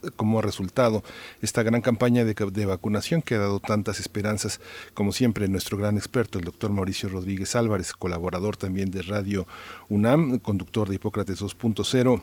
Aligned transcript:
resultado 0.42 1.02
esta 1.41 1.62
gran 1.62 1.80
campaña 1.80 2.22
de 2.26 2.66
vacunación 2.66 3.22
que 3.22 3.36
ha 3.36 3.38
dado 3.38 3.58
tantas 3.58 4.00
esperanzas? 4.00 4.60
Como 4.92 5.12
siempre, 5.12 5.48
nuestro 5.48 5.78
gran 5.78 5.96
experto, 5.96 6.38
el 6.38 6.44
doctor 6.44 6.70
Mauricio 6.70 7.08
Rodríguez 7.08 7.56
Álvarez, 7.56 7.94
colaborador 7.94 8.58
también 8.58 8.91
de 8.91 9.00
Radio 9.00 9.46
UNAM, 9.88 10.41
conductor 10.41 10.91
de 10.91 10.96
Hipócrates 10.96 11.41
2.0 11.41 12.20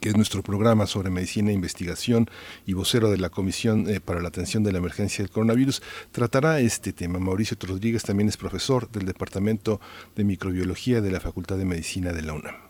que 0.00 0.08
es 0.08 0.16
nuestro 0.16 0.42
programa 0.42 0.86
sobre 0.86 1.10
medicina 1.10 1.50
e 1.50 1.54
investigación 1.54 2.28
y 2.66 2.72
vocero 2.72 3.10
de 3.10 3.18
la 3.18 3.30
Comisión 3.30 3.88
eh, 3.88 4.00
para 4.00 4.20
la 4.20 4.28
Atención 4.28 4.62
de 4.62 4.72
la 4.72 4.78
Emergencia 4.78 5.22
del 5.22 5.30
Coronavirus, 5.30 5.82
tratará 6.12 6.60
este 6.60 6.92
tema. 6.92 7.18
Mauricio 7.18 7.56
Rodríguez 7.60 8.02
también 8.02 8.28
es 8.28 8.36
profesor 8.36 8.90
del 8.90 9.06
Departamento 9.06 9.80
de 10.16 10.24
Microbiología 10.24 11.00
de 11.00 11.10
la 11.10 11.20
Facultad 11.20 11.58
de 11.58 11.64
Medicina 11.64 12.12
de 12.12 12.22
la 12.22 12.32
UNAM. 12.34 12.61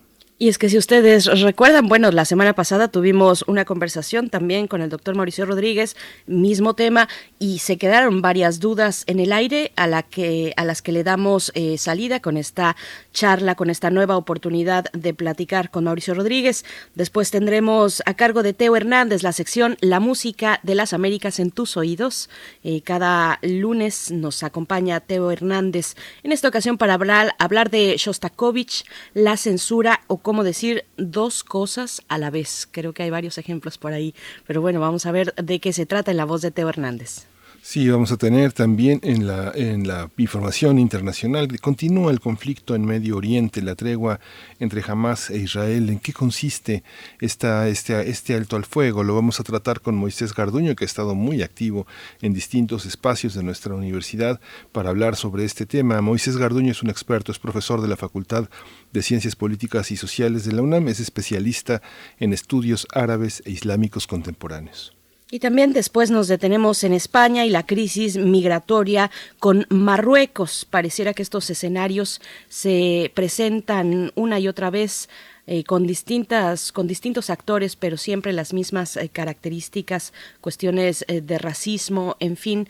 Y 0.42 0.48
es 0.48 0.58
que 0.58 0.68
si 0.68 0.76
ustedes 0.76 1.26
recuerdan, 1.40 1.86
bueno, 1.86 2.10
la 2.10 2.24
semana 2.24 2.52
pasada 2.52 2.88
tuvimos 2.88 3.44
una 3.46 3.64
conversación 3.64 4.28
también 4.28 4.66
con 4.66 4.82
el 4.82 4.90
doctor 4.90 5.14
Mauricio 5.14 5.46
Rodríguez, 5.46 5.94
mismo 6.26 6.74
tema, 6.74 7.08
y 7.38 7.60
se 7.60 7.78
quedaron 7.78 8.22
varias 8.22 8.58
dudas 8.58 9.04
en 9.06 9.20
el 9.20 9.32
aire 9.32 9.70
a, 9.76 9.86
la 9.86 10.02
que, 10.02 10.52
a 10.56 10.64
las 10.64 10.82
que 10.82 10.90
le 10.90 11.04
damos 11.04 11.52
eh, 11.54 11.78
salida 11.78 12.18
con 12.18 12.36
esta 12.36 12.74
charla, 13.12 13.54
con 13.54 13.70
esta 13.70 13.90
nueva 13.90 14.16
oportunidad 14.16 14.86
de 14.92 15.14
platicar 15.14 15.70
con 15.70 15.84
Mauricio 15.84 16.12
Rodríguez. 16.12 16.64
Después 16.96 17.30
tendremos 17.30 18.02
a 18.04 18.14
cargo 18.14 18.42
de 18.42 18.52
Teo 18.52 18.74
Hernández 18.74 19.22
la 19.22 19.30
sección 19.30 19.76
La 19.80 20.00
música 20.00 20.58
de 20.64 20.74
las 20.74 20.92
Américas 20.92 21.38
en 21.38 21.52
tus 21.52 21.76
oídos. 21.76 22.28
Eh, 22.64 22.80
cada 22.80 23.38
lunes 23.42 24.10
nos 24.10 24.42
acompaña 24.42 24.98
Teo 24.98 25.30
Hernández, 25.30 25.94
en 26.24 26.32
esta 26.32 26.48
ocasión 26.48 26.78
para 26.78 26.94
hablar, 26.94 27.36
hablar 27.38 27.70
de 27.70 27.94
Shostakovich, 27.96 28.84
la 29.14 29.36
censura 29.36 30.00
o 30.08 30.16
cómo 30.16 30.31
decir 30.42 30.86
dos 30.96 31.44
cosas 31.44 32.00
a 32.08 32.16
la 32.16 32.30
vez. 32.30 32.66
Creo 32.70 32.94
que 32.94 33.02
hay 33.02 33.10
varios 33.10 33.36
ejemplos 33.36 33.76
por 33.76 33.92
ahí, 33.92 34.14
pero 34.46 34.62
bueno, 34.62 34.80
vamos 34.80 35.04
a 35.04 35.12
ver 35.12 35.34
de 35.34 35.60
qué 35.60 35.74
se 35.74 35.84
trata 35.84 36.10
en 36.10 36.16
la 36.16 36.24
voz 36.24 36.40
de 36.40 36.50
Teo 36.50 36.70
Hernández. 36.70 37.26
Sí, 37.64 37.88
vamos 37.88 38.10
a 38.10 38.16
tener 38.16 38.52
también 38.52 38.98
en 39.04 39.24
la, 39.24 40.10
información 40.16 40.80
internacional, 40.80 41.46
continúa 41.60 42.10
el 42.10 42.18
conflicto 42.18 42.74
en 42.74 42.84
Medio 42.84 43.16
Oriente, 43.16 43.62
la 43.62 43.76
tregua 43.76 44.18
entre 44.58 44.82
Hamas 44.84 45.30
e 45.30 45.38
Israel, 45.38 45.88
¿en 45.88 46.00
qué 46.00 46.12
consiste 46.12 46.82
esta, 47.20 47.68
este, 47.68 48.10
este 48.10 48.34
alto 48.34 48.56
al 48.56 48.64
fuego? 48.64 49.04
Lo 49.04 49.14
vamos 49.14 49.38
a 49.38 49.44
tratar 49.44 49.80
con 49.80 49.94
Moisés 49.94 50.34
Garduño, 50.34 50.74
que 50.74 50.84
ha 50.84 50.86
estado 50.86 51.14
muy 51.14 51.40
activo 51.40 51.86
en 52.20 52.34
distintos 52.34 52.84
espacios 52.84 53.32
de 53.34 53.44
nuestra 53.44 53.76
universidad 53.76 54.40
para 54.72 54.90
hablar 54.90 55.14
sobre 55.14 55.44
este 55.44 55.64
tema. 55.64 56.00
Moisés 56.00 56.38
Garduño 56.38 56.72
es 56.72 56.82
un 56.82 56.90
experto, 56.90 57.30
es 57.30 57.38
profesor 57.38 57.80
de 57.80 57.86
la 57.86 57.96
Facultad 57.96 58.50
de 58.92 59.02
Ciencias 59.02 59.36
Políticas 59.36 59.92
y 59.92 59.96
Sociales 59.96 60.44
de 60.44 60.52
la 60.52 60.62
UNAM, 60.62 60.88
es 60.88 60.98
especialista 60.98 61.80
en 62.18 62.32
estudios 62.32 62.88
árabes 62.92 63.40
e 63.46 63.52
islámicos 63.52 64.08
contemporáneos. 64.08 64.96
Y 65.34 65.38
también 65.38 65.72
después 65.72 66.10
nos 66.10 66.28
detenemos 66.28 66.84
en 66.84 66.92
España 66.92 67.46
y 67.46 67.48
la 67.48 67.64
crisis 67.64 68.18
migratoria 68.18 69.10
con 69.38 69.64
Marruecos. 69.70 70.66
Pareciera 70.68 71.14
que 71.14 71.22
estos 71.22 71.48
escenarios 71.48 72.20
se 72.50 73.10
presentan 73.14 74.12
una 74.14 74.38
y 74.38 74.46
otra 74.46 74.68
vez 74.68 75.08
eh, 75.46 75.64
con 75.64 75.86
distintas 75.86 76.70
con 76.70 76.86
distintos 76.86 77.30
actores 77.30 77.76
pero 77.76 77.96
siempre 77.96 78.32
las 78.34 78.52
mismas 78.52 78.96
eh, 78.98 79.08
características 79.08 80.12
cuestiones 80.42 81.02
eh, 81.08 81.22
de 81.22 81.38
racismo. 81.38 82.14
En 82.20 82.36
fin 82.36 82.68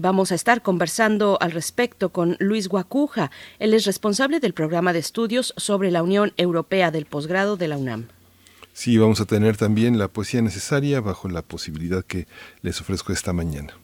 vamos 0.00 0.32
a 0.32 0.34
estar 0.34 0.62
conversando 0.62 1.38
al 1.40 1.52
respecto 1.52 2.08
con 2.08 2.36
Luis 2.40 2.66
Guacuja. 2.66 3.30
Él 3.60 3.72
es 3.72 3.84
responsable 3.84 4.40
del 4.40 4.52
programa 4.52 4.92
de 4.92 4.98
estudios 4.98 5.54
sobre 5.56 5.92
la 5.92 6.02
Unión 6.02 6.32
Europea 6.38 6.90
del 6.90 7.06
posgrado 7.06 7.56
de 7.56 7.68
la 7.68 7.76
UNAM 7.76 8.08
Sí, 8.72 8.96
vamos 8.98 9.20
a 9.20 9.26
tener 9.26 9.56
también 9.56 9.98
la 9.98 10.08
poesía 10.08 10.42
necesaria 10.42 11.00
bajo 11.00 11.28
la 11.28 11.42
posibilidad 11.42 12.04
que 12.04 12.26
les 12.62 12.80
ofrezco 12.80 13.12
esta 13.12 13.32
mañana 13.32 13.74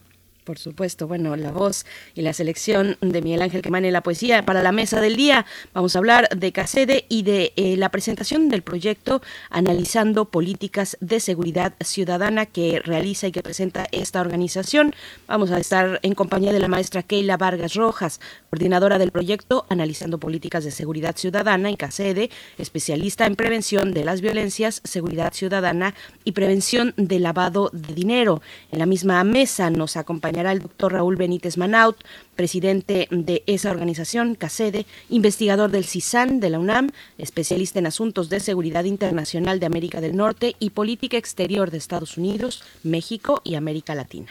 por 0.47 0.57
supuesto, 0.59 1.09
bueno, 1.09 1.35
la 1.35 1.51
voz 1.51 1.85
y 2.15 2.21
la 2.21 2.31
selección 2.31 2.95
de 3.01 3.21
Miguel 3.21 3.41
Ángel 3.41 3.61
que 3.61 3.69
mane 3.69 3.91
la 3.91 4.01
poesía 4.01 4.45
para 4.45 4.63
la 4.63 4.71
mesa 4.71 5.01
del 5.01 5.17
día. 5.17 5.45
Vamos 5.73 5.93
a 5.93 5.99
hablar 5.99 6.29
de 6.29 6.53
CACEDE 6.53 7.05
y 7.09 7.23
de 7.23 7.51
eh, 7.57 7.75
la 7.75 7.89
presentación 7.89 8.47
del 8.47 8.61
proyecto 8.61 9.21
analizando 9.49 10.23
políticas 10.23 10.95
de 11.01 11.19
seguridad 11.19 11.73
ciudadana 11.81 12.45
que 12.45 12.79
realiza 12.79 13.27
y 13.27 13.33
que 13.33 13.43
presenta 13.43 13.87
esta 13.91 14.21
organización. 14.21 14.95
Vamos 15.27 15.51
a 15.51 15.59
estar 15.59 15.99
en 16.01 16.15
compañía 16.15 16.53
de 16.53 16.61
la 16.61 16.69
maestra 16.69 17.03
Keila 17.03 17.35
Vargas 17.35 17.73
Rojas, 17.73 18.21
coordinadora 18.49 18.99
del 18.99 19.11
proyecto 19.11 19.65
analizando 19.67 20.17
políticas 20.17 20.63
de 20.63 20.71
seguridad 20.71 21.17
ciudadana 21.17 21.67
en 21.69 21.75
CACEDE, 21.75 22.29
especialista 22.57 23.25
en 23.25 23.35
prevención 23.35 23.91
de 23.91 24.05
las 24.05 24.21
violencias, 24.21 24.79
seguridad 24.85 25.33
ciudadana 25.33 25.93
y 26.23 26.31
prevención 26.31 26.93
del 26.95 27.23
lavado 27.23 27.69
de 27.73 27.93
dinero. 27.93 28.41
En 28.71 28.79
la 28.79 28.85
misma 28.85 29.21
mesa 29.25 29.69
nos 29.69 29.97
acompaña 29.97 30.36
el 30.45 30.59
doctor 30.59 30.93
Raúl 30.93 31.15
Benítez 31.15 31.57
Manaut, 31.57 31.97
presidente 32.35 33.07
de 33.09 33.43
esa 33.47 33.71
organización, 33.71 34.35
CACEDE, 34.35 34.85
investigador 35.09 35.71
del 35.71 35.85
CISAN 35.85 36.39
de 36.39 36.49
la 36.49 36.59
UNAM, 36.59 36.91
especialista 37.17 37.79
en 37.79 37.87
asuntos 37.87 38.29
de 38.29 38.39
seguridad 38.39 38.83
internacional 38.83 39.59
de 39.59 39.65
América 39.65 40.01
del 40.01 40.15
Norte 40.15 40.55
y 40.59 40.69
política 40.69 41.17
exterior 41.17 41.71
de 41.71 41.77
Estados 41.77 42.17
Unidos, 42.17 42.63
México 42.83 43.41
y 43.43 43.55
América 43.55 43.95
Latina. 43.95 44.29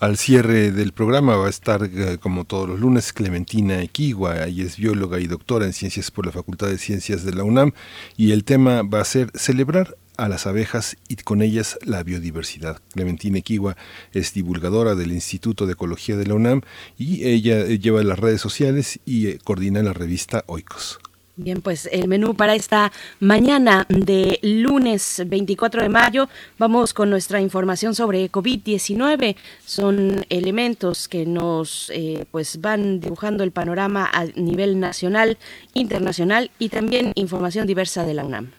Al 0.00 0.18
cierre 0.18 0.70
del 0.72 0.92
programa 0.92 1.36
va 1.36 1.46
a 1.46 1.50
estar, 1.50 1.84
eh, 1.84 2.18
como 2.20 2.44
todos 2.44 2.68
los 2.68 2.80
lunes, 2.80 3.12
Clementina 3.12 3.80
Equigua, 3.80 4.44
ella 4.44 4.64
es 4.64 4.76
bióloga 4.76 5.20
y 5.20 5.26
doctora 5.26 5.66
en 5.66 5.72
ciencias 5.72 6.10
por 6.10 6.26
la 6.26 6.32
Facultad 6.32 6.66
de 6.66 6.78
Ciencias 6.78 7.24
de 7.24 7.32
la 7.32 7.44
UNAM, 7.44 7.72
y 8.16 8.32
el 8.32 8.44
tema 8.44 8.82
va 8.82 9.00
a 9.00 9.04
ser 9.04 9.30
celebrar 9.34 9.96
a 10.16 10.28
las 10.28 10.46
abejas 10.46 10.96
y 11.08 11.16
con 11.16 11.42
ellas 11.42 11.78
la 11.84 12.02
biodiversidad. 12.02 12.80
Clementina 12.92 13.38
Equigua 13.38 13.76
es 14.12 14.34
divulgadora 14.34 14.94
del 14.94 15.12
Instituto 15.12 15.66
de 15.66 15.72
Ecología 15.72 16.16
de 16.16 16.26
la 16.26 16.34
UNAM 16.34 16.62
y 16.98 17.26
ella 17.26 17.60
eh, 17.60 17.78
lleva 17.78 18.02
las 18.02 18.18
redes 18.18 18.40
sociales 18.40 19.00
y 19.04 19.28
eh, 19.28 19.38
coordina 19.42 19.82
la 19.82 19.92
revista 19.92 20.44
Oikos. 20.46 21.00
Bien, 21.36 21.60
pues 21.62 21.88
el 21.90 22.06
menú 22.06 22.36
para 22.36 22.54
esta 22.54 22.92
mañana 23.18 23.86
de 23.88 24.38
lunes 24.42 25.20
24 25.26 25.82
de 25.82 25.88
mayo. 25.88 26.28
Vamos 26.58 26.94
con 26.94 27.10
nuestra 27.10 27.40
información 27.40 27.96
sobre 27.96 28.30
COVID-19. 28.30 29.34
Son 29.64 30.24
elementos 30.28 31.08
que 31.08 31.26
nos 31.26 31.90
eh, 31.92 32.24
pues 32.30 32.60
van 32.60 33.00
dibujando 33.00 33.42
el 33.42 33.50
panorama 33.50 34.08
a 34.12 34.26
nivel 34.36 34.78
nacional, 34.78 35.36
internacional 35.72 36.52
y 36.60 36.68
también 36.68 37.10
información 37.16 37.66
diversa 37.66 38.04
de 38.04 38.14
la 38.14 38.24
UNAM. 38.24 38.52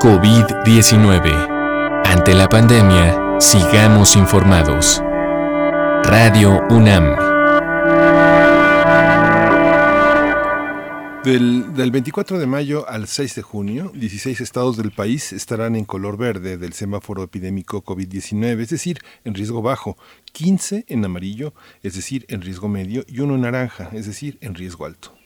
COVID-19. 0.00 2.04
Ante 2.04 2.32
la 2.32 2.48
pandemia, 2.48 3.40
sigamos 3.40 4.14
informados. 4.14 5.02
Radio 6.04 6.62
UNAM. 6.70 7.16
Del, 11.24 11.90
24 11.90 12.38
de 12.38 12.46
mayo 12.46 12.88
al 12.88 13.08
6 13.08 13.34
de 13.34 13.42
junio, 13.42 13.90
16 13.92 14.40
estados 14.40 14.76
del 14.76 14.92
país 14.92 15.32
estarán 15.32 15.74
en 15.74 15.84
color 15.84 16.16
verde 16.16 16.58
del 16.58 16.74
semáforo 16.74 17.24
epidémico 17.24 17.82
COVID-19, 17.82 18.60
es 18.60 18.68
decir, 18.68 19.00
en 19.24 19.34
riesgo 19.34 19.62
bajo, 19.62 19.98
15 20.32 20.84
en 20.86 21.04
amarillo, 21.04 21.54
es 21.82 21.96
decir, 21.96 22.24
en 22.28 22.42
riesgo 22.42 22.68
medio, 22.68 23.04
y 23.08 23.18
uno 23.18 23.34
en 23.34 23.40
naranja, 23.40 23.90
es 23.92 24.06
decir, 24.06 24.38
en 24.42 24.54
riesgo 24.54 24.86
alto. 24.86 25.17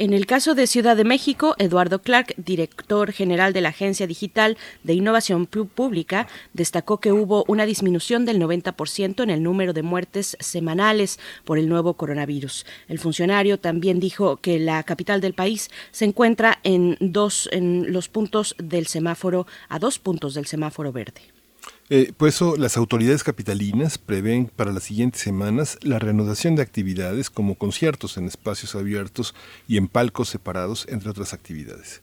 En 0.00 0.12
el 0.12 0.26
caso 0.26 0.54
de 0.54 0.68
Ciudad 0.68 0.96
de 0.96 1.02
México, 1.02 1.56
Eduardo 1.58 2.00
Clark, 2.00 2.32
director 2.36 3.10
general 3.10 3.52
de 3.52 3.60
la 3.60 3.70
Agencia 3.70 4.06
Digital 4.06 4.56
de 4.84 4.94
Innovación 4.94 5.46
Pública, 5.46 6.28
destacó 6.52 6.98
que 6.98 7.10
hubo 7.10 7.44
una 7.48 7.66
disminución 7.66 8.24
del 8.24 8.40
90% 8.40 9.24
en 9.24 9.30
el 9.30 9.42
número 9.42 9.72
de 9.72 9.82
muertes 9.82 10.36
semanales 10.38 11.18
por 11.44 11.58
el 11.58 11.68
nuevo 11.68 11.94
coronavirus. 11.94 12.64
El 12.86 13.00
funcionario 13.00 13.58
también 13.58 13.98
dijo 13.98 14.36
que 14.36 14.60
la 14.60 14.84
capital 14.84 15.20
del 15.20 15.34
país 15.34 15.68
se 15.90 16.04
encuentra 16.04 16.60
en 16.62 16.96
dos 17.00 17.48
en 17.50 17.92
los 17.92 18.08
puntos 18.08 18.54
del 18.58 18.86
semáforo 18.86 19.48
a 19.68 19.80
dos 19.80 19.98
puntos 19.98 20.34
del 20.34 20.46
semáforo 20.46 20.92
verde. 20.92 21.37
Eh, 21.90 22.12
por 22.16 22.28
eso 22.28 22.56
las 22.56 22.76
autoridades 22.76 23.24
capitalinas 23.24 23.96
prevén 23.96 24.50
para 24.54 24.72
las 24.72 24.82
siguientes 24.82 25.22
semanas 25.22 25.78
la 25.82 25.98
reanudación 25.98 26.54
de 26.54 26.60
actividades 26.62 27.30
como 27.30 27.54
conciertos 27.54 28.18
en 28.18 28.26
espacios 28.26 28.74
abiertos 28.74 29.34
y 29.66 29.78
en 29.78 29.88
palcos 29.88 30.28
separados, 30.28 30.84
entre 30.90 31.08
otras 31.08 31.32
actividades. 31.32 32.02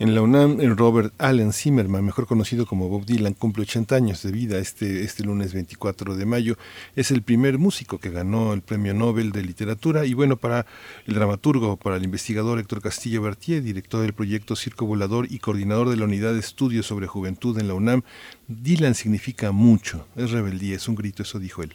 En 0.00 0.14
la 0.14 0.22
UNAM, 0.22 0.58
Robert 0.78 1.12
Allen 1.18 1.52
Zimmerman, 1.52 2.02
mejor 2.02 2.26
conocido 2.26 2.64
como 2.64 2.88
Bob 2.88 3.04
Dylan, 3.04 3.34
cumple 3.34 3.64
80 3.64 3.94
años 3.94 4.22
de 4.22 4.32
vida 4.32 4.56
este, 4.56 5.04
este 5.04 5.24
lunes 5.24 5.52
24 5.52 6.16
de 6.16 6.24
mayo. 6.24 6.56
Es 6.96 7.10
el 7.10 7.20
primer 7.20 7.58
músico 7.58 7.98
que 7.98 8.08
ganó 8.08 8.54
el 8.54 8.62
Premio 8.62 8.94
Nobel 8.94 9.30
de 9.30 9.42
Literatura 9.42 10.06
y 10.06 10.14
bueno, 10.14 10.38
para 10.38 10.64
el 11.06 11.12
dramaturgo, 11.12 11.76
para 11.76 11.96
el 11.96 12.04
investigador 12.04 12.58
Héctor 12.58 12.80
Castillo 12.80 13.20
Bertier, 13.20 13.62
director 13.62 14.00
del 14.00 14.14
proyecto 14.14 14.56
Circo 14.56 14.86
Volador 14.86 15.26
y 15.30 15.38
coordinador 15.38 15.90
de 15.90 15.98
la 15.98 16.06
Unidad 16.06 16.32
de 16.32 16.40
Estudios 16.40 16.86
sobre 16.86 17.06
Juventud 17.06 17.58
en 17.58 17.68
la 17.68 17.74
UNAM, 17.74 18.00
Dylan 18.48 18.94
significa 18.94 19.52
mucho, 19.52 20.06
es 20.16 20.30
rebeldía, 20.30 20.76
es 20.76 20.88
un 20.88 20.94
grito, 20.94 21.24
eso 21.24 21.38
dijo 21.38 21.62
él. 21.62 21.74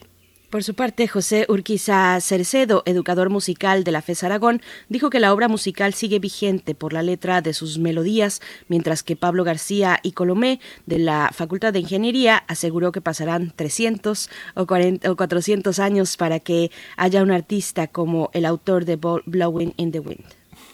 Por 0.56 0.64
su 0.64 0.74
parte, 0.74 1.10
José 1.10 1.46
Urquiza 1.50 2.18
Cercedo, 2.22 2.82
educador 2.86 3.30
musical 3.30 3.84
de 3.84 3.92
la 3.92 4.02
FES 4.02 4.24
Aragón, 4.24 4.62
dijo 4.88 5.10
que 5.10 5.20
la 5.20 5.34
obra 5.34 5.50
musical 5.50 5.94
sigue 5.94 6.20
vigente 6.20 6.74
por 6.76 6.94
la 6.94 7.04
letra 7.04 7.42
de 7.42 7.54
sus 7.54 7.78
melodías, 7.78 8.42
mientras 8.70 9.04
que 9.04 9.18
Pablo 9.18 9.44
García 9.44 10.00
y 10.02 10.14
Colomé, 10.14 10.62
de 10.86 11.00
la 11.00 11.32
Facultad 11.34 11.74
de 11.74 11.80
Ingeniería, 11.80 12.38
aseguró 12.48 12.94
que 12.94 13.02
pasarán 13.02 13.52
300 13.54 14.30
o, 14.56 14.66
40, 14.66 15.12
o 15.12 15.18
400 15.18 15.78
años 15.80 16.16
para 16.16 16.40
que 16.40 16.72
haya 16.96 17.22
un 17.22 17.32
artista 17.32 17.88
como 17.88 18.30
el 18.32 18.46
autor 18.46 18.86
de 18.86 18.96
Blowing 18.96 19.74
in 19.76 19.92
the 19.92 20.00
Wind. 20.00 20.24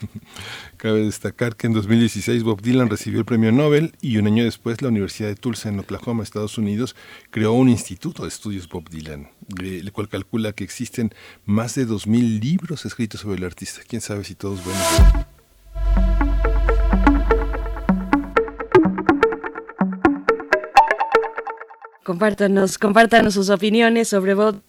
Cabe 0.77 1.06
destacar 1.06 1.56
que 1.56 1.68
en 1.68 1.74
2016 1.74 2.44
Bob 2.44 2.62
Dylan 2.62 2.89
recibió 2.89 3.19
el 3.19 3.25
premio 3.25 3.51
Nobel 3.51 3.94
y 4.01 4.18
un 4.18 4.27
año 4.27 4.44
después 4.44 4.81
la 4.81 4.89
Universidad 4.89 5.30
de 5.30 5.36
Tulsa 5.36 5.69
en 5.69 5.80
Oklahoma, 5.80 6.24
Estados 6.24 6.57
Unidos, 6.57 6.95
creó 7.30 7.53
un 7.53 7.69
instituto 7.69 8.24
de 8.24 8.30
estudios 8.30 8.68
Bob 8.68 8.89
Dylan, 8.89 9.30
el 9.59 9.92
cual 9.92 10.09
calcula 10.09 10.53
que 10.53 10.63
existen 10.63 11.13
más 11.45 11.75
de 11.75 11.88
2.000 11.88 12.39
libros 12.39 12.86
escritos 12.86 13.21
sobre 13.21 13.38
el 13.38 13.44
artista. 13.44 13.81
¿Quién 13.88 14.01
sabe 14.01 14.24
si 14.24 14.36
todos 14.36 14.63
buenos? 14.63 14.83
Compártanos, 22.03 22.77
compártanos 22.77 23.36
sus 23.36 23.50
opiniones 23.50 24.08
sobre 24.08 24.34
Bob 24.34 24.62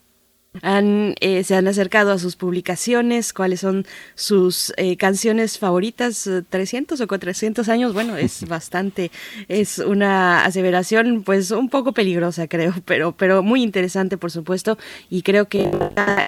han, 0.60 1.14
eh, 1.20 1.44
se 1.44 1.56
han 1.56 1.66
acercado 1.66 2.12
a 2.12 2.18
sus 2.18 2.36
publicaciones, 2.36 3.32
cuáles 3.32 3.60
son 3.60 3.86
sus 4.14 4.74
eh, 4.76 4.98
canciones 4.98 5.58
favoritas, 5.58 6.28
300 6.50 7.00
o 7.00 7.08
400 7.08 7.68
años, 7.70 7.94
bueno, 7.94 8.16
es 8.18 8.44
bastante, 8.48 9.10
es 9.48 9.78
una 9.78 10.44
aseveración 10.44 11.22
pues 11.22 11.50
un 11.52 11.70
poco 11.70 11.92
peligrosa 11.92 12.48
creo, 12.48 12.74
pero, 12.84 13.12
pero 13.12 13.42
muy 13.42 13.62
interesante 13.62 14.18
por 14.18 14.30
supuesto 14.30 14.76
y 15.08 15.22
creo 15.22 15.48
que 15.48 15.70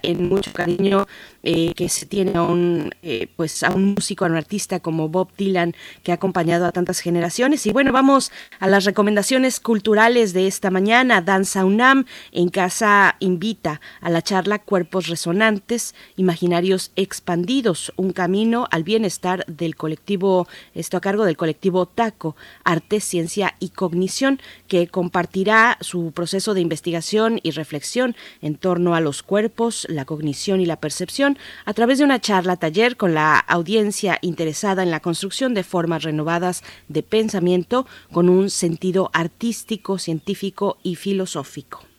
en 0.03 0.29
mucho 0.29 0.53
cariño 0.53 1.07
eh, 1.43 1.75
que 1.75 1.91
se 1.91 2.07
tiene 2.07 2.33
a 2.37 2.43
un, 2.43 2.91
pues 3.37 3.63
a 3.63 3.73
un 3.73 3.95
músico, 3.95 4.25
a 4.25 4.29
un 4.29 4.37
artista 4.37 4.81
como 4.81 5.11
Bob 5.11 5.29
Dylan 5.37 5.75
que 6.03 6.13
ha 6.13 6.15
acompañado 6.15 6.65
a 6.65 6.73
tantas 6.73 7.01
generaciones. 7.01 7.67
Y 7.67 7.73
bueno, 7.73 7.93
vamos 7.93 8.33
a 8.61 8.69
las 8.69 8.85
recomendaciones 8.85 9.61
culturales 9.61 10.33
de 10.33 10.47
esta 10.47 10.71
mañana, 10.71 11.21
Danza 11.21 11.67
UNAM 11.67 12.07
en 12.33 12.49
casa 12.49 13.17
invita 13.21 13.81
a 14.01 14.14
la 14.15 14.23
charla 14.23 14.61
Cuerpos 14.61 15.09
Resonantes, 15.09 15.93
Imaginarios 16.15 16.93
Expandidos, 16.95 17.93
un 17.97 18.13
camino 18.13 18.69
al 18.71 18.85
bienestar 18.85 19.45
del 19.47 19.75
colectivo, 19.75 20.47
esto 20.73 20.97
a 20.97 21.01
cargo 21.01 21.25
del 21.25 21.37
colectivo 21.37 21.87
TACO, 21.87 22.37
Arte, 22.63 23.01
Ciencia 23.01 23.57
y 23.59 23.71
Cognición, 23.71 24.41
que 24.69 24.87
compartirá 24.87 25.79
su 25.81 26.13
proceso 26.13 26.55
de 26.55 26.61
investigación 26.61 27.41
y 27.43 27.51
reflexión 27.51 28.15
en 28.41 28.55
torno 28.55 28.95
a 28.95 29.01
los 29.01 29.25
cuerpos, 29.25 29.85
la 29.91 30.05
cognición 30.05 30.61
y 30.61 30.67
la 30.67 30.77
percepción 30.77 31.37
a 31.65 31.75
través 31.75 31.99
de 31.99 32.05
una 32.05 32.21
charla 32.21 32.55
taller 32.55 32.97
con 32.97 33.15
la 33.15 33.37
audiencia 33.41 34.21
interesada 34.23 34.85
en 34.85 34.93
la 34.93 35.01
construcción 35.01 35.55
de 35.55 35.65
formas 35.65 36.05
renovadas 36.05 36.63
de 36.87 37.03
pensamiento 37.03 37.85
con 38.13 38.29
un 38.29 38.49
sentido 38.49 39.11
artístico, 39.13 39.99
científico 39.99 40.79
y 40.85 40.95
filosófico. 40.95 41.94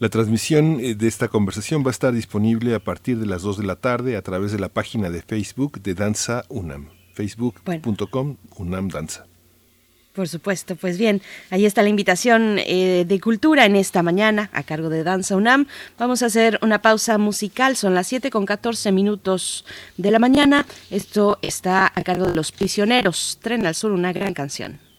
La 0.00 0.08
transmisión 0.08 0.80
eh, 0.80 0.94
de 0.94 1.06
esta 1.06 1.28
conversación 1.28 1.84
va 1.84 1.88
a 1.88 1.90
estar 1.90 2.14
disponible 2.14 2.74
a 2.74 2.78
partir 2.78 3.18
de 3.18 3.26
las 3.26 3.42
2 3.42 3.58
de 3.58 3.66
la 3.66 3.76
tarde 3.76 4.16
a 4.16 4.22
través 4.22 4.50
de 4.50 4.58
la 4.58 4.70
página 4.70 5.10
de 5.10 5.20
Facebook 5.20 5.82
de 5.82 5.92
Danza 5.92 6.42
UNAM, 6.48 6.88
facebook.com 7.12 8.38
UNAM 8.56 8.88
Danza. 8.88 9.26
Por 10.14 10.26
supuesto, 10.26 10.74
pues 10.74 10.96
bien, 10.96 11.20
ahí 11.50 11.66
está 11.66 11.82
la 11.82 11.90
invitación 11.90 12.56
eh, 12.60 13.04
de 13.06 13.20
cultura 13.20 13.66
en 13.66 13.76
esta 13.76 14.02
mañana 14.02 14.48
a 14.54 14.62
cargo 14.62 14.88
de 14.88 15.04
Danza 15.04 15.36
UNAM. 15.36 15.66
Vamos 15.98 16.22
a 16.22 16.26
hacer 16.26 16.58
una 16.62 16.80
pausa 16.80 17.18
musical, 17.18 17.76
son 17.76 17.94
las 17.94 18.06
7 18.06 18.30
con 18.30 18.46
14 18.46 18.92
minutos 18.92 19.66
de 19.98 20.10
la 20.10 20.18
mañana. 20.18 20.64
Esto 20.90 21.38
está 21.42 21.92
a 21.94 22.02
cargo 22.02 22.26
de 22.26 22.34
Los 22.34 22.52
Prisioneros, 22.52 23.38
Tren 23.42 23.66
al 23.66 23.74
Sur, 23.74 23.92
una 23.92 24.14
gran 24.14 24.32
canción. 24.32 24.89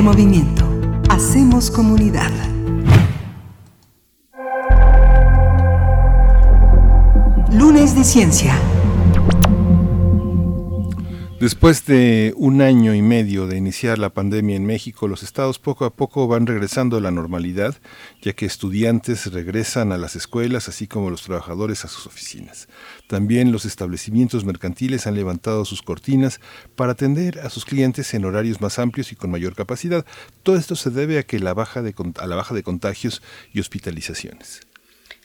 Movimiento. 0.00 0.64
Hacemos 1.10 1.70
comunidad. 1.70 2.30
Lunes 7.50 7.94
de 7.94 8.02
Ciencia. 8.02 8.54
Después 11.42 11.84
de 11.86 12.34
un 12.36 12.62
año 12.62 12.94
y 12.94 13.02
medio 13.02 13.48
de 13.48 13.56
iniciar 13.56 13.98
la 13.98 14.14
pandemia 14.14 14.54
en 14.54 14.64
México, 14.64 15.08
los 15.08 15.24
estados 15.24 15.58
poco 15.58 15.84
a 15.84 15.92
poco 15.92 16.28
van 16.28 16.46
regresando 16.46 16.96
a 16.96 17.00
la 17.00 17.10
normalidad, 17.10 17.74
ya 18.20 18.32
que 18.32 18.46
estudiantes 18.46 19.26
regresan 19.32 19.90
a 19.90 19.98
las 19.98 20.14
escuelas, 20.14 20.68
así 20.68 20.86
como 20.86 21.10
los 21.10 21.22
trabajadores 21.22 21.84
a 21.84 21.88
sus 21.88 22.06
oficinas. 22.06 22.68
También 23.08 23.50
los 23.50 23.64
establecimientos 23.64 24.44
mercantiles 24.44 25.08
han 25.08 25.16
levantado 25.16 25.64
sus 25.64 25.82
cortinas 25.82 26.40
para 26.76 26.92
atender 26.92 27.40
a 27.40 27.50
sus 27.50 27.64
clientes 27.64 28.14
en 28.14 28.24
horarios 28.24 28.60
más 28.60 28.78
amplios 28.78 29.10
y 29.10 29.16
con 29.16 29.32
mayor 29.32 29.56
capacidad. 29.56 30.06
Todo 30.44 30.54
esto 30.54 30.76
se 30.76 30.90
debe 30.90 31.18
a, 31.18 31.24
que 31.24 31.40
la 31.40 31.54
baja 31.54 31.82
de, 31.82 31.92
a 32.20 32.26
la 32.28 32.36
baja 32.36 32.54
de 32.54 32.62
contagios 32.62 33.20
y 33.52 33.58
hospitalizaciones. 33.58 34.60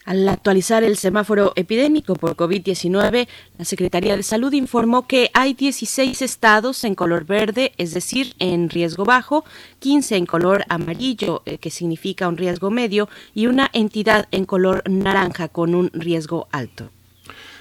Al 0.08 0.26
actualizar 0.26 0.84
el 0.84 0.96
semáforo 0.96 1.52
epidémico 1.54 2.14
por 2.14 2.34
COVID-19, 2.34 3.28
la 3.58 3.64
Secretaría 3.66 4.16
de 4.16 4.22
Salud 4.22 4.54
informó 4.54 5.06
que 5.06 5.30
hay 5.34 5.52
16 5.52 6.22
estados 6.22 6.82
en 6.84 6.94
color 6.94 7.26
verde, 7.26 7.72
es 7.76 7.92
decir, 7.92 8.34
en 8.38 8.70
riesgo 8.70 9.04
bajo, 9.04 9.44
15 9.80 10.16
en 10.16 10.24
color 10.24 10.64
amarillo, 10.70 11.42
eh, 11.44 11.58
que 11.58 11.68
significa 11.68 12.26
un 12.26 12.38
riesgo 12.38 12.70
medio, 12.70 13.10
y 13.34 13.48
una 13.48 13.68
entidad 13.74 14.28
en 14.30 14.46
color 14.46 14.82
naranja 14.88 15.48
con 15.48 15.74
un 15.74 15.90
riesgo 15.92 16.48
alto. 16.52 16.90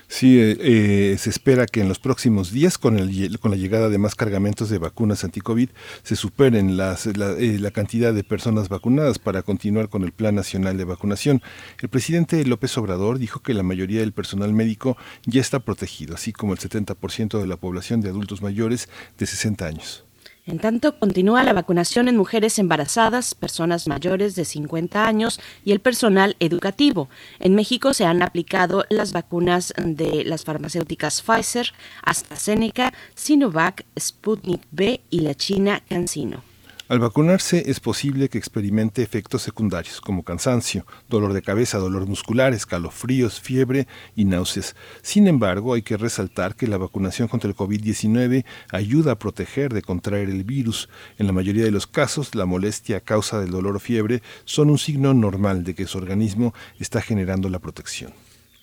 Sí, 0.10 0.40
eh, 0.40 0.58
eh, 0.62 1.18
se 1.18 1.30
espera 1.30 1.66
que 1.66 1.82
en 1.82 1.90
los 1.90 2.00
próximos 2.00 2.52
días, 2.52 2.78
con, 2.78 2.98
el, 2.98 3.40
con 3.40 3.52
la 3.52 3.58
llegada 3.58 3.90
de 3.90 3.98
más 3.98 4.16
cargamentos 4.16 4.70
de 4.70 4.78
vacunas 4.78 5.26
anti-COVID, 5.26 5.70
se 6.04 6.16
superen 6.16 6.78
las, 6.78 7.06
la, 7.18 7.32
eh, 7.34 7.60
la, 7.60 7.72
cantidad 7.72 8.14
de 8.14 8.24
personas 8.24 8.70
vacunadas 8.70 9.20
para 9.20 9.44
continuar 9.44 9.90
con 9.90 10.04
el 10.04 10.14
Plan 10.14 10.34
Nacional 10.34 10.78
de 10.78 10.86
Vacunación. 10.86 11.42
El 11.82 11.90
presidente 11.90 12.44
López 12.46 12.78
Obrador 12.78 13.20
dijo 13.20 13.42
que 13.42 13.54
la 13.54 13.64
mayoría 13.64 14.00
del 14.00 14.14
personal 14.14 14.54
médico 14.54 14.96
ya 15.26 15.42
está 15.42 15.60
protegido, 15.60 16.16
así 16.16 16.32
como 16.32 16.54
el 16.54 16.60
70% 16.60 17.42
de 17.42 17.48
la 17.48 17.58
población 17.58 18.00
de 18.00 18.10
adultos 18.10 18.42
mayores 18.42 18.88
de 19.18 19.26
60 19.26 19.66
años. 19.66 20.07
En 20.48 20.60
tanto, 20.60 20.98
continúa 20.98 21.44
la 21.44 21.52
vacunación 21.52 22.08
en 22.08 22.16
mujeres 22.16 22.58
embarazadas, 22.58 23.36
personas 23.36 23.86
mayores 23.86 24.34
de 24.36 24.46
50 24.46 25.06
años 25.06 25.42
y 25.66 25.74
el 25.74 25.82
personal 25.82 26.38
educativo. 26.40 27.10
En 27.40 27.54
México 27.54 27.94
se 27.94 28.06
han 28.06 28.24
aplicado 28.24 28.86
las 28.90 29.12
vacunas 29.12 29.74
de 29.78 30.24
las 30.24 30.46
farmacéuticas 30.46 31.22
Pfizer, 31.22 31.74
AstraZeneca, 32.02 32.94
Sinovac, 33.14 33.86
Sputnik 34.00 34.62
B 34.72 35.02
y 35.10 35.20
la 35.20 35.36
China 35.36 35.84
CanSino. 35.90 36.47
Al 36.90 37.00
vacunarse 37.00 37.70
es 37.70 37.82
posible 37.82 38.30
que 38.30 38.38
experimente 38.38 39.04
efectos 39.04 39.42
secundarios 39.42 40.00
como 40.00 40.24
cansancio, 40.24 40.86
dolor 41.10 41.34
de 41.34 41.42
cabeza, 41.42 41.80
dolor 41.80 42.08
muscular, 42.08 42.54
escalofríos, 42.54 43.42
fiebre 43.42 43.88
y 44.16 44.24
náuseas. 44.24 44.74
Sin 45.02 45.28
embargo, 45.28 45.74
hay 45.74 45.82
que 45.82 45.98
resaltar 45.98 46.56
que 46.56 46.66
la 46.66 46.78
vacunación 46.78 47.28
contra 47.28 47.50
el 47.50 47.58
COVID-19 47.58 48.46
ayuda 48.72 49.12
a 49.12 49.20
proteger 49.20 49.74
de 49.74 49.82
contraer 49.82 50.30
el 50.30 50.46
virus. 50.46 50.88
En 51.18 51.28
la 51.28 51.34
mayoría 51.34 51.66
de 51.66 51.72
los 51.72 51.88
casos, 51.88 52.36
la 52.36 52.46
molestia 52.46 52.98
a 52.98 53.02
causa 53.02 53.42
del 53.42 53.52
dolor 53.52 53.76
o 53.76 53.80
fiebre 53.80 54.24
son 54.46 54.70
un 54.70 54.78
signo 54.78 55.14
normal 55.14 55.66
de 55.66 55.76
que 55.76 55.88
su 55.88 55.98
organismo 55.98 56.54
está 56.80 57.02
generando 57.02 57.50
la 57.50 57.60
protección. 57.60 58.14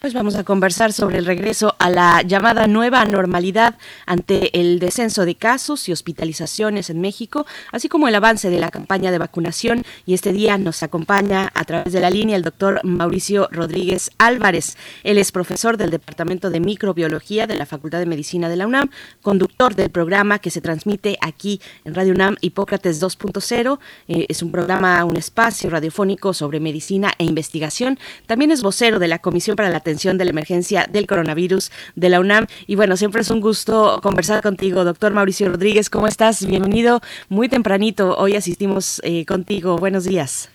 Pues 0.04 0.12
vamos 0.12 0.34
a 0.34 0.44
conversar 0.44 0.92
sobre 0.92 1.16
el 1.16 1.24
regreso 1.24 1.76
a 1.78 1.88
la 1.88 2.20
llamada 2.20 2.66
nueva 2.66 3.06
normalidad 3.06 3.78
ante 4.04 4.60
el 4.60 4.78
descenso 4.78 5.24
de 5.24 5.34
casos 5.34 5.88
y 5.88 5.92
hospitalizaciones 5.92 6.90
en 6.90 7.00
México, 7.00 7.46
así 7.72 7.88
como 7.88 8.06
el 8.06 8.14
avance 8.14 8.50
de 8.50 8.58
la 8.58 8.70
campaña 8.70 9.10
de 9.10 9.16
vacunación. 9.16 9.82
Y 10.04 10.12
este 10.12 10.34
día 10.34 10.58
nos 10.58 10.82
acompaña 10.82 11.50
a 11.54 11.64
través 11.64 11.90
de 11.94 12.00
la 12.00 12.10
línea 12.10 12.36
el 12.36 12.42
doctor 12.42 12.82
Mauricio 12.84 13.48
Rodríguez 13.50 14.10
Álvarez. 14.18 14.76
Él 15.04 15.16
es 15.16 15.32
profesor 15.32 15.78
del 15.78 15.88
Departamento 15.88 16.50
de 16.50 16.60
Microbiología 16.60 17.46
de 17.46 17.56
la 17.56 17.64
Facultad 17.64 18.00
de 18.00 18.04
Medicina 18.04 18.50
de 18.50 18.56
la 18.56 18.66
UNAM, 18.66 18.90
conductor 19.22 19.74
del 19.74 19.88
programa 19.88 20.38
que 20.38 20.50
se 20.50 20.60
transmite 20.60 21.16
aquí 21.22 21.62
en 21.86 21.94
Radio 21.94 22.12
UNAM 22.12 22.36
Hipócrates 22.42 23.02
2.0. 23.02 23.78
Eh, 24.08 24.26
es 24.28 24.42
un 24.42 24.52
programa, 24.52 25.02
un 25.06 25.16
espacio 25.16 25.70
radiofónico 25.70 26.34
sobre 26.34 26.60
medicina 26.60 27.10
e 27.16 27.24
investigación. 27.24 27.98
También 28.26 28.50
es 28.50 28.60
vocero 28.60 28.98
de 28.98 29.08
la 29.08 29.18
Comisión 29.18 29.56
para 29.56 29.70
la 29.70 29.78
Atención 29.78 29.93
de 29.94 30.24
la 30.24 30.30
emergencia 30.30 30.86
del 30.90 31.06
coronavirus 31.06 31.70
de 31.94 32.08
la 32.08 32.18
UNAM. 32.18 32.46
Y 32.66 32.74
bueno, 32.74 32.96
siempre 32.96 33.20
es 33.20 33.30
un 33.30 33.40
gusto 33.40 34.00
conversar 34.02 34.42
contigo, 34.42 34.84
doctor 34.84 35.12
Mauricio 35.12 35.48
Rodríguez. 35.48 35.88
¿Cómo 35.88 36.08
estás? 36.08 36.44
Bienvenido 36.44 37.00
muy 37.28 37.48
tempranito. 37.48 38.16
Hoy 38.16 38.34
asistimos 38.34 39.00
eh, 39.04 39.24
contigo. 39.24 39.78
Buenos 39.78 40.04
días. 40.04 40.50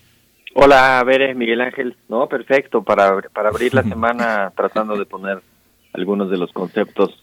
Hola, 0.56 1.02
Veres, 1.06 1.38
Miguel 1.38 1.62
Ángel. 1.62 1.96
No, 2.10 2.28
perfecto, 2.28 2.84
para, 2.84 3.22
para 3.34 3.50
abrir 3.50 3.74
la 3.74 3.84
semana 3.94 4.52
tratando 4.58 4.98
de 4.98 5.06
poner 5.06 5.42
algunos 5.94 6.30
de 6.30 6.38
los 6.38 6.52
conceptos 6.52 7.18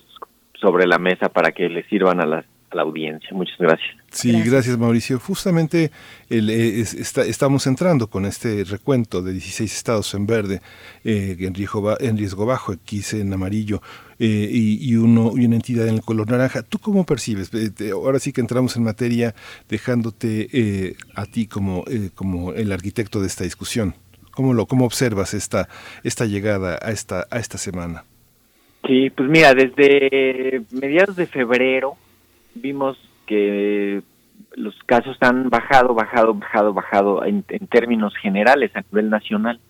sobre 0.58 0.86
la 0.86 0.98
mesa 0.98 1.28
para 1.28 1.52
que 1.52 1.68
le 1.68 1.84
sirvan 1.84 2.20
a 2.20 2.26
las 2.26 2.46
la 2.76 2.82
audiencia. 2.82 3.30
Muchas 3.32 3.58
gracias. 3.58 3.96
Sí, 4.10 4.32
gracias, 4.42 4.78
Mauricio. 4.78 5.18
Justamente 5.18 5.90
eh, 6.30 6.84
estamos 7.26 7.66
entrando 7.66 8.06
con 8.06 8.24
este 8.24 8.64
recuento 8.64 9.22
de 9.22 9.32
16 9.32 9.74
estados 9.74 10.14
en 10.14 10.26
verde, 10.26 10.60
eh, 11.04 11.36
en, 11.40 11.54
riesgo, 11.54 11.98
en 12.00 12.16
riesgo 12.16 12.46
bajo, 12.46 12.72
X 12.72 13.14
en 13.14 13.32
amarillo 13.32 13.82
eh, 14.18 14.48
y, 14.50 14.94
uno, 14.96 15.32
y 15.34 15.46
una 15.46 15.56
entidad 15.56 15.88
en 15.88 15.96
el 15.96 16.02
color 16.02 16.30
naranja. 16.30 16.62
¿Tú 16.62 16.78
cómo 16.78 17.04
percibes? 17.04 17.50
ahora 17.92 18.18
sí 18.18 18.32
que 18.32 18.40
entramos 18.40 18.76
en 18.76 18.84
materia 18.84 19.34
dejándote 19.68 20.96
a 21.14 21.26
ti 21.26 21.46
como, 21.46 21.84
como 22.14 22.52
el 22.52 22.70
arquitecto 22.72 23.20
de 23.20 23.26
esta 23.26 23.44
discusión. 23.44 23.94
¿Cómo, 24.30 24.52
lo, 24.52 24.66
cómo 24.66 24.84
observas 24.84 25.32
esta, 25.32 25.68
esta 26.04 26.26
llegada 26.26 26.78
a 26.82 26.90
esta, 26.90 27.26
a 27.30 27.38
esta 27.38 27.56
semana? 27.56 28.04
Sí, 28.86 29.10
pues 29.10 29.28
mira, 29.28 29.54
desde 29.54 30.62
mediados 30.70 31.16
de 31.16 31.26
febrero 31.26 31.96
vimos 32.56 32.98
que 33.26 34.02
los 34.54 34.74
casos 34.84 35.16
han 35.20 35.50
bajado, 35.50 35.94
bajado, 35.94 36.34
bajado, 36.34 36.72
bajado 36.72 37.24
en, 37.24 37.42
términos 37.42 38.14
generales 38.16 38.74
a 38.74 38.82
nivel 38.90 39.10
nacional. 39.10 39.60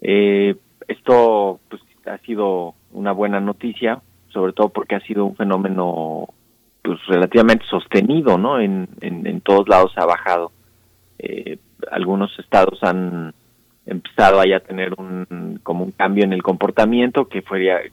Eh, 0.00 0.56
esto 0.88 1.60
pues, 1.68 1.82
ha 2.06 2.18
sido 2.18 2.74
una 2.92 3.12
buena 3.12 3.40
noticia, 3.40 4.00
sobre 4.28 4.52
todo 4.52 4.68
porque 4.70 4.94
ha 4.94 5.00
sido 5.00 5.26
un 5.26 5.36
fenómeno 5.36 6.28
pues 6.82 6.98
relativamente 7.06 7.66
sostenido, 7.66 8.38
¿no? 8.38 8.60
En, 8.60 8.88
en, 9.00 9.40
todos 9.40 9.68
lados 9.68 9.92
ha 9.96 10.06
bajado. 10.06 10.52
Eh, 11.18 11.58
algunos 11.90 12.38
estados 12.38 12.82
han 12.82 13.34
empezado 13.86 14.40
a 14.40 14.60
tener 14.60 14.94
un 14.98 15.60
como 15.62 15.84
un 15.84 15.92
cambio 15.92 16.24
en 16.24 16.32
el 16.32 16.42
comportamiento 16.42 17.28
que 17.28 17.42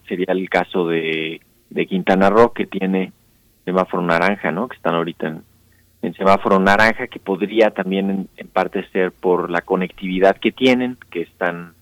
sería 0.07 0.33
el 0.33 0.49
caso 0.49 0.87
de 0.87 1.39
Quintana 1.87 2.29
Roo 2.29 2.53
que 2.53 2.65
tiene 2.65 3.11
semáforo 3.65 4.03
naranja, 4.03 4.51
¿no? 4.51 4.67
Que 4.67 4.75
están 4.75 4.95
ahorita 4.95 5.41
en, 6.01 6.13
semáforo 6.15 6.59
naranja, 6.59 7.07
que 7.07 7.19
podría 7.19 7.71
también 7.71 8.27
en, 8.35 8.47
parte 8.47 8.85
ser 8.91 9.11
por 9.11 9.49
la 9.49 9.61
conectividad 9.61 10.37
que 10.37 10.51
tienen, 10.51 10.97
que 11.09 11.21
están 11.21 11.73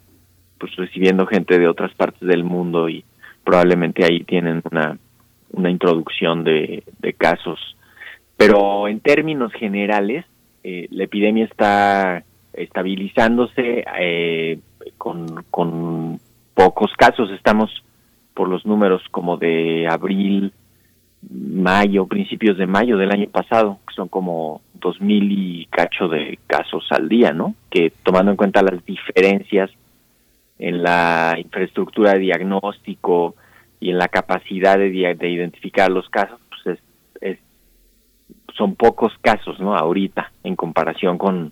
pues 0.60 0.76
recibiendo 0.76 1.26
gente 1.26 1.58
de 1.58 1.68
otras 1.68 1.94
partes 1.96 2.28
del 2.28 2.44
mundo 2.44 2.88
y 2.88 3.04
probablemente 3.44 4.06
ahí 4.06 4.24
tienen 4.24 4.62
una, 4.72 4.98
una 5.52 5.70
introducción 5.72 6.44
de, 6.44 6.84
de 7.00 7.14
casos. 7.14 7.60
Pero 8.38 8.88
en 8.88 9.00
términos 9.00 9.52
generales, 9.54 10.26
eh, 10.64 10.88
la 10.92 11.06
epidemia 11.06 11.46
está 11.46 12.24
estabilizándose 12.54 13.84
eh, 14.00 14.60
con, 14.98 15.44
con 15.50 16.20
pocos 16.54 16.92
casos. 16.98 17.32
Estamos 17.32 17.70
por 18.34 18.48
los 18.48 18.66
números 18.66 19.02
como 19.12 19.38
de 19.38 19.88
abril, 19.88 20.54
mayo, 21.30 22.08
principios 22.08 22.58
de 22.58 22.68
mayo 22.68 22.98
del 22.98 23.12
año 23.12 23.30
pasado, 23.30 23.80
que 23.88 23.94
son 23.94 24.08
como 24.08 24.62
dos 24.74 25.00
mil 25.00 25.32
y 25.32 25.66
cacho 25.68 26.08
de 26.08 26.40
casos 26.48 26.86
al 26.90 27.08
día, 27.08 27.32
¿no? 27.32 27.56
Que 27.70 27.94
tomando 28.04 28.32
en 28.32 28.38
cuenta 28.38 28.64
las 28.64 28.84
diferencias 28.86 29.70
en 30.58 30.84
la 30.84 31.36
infraestructura 31.38 32.14
de 32.14 32.20
diagnóstico 32.20 33.36
y 33.80 33.90
en 33.92 33.98
la 33.98 34.08
capacidad 34.08 34.78
de, 34.78 34.90
de 34.92 35.30
identificar 35.30 35.92
los 35.92 36.08
casos, 36.10 36.40
pues 36.50 36.80
es, 37.22 37.40
son 38.56 38.76
pocos 38.76 39.14
casos, 39.22 39.60
¿no? 39.60 39.76
Ahorita, 39.76 40.32
en 40.44 40.56
comparación 40.56 41.18
con, 41.18 41.52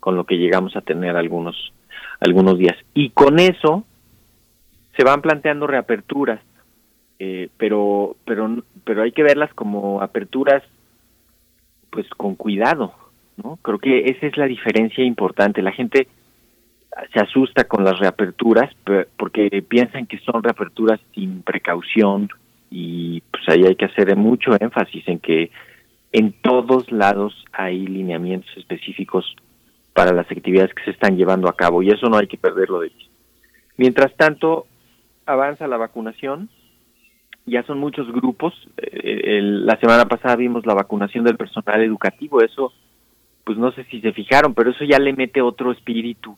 con 0.00 0.16
lo 0.16 0.24
que 0.24 0.38
llegamos 0.38 0.74
a 0.76 0.80
tener 0.80 1.16
algunos, 1.16 1.72
algunos 2.20 2.58
días. 2.58 2.76
Y 2.94 3.10
con 3.10 3.38
eso 3.38 3.84
se 4.96 5.04
van 5.04 5.22
planteando 5.22 5.66
reaperturas 5.66 6.40
eh, 7.18 7.48
pero 7.56 8.16
pero 8.24 8.62
pero 8.84 9.02
hay 9.02 9.12
que 9.12 9.22
verlas 9.22 9.52
como 9.54 10.00
aperturas 10.02 10.62
pues 11.90 12.08
con 12.10 12.34
cuidado 12.34 12.94
no 13.36 13.58
creo 13.62 13.78
que 13.78 14.10
esa 14.10 14.26
es 14.26 14.36
la 14.36 14.46
diferencia 14.46 15.04
importante 15.04 15.62
la 15.62 15.72
gente 15.72 16.08
se 17.12 17.20
asusta 17.20 17.64
con 17.64 17.84
las 17.84 17.98
reaperturas 17.98 18.74
porque 19.16 19.62
piensan 19.68 20.06
que 20.06 20.18
son 20.18 20.42
reaperturas 20.42 21.00
sin 21.14 21.42
precaución 21.42 22.28
y 22.70 23.20
pues 23.30 23.42
ahí 23.48 23.64
hay 23.64 23.76
que 23.76 23.84
hacer 23.84 24.14
mucho 24.16 24.50
énfasis 24.58 25.06
en 25.06 25.20
que 25.20 25.50
en 26.12 26.32
todos 26.42 26.90
lados 26.90 27.44
hay 27.52 27.86
lineamientos 27.86 28.50
específicos 28.56 29.36
para 29.92 30.12
las 30.12 30.30
actividades 30.30 30.74
que 30.74 30.84
se 30.84 30.90
están 30.92 31.16
llevando 31.16 31.48
a 31.48 31.56
cabo 31.56 31.82
y 31.82 31.90
eso 31.90 32.08
no 32.08 32.16
hay 32.16 32.26
que 32.26 32.38
perderlo 32.38 32.80
de 32.80 32.88
vista. 32.88 33.12
Mientras 33.76 34.14
tanto, 34.16 34.66
avanza 35.26 35.66
la 35.68 35.76
vacunación, 35.76 36.48
ya 37.48 37.62
son 37.64 37.78
muchos 37.78 38.10
grupos. 38.12 38.54
Eh, 38.76 39.40
la 39.42 39.78
semana 39.80 40.06
pasada 40.06 40.36
vimos 40.36 40.66
la 40.66 40.74
vacunación 40.74 41.24
del 41.24 41.36
personal 41.36 41.82
educativo, 41.82 42.42
eso, 42.42 42.72
pues 43.44 43.58
no 43.58 43.72
sé 43.72 43.84
si 43.84 44.00
se 44.00 44.12
fijaron, 44.12 44.54
pero 44.54 44.70
eso 44.70 44.84
ya 44.84 44.98
le 44.98 45.12
mete 45.12 45.40
otro 45.40 45.72
espíritu 45.72 46.36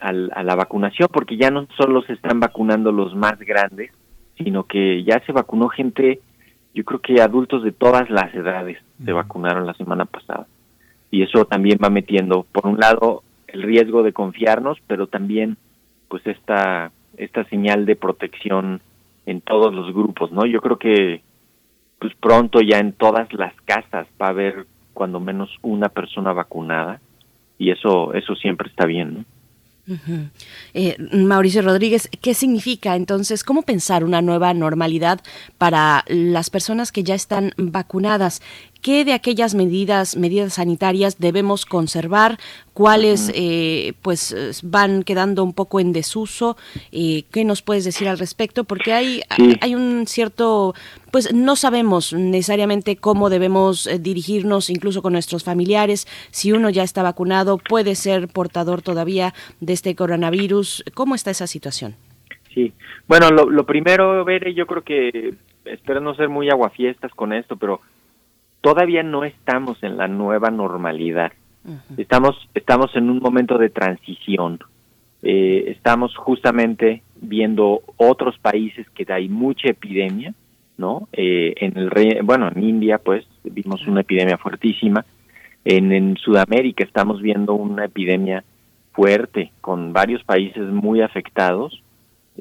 al, 0.00 0.30
a 0.34 0.42
la 0.42 0.54
vacunación, 0.54 1.08
porque 1.12 1.36
ya 1.36 1.50
no 1.50 1.66
solo 1.76 2.02
se 2.02 2.14
están 2.14 2.40
vacunando 2.40 2.92
los 2.92 3.14
más 3.14 3.38
grandes, 3.38 3.90
sino 4.36 4.64
que 4.64 5.04
ya 5.04 5.20
se 5.26 5.32
vacunó 5.32 5.68
gente, 5.68 6.20
yo 6.74 6.84
creo 6.84 7.00
que 7.00 7.20
adultos 7.20 7.64
de 7.64 7.72
todas 7.72 8.08
las 8.08 8.34
edades 8.34 8.78
se 9.04 9.12
vacunaron 9.12 9.66
la 9.66 9.74
semana 9.74 10.04
pasada. 10.04 10.46
Y 11.10 11.22
eso 11.22 11.44
también 11.46 11.78
va 11.82 11.90
metiendo, 11.90 12.46
por 12.52 12.66
un 12.66 12.78
lado, 12.78 13.22
el 13.46 13.62
riesgo 13.62 14.02
de 14.02 14.12
confiarnos, 14.12 14.78
pero 14.86 15.06
también, 15.06 15.56
pues, 16.08 16.26
esta, 16.26 16.92
esta 17.16 17.44
señal 17.44 17.86
de 17.86 17.96
protección 17.96 18.80
en 19.28 19.42
todos 19.42 19.74
los 19.74 19.92
grupos, 19.92 20.32
¿no? 20.32 20.46
Yo 20.46 20.60
creo 20.62 20.78
que 20.78 21.20
pues 21.98 22.14
pronto 22.14 22.60
ya 22.62 22.78
en 22.78 22.92
todas 22.92 23.30
las 23.34 23.52
casas 23.66 24.06
va 24.20 24.26
a 24.26 24.30
haber 24.30 24.66
cuando 24.94 25.20
menos 25.20 25.50
una 25.62 25.90
persona 25.90 26.32
vacunada 26.32 27.00
y 27.58 27.70
eso 27.70 28.14
eso 28.14 28.34
siempre 28.36 28.68
está 28.68 28.86
bien, 28.86 29.14
¿no? 29.14 29.24
Eh, 30.74 30.96
Mauricio 31.12 31.62
Rodríguez, 31.62 32.10
¿qué 32.20 32.34
significa 32.34 32.94
entonces, 32.94 33.42
cómo 33.42 33.62
pensar 33.62 34.04
una 34.04 34.20
nueva 34.20 34.52
normalidad 34.52 35.20
para 35.56 36.04
las 36.08 36.50
personas 36.50 36.92
que 36.92 37.04
ya 37.04 37.14
están 37.14 37.52
vacunadas? 37.56 38.42
¿Qué 38.88 39.04
de 39.04 39.12
aquellas 39.12 39.54
medidas, 39.54 40.16
medidas 40.16 40.54
sanitarias 40.54 41.18
debemos 41.18 41.66
conservar? 41.66 42.38
¿Cuáles 42.72 43.30
eh, 43.34 43.92
pues 44.00 44.34
van 44.64 45.02
quedando 45.02 45.44
un 45.44 45.52
poco 45.52 45.78
en 45.78 45.92
desuso? 45.92 46.56
Eh, 46.90 47.24
¿Qué 47.30 47.44
nos 47.44 47.60
puedes 47.60 47.84
decir 47.84 48.08
al 48.08 48.18
respecto? 48.18 48.64
Porque 48.64 48.94
hay, 48.94 49.20
hay 49.60 49.74
un 49.74 50.06
cierto, 50.06 50.72
pues 51.10 51.34
no 51.34 51.54
sabemos 51.54 52.14
necesariamente 52.14 52.96
cómo 52.96 53.28
debemos 53.28 53.86
eh, 53.86 53.98
dirigirnos 53.98 54.70
incluso 54.70 55.02
con 55.02 55.12
nuestros 55.12 55.44
familiares. 55.44 56.06
Si 56.30 56.52
uno 56.52 56.70
ya 56.70 56.82
está 56.82 57.02
vacunado, 57.02 57.58
puede 57.58 57.94
ser 57.94 58.28
portador 58.28 58.80
todavía 58.80 59.34
de 59.60 59.74
este 59.74 59.94
coronavirus. 59.96 60.82
¿Cómo 60.94 61.14
está 61.14 61.30
esa 61.30 61.46
situación? 61.46 61.94
Sí, 62.54 62.72
bueno, 63.06 63.28
lo, 63.28 63.50
lo 63.50 63.66
primero, 63.66 64.24
Bere, 64.24 64.54
yo 64.54 64.66
creo 64.66 64.82
que 64.82 65.34
espero 65.66 66.00
no 66.00 66.14
ser 66.14 66.30
muy 66.30 66.48
aguafiestas 66.48 67.12
con 67.12 67.34
esto, 67.34 67.58
pero 67.58 67.82
todavía 68.60 69.02
no 69.02 69.24
estamos 69.24 69.82
en 69.82 69.96
la 69.96 70.08
nueva 70.08 70.50
normalidad. 70.50 71.32
Estamos, 71.96 72.48
estamos 72.54 72.94
en 72.96 73.10
un 73.10 73.18
momento 73.18 73.58
de 73.58 73.68
transición. 73.68 74.58
Eh, 75.22 75.64
estamos 75.68 76.16
justamente 76.16 77.02
viendo 77.20 77.82
otros 77.96 78.38
países 78.38 78.88
que 78.90 79.04
hay 79.12 79.28
mucha 79.28 79.68
epidemia, 79.68 80.32
¿no? 80.78 81.08
Eh, 81.12 81.54
en 81.56 81.76
el 81.76 82.22
bueno, 82.22 82.48
en 82.54 82.62
India, 82.62 82.98
pues, 82.98 83.26
vimos 83.44 83.86
una 83.86 84.00
epidemia 84.00 84.38
fuertísima. 84.38 85.04
En, 85.64 85.92
en 85.92 86.16
Sudamérica 86.16 86.84
estamos 86.84 87.20
viendo 87.20 87.52
una 87.54 87.84
epidemia 87.84 88.44
fuerte, 88.92 89.52
con 89.60 89.92
varios 89.92 90.24
países 90.24 90.64
muy 90.64 91.02
afectados. 91.02 91.82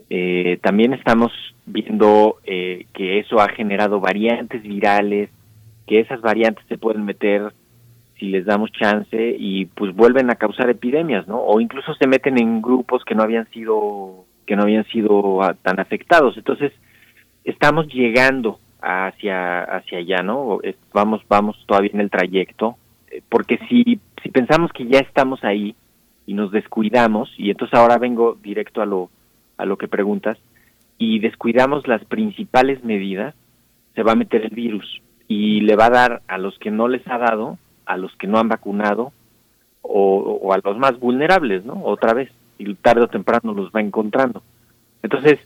Eh, 0.09 0.57
también 0.61 0.93
estamos 0.93 1.31
viendo 1.65 2.37
eh, 2.45 2.85
que 2.93 3.19
eso 3.19 3.39
ha 3.39 3.49
generado 3.49 3.99
variantes 3.99 4.63
virales, 4.63 5.29
que 5.87 6.01
esas 6.01 6.21
variantes 6.21 6.65
se 6.67 6.77
pueden 6.77 7.05
meter 7.05 7.53
si 8.19 8.27
les 8.27 8.45
damos 8.45 8.71
chance 8.71 9.35
y 9.39 9.65
pues 9.65 9.95
vuelven 9.95 10.29
a 10.29 10.35
causar 10.35 10.69
epidemias, 10.69 11.27
¿no? 11.27 11.39
O 11.39 11.59
incluso 11.61 11.93
se 11.95 12.07
meten 12.07 12.37
en 12.39 12.61
grupos 12.61 13.03
que 13.05 13.15
no 13.15 13.23
habían 13.23 13.49
sido 13.51 14.25
que 14.45 14.55
no 14.55 14.63
habían 14.63 14.85
sido 14.85 15.41
ah, 15.43 15.55
tan 15.61 15.79
afectados. 15.79 16.37
Entonces, 16.37 16.71
estamos 17.43 17.87
llegando 17.87 18.59
hacia 18.81 19.63
hacia 19.63 19.99
allá, 19.99 20.23
¿no? 20.23 20.59
Vamos 20.93 21.21
vamos 21.27 21.57
todavía 21.65 21.91
en 21.93 22.01
el 22.01 22.09
trayecto, 22.09 22.77
eh, 23.11 23.21
porque 23.29 23.59
si 23.69 23.99
si 24.21 24.29
pensamos 24.29 24.71
que 24.73 24.87
ya 24.87 24.99
estamos 24.99 25.43
ahí 25.43 25.75
y 26.25 26.33
nos 26.33 26.51
descuidamos 26.51 27.31
y 27.37 27.51
entonces 27.51 27.77
ahora 27.77 27.97
vengo 27.97 28.37
directo 28.41 28.81
a 28.81 28.85
lo 28.85 29.09
a 29.57 29.65
lo 29.65 29.77
que 29.77 29.87
preguntas 29.87 30.37
y 30.97 31.19
descuidamos 31.19 31.87
las 31.87 32.03
principales 32.05 32.83
medidas, 32.83 33.35
se 33.93 34.03
va 34.03 34.13
a 34.13 34.15
meter 34.15 34.43
el 34.43 34.55
virus 34.55 35.01
y 35.27 35.61
le 35.61 35.75
va 35.75 35.85
a 35.87 35.91
dar 35.91 36.21
a 36.27 36.37
los 36.37 36.57
que 36.59 36.71
no 36.71 36.87
les 36.87 37.05
ha 37.07 37.17
dado, 37.17 37.57
a 37.85 37.97
los 37.97 38.15
que 38.15 38.27
no 38.27 38.39
han 38.39 38.47
vacunado 38.47 39.11
o, 39.81 40.53
a 40.53 40.59
los 40.63 40.77
más 40.77 40.99
vulnerables, 40.99 41.65
¿no? 41.65 41.81
Otra 41.83 42.13
vez, 42.13 42.29
y 42.57 42.73
tarde 42.75 43.03
o 43.03 43.07
temprano 43.07 43.53
los 43.53 43.71
va 43.71 43.81
encontrando. 43.81 44.41
Entonces, 45.03 45.39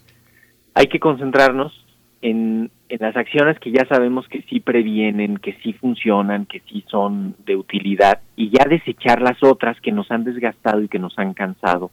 hay 0.74 0.86
que 0.86 0.98
concentrarnos 0.98 1.84
en, 2.22 2.70
en 2.88 2.98
las 3.00 3.16
acciones 3.16 3.58
que 3.58 3.70
ya 3.70 3.84
sabemos 3.86 4.26
que 4.28 4.42
sí 4.42 4.60
previenen, 4.60 5.36
que 5.36 5.54
sí 5.62 5.72
funcionan, 5.72 6.46
que 6.46 6.60
sí 6.60 6.84
son 6.88 7.34
de 7.44 7.56
utilidad, 7.56 8.20
y 8.36 8.50
ya 8.50 8.64
desechar 8.64 9.20
las 9.20 9.42
otras 9.42 9.80
que 9.80 9.92
nos 9.92 10.10
han 10.10 10.24
desgastado 10.24 10.82
y 10.82 10.88
que 10.88 10.98
nos 10.98 11.18
han 11.18 11.34
cansado 11.34 11.90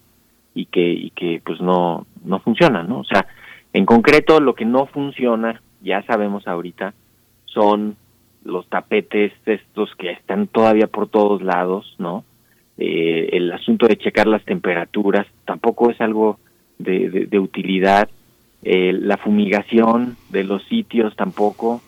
y 0.53 0.65
que, 0.65 0.91
y 0.91 1.11
que 1.11 1.41
pues 1.45 1.61
no, 1.61 2.05
no 2.23 2.39
funcionan, 2.39 2.87
¿no? 2.89 2.99
O 2.99 3.03
sea, 3.03 3.27
en 3.73 3.85
concreto 3.85 4.39
lo 4.39 4.55
que 4.55 4.65
no 4.65 4.87
funciona, 4.87 5.61
ya 5.81 6.01
sabemos 6.03 6.47
ahorita, 6.47 6.93
son 7.53 7.95
los 8.43 8.67
tapetes 8.67 9.33
estos 9.45 9.93
que 9.95 10.11
están 10.11 10.47
todavía 10.47 10.87
por 10.87 11.07
todos 11.09 11.41
lados, 11.41 11.95
¿no? 11.97 12.23
Eh, 12.77 13.29
el 13.33 13.51
asunto 13.51 13.87
de 13.87 13.97
checar 13.97 14.27
las 14.27 14.43
temperaturas 14.45 15.27
tampoco 15.45 15.91
es 15.91 15.99
algo 15.99 16.39
de, 16.77 17.27
de, 17.29 17.39
utilidad. 17.39 18.09
Eh, 18.63 18.93
la 18.93 19.17
fumigación 19.17 20.15
de 20.29 20.45
los 20.45 20.63
sitios 20.63 21.15
tampoco. 21.15 21.81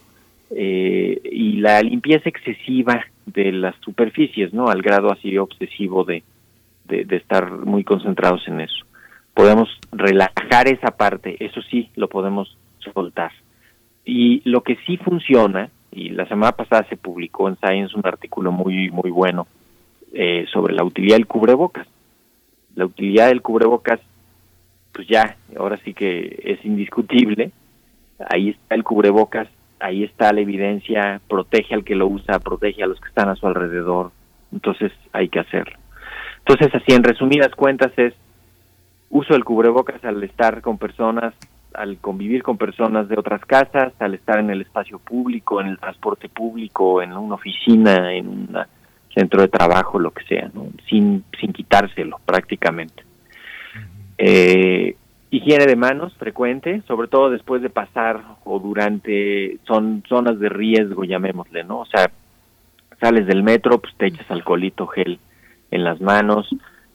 Eh, 0.54 1.22
y 1.32 1.58
la 1.58 1.82
limpieza 1.82 2.28
excesiva 2.28 3.06
de 3.26 3.54
las 3.54 3.74
superficies, 3.78 4.54
¿no? 4.54 4.68
Al 4.68 4.82
grado 4.82 5.10
así 5.12 5.38
obsesivo 5.38 6.04
de, 6.04 6.24
de, 6.86 7.16
estar 7.16 7.50
muy 7.52 7.86
concentrados 7.86 8.46
en 8.50 8.60
eso. 8.60 8.86
Podemos 9.34 9.70
relajar 9.94 10.68
esa 10.68 10.92
parte, 10.92 11.38
eso 11.40 11.62
sí, 11.62 11.90
lo 11.96 12.10
podemos 12.10 12.58
soltar. 12.94 13.32
Y 14.06 14.42
lo 14.50 14.62
que 14.62 14.78
sí 14.86 14.98
funciona, 14.98 15.70
y 15.92 16.10
la 16.10 16.28
semana 16.28 16.54
pasada 16.54 16.86
se 16.90 16.98
publicó 16.98 17.48
en 17.48 17.58
Science 17.58 17.96
un 17.96 18.06
artículo 18.06 18.52
muy, 18.52 18.90
muy 18.90 19.12
bueno 19.12 19.48
eh, 20.14 20.46
sobre 20.52 20.74
la 20.74 20.84
utilidad 20.84 21.16
del 21.16 21.28
cubrebocas. 21.28 21.88
La 22.76 22.86
utilidad 22.86 23.28
del 23.28 23.42
cubrebocas, 23.42 24.00
pues 24.94 25.08
ya, 25.08 25.36
ahora 25.58 25.78
sí 25.84 25.94
que 25.94 26.42
es 26.44 26.64
indiscutible. 26.66 27.52
Ahí 28.30 28.50
está 28.50 28.76
el 28.76 28.84
cubrebocas, 28.84 29.48
ahí 29.80 30.04
está 30.04 30.32
la 30.32 30.42
evidencia, 30.42 31.22
protege 31.28 31.74
al 31.74 31.84
que 31.84 31.96
lo 31.96 32.08
usa, 32.08 32.40
protege 32.40 32.84
a 32.84 32.88
los 32.88 33.00
que 33.00 33.10
están 33.10 33.30
a 33.30 33.36
su 33.36 33.48
alrededor. 33.48 34.12
Entonces 34.52 34.92
hay 35.12 35.30
que 35.30 35.40
hacerlo. 35.40 35.78
Entonces, 36.46 36.74
así 36.74 36.94
en 36.94 37.04
resumidas 37.04 37.54
cuentas 37.56 37.92
es 37.98 38.14
uso 39.10 39.34
del 39.34 39.44
cubrebocas 39.44 40.04
al 40.04 40.24
estar 40.24 40.62
con 40.62 40.78
personas, 40.78 41.34
al 41.74 41.98
convivir 41.98 42.44
con 42.44 42.58
personas 42.58 43.08
de 43.08 43.18
otras 43.18 43.42
casas, 43.46 43.94
al 44.00 44.14
estar 44.14 44.40
en 44.40 44.50
el 44.50 44.62
espacio 44.62 45.00
público, 45.00 45.62
en 45.62 45.68
el 45.68 45.80
transporte 45.80 46.30
público, 46.30 47.02
en 47.02 47.14
una 47.14 47.36
oficina, 47.36 48.14
en 48.14 48.28
un 48.28 48.58
centro 49.14 49.42
de 49.42 49.48
trabajo, 49.48 50.00
lo 50.00 50.12
que 50.12 50.24
sea, 50.24 50.50
¿no? 50.54 50.68
sin, 50.90 51.24
sin 51.40 51.54
quitárselo 51.54 52.20
prácticamente. 52.26 53.04
Eh, 54.18 54.96
higiene 55.32 55.66
de 55.66 55.76
manos 55.76 56.14
frecuente, 56.18 56.82
sobre 56.88 57.08
todo 57.08 57.30
después 57.30 57.62
de 57.62 57.70
pasar 57.70 58.22
o 58.44 58.60
durante 58.60 59.58
son 59.66 60.04
zonas 60.08 60.40
de 60.40 60.50
riesgo, 60.50 61.06
llamémosle, 61.06 61.64
¿no? 61.64 61.80
O 61.80 61.86
sea, 61.86 62.12
sales 63.00 63.26
del 63.26 63.42
metro, 63.42 63.80
pues 63.80 63.96
te 63.96 64.08
echas 64.08 64.30
alcoholito, 64.30 64.88
gel 64.88 65.20
en 65.72 65.84
las 65.86 66.02
manos, 66.02 66.50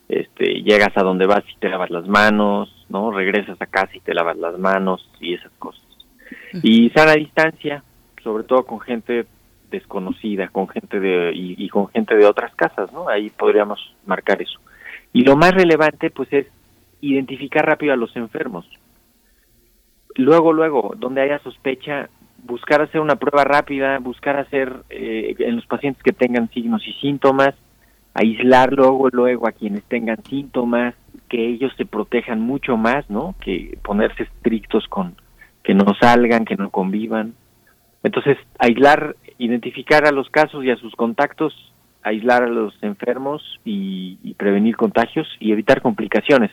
este, 0.07 0.61
llegas 0.61 0.95
a 0.95 1.03
donde 1.03 1.25
vas 1.25 1.43
y 1.51 1.59
te 1.59 1.67
lavas 1.67 1.89
las 1.89 2.07
manos, 2.07 2.71
¿no? 2.89 3.11
Regresas 3.11 3.61
a 3.61 3.65
casa 3.65 3.91
y 3.95 3.99
te 3.99 4.13
lavas 4.13 4.37
las 4.37 4.57
manos 4.57 5.09
y 5.19 5.33
esas 5.33 5.51
cosas. 5.59 5.83
Y 6.63 6.89
sana 6.91 7.13
distancia, 7.13 7.83
sobre 8.23 8.43
todo 8.43 8.65
con 8.65 8.79
gente 8.79 9.25
desconocida, 9.69 10.47
con 10.47 10.67
gente 10.67 10.99
de 10.99 11.31
y, 11.33 11.67
con 11.69 11.87
gente 11.89 12.15
de 12.15 12.25
otras 12.25 12.53
casas, 12.55 12.91
¿no? 12.93 13.09
Ahí 13.09 13.29
podríamos 13.29 13.93
marcar 14.05 14.41
eso. 14.41 14.59
Y 15.13 15.23
lo 15.23 15.35
más 15.35 15.51
relevante, 15.51 16.09
pues, 16.09 16.31
es 16.31 16.47
identificar 17.01 17.65
rápido 17.65 17.93
a 17.93 17.97
los 17.97 18.15
enfermos. 18.15 18.65
Luego, 20.15 20.53
luego, 20.53 20.93
donde 20.97 21.21
haya 21.21 21.39
sospecha, 21.39 22.09
buscar 22.43 22.81
hacer 22.81 23.01
una 23.01 23.17
prueba 23.17 23.43
rápida, 23.43 23.99
buscar 23.99 24.37
hacer 24.37 24.73
eh, 24.89 25.35
en 25.39 25.57
los 25.57 25.65
pacientes 25.65 26.01
que 26.01 26.13
tengan 26.13 26.49
signos 26.49 26.87
y 26.87 26.93
síntomas, 26.93 27.53
aislar 28.13 28.73
luego, 28.73 29.09
luego 29.11 29.47
a 29.47 29.51
quienes 29.51 29.83
tengan 29.83 30.23
síntomas, 30.23 30.95
que 31.29 31.47
ellos 31.47 31.71
se 31.77 31.85
protejan 31.85 32.39
mucho 32.39 32.77
más, 32.77 33.09
¿no? 33.09 33.35
Que 33.41 33.77
ponerse 33.83 34.23
estrictos 34.23 34.87
con 34.87 35.15
que 35.63 35.73
no 35.73 35.85
salgan, 35.99 36.45
que 36.45 36.55
no 36.55 36.69
convivan. 36.69 37.33
Entonces, 38.03 38.37
aislar, 38.57 39.17
identificar 39.37 40.07
a 40.07 40.11
los 40.11 40.29
casos 40.29 40.63
y 40.63 40.71
a 40.71 40.77
sus 40.77 40.95
contactos, 40.95 41.53
aislar 42.03 42.43
a 42.43 42.47
los 42.47 42.73
enfermos 42.81 43.59
y, 43.65 44.33
prevenir 44.37 44.77
contagios 44.77 45.27
y 45.39 45.51
evitar 45.51 45.81
complicaciones. 45.81 46.51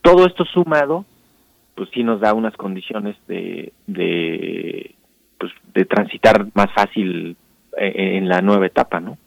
Todo 0.00 0.26
esto 0.26 0.44
sumado, 0.44 1.04
pues 1.74 1.90
sí 1.92 2.02
nos 2.02 2.20
da 2.20 2.32
unas 2.32 2.56
condiciones 2.56 3.16
de, 3.26 3.72
de, 3.86 4.94
pues, 5.38 5.52
de 5.74 5.84
transitar 5.84 6.46
más 6.54 6.72
fácil 6.72 7.36
eh, 7.76 8.16
en 8.16 8.28
la 8.28 8.40
nueva 8.40 8.66
etapa, 8.66 9.00
¿no? 9.00 9.18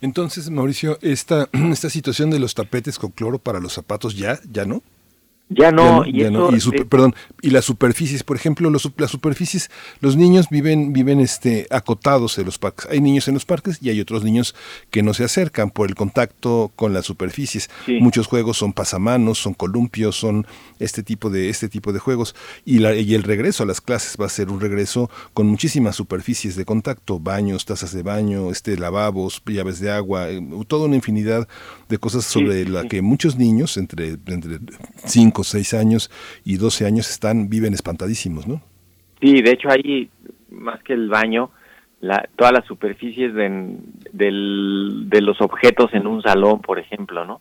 Entonces, 0.00 0.50
Mauricio, 0.50 0.98
esta, 1.02 1.48
esta 1.52 1.90
situación 1.90 2.30
de 2.30 2.38
los 2.38 2.54
tapetes 2.54 2.98
con 2.98 3.10
cloro 3.10 3.38
para 3.38 3.60
los 3.60 3.72
zapatos 3.72 4.16
ya, 4.16 4.40
ya 4.50 4.64
no. 4.64 4.82
Ya 5.52 5.72
no, 5.72 6.04
y, 6.06 6.22
perdón, 6.88 7.12
y 7.42 7.50
las 7.50 7.64
superficies, 7.64 8.22
por 8.22 8.36
ejemplo, 8.36 8.70
los, 8.70 8.88
las 8.96 9.10
superficies, 9.10 9.68
los 10.00 10.16
niños 10.16 10.46
viven, 10.48 10.92
viven 10.92 11.18
este, 11.18 11.66
acotados 11.70 12.38
en 12.38 12.46
los 12.46 12.58
parques. 12.58 12.86
Hay 12.88 13.00
niños 13.00 13.26
en 13.26 13.34
los 13.34 13.44
parques 13.44 13.78
y 13.82 13.90
hay 13.90 14.00
otros 14.00 14.22
niños 14.22 14.54
que 14.90 15.02
no 15.02 15.12
se 15.12 15.24
acercan 15.24 15.70
por 15.70 15.88
el 15.88 15.96
contacto 15.96 16.70
con 16.76 16.92
las 16.92 17.04
superficies. 17.04 17.68
Muchos 18.00 18.28
juegos 18.28 18.58
son 18.58 18.72
pasamanos, 18.72 19.38
son 19.38 19.54
columpios, 19.54 20.14
son 20.14 20.46
este 20.78 21.02
tipo 21.02 21.30
de, 21.30 21.48
este 21.48 21.68
tipo 21.68 21.92
de 21.92 21.98
juegos. 21.98 22.36
Y, 22.64 22.78
la, 22.78 22.94
y 22.94 23.14
el 23.14 23.24
regreso 23.24 23.64
a 23.64 23.66
las 23.66 23.80
clases 23.80 24.16
va 24.20 24.26
a 24.26 24.28
ser 24.28 24.50
un 24.50 24.60
regreso 24.60 25.10
con 25.34 25.48
muchísimas 25.48 25.96
superficies 25.96 26.54
de 26.54 26.64
contacto, 26.64 27.18
baños, 27.18 27.64
tazas 27.64 27.92
de 27.92 28.04
baño, 28.04 28.52
este, 28.52 28.76
lavabos, 28.76 29.42
llaves 29.44 29.80
de 29.80 29.90
agua, 29.90 30.30
eh, 30.30 30.40
toda 30.68 30.86
una 30.86 30.94
infinidad 30.94 31.48
de 31.88 31.98
cosas 31.98 32.24
sobre 32.24 32.68
la 32.68 32.86
que 32.86 33.02
muchos 33.02 33.36
niños, 33.36 33.76
entre, 33.76 34.16
entre 34.26 34.60
5, 35.42 35.44
6 35.44 35.74
años 35.74 36.10
y 36.44 36.56
12 36.56 36.86
años, 36.86 37.10
están, 37.10 37.48
viven 37.48 37.74
espantadísimos, 37.74 38.46
¿no? 38.46 38.62
Sí, 39.20 39.42
de 39.42 39.50
hecho 39.50 39.68
ahí, 39.70 40.08
más 40.50 40.82
que 40.82 40.94
el 40.94 41.08
baño, 41.08 41.50
la, 42.00 42.28
todas 42.36 42.52
las 42.52 42.64
superficies 42.64 43.34
de, 43.34 43.76
de 44.12 45.20
los 45.20 45.40
objetos 45.40 45.92
en 45.92 46.06
un 46.06 46.22
salón, 46.22 46.60
por 46.60 46.78
ejemplo, 46.78 47.24
¿no? 47.24 47.40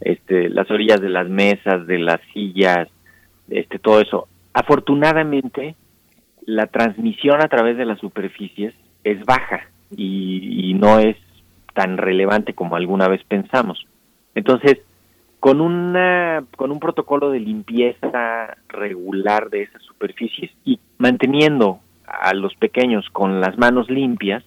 este, 0.00 0.48
las 0.48 0.70
orillas 0.70 1.00
de 1.00 1.08
las 1.08 1.28
mesas, 1.28 1.86
de 1.86 1.98
las 1.98 2.20
sillas, 2.32 2.88
este, 3.48 3.78
todo 3.78 4.00
eso. 4.00 4.28
Afortunadamente, 4.52 5.74
la 6.46 6.66
transmisión 6.66 7.42
a 7.42 7.48
través 7.48 7.76
de 7.76 7.86
las 7.86 7.98
superficies 7.98 8.74
es 9.02 9.24
baja 9.24 9.68
y 9.96 10.74
no 10.78 10.98
es 10.98 11.16
tan 11.72 11.98
relevante 11.98 12.54
como 12.54 12.76
alguna 12.76 13.08
vez 13.08 13.22
pensamos. 13.24 13.86
Entonces, 14.34 14.78
con 15.44 15.60
una 15.60 16.42
con 16.56 16.70
un 16.70 16.80
protocolo 16.80 17.28
de 17.28 17.38
limpieza 17.38 18.56
regular 18.66 19.50
de 19.50 19.64
esas 19.64 19.82
superficies 19.82 20.50
y 20.64 20.80
manteniendo 20.96 21.80
a 22.06 22.32
los 22.32 22.54
pequeños 22.54 23.10
con 23.10 23.42
las 23.42 23.58
manos 23.58 23.90
limpias, 23.90 24.42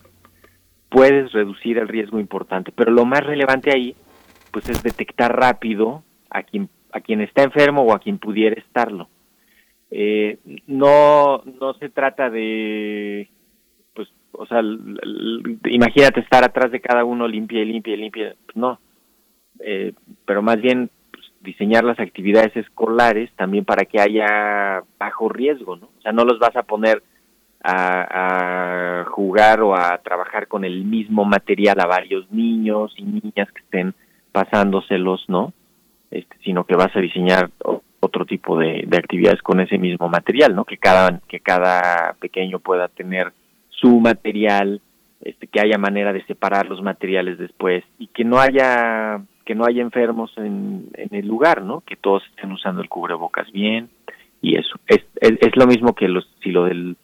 puedes 0.89 1.31
reducir 1.33 1.77
el 1.77 1.87
riesgo 1.87 2.19
importante. 2.19 2.71
Pero 2.71 2.89
lo 2.89 3.05
más 3.05 3.23
relevante 3.23 3.69
ahí, 3.71 3.95
pues 4.51 4.67
es 4.69 4.81
detectar 4.81 5.39
rápido 5.39 6.01
a 6.31 6.41
quien 6.41 6.67
a 6.91 6.99
quien 6.99 7.21
está 7.21 7.43
enfermo 7.43 7.83
o 7.83 7.93
a 7.93 7.99
quien 7.99 8.17
pudiera 8.17 8.59
estarlo. 8.59 9.07
Eh, 9.91 10.39
no 10.65 11.43
no 11.59 11.75
se 11.75 11.89
trata 11.89 12.31
de 12.31 13.29
o 14.31 14.47
sea, 14.47 14.61
imagínate 15.69 16.21
estar 16.21 16.43
atrás 16.43 16.71
de 16.71 16.81
cada 16.81 17.03
uno 17.03 17.27
limpia 17.27 17.61
y 17.61 17.65
limpia 17.65 17.93
y 17.93 17.97
limpia, 17.97 18.35
pues 18.45 18.55
no, 18.55 18.79
eh, 19.59 19.93
pero 20.25 20.41
más 20.41 20.61
bien 20.61 20.89
pues, 21.11 21.25
diseñar 21.41 21.83
las 21.83 21.99
actividades 21.99 22.55
escolares 22.55 23.31
también 23.35 23.65
para 23.65 23.85
que 23.85 23.99
haya 23.99 24.83
bajo 24.99 25.29
riesgo, 25.29 25.75
¿no? 25.75 25.87
O 25.97 26.01
sea, 26.01 26.11
no 26.11 26.23
los 26.23 26.39
vas 26.39 26.55
a 26.55 26.63
poner 26.63 27.03
a, 27.63 29.05
jugar 29.09 29.61
o 29.61 29.75
a 29.75 29.97
trabajar 29.97 30.47
con 30.47 30.63
el 30.63 30.85
mismo 30.85 31.25
material 31.25 31.79
a 31.79 31.87
varios 31.87 32.31
niños 32.31 32.93
y 32.97 33.03
niñas 33.03 33.51
que 33.51 33.61
estén 33.61 33.93
pasándoselos, 34.31 35.25
¿no? 35.27 35.53
Este, 36.11 36.37
sino 36.43 36.63
que 36.63 36.75
vas 36.75 36.95
a 36.95 36.99
diseñar 36.99 37.49
otro 37.99 38.25
tipo 38.25 38.57
de, 38.57 38.83
de, 38.87 38.97
actividades 38.97 39.41
con 39.41 39.59
ese 39.59 39.77
mismo 39.77 40.07
material, 40.07 40.55
¿no? 40.55 40.63
Que 40.65 40.77
cada 40.77 41.19
que 41.27 41.39
cada 41.39 42.13
pequeño 42.19 42.59
pueda 42.59 42.87
tener 42.87 43.33
su 43.69 43.99
material, 43.99 44.81
este, 45.21 45.47
que 45.47 45.59
haya 45.59 45.77
manera 45.77 46.13
de 46.13 46.23
separar 46.25 46.67
los 46.67 46.81
materiales 46.81 47.37
después 47.37 47.83
y 47.97 48.07
que 48.07 48.23
no 48.23 48.39
haya 48.39 49.21
que 49.47 49.55
no 49.55 49.63
haya 49.63 49.81
enfermos 49.81 50.33
en, 50.35 50.89
el 50.93 51.25
lugar, 51.25 51.63
¿no? 51.63 51.79
Que 51.79 51.95
todos 51.95 52.21
estén 52.31 52.51
usando 52.51 52.81
el 52.81 52.89
cubrebocas 52.89 53.49
bien 53.53 53.89
y 54.41 54.57
eso 54.57 54.77
es, 54.87 55.05
es, 55.21 55.37
es 55.39 55.55
lo 55.55 55.65
mismo 55.65 55.95
que 55.95 56.09
los 56.09 56.27
si 56.43 56.51
lo 56.51 56.65
del 56.65 56.97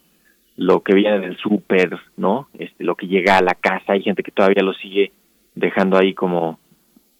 lo 0.57 0.81
que 0.81 0.93
viene 0.93 1.19
del 1.19 1.37
súper, 1.37 1.97
¿no? 2.17 2.49
Este, 2.59 2.83
lo 2.83 2.95
que 2.95 3.07
llega 3.07 3.37
a 3.37 3.41
la 3.41 3.55
casa, 3.55 3.93
hay 3.93 4.03
gente 4.03 4.23
que 4.23 4.31
todavía 4.31 4.61
lo 4.61 4.73
sigue 4.73 5.13
dejando 5.55 5.97
ahí 5.97 6.13
como 6.13 6.59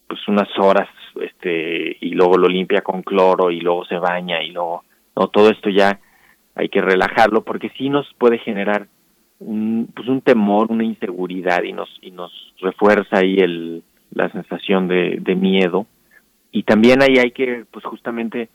pues 0.07 0.27
unas 0.27 0.49
horas, 0.59 0.89
este, 1.21 1.95
y 2.01 2.09
luego 2.09 2.37
lo 2.37 2.49
limpia 2.49 2.81
con 2.81 3.01
cloro 3.01 3.49
y 3.49 3.61
luego 3.61 3.85
se 3.85 3.95
baña 3.95 4.43
y 4.43 4.51
luego, 4.51 4.83
no, 5.15 5.29
todo 5.29 5.49
esto 5.51 5.69
ya 5.69 6.01
hay 6.53 6.67
que 6.67 6.81
relajarlo 6.81 7.45
porque 7.45 7.71
sí 7.77 7.87
nos 7.87 8.13
puede 8.15 8.39
generar 8.39 8.87
un, 9.39 9.89
pues 9.95 10.09
un 10.09 10.19
temor, 10.19 10.69
una 10.69 10.83
inseguridad 10.83 11.63
y 11.63 11.71
nos, 11.71 11.89
y 12.01 12.11
nos 12.11 12.53
refuerza 12.59 13.19
ahí 13.19 13.37
el, 13.37 13.83
la 14.13 14.29
sensación 14.29 14.87
de, 14.87 15.17
de 15.21 15.35
miedo. 15.35 15.85
Y 16.51 16.63
también 16.63 17.01
ahí 17.01 17.17
hay 17.17 17.31
que, 17.31 17.65
pues 17.71 17.83
justamente, 17.85 18.49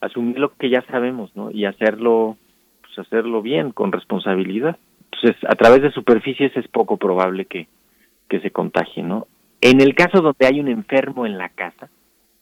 asumir 0.00 0.38
lo 0.38 0.54
que 0.56 0.68
ya 0.68 0.82
sabemos, 0.82 1.34
¿no? 1.36 1.50
Y 1.50 1.64
hacerlo, 1.64 2.36
pues 2.82 2.98
hacerlo 2.98 3.42
bien, 3.42 3.72
con 3.72 3.92
responsabilidad. 3.92 4.76
Entonces, 5.12 5.36
a 5.48 5.54
través 5.54 5.82
de 5.82 5.92
superficies 5.92 6.56
es 6.56 6.68
poco 6.68 6.96
probable 6.96 7.46
que, 7.46 7.68
que 8.28 8.40
se 8.40 8.50
contagie, 8.50 9.02
¿no? 9.02 9.26
En 9.60 9.80
el 9.80 9.94
caso 9.94 10.20
donde 10.20 10.46
hay 10.46 10.60
un 10.60 10.68
enfermo 10.68 11.26
en 11.26 11.38
la 11.38 11.48
casa, 11.48 11.88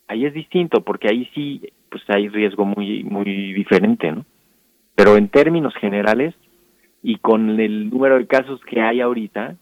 ahí 0.08 0.24
es 0.24 0.34
distinto, 0.34 0.82
porque 0.82 1.08
ahí 1.08 1.28
sí, 1.34 1.62
pues 1.90 2.02
hay 2.08 2.28
riesgo 2.28 2.64
muy, 2.64 3.04
muy 3.04 3.52
diferente, 3.52 4.10
¿no? 4.10 4.24
Pero 4.94 5.16
en 5.16 5.28
términos 5.28 5.74
generales, 5.76 6.34
y 7.02 7.16
con 7.18 7.60
el 7.60 7.90
número 7.90 8.18
de 8.18 8.26
casos 8.26 8.60
que 8.64 8.80
hay 8.80 9.00
ahorita, 9.00 9.56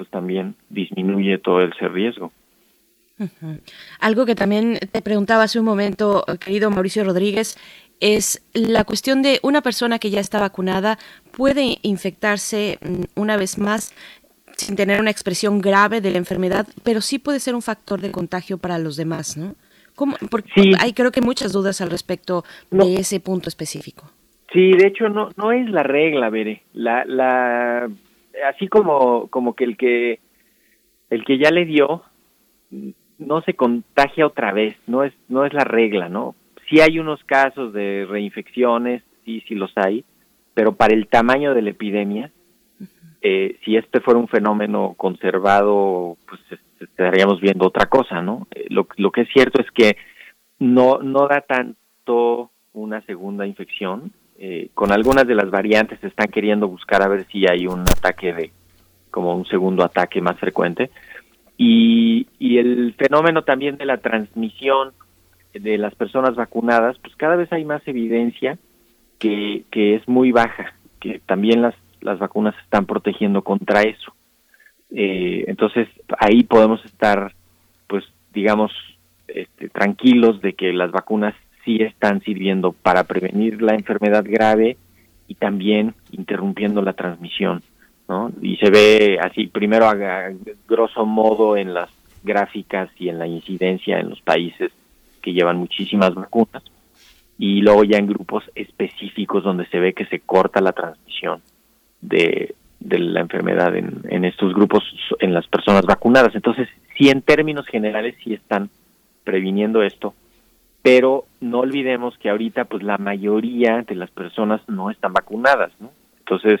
pues 0.00 0.08
también 0.08 0.54
disminuye 0.70 1.36
todo 1.36 1.60
ese 1.62 1.86
riesgo. 1.88 2.32
Algo 3.98 4.24
que 4.24 4.34
también 4.34 4.78
te 4.90 5.02
preguntaba 5.02 5.42
hace 5.42 5.58
un 5.58 5.66
momento, 5.66 6.24
querido 6.42 6.70
Mauricio 6.70 7.04
Rodríguez, 7.04 7.58
es 8.00 8.42
la 8.54 8.84
cuestión 8.84 9.20
de 9.20 9.40
una 9.42 9.60
persona 9.60 9.98
que 9.98 10.08
ya 10.08 10.20
está 10.20 10.40
vacunada 10.40 10.98
puede 11.32 11.76
infectarse 11.82 12.78
mm, 12.80 13.20
una 13.20 13.36
vez 13.36 13.58
más 13.58 13.94
sin 14.56 14.74
tener 14.74 15.02
una 15.02 15.10
expresión 15.10 15.60
grave 15.60 16.00
de 16.00 16.12
la 16.12 16.16
enfermedad, 16.16 16.66
pero 16.82 17.02
sí 17.02 17.18
puede 17.18 17.40
ser 17.40 17.54
un 17.54 17.60
factor 17.60 18.00
de 18.00 18.10
contagio 18.10 18.56
para 18.56 18.78
los 18.78 18.96
demás, 18.96 19.36
¿no? 19.36 19.54
Porque 20.30 20.72
hay 20.78 20.94
creo 20.94 21.12
que 21.12 21.20
muchas 21.20 21.52
dudas 21.52 21.82
al 21.82 21.90
respecto 21.90 22.42
de 22.70 22.94
ese 22.94 23.20
punto 23.20 23.50
específico. 23.50 24.10
Sí, 24.50 24.72
de 24.72 24.86
hecho 24.86 25.10
no 25.10 25.28
no 25.36 25.52
es 25.52 25.68
la 25.68 25.82
regla, 25.82 26.30
Bere. 26.30 26.62
La 26.72 27.04
la 27.04 27.90
así 28.48 28.68
como 28.68 29.28
como 29.28 29.54
que 29.54 29.64
el 29.64 29.76
que 29.76 30.20
el 31.10 31.24
que 31.24 31.38
ya 31.38 31.50
le 31.50 31.64
dio 31.64 32.02
no 33.18 33.42
se 33.42 33.54
contagia 33.54 34.26
otra 34.26 34.52
vez, 34.52 34.76
no 34.86 35.04
es 35.04 35.12
no 35.28 35.44
es 35.44 35.52
la 35.52 35.64
regla, 35.64 36.08
¿no? 36.08 36.34
Sí 36.68 36.80
hay 36.80 36.98
unos 36.98 37.22
casos 37.24 37.72
de 37.72 38.06
reinfecciones, 38.08 39.02
sí 39.24 39.42
sí 39.48 39.54
los 39.54 39.72
hay, 39.76 40.04
pero 40.54 40.72
para 40.72 40.94
el 40.94 41.08
tamaño 41.08 41.54
de 41.54 41.62
la 41.62 41.70
epidemia 41.70 42.30
eh, 43.22 43.58
si 43.64 43.76
este 43.76 44.00
fuera 44.00 44.18
un 44.18 44.28
fenómeno 44.28 44.94
conservado, 44.96 46.16
pues 46.26 46.40
estaríamos 46.80 47.40
viendo 47.40 47.66
otra 47.66 47.86
cosa, 47.86 48.22
¿no? 48.22 48.46
Eh, 48.54 48.66
lo, 48.70 48.86
lo 48.96 49.10
que 49.12 49.22
es 49.22 49.28
cierto 49.30 49.60
es 49.60 49.70
que 49.72 49.98
no 50.58 50.98
no 50.98 51.28
da 51.28 51.42
tanto 51.42 52.50
una 52.72 53.02
segunda 53.02 53.46
infección, 53.46 54.12
eh, 54.42 54.70
con 54.72 54.90
algunas 54.90 55.26
de 55.26 55.34
las 55.34 55.50
variantes 55.50 56.02
están 56.02 56.28
queriendo 56.28 56.66
buscar 56.66 57.02
a 57.02 57.08
ver 57.08 57.26
si 57.30 57.46
hay 57.46 57.66
un 57.66 57.82
ataque 57.82 58.32
de 58.32 58.52
como 59.10 59.36
un 59.36 59.44
segundo 59.44 59.84
ataque 59.84 60.22
más 60.22 60.38
frecuente. 60.38 60.90
Y, 61.58 62.26
y 62.38 62.56
el 62.56 62.94
fenómeno 62.94 63.42
también 63.42 63.76
de 63.76 63.84
la 63.84 63.98
transmisión 63.98 64.92
de 65.52 65.76
las 65.76 65.94
personas 65.94 66.36
vacunadas 66.36 66.96
pues 67.02 67.14
cada 67.16 67.36
vez 67.36 67.52
hay 67.52 67.64
más 67.66 67.86
evidencia 67.86 68.56
que, 69.18 69.64
que 69.70 69.96
es 69.96 70.08
muy 70.08 70.32
baja 70.32 70.74
que 71.00 71.20
también 71.26 71.60
las 71.60 71.74
las 72.00 72.18
vacunas 72.18 72.54
están 72.64 72.86
protegiendo 72.86 73.42
contra 73.42 73.82
eso. 73.82 74.14
Eh, 74.90 75.44
entonces 75.48 75.88
ahí 76.18 76.44
podemos 76.44 76.84
estar 76.84 77.34
pues 77.86 78.04
digamos 78.32 78.72
este, 79.28 79.68
tranquilos 79.68 80.40
de 80.40 80.54
que 80.54 80.72
las 80.72 80.90
vacunas 80.90 81.34
sí 81.64 81.78
están 81.82 82.20
sirviendo 82.20 82.72
para 82.72 83.04
prevenir 83.04 83.62
la 83.62 83.74
enfermedad 83.74 84.24
grave 84.26 84.76
y 85.28 85.34
también 85.34 85.94
interrumpiendo 86.10 86.82
la 86.82 86.92
transmisión, 86.92 87.62
¿no? 88.08 88.32
Y 88.42 88.56
se 88.56 88.70
ve 88.70 89.18
así, 89.22 89.46
primero 89.46 89.86
a, 89.86 89.94
grosso 90.68 91.06
modo 91.06 91.56
en 91.56 91.74
las 91.74 91.90
gráficas 92.22 92.90
y 92.98 93.08
en 93.08 93.18
la 93.18 93.26
incidencia 93.26 93.98
en 93.98 94.10
los 94.10 94.20
países 94.20 94.72
que 95.22 95.32
llevan 95.32 95.56
muchísimas 95.56 96.14
vacunas 96.14 96.62
y 97.38 97.62
luego 97.62 97.84
ya 97.84 97.96
en 97.96 98.06
grupos 98.06 98.44
específicos 98.54 99.42
donde 99.42 99.66
se 99.66 99.78
ve 99.78 99.94
que 99.94 100.04
se 100.06 100.20
corta 100.20 100.60
la 100.60 100.72
transmisión 100.72 101.40
de, 102.00 102.54
la 102.80 103.20
enfermedad 103.20 103.74
en, 103.76 104.02
en 104.08 104.24
estos 104.24 104.52
grupos, 104.52 104.82
en 105.20 105.32
las 105.32 105.46
personas 105.46 105.86
vacunadas. 105.86 106.34
Entonces, 106.34 106.68
sí 106.98 107.08
en 107.08 107.22
términos 107.22 107.66
generales 107.66 108.14
sí 108.22 108.34
están 108.34 108.68
previniendo 109.24 109.82
esto, 109.82 110.14
pero 110.82 111.26
no 111.40 111.60
olvidemos 111.60 112.16
que 112.18 112.30
ahorita 112.30 112.64
pues 112.64 112.82
la 112.82 112.98
mayoría 112.98 113.82
de 113.82 113.94
las 113.94 114.10
personas 114.10 114.60
no 114.68 114.90
están 114.90 115.12
vacunadas, 115.12 115.72
¿no? 115.78 115.90
Entonces, 116.20 116.60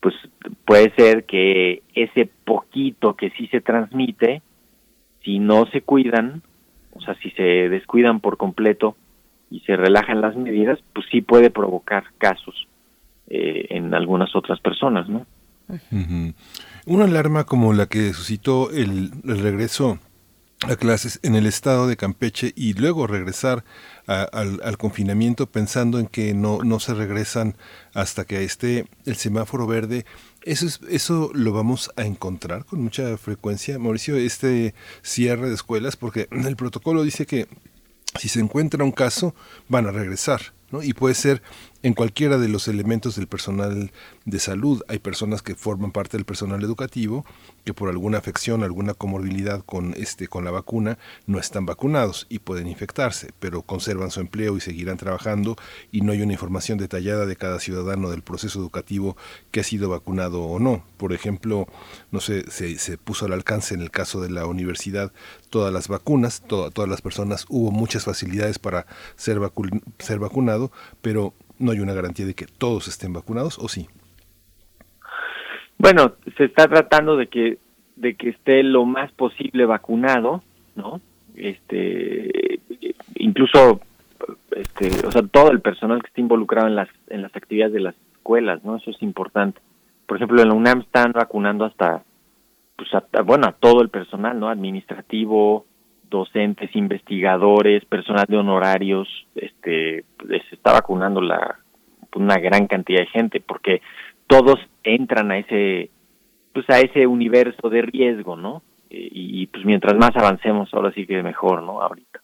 pues 0.00 0.14
puede 0.64 0.92
ser 0.94 1.24
que 1.24 1.82
ese 1.94 2.30
poquito 2.44 3.16
que 3.16 3.30
sí 3.30 3.48
se 3.48 3.60
transmite, 3.60 4.42
si 5.24 5.38
no 5.38 5.66
se 5.66 5.82
cuidan, 5.82 6.42
o 6.92 7.00
sea, 7.00 7.14
si 7.16 7.30
se 7.30 7.42
descuidan 7.68 8.20
por 8.20 8.36
completo 8.36 8.96
y 9.50 9.60
se 9.60 9.76
relajan 9.76 10.20
las 10.20 10.36
medidas, 10.36 10.78
pues 10.92 11.06
sí 11.10 11.20
puede 11.20 11.50
provocar 11.50 12.04
casos 12.18 12.68
eh, 13.28 13.66
en 13.70 13.94
algunas 13.94 14.34
otras 14.36 14.60
personas, 14.60 15.08
¿no? 15.08 15.26
Una 16.86 17.04
alarma 17.04 17.44
como 17.44 17.74
la 17.74 17.86
que 17.86 18.12
suscitó 18.14 18.70
el, 18.70 19.10
el 19.24 19.38
regreso 19.40 19.98
a 20.66 20.76
clases 20.76 21.20
en 21.22 21.34
el 21.36 21.46
estado 21.46 21.86
de 21.86 21.96
Campeche 21.96 22.52
y 22.56 22.72
luego 22.72 23.06
regresar 23.06 23.64
al, 24.06 24.78
confinamiento 24.78 25.46
pensando 25.46 25.98
en 25.98 26.06
que 26.06 26.34
no, 26.34 26.62
no 26.64 26.80
se 26.80 26.94
regresan 26.94 27.56
hasta 27.94 28.24
que 28.24 28.42
esté 28.42 28.86
el 29.04 29.16
semáforo 29.16 29.66
verde. 29.66 30.04
Eso, 30.42 30.66
es, 30.66 30.80
eso 30.88 31.30
lo 31.34 31.52
vamos 31.52 31.90
a 31.96 32.02
encontrar 32.02 32.64
con 32.64 32.82
mucha 32.82 33.16
frecuencia, 33.18 33.78
Mauricio, 33.78 34.16
este 34.16 34.74
cierre 35.02 35.48
de 35.48 35.54
escuelas, 35.54 35.96
porque 35.96 36.28
el 36.30 36.56
protocolo 36.56 37.02
dice 37.02 37.26
que 37.26 37.46
si 38.18 38.28
se 38.28 38.40
encuentra 38.40 38.82
un 38.82 38.92
caso, 38.92 39.34
van 39.68 39.86
a 39.86 39.92
regresar. 39.92 40.57
¿No? 40.70 40.82
Y 40.82 40.92
puede 40.92 41.14
ser 41.14 41.42
en 41.82 41.94
cualquiera 41.94 42.38
de 42.38 42.48
los 42.48 42.66
elementos 42.66 43.16
del 43.16 43.28
personal 43.28 43.92
de 44.24 44.38
salud. 44.40 44.82
Hay 44.88 44.98
personas 44.98 45.42
que 45.42 45.54
forman 45.54 45.92
parte 45.92 46.16
del 46.16 46.24
personal 46.24 46.62
educativo 46.64 47.24
que 47.64 47.74
por 47.74 47.88
alguna 47.88 48.18
afección, 48.18 48.64
alguna 48.64 48.94
comorbilidad 48.94 49.64
con 49.64 49.94
este 49.96 50.26
con 50.26 50.44
la 50.44 50.50
vacuna 50.50 50.98
no 51.26 51.38
están 51.38 51.66
vacunados 51.66 52.26
y 52.28 52.40
pueden 52.40 52.66
infectarse, 52.66 53.30
pero 53.38 53.62
conservan 53.62 54.10
su 54.10 54.20
empleo 54.20 54.56
y 54.56 54.60
seguirán 54.60 54.96
trabajando 54.96 55.56
y 55.92 56.00
no 56.00 56.12
hay 56.12 56.22
una 56.22 56.32
información 56.32 56.78
detallada 56.78 57.26
de 57.26 57.36
cada 57.36 57.60
ciudadano 57.60 58.10
del 58.10 58.22
proceso 58.22 58.58
educativo 58.58 59.16
que 59.50 59.60
ha 59.60 59.64
sido 59.64 59.88
vacunado 59.88 60.42
o 60.42 60.58
no. 60.58 60.84
Por 60.96 61.12
ejemplo, 61.12 61.68
no 62.10 62.20
sé, 62.20 62.50
se, 62.50 62.78
se 62.78 62.98
puso 62.98 63.26
al 63.26 63.32
alcance 63.32 63.74
en 63.74 63.82
el 63.82 63.90
caso 63.90 64.20
de 64.20 64.30
la 64.30 64.46
universidad 64.46 65.12
todas 65.48 65.72
las 65.72 65.88
vacunas, 65.88 66.42
todas 66.46 66.88
las 66.88 67.00
personas, 67.00 67.46
hubo 67.48 67.70
muchas 67.70 68.04
facilidades 68.04 68.58
para 68.58 68.86
ser, 69.16 69.38
ser 69.98 70.18
pero 71.02 71.32
no 71.58 71.72
hay 71.72 71.80
una 71.80 71.94
garantía 71.94 72.26
de 72.26 72.34
que 72.34 72.46
todos 72.46 72.88
estén 72.88 73.12
vacunados, 73.12 73.58
¿o 73.58 73.68
sí? 73.68 73.88
Bueno, 75.78 76.14
se 76.36 76.44
está 76.44 76.68
tratando 76.68 77.16
de 77.16 77.28
que 77.28 77.58
de 77.96 78.14
que 78.14 78.30
esté 78.30 78.62
lo 78.62 78.84
más 78.84 79.10
posible 79.12 79.66
vacunado, 79.66 80.42
¿no? 80.76 81.00
Este, 81.34 82.60
incluso, 83.16 83.80
este, 84.52 85.06
o 85.06 85.10
sea, 85.10 85.22
todo 85.22 85.50
el 85.50 85.60
personal 85.60 86.00
que 86.00 86.08
esté 86.08 86.20
involucrado 86.20 86.68
en 86.68 86.76
las 86.76 86.88
en 87.08 87.22
las 87.22 87.34
actividades 87.34 87.72
de 87.74 87.80
las 87.80 87.94
escuelas, 88.12 88.62
¿no? 88.64 88.76
Eso 88.76 88.90
es 88.90 89.02
importante. 89.02 89.60
Por 90.06 90.16
ejemplo, 90.16 90.40
en 90.40 90.48
la 90.48 90.54
UNAM 90.54 90.80
están 90.80 91.12
vacunando 91.12 91.64
hasta, 91.64 92.02
pues, 92.76 92.88
bueno, 93.24 93.48
a 93.48 93.52
todo 93.52 93.82
el 93.82 93.88
personal, 93.88 94.38
¿no? 94.38 94.48
Administrativo, 94.48 95.66
docentes, 96.10 96.74
investigadores, 96.74 97.84
personal 97.84 98.26
de 98.28 98.36
honorarios, 98.36 99.08
este, 99.34 100.04
se 100.26 100.54
está 100.54 100.72
vacunando 100.72 101.20
la 101.20 101.58
una 102.16 102.36
gran 102.36 102.66
cantidad 102.66 103.00
de 103.00 103.06
gente 103.06 103.40
porque 103.40 103.80
todos 104.26 104.58
entran 104.82 105.30
a 105.30 105.38
ese 105.38 105.90
pues 106.52 106.68
a 106.70 106.80
ese 106.80 107.06
universo 107.06 107.70
de 107.70 107.82
riesgo, 107.82 108.34
¿no? 108.34 108.62
Y, 108.90 109.46
pues 109.48 109.66
mientras 109.66 109.94
más 109.96 110.16
avancemos 110.16 110.72
ahora 110.72 110.90
sí 110.92 111.06
que 111.06 111.22
mejor, 111.22 111.62
¿no? 111.62 111.82
Ahorita. 111.82 112.20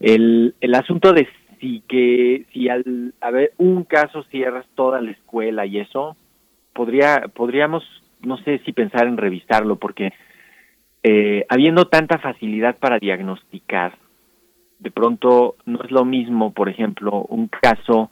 El, 0.00 0.54
el 0.60 0.74
asunto 0.74 1.12
de 1.12 1.28
si 1.60 1.82
que 1.86 2.46
si 2.52 2.70
al 2.70 3.12
haber 3.20 3.52
un 3.58 3.84
caso 3.84 4.22
cierras 4.24 4.66
toda 4.74 5.00
la 5.02 5.10
escuela 5.10 5.66
y 5.66 5.78
eso 5.78 6.16
podría 6.72 7.26
podríamos 7.34 7.84
no 8.22 8.38
sé 8.38 8.60
si 8.64 8.72
pensar 8.72 9.06
en 9.06 9.18
revisarlo 9.18 9.76
porque 9.76 10.12
eh, 11.02 11.46
habiendo 11.48 11.86
tanta 11.86 12.18
facilidad 12.18 12.76
para 12.78 12.98
diagnosticar 12.98 13.96
de 14.78 14.90
pronto 14.90 15.56
no 15.66 15.82
es 15.82 15.90
lo 15.90 16.04
mismo 16.04 16.52
por 16.52 16.68
ejemplo 16.68 17.24
un 17.28 17.48
caso 17.48 18.10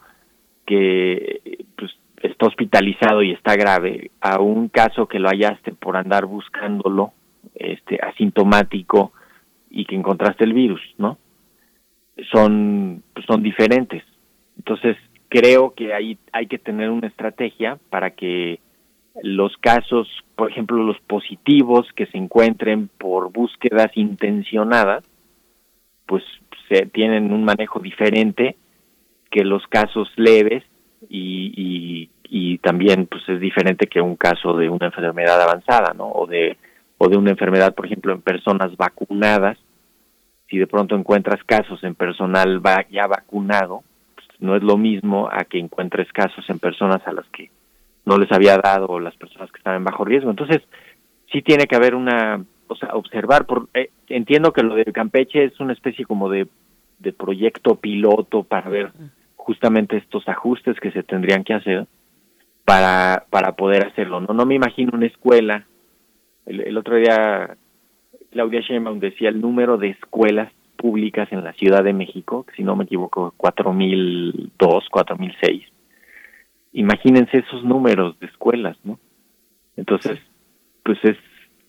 que 0.66 1.64
pues, 1.76 1.92
está 2.22 2.46
hospitalizado 2.46 3.22
y 3.22 3.32
está 3.32 3.56
grave 3.56 4.10
a 4.20 4.40
un 4.40 4.68
caso 4.68 5.06
que 5.06 5.18
lo 5.18 5.28
hallaste 5.28 5.72
por 5.72 5.96
andar 5.96 6.26
buscándolo 6.26 7.12
este 7.54 7.98
asintomático 8.02 9.12
y 9.70 9.84
que 9.84 9.94
encontraste 9.94 10.44
el 10.44 10.52
virus 10.52 10.80
no 10.98 11.18
son 12.32 13.02
pues, 13.14 13.26
son 13.26 13.42
diferentes. 13.42 14.02
Entonces 14.56 14.96
creo 15.28 15.74
que 15.74 15.94
ahí 15.94 16.18
hay 16.32 16.46
que 16.46 16.58
tener 16.58 16.90
una 16.90 17.08
estrategia 17.08 17.78
para 17.90 18.10
que 18.10 18.60
los 19.22 19.56
casos 19.58 20.08
por 20.36 20.50
ejemplo 20.50 20.82
los 20.82 20.98
positivos 21.00 21.86
que 21.96 22.06
se 22.06 22.18
encuentren 22.18 22.88
por 22.98 23.32
búsquedas 23.32 23.90
intencionadas 23.94 25.04
pues 26.06 26.24
se 26.68 26.86
tienen 26.86 27.32
un 27.32 27.44
manejo 27.44 27.80
diferente 27.80 28.56
que 29.30 29.44
los 29.44 29.66
casos 29.66 30.08
leves 30.16 30.64
y, 31.08 32.10
y, 32.24 32.58
también 32.58 33.06
pues 33.06 33.22
es 33.28 33.40
diferente 33.40 33.86
que 33.86 34.00
un 34.00 34.16
caso 34.16 34.54
de 34.54 34.68
una 34.68 34.86
enfermedad 34.86 35.40
avanzada, 35.40 35.94
¿no? 35.94 36.10
O 36.10 36.26
de, 36.26 36.58
o 36.98 37.08
de 37.08 37.16
una 37.16 37.30
enfermedad, 37.30 37.74
por 37.74 37.86
ejemplo, 37.86 38.12
en 38.12 38.20
personas 38.20 38.76
vacunadas. 38.76 39.56
Si 40.48 40.58
de 40.58 40.66
pronto 40.66 40.96
encuentras 40.96 41.42
casos 41.44 41.82
en 41.84 41.94
personal 41.94 42.60
ya 42.90 43.06
vacunado, 43.06 43.82
pues 44.14 44.26
no 44.40 44.56
es 44.56 44.62
lo 44.62 44.76
mismo 44.76 45.28
a 45.30 45.44
que 45.44 45.58
encuentres 45.58 46.10
casos 46.12 46.44
en 46.50 46.58
personas 46.58 47.06
a 47.06 47.12
las 47.12 47.26
que 47.28 47.50
no 48.08 48.18
les 48.18 48.32
había 48.32 48.58
dado 48.58 48.98
las 48.98 49.14
personas 49.16 49.50
que 49.52 49.58
estaban 49.58 49.78
en 49.78 49.84
bajo 49.84 50.04
riesgo. 50.04 50.30
Entonces, 50.30 50.62
sí 51.30 51.42
tiene 51.42 51.66
que 51.66 51.76
haber 51.76 51.94
una, 51.94 52.42
o 52.66 52.74
sea, 52.74 52.90
observar. 52.94 53.46
Por, 53.46 53.68
eh, 53.74 53.90
entiendo 54.08 54.52
que 54.52 54.62
lo 54.62 54.74
de 54.74 54.84
Campeche 54.86 55.44
es 55.44 55.60
una 55.60 55.74
especie 55.74 56.04
como 56.04 56.28
de 56.28 56.48
de 56.98 57.12
proyecto 57.12 57.76
piloto 57.76 58.42
para 58.42 58.68
ver 58.68 58.90
justamente 59.36 59.96
estos 59.96 60.28
ajustes 60.28 60.78
que 60.80 60.90
se 60.90 61.02
tendrían 61.02 61.44
que 61.44 61.54
hacer 61.54 61.86
para, 62.64 63.24
para 63.30 63.52
poder 63.52 63.86
hacerlo. 63.86 64.20
No, 64.20 64.34
no 64.34 64.44
me 64.44 64.54
imagino 64.54 64.92
una 64.94 65.06
escuela. 65.06 65.66
El, 66.44 66.76
otro 66.76 66.96
día 66.96 67.56
Claudia 68.30 68.60
Sheinbaum 68.60 69.00
decía 69.00 69.28
el 69.28 69.40
número 69.40 69.78
de 69.78 69.90
escuelas 69.90 70.52
públicas 70.76 71.28
en 71.32 71.44
la 71.44 71.52
Ciudad 71.54 71.82
de 71.82 71.92
México, 71.92 72.44
que 72.44 72.54
si 72.54 72.62
no 72.62 72.76
me 72.76 72.84
equivoco, 72.84 73.32
4002, 73.36 74.88
4006. 74.90 75.64
Imagínense 76.72 77.38
esos 77.38 77.64
números 77.64 78.18
de 78.20 78.26
escuelas, 78.26 78.76
¿no? 78.84 78.98
Entonces, 79.76 80.18
pues 80.82 80.98
es, 81.04 81.16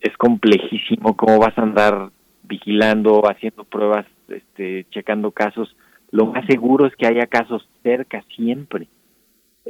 es 0.02 0.16
complejísimo 0.18 1.16
cómo 1.16 1.40
vas 1.40 1.58
a 1.58 1.62
andar 1.62 2.10
vigilando, 2.44 3.22
haciendo 3.30 3.64
pruebas, 3.64 4.06
este, 4.28 4.86
checando 4.90 5.32
casos. 5.32 5.76
Lo 6.12 6.26
más 6.26 6.46
seguro 6.48 6.88
es 6.88 6.96
que 6.96 7.08
haya 7.08 7.28
casos 7.28 7.68
cerca 7.84 8.24
siempre. 8.36 8.88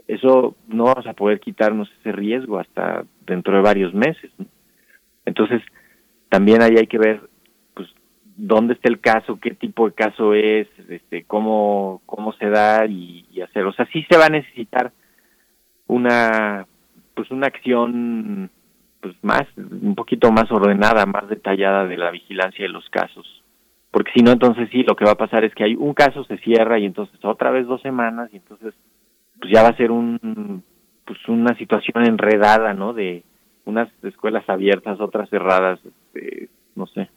Eso 0.07 0.55
no 0.67 0.85
vamos 0.85 1.05
a 1.05 1.13
poder 1.13 1.39
quitarnos 1.39 1.91
ese 1.99 2.11
riesgo 2.11 2.57
hasta 2.59 3.03
dentro 3.25 3.55
de 3.55 3.61
varios 3.61 3.93
meses. 3.93 4.31
Entonces, 5.25 5.61
también 6.29 6.61
ahí 6.61 6.77
hay 6.77 6.87
que 6.87 6.97
ver 6.97 7.21
pues 7.73 7.89
dónde 8.37 8.73
está 8.75 8.87
el 8.87 8.99
caso, 8.99 9.39
qué 9.39 9.51
tipo 9.51 9.87
de 9.87 9.93
caso 9.93 10.33
es, 10.33 10.67
este, 10.87 11.25
cómo, 11.25 12.01
cómo 12.05 12.31
se 12.33 12.49
da 12.49 12.85
y, 12.85 13.25
y 13.31 13.41
hacer. 13.41 13.65
O 13.65 13.73
sea, 13.73 13.85
sí 13.91 14.05
se 14.09 14.17
va 14.17 14.27
a 14.27 14.29
necesitar 14.29 14.93
una 15.89 16.65
pues 17.15 17.29
una 17.31 17.47
acción 17.47 18.49
pues 19.01 19.15
más 19.21 19.43
un 19.57 19.95
poquito 19.95 20.31
más 20.31 20.49
ordenada, 20.51 21.05
más 21.05 21.27
detallada 21.27 21.85
de 21.85 21.97
la 21.97 22.11
vigilancia 22.11 22.63
de 22.63 22.71
los 22.71 22.87
casos. 22.89 23.43
Porque 23.91 24.11
si 24.13 24.23
no, 24.23 24.31
entonces 24.31 24.69
sí, 24.71 24.83
lo 24.83 24.95
que 24.95 25.05
va 25.05 25.11
a 25.11 25.17
pasar 25.17 25.43
es 25.43 25.53
que 25.53 25.63
hay 25.63 25.75
un 25.75 25.93
caso 25.93 26.23
se 26.23 26.37
cierra 26.37 26.79
y 26.79 26.85
entonces 26.85 27.19
otra 27.23 27.51
vez 27.51 27.67
dos 27.67 27.81
semanas 27.81 28.29
y 28.31 28.37
entonces 28.37 28.73
pues 29.39 29.51
ya 29.51 29.63
va 29.63 29.69
a 29.69 29.77
ser 29.77 29.91
un 29.91 30.63
pues 31.05 31.19
una 31.27 31.55
situación 31.57 32.05
enredada, 32.05 32.73
¿no? 32.73 32.93
De 32.93 33.23
unas 33.65 33.89
escuelas 34.03 34.47
abiertas, 34.47 34.99
otras 35.01 35.29
cerradas, 35.29 35.79
este, 35.83 36.49
no 36.75 36.85
sé. 36.87 37.09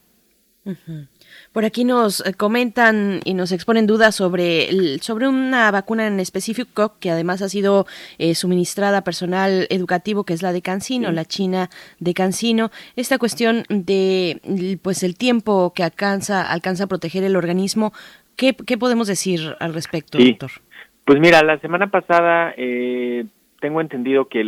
Por 1.53 1.65
aquí 1.65 1.85
nos 1.85 2.25
eh, 2.25 2.35
comentan 2.35 3.21
y 3.25 3.35
nos 3.35 3.51
exponen 3.51 3.87
dudas 3.87 4.15
sobre, 4.15 4.99
sobre 5.01 5.27
una 5.27 5.71
vacuna 5.71 6.07
en 6.07 6.21
específico 6.21 6.95
que 7.01 7.11
además 7.11 7.43
ha 7.43 7.49
sido 7.49 7.87
eh, 8.19 8.35
suministrada 8.35 8.99
a 8.99 9.05
personal 9.05 9.67
educativo, 9.71 10.25
que 10.25 10.35
es 10.35 10.43
la 10.43 10.53
de 10.53 10.63
Cancino, 10.63 11.11
la 11.11 11.25
China 11.25 11.69
de 11.99 12.15
Cancino. 12.15 12.71
Esta 12.95 13.19
cuestión 13.19 13.65
de 13.69 14.79
pues 14.83 15.03
el 15.03 15.17
tiempo 15.17 15.73
que 15.75 15.83
alcanza, 15.83 16.51
alcanza 16.51 16.85
a 16.85 16.87
proteger 16.87 17.25
el 17.25 17.37
organismo, 17.37 17.93
¿qué, 18.37 18.55
podemos 18.55 19.09
decir 19.09 19.57
al 19.59 19.75
respecto, 19.75 20.19
doctor? 20.19 20.51
Pues 21.05 21.19
mira, 21.19 21.43
la 21.43 21.59
semana 21.59 21.89
pasada 21.89 22.55
eh, 22.57 23.27
tengo 23.61 23.81
entendido 23.81 24.27
que 24.29 24.43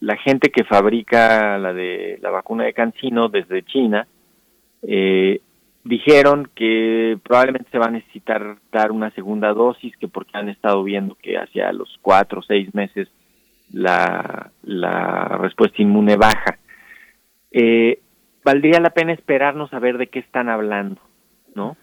la 0.00 0.16
gente 0.16 0.50
que 0.50 0.64
fabrica 0.64 1.56
la 1.58 1.72
de 1.72 2.18
la 2.20 2.30
vacuna 2.30 2.64
de 2.64 2.74
Cancino 2.74 3.28
desde 3.28 3.62
China, 3.64 4.06
eh, 4.82 5.40
dijeron 5.84 6.48
que 6.54 7.18
probablemente 7.22 7.70
se 7.70 7.78
va 7.78 7.86
a 7.86 7.90
necesitar 7.90 8.56
dar 8.72 8.92
una 8.92 9.10
segunda 9.12 9.52
dosis, 9.52 9.96
que 9.96 10.08
porque 10.08 10.36
han 10.36 10.48
estado 10.48 10.82
viendo 10.82 11.14
que 11.14 11.36
hacia 11.36 11.72
los 11.72 11.98
cuatro 12.02 12.40
o 12.40 12.42
seis 12.42 12.74
meses 12.74 13.08
la, 13.72 14.50
la 14.62 15.38
respuesta 15.40 15.82
inmune 15.82 16.16
baja. 16.16 16.58
Eh, 17.52 18.00
valdría 18.44 18.80
la 18.80 18.90
pena 18.90 19.12
esperarnos 19.12 19.72
a 19.72 19.78
ver 19.78 19.98
de 19.98 20.08
qué 20.08 20.20
están 20.20 20.48
hablando, 20.48 21.00
¿no? 21.54 21.76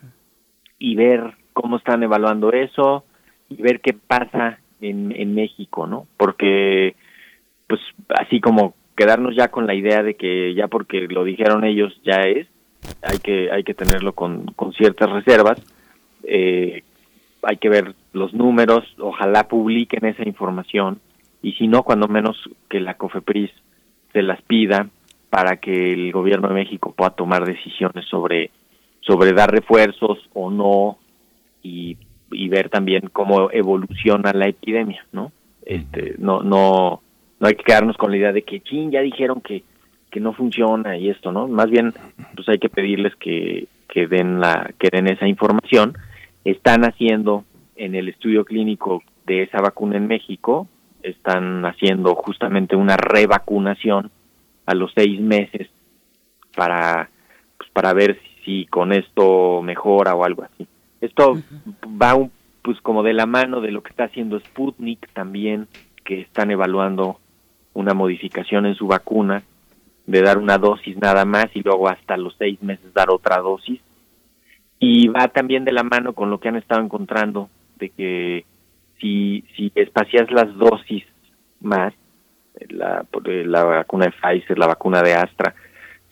Y 0.79 0.95
ver 0.95 1.33
cómo 1.53 1.77
están 1.77 2.03
evaluando 2.03 2.51
eso 2.51 3.03
y 3.49 3.61
ver 3.61 3.81
qué 3.81 3.93
pasa 3.93 4.59
en, 4.81 5.11
en 5.15 5.33
México, 5.33 5.87
¿no? 5.87 6.07
Porque, 6.17 6.95
pues, 7.67 7.81
así 8.09 8.39
como 8.39 8.75
quedarnos 8.95 9.35
ya 9.35 9.49
con 9.49 9.67
la 9.67 9.75
idea 9.75 10.03
de 10.03 10.15
que 10.15 10.53
ya 10.55 10.67
porque 10.67 11.07
lo 11.07 11.23
dijeron 11.23 11.63
ellos 11.63 11.99
ya 12.03 12.21
es, 12.21 12.47
hay 13.01 13.19
que 13.19 13.51
hay 13.51 13.63
que 13.63 13.73
tenerlo 13.73 14.13
con, 14.13 14.45
con 14.55 14.73
ciertas 14.73 15.09
reservas. 15.09 15.59
Eh, 16.23 16.83
hay 17.43 17.57
que 17.57 17.69
ver 17.69 17.93
los 18.13 18.33
números 18.33 18.83
ojalá 18.99 19.47
publiquen 19.47 20.05
esa 20.05 20.27
información 20.27 20.99
y 21.41 21.53
si 21.53 21.67
no 21.67 21.83
cuando 21.83 22.07
menos 22.07 22.37
que 22.69 22.79
la 22.79 22.95
COFEPRIS 22.95 23.51
se 24.11 24.21
las 24.23 24.41
pida 24.41 24.89
para 25.29 25.57
que 25.57 25.93
el 25.93 26.11
gobierno 26.11 26.47
de 26.47 26.55
México 26.55 26.93
pueda 26.95 27.11
tomar 27.11 27.45
decisiones 27.45 28.05
sobre 28.05 28.51
sobre 29.01 29.33
dar 29.33 29.51
refuerzos 29.51 30.17
o 30.33 30.49
no 30.49 30.97
y, 31.63 31.97
y 32.31 32.49
ver 32.49 32.69
también 32.69 33.09
cómo 33.13 33.51
evoluciona 33.51 34.33
la 34.33 34.47
epidemia 34.47 35.05
no 35.11 35.31
este 35.65 36.15
no 36.17 36.41
no 36.41 37.01
no 37.39 37.47
hay 37.47 37.53
que 37.53 37.63
quedarnos 37.63 37.97
con 37.97 38.11
la 38.11 38.17
idea 38.17 38.33
de 38.33 38.41
que 38.41 38.61
chin 38.61 38.91
ya 38.91 39.01
dijeron 39.01 39.41
que 39.41 39.63
que 40.17 40.21
no 40.21 40.33
funciona 40.33 40.97
y 40.97 41.09
esto, 41.11 41.31
¿no? 41.31 41.47
Más 41.47 41.69
bien, 41.69 41.93
pues 42.35 42.49
hay 42.49 42.57
que 42.57 42.69
pedirles 42.69 43.15
que, 43.17 43.67
que 43.87 44.07
den 44.07 44.39
la, 44.39 44.73
que 44.79 44.89
den 44.91 45.05
esa 45.05 45.27
información. 45.27 45.95
Están 46.43 46.85
haciendo 46.85 47.43
en 47.75 47.93
el 47.93 48.09
estudio 48.09 48.43
clínico 48.43 49.03
de 49.27 49.43
esa 49.43 49.61
vacuna 49.61 49.97
en 49.97 50.07
México, 50.07 50.67
están 51.03 51.63
haciendo 51.67 52.15
justamente 52.15 52.75
una 52.75 52.97
revacunación 52.97 54.09
a 54.65 54.73
los 54.73 54.91
seis 54.95 55.21
meses 55.21 55.69
para, 56.55 57.11
pues 57.59 57.69
para 57.69 57.93
ver 57.93 58.19
si, 58.43 58.65
con 58.65 58.93
esto 58.93 59.61
mejora 59.61 60.15
o 60.15 60.23
algo 60.25 60.45
así. 60.45 60.67
Esto 60.99 61.37
va 62.01 62.15
un, 62.15 62.31
pues 62.63 62.81
como 62.81 63.03
de 63.03 63.13
la 63.13 63.27
mano 63.27 63.61
de 63.61 63.71
lo 63.71 63.83
que 63.83 63.91
está 63.91 64.05
haciendo 64.05 64.39
Sputnik 64.39 65.13
también, 65.13 65.67
que 66.03 66.21
están 66.21 66.49
evaluando 66.49 67.19
una 67.75 67.93
modificación 67.93 68.65
en 68.65 68.73
su 68.73 68.87
vacuna 68.87 69.43
de 70.07 70.21
dar 70.21 70.37
una 70.37 70.57
dosis 70.57 70.97
nada 70.97 71.25
más 71.25 71.47
y 71.53 71.61
luego 71.61 71.87
hasta 71.89 72.17
los 72.17 72.35
seis 72.37 72.61
meses 72.63 72.93
dar 72.93 73.11
otra 73.11 73.37
dosis. 73.37 73.79
Y 74.79 75.09
va 75.09 75.27
también 75.27 75.65
de 75.65 75.73
la 75.73 75.83
mano 75.83 76.13
con 76.13 76.29
lo 76.29 76.39
que 76.39 76.47
han 76.47 76.55
estado 76.55 76.81
encontrando, 76.81 77.49
de 77.77 77.89
que 77.89 78.45
si, 78.99 79.43
si 79.55 79.71
espacias 79.75 80.31
las 80.31 80.55
dosis 80.55 81.03
más, 81.59 81.93
la, 82.69 83.05
la 83.23 83.63
vacuna 83.63 84.05
de 84.05 84.11
Pfizer, 84.11 84.57
la 84.57 84.67
vacuna 84.67 85.01
de 85.01 85.13
Astra, 85.13 85.53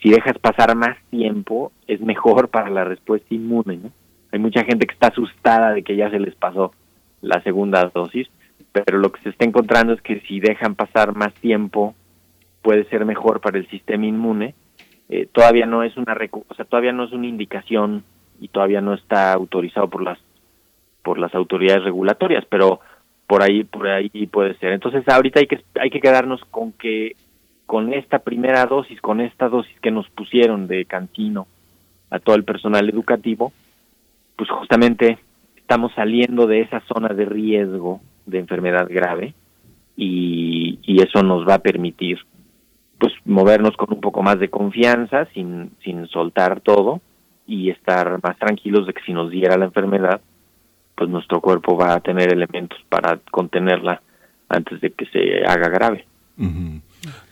si 0.02 0.06
si 0.06 0.12
dejas 0.12 0.38
pasar 0.38 0.76
más 0.76 0.96
tiempo, 1.10 1.72
es 1.86 2.00
mejor 2.00 2.48
para 2.50 2.70
la 2.70 2.84
respuesta 2.84 3.34
inmune. 3.34 3.78
¿no? 3.78 3.90
Hay 4.30 4.38
mucha 4.38 4.64
gente 4.64 4.86
que 4.86 4.94
está 4.94 5.08
asustada 5.08 5.72
de 5.72 5.82
que 5.82 5.96
ya 5.96 6.10
se 6.10 6.20
les 6.20 6.34
pasó 6.34 6.72
la 7.22 7.42
segunda 7.42 7.90
dosis, 7.92 8.28
pero 8.72 8.98
lo 8.98 9.10
que 9.10 9.22
se 9.22 9.30
está 9.30 9.44
encontrando 9.44 9.94
es 9.94 10.02
que 10.02 10.20
si 10.20 10.38
dejan 10.38 10.74
pasar 10.74 11.16
más 11.16 11.32
tiempo, 11.34 11.94
puede 12.66 12.84
ser 12.86 13.04
mejor 13.04 13.40
para 13.40 13.58
el 13.58 13.70
sistema 13.70 14.06
inmune. 14.06 14.56
Eh, 15.08 15.28
todavía 15.30 15.66
no 15.66 15.84
es 15.84 15.96
una 15.96 16.18
o 16.32 16.54
sea, 16.56 16.64
todavía 16.64 16.90
no 16.90 17.04
es 17.04 17.12
una 17.12 17.28
indicación 17.28 18.02
y 18.40 18.48
todavía 18.48 18.80
no 18.80 18.92
está 18.92 19.32
autorizado 19.32 19.88
por 19.88 20.02
las 20.02 20.18
por 21.04 21.20
las 21.20 21.32
autoridades 21.32 21.84
regulatorias, 21.84 22.44
pero 22.50 22.80
por 23.28 23.44
ahí 23.44 23.62
por 23.62 23.86
ahí 23.86 24.10
puede 24.26 24.58
ser. 24.58 24.72
Entonces, 24.72 25.04
ahorita 25.06 25.38
hay 25.38 25.46
que 25.46 25.60
hay 25.80 25.90
que 25.90 26.00
quedarnos 26.00 26.44
con 26.50 26.72
que 26.72 27.12
con 27.66 27.94
esta 27.94 28.18
primera 28.18 28.66
dosis, 28.66 29.00
con 29.00 29.20
esta 29.20 29.48
dosis 29.48 29.78
que 29.78 29.92
nos 29.92 30.08
pusieron 30.10 30.66
de 30.66 30.86
cantino 30.86 31.46
a 32.10 32.18
todo 32.18 32.34
el 32.34 32.42
personal 32.42 32.88
educativo, 32.88 33.52
pues 34.34 34.50
justamente 34.50 35.18
estamos 35.54 35.92
saliendo 35.94 36.48
de 36.48 36.62
esa 36.62 36.80
zona 36.80 37.10
de 37.14 37.26
riesgo 37.26 38.00
de 38.26 38.40
enfermedad 38.40 38.88
grave 38.90 39.34
y, 39.96 40.80
y 40.82 41.00
eso 41.00 41.22
nos 41.22 41.46
va 41.46 41.54
a 41.54 41.62
permitir 41.62 42.18
pues 42.98 43.12
movernos 43.24 43.76
con 43.76 43.92
un 43.92 44.00
poco 44.00 44.22
más 44.22 44.38
de 44.38 44.48
confianza 44.48 45.26
sin, 45.34 45.72
sin 45.82 46.06
soltar 46.08 46.60
todo 46.60 47.00
y 47.46 47.70
estar 47.70 48.20
más 48.22 48.38
tranquilos 48.38 48.86
de 48.86 48.92
que 48.92 49.02
si 49.02 49.12
nos 49.12 49.30
diera 49.30 49.56
la 49.56 49.66
enfermedad 49.66 50.20
pues 50.96 51.10
nuestro 51.10 51.40
cuerpo 51.40 51.76
va 51.76 51.94
a 51.94 52.00
tener 52.00 52.32
elementos 52.32 52.78
para 52.88 53.20
contenerla 53.30 54.00
antes 54.48 54.80
de 54.80 54.90
que 54.92 55.06
se 55.06 55.44
haga 55.46 55.68
grave. 55.68 56.06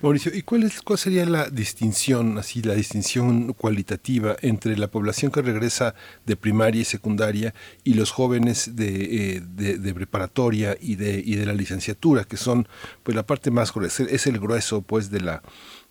Mauricio, 0.01 0.35
¿y 0.35 0.43
cuál, 0.43 0.65
es, 0.65 0.81
cuál 0.83 0.99
sería 0.99 1.25
la 1.27 1.49
distinción, 1.49 2.39
así 2.39 2.63
la 2.63 2.75
distinción 2.75 3.53
cualitativa 3.53 4.37
entre 4.41 4.77
la 4.77 4.89
población 4.89 5.31
que 5.31 5.43
regresa 5.43 5.95
de 6.27 6.37
primaria 6.37 6.83
y 6.83 6.85
secundaria 6.85 7.55
y 7.83 7.95
los 7.95 8.11
jóvenes 8.11 8.77
de, 8.77 9.43
eh, 9.57 9.95
preparatoria 9.95 10.77
y 10.81 10.97
de, 10.97 11.23
y 11.25 11.37
de 11.37 11.47
la 11.47 11.55
licenciatura, 11.55 12.25
que 12.25 12.37
son 12.37 12.69
pues 13.03 13.15
la 13.15 13.27
parte 13.27 13.51
más 13.51 13.73
gruesa, 13.73 14.05
es 14.05 14.27
el 14.27 14.39
grueso 14.39 14.83
pues 14.83 15.11
de 15.11 15.21
la 15.21 15.43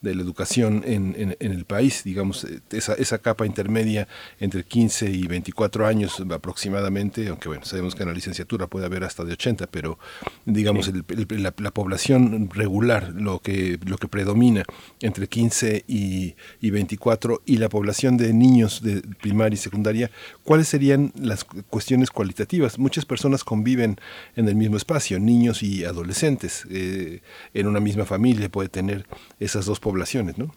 de 0.03 0.13
la 0.13 0.21
educación 0.21 0.83
en, 0.85 1.15
en, 1.39 1.51
el 1.51 1.63
país, 1.63 2.03
digamos, 2.03 2.43
eh, 2.43 2.59
esa, 2.71 2.93
esa 2.95 3.19
capa 3.19 3.45
intermedia 3.45 4.07
entre 4.39 4.65
15 4.65 5.09
y 5.09 5.27
24 5.27 5.87
años 5.87 6.21
aproximadamente, 6.29 7.29
aunque 7.29 7.47
bueno, 7.47 7.63
sabemos 7.63 7.95
que 7.95 8.03
en 8.03 8.09
la 8.09 8.13
licenciatura 8.13 8.67
puede 8.67 8.85
haber 8.85 9.05
hasta 9.05 9.23
de 9.23 9.31
80, 9.31 9.67
pero 9.67 9.97
digamos 10.45 10.91
la, 11.17 11.51
población 11.71 12.49
regular, 12.53 13.13
lo 13.15 13.39
que, 13.39 13.79
lo 13.85 13.97
que 13.97 14.09
predomina 14.09 14.63
entre 14.99 15.27
15 15.27 15.85
y, 15.87 16.35
y 16.59 16.69
24 16.69 17.41
y 17.45 17.57
la 17.57 17.69
población 17.69 18.17
de 18.17 18.33
niños 18.33 18.83
de 18.83 19.01
primaria 19.21 19.55
y 19.55 19.57
secundaria, 19.57 20.11
¿cuáles 20.43 20.67
serían 20.67 21.13
las 21.15 21.45
cuestiones 21.45 22.11
cualitativas? 22.11 22.77
Muchas 22.77 23.05
personas 23.05 23.45
conviven 23.45 23.97
en 24.35 24.49
el 24.49 24.55
mismo 24.55 24.75
espacio, 24.75 25.17
niños 25.17 25.63
y 25.63 25.85
adolescentes, 25.85 26.67
eh, 26.69 27.21
en 27.53 27.67
una 27.67 27.79
misma 27.79 28.03
familia 28.03 28.49
puede 28.49 28.67
tener 28.67 29.05
esas 29.39 29.65
dos 29.65 29.79
poblaciones 29.79 29.92
poblaciones, 29.93 30.39
¿no? 30.39 30.47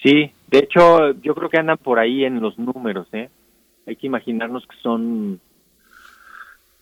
Sí, 0.00 0.30
de 0.48 0.58
hecho 0.58 1.12
yo 1.20 1.34
creo 1.34 1.50
que 1.50 1.58
andan 1.58 1.78
por 1.78 1.98
ahí 1.98 2.24
en 2.24 2.40
los 2.40 2.56
números, 2.58 3.08
¿eh? 3.12 3.28
Hay 3.88 3.96
que 3.96 4.06
imaginarnos 4.06 4.64
que 4.68 4.76
son, 4.80 5.40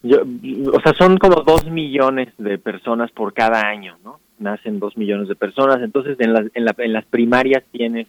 o 0.05 0.81
sea, 0.83 0.93
son 0.99 1.17
como 1.17 1.41
dos 1.41 1.65
millones 1.65 2.29
de 2.37 2.59
personas 2.59 3.11
por 3.13 3.33
cada 3.33 3.67
año, 3.67 3.97
¿no? 4.05 4.21
Nacen 4.39 4.79
dos 4.79 4.99
millones 4.99 5.29
de 5.29 5.37
personas, 5.37 5.79
entonces 5.83 6.19
en 6.21 6.35
las, 6.35 6.45
en, 6.53 6.67
la, 6.67 6.75
en 6.77 6.93
las 6.93 7.07
primarias 7.07 7.65
tienes 7.73 8.07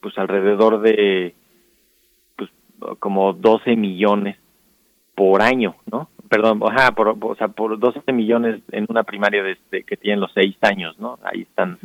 pues 0.00 0.16
alrededor 0.18 0.82
de 0.82 1.34
pues 2.36 2.50
como 2.98 3.32
12 3.32 3.74
millones 3.76 4.36
por 5.14 5.40
año, 5.40 5.76
¿no? 5.90 6.10
Perdón, 6.28 6.60
ajá, 6.62 6.92
por, 6.92 7.16
o 7.18 7.34
sea, 7.36 7.48
por 7.48 7.78
12 7.78 8.12
millones 8.12 8.60
en 8.70 8.84
una 8.90 9.02
primaria 9.02 9.42
desde 9.42 9.82
que 9.84 9.96
tienen 9.96 10.20
los 10.20 10.32
seis 10.34 10.56
años, 10.60 10.98
¿no? 10.98 11.18
Ahí 11.22 11.42
están 11.42 11.78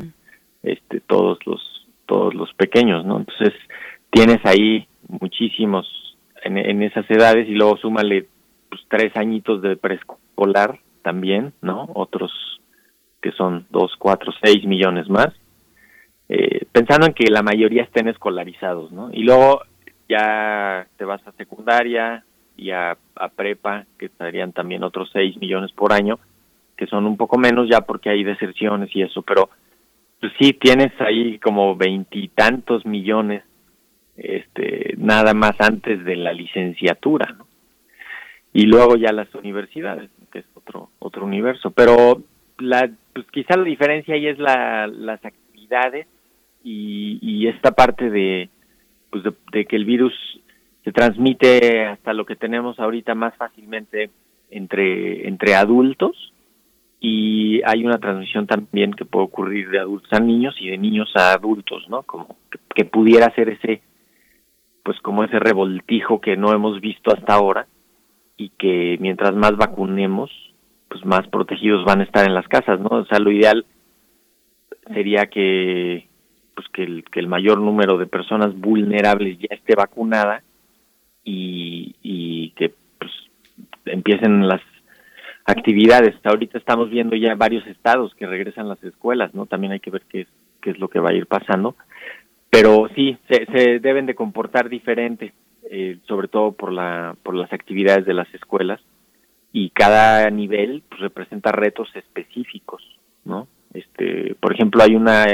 este, 0.63 1.01
todos 1.01 1.37
los 1.45 1.61
todos 2.05 2.33
los 2.33 2.53
pequeños, 2.53 3.05
¿no? 3.05 3.17
Entonces 3.17 3.53
tienes 4.11 4.39
ahí 4.45 4.87
muchísimos 5.07 5.87
en, 6.43 6.83
esas 6.83 7.09
edades 7.09 7.47
y 7.47 7.53
luego 7.53 7.77
súmale 7.77 8.27
pues, 8.69 8.81
tres 8.89 9.15
añitos 9.15 9.61
de 9.61 9.77
preescolar 9.77 10.79
también, 11.01 11.53
¿no? 11.61 11.89
Otros 11.93 12.31
que 13.21 13.31
son 13.31 13.65
dos, 13.69 13.93
cuatro, 13.97 14.33
seis 14.43 14.65
millones 14.65 15.09
más, 15.09 15.29
eh, 16.27 16.65
pensando 16.73 17.05
en 17.07 17.13
que 17.13 17.31
la 17.31 17.41
mayoría 17.41 17.83
estén 17.83 18.09
escolarizados, 18.09 18.91
¿no? 18.91 19.09
Y 19.13 19.23
luego 19.23 19.61
ya 20.09 20.85
te 20.97 21.05
vas 21.05 21.25
a 21.25 21.31
secundaria 21.31 22.25
y 22.57 22.71
a 22.71 22.97
prepa, 23.35 23.85
que 23.97 24.07
estarían 24.07 24.51
también 24.51 24.83
otros 24.83 25.09
seis 25.13 25.37
millones 25.37 25.71
por 25.71 25.93
año, 25.93 26.19
que 26.77 26.85
son 26.87 27.05
un 27.05 27.15
poco 27.15 27.37
menos 27.37 27.69
ya 27.69 27.81
porque 27.81 28.09
hay 28.09 28.23
deserciones 28.23 28.93
y 28.93 29.01
eso, 29.03 29.21
pero 29.21 29.49
pues 30.23 30.31
sí 30.39 30.53
tienes 30.53 30.93
ahí 31.01 31.37
como 31.39 31.75
veintitantos 31.75 32.85
millones 32.85 33.43
este 34.15 34.93
nada 34.95 35.33
más 35.33 35.59
antes 35.59 36.05
de 36.05 36.15
la 36.15 36.31
licenciatura 36.31 37.35
y 38.53 38.65
luego 38.65 38.95
ya 38.95 39.11
las 39.11 39.35
universidades 39.35 40.09
que 40.31 40.39
es 40.39 40.45
otro 40.53 40.91
otro 40.99 41.25
universo. 41.25 41.71
Pero 41.71 42.23
la 42.57 42.89
pues 43.11 43.25
quizá 43.33 43.57
la 43.57 43.65
diferencia 43.65 44.15
ahí 44.15 44.27
es 44.27 44.39
la, 44.39 44.87
las 44.87 45.25
actividades 45.25 46.07
y, 46.63 47.19
y 47.21 47.47
esta 47.49 47.71
parte 47.73 48.09
de 48.09 48.47
pues 49.09 49.25
de 49.51 49.65
que 49.65 49.75
el 49.75 49.83
virus 49.83 50.13
se 50.85 50.93
transmite 50.93 51.83
hasta 51.83 52.13
lo 52.13 52.25
que 52.25 52.37
tenemos 52.37 52.79
ahorita 52.79 53.13
más 53.13 53.35
fácilmente 53.35 54.09
entre 54.51 55.27
entre 55.27 55.55
adultos 55.55 56.32
y 57.05 57.61
hay 57.65 57.83
una 57.83 57.97
transmisión 57.97 58.47
también 58.47 58.93
que 58.93 59.03
puede 59.03 59.25
ocurrir 59.25 59.69
de 59.69 59.77
adultos 59.77 60.09
a 60.13 60.21
niños 60.21 60.55
y 60.61 60.69
de 60.69 60.77
niños 60.77 61.11
a 61.17 61.33
adultos, 61.33 61.83
¿no? 61.89 62.03
Como 62.03 62.37
que, 62.73 62.85
pudiera 62.85 63.29
ser 63.35 63.49
ese, 63.49 63.81
pues 64.83 64.97
como 65.01 65.25
ese 65.25 65.37
revoltijo 65.37 66.21
que 66.21 66.37
no 66.37 66.53
hemos 66.53 66.79
visto 66.79 67.13
hasta 67.13 67.33
ahora 67.33 67.67
y 68.37 68.51
que 68.57 68.97
mientras 69.01 69.35
más 69.35 69.57
vacunemos, 69.57 70.31
pues 70.87 71.05
más 71.05 71.27
protegidos 71.27 71.83
van 71.83 71.99
a 71.99 72.05
estar 72.05 72.25
en 72.25 72.35
las 72.35 72.47
casas, 72.47 72.79
¿no? 72.79 72.87
O 72.87 73.05
sea, 73.05 73.19
lo 73.19 73.31
ideal 73.33 73.65
sería 74.93 75.25
que 75.25 76.07
pues 76.55 76.69
que 76.69 76.83
el, 76.83 77.03
que 77.11 77.19
el 77.19 77.27
mayor 77.27 77.59
número 77.59 77.97
de 77.97 78.07
personas 78.07 78.57
vulnerables 78.57 79.39
ya 79.39 79.53
esté 79.53 79.75
vacunada 79.75 80.41
y, 81.25 81.95
y 82.01 82.51
que 82.51 82.73
pues 82.97 83.11
empiecen 83.87 84.47
las 84.47 84.61
actividades. 85.45 86.15
Ahorita 86.23 86.57
estamos 86.57 86.89
viendo 86.89 87.15
ya 87.15 87.35
varios 87.35 87.65
estados 87.67 88.13
que 88.15 88.25
regresan 88.25 88.69
las 88.69 88.83
escuelas, 88.83 89.33
¿no? 89.33 89.45
También 89.45 89.73
hay 89.73 89.79
que 89.79 89.91
ver 89.91 90.03
qué 90.09 90.21
es, 90.21 90.27
qué 90.61 90.71
es 90.71 90.79
lo 90.79 90.87
que 90.87 90.99
va 90.99 91.09
a 91.09 91.13
ir 91.13 91.27
pasando. 91.27 91.75
Pero 92.49 92.87
sí, 92.95 93.17
se, 93.27 93.79
deben 93.79 94.05
de 94.05 94.15
comportar 94.15 94.69
diferente, 94.69 95.33
eh, 95.69 95.97
sobre 96.07 96.27
todo 96.27 96.51
por, 96.51 96.71
la, 96.71 97.15
por 97.23 97.35
las 97.35 97.51
actividades 97.51 98.05
de 98.05 98.13
las 98.13 98.31
escuelas. 98.33 98.79
Y 99.51 99.69
cada 99.69 100.29
nivel 100.29 100.83
pues, 100.87 101.01
representa 101.01 101.51
retos 101.51 101.89
específicos, 101.95 102.81
¿no? 103.25 103.47
Este, 103.73 104.35
por 104.39 104.53
ejemplo, 104.53 104.83
hay 104.83 104.95
una 104.95 105.25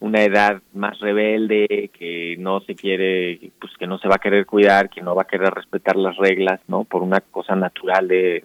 una 0.00 0.22
edad 0.22 0.62
más 0.72 0.98
rebelde 0.98 1.90
que 1.92 2.36
no 2.38 2.60
se 2.60 2.74
quiere 2.74 3.52
pues 3.60 3.72
que 3.78 3.86
no 3.86 3.98
se 3.98 4.08
va 4.08 4.14
a 4.14 4.18
querer 4.18 4.46
cuidar 4.46 4.88
que 4.88 5.02
no 5.02 5.14
va 5.14 5.22
a 5.22 5.26
querer 5.26 5.50
respetar 5.50 5.96
las 5.96 6.16
reglas 6.16 6.58
no 6.68 6.84
por 6.84 7.02
una 7.02 7.20
cosa 7.20 7.54
natural 7.54 8.08
de 8.08 8.44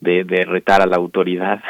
de, 0.00 0.44
retar 0.46 0.80
a 0.80 0.86
la 0.86 0.96
autoridad 0.96 1.62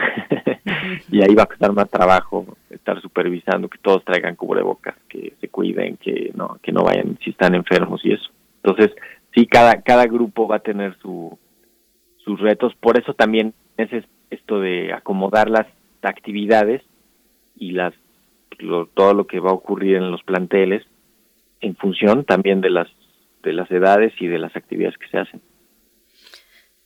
y 1.11 1.23
ahí 1.23 1.35
va 1.35 1.45
a 1.45 1.47
costar 1.47 1.73
más 1.73 1.91
trabajo 1.91 2.57
estar 2.71 3.01
supervisando 3.01 3.69
que 3.69 3.79
todos 3.79 4.05
traigan 4.05 4.37
cubrebocas, 4.37 4.95
que 5.09 5.35
se 5.41 5.49
cuiden, 5.49 5.97
que 5.97 6.31
no 6.35 6.59
que 6.63 6.73
no 6.73 6.85
vayan 6.85 7.19
si 7.23 7.31
están 7.31 7.55
enfermos 7.55 8.01
y 8.05 8.13
eso. 8.13 8.31
Entonces, 8.63 8.95
sí 9.35 9.47
cada 9.47 9.83
cada 9.83 10.07
grupo 10.07 10.47
va 10.47 10.57
a 10.57 10.61
tener 10.61 10.97
su 10.99 11.39
sus 12.25 12.41
retos, 12.41 12.75
por 12.77 12.99
eso 12.99 13.15
también 13.15 13.53
es 13.77 14.05
esto 14.31 14.61
de 14.61 14.93
acomodar 14.93 15.51
las 15.51 15.67
actividades 16.03 16.83
y 17.57 17.73
las 17.73 17.95
todo 18.95 19.15
lo 19.15 19.27
que 19.27 19.41
va 19.41 19.51
a 19.51 19.55
ocurrir 19.55 19.97
en 19.97 20.11
los 20.11 20.23
planteles 20.23 20.85
en 21.61 21.75
función 21.77 22.25
también 22.25 22.61
de 22.61 22.71
las 22.71 22.89
de 23.43 23.53
las 23.53 23.71
edades 23.71 24.13
y 24.21 24.27
de 24.27 24.39
las 24.39 24.55
actividades 24.55 24.99
que 24.99 25.09
se 25.09 25.19
hacen. 25.19 25.41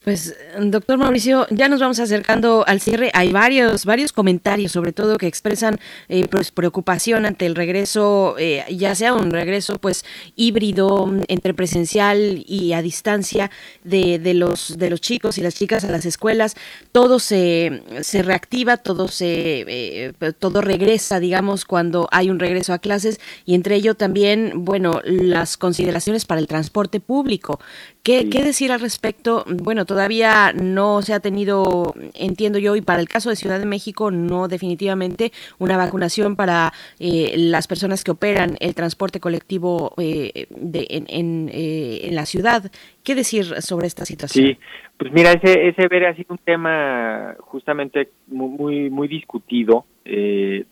Pues, 0.04 0.36
doctor 0.60 0.98
Mauricio, 0.98 1.46
ya 1.48 1.70
nos 1.70 1.80
vamos 1.80 1.98
acercando 1.98 2.62
al 2.66 2.78
cierre. 2.82 3.10
Hay 3.14 3.32
varios, 3.32 3.86
varios 3.86 4.12
comentarios, 4.12 4.70
sobre 4.70 4.92
todo, 4.92 5.16
que 5.16 5.26
expresan 5.26 5.80
eh, 6.10 6.28
pues, 6.30 6.50
preocupación 6.50 7.24
ante 7.24 7.46
el 7.46 7.54
regreso, 7.54 8.36
eh, 8.38 8.66
ya 8.68 8.94
sea 8.94 9.14
un 9.14 9.30
regreso 9.30 9.78
pues 9.78 10.04
híbrido 10.36 11.10
entre 11.28 11.54
presencial 11.54 12.44
y 12.46 12.74
a 12.74 12.82
distancia 12.82 13.50
de, 13.82 14.18
de, 14.18 14.34
los 14.34 14.76
de 14.76 14.90
los 14.90 15.00
chicos 15.00 15.38
y 15.38 15.40
las 15.40 15.54
chicas 15.54 15.84
a 15.84 15.90
las 15.90 16.04
escuelas. 16.04 16.54
Todo 16.92 17.18
se, 17.18 17.82
se 18.02 18.22
reactiva, 18.22 18.76
todo 18.76 19.08
se 19.08 19.64
eh, 19.66 20.12
todo 20.38 20.60
regresa, 20.60 21.18
digamos, 21.18 21.64
cuando 21.64 22.08
hay 22.12 22.28
un 22.28 22.38
regreso 22.38 22.74
a 22.74 22.78
clases 22.78 23.20
y 23.46 23.54
entre 23.54 23.76
ello 23.76 23.94
también, 23.94 24.66
bueno, 24.66 25.00
las 25.04 25.56
consideraciones 25.56 26.26
para 26.26 26.42
el 26.42 26.46
transporte 26.46 27.00
público. 27.00 27.58
¿Qué, 28.04 28.28
¿Qué 28.28 28.42
decir 28.42 28.70
al 28.70 28.80
respecto? 28.80 29.44
Bueno, 29.46 29.86
todavía 29.86 30.52
no 30.52 31.00
se 31.00 31.14
ha 31.14 31.20
tenido, 31.20 31.94
entiendo 32.12 32.58
yo, 32.58 32.76
y 32.76 32.82
para 32.82 33.00
el 33.00 33.08
caso 33.08 33.30
de 33.30 33.36
Ciudad 33.36 33.58
de 33.58 33.64
México, 33.64 34.10
no 34.10 34.46
definitivamente 34.46 35.32
una 35.58 35.78
vacunación 35.78 36.36
para 36.36 36.74
eh, 37.00 37.32
las 37.38 37.66
personas 37.66 38.04
que 38.04 38.10
operan 38.10 38.58
el 38.60 38.74
transporte 38.74 39.20
colectivo 39.20 39.94
eh, 39.96 40.48
de, 40.50 40.86
en, 40.90 41.48
eh, 41.50 42.00
en, 42.02 42.14
la 42.14 42.26
ciudad. 42.26 42.70
¿Qué 43.02 43.14
decir 43.14 43.46
sobre 43.62 43.86
esta 43.86 44.04
situación? 44.04 44.48
Sí, 44.48 44.58
pues 44.98 45.10
mira, 45.10 45.32
ese, 45.32 45.68
ese 45.68 45.88
ver 45.88 46.04
ha 46.04 46.14
sido 46.14 46.34
un 46.34 46.38
tema 46.44 47.34
justamente 47.38 48.10
muy, 48.26 48.90
muy 48.90 49.08
discutido, 49.08 49.86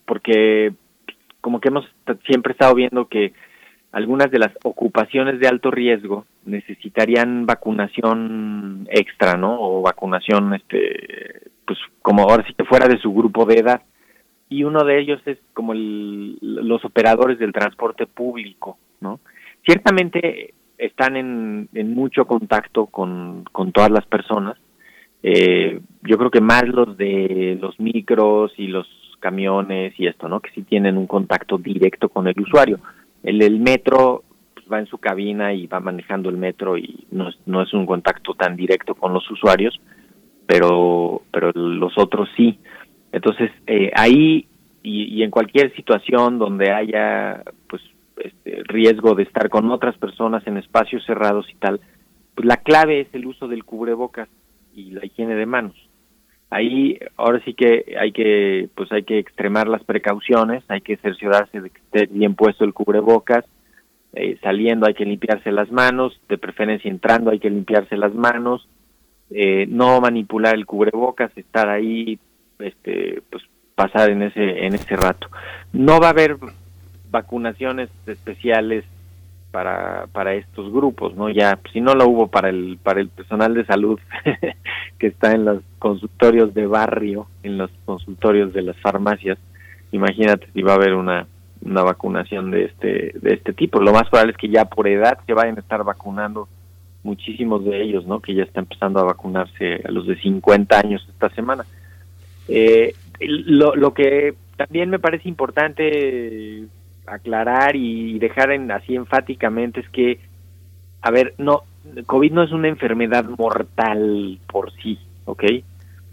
porque 0.05 0.71
como 1.41 1.59
que 1.59 1.69
hemos 1.69 1.85
siempre 2.27 2.53
estado 2.53 2.75
viendo 2.75 3.07
que 3.07 3.33
algunas 3.93 4.31
de 4.31 4.39
las 4.39 4.51
ocupaciones 4.63 5.39
de 5.39 5.47
alto 5.47 5.69
riesgo 5.69 6.25
necesitarían 6.45 7.45
vacunación 7.45 8.87
extra, 8.89 9.37
¿no? 9.37 9.55
O 9.59 9.83
vacunación, 9.83 10.55
este, 10.55 11.43
pues 11.65 11.77
como 12.01 12.23
ahora 12.23 12.43
sí 12.47 12.55
que 12.55 12.65
fuera 12.65 12.87
de 12.87 12.97
su 12.97 13.13
grupo 13.13 13.45
de 13.45 13.59
edad. 13.59 13.83
Y 14.49 14.63
uno 14.63 14.83
de 14.83 14.99
ellos 14.99 15.21
es 15.27 15.37
como 15.53 15.73
el, 15.73 16.39
los 16.41 16.83
operadores 16.83 17.37
del 17.37 17.53
transporte 17.53 18.07
público, 18.07 18.79
¿no? 18.99 19.19
Ciertamente 19.63 20.55
están 20.79 21.15
en, 21.15 21.69
mucho 21.93 22.25
contacto 22.25 22.87
con, 22.87 23.45
con 23.51 23.71
todas 23.71 23.91
las 23.91 24.07
personas. 24.07 24.57
Eh, 25.21 25.79
yo 26.01 26.17
creo 26.17 26.31
que 26.31 26.41
más 26.41 26.67
los 26.67 26.97
de 26.97 27.59
los 27.61 27.79
micros 27.79 28.53
y 28.57 28.67
los 28.67 28.87
camiones 29.19 29.93
y 29.99 30.07
esto, 30.07 30.27
¿no? 30.27 30.39
Que 30.39 30.49
sí 30.49 30.63
tienen 30.63 30.97
un 30.97 31.05
contacto 31.05 31.59
directo 31.59 32.09
con 32.09 32.27
el 32.27 32.39
usuario 32.41 32.79
el, 33.23 33.41
el 33.41 33.59
metro 33.59 34.23
pues, 34.53 34.65
va 34.71 34.79
en 34.79 34.87
su 34.87 34.97
cabina 34.97 35.53
y 35.53 35.67
va 35.67 35.79
manejando 35.79 36.29
el 36.29 36.37
metro 36.37 36.77
y 36.77 37.05
no 37.11 37.29
es, 37.29 37.35
no 37.45 37.61
es 37.61 37.73
un 37.73 37.85
contacto 37.85 38.33
tan 38.33 38.55
directo 38.55 38.95
con 38.95 39.13
los 39.13 39.29
usuarios, 39.29 39.79
pero, 40.45 41.21
pero 41.31 41.51
los 41.53 41.97
otros 41.97 42.29
sí. 42.35 42.59
Entonces, 43.11 43.51
eh, 43.67 43.91
ahí 43.95 44.47
y, 44.81 45.03
y, 45.15 45.23
en 45.23 45.31
cualquier 45.31 45.73
situación 45.75 46.39
donde 46.39 46.71
haya 46.71 47.43
pues 47.69 47.81
este, 48.17 48.63
riesgo 48.65 49.15
de 49.15 49.23
estar 49.23 49.49
con 49.49 49.71
otras 49.71 49.97
personas 49.97 50.45
en 50.45 50.57
espacios 50.57 51.05
cerrados 51.05 51.47
y 51.49 51.55
tal, 51.55 51.79
pues 52.35 52.45
la 52.45 52.57
clave 52.57 53.01
es 53.01 53.07
el 53.13 53.25
uso 53.25 53.47
del 53.47 53.63
cubrebocas 53.63 54.27
y 54.75 54.91
la 54.91 55.05
higiene 55.05 55.35
de 55.35 55.45
manos 55.45 55.75
ahí 56.53 56.99
ahora 57.17 57.41
sí 57.45 57.53
que 57.53 57.95
hay 57.99 58.11
que 58.11 58.69
pues 58.75 58.91
hay 58.91 59.03
que 59.03 59.19
extremar 59.19 59.67
las 59.67 59.83
precauciones 59.83 60.63
hay 60.67 60.81
que 60.81 60.97
cerciorarse 60.97 61.61
de 61.61 61.69
que 61.69 61.79
esté 61.79 62.05
bien 62.07 62.35
puesto 62.35 62.63
el 62.63 62.73
cubrebocas 62.73 63.45
eh, 64.13 64.37
saliendo 64.41 64.85
hay 64.85 64.93
que 64.93 65.05
limpiarse 65.05 65.51
las 65.51 65.71
manos 65.71 66.19
de 66.29 66.37
preferencia 66.37 66.89
entrando 66.89 67.31
hay 67.31 67.39
que 67.39 67.49
limpiarse 67.49 67.97
las 67.97 68.13
manos 68.13 68.67
eh, 69.29 69.65
no 69.67 69.99
manipular 69.99 70.53
el 70.55 70.65
cubrebocas 70.65 71.35
estar 71.37 71.69
ahí 71.69 72.19
este 72.59 73.21
pues 73.29 73.43
pasar 73.75 74.11
en 74.11 74.23
ese 74.23 74.65
en 74.65 74.75
ese 74.75 74.95
rato. 74.95 75.27
No 75.71 75.99
va 75.99 76.07
a 76.07 76.11
haber 76.11 76.37
vacunaciones 77.09 77.89
especiales 78.07 78.85
para, 79.53 80.07
para 80.11 80.33
estos 80.33 80.73
grupos, 80.73 81.15
¿no? 81.15 81.29
Ya, 81.29 81.59
si 81.71 81.79
no 81.79 81.93
lo 81.93 82.07
hubo 82.07 82.27
para 82.27 82.49
el, 82.49 82.79
para 82.81 82.99
el 83.01 83.09
personal 83.09 83.53
de 83.53 83.63
salud 83.65 83.99
que 84.97 85.05
está 85.05 85.31
en 85.33 85.45
los 85.45 85.61
consultorios 85.77 86.55
de 86.55 86.65
barrio, 86.65 87.27
en 87.43 87.59
los 87.59 87.69
consultorios 87.85 88.51
de 88.51 88.63
las 88.63 88.75
farmacias, 88.77 89.37
imagínate 89.91 90.47
si 90.53 90.63
va 90.63 90.71
a 90.71 90.77
haber 90.77 90.95
una, 90.95 91.27
una 91.61 91.83
vacunación 91.83 92.49
de 92.49 92.65
este, 92.65 93.11
de 93.13 93.35
este 93.35 93.53
tipo. 93.53 93.79
Lo 93.79 93.93
más 93.93 94.09
probable 94.09 94.31
es 94.31 94.37
que 94.39 94.49
ya 94.49 94.65
por 94.65 94.87
edad 94.87 95.19
se 95.27 95.35
vayan 95.35 95.57
a 95.57 95.59
estar 95.59 95.83
vacunando 95.83 96.47
muchísimos 97.03 97.63
de 97.63 97.79
ellos, 97.79 98.07
¿no? 98.07 98.21
Que 98.21 98.33
ya 98.33 98.41
está 98.41 98.59
empezando 98.59 99.01
a 99.01 99.03
vacunarse 99.03 99.83
a 99.85 99.91
los 99.91 100.07
de 100.07 100.19
50 100.19 100.79
años 100.79 101.05
esta 101.07 101.29
semana. 101.29 101.63
Eh, 102.47 102.95
lo, 103.19 103.75
lo 103.75 103.93
que 103.93 104.33
también 104.57 104.89
me 104.89 104.97
parece 104.97 105.29
importante 105.29 106.65
aclarar 107.05 107.75
y 107.75 108.19
dejar 108.19 108.51
en, 108.51 108.71
así 108.71 108.95
enfáticamente 108.95 109.81
es 109.81 109.89
que, 109.89 110.19
a 111.01 111.11
ver, 111.11 111.33
no, 111.37 111.63
COVID 112.05 112.31
no 112.31 112.43
es 112.43 112.51
una 112.51 112.67
enfermedad 112.67 113.25
mortal 113.25 114.39
por 114.47 114.71
sí, 114.81 114.99
¿ok? 115.25 115.43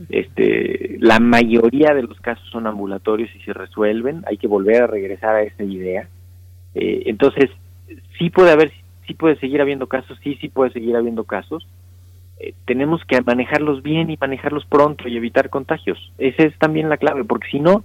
Este, 0.09 0.97
la 0.99 1.21
mayoría 1.21 1.93
de 1.95 2.03
los 2.03 2.19
casos 2.21 2.49
son 2.51 2.67
ambulatorios 2.67 3.29
y 3.37 3.41
se 3.41 3.53
resuelven, 3.53 4.25
hay 4.27 4.39
que 4.39 4.47
volver 4.47 4.83
a 4.83 4.87
regresar 4.87 5.37
a 5.37 5.43
esa 5.43 5.63
idea. 5.63 6.09
Eh, 6.75 7.03
entonces, 7.07 7.51
sí 8.19 8.31
puede 8.31 8.51
haber, 8.51 8.73
sí 9.07 9.15
puede 9.15 9.37
seguir 9.37 9.61
habiendo 9.61 9.87
casos, 9.87 10.19
sí, 10.23 10.39
sí 10.41 10.49
puede 10.49 10.73
seguir 10.73 10.97
habiendo 10.97 11.25
casos. 11.25 11.67
Eh, 12.39 12.55
tenemos 12.65 13.05
que 13.05 13.21
manejarlos 13.21 13.83
bien 13.83 14.11
y 14.11 14.17
manejarlos 14.17 14.65
pronto 14.65 15.07
y 15.07 15.17
evitar 15.17 15.51
contagios. 15.51 16.13
Esa 16.17 16.45
es 16.45 16.59
también 16.59 16.89
la 16.89 16.97
clave, 16.97 17.25
porque 17.25 17.49
si 17.51 17.61
no, 17.61 17.85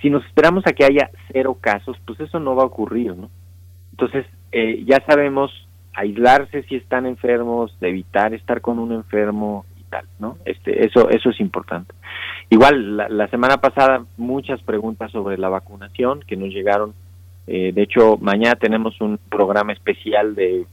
si 0.00 0.10
nos 0.10 0.24
esperamos 0.26 0.66
a 0.66 0.72
que 0.72 0.84
haya 0.84 1.10
cero 1.32 1.56
casos, 1.60 1.96
pues 2.06 2.20
eso 2.20 2.40
no 2.40 2.54
va 2.54 2.62
a 2.62 2.66
ocurrir, 2.66 3.16
¿no? 3.16 3.30
Entonces, 3.92 4.26
eh, 4.52 4.82
ya 4.86 5.02
sabemos 5.06 5.50
aislarse 5.94 6.62
si 6.64 6.76
están 6.76 7.06
enfermos, 7.06 7.76
de 7.80 7.90
evitar 7.90 8.32
estar 8.34 8.60
con 8.60 8.78
un 8.78 8.92
enfermo 8.92 9.66
y 9.78 9.84
tal, 9.84 10.06
¿no? 10.18 10.38
Este, 10.44 10.86
eso, 10.86 11.10
eso 11.10 11.30
es 11.30 11.40
importante. 11.40 11.94
Igual, 12.48 12.96
la, 12.96 13.28
semana 13.28 13.58
pasada 13.58 14.04
muchas 14.16 14.62
preguntas 14.62 15.10
sobre 15.12 15.38
la 15.38 15.48
vacunación 15.48 16.20
que 16.26 16.36
nos 16.36 16.48
llegaron. 16.48 16.94
Eh, 17.46 17.72
de 17.72 17.82
hecho, 17.82 18.16
mañana 18.20 18.56
tenemos 18.56 19.00
un 19.00 19.18
programa 19.28 19.72
especial 19.72 20.34
de 20.34 20.64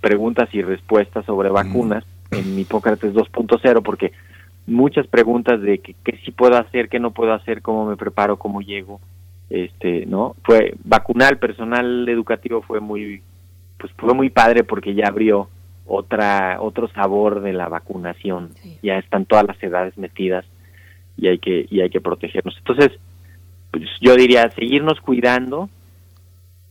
preguntas 0.00 0.48
y 0.52 0.62
respuestas 0.62 1.24
sobre 1.26 1.50
vacunas 1.50 2.04
en 2.30 2.58
Hipócrates 2.58 3.12
2.0 3.14 3.82
porque 3.82 4.12
muchas 4.66 5.06
preguntas 5.06 5.60
de 5.60 5.78
qué 5.78 6.18
sí 6.24 6.30
puedo 6.30 6.56
hacer, 6.56 6.88
qué 6.88 7.00
no 7.00 7.10
puedo 7.10 7.32
hacer, 7.32 7.62
cómo 7.62 7.86
me 7.86 7.96
preparo, 7.96 8.38
cómo 8.38 8.60
llego, 8.60 9.00
este, 9.50 10.06
¿no? 10.06 10.36
Fue 10.44 10.74
vacunar 10.84 11.38
personal 11.38 12.08
educativo 12.08 12.62
fue 12.62 12.80
muy 12.80 13.22
pues 13.78 13.92
fue 13.96 14.14
muy 14.14 14.30
padre 14.30 14.62
porque 14.64 14.94
ya 14.94 15.08
abrió 15.08 15.48
otra 15.86 16.58
otro 16.60 16.88
sabor 16.88 17.40
de 17.40 17.52
la 17.52 17.68
vacunación. 17.68 18.50
Ya 18.82 18.98
están 18.98 19.26
todas 19.26 19.44
las 19.46 19.62
edades 19.62 19.98
metidas 19.98 20.44
y 21.16 21.28
hay 21.28 21.38
que 21.38 21.66
y 21.68 21.80
hay 21.80 21.90
que 21.90 22.00
protegernos. 22.00 22.56
Entonces, 22.58 22.92
pues 23.70 23.84
yo 24.00 24.14
diría 24.14 24.48
seguirnos 24.50 25.00
cuidando, 25.00 25.68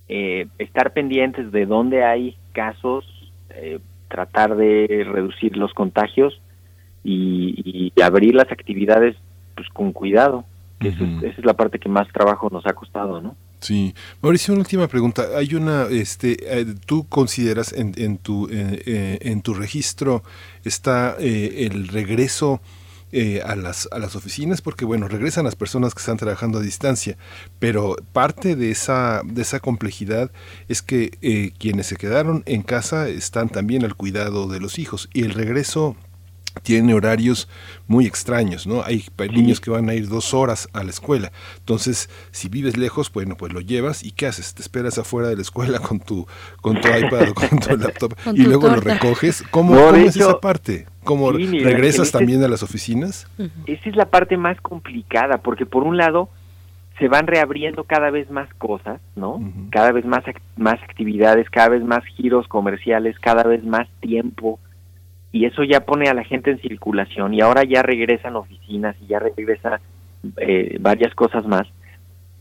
eh, 0.07 0.47
estar 0.57 0.93
pendientes 0.93 1.51
de 1.51 1.65
dónde 1.65 2.03
hay 2.03 2.37
casos, 2.53 3.05
eh, 3.49 3.79
tratar 4.07 4.55
de 4.55 5.05
reducir 5.05 5.57
los 5.57 5.73
contagios 5.73 6.40
y, 7.03 7.93
abrir 8.01 8.35
las 8.35 8.51
actividades 8.51 9.15
pues 9.55 9.67
con 9.69 9.91
cuidado. 9.91 10.45
esa, 10.79 11.03
es, 11.21 11.45
la 11.45 11.53
parte 11.53 11.77
que 11.77 11.89
más 11.89 12.07
trabajo 12.11 12.49
nos 12.49 12.65
ha 12.65 12.73
costado, 12.73 13.21
¿no? 13.21 13.35
Sí, 13.61 13.93
Mauricio, 14.23 14.55
una 14.55 14.61
última 14.61 14.87
pregunta. 14.87 15.37
Hay 15.37 15.53
una, 15.53 15.83
este, 15.83 16.61
eh, 16.61 16.65
tú 16.87 17.07
consideras 17.07 17.73
en, 17.73 17.93
en 17.95 18.17
tu 18.17 18.47
eh, 18.47 18.81
eh, 18.87 19.19
en 19.21 19.43
tu 19.43 19.53
registro 19.53 20.23
está 20.63 21.15
el 21.19 21.87
regreso 21.87 22.59
a 23.45 23.55
las 23.55 23.87
a 23.91 23.99
las 23.99 24.15
oficinas, 24.15 24.61
porque 24.61 24.85
bueno, 24.85 25.07
regresan 25.07 25.45
las 25.45 25.55
personas 25.55 25.93
que 25.93 25.99
están 25.99 26.17
trabajando 26.17 26.57
a 26.57 26.61
distancia, 26.61 27.17
pero 27.59 27.97
parte 28.13 28.55
de 28.55 28.71
esa 28.71 29.21
de 29.25 29.43
esa 29.43 29.59
complejidad 29.59 30.31
es 30.67 30.81
que 30.81 31.51
quienes 31.59 31.87
se 31.87 31.97
quedaron 31.97 32.41
en 32.47 32.63
casa 32.63 33.09
están 33.09 33.49
también 33.49 33.83
al 33.83 33.95
cuidado 33.95 34.47
de 34.47 34.59
los 34.59 34.79
hijos 34.79 35.07
y 35.13 35.23
el 35.23 35.33
regreso 35.33 35.97
tiene 36.63 36.93
horarios 36.93 37.47
muy 37.87 38.05
extraños, 38.05 38.67
¿no? 38.67 38.83
Hay, 38.83 39.05
niños 39.31 39.59
que 39.59 39.69
van 39.69 39.89
a 39.89 39.93
ir 39.93 40.07
dos 40.07 40.33
horas 40.33 40.69
a 40.73 40.83
la 40.83 40.89
escuela. 40.89 41.31
Entonces, 41.59 42.09
si 42.31 42.49
vives 42.49 42.77
lejos, 42.77 43.11
bueno, 43.11 43.35
pues 43.35 43.53
lo 43.53 43.61
llevas 43.61 44.03
y 44.03 44.11
¿qué 44.11 44.27
haces? 44.27 44.53
Te 44.53 44.61
esperas 44.61 44.97
afuera 44.97 45.29
de 45.29 45.35
la 45.35 45.41
escuela 45.41 45.79
con 45.79 45.99
tu, 45.99 46.27
con 46.61 46.79
tu 46.79 46.87
iPad 46.87 47.29
o 47.29 47.33
con 47.33 47.59
tu 47.59 47.77
laptop 47.77 48.13
y 48.33 48.43
luego 48.43 48.67
lo 48.69 48.81
recoges. 48.81 49.43
¿Cómo, 49.51 49.77
es 49.95 50.15
esa 50.15 50.39
parte? 50.39 50.87
¿Cómo 51.03 51.31
regresas 51.31 52.11
también 52.11 52.43
a 52.43 52.47
las 52.47 52.63
oficinas? 52.63 53.27
Esa 53.65 53.89
es 53.89 53.95
la 53.95 54.05
parte 54.05 54.37
más 54.37 54.59
complicada, 54.61 55.39
porque 55.39 55.65
por 55.65 55.83
un 55.83 55.97
lado 55.97 56.29
se 56.99 57.07
van 57.07 57.25
reabriendo 57.25 57.83
cada 57.85 58.11
vez 58.11 58.29
más 58.29 58.53
cosas, 58.55 59.01
¿no? 59.15 59.41
Cada 59.71 59.91
vez 59.91 60.05
más, 60.05 60.23
más 60.55 60.81
actividades, 60.83 61.49
cada 61.49 61.69
vez 61.69 61.83
más 61.83 62.05
giros 62.05 62.47
comerciales, 62.47 63.17
cada 63.19 63.43
vez 63.43 63.63
más 63.63 63.87
tiempo 64.01 64.59
y 65.31 65.45
eso 65.45 65.63
ya 65.63 65.81
pone 65.81 66.09
a 66.09 66.13
la 66.13 66.23
gente 66.23 66.51
en 66.51 66.59
circulación 66.59 67.33
y 67.33 67.41
ahora 67.41 67.63
ya 67.63 67.81
regresan 67.81 68.35
oficinas 68.35 68.95
y 69.01 69.07
ya 69.07 69.19
regresa 69.19 69.79
eh, 70.37 70.77
varias 70.79 71.15
cosas 71.15 71.45
más, 71.45 71.67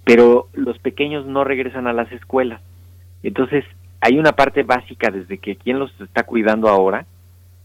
pero 0.04 0.48
los 0.54 0.78
pequeños 0.78 1.26
no 1.26 1.44
regresan 1.44 1.86
a 1.86 1.92
las 1.92 2.10
escuelas. 2.12 2.60
Entonces, 3.22 3.64
hay 4.00 4.18
una 4.18 4.32
parte 4.32 4.62
básica 4.62 5.10
desde 5.10 5.38
que 5.38 5.56
quién 5.56 5.78
los 5.78 5.92
está 6.00 6.24
cuidando 6.24 6.68
ahora, 6.68 7.06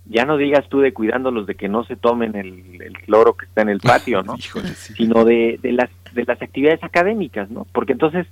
ya 0.07 0.25
no 0.25 0.37
digas 0.37 0.67
tú 0.69 0.81
de 0.81 0.93
cuidándolos 0.93 1.47
de 1.47 1.55
que 1.55 1.67
no 1.67 1.83
se 1.85 1.95
tomen 1.95 2.35
el, 2.35 2.81
el 2.81 2.93
cloro 2.99 3.35
que 3.35 3.45
está 3.45 3.63
en 3.63 3.69
el 3.69 3.79
patio, 3.79 4.21
¿no? 4.21 4.37
Sino 4.75 5.25
de, 5.25 5.59
de, 5.61 5.71
las, 5.71 5.89
de 6.13 6.23
las 6.25 6.39
actividades 6.41 6.83
académicas, 6.83 7.49
¿no? 7.49 7.65
Porque 7.71 7.93
entonces, 7.93 8.27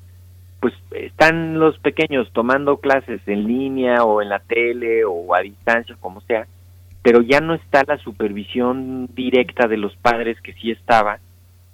pues 0.60 0.74
están 0.92 1.60
los 1.60 1.80
pequeños 1.80 2.30
tomando 2.32 2.78
clases 2.78 3.22
en 3.26 3.48
línea 3.48 4.04
o 4.04 4.22
en 4.22 4.30
la 4.30 4.40
tele 4.40 5.04
o 5.06 5.34
a 5.34 5.42
distancia, 5.42 5.96
como 6.00 6.22
sea, 6.22 6.46
pero 7.04 7.22
ya 7.22 7.42
no 7.42 7.54
está 7.54 7.84
la 7.86 7.98
supervisión 7.98 9.10
directa 9.14 9.68
de 9.68 9.78
los 9.78 9.96
padres 9.98 10.40
que 10.42 10.54
sí 10.54 10.72
estaba 10.72 11.20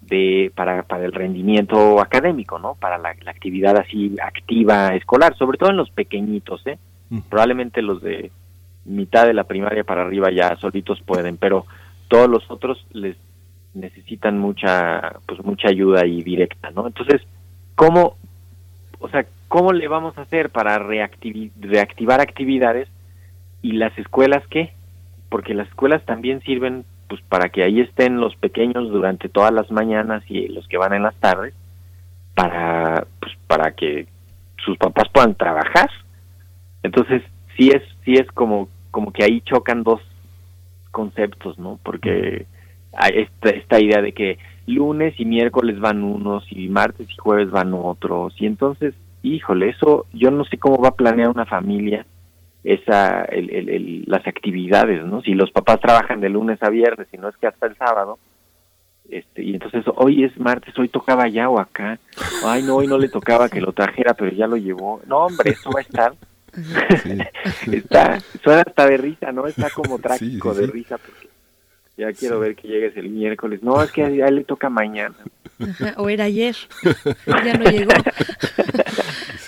de 0.02 0.52
para, 0.56 0.84
para 0.84 1.06
el 1.06 1.14
rendimiento 1.14 2.02
académico, 2.02 2.58
¿no? 2.58 2.76
Para 2.76 2.98
la, 2.98 3.10
actividad 3.10 3.78
así 3.78 4.16
activa 4.22 4.96
escolar, 4.96 5.38
sobre 5.38 5.60
todo 5.60 5.70
en 5.70 5.78
los 5.78 5.92
pequeñitos, 5.92 6.66
¿eh? 6.66 6.78
Probablemente 7.30 7.82
los 7.82 8.02
de 8.02 8.32
mitad 8.86 9.26
de 9.26 9.34
la 9.34 9.44
primaria 9.44 9.84
para 9.84 10.02
arriba 10.02 10.32
ya 10.32 10.56
solitos 10.58 11.02
pueden, 11.02 11.38
pero 11.38 11.66
todos 12.08 12.28
los 12.28 12.50
otros 12.50 12.86
les 12.92 13.16
necesitan 13.76 14.40
mucha 14.40 15.14
pues 15.28 15.44
mucha 15.44 15.70
ayuda 15.70 16.06
y 16.08 16.24
directa, 16.24 16.72
¿no? 16.72 16.88
Entonces, 16.88 17.22
¿cómo 17.76 18.16
o 19.00 19.10
sea, 19.10 19.26
cómo 19.48 19.74
le 19.74 19.88
vamos 19.88 20.18
a 20.18 20.22
hacer 20.22 20.50
para 20.50 20.78
reactivar 20.80 22.20
actividades 22.20 22.90
y 23.62 23.74
las 23.74 23.98
escuelas 23.98 24.44
qué? 24.50 24.74
Porque 25.30 25.54
las 25.54 25.68
escuelas 25.68 26.04
también 26.06 26.42
sirven 26.42 26.86
pues 27.08 27.22
para 27.22 27.50
que 27.50 27.64
ahí 27.64 27.82
estén 27.82 28.20
los 28.20 28.36
pequeños 28.36 28.90
durante 28.90 29.30
todas 29.30 29.52
las 29.52 29.72
mañanas 29.72 30.24
y 30.30 30.48
los 30.48 30.68
que 30.68 30.78
van 30.78 30.94
en 30.94 31.04
las 31.04 31.16
tardes 31.16 31.54
para 32.36 33.06
pues 33.20 33.34
para 33.48 33.72
que 33.72 34.08
sus 34.64 34.78
papás 34.78 35.10
puedan 35.12 35.36
trabajar. 35.36 35.90
Entonces 36.84 37.24
sí 37.58 37.70
es 37.70 37.84
sí 38.06 38.14
es 38.14 38.28
como 38.32 38.70
como 38.92 39.12
que 39.12 39.24
ahí 39.24 39.42
chocan 39.42 39.84
dos 39.84 40.02
conceptos 40.92 41.58
no 41.58 41.80
porque 41.84 42.46
hay 42.94 43.12
esta, 43.16 43.50
esta 43.50 43.80
idea 43.80 44.02
de 44.02 44.14
que 44.14 44.38
lunes 44.66 45.20
y 45.20 45.26
miércoles 45.26 45.80
van 45.80 46.04
unos 46.04 46.46
y 46.52 46.68
martes 46.68 47.10
y 47.10 47.16
jueves 47.18 47.50
van 47.50 47.74
otros. 47.74 48.34
Y 48.40 48.46
entonces 48.46 48.94
híjole 49.24 49.70
eso 49.70 50.06
yo 50.14 50.30
no 50.30 50.46
sé 50.46 50.58
cómo 50.58 50.78
va 50.78 50.90
a 50.90 50.96
planear 50.96 51.30
una 51.30 51.46
familia 51.46 52.06
esa 52.64 53.24
el, 53.26 54.04
las 54.08 54.26
actividades, 54.28 55.06
¿no? 55.06 55.22
Si 55.22 55.34
los 55.34 55.52
papás 55.52 55.80
trabajan 55.80 56.20
de 56.20 56.30
lunes 56.30 56.62
a 56.62 56.70
viernes 56.70 57.08
y 57.12 57.18
no 57.18 57.30
es 57.30 57.38
que 57.38 57.48
hasta 57.48 57.68
el 57.68 57.76
sábado, 57.78 58.20
este, 59.10 59.44
y 59.44 59.54
entonces 59.54 59.86
hoy 59.96 60.24
es 60.24 60.38
martes, 60.38 60.78
hoy 60.78 60.90
tocaba 60.90 61.24
allá 61.24 61.50
o 61.50 61.60
acá, 61.60 62.00
ay 62.46 62.64
no, 62.64 62.76
hoy 62.76 62.88
no 62.88 62.98
le 62.98 63.10
tocaba 63.10 63.50
que 63.50 63.62
lo 63.62 63.72
trajera, 63.72 64.14
pero 64.14 64.32
ya 64.32 64.46
lo 64.46 64.58
llevó, 64.58 65.02
no 65.08 65.26
hombre, 65.26 65.52
eso 65.52 65.72
va 65.72 65.80
a 65.80 65.84
estar, 65.84 66.14
está, 67.72 68.20
suena 68.44 68.62
hasta 68.62 68.88
de 68.88 68.98
risa, 68.98 69.32
¿no? 69.32 69.48
Está 69.48 69.70
como 69.70 69.98
trágico 70.00 70.54
de 70.54 70.68
risa 70.68 70.98
porque 70.98 71.30
ya 71.98 72.14
quiero 72.14 72.40
ver 72.40 72.56
que 72.56 72.68
llegues 72.68 72.96
el 72.98 73.10
miércoles, 73.10 73.64
no, 73.64 73.82
es 73.82 73.92
que 73.92 74.04
a 74.04 74.28
él 74.28 74.36
le 74.36 74.44
toca 74.44 74.70
mañana. 74.70 75.16
o 75.98 76.10
era 76.10 76.26
ayer, 76.26 76.56
ya 77.26 77.58
no 77.58 77.70
llegó. 77.70 77.92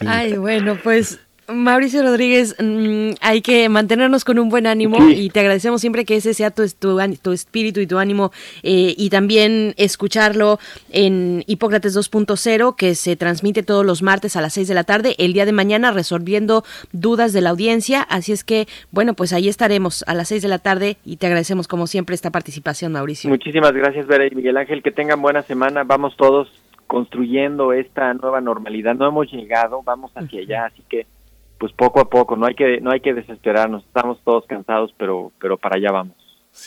Ay, 0.05 0.37
bueno, 0.37 0.77
pues 0.83 1.19
Mauricio 1.47 2.01
Rodríguez, 2.03 2.55
mm, 2.59 3.15
hay 3.21 3.41
que 3.41 3.67
mantenernos 3.67 4.23
con 4.23 4.39
un 4.39 4.49
buen 4.49 4.67
ánimo 4.67 5.09
y 5.09 5.29
te 5.29 5.41
agradecemos 5.41 5.81
siempre 5.81 6.05
que 6.05 6.15
ese 6.15 6.33
sea 6.33 6.51
tu, 6.51 6.63
tu, 6.67 7.31
espíritu 7.31 7.79
y 7.79 7.87
tu 7.87 7.97
ánimo 7.97 8.31
eh, 8.63 8.93
y 8.97 9.09
también 9.09 9.73
escucharlo 9.77 10.59
en 10.91 11.43
Hipócrates 11.47 11.97
2.0 11.97 12.75
que 12.75 12.95
se 12.95 13.15
transmite 13.15 13.63
todos 13.63 13.85
los 13.85 14.01
martes 14.01 14.35
a 14.35 14.41
las 14.41 14.53
6 14.53 14.67
de 14.67 14.73
la 14.73 14.83
tarde, 14.83 15.15
el 15.17 15.33
día 15.33 15.45
de 15.45 15.51
mañana 15.51 15.91
resolviendo 15.91 16.63
dudas 16.91 17.33
de 17.33 17.41
la 17.41 17.49
audiencia, 17.49 18.01
así 18.01 18.31
es 18.31 18.43
que 18.43 18.67
bueno, 18.91 19.13
pues 19.13 19.33
ahí 19.33 19.49
estaremos 19.49 20.03
a 20.07 20.13
las 20.13 20.29
6 20.29 20.41
de 20.41 20.47
la 20.47 20.59
tarde 20.59 20.97
y 21.03 21.17
te 21.17 21.27
agradecemos 21.27 21.67
como 21.67 21.87
siempre 21.87 22.15
esta 22.15 22.31
participación, 22.31 22.93
Mauricio. 22.93 23.29
Muchísimas 23.29 23.73
gracias, 23.73 24.07
Vera 24.07 24.25
y 24.25 24.35
Miguel 24.35 24.57
Ángel, 24.57 24.81
que 24.83 24.91
tengan 24.91 25.21
buena 25.21 25.41
semana, 25.41 25.83
vamos 25.83 26.15
todos 26.15 26.49
construyendo 26.87 27.73
esta 27.73 28.13
nueva 28.13 28.41
normalidad, 28.41 28.95
no 28.95 29.07
hemos 29.07 29.31
llegado, 29.31 29.81
vamos 29.83 30.11
hacia 30.13 30.41
allá, 30.41 30.65
así 30.65 30.83
que 30.89 31.05
pues 31.61 31.73
poco 31.73 31.99
a 31.99 32.09
poco, 32.09 32.35
no 32.35 32.47
hay 32.47 32.55
que 32.55 32.81
no 32.81 32.89
hay 32.89 33.01
que 33.01 33.13
desesperarnos, 33.13 33.85
estamos 33.85 34.19
todos 34.25 34.47
cansados, 34.47 34.95
pero 34.97 35.31
pero 35.39 35.59
para 35.59 35.75
allá 35.75 35.91
vamos. 35.91 36.15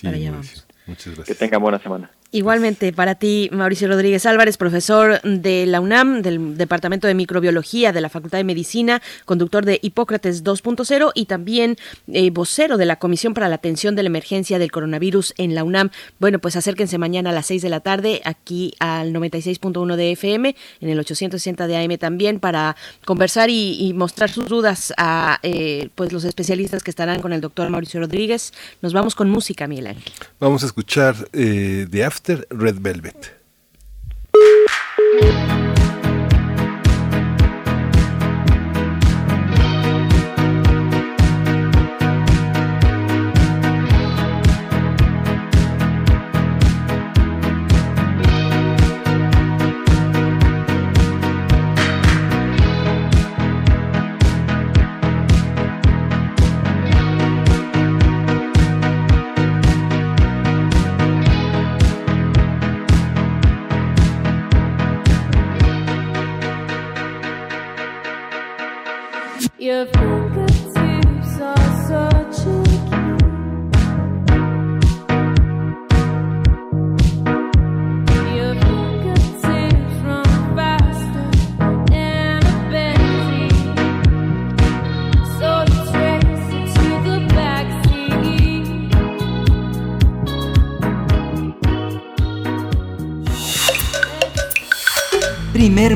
para 0.01 0.15
allá 0.15 0.31
vamos. 0.31 0.69
Muchas 0.87 1.17
gracias. 1.17 1.27
Que 1.27 1.35
tengan 1.35 1.61
buena 1.61 1.81
semana. 1.81 2.13
Igualmente 2.35 2.93
para 2.93 3.15
ti, 3.15 3.49
Mauricio 3.53 3.87
Rodríguez 3.87 4.27
Álvarez, 4.27 4.57
profesor 4.57 5.23
de 5.23 5.67
la 5.67 5.81
UNAM, 5.81 6.21
del 6.21 6.57
Departamento 6.59 7.07
de 7.07 7.15
Microbiología 7.15 7.93
de 7.93 8.01
la 8.01 8.09
Facultad 8.09 8.39
de 8.39 8.43
Medicina, 8.43 9.01
conductor 9.25 9.65
de 9.65 9.79
Hipócrates 9.81 10.43
2.0 10.43 11.13
y 11.15 11.27
también 11.27 11.77
eh, 12.09 12.31
vocero 12.31 12.77
de 12.77 12.87
la 12.87 12.97
Comisión 12.97 13.35
para 13.35 13.49
la 13.49 13.55
Atención 13.55 13.95
de 13.95 14.03
la 14.03 14.09
Emergencia 14.09 14.59
del 14.59 14.73
Coronavirus 14.73 15.33
en 15.39 15.55
la 15.55 15.63
UNAM. 15.63 15.91
Bueno, 16.19 16.41
pues 16.41 16.57
acérquense 16.57 16.99
mañana 16.99 17.31
a 17.31 17.33
las 17.33 17.47
6 17.47 17.63
de 17.63 17.69
la 17.69 17.79
tarde 17.79 18.21
aquí 18.25 18.75
al 18.81 19.13
96.1 19.13 19.95
de 19.95 20.11
FM, 20.11 20.57
en 20.81 20.89
el 20.89 20.99
860 20.99 21.69
de 21.69 21.77
AM 21.77 21.99
también, 21.99 22.41
para 22.41 22.75
conversar 23.05 23.49
y, 23.49 23.93
mostrar 23.95 24.29
sus 24.29 24.49
dudas 24.49 24.93
a 24.97 25.39
eh, 25.45 25.89
pues 25.95 26.13
los 26.13 26.25
especialistas 26.25 26.83
que 26.83 26.91
estarán 26.91 27.21
con 27.23 27.33
el 27.33 27.41
doctor 27.41 27.71
Mauricio 27.71 28.01
Rodríguez. 28.01 28.53
Nos 28.83 28.93
vamos 28.93 29.15
con 29.15 29.31
música, 29.31 29.69
Miguel 29.69 29.87
Ángel. 29.87 30.13
Vamos 30.41 30.65
a 30.65 30.67
escuchar 30.67 31.15
eh, 31.33 31.87
The 31.89 32.05
After 32.05 32.24
Red 32.29 32.81
Velvet. 32.81 33.33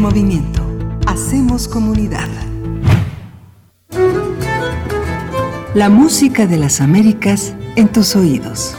Movimiento. 0.01 0.63
Hacemos 1.07 1.67
comunidad. 1.67 2.48
La 5.75 5.91
música 5.91 6.47
de 6.47 6.57
las 6.57 6.81
Américas 6.81 7.55
en 7.77 7.93
tus 7.93 8.17
oídos. 8.17 8.75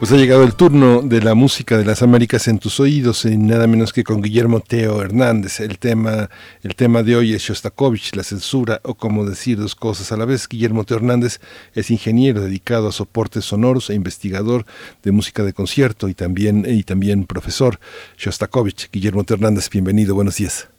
Pues 0.00 0.10
ha 0.10 0.16
llegado 0.16 0.42
el 0.42 0.56
turno 0.56 1.00
de 1.00 1.22
la 1.22 1.36
música 1.36 1.78
de 1.78 1.84
las 1.84 2.02
Américas 2.02 2.48
en 2.48 2.58
tus 2.58 2.80
oídos, 2.80 3.24
y 3.24 3.36
nada 3.36 3.68
menos 3.68 3.92
que 3.92 4.02
con 4.02 4.20
Guillermo 4.20 4.58
Teo 4.58 5.00
Hernández. 5.00 5.60
El 5.60 5.78
tema, 5.78 6.28
el 6.64 6.74
tema 6.74 7.04
de 7.04 7.14
hoy 7.14 7.34
es 7.34 7.42
Shostakovich, 7.42 8.16
la 8.16 8.24
censura, 8.24 8.80
o 8.82 8.96
como 8.96 9.24
decir 9.24 9.58
dos 9.58 9.76
cosas 9.76 10.10
a 10.10 10.16
la 10.16 10.24
vez. 10.24 10.48
Guillermo 10.48 10.82
Teo 10.82 10.96
Hernández 10.96 11.38
es 11.74 11.88
ingeniero 11.92 12.40
dedicado 12.40 12.88
a 12.88 12.92
soportes 12.92 13.44
sonoros 13.44 13.90
e 13.90 13.94
investigador 13.94 14.66
de 15.04 15.12
música 15.12 15.44
de 15.44 15.52
concierto 15.52 16.08
y 16.08 16.14
también, 16.14 16.66
y 16.68 16.82
también 16.82 17.26
profesor. 17.26 17.78
Shostakovich, 18.18 18.90
Guillermo 18.90 19.22
Teo 19.22 19.36
Hernández, 19.36 19.70
bienvenido, 19.70 20.16
buenos 20.16 20.34
días. 20.34 20.71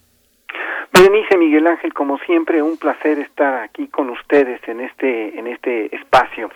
Berenice 0.94 1.38
Miguel 1.38 1.66
Ángel, 1.66 1.92
como 1.92 2.20
siempre, 2.20 2.62
un 2.62 2.78
placer 2.78 3.18
estar 3.18 3.64
aquí 3.64 3.88
con 3.88 4.12
ustedes 4.12 4.62
en 4.68 4.80
este, 4.80 5.40
en 5.40 5.48
este 5.48 5.94
espacio. 5.96 6.52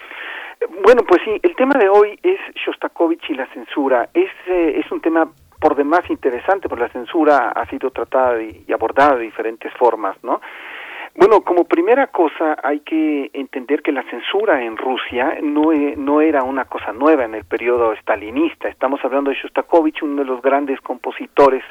Bueno, 0.84 1.02
pues 1.08 1.22
sí, 1.26 1.40
el 1.42 1.56
tema 1.56 1.74
de 1.80 1.90
hoy 1.90 2.20
es 2.22 2.40
Shostakovich 2.56 3.32
y 3.32 3.34
la 3.34 3.48
censura. 3.48 4.10
Es, 4.14 4.30
eh, 4.46 4.80
es 4.84 4.92
un 4.92 5.02
tema 5.02 5.28
por 5.60 5.76
demás 5.76 6.08
interesante, 6.10 6.70
porque 6.70 6.84
la 6.84 6.92
censura 6.92 7.50
ha 7.50 7.66
sido 7.68 7.90
tratada 7.90 8.40
y, 8.40 8.72
abordada 8.72 9.16
de 9.16 9.24
diferentes 9.24 9.74
formas, 9.74 10.16
¿no? 10.24 10.40
Bueno, 11.16 11.42
como 11.42 11.64
primera 11.64 12.06
cosa 12.06 12.58
hay 12.64 12.82
que 12.82 13.32
entender 13.34 13.82
que 13.82 13.92
la 13.92 14.04
censura 14.04 14.64
en 14.64 14.78
Rusia 14.78 15.40
no, 15.42 15.72
e, 15.72 15.96
no 15.98 16.22
era 16.22 16.44
una 16.44 16.66
cosa 16.66 16.94
nueva 16.94 17.26
en 17.26 17.34
el 17.34 17.44
periodo 17.44 17.96
stalinista. 17.96 18.68
Estamos 18.68 19.04
hablando 19.04 19.32
de 19.32 19.38
Shostakovich, 19.38 20.04
uno 20.04 20.22
de 20.22 20.26
los 20.26 20.44
grandes 20.44 20.80
compositores 20.82 21.64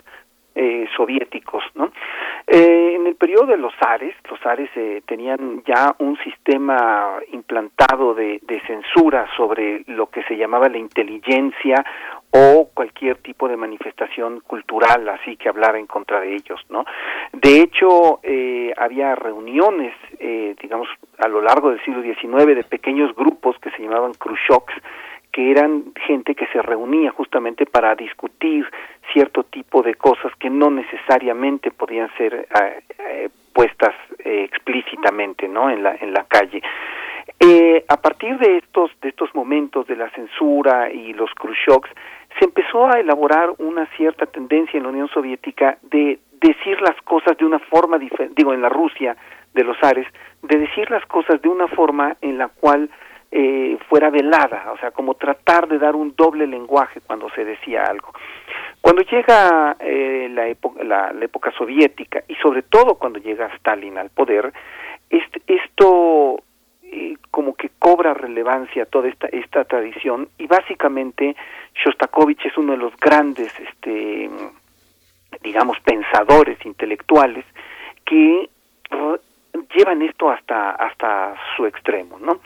eh, 0.57 0.89
soviéticos. 0.97 1.63
¿no? 1.75 1.93
Eh, 2.47 2.95
en 2.95 3.07
el 3.07 3.15
periodo 3.17 3.47
de 3.47 3.59
los 3.59 3.75
zares, 3.79 4.15
los 4.31 4.41
zares 4.41 4.71
eh, 4.75 5.03
tenían 5.07 5.63
ya 5.67 5.95
un 5.99 6.17
sistema 6.19 7.19
implantado 7.33 8.15
de, 8.15 8.41
censura 8.67 9.29
sobre 9.37 9.85
lo 9.87 10.07
que 10.07 10.23
se 10.25 10.37
llamaba 10.37 10.69
la 10.69 10.79
inteligencia 10.79 11.85
o 12.31 12.69
cualquier 12.75 13.19
tipo 13.19 13.49
de 13.49 13.57
manifestación 13.57 14.41
cultural 14.41 15.09
así 15.09 15.37
que 15.37 15.49
hablara 15.49 15.79
en 15.79 15.87
contra 15.87 16.21
de 16.21 16.35
ellos. 16.35 16.61
¿no? 16.71 16.85
De 17.33 17.61
hecho, 17.61 18.21
eh, 18.23 18.73
había 18.77 19.15
reuniones, 19.15 19.95
eh, 20.19 20.57
digamos, 20.61 20.89
a 21.19 21.29
lo 21.29 21.43
largo 21.43 21.71
del 21.71 21.85
siglo 21.85 22.03
XIX 22.03 22.57
de 22.57 22.65
pequeños 22.65 23.15
grupos 23.15 23.57
que 23.61 23.71
se 23.73 23.83
llamaban 23.83 24.13
Khrushchevs, 24.15 24.75
que 25.37 25.51
eran 25.51 25.93
gente 26.07 26.35
que 26.35 26.47
se 26.47 26.63
reunía 26.63 27.11
justamente 27.11 27.67
para 27.67 27.95
discutir 27.95 28.65
cierto 29.13 29.43
tipo 29.43 29.83
de 29.83 29.95
cosas 29.95 30.33
que 30.39 30.49
no 30.49 30.71
necesariamente 30.71 31.71
podían 31.71 32.09
ser 32.17 32.33
eh, 32.35 32.81
eh, 32.99 33.29
puestas 33.53 33.95
eh, 34.25 34.45
explícitamente 34.45 35.47
no 35.47 35.69
en 35.69 35.83
la 35.83 35.95
en 36.01 36.15
la 36.15 36.25
calle. 36.25 36.63
A 37.89 37.97
partir 37.99 38.39
de 38.39 38.57
estos 38.57 38.91
de 39.03 39.11
estos 39.11 39.35
momentos 39.35 39.87
de 39.87 39.97
la 39.97 40.09
censura 40.11 40.91
y 40.91 41.13
los 41.13 41.31
Khrushchevs 41.35 41.91
se 42.39 42.47
empezó 42.47 42.87
a 42.87 42.99
elaborar 42.99 43.51
una 43.59 43.85
cierta 43.99 44.25
tendencia 44.25 44.79
en 44.79 44.85
la 44.85 44.89
Unión 44.89 45.09
Soviética 45.09 45.77
de 45.83 46.19
decir 46.41 46.81
las 46.81 46.97
cosas 47.03 47.37
de 47.37 47.45
una 47.45 47.59
forma 47.59 47.99
digo 47.99 48.55
en 48.55 48.63
la 48.63 48.71
Rusia 48.71 49.15
de 49.53 49.65
los 49.65 49.77
Ares 49.83 50.07
de 50.43 50.57
decir 50.57 50.91
las 50.91 51.05
cosas 51.05 51.43
de 51.43 51.49
una 51.51 51.69
forma 51.69 52.17
en 52.23 52.39
la 52.39 52.49
cual 52.49 52.89
eh, 53.31 53.77
fuera 53.89 54.11
velada, 54.11 54.73
o 54.73 54.79
sea, 54.79 54.91
como 54.93 55.15
tratar 55.15 55.69
de 55.69 55.79
dar 55.79 55.97
un 55.97 56.15
doble 56.17 56.47
lenguaje 56.47 57.01
cuando 57.01 57.29
se 57.31 57.45
decía 57.45 57.85
algo. 57.85 58.13
Cuando 58.81 59.03
llega 59.03 59.77
eh, 59.81 60.29
la, 60.31 60.47
época, 60.47 60.85
la, 60.85 61.13
época 61.21 61.53
soviética 61.53 62.23
y 62.29 62.35
sobre 62.37 62.63
todo 62.63 62.95
cuando 62.95 63.19
llega 63.19 63.53
Stalin 63.57 63.99
al 63.99 64.11
poder, 64.11 64.53
este, 65.11 65.43
esto 65.47 66.41
eh, 66.83 67.17
como 67.31 67.55
que 67.55 67.71
cobra 67.79 68.15
relevancia 68.15 68.87
toda 68.87 69.09
esta, 69.09 69.27
esta 69.27 69.65
tradición 69.65 70.29
y 70.39 70.47
básicamente 70.47 71.35
Shostakovich 71.75 72.47
es 72.47 72.57
uno 72.57 72.73
de 72.73 72.79
los 72.79 72.97
grandes, 72.97 73.53
este, 73.59 74.31
digamos, 75.43 75.79
pensadores 75.81 76.65
intelectuales 76.65 77.45
que 78.05 78.49
llevan 79.75 80.03
esto 80.03 80.31
hasta, 80.31 80.71
hasta 80.71 81.35
su 81.57 81.67
extremo, 81.67 82.19
¿no? 82.19 82.41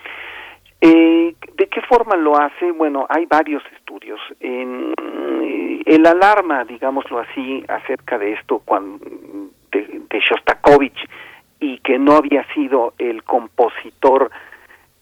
Eh, 0.81 1.35
¿De 1.57 1.67
qué 1.69 1.83
forma 1.83 2.17
lo 2.17 2.37
hace? 2.41 2.71
Bueno, 2.73 3.07
hay 3.09 3.27
varios 3.27 3.63
estudios. 3.77 4.21
Eh, 4.41 5.83
el 5.85 6.07
alarma, 6.07 6.65
digámoslo 6.65 7.19
así, 7.19 7.65
acerca 7.69 8.19
de 8.19 8.33
esto 8.33 8.63
cuando, 8.65 9.05
de, 9.73 10.03
de 10.09 10.21
Shostakovich 10.21 11.09
y 11.59 11.79
que 11.79 11.99
no 11.99 12.13
había 12.17 12.45
sido 12.55 12.95
el 12.99 13.23
compositor 13.25 14.31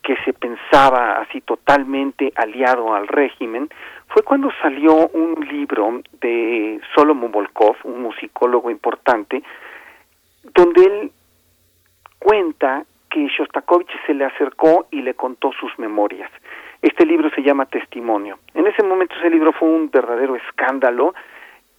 que 0.03 0.17
se 0.25 0.33
pensaba 0.33 1.19
así 1.19 1.41
totalmente 1.43 2.33
aliado 2.35 2.95
al 2.95 3.07
régimen, 3.07 3.69
fue 4.09 4.23
cuando 4.23 4.51
salió 4.63 5.09
un 5.09 5.47
libro 5.47 6.01
de 6.21 6.81
Solomon 6.95 7.31
Volkov, 7.31 7.77
un 7.85 8.03
musicólogo 8.03 8.71
importante, 8.71 9.43
donde 10.55 10.83
él 10.83 11.13
cuenta 12.19 12.85
que 13.11 13.27
Shostakovich 13.29 13.91
se 14.07 14.15
le 14.15 14.25
acercó 14.25 14.87
y 14.91 15.03
le 15.03 15.15
contó 15.15 15.51
sus 15.53 15.77
memorias. 15.79 16.31
Este 16.83 17.05
libro 17.05 17.31
se 17.31 17.43
llama 17.43 17.67
Testimonio. 17.67 18.39
En 18.55 18.67
ese 18.67 18.83
momento 18.83 19.15
ese 19.19 19.31
libro 19.31 19.53
fue 19.53 19.69
un 19.69 19.91
verdadero 19.91 20.37
escándalo 20.37 21.15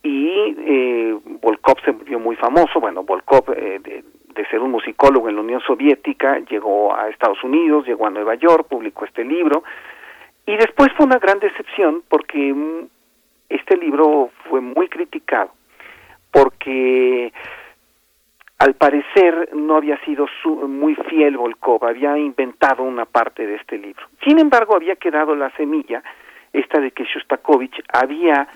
y 0.03 0.55
eh, 0.57 1.17
Volkov 1.41 1.79
se 1.83 1.91
volvió 1.91 2.19
muy 2.19 2.35
famoso. 2.35 2.79
Bueno, 2.79 3.03
Volkov, 3.03 3.51
eh, 3.55 3.79
de, 3.79 4.03
de, 4.33 4.45
ser 4.47 4.59
un 4.59 4.71
musicólogo 4.71 5.29
en 5.29 5.35
la 5.35 5.41
Unión 5.41 5.61
Soviética, 5.61 6.39
llegó 6.39 6.95
a 6.95 7.09
Estados 7.09 7.43
Unidos, 7.43 7.85
llegó 7.85 8.07
a 8.07 8.09
Nueva 8.09 8.35
York, 8.35 8.67
publicó 8.69 9.05
este 9.05 9.23
libro 9.23 9.63
y 10.45 10.57
después 10.57 10.89
fue 10.97 11.05
una 11.05 11.19
gran 11.19 11.39
decepción 11.39 12.03
porque 12.09 12.53
mm, 12.53 12.87
este 13.49 13.77
libro 13.77 14.31
fue 14.49 14.61
muy 14.61 14.87
criticado 14.89 15.51
porque 16.31 17.33
al 18.59 18.73
parecer 18.73 19.49
no 19.53 19.77
había 19.77 19.97
sido 20.03 20.27
muy 20.67 20.93
fiel 20.95 21.37
Volkov, 21.37 21.85
había 21.85 22.17
inventado 22.17 22.83
una 22.83 23.05
parte 23.05 23.47
de 23.47 23.55
este 23.55 23.77
libro. 23.77 24.05
Sin 24.23 24.37
embargo, 24.37 24.75
había 24.75 24.97
quedado 24.97 25.33
la 25.33 25.49
semilla, 25.51 26.03
esta 26.51 26.81
de 26.81 26.91
que 26.91 27.05
Shostakovich 27.05 27.81
había 27.93 28.49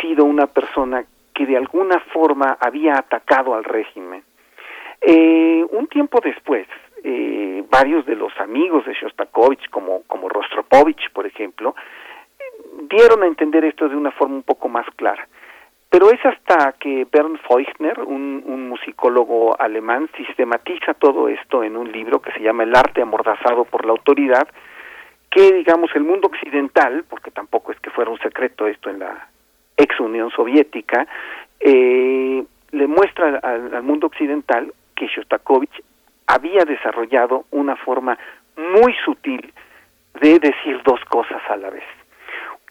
sido 0.00 0.24
una 0.24 0.46
persona 0.46 1.04
que 1.34 1.44
de 1.44 1.58
alguna 1.58 2.00
forma 2.12 2.56
había 2.58 2.94
atacado 2.94 3.54
al 3.54 3.64
régimen. 3.64 4.22
Eh, 5.02 5.64
un 5.70 5.86
tiempo 5.88 6.20
después, 6.24 6.66
eh, 7.04 7.62
varios 7.70 8.06
de 8.06 8.16
los 8.16 8.32
amigos 8.40 8.86
de 8.86 8.94
Shostakovich, 8.94 9.68
como, 9.68 10.02
como 10.06 10.30
Rostropovich, 10.30 11.12
por 11.12 11.26
ejemplo, 11.26 11.74
dieron 12.88 13.22
a 13.22 13.26
entender 13.26 13.66
esto 13.66 13.86
de 13.88 13.96
una 13.96 14.12
forma 14.12 14.36
un 14.36 14.42
poco 14.42 14.68
más 14.68 14.86
clara. 14.96 15.28
Pero 15.90 16.10
es 16.10 16.24
hasta 16.24 16.72
que 16.72 17.06
Bernd 17.10 17.38
Feuchtner, 17.48 18.00
un, 18.00 18.42
un, 18.44 18.68
musicólogo 18.68 19.58
alemán, 19.58 20.10
sistematiza 20.16 20.92
todo 20.94 21.28
esto 21.28 21.64
en 21.64 21.76
un 21.76 21.90
libro 21.90 22.20
que 22.20 22.32
se 22.32 22.40
llama 22.40 22.64
El 22.64 22.76
arte 22.76 23.00
amordazado 23.00 23.64
por 23.64 23.86
la 23.86 23.92
autoridad, 23.92 24.46
que 25.30 25.52
digamos 25.52 25.90
el 25.94 26.04
mundo 26.04 26.28
occidental, 26.28 27.04
porque 27.08 27.30
tampoco 27.30 27.72
es 27.72 27.80
que 27.80 27.90
fuera 27.90 28.10
un 28.10 28.18
secreto 28.18 28.66
esto 28.66 28.90
en 28.90 28.98
la 28.98 29.28
ex 29.78 29.98
Unión 29.98 30.30
Soviética, 30.30 31.06
eh, 31.60 32.44
le 32.70 32.86
muestra 32.86 33.38
al, 33.42 33.74
al 33.74 33.82
mundo 33.82 34.08
occidental 34.08 34.72
que 34.94 35.06
Shostakovich 35.06 35.82
había 36.26 36.64
desarrollado 36.64 37.46
una 37.50 37.76
forma 37.76 38.18
muy 38.56 38.94
sutil 39.04 39.52
de 40.20 40.38
decir 40.38 40.82
dos 40.84 41.00
cosas 41.06 41.40
a 41.48 41.56
la 41.56 41.70
vez. 41.70 41.84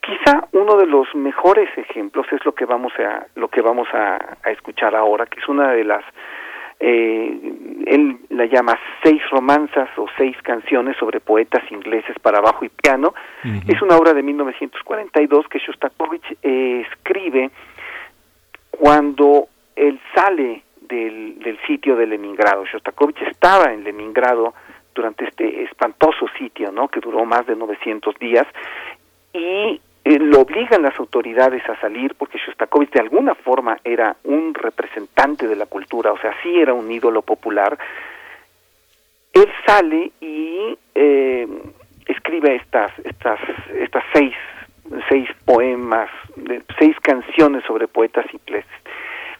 Quizá 0.07 0.47
uno 0.53 0.77
de 0.77 0.85
los 0.85 1.13
mejores 1.15 1.69
ejemplos 1.77 2.25
es 2.31 2.45
lo 2.45 2.55
que 2.55 2.63
vamos 2.63 2.93
a 2.97 3.27
lo 3.35 3.49
que 3.49 3.59
vamos 3.59 3.89
a, 3.93 4.37
escuchar 4.45 4.95
ahora, 4.95 5.25
que 5.25 5.37
es 5.41 5.49
una 5.49 5.73
de 5.73 5.83
las 5.83 6.05
eh, 6.79 7.37
él 7.87 8.17
la 8.29 8.45
llama 8.45 8.79
seis 9.03 9.21
romanzas 9.29 9.89
o 9.97 10.05
seis 10.17 10.37
canciones 10.43 10.95
sobre 10.95 11.19
poetas 11.19 11.69
ingleses 11.69 12.17
para 12.19 12.39
bajo 12.39 12.63
y 12.63 12.69
piano. 12.69 13.13
Es 13.67 13.81
una 13.81 13.97
obra 13.97 14.13
de 14.13 14.23
1942 14.23 15.47
que 15.49 15.59
Shostakovich 15.59 16.37
eh, 16.41 16.85
escribe 16.89 17.49
cuando 18.71 19.47
él 19.75 19.99
sale 20.15 20.63
del, 20.79 21.37
del 21.39 21.59
sitio 21.67 21.97
de 21.97 22.07
Leningrado. 22.07 22.63
Shostakovich 22.65 23.21
estaba 23.23 23.73
en 23.73 23.83
Leningrado 23.83 24.53
durante 24.95 25.25
este 25.25 25.63
espantoso 25.63 26.27
sitio, 26.37 26.71
¿no? 26.71 26.87
Que 26.87 27.01
duró 27.01 27.25
más 27.25 27.45
de 27.45 27.57
900 27.57 28.15
días 28.19 28.47
y 29.37 29.81
eh, 30.09 30.19
lo 30.19 30.39
obligan 30.39 30.83
las 30.83 30.97
autoridades 30.97 31.67
a 31.67 31.77
salir 31.81 32.15
porque 32.15 32.37
Shostakovich 32.37 32.91
de 32.91 33.01
alguna 33.01 33.35
forma 33.35 33.77
era 33.83 34.15
un 34.23 34.53
representante 34.53 35.49
de 35.49 35.57
la 35.57 35.65
cultura, 35.65 36.13
o 36.13 36.17
sea, 36.17 36.33
sí 36.41 36.57
era 36.57 36.73
un 36.73 36.89
ídolo 36.89 37.21
popular. 37.23 37.77
Él 39.33 39.49
sale 39.65 40.13
y 40.21 40.77
eh, 40.95 41.45
escribe 42.05 42.55
estas, 42.55 42.97
estas, 43.03 43.37
estas 43.75 44.03
seis, 44.13 44.33
seis 45.09 45.29
poemas, 45.43 46.09
seis 46.79 46.95
canciones 47.01 47.65
sobre 47.65 47.89
poetas 47.89 48.25
ingleses. 48.33 48.71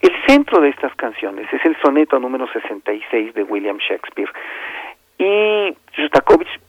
El 0.01 0.11
centro 0.28 0.59
de 0.59 0.68
estas 0.68 0.93
canciones 0.95 1.47
es 1.53 1.63
el 1.63 1.78
soneto 1.82 2.20
número 2.20 2.45
66 2.51 3.34
de 3.34 3.43
William 3.43 3.78
Shakespeare. 3.78 4.30
Y 5.18 5.74
Shostakovich 5.93 6.59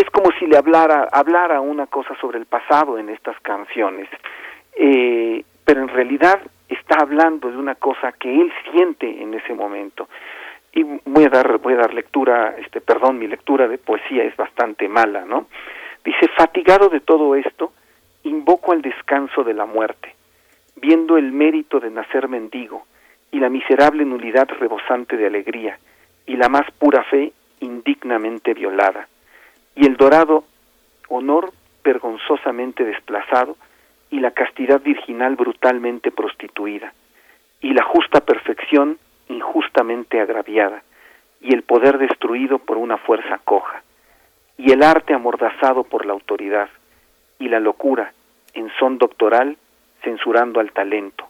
es 0.00 0.10
como 0.10 0.30
si 0.38 0.46
le 0.46 0.56
hablara, 0.56 1.08
hablara 1.10 1.60
una 1.60 1.86
cosa 1.86 2.14
sobre 2.20 2.38
el 2.38 2.46
pasado 2.46 2.98
en 2.98 3.08
estas 3.08 3.38
canciones, 3.40 4.08
eh, 4.76 5.44
pero 5.64 5.82
en 5.82 5.88
realidad 5.88 6.40
está 6.68 6.96
hablando 7.00 7.50
de 7.50 7.56
una 7.56 7.74
cosa 7.74 8.12
que 8.12 8.40
él 8.40 8.52
siente 8.70 9.22
en 9.22 9.34
ese 9.34 9.54
momento. 9.54 10.08
Y 10.72 10.82
voy 10.82 11.24
a 11.24 11.28
dar, 11.30 11.58
voy 11.58 11.74
a 11.74 11.78
dar 11.78 11.94
lectura, 11.94 12.54
este, 12.58 12.80
perdón, 12.80 13.18
mi 13.18 13.26
lectura 13.26 13.66
de 13.66 13.78
poesía 13.78 14.24
es 14.24 14.36
bastante 14.36 14.88
mala, 14.88 15.24
¿no? 15.24 15.46
Dice, 16.04 16.28
fatigado 16.36 16.88
de 16.88 17.00
todo 17.00 17.34
esto, 17.34 17.72
invoco 18.24 18.72
al 18.72 18.82
descanso 18.82 19.42
de 19.44 19.54
la 19.54 19.64
muerte, 19.64 20.14
viendo 20.76 21.16
el 21.16 21.32
mérito 21.32 21.80
de 21.80 21.90
nacer 21.90 22.28
mendigo 22.28 22.84
y 23.30 23.40
la 23.40 23.48
miserable 23.48 24.04
nulidad 24.04 24.48
rebosante 24.60 25.16
de 25.16 25.26
alegría 25.26 25.78
y 26.26 26.36
la 26.36 26.48
más 26.48 26.70
pura 26.78 27.02
fe 27.04 27.32
indignamente 27.60 28.54
violada 28.54 29.08
y 29.78 29.86
el 29.86 29.96
dorado 29.96 30.42
honor 31.08 31.52
vergonzosamente 31.84 32.84
desplazado 32.84 33.56
y 34.10 34.18
la 34.18 34.32
castidad 34.32 34.80
virginal 34.80 35.36
brutalmente 35.36 36.10
prostituida 36.10 36.92
y 37.60 37.72
la 37.72 37.84
justa 37.84 38.20
perfección 38.20 38.98
injustamente 39.28 40.20
agraviada, 40.20 40.82
y 41.40 41.54
el 41.54 41.62
poder 41.62 41.98
destruido 41.98 42.58
por 42.58 42.76
una 42.76 42.96
fuerza 42.96 43.38
coja, 43.44 43.82
y 44.56 44.72
el 44.72 44.82
arte 44.82 45.14
amordazado 45.14 45.84
por 45.84 46.06
la 46.06 46.12
autoridad, 46.12 46.68
y 47.38 47.48
la 47.48 47.60
locura, 47.60 48.12
en 48.54 48.70
son 48.80 48.98
doctoral, 48.98 49.58
censurando 50.02 50.58
al 50.60 50.72
talento, 50.72 51.28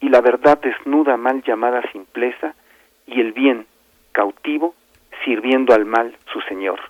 y 0.00 0.08
la 0.08 0.20
verdad 0.20 0.58
desnuda 0.62 1.16
mal 1.18 1.42
llamada 1.42 1.82
simpleza, 1.90 2.54
y 3.06 3.20
el 3.20 3.32
bien, 3.32 3.66
cautivo, 4.12 4.74
sirviendo 5.24 5.74
al 5.74 5.84
mal 5.84 6.16
su 6.32 6.40
señor. 6.42 6.80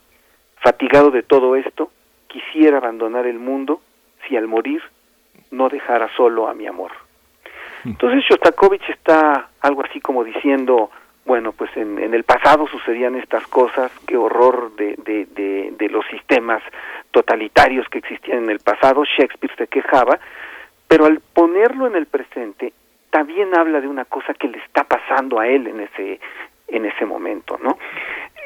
Fatigado 0.63 1.11
de 1.11 1.23
todo 1.23 1.57
esto, 1.57 1.91
quisiera 2.29 2.79
abandonar 2.79 3.27
el 3.27 3.39
mundo 3.39 3.81
si 4.27 4.37
al 4.37 4.47
morir 4.47 4.81
no 5.51 5.69
dejara 5.69 6.09
solo 6.17 6.49
a 6.49 6.55
mi 6.55 6.67
amor. 6.67 6.93
Entonces 7.85 8.25
Shostakovich 8.25 8.89
está 8.89 9.49
algo 9.61 9.85
así 9.85 10.01
como 10.01 10.23
diciendo, 10.23 10.91
bueno, 11.25 11.53
pues 11.53 11.77
en, 11.77 11.99
el 11.99 12.23
pasado 12.23 12.69
sucedían 12.69 13.17
estas 13.17 13.47
cosas, 13.49 13.91
qué 14.07 14.17
horror 14.17 14.75
de, 14.77 14.95
de, 14.99 15.73
de, 15.77 15.89
los 15.89 16.07
sistemas 16.07 16.63
totalitarios 17.11 17.89
que 17.89 17.99
existían 17.99 18.45
en 18.45 18.51
el 18.51 18.61
pasado, 18.61 19.05
Shakespeare 19.05 19.55
se 19.57 19.67
quejaba, 19.67 20.21
pero 20.87 21.07
al 21.07 21.21
ponerlo 21.21 21.89
en 21.89 21.97
el 21.97 22.07
presente, 22.07 22.73
también 23.11 23.55
habla 23.55 23.81
de 23.81 23.89
una 23.89 24.05
cosa 24.05 24.33
que 24.33 24.49
le 24.49 24.59
está 24.59 24.85
pasando 24.85 25.41
a 25.41 25.49
él 25.49 25.67
en 25.67 25.81
ese, 25.81 26.21
en 26.69 26.87
ese 26.87 27.05
momento, 27.05 27.59
¿no? 27.63 27.79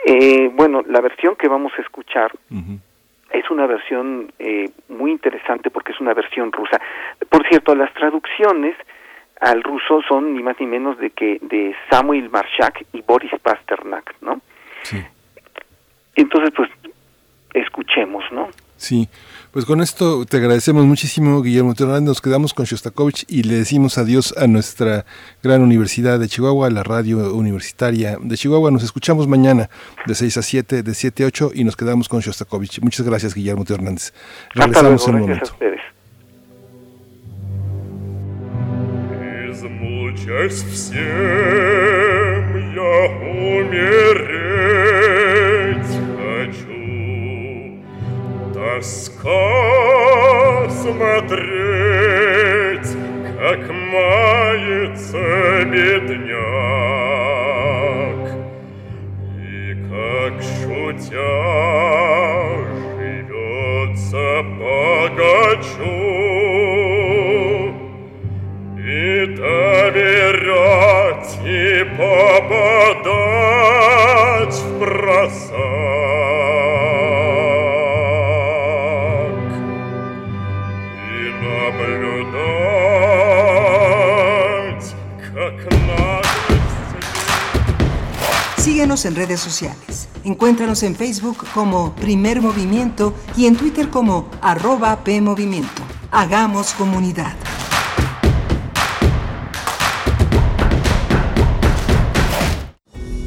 Eh, 0.05 0.51
bueno, 0.53 0.83
la 0.87 1.01
versión 1.01 1.37
que 1.37 1.49
vamos 1.49 1.73
a 1.79 1.83
escuchar 1.83 2.33
es 3.31 3.51
una 3.51 3.67
versión 3.67 4.33
eh, 4.39 4.71
muy 4.89 5.11
interesante 5.11 5.71
porque 5.71 5.93
es 5.93 6.01
una 6.01 6.15
versión 6.15 6.53
rusa. 6.53 6.81
Por 7.29 7.47
cierto, 7.49 7.75
las 7.75 7.93
traducciones 7.95 8.77
al 9.41 9.63
ruso 9.63 10.01
son 10.09 10.35
ni 10.35 10.43
más 10.43 10.57
ni 10.61 10.67
menos 10.67 10.99
de 10.99 11.11
que 11.11 11.39
de 11.43 11.75
Samuel 11.91 12.31
Marshak 12.31 12.87
y 12.93 13.03
Boris 13.03 13.33
Pasternak, 13.43 14.15
¿no? 14.21 14.41
Sí. 14.83 15.05
Entonces, 16.15 16.53
pues, 16.57 16.71
escuchemos, 17.53 18.25
¿no? 18.33 18.49
Sí, 18.77 19.09
pues 19.57 19.65
con 19.65 19.81
esto 19.81 20.27
te 20.27 20.37
agradecemos 20.37 20.85
muchísimo, 20.85 21.41
Guillermo 21.41 21.75
Terán. 21.75 22.05
Nos 22.05 22.21
quedamos 22.21 22.53
con 22.53 22.67
Shostakovich 22.67 23.25
y 23.27 23.43
le 23.43 23.55
decimos 23.55 23.97
adiós 23.97 24.35
a 24.37 24.47
nuestra 24.47 25.07
gran 25.43 25.63
universidad 25.63 26.19
de 26.19 26.29
Chihuahua, 26.29 26.69
la 26.69 26.83
radio 26.83 27.35
universitaria 27.35 28.19
de 28.21 28.37
Chihuahua. 28.37 28.71
Nos 28.71 28.83
escuchamos 28.83 29.27
mañana 29.27 29.71
de 30.05 30.15
6 30.15 30.37
a 30.37 30.43
7, 30.43 30.83
de 30.83 30.95
7 30.95 31.25
a 31.25 31.27
8 31.29 31.53
y 31.55 31.65
nos 31.65 31.75
quedamos 31.75 32.07
con 32.07 32.21
Shostakovich. 32.21 32.83
Muchas 32.83 33.07
gracias, 33.07 33.35
Guillermo 33.35 33.65
Hernández. 33.67 34.13
Regresamos 34.53 35.09
en 35.09 35.15
un 35.15 35.21
momento. 35.23 35.57
Тоска 48.77 50.68
смотреть, 50.68 51.41
как 53.39 53.70
мается 53.70 55.22
бедняк, 55.64 56.27
и 59.41 59.74
как 59.89 60.35
шутя 60.43 61.37
живется 62.99 64.27
богачу, 64.59 65.97
и 68.79 69.27
доверять, 69.37 71.33
и 71.47 71.57
попадать 71.97 72.96
Síguenos 88.77 89.07
en 89.07 89.16
redes 89.16 89.41
sociales. 89.41 90.07
Encuéntranos 90.22 90.83
en 90.83 90.95
Facebook 90.95 91.47
como 91.55 91.95
Primer 91.95 92.43
Movimiento 92.43 93.14
y 93.35 93.47
en 93.47 93.57
Twitter 93.57 93.89
como 93.89 94.29
arroba 94.43 95.03
PMovimiento. 95.03 95.81
Hagamos 96.11 96.74
comunidad. 96.74 97.33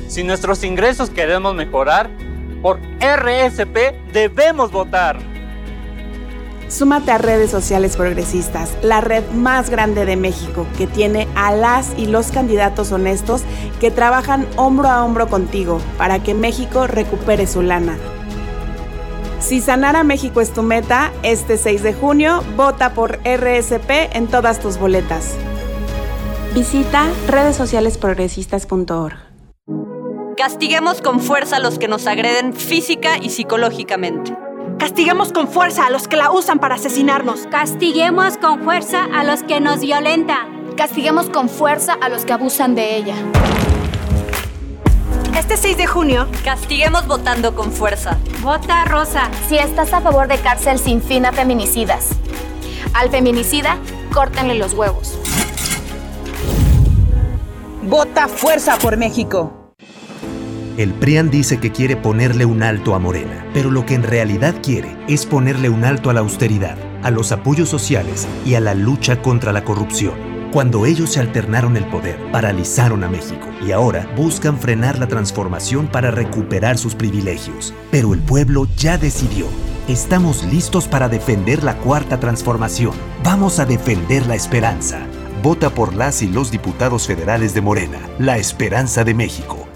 Si 0.08 0.24
nuestros 0.24 0.64
ingresos 0.64 1.10
queremos 1.10 1.56
mejorar, 1.56 2.12
por 2.62 2.80
RSP 3.00 4.14
debemos 4.14 4.72
votar. 4.72 5.29
Súmate 6.70 7.12
a 7.12 7.18
redes 7.18 7.50
sociales 7.50 7.98
progresistas, 7.98 8.78
la 8.84 9.02
red 9.02 9.24
más 9.32 9.72
grande 9.72 10.06
de 10.06 10.16
México, 10.16 10.68
que 10.78 10.86
tiene 10.86 11.28
a 11.36 11.52
las 11.52 11.98
y 11.98 12.06
los 12.06 12.32
candidatos 12.32 12.92
honestos 12.92 13.42
que 13.80 13.90
trabajan 13.90 14.48
hombro 14.56 14.88
a 14.88 15.04
hombro 15.04 15.28
contigo 15.30 15.82
para 15.98 16.22
que 16.22 16.36
México 16.36 16.86
recupere 16.86 17.48
su 17.48 17.64
lana. 17.64 17.98
Si 19.40 19.62
sanar 19.62 19.96
a 19.96 20.04
México 20.04 20.42
es 20.42 20.54
tu 20.54 20.62
meta, 20.62 21.12
este 21.24 21.58
6 21.58 21.82
de 21.82 21.94
junio 21.94 22.44
vota 22.56 22.94
por 22.94 23.20
RSP 23.26 24.14
en 24.14 24.28
todas 24.28 24.60
tus 24.60 24.78
boletas. 24.78 25.34
Visita 26.54 27.08
redesocialesprogresistas.org. 27.28 29.18
Castiguemos 30.38 31.02
con 31.02 31.20
fuerza 31.20 31.56
a 31.56 31.60
los 31.60 31.80
que 31.80 31.88
nos 31.88 32.06
agreden 32.06 32.54
física 32.54 33.18
y 33.18 33.32
psicológicamente. 33.32 34.49
Castiguemos 34.80 35.34
con 35.34 35.50
fuerza 35.50 35.88
a 35.88 35.90
los 35.90 36.08
que 36.08 36.16
la 36.16 36.32
usan 36.32 36.58
para 36.60 36.76
asesinarnos. 36.76 37.48
Castiguemos 37.52 38.38
con 38.38 38.64
fuerza 38.64 39.04
a 39.14 39.26
los 39.26 39.44
que 39.44 39.60
nos 39.60 39.82
violentan. 39.82 40.74
Castiguemos 40.78 41.30
con 41.30 41.50
fuerza 41.50 41.98
a 42.02 42.08
los 42.08 42.24
que 42.24 42.32
abusan 42.32 42.76
de 42.76 42.96
ella. 42.96 43.16
Este 45.38 45.58
6 45.58 45.76
de 45.76 45.86
junio, 45.86 46.28
castiguemos 46.46 47.08
votando 47.08 47.56
con 47.56 47.74
fuerza. 47.74 48.18
Vota 48.42 48.86
rosa. 48.86 49.30
Si 49.50 49.58
estás 49.58 49.92
a 49.92 50.00
favor 50.00 50.30
de 50.30 50.38
cárcel 50.38 50.80
sin 50.80 51.02
fin 51.02 51.26
a 51.26 51.34
feminicidas. 51.34 52.12
Al 52.94 53.10
feminicida, 53.10 53.78
córtenle 54.14 54.56
los 54.56 54.74
huevos. 54.74 55.20
Vota 57.84 58.30
fuerza 58.30 58.78
por 58.78 58.96
México. 58.96 59.59
El 60.80 60.94
PRIAN 60.94 61.30
dice 61.30 61.60
que 61.60 61.74
quiere 61.74 61.98
ponerle 61.98 62.46
un 62.46 62.64
alto 62.64 62.96
a 62.96 63.00
Morena, 63.00 63.46
pero 63.54 63.70
lo 63.70 63.86
que 63.86 63.96
en 63.96 64.04
realidad 64.04 64.56
quiere 64.64 64.96
es 65.10 65.26
ponerle 65.26 65.68
un 65.68 65.84
alto 65.84 66.10
a 66.10 66.14
la 66.14 66.22
austeridad, 66.22 66.78
a 67.04 67.12
los 67.12 67.34
apoyos 67.34 67.68
sociales 67.68 68.26
y 68.46 68.54
a 68.54 68.62
la 68.62 68.76
lucha 68.76 69.22
contra 69.22 69.52
la 69.52 69.66
corrupción. 69.66 70.14
Cuando 70.54 70.86
ellos 70.86 71.10
se 71.10 71.20
alternaron 71.20 71.76
el 71.76 71.84
poder, 71.84 72.18
paralizaron 72.32 73.04
a 73.04 73.10
México 73.10 73.46
y 73.68 73.74
ahora 73.74 74.10
buscan 74.16 74.58
frenar 74.58 75.00
la 75.00 75.10
transformación 75.10 75.88
para 75.88 76.12
recuperar 76.12 76.78
sus 76.78 76.96
privilegios. 76.96 77.74
Pero 77.92 78.14
el 78.14 78.22
pueblo 78.22 78.66
ya 78.78 78.98
decidió. 78.98 79.48
Estamos 79.90 80.46
listos 80.46 80.88
para 80.88 81.10
defender 81.10 81.62
la 81.62 81.76
cuarta 81.76 82.22
transformación. 82.22 82.94
Vamos 83.22 83.60
a 83.60 83.66
defender 83.66 84.28
la 84.28 84.36
esperanza. 84.36 85.00
Vota 85.44 85.72
por 85.72 85.94
las 85.94 86.22
y 86.22 86.30
los 86.30 86.52
diputados 86.52 87.06
federales 87.06 87.54
de 87.54 87.60
Morena, 87.60 88.00
la 88.18 88.38
esperanza 88.38 89.04
de 89.04 89.14
México. 89.14 89.69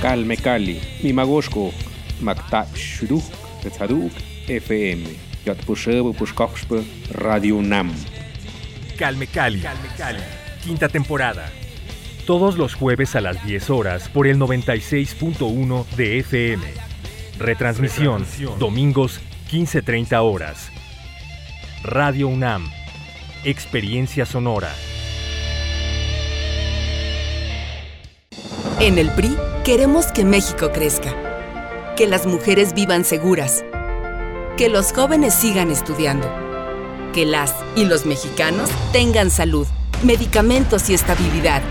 Calme 0.00 0.36
Cali, 0.36 0.80
Mimagoshko, 1.02 1.72
Makta 2.20 2.66
Shuruk, 2.72 3.24
Tetzaduk, 3.62 4.12
FM, 4.46 5.04
Yatpushebo 5.44 6.12
Pushkoxpe, 6.12 6.84
Radio 7.10 7.60
Nam. 7.60 7.92
Calme 8.96 9.26
Cali, 9.26 9.60
Calme 9.60 9.88
Cali, 9.96 10.22
quinta 10.62 10.88
temporada. 10.88 11.50
Todos 12.26 12.56
los 12.56 12.74
jueves 12.74 13.16
a 13.16 13.20
las 13.20 13.44
10 13.44 13.70
horas 13.70 14.08
por 14.08 14.28
el 14.28 14.38
96.1 14.38 15.86
de 15.96 16.18
FM. 16.20 16.62
Retransmisión, 17.38 18.24
domingos 18.60 19.20
15.30 19.50 20.20
horas. 20.22 20.70
Radio 21.82 22.28
UNAM. 22.28 22.70
Experiencia 23.44 24.26
sonora. 24.26 24.70
En 28.80 28.98
el 28.98 29.10
PRI 29.10 29.36
queremos 29.64 30.06
que 30.06 30.24
México 30.24 30.70
crezca, 30.72 31.14
que 31.96 32.06
las 32.06 32.26
mujeres 32.26 32.74
vivan 32.74 33.04
seguras, 33.04 33.64
que 34.56 34.68
los 34.68 34.92
jóvenes 34.92 35.34
sigan 35.34 35.70
estudiando, 35.70 36.28
que 37.12 37.26
las 37.26 37.54
y 37.74 37.84
los 37.84 38.06
mexicanos 38.06 38.70
tengan 38.92 39.30
salud, 39.30 39.66
medicamentos 40.02 40.88
y 40.90 40.94
estabilidad. 40.94 41.62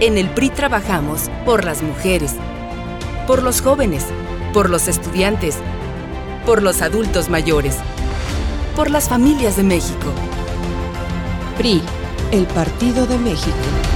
En 0.00 0.18
el 0.18 0.28
PRI 0.28 0.50
trabajamos 0.50 1.30
por 1.44 1.64
las 1.64 1.82
mujeres, 1.82 2.34
por 3.26 3.42
los 3.42 3.62
jóvenes, 3.62 4.04
por 4.52 4.68
los 4.68 4.88
estudiantes, 4.88 5.56
por 6.44 6.62
los 6.62 6.82
adultos 6.82 7.30
mayores, 7.30 7.76
por 8.76 8.90
las 8.90 9.08
familias 9.08 9.56
de 9.56 9.62
México. 9.62 10.12
PRI, 11.56 11.82
el 12.32 12.46
Partido 12.46 13.06
de 13.06 13.18
México. 13.18 13.95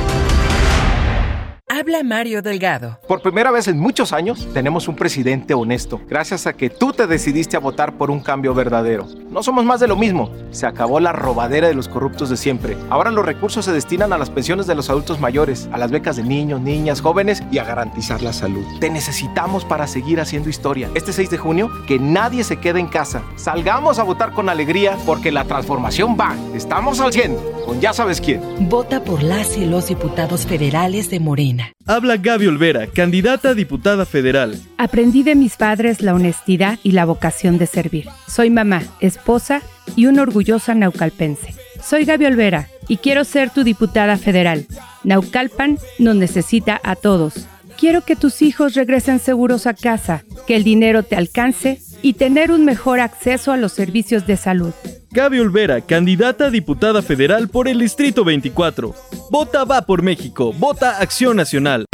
Habla 1.80 2.02
Mario 2.02 2.42
Delgado. 2.42 2.98
Por 3.08 3.22
primera 3.22 3.50
vez 3.50 3.66
en 3.66 3.78
muchos 3.78 4.12
años 4.12 4.46
tenemos 4.52 4.86
un 4.86 4.96
presidente 4.96 5.54
honesto, 5.54 5.98
gracias 6.06 6.46
a 6.46 6.52
que 6.52 6.68
tú 6.68 6.92
te 6.92 7.06
decidiste 7.06 7.56
a 7.56 7.60
votar 7.60 7.96
por 7.96 8.10
un 8.10 8.20
cambio 8.20 8.52
verdadero. 8.52 9.06
No 9.30 9.42
somos 9.42 9.64
más 9.64 9.80
de 9.80 9.88
lo 9.88 9.96
mismo. 9.96 10.30
Se 10.50 10.66
acabó 10.66 11.00
la 11.00 11.12
robadera 11.12 11.68
de 11.68 11.74
los 11.74 11.88
corruptos 11.88 12.28
de 12.28 12.36
siempre. 12.36 12.76
Ahora 12.90 13.10
los 13.10 13.24
recursos 13.24 13.64
se 13.64 13.72
destinan 13.72 14.12
a 14.12 14.18
las 14.18 14.28
pensiones 14.28 14.66
de 14.66 14.74
los 14.74 14.90
adultos 14.90 15.20
mayores, 15.20 15.70
a 15.72 15.78
las 15.78 15.90
becas 15.90 16.16
de 16.16 16.22
niños, 16.22 16.60
niñas, 16.60 17.00
jóvenes 17.00 17.42
y 17.50 17.56
a 17.56 17.64
garantizar 17.64 18.20
la 18.20 18.34
salud. 18.34 18.64
Te 18.78 18.90
necesitamos 18.90 19.64
para 19.64 19.86
seguir 19.86 20.20
haciendo 20.20 20.50
historia. 20.50 20.90
Este 20.94 21.14
6 21.14 21.30
de 21.30 21.38
junio, 21.38 21.70
que 21.86 21.98
nadie 21.98 22.44
se 22.44 22.58
quede 22.58 22.80
en 22.80 22.88
casa. 22.88 23.22
Salgamos 23.36 23.98
a 23.98 24.02
votar 24.02 24.32
con 24.32 24.50
alegría 24.50 24.98
porque 25.06 25.32
la 25.32 25.44
transformación 25.44 26.14
va. 26.20 26.36
Estamos 26.54 27.00
al 27.00 27.14
100, 27.14 27.38
con 27.64 27.80
ya 27.80 27.94
sabes 27.94 28.20
quién. 28.20 28.42
Vota 28.68 29.02
por 29.02 29.22
las 29.22 29.56
y 29.56 29.64
los 29.64 29.86
diputados 29.86 30.44
federales 30.44 31.08
de 31.08 31.20
Morena. 31.20 31.69
Habla 31.86 32.16
Gaby 32.16 32.46
Olvera, 32.46 32.86
candidata 32.86 33.50
a 33.50 33.54
diputada 33.54 34.06
federal. 34.06 34.60
Aprendí 34.78 35.22
de 35.22 35.34
mis 35.34 35.56
padres 35.56 36.02
la 36.02 36.14
honestidad 36.14 36.78
y 36.82 36.92
la 36.92 37.04
vocación 37.04 37.58
de 37.58 37.66
servir. 37.66 38.06
Soy 38.28 38.50
mamá, 38.50 38.82
esposa 39.00 39.62
y 39.96 40.06
una 40.06 40.22
orgullosa 40.22 40.74
naucalpense. 40.74 41.54
Soy 41.82 42.04
Gaby 42.04 42.26
Olvera 42.26 42.68
y 42.88 42.98
quiero 42.98 43.24
ser 43.24 43.50
tu 43.50 43.64
diputada 43.64 44.16
federal. 44.16 44.66
Naucalpan 45.04 45.78
nos 45.98 46.16
necesita 46.16 46.80
a 46.82 46.96
todos. 46.96 47.46
Quiero 47.80 48.02
que 48.02 48.14
tus 48.14 48.42
hijos 48.42 48.74
regresen 48.74 49.18
seguros 49.20 49.66
a 49.66 49.72
casa, 49.72 50.22
que 50.46 50.54
el 50.54 50.64
dinero 50.64 51.02
te 51.02 51.16
alcance 51.16 51.80
y 52.02 52.12
tener 52.12 52.52
un 52.52 52.66
mejor 52.66 53.00
acceso 53.00 53.52
a 53.52 53.56
los 53.56 53.72
servicios 53.72 54.26
de 54.26 54.36
salud. 54.36 54.74
Gaby 55.12 55.40
Olvera, 55.40 55.80
candidata 55.80 56.48
a 56.48 56.50
diputada 56.50 57.00
federal 57.00 57.48
por 57.48 57.68
el 57.68 57.78
Distrito 57.78 58.22
24. 58.22 58.94
Vota 59.30 59.64
va 59.64 59.80
por 59.86 60.02
México, 60.02 60.52
vota 60.52 60.98
Acción 60.98 61.38
Nacional. 61.38 61.86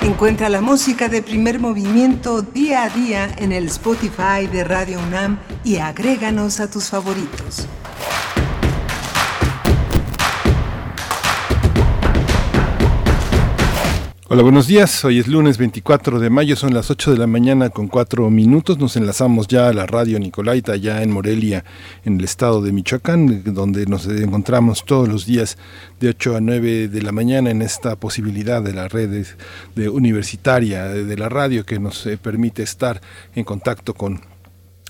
Encuentra 0.00 0.48
la 0.48 0.60
música 0.60 1.08
de 1.08 1.22
primer 1.22 1.58
movimiento 1.58 2.42
día 2.42 2.84
a 2.84 2.88
día 2.88 3.34
en 3.36 3.50
el 3.50 3.66
Spotify 3.66 4.46
de 4.50 4.62
Radio 4.62 5.00
UNAM 5.00 5.40
y 5.64 5.78
agréganos 5.78 6.60
a 6.60 6.70
tus 6.70 6.90
favoritos. 6.90 7.66
Hola, 14.32 14.44
buenos 14.44 14.66
días. 14.66 15.04
Hoy 15.04 15.18
es 15.18 15.28
lunes 15.28 15.58
24 15.58 16.18
de 16.18 16.30
mayo, 16.30 16.56
son 16.56 16.72
las 16.72 16.90
8 16.90 17.12
de 17.12 17.18
la 17.18 17.26
mañana 17.26 17.68
con 17.68 17.86
4 17.86 18.30
minutos. 18.30 18.78
Nos 18.78 18.96
enlazamos 18.96 19.46
ya 19.46 19.68
a 19.68 19.74
la 19.74 19.84
radio 19.84 20.18
Nicolaita, 20.18 20.74
ya 20.76 21.02
en 21.02 21.10
Morelia, 21.10 21.66
en 22.06 22.16
el 22.16 22.24
estado 22.24 22.62
de 22.62 22.72
Michoacán, 22.72 23.42
donde 23.52 23.84
nos 23.84 24.06
encontramos 24.06 24.86
todos 24.86 25.06
los 25.06 25.26
días 25.26 25.58
de 26.00 26.08
8 26.08 26.36
a 26.36 26.40
9 26.40 26.88
de 26.88 27.02
la 27.02 27.12
mañana 27.12 27.50
en 27.50 27.60
esta 27.60 27.94
posibilidad 27.96 28.62
de 28.62 28.72
la 28.72 28.88
red 28.88 29.26
de 29.76 29.88
universitaria 29.90 30.84
de 30.84 31.16
la 31.18 31.28
radio 31.28 31.66
que 31.66 31.78
nos 31.78 32.06
eh, 32.06 32.16
permite 32.16 32.62
estar 32.62 33.02
en 33.34 33.44
contacto 33.44 33.92
con 33.92 34.31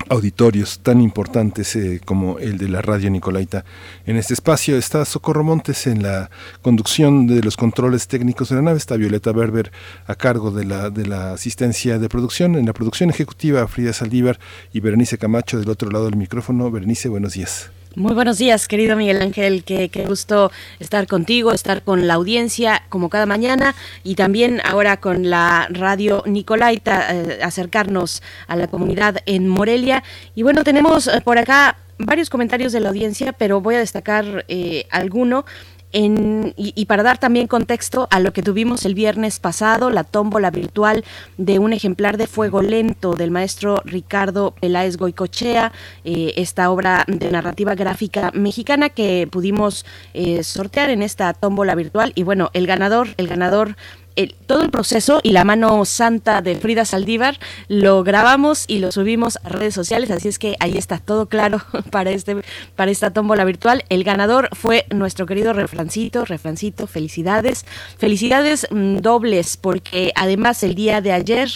auditorios 0.09 0.81
tan 0.83 1.01
importantes 1.01 1.77
eh, 1.77 2.01
como 2.05 2.39
el 2.39 2.59
de 2.59 2.69
la 2.69 2.83
radio 2.83 3.11
Nicolaita. 3.11 3.65
En 4.07 4.17
este 4.17 4.35
espacio 4.35 4.77
está 4.77 5.05
Socorro 5.05 5.45
Montes 5.45 5.87
en 5.87 6.03
la 6.03 6.31
conducción 6.61 7.27
de 7.27 7.43
los 7.43 7.57
controles 7.57 8.09
técnicos 8.09 8.49
de 8.49 8.57
la 8.57 8.63
nave, 8.63 8.79
está 8.79 8.97
Violeta 8.97 9.33
Berber 9.33 9.71
a 10.07 10.15
cargo 10.15 10.51
de 10.51 10.65
la, 10.65 10.91
de 10.91 11.07
la 11.07 11.33
asistencia 11.33 11.99
de 11.99 12.09
producción, 12.09 12.57
en 12.57 12.67
la 12.67 12.73
producción 12.73 13.11
ejecutiva 13.11 13.67
Frida 13.69 13.93
Saldívar 13.93 14.39
y 14.73 14.81
Berenice 14.81 15.19
Camacho 15.19 15.59
del 15.59 15.71
otro 15.71 15.91
lado 15.91 16.07
del 16.07 16.17
micrófono. 16.17 16.71
Berenice, 16.71 17.09
buenos 17.09 17.35
días. 17.35 17.71
Muy 17.95 18.15
buenos 18.15 18.39
días, 18.39 18.69
querido 18.69 18.97
Miguel 18.97 19.21
Ángel. 19.21 19.65
Qué, 19.65 19.91
qué, 19.91 20.07
gusto 20.07 20.51
estar 20.81 21.07
contigo, 21.07 21.53
estar 21.53 21.83
con 21.83 22.07
la 22.07 22.15
audiencia 22.15 22.85
como 22.89 23.11
cada 23.11 23.27
mañana 23.27 23.75
y 24.03 24.15
también 24.15 24.63
ahora 24.65 24.97
con 24.97 25.29
la 25.29 25.69
radio 25.69 26.23
Nicolaita, 26.25 27.15
eh, 27.15 27.41
acercarnos 27.43 28.23
a 28.47 28.57
la 28.57 28.67
comunidad 28.69 29.19
en 29.27 29.47
Morelia. 29.47 30.03
Y 30.35 30.43
bueno, 30.43 30.65
tenemos 30.65 31.07
eh, 31.07 31.21
por 31.23 31.37
acá 31.37 31.77
varios 31.99 32.31
comentarios 32.31 32.73
de 32.73 32.81
la 32.81 32.89
audiencia, 32.89 33.33
pero 33.35 33.61
voy 33.61 33.75
a 33.75 33.81
destacar 33.81 34.47
eh, 34.49 34.87
alguno 34.91 35.45
y, 35.93 36.87
para 36.87 37.03
dar 37.03 37.19
también 37.19 37.47
contexto 37.47 38.09
a 38.11 38.21
lo 38.21 38.33
que 38.33 38.43
tuvimos 38.43 38.85
el 38.85 38.95
viernes 38.95 39.39
pasado, 39.41 39.91
la 39.91 40.05
tómbola 40.05 40.51
virtual 40.51 41.05
de 41.37 41.59
un 41.59 41.73
ejemplar 41.73 42.17
de 42.17 42.27
Fuego 42.27 42.63
Lento 42.63 43.15
del 43.15 43.31
maestro 43.31 43.83
Ricardo 43.85 44.55
Peláez 44.61 44.97
Goicochea, 44.97 45.73
eh, 46.05 46.33
esta 46.37 46.71
obra 46.71 47.05
de 47.07 47.31
narrativa 47.31 47.75
gráfica 47.75 48.31
mexicana 48.33 48.89
que 48.89 49.29
pudimos 49.31 49.85
eh, 50.15 50.43
sortear 50.43 50.91
en 50.91 51.03
esta 51.03 51.33
tómbola 51.35 51.75
virtual. 51.75 52.13
Y 52.15 52.23
bueno, 52.23 52.51
el 52.55 52.67
ganador, 52.67 53.09
el 53.17 53.29
ganador 53.29 53.77
todo 54.47 54.63
el 54.63 54.71
proceso 54.71 55.21
y 55.23 55.33
la 55.33 55.45
mano 55.45 55.85
santa 55.85 56.43
de 56.43 56.57
Frida 56.57 56.85
Saldívar 56.85 57.39
lo 57.69 58.03
grabamos 58.05 58.65
y 58.69 58.79
lo 58.79 58.93
subimos 58.93 59.39
a 59.45 59.49
redes 59.49 59.75
sociales, 59.75 60.11
así 60.11 60.29
es 60.29 60.39
que 60.39 60.57
ahí 60.61 60.77
está 60.77 60.99
todo 60.99 61.27
claro 61.27 61.63
para 61.91 62.11
este 62.11 62.43
para 62.77 62.91
esta 62.91 63.13
tómbola 63.13 63.45
virtual. 63.45 63.85
El 63.89 64.05
ganador 64.05 64.49
fue 64.53 64.87
nuestro 64.91 65.27
querido 65.27 65.53
Refrancito, 65.53 66.25
Refrancito, 66.25 66.87
felicidades, 66.87 67.65
felicidades 67.99 68.67
mm, 68.71 68.99
dobles 68.99 69.57
porque 69.57 70.13
además 70.15 70.63
el 70.63 70.75
día 70.75 71.01
de 71.01 71.13
ayer 71.13 71.51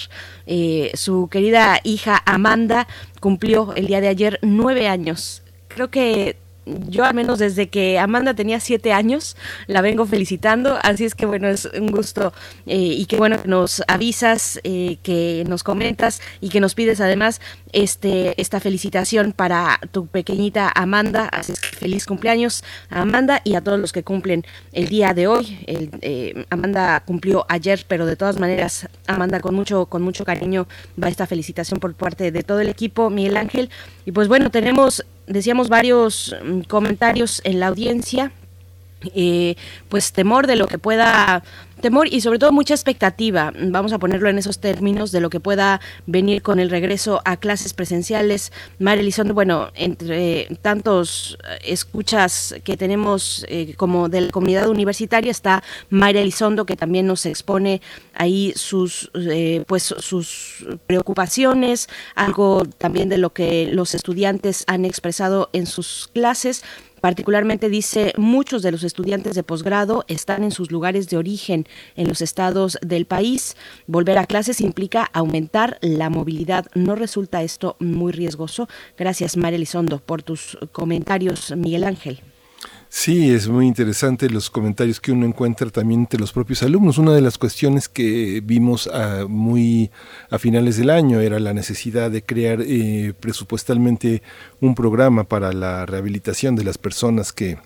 eh, 0.47 0.93
su 0.95 1.29
querida 1.31 1.81
hija 1.85 2.23
Amanda 2.25 2.87
cumplió 3.21 3.75
el 3.75 3.87
día 3.87 4.01
de 4.01 4.09
ayer 4.09 4.39
nueve 4.43 4.89
años. 4.89 5.43
Creo 5.69 5.91
que 5.91 6.37
yo 6.67 7.05
al 7.05 7.15
menos 7.15 7.39
desde 7.39 7.69
que 7.69 7.99
Amanda 7.99 8.35
tenía 8.35 8.61
siete 8.61 8.93
años 8.93 9.37
la 9.67 9.81
vengo 9.81 10.05
felicitando, 10.07 10.79
así 10.83 11.05
es 11.05 11.15
que 11.15 11.27
bueno, 11.27 11.49
es 11.49 11.67
un 11.67 11.89
gusto 11.89 12.33
eh, 12.67 12.77
y 12.77 13.07
que 13.07 13.17
bueno 13.17 13.41
que 13.41 13.49
nos 13.49 13.83
avisas, 13.89 14.61
eh, 14.65 14.99
que 15.03 15.45
nos 15.49 15.63
comentas 15.63 16.21
y 16.41 16.49
que 16.49 16.61
nos 16.61 16.75
pides 16.75 17.01
además 17.01 17.41
este 17.77 18.41
esta 18.41 18.59
felicitación 18.59 19.33
para 19.33 19.79
tu 19.93 20.07
pequeñita 20.07 20.73
Amanda, 20.75 21.29
así 21.29 21.53
es 21.53 21.61
que 21.61 21.77
feliz 21.77 22.07
cumpleaños 22.07 22.65
a 22.89 23.03
Amanda 23.03 23.43
y 23.45 23.55
a 23.55 23.61
todos 23.61 23.79
los 23.79 23.93
que 23.93 24.03
cumplen 24.03 24.47
el 24.73 24.89
día 24.89 25.13
de 25.13 25.27
hoy. 25.27 25.59
Eh, 25.67 26.47
Amanda 26.49 27.03
cumplió 27.05 27.45
ayer, 27.51 27.85
pero 27.87 28.07
de 28.07 28.17
todas 28.17 28.39
maneras 28.39 28.89
Amanda 29.07 29.41
con 29.41 29.55
mucho 29.55 29.87
con 29.87 30.03
mucho 30.03 30.25
cariño 30.25 30.67
va 31.03 31.09
esta 31.09 31.27
felicitación 31.27 31.79
por 31.79 31.95
parte 31.95 32.33
de 32.33 32.43
todo 32.43 32.61
el 32.61 32.71
equipo, 32.71 33.11
Miguel 33.11 33.37
Ángel. 33.37 33.69
Y 34.07 34.13
pues 34.13 34.27
bueno 34.27 34.51
tenemos 34.51 35.05
decíamos 35.27 35.69
varios 35.69 36.35
mm, 36.43 36.61
comentarios 36.63 37.43
en 37.45 37.61
la 37.61 37.67
audiencia, 37.67 38.33
eh, 39.15 39.57
pues 39.89 40.13
temor 40.13 40.47
de 40.47 40.57
lo 40.57 40.67
que 40.67 40.79
pueda 40.79 41.43
temor 41.81 42.09
y 42.11 42.21
sobre 42.21 42.39
todo 42.39 42.53
mucha 42.53 42.75
expectativa, 42.75 43.53
vamos 43.55 43.93
a 43.93 43.99
ponerlo 43.99 44.29
en 44.29 44.39
esos 44.39 44.59
términos, 44.59 45.13
de 45.13 45.21
lo 45.21 45.31
que 45.31 45.41
pueda 45.41 45.81
venir 46.07 46.43
con 46.43 46.59
el 46.59 46.71
regreso 46.71 47.21
a 47.25 47.37
clases 47.37 47.75
presenciales. 47.75 48.53
María 48.79 49.03
Elizondo, 49.03 49.35
bueno, 49.35 49.71
entre 49.75 50.49
tantos 50.63 51.39
escuchas 51.65 52.55
que 52.65 52.77
tenemos 52.77 53.45
eh, 53.49 53.75
como 53.77 54.09
de 54.09 54.23
la 54.23 54.31
comunidad 54.31 54.69
universitaria 54.69 55.31
está 55.31 55.63
María 55.91 56.23
Elizondo, 56.23 56.67
que 56.67 56.77
también 56.77 57.07
nos 57.07 57.27
expone 57.27 57.83
ahí 58.15 58.53
sus, 58.57 59.11
eh, 59.15 59.63
pues, 59.67 59.83
sus 59.83 60.67
preocupaciones, 60.87 61.89
algo 62.15 62.65
también 62.79 63.09
de 63.09 63.19
lo 63.19 63.33
que 63.33 63.69
los 63.71 63.95
estudiantes 63.95 64.65
han 64.67 64.85
expresado 64.85 65.51
en 65.53 65.67
sus 65.67 66.09
clases. 66.13 66.65
Particularmente 67.07 67.69
dice, 67.69 68.13
muchos 68.17 68.63
de 68.63 68.73
los 68.73 68.83
estudiantes 68.83 69.37
de 69.37 69.45
posgrado 69.45 70.05
están 70.09 70.43
en 70.43 70.51
sus 70.51 70.73
lugares 70.73 71.09
de 71.09 71.17
origen 71.17 71.65
en 71.95 72.09
los 72.09 72.21
estados 72.21 72.79
del 72.83 73.07
país. 73.07 73.57
Volver 73.87 74.19
a 74.19 74.27
clases 74.27 74.61
implica 74.61 75.09
aumentar 75.13 75.79
la 75.83 76.11
movilidad. 76.11 76.67
¿No 76.75 76.97
resulta 76.97 77.45
esto 77.45 77.77
muy 77.79 78.11
riesgoso? 78.11 78.69
Gracias, 78.99 79.37
María 79.37 79.55
Elizondo, 79.55 80.01
por 80.01 80.25
tus 80.25 80.59
comentarios, 80.73 81.55
Miguel 81.57 81.85
Ángel. 81.85 82.23
Sí, 82.89 83.31
es 83.31 83.49
muy 83.49 83.67
interesante 83.67 84.31
los 84.31 84.49
comentarios 84.49 85.01
que 85.01 85.13
uno 85.13 85.27
encuentra 85.27 85.69
también 85.71 86.01
entre 86.01 86.21
los 86.21 86.33
propios 86.33 86.63
alumnos. 86.63 86.99
Una 86.99 87.15
de 87.15 87.21
las 87.21 87.37
cuestiones 87.37 87.89
que 87.89 88.41
vimos 88.45 88.87
a, 88.87 89.27
muy 89.29 89.91
a 90.31 90.39
finales 90.39 90.77
del 90.77 90.91
año 90.91 91.21
era 91.21 91.41
la 91.41 91.53
necesidad 91.53 92.11
de 92.11 92.23
crear 92.23 92.61
eh, 92.63 93.13
presupuestalmente 93.19 94.23
un 94.61 94.75
programa 94.75 95.25
para 95.25 95.53
la 95.53 95.85
rehabilitación 95.85 96.55
de 96.57 96.65
las 96.65 96.79
personas 96.79 97.33
que 97.33 97.59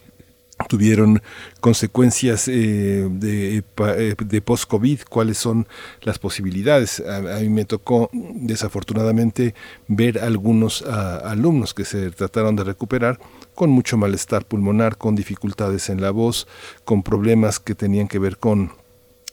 tuvieron 0.68 1.22
consecuencias 1.60 2.46
eh, 2.48 3.08
de, 3.10 3.58
eh, 3.58 4.14
de 4.18 4.42
post-COVID, 4.42 5.00
cuáles 5.08 5.38
son 5.38 5.66
las 6.02 6.18
posibilidades. 6.18 7.00
A, 7.00 7.40
mí 7.40 7.48
me 7.48 7.64
tocó 7.64 8.10
desafortunadamente 8.12 9.54
ver 9.88 10.18
algunos 10.18 10.82
alumnos 10.82 11.72
que 11.72 11.84
se 11.84 12.10
trataron 12.10 12.56
de 12.56 12.64
recuperar 12.64 13.18
con 13.60 13.68
mucho 13.68 13.98
malestar 13.98 14.46
pulmonar, 14.46 14.96
con 14.96 15.14
dificultades 15.14 15.90
en 15.90 16.00
la 16.00 16.12
voz, 16.12 16.48
con 16.86 17.02
problemas 17.02 17.60
que 17.60 17.74
tenían 17.74 18.08
que 18.08 18.18
ver 18.18 18.38
con 18.38 18.72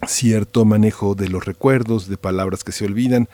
cierto 0.06 0.66
manejo 0.66 1.16
de 1.16 1.30
los 1.30 1.46
recuerdos, 1.46 2.10
de 2.10 2.18
palabras 2.18 2.66
que 2.66 2.74
se 2.74 2.84
olvidan, 2.84 3.30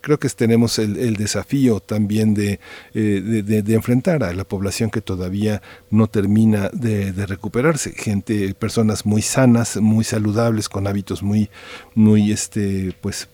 creo 0.00 0.18
que 0.18 0.28
tenemos 0.28 0.78
el, 0.78 1.16
desafío 1.16 1.80
también 1.80 2.34
de, 2.34 2.60
eh, 2.94 3.42
de, 3.44 3.62
de, 3.62 3.74
enfrentar 3.74 4.22
a 4.22 4.32
la 4.32 4.44
población 4.44 4.90
que 4.90 5.00
todavía 5.00 5.62
no 5.90 6.06
termina 6.06 6.70
de, 6.72 7.12
recuperarse, 7.26 7.92
gente, 7.92 8.54
personas 8.54 9.06
muy 9.06 9.22
sanas, 9.22 9.76
muy 9.76 10.04
saludables, 10.04 10.68
con 10.68 10.86
hábitos 10.86 11.22
muy, 11.22 11.50
muy, 11.94 12.32
este, 12.32 12.94
pues, 13.00 13.28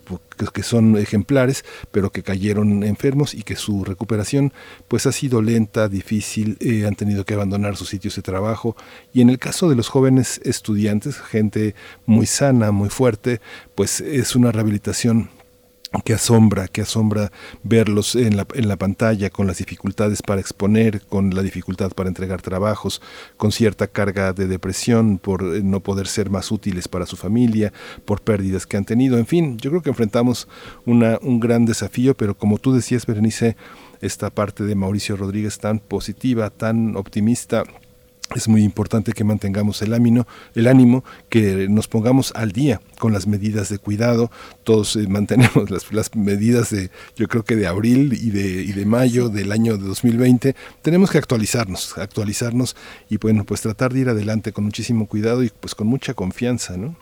que 0.52 0.62
son 0.62 0.96
ejemplares, 0.96 1.64
pero 1.90 2.10
que 2.10 2.22
cayeron 2.22 2.82
enfermos 2.82 3.34
y 3.34 3.42
que 3.42 3.56
su 3.56 3.84
recuperación 3.84 4.52
pues 4.88 5.06
ha 5.06 5.12
sido 5.12 5.42
lenta, 5.42 5.88
difícil, 5.88 6.56
eh, 6.60 6.86
han 6.86 6.96
tenido 6.96 7.24
que 7.24 7.34
abandonar 7.34 7.76
sus 7.76 7.88
sitios 7.88 8.16
de 8.16 8.22
trabajo. 8.22 8.76
Y 9.12 9.20
en 9.20 9.30
el 9.30 9.38
caso 9.38 9.68
de 9.68 9.76
los 9.76 9.88
jóvenes 9.88 10.40
estudiantes, 10.44 11.18
gente 11.18 11.74
muy 12.06 12.26
sana, 12.26 12.72
muy 12.72 12.88
fuerte, 12.88 13.40
pues 13.74 14.00
es 14.00 14.34
una 14.34 14.50
rehabilitación 14.50 15.30
que 16.02 16.14
asombra, 16.14 16.68
que 16.68 16.82
asombra 16.82 17.30
verlos 17.62 18.14
en 18.16 18.36
la, 18.36 18.46
en 18.54 18.68
la 18.68 18.76
pantalla 18.76 19.30
con 19.30 19.46
las 19.46 19.58
dificultades 19.58 20.22
para 20.22 20.40
exponer, 20.40 21.02
con 21.02 21.34
la 21.34 21.42
dificultad 21.42 21.92
para 21.92 22.08
entregar 22.08 22.42
trabajos, 22.42 23.00
con 23.36 23.52
cierta 23.52 23.86
carga 23.86 24.32
de 24.32 24.46
depresión 24.46 25.18
por 25.18 25.42
eh, 25.42 25.62
no 25.62 25.80
poder 25.80 26.06
ser 26.06 26.30
más 26.30 26.50
útiles 26.50 26.88
para 26.88 27.06
su 27.06 27.16
familia, 27.16 27.72
por 28.04 28.22
pérdidas 28.22 28.66
que 28.66 28.76
han 28.76 28.84
tenido. 28.84 29.18
En 29.18 29.26
fin, 29.26 29.58
yo 29.58 29.70
creo 29.70 29.82
que 29.82 29.90
enfrentamos 29.90 30.48
una, 30.86 31.18
un 31.22 31.40
gran 31.40 31.64
desafío, 31.66 32.16
pero 32.16 32.36
como 32.36 32.58
tú 32.58 32.72
decías, 32.72 33.06
Berenice, 33.06 33.56
esta 34.00 34.30
parte 34.30 34.64
de 34.64 34.74
Mauricio 34.74 35.16
Rodríguez 35.16 35.58
tan 35.58 35.78
positiva, 35.78 36.50
tan 36.50 36.96
optimista, 36.96 37.64
es 38.34 38.48
muy 38.48 38.62
importante 38.62 39.12
que 39.12 39.22
mantengamos 39.22 39.82
el 39.82 39.92
ánimo, 39.92 40.26
el 40.54 40.66
ánimo, 40.66 41.04
que 41.28 41.68
nos 41.68 41.88
pongamos 41.88 42.32
al 42.34 42.52
día 42.52 42.80
con 42.98 43.12
las 43.12 43.26
medidas 43.26 43.68
de 43.68 43.78
cuidado. 43.78 44.30
Todos 44.64 44.96
eh, 44.96 45.06
mantenemos 45.08 45.70
las, 45.70 45.92
las, 45.92 46.14
medidas 46.16 46.70
de, 46.70 46.90
yo 47.16 47.28
creo 47.28 47.44
que 47.44 47.56
de 47.56 47.66
abril 47.66 48.12
y 48.14 48.30
de, 48.30 48.62
y 48.62 48.72
de 48.72 48.86
mayo 48.86 49.28
del 49.28 49.52
año 49.52 49.76
de 49.76 49.86
2020. 49.86 50.56
Tenemos 50.82 51.10
que 51.10 51.18
actualizarnos, 51.18 51.98
actualizarnos 51.98 52.76
y 53.08 53.18
bueno, 53.18 53.44
pues 53.44 53.60
tratar 53.60 53.92
de 53.92 54.00
ir 54.00 54.08
adelante 54.08 54.52
con 54.52 54.64
muchísimo 54.64 55.06
cuidado 55.06 55.42
y 55.42 55.50
pues 55.60 55.74
con 55.74 55.86
mucha 55.86 56.14
confianza, 56.14 56.76
¿no? 56.76 56.96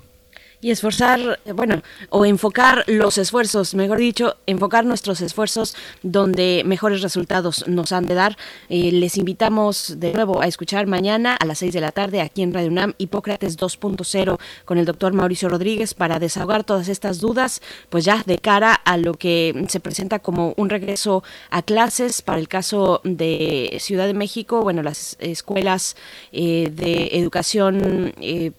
Y 0.62 0.70
esforzar, 0.70 1.40
bueno, 1.54 1.82
o 2.08 2.24
enfocar 2.24 2.84
los 2.86 3.18
esfuerzos, 3.18 3.74
mejor 3.74 3.98
dicho, 3.98 4.36
enfocar 4.46 4.86
nuestros 4.86 5.20
esfuerzos 5.20 5.74
donde 6.04 6.62
mejores 6.64 7.02
resultados 7.02 7.66
nos 7.66 7.90
han 7.90 8.06
de 8.06 8.14
dar. 8.14 8.36
Eh, 8.68 8.92
les 8.92 9.18
invitamos 9.18 9.96
de 9.98 10.12
nuevo 10.12 10.40
a 10.40 10.46
escuchar 10.46 10.86
mañana 10.86 11.34
a 11.34 11.44
las 11.46 11.58
6 11.58 11.74
de 11.74 11.80
la 11.80 11.90
tarde 11.90 12.20
aquí 12.20 12.42
en 12.42 12.54
Radio 12.54 12.68
UNAM 12.68 12.94
Hipócrates 12.98 13.58
2.0 13.58 14.38
con 14.64 14.78
el 14.78 14.84
doctor 14.84 15.12
Mauricio 15.12 15.48
Rodríguez 15.48 15.94
para 15.94 16.20
desahogar 16.20 16.62
todas 16.62 16.88
estas 16.88 17.18
dudas, 17.18 17.60
pues 17.90 18.04
ya 18.04 18.22
de 18.24 18.38
cara 18.38 18.72
a 18.72 18.96
lo 18.98 19.14
que 19.14 19.66
se 19.68 19.80
presenta 19.80 20.20
como 20.20 20.54
un 20.56 20.70
regreso 20.70 21.24
a 21.50 21.62
clases 21.62 22.22
para 22.22 22.38
el 22.38 22.46
caso 22.46 23.00
de 23.02 23.78
Ciudad 23.80 24.06
de 24.06 24.14
México, 24.14 24.62
bueno, 24.62 24.84
las 24.84 25.16
escuelas 25.18 25.96
eh, 26.30 26.70
de 26.72 27.08
educación 27.14 28.14
eh, 28.20 28.52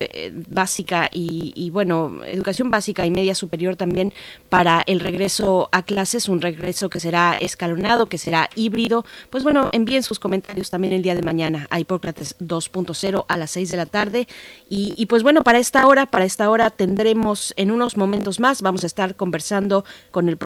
básica 0.49 1.09
y 1.13 1.69
bueno, 1.69 1.92
educación 2.25 2.71
básica 2.71 3.05
y 3.05 3.11
media 3.11 3.35
superior 3.35 3.75
también 3.75 4.13
para 4.49 4.83
el 4.85 4.99
regreso 4.99 5.69
a 5.71 5.83
clases, 5.83 6.29
un 6.29 6.41
regreso 6.41 6.89
que 6.89 6.99
será 6.99 7.37
escalonado, 7.39 8.07
que 8.07 8.17
será 8.17 8.49
híbrido. 8.55 9.05
Pues 9.29 9.43
bueno, 9.43 9.69
envíen 9.71 10.03
sus 10.03 10.19
comentarios 10.19 10.69
también 10.69 10.93
el 10.93 11.01
día 11.01 11.15
de 11.15 11.21
mañana 11.21 11.67
a 11.69 11.79
Hipócrates 11.79 12.37
2.0 12.39 13.25
a 13.27 13.37
las 13.37 13.51
6 13.51 13.71
de 13.71 13.77
la 13.77 13.85
tarde. 13.85 14.27
Y, 14.69 15.05
pues 15.07 15.23
bueno, 15.23 15.43
para 15.43 15.59
esta 15.59 15.85
hora, 15.87 16.05
para 16.07 16.25
esta 16.25 16.49
hora 16.49 16.69
tendremos 16.69 17.53
en 17.57 17.71
unos 17.71 17.97
momentos 17.97 18.39
más, 18.39 18.61
vamos 18.61 18.83
a 18.83 18.87
estar 18.87 19.15
conversando 19.15 19.85
con 20.11 20.29
el 20.29 20.37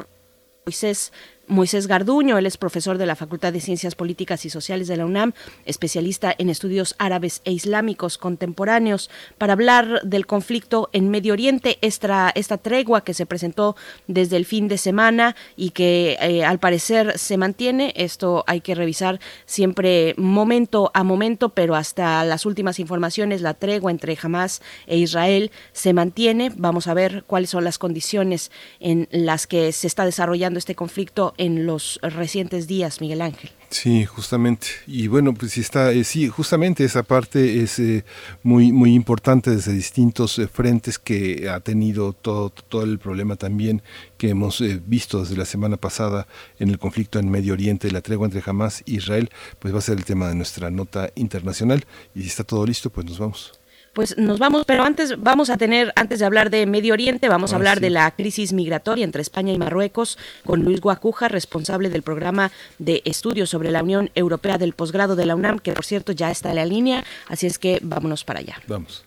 Moisés 0.66 1.14
Moisés 1.48 1.88
Garduño, 1.88 2.38
él 2.38 2.46
es 2.46 2.58
profesor 2.58 2.98
de 2.98 3.06
la 3.06 3.16
Facultad 3.16 3.54
de 3.54 3.62
Ciencias 3.62 3.96
Políticas 3.96 4.44
y 4.44 4.50
Sociales 4.50 4.88
de 4.88 4.98
la 4.98 5.06
UNAM, 5.06 5.32
especialista 5.66 6.36
en 6.38 6.50
estudios 6.50 6.94
árabes 7.00 7.42
e 7.46 7.54
islámicos 7.54 8.18
contemporáneos, 8.18 9.10
para 9.38 9.54
hablar 9.54 10.02
del 10.04 10.26
conflicto 10.26 10.90
en 10.92 11.10
Medio 11.10 11.32
Oriente, 11.32 11.78
esta, 11.82 12.34
tregua 12.62 13.06
que 13.06 13.14
se 13.14 13.26
presentó 13.26 13.78
desde 14.08 14.36
el 14.36 14.46
fin 14.46 14.68
de 14.68 14.78
semana 14.78 15.38
y 15.56 15.70
que 15.70 16.18
eh, 16.20 16.44
al 16.44 16.60
parecer 16.60 17.18
se 17.18 17.38
mantiene. 17.38 17.94
Esto 17.96 18.44
hay 18.46 18.60
que 18.60 18.76
revisar 18.76 19.20
siempre 19.46 20.16
momento 20.18 20.92
a 20.94 21.04
momento, 21.04 21.50
pero 21.50 21.76
hasta 21.76 22.26
las 22.26 22.46
últimas 22.46 22.78
informaciones, 22.80 23.42
la 23.42 23.54
tregua 23.54 23.92
entre 23.92 24.18
Hamas 24.22 24.62
e 24.86 24.98
Israel 24.98 25.52
se 25.72 25.94
mantiene. 25.94 26.52
Vamos 26.58 26.88
a 26.88 26.94
ver 26.94 27.24
cuáles 27.26 27.52
son 27.52 27.64
las 27.64 27.78
condiciones 27.78 28.52
en 28.82 29.08
las 29.12 29.48
que 29.48 29.72
se 29.72 29.88
está 29.88 30.04
desarrollando 30.04 30.60
este 30.60 30.76
conflicto 30.76 31.36
en 31.38 31.66
los 31.66 32.00
recientes 32.02 32.68
días, 32.68 33.02
Miguel 33.02 33.22
Ángel. 33.22 33.52
Sí, 33.70 34.06
justamente. 34.06 34.68
Y 34.88 35.08
bueno, 35.08 35.34
pues 35.34 35.52
sí 35.52 35.62
está, 35.62 35.92
eh, 35.92 36.04
sí, 36.04 36.30
justamente 36.30 36.86
esa 36.86 37.04
parte 37.04 37.62
es 37.62 37.80
eh, 37.80 38.06
muy 38.42 38.72
muy 38.72 38.94
importante 38.94 39.52
desde 39.52 39.74
distintos 39.74 40.40
eh, 40.40 40.48
frentes 40.48 40.98
que 40.98 41.50
ha 41.50 41.60
tenido 41.60 42.14
todo 42.14 42.50
todo 42.50 42.84
el 42.84 42.98
problema 42.98 43.36
también 43.36 43.82
que 44.18 44.30
hemos 44.30 44.62
eh, 44.62 44.82
visto 44.86 45.22
desde 45.22 45.36
la 45.38 45.46
semana 45.46 45.78
pasada 45.78 46.28
en 46.60 46.70
el 46.70 46.80
conflicto 46.80 47.20
en 47.20 47.30
Medio 47.30 47.54
Oriente, 47.54 47.92
la 47.92 48.02
tregua 48.02 48.26
entre 48.28 48.42
Hamas 48.46 48.82
e 48.86 48.94
Israel, 48.94 49.30
pues 49.60 49.74
va 49.74 49.80
a 49.80 49.82
ser 49.82 49.98
el 49.98 50.06
tema 50.06 50.30
de 50.30 50.36
nuestra 50.36 50.72
nota 50.72 51.12
internacional. 51.16 51.86
Y 52.16 52.22
si 52.22 52.28
está 52.28 52.44
todo 52.44 52.66
listo, 52.66 52.90
pues 52.90 53.06
nos 53.06 53.20
vamos 53.20 53.57
pues 53.98 54.16
nos 54.16 54.38
vamos, 54.38 54.64
pero 54.68 54.84
antes 54.84 55.20
vamos 55.20 55.50
a 55.50 55.58
tener, 55.58 55.92
antes 55.96 56.20
de 56.20 56.26
hablar 56.26 56.52
de 56.52 56.68
Medio 56.68 56.94
Oriente, 56.94 57.30
vamos 57.30 57.52
a 57.52 57.56
Ah, 57.56 57.58
hablar 57.58 57.78
sí. 57.78 57.82
de 57.82 57.90
la 57.90 58.12
crisis 58.12 58.54
migratoria 58.54 59.04
entre 59.04 59.24
España 59.24 59.52
y 59.54 59.58
Marruecos 59.58 60.20
con 60.46 60.64
Luis 60.64 60.82
Guacuja, 60.82 61.30
responsable 61.30 61.90
del 61.90 62.04
programa 62.04 62.52
de 62.78 63.02
estudios 63.06 63.50
sobre 63.50 63.72
la 63.72 63.82
Unión 63.82 64.12
Europea 64.14 64.60
del 64.60 64.74
posgrado 64.74 65.16
de 65.16 65.26
la 65.26 65.34
UNAM, 65.36 65.58
que 65.58 65.74
por 65.74 65.84
cierto 65.84 66.12
ya 66.12 66.30
está 66.30 66.50
en 66.52 66.58
la 66.58 66.66
línea, 66.68 67.04
así 67.28 67.48
es 67.48 67.58
que 67.58 67.80
vámonos 67.82 68.24
para 68.24 68.42
allá. 68.42 68.62
Vamos. 68.68 69.04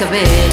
Los 0.00 0.47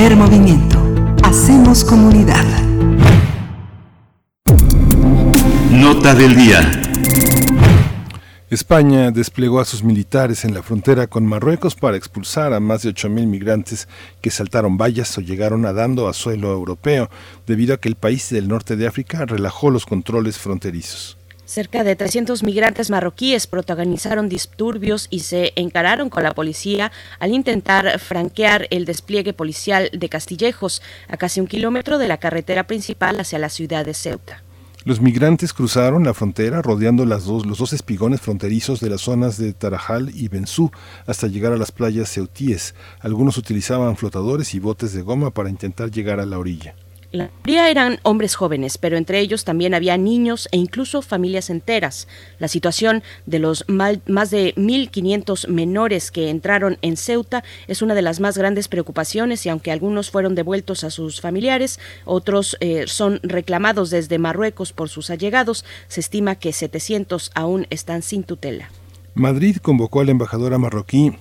Primer 0.00 0.16
movimiento. 0.16 0.82
Hacemos 1.22 1.84
comunidad. 1.84 2.46
Nota 5.70 6.14
del 6.14 6.34
día. 6.36 6.62
España 8.48 9.10
desplegó 9.10 9.60
a 9.60 9.66
sus 9.66 9.84
militares 9.84 10.46
en 10.46 10.54
la 10.54 10.62
frontera 10.62 11.06
con 11.06 11.26
Marruecos 11.26 11.74
para 11.74 11.98
expulsar 11.98 12.54
a 12.54 12.60
más 12.60 12.80
de 12.80 12.94
8.000 12.94 13.26
migrantes 13.26 13.88
que 14.22 14.30
saltaron 14.30 14.78
vallas 14.78 15.18
o 15.18 15.20
llegaron 15.20 15.60
nadando 15.60 16.08
a 16.08 16.14
suelo 16.14 16.50
europeo, 16.50 17.10
debido 17.46 17.74
a 17.74 17.76
que 17.76 17.90
el 17.90 17.96
país 17.96 18.30
del 18.30 18.48
norte 18.48 18.76
de 18.76 18.86
África 18.86 19.26
relajó 19.26 19.70
los 19.70 19.84
controles 19.84 20.38
fronterizos. 20.38 21.19
Cerca 21.50 21.82
de 21.82 21.96
300 21.96 22.44
migrantes 22.44 22.90
marroquíes 22.90 23.48
protagonizaron 23.48 24.28
disturbios 24.28 25.08
y 25.10 25.18
se 25.18 25.52
encararon 25.56 26.08
con 26.08 26.22
la 26.22 26.32
policía 26.32 26.92
al 27.18 27.32
intentar 27.32 27.98
franquear 27.98 28.68
el 28.70 28.84
despliegue 28.84 29.32
policial 29.32 29.90
de 29.92 30.08
Castillejos, 30.08 30.80
a 31.08 31.16
casi 31.16 31.40
un 31.40 31.48
kilómetro 31.48 31.98
de 31.98 32.06
la 32.06 32.18
carretera 32.18 32.68
principal 32.68 33.18
hacia 33.18 33.40
la 33.40 33.48
ciudad 33.48 33.84
de 33.84 33.94
Ceuta. 33.94 34.44
Los 34.84 35.00
migrantes 35.00 35.52
cruzaron 35.52 36.04
la 36.04 36.14
frontera 36.14 36.62
rodeando 36.62 37.04
dos, 37.04 37.44
los 37.44 37.58
dos 37.58 37.72
espigones 37.72 38.20
fronterizos 38.20 38.78
de 38.78 38.90
las 38.90 39.00
zonas 39.00 39.36
de 39.36 39.52
Tarajal 39.52 40.12
y 40.14 40.28
Benzú 40.28 40.70
hasta 41.04 41.26
llegar 41.26 41.52
a 41.52 41.56
las 41.56 41.72
playas 41.72 42.10
ceutíes. 42.10 42.76
Algunos 43.00 43.36
utilizaban 43.38 43.96
flotadores 43.96 44.54
y 44.54 44.60
botes 44.60 44.92
de 44.92 45.02
goma 45.02 45.32
para 45.32 45.50
intentar 45.50 45.90
llegar 45.90 46.20
a 46.20 46.26
la 46.26 46.38
orilla. 46.38 46.76
La 47.12 47.28
mayoría 47.44 47.70
eran 47.70 47.98
hombres 48.04 48.36
jóvenes, 48.36 48.78
pero 48.78 48.96
entre 48.96 49.18
ellos 49.18 49.42
también 49.44 49.74
había 49.74 49.96
niños 49.96 50.48
e 50.52 50.58
incluso 50.58 51.02
familias 51.02 51.50
enteras. 51.50 52.06
La 52.38 52.46
situación 52.46 53.02
de 53.26 53.40
los 53.40 53.64
más 53.68 54.30
de 54.30 54.54
1.500 54.54 55.48
menores 55.48 56.12
que 56.12 56.30
entraron 56.30 56.78
en 56.82 56.96
Ceuta 56.96 57.42
es 57.66 57.82
una 57.82 57.96
de 57.96 58.02
las 58.02 58.20
más 58.20 58.38
grandes 58.38 58.68
preocupaciones 58.68 59.44
y 59.44 59.48
aunque 59.48 59.72
algunos 59.72 60.12
fueron 60.12 60.36
devueltos 60.36 60.84
a 60.84 60.90
sus 60.90 61.20
familiares, 61.20 61.80
otros 62.04 62.56
eh, 62.60 62.84
son 62.86 63.18
reclamados 63.24 63.90
desde 63.90 64.18
Marruecos 64.18 64.72
por 64.72 64.88
sus 64.88 65.10
allegados, 65.10 65.64
se 65.88 65.98
estima 65.98 66.36
que 66.36 66.52
700 66.52 67.32
aún 67.34 67.66
están 67.70 68.02
sin 68.02 68.22
tutela. 68.22 68.70
Madrid 69.14 69.56
convocó 69.56 70.00
a 70.00 70.04
la 70.04 70.12
embajadora 70.12 70.58
marroquí 70.58 71.16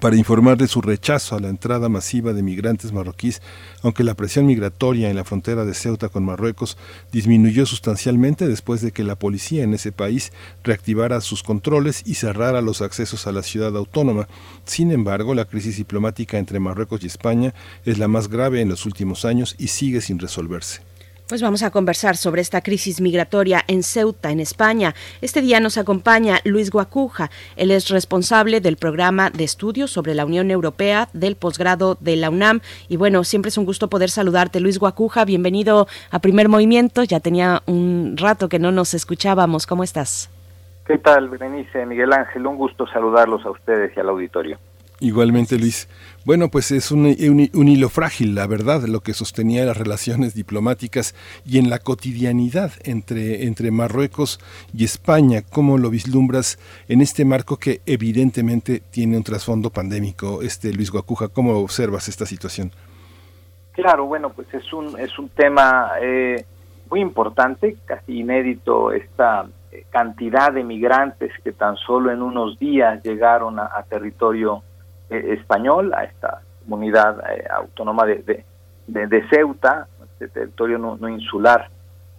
para 0.00 0.16
informar 0.16 0.56
de 0.56 0.68
su 0.68 0.80
rechazo 0.80 1.36
a 1.36 1.40
la 1.40 1.48
entrada 1.48 1.88
masiva 1.88 2.32
de 2.32 2.42
migrantes 2.42 2.92
marroquíes, 2.92 3.42
aunque 3.82 4.04
la 4.04 4.14
presión 4.14 4.46
migratoria 4.46 5.10
en 5.10 5.16
la 5.16 5.24
frontera 5.24 5.64
de 5.64 5.74
Ceuta 5.74 6.08
con 6.08 6.24
Marruecos 6.24 6.76
disminuyó 7.12 7.66
sustancialmente 7.66 8.48
después 8.48 8.80
de 8.80 8.92
que 8.92 9.04
la 9.04 9.18
policía 9.18 9.62
en 9.62 9.74
ese 9.74 9.92
país 9.92 10.32
reactivara 10.62 11.20
sus 11.20 11.42
controles 11.42 12.02
y 12.04 12.14
cerrara 12.14 12.60
los 12.60 12.82
accesos 12.82 13.26
a 13.26 13.32
la 13.32 13.42
ciudad 13.42 13.76
autónoma. 13.76 14.28
Sin 14.64 14.92
embargo, 14.92 15.34
la 15.34 15.44
crisis 15.44 15.76
diplomática 15.76 16.38
entre 16.38 16.60
Marruecos 16.60 17.02
y 17.02 17.06
España 17.06 17.54
es 17.84 17.98
la 17.98 18.08
más 18.08 18.28
grave 18.28 18.60
en 18.60 18.68
los 18.68 18.86
últimos 18.86 19.24
años 19.24 19.54
y 19.58 19.68
sigue 19.68 20.00
sin 20.00 20.18
resolverse. 20.18 20.93
Pues 21.26 21.40
vamos 21.40 21.62
a 21.62 21.70
conversar 21.70 22.18
sobre 22.18 22.42
esta 22.42 22.60
crisis 22.60 23.00
migratoria 23.00 23.62
en 23.66 23.82
Ceuta, 23.82 24.30
en 24.30 24.40
España. 24.40 24.94
Este 25.22 25.40
día 25.40 25.58
nos 25.58 25.78
acompaña 25.78 26.40
Luis 26.44 26.70
Guacuja. 26.70 27.30
Él 27.56 27.70
es 27.70 27.88
responsable 27.88 28.60
del 28.60 28.76
programa 28.76 29.30
de 29.30 29.44
estudios 29.44 29.90
sobre 29.90 30.14
la 30.14 30.26
Unión 30.26 30.50
Europea 30.50 31.08
del 31.14 31.36
posgrado 31.36 31.96
de 31.98 32.16
la 32.16 32.28
UNAM. 32.28 32.60
Y 32.90 32.98
bueno, 32.98 33.24
siempre 33.24 33.48
es 33.48 33.56
un 33.56 33.64
gusto 33.64 33.88
poder 33.88 34.10
saludarte, 34.10 34.60
Luis 34.60 34.78
Guacuja. 34.78 35.24
Bienvenido 35.24 35.88
a 36.10 36.18
Primer 36.18 36.50
Movimiento. 36.50 37.04
Ya 37.04 37.20
tenía 37.20 37.62
un 37.64 38.16
rato 38.18 38.50
que 38.50 38.58
no 38.58 38.70
nos 38.70 38.92
escuchábamos. 38.92 39.66
¿Cómo 39.66 39.82
estás? 39.82 40.28
¿Qué 40.86 40.98
tal, 40.98 41.30
Berenice, 41.30 41.86
Miguel 41.86 42.12
Ángel? 42.12 42.46
Un 42.46 42.58
gusto 42.58 42.86
saludarlos 42.86 43.46
a 43.46 43.50
ustedes 43.50 43.96
y 43.96 44.00
al 44.00 44.10
auditorio. 44.10 44.58
Igualmente, 45.00 45.58
Luis. 45.58 45.88
Bueno, 46.24 46.48
pues 46.48 46.70
es 46.70 46.92
un, 46.92 47.06
hilo 47.06 47.88
frágil, 47.88 48.34
la 48.34 48.46
verdad, 48.46 48.84
lo 48.84 49.00
que 49.00 49.12
sostenía 49.12 49.64
las 49.64 49.76
relaciones 49.76 50.34
diplomáticas 50.34 51.14
y 51.44 51.58
en 51.58 51.68
la 51.68 51.80
cotidianidad 51.80 52.72
entre, 52.84 53.44
entre 53.44 53.72
Marruecos 53.72 54.38
y 54.72 54.84
España. 54.84 55.42
¿Cómo 55.42 55.78
lo 55.78 55.90
vislumbras 55.90 56.58
en 56.88 57.00
este 57.00 57.24
marco 57.24 57.56
que 57.56 57.80
evidentemente 57.86 58.80
tiene 58.80 59.16
un 59.16 59.24
trasfondo 59.24 59.70
pandémico? 59.70 60.42
Este 60.42 60.72
Luis 60.72 60.92
Guacuja, 60.92 61.28
¿cómo 61.28 61.58
observas 61.58 62.08
esta 62.08 62.24
situación? 62.24 62.70
Claro, 63.72 64.06
bueno, 64.06 64.30
pues 64.30 64.46
es 64.54 64.72
un, 64.72 64.98
es 65.00 65.18
un 65.18 65.28
tema 65.30 65.90
eh, 66.00 66.44
muy 66.88 67.00
importante, 67.00 67.76
casi 67.84 68.20
inédito, 68.20 68.92
esta 68.92 69.46
cantidad 69.90 70.52
de 70.52 70.62
migrantes 70.62 71.32
que 71.42 71.50
tan 71.50 71.74
solo 71.76 72.12
en 72.12 72.22
unos 72.22 72.56
días 72.60 73.02
llegaron 73.02 73.58
a 73.58 73.84
territorio 73.88 74.62
eh, 75.10 75.34
español, 75.38 75.92
a 75.94 76.04
esta 76.04 76.40
comunidad 76.62 77.18
eh, 77.30 77.44
autónoma 77.50 78.06
de, 78.06 78.44
de, 78.86 79.28
Ceuta, 79.28 79.86
este 80.12 80.28
territorio 80.28 80.78
no, 80.78 81.08
insular 81.08 81.68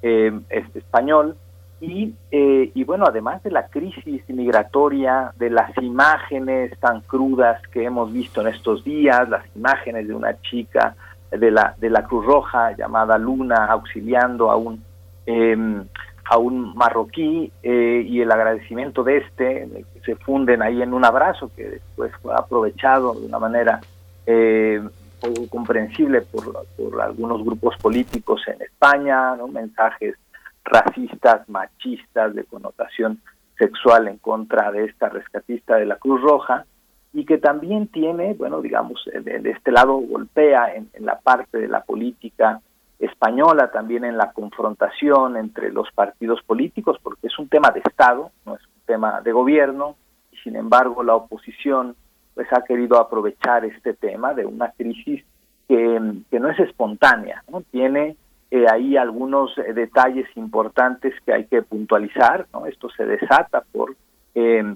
eh, 0.02 0.32
este 0.50 0.80
español, 0.80 1.36
y, 1.82 2.16
y 2.32 2.84
bueno, 2.86 3.06
además 3.06 3.44
de 3.44 3.52
la 3.52 3.68
crisis 3.68 4.28
migratoria, 4.30 5.34
de 5.38 5.50
las 5.50 5.78
imágenes 5.78 6.72
tan 6.80 7.02
crudas 7.02 7.62
que 7.68 7.84
hemos 7.84 8.12
visto 8.12 8.42
en 8.42 8.48
estos 8.48 8.84
días, 8.84 9.28
las 9.30 9.44
imágenes 9.56 10.08
de 10.08 10.16
una 10.16 10.40
chica 10.42 10.96
de 11.30 11.52
la, 11.52 11.76
de 11.78 11.90
la 11.90 12.04
Cruz 12.04 12.26
Roja 12.26 12.72
llamada 12.76 13.18
Luna 13.18 13.66
auxiliando 13.66 14.50
a 14.50 14.56
un 14.56 14.84
em, 15.26 15.86
a 16.26 16.38
un 16.38 16.76
marroquí 16.76 17.52
eh, 17.62 18.04
y 18.06 18.22
el 18.22 18.32
agradecimiento 18.32 19.04
de 19.04 19.18
este, 19.18 19.70
se 20.04 20.16
funden 20.16 20.62
ahí 20.62 20.82
en 20.82 20.94
un 20.94 21.06
abrazo 21.06 21.52
que 21.56 21.70
después 21.70 22.12
fue 22.22 22.34
aprovechado 22.36 23.14
de 23.14 23.28
una 23.28 23.40
manera 23.40 23.80
eh, 24.26 24.82
poco 25.22 25.48
comprensible 25.50 26.22
por, 26.22 26.66
por, 26.76 27.02
algunos 27.02 27.44
grupos 27.44 27.76
políticos 27.78 28.42
en 28.48 28.62
España, 28.62 29.36
¿no? 29.36 29.48
mensajes 29.48 30.16
racistas, 30.64 31.48
machistas, 31.48 32.34
de 32.34 32.44
connotación 32.44 33.20
sexual 33.58 34.08
en 34.08 34.18
contra 34.18 34.72
de 34.72 34.86
esta 34.86 35.10
rescatista 35.10 35.76
de 35.76 35.86
la 35.86 35.98
Cruz 35.98 36.22
Roja, 36.22 36.66
y 37.14 37.24
que 37.24 37.38
también 37.38 37.88
tiene, 37.88 38.34
bueno, 38.34 38.62
digamos, 38.62 39.06
de, 39.06 39.50
este 39.50 39.72
lado 39.72 39.94
golpea 39.94 40.76
en, 40.76 40.90
en 40.94 41.06
la 41.06 41.20
parte 41.20 41.60
de 41.60 41.70
la 41.70 41.82
política 41.82 42.62
española 43.00 43.72
también 43.72 44.06
en 44.06 44.18
la 44.18 44.32
confrontación 44.32 45.38
entre 45.38 45.72
los 45.72 45.92
partidos 45.92 46.42
políticos, 46.44 46.98
porque 47.02 47.28
es 47.28 47.38
un 47.38 47.50
tema 47.50 47.72
de 47.72 47.82
Estado, 47.82 48.32
no 48.46 48.56
es 48.56 48.62
un 48.66 48.82
tema 48.86 49.22
de 49.22 49.32
gobierno, 49.32 49.96
y 50.32 50.38
sin 50.38 50.56
embargo 50.56 51.04
la 51.04 51.16
oposición 51.16 51.96
pues 52.34 52.52
ha 52.52 52.64
querido 52.64 53.00
aprovechar 53.00 53.66
este 53.66 53.94
tema 53.94 54.34
de 54.34 54.46
una 54.46 54.72
crisis 54.72 55.24
que, 55.68 56.22
que 56.30 56.40
no 56.40 56.50
es 56.50 56.60
espontánea, 56.60 57.44
¿no? 57.50 57.62
tiene 57.62 58.18
eh, 58.52 58.66
ahí 58.72 58.96
algunos 58.96 59.58
eh, 59.58 59.74
detalles 59.74 60.28
importantes 60.36 61.14
que 61.26 61.34
hay 61.34 61.46
que 61.46 61.64
puntualizar, 61.64 62.46
¿no? 62.54 62.68
esto 62.68 62.90
se 62.90 63.06
desata 63.06 63.64
por 63.72 63.96
eh, 64.36 64.76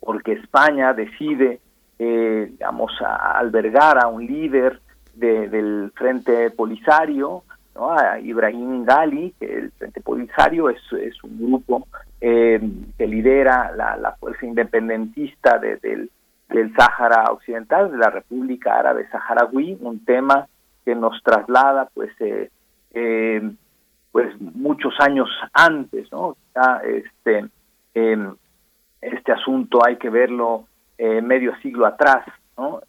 porque 0.00 0.32
España 0.32 0.92
decide 0.92 1.60
digamos 1.98 2.90
albergar 3.00 4.02
a 4.02 4.08
un 4.08 4.26
líder 4.26 4.80
del 5.14 5.92
Frente 5.94 6.50
Polisario, 6.50 7.44
a 7.76 8.18
Ibrahim 8.20 8.84
Gali, 8.84 9.34
que 9.38 9.46
el 9.46 9.70
Frente 9.72 10.00
Polisario 10.00 10.68
es, 10.68 10.80
es 10.92 11.22
un 11.24 11.38
grupo 11.38 11.86
eh, 12.20 12.60
que 12.98 13.06
lidera 13.06 13.72
la, 13.74 14.16
fuerza 14.20 14.46
independentista 14.46 15.58
del, 15.58 16.10
del 16.48 16.74
Sáhara 16.74 17.24
Occidental, 17.32 17.90
de 17.90 17.98
la 17.98 18.10
República 18.10 18.78
Árabe 18.78 19.08
Saharaui, 19.10 19.78
un 19.80 20.04
tema 20.04 20.46
que 20.84 20.94
nos 20.94 21.22
traslada 21.22 21.88
pues 21.94 22.10
eh, 22.20 22.50
eh, 22.92 23.50
pues 24.10 24.38
muchos 24.40 24.94
años 25.00 25.28
antes, 25.52 26.10
¿no? 26.12 26.36
este 26.84 27.46
em, 27.94 28.34
este 29.00 29.32
asunto 29.32 29.84
hay 29.84 29.96
que 29.96 30.10
verlo 30.10 30.66
medio 30.98 31.56
siglo 31.56 31.86
atrás, 31.86 32.24
¿no? 32.56 32.80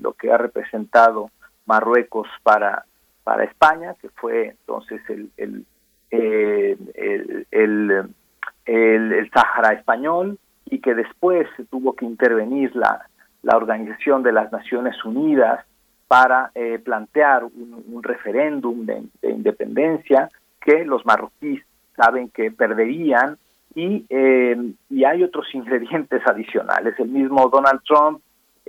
lo 0.00 0.14
que 0.14 0.32
ha 0.32 0.38
representado 0.38 1.30
Marruecos 1.66 2.26
para 2.42 2.84
para 3.30 3.44
España, 3.44 3.94
que 4.02 4.08
fue 4.08 4.48
entonces 4.48 5.00
el, 5.08 5.30
el, 5.36 5.64
eh, 6.10 6.76
el, 7.52 8.10
el, 8.64 9.30
Sáhara 9.32 9.72
español, 9.74 10.36
y 10.64 10.80
que 10.80 10.96
después 10.96 11.46
tuvo 11.70 11.92
que 11.92 12.06
intervenir 12.06 12.74
la, 12.74 13.06
la 13.44 13.56
Organización 13.56 14.24
de 14.24 14.32
las 14.32 14.50
Naciones 14.50 14.96
Unidas 15.04 15.64
para 16.08 16.50
eh, 16.56 16.80
plantear 16.80 17.44
un, 17.44 18.02
referéndum 18.02 18.84
de, 18.84 19.00
independencia 19.22 20.28
que 20.60 20.84
los 20.84 21.06
marroquíes 21.06 21.62
saben 21.94 22.30
que 22.30 22.50
perderían 22.50 23.38
y, 23.76 24.06
eh, 24.10 24.72
y 24.88 25.04
hay 25.04 25.22
otros 25.22 25.46
ingredientes 25.54 26.20
adicionales. 26.26 26.98
El 26.98 27.10
mismo 27.10 27.48
Donald 27.48 27.80
Trump 27.86 28.20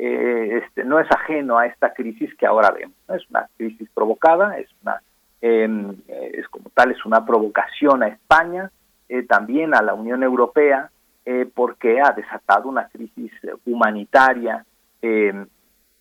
eh, 0.04 0.64
este, 0.64 0.84
no 0.84 1.00
es 1.00 1.06
ajeno 1.12 1.60
a 1.60 1.68
esta 1.68 1.94
crisis 1.94 2.34
que 2.34 2.48
ahora 2.48 2.72
vemos. 2.72 2.96
Es 3.10 3.30
una 3.30 3.48
crisis 3.56 3.88
provocada, 3.94 4.58
es 4.58 4.68
una 4.82 5.00
em, 5.42 5.96
es 6.08 6.48
como 6.48 6.72
tal 6.74 6.90
es 6.90 7.06
una 7.06 7.24
provocación 7.24 8.02
a 8.02 8.08
España, 8.08 8.72
eh, 9.10 9.22
también 9.22 9.76
a 9.76 9.84
la 9.84 9.94
Unión 9.94 10.24
Europea, 10.24 10.90
eh, 11.24 11.48
porque 11.54 12.02
ha 12.02 12.14
desatado 12.14 12.68
una 12.68 12.88
crisis 12.88 13.32
humanitaria 13.64 14.66
em, 15.04 15.46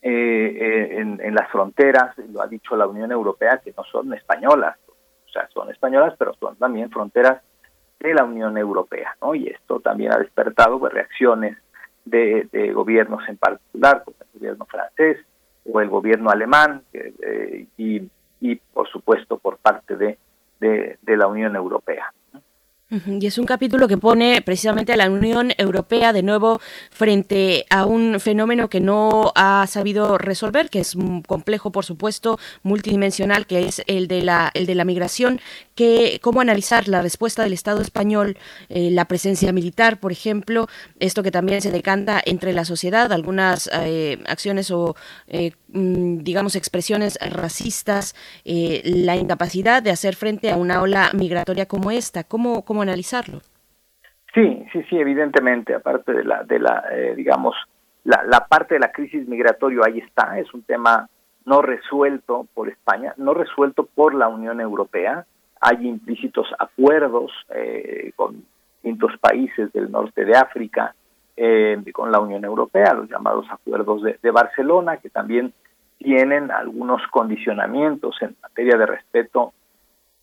en, 0.01 1.21
en, 1.23 1.35
las 1.35 1.51
fronteras, 1.51 2.17
lo 2.33 2.41
ha 2.41 2.47
dicho 2.47 2.77
la 2.77 2.87
Unión 2.87 3.13
Europea, 3.13 3.61
que 3.63 3.75
no 3.77 3.85
son 3.85 4.15
españolas, 4.15 4.79
o 4.89 5.31
sea, 5.31 5.47
son 5.53 5.71
españolas, 5.71 6.15
pero 6.19 6.33
son 6.41 6.57
también 6.57 6.91
fronteras 6.91 7.43
de 7.99 8.15
la 8.15 8.25
Unión 8.25 8.57
Europea, 8.57 9.15
¿no? 9.21 9.35
Y 9.35 9.49
esto 9.49 9.79
también 9.81 10.15
ha 10.15 10.19
despertado 10.19 10.79
pues, 10.79 10.95
reacciones 10.95 11.59
de, 12.11 12.73
gobiernos 12.73 13.27
en 13.29 13.37
particular, 13.37 14.03
como 14.05 14.17
el 14.21 14.39
gobierno 14.39 14.67
francés 14.67 15.19
o 15.71 15.81
el 15.81 15.89
gobierno 15.89 16.31
alemán, 16.31 16.83
eh, 16.93 17.67
y, 17.77 18.03
y 18.41 18.57
por 18.57 18.89
supuesto 18.89 19.39
por 19.39 19.59
parte 19.59 19.97
de, 19.97 20.19
de 20.61 21.17
la 21.17 21.27
Unión 21.27 21.57
Europea. 21.57 22.13
Y 22.91 23.25
es 23.25 23.39
un 23.39 23.47
capítulo 23.47 23.87
que 23.87 23.99
pone 23.99 24.43
precisamente 24.43 24.93
a 24.93 24.97
la 24.97 25.09
Unión 25.09 25.53
Europea 25.59 26.13
de 26.13 26.25
nuevo 26.25 26.61
frente 26.91 27.65
a 27.71 27.87
un 27.87 28.19
fenómeno 28.19 28.69
que 28.69 28.81
no 28.81 29.31
ha 29.37 29.65
sabido 29.69 30.19
resolver, 30.19 30.71
que 30.71 30.81
es 30.81 30.97
complejo, 31.29 31.71
por 31.71 31.85
supuesto, 31.85 32.41
multidimensional, 32.65 33.47
que 33.47 33.69
es 33.69 33.83
el 33.87 34.09
de 34.09 34.23
la, 34.23 34.51
el 34.55 34.67
de 34.67 34.75
la 34.75 34.85
migración, 34.85 35.41
que 35.77 36.19
cómo 36.21 36.41
analizar 36.41 36.89
la 36.89 37.01
respuesta 37.01 37.45
del 37.45 37.53
Estado 37.53 37.81
español, 37.81 38.37
eh, 38.69 38.91
la 38.91 39.05
presencia 39.05 39.53
militar, 39.53 40.01
por 40.01 40.11
ejemplo, 40.11 40.67
esto 40.99 41.23
que 41.23 41.31
también 41.31 41.63
se 41.63 41.71
decanta 41.71 42.21
entre 42.25 42.53
la 42.53 42.65
sociedad, 42.65 43.13
algunas 43.13 43.71
eh, 43.73 44.19
acciones 44.27 44.73
o 44.73 44.97
eh, 45.29 45.53
mm, 45.69 46.25
digamos 46.25 46.57
expresiones 46.57 47.19
racistas, 47.21 48.17
la 48.45 49.17
incapacidad 49.17 49.81
de 49.81 49.91
hacer 49.91 50.17
frente 50.17 50.51
a 50.51 50.57
una 50.57 50.83
ola 50.83 51.11
migratoria 51.15 51.67
como 51.67 51.93
esta, 51.93 52.25
cómo, 52.25 52.65
cómo 52.65 52.80
analizarlo. 52.83 53.41
Sí, 54.35 54.65
sí, 54.73 54.83
sí, 54.89 54.97
evidentemente, 54.97 55.75
aparte 55.75 56.13
de 56.13 56.25
la, 56.25 56.45
de 56.45 56.59
la 56.59 56.85
eh, 56.93 57.15
digamos, 57.17 57.57
la, 58.05 58.47
parte 58.49 58.75
de 58.75 58.81
la 58.81 58.93
crisis 58.93 59.27
migratoria 59.29 59.81
ahí 59.87 59.99
está, 59.99 60.39
es 60.39 60.53
un 60.55 60.63
tema 60.63 61.09
no 61.45 61.63
resuelto 61.63 62.47
por 62.55 62.69
España, 62.69 63.15
no 63.17 63.35
resuelto 63.35 63.85
por 63.87 64.15
la 64.15 64.29
Unión 64.29 64.61
Europea, 64.61 65.27
hay 65.61 65.87
implícitos 65.87 66.47
acuerdos 66.59 67.33
eh, 67.55 68.13
con 68.17 68.45
distintos 68.75 69.13
países 69.21 69.73
del 69.73 69.91
norte 69.91 70.25
de 70.25 70.37
África, 70.37 70.95
eh, 71.37 71.83
con 71.93 72.11
la 72.11 72.21
Unión 72.21 72.45
Europea, 72.45 72.95
los 72.95 73.09
llamados 73.09 73.47
acuerdos 73.51 74.03
de, 74.03 74.31
Barcelona, 74.31 74.99
que 74.99 75.11
también 75.11 75.53
tienen 75.99 76.51
algunos 76.51 77.03
condicionamientos 77.11 78.17
en 78.23 78.37
materia 78.43 78.77
de 78.77 78.87
respeto 78.87 79.53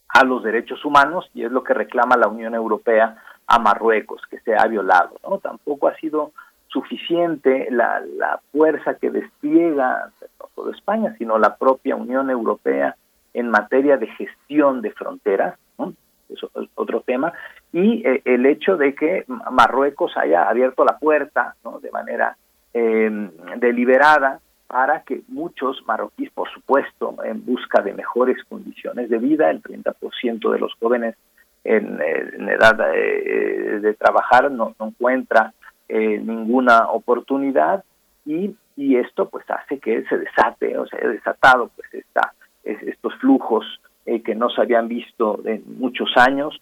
a 0.10 0.24
los 0.24 0.44
derechos 0.44 0.84
humanos 0.86 1.30
y 1.34 1.44
es 1.44 1.52
lo 1.52 1.64
que 1.64 1.74
reclama 1.74 2.18
la 2.18 2.28
Unión 2.28 2.56
Europea 2.56 3.18
a 3.46 3.60
Marruecos, 3.60 4.22
que 4.30 4.40
se 4.40 4.56
ha 4.56 4.66
violado. 4.68 5.18
¿no? 5.24 5.38
Tampoco 5.40 5.88
ha 5.88 5.96
sido 5.96 6.32
suficiente 6.68 7.68
la, 7.72 8.02
la 8.18 8.40
fuerza 8.52 8.96
que 8.96 9.10
despliega 9.10 10.12
no 10.40 10.50
solo 10.56 10.72
España, 10.72 11.16
sino 11.18 11.38
la 11.38 11.56
propia 11.56 11.96
Unión 11.96 12.30
Europea 12.30 12.96
en 13.34 13.50
materia 13.50 13.98
de 13.98 14.08
gestión 14.08 14.82
de 14.82 14.92
fronteras, 14.92 15.58
¿no? 15.78 15.94
eso 16.30 16.50
es 16.56 16.70
otro 16.76 17.02
tema, 17.02 17.34
y 17.72 18.06
eh, 18.06 18.22
el 18.26 18.46
hecho 18.46 18.78
de 18.78 18.96
que 18.96 19.26
Marruecos 19.52 20.18
haya 20.18 20.50
abierto 20.50 20.84
la 20.84 20.98
puerta 20.98 21.56
de 21.82 21.92
manera 21.92 22.36
eh, 22.74 23.30
deliberada 23.58 24.40
para 24.68 25.04
que 25.04 25.22
muchos 25.30 25.82
marroquíes, 25.88 26.32
por 26.32 26.50
supuesto, 26.52 27.16
en 27.24 27.46
busca 27.46 27.82
de 27.82 27.94
mejores 27.94 28.38
condiciones 28.50 29.10
de 29.10 29.18
vida, 29.18 29.50
el 29.50 29.62
30% 29.62 30.52
de 30.52 30.60
los 30.60 30.74
jóvenes 30.76 31.16
en, 31.64 32.50
edad 32.50 32.80
eh, 32.94 33.80
de 33.82 33.94
trabajar 33.94 34.50
no, 34.52 34.76
encuentra 34.80 35.54
eh, 35.90 36.20
ninguna 36.20 36.90
oportunidad 36.90 37.84
y, 38.26 38.56
y, 38.76 38.96
esto 38.98 39.30
pues 39.30 39.46
hace 39.50 39.80
que 39.80 40.04
se 40.04 40.18
desate, 40.18 40.78
o 40.78 40.86
sea, 40.86 41.00
desatado 41.08 41.72
pues 41.76 41.94
esta, 41.94 42.34
estos 42.64 43.14
flujos 43.16 43.66
eh, 44.06 44.22
que 44.22 44.36
no 44.36 44.50
se 44.50 44.62
habían 44.62 44.88
visto 44.88 45.40
en 45.46 45.64
muchos 45.78 46.10
años 46.18 46.62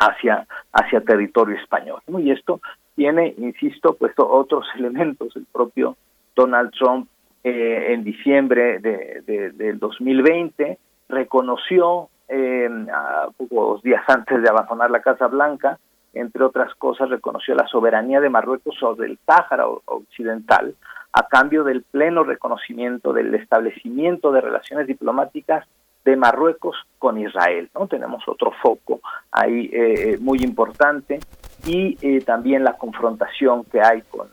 hacia, 0.00 0.46
hacia 0.72 1.00
territorio 1.00 1.56
español. 1.56 2.00
Y 2.18 2.30
esto 2.30 2.60
tiene, 2.94 3.34
insisto, 3.38 3.94
pues 3.94 4.12
otros 4.16 4.66
elementos, 4.76 5.34
el 5.36 5.46
propio 5.52 5.96
Donald 6.34 6.70
Trump 6.72 7.08
eh, 7.42 7.92
en 7.92 8.04
diciembre 8.04 8.78
de, 8.78 9.52
del 9.54 9.78
2020 9.78 10.78
reconoció, 11.08 12.08
eh, 12.28 12.68
a 12.92 13.28
pocos 13.36 13.82
días 13.82 14.02
antes 14.08 14.42
de 14.42 14.48
abandonar 14.48 14.90
la 14.90 15.02
Casa 15.02 15.26
Blanca, 15.26 15.78
entre 16.14 16.44
otras 16.44 16.74
cosas, 16.76 17.10
reconoció 17.10 17.54
la 17.54 17.66
soberanía 17.66 18.20
de 18.20 18.30
Marruecos 18.30 18.76
sobre 18.78 19.08
el 19.08 19.18
Sáhara 19.26 19.66
Occidental 19.66 20.74
a 21.12 21.28
cambio 21.28 21.64
del 21.64 21.82
pleno 21.82 22.24
reconocimiento 22.24 23.12
del 23.12 23.34
establecimiento 23.34 24.32
de 24.32 24.40
relaciones 24.40 24.86
diplomáticas 24.86 25.66
de 26.04 26.16
Marruecos 26.16 26.76
con 26.98 27.18
Israel. 27.18 27.68
¿no? 27.74 27.86
Tenemos 27.88 28.22
otro 28.26 28.52
foco 28.62 29.00
ahí 29.32 29.70
eh, 29.72 30.18
muy 30.20 30.38
importante 30.42 31.18
y 31.66 32.20
también 32.20 32.62
la 32.62 32.76
confrontación 32.76 33.64
que 33.64 33.80
hay 33.80 34.02
con 34.02 34.28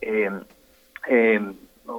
eh, 0.00 0.30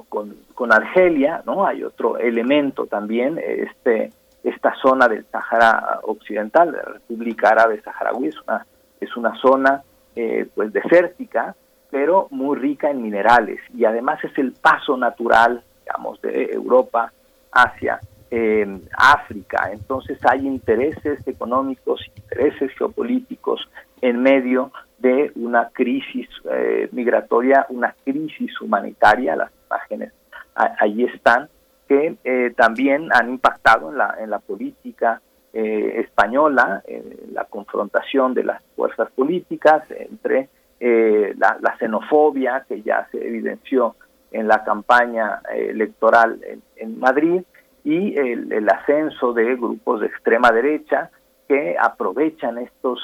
con, 0.08 0.36
con, 0.54 0.72
Argelia, 0.72 1.42
¿no? 1.46 1.66
Hay 1.66 1.84
otro 1.84 2.18
elemento 2.18 2.86
también, 2.86 3.38
este, 3.38 4.10
esta 4.42 4.74
zona 4.80 5.08
del 5.08 5.24
Sahara 5.26 6.00
Occidental, 6.02 6.72
de 6.72 6.78
la 6.78 6.84
República 6.84 7.50
Árabe 7.50 7.80
Saharaui, 7.82 8.28
es 8.28 8.40
una, 8.46 8.66
es 9.00 9.16
una 9.16 9.34
zona 9.40 9.82
eh, 10.16 10.46
pues 10.54 10.72
desértica, 10.72 11.54
pero 11.90 12.28
muy 12.30 12.56
rica 12.56 12.90
en 12.90 13.02
minerales 13.02 13.60
y 13.72 13.84
además 13.84 14.22
es 14.24 14.36
el 14.38 14.52
paso 14.52 14.96
natural, 14.96 15.62
digamos, 15.84 16.20
de 16.22 16.50
Europa 16.52 17.12
hacia 17.52 18.00
eh, 18.30 18.80
África. 18.96 19.70
Entonces 19.72 20.18
hay 20.28 20.46
intereses 20.46 21.26
económicos, 21.26 22.00
intereses 22.16 22.72
geopolíticos 22.76 23.68
en 24.00 24.22
medio 24.22 24.72
de 25.04 25.32
una 25.36 25.68
crisis 25.68 26.26
eh, 26.50 26.88
migratoria, 26.92 27.66
una 27.68 27.94
crisis 28.04 28.58
humanitaria, 28.62 29.36
las 29.36 29.50
imágenes 29.66 30.12
ahí 30.54 31.04
están, 31.04 31.50
que 31.86 32.16
eh, 32.24 32.54
también 32.56 33.10
han 33.12 33.28
impactado 33.28 33.90
en 33.90 33.98
la, 33.98 34.16
en 34.18 34.30
la 34.30 34.38
política 34.38 35.20
eh, 35.52 36.00
española, 36.00 36.82
en 36.86 37.34
la 37.34 37.44
confrontación 37.44 38.32
de 38.32 38.44
las 38.44 38.62
fuerzas 38.74 39.10
políticas 39.10 39.82
entre 39.90 40.48
la, 40.80 41.76
xenofobia 41.78 42.64
que 42.68 42.82
ya 42.82 43.06
se 43.10 43.18
evidenció 43.26 43.96
en 44.32 44.48
la 44.48 44.64
campaña 44.64 45.40
electoral 45.54 46.40
en, 46.76 46.98
Madrid 46.98 47.42
y 47.84 48.18
el, 48.18 48.52
el, 48.52 48.68
ascenso 48.68 49.32
de 49.32 49.54
grupos 49.56 50.00
de 50.00 50.06
extrema 50.08 50.50
derecha 50.50 51.10
que 51.48 51.76
aprovechan 51.78 52.58
estos 52.58 53.00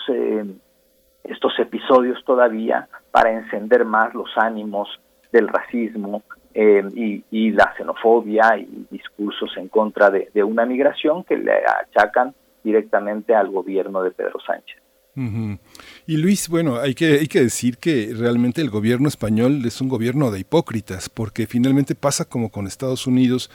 estos 1.25 1.59
episodios 1.59 2.23
todavía 2.25 2.89
para 3.11 3.31
encender 3.33 3.85
más 3.85 4.15
los 4.15 4.31
ánimos 4.37 4.89
del 5.33 5.49
racismo 5.49 6.23
eh, 6.55 6.83
y, 7.31 7.51
la 7.53 7.73
xenofobia 7.77 8.57
y 8.59 8.87
discursos 8.91 9.57
en 9.57 9.69
contra 9.69 10.11
de, 10.11 10.31
de 10.35 10.43
una 10.43 10.67
migración 10.67 11.23
que 11.25 11.37
le 11.37 11.53
achacan 11.65 12.35
directamente 12.65 13.35
al 13.35 13.51
gobierno 13.51 14.03
de 14.03 14.11
Pedro 14.11 14.41
Sánchez. 14.41 14.80
Y 15.17 16.17
Luis, 16.17 16.49
bueno, 16.49 16.79
hay 16.79 16.95
que, 16.95 17.19
hay 17.19 17.27
que 17.27 17.43
decir 17.43 17.79
que 17.79 18.13
realmente 18.17 18.61
el 18.61 18.71
gobierno 18.71 19.09
español 19.09 19.65
es 19.67 19.81
un 19.81 19.89
gobierno 19.89 20.31
de 20.31 20.41
hipócritas, 20.41 21.09
porque 21.09 21.47
finalmente 21.47 21.95
pasa 21.95 22.25
como 22.25 22.51
con 22.51 22.67
Estados 22.67 23.07
Unidos 23.07 23.51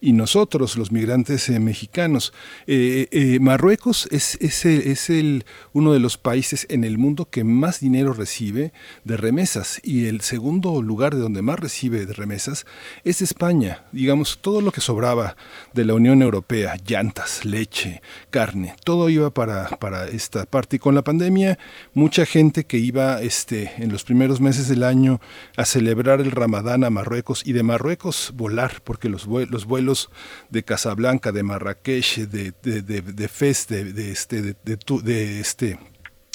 y 0.00 0.12
nosotros, 0.12 0.76
los 0.76 0.92
migrantes 0.92 1.48
eh, 1.48 1.58
mexicanos. 1.60 2.32
Eh, 2.66 3.08
eh, 3.10 3.38
Marruecos 3.40 4.08
es, 4.10 4.36
es, 4.40 5.10
el, 5.10 5.44
uno 5.72 5.92
de 5.92 6.00
los 6.00 6.18
países 6.18 6.66
en 6.70 6.84
el 6.84 6.98
mundo 6.98 7.28
que 7.30 7.44
más 7.44 7.80
dinero 7.80 8.12
recibe 8.12 8.72
de 9.04 9.16
remesas 9.16 9.80
y 9.82 10.06
el 10.06 10.20
segundo 10.20 10.82
lugar 10.82 11.14
de 11.14 11.20
donde 11.20 11.42
más 11.42 11.58
recibe 11.58 12.06
de 12.06 12.12
remesas 12.12 12.66
es 13.04 13.22
España. 13.22 13.84
Digamos, 13.92 14.38
todo 14.40 14.60
lo 14.60 14.72
que 14.72 14.80
sobraba 14.80 15.36
de 15.72 15.84
la 15.84 15.94
Unión 15.94 16.22
Europea, 16.22 16.76
llantas, 16.86 17.44
leche, 17.44 18.02
carne, 18.30 18.74
todo 18.84 19.08
iba 19.08 19.30
para, 19.30 19.68
para 19.78 20.08
esta 20.08 20.46
parte. 20.46 20.76
Y 20.76 20.78
con 20.78 20.95
la 20.96 21.02
pandemia, 21.02 21.58
mucha 21.94 22.26
gente 22.26 22.64
que 22.64 22.78
iba 22.78 23.22
este, 23.22 23.72
en 23.78 23.92
los 23.92 24.02
primeros 24.02 24.40
meses 24.40 24.68
del 24.68 24.82
año 24.82 25.20
a 25.56 25.64
celebrar 25.64 26.20
el 26.20 26.32
Ramadán 26.32 26.82
a 26.82 26.90
Marruecos 26.90 27.42
y 27.46 27.52
de 27.52 27.62
Marruecos 27.62 28.32
volar, 28.34 28.82
porque 28.82 29.08
los, 29.08 29.26
los 29.26 29.64
vuelos 29.66 30.10
de 30.50 30.64
Casablanca, 30.64 31.30
de 31.30 31.42
Marrakech, 31.44 32.16
de, 32.16 32.52
de, 32.62 32.82
de, 32.82 33.02
de 33.02 33.12
de, 33.12 34.10
este, 34.10 34.42
de, 34.42 34.56
de, 34.64 35.40
este 35.40 35.78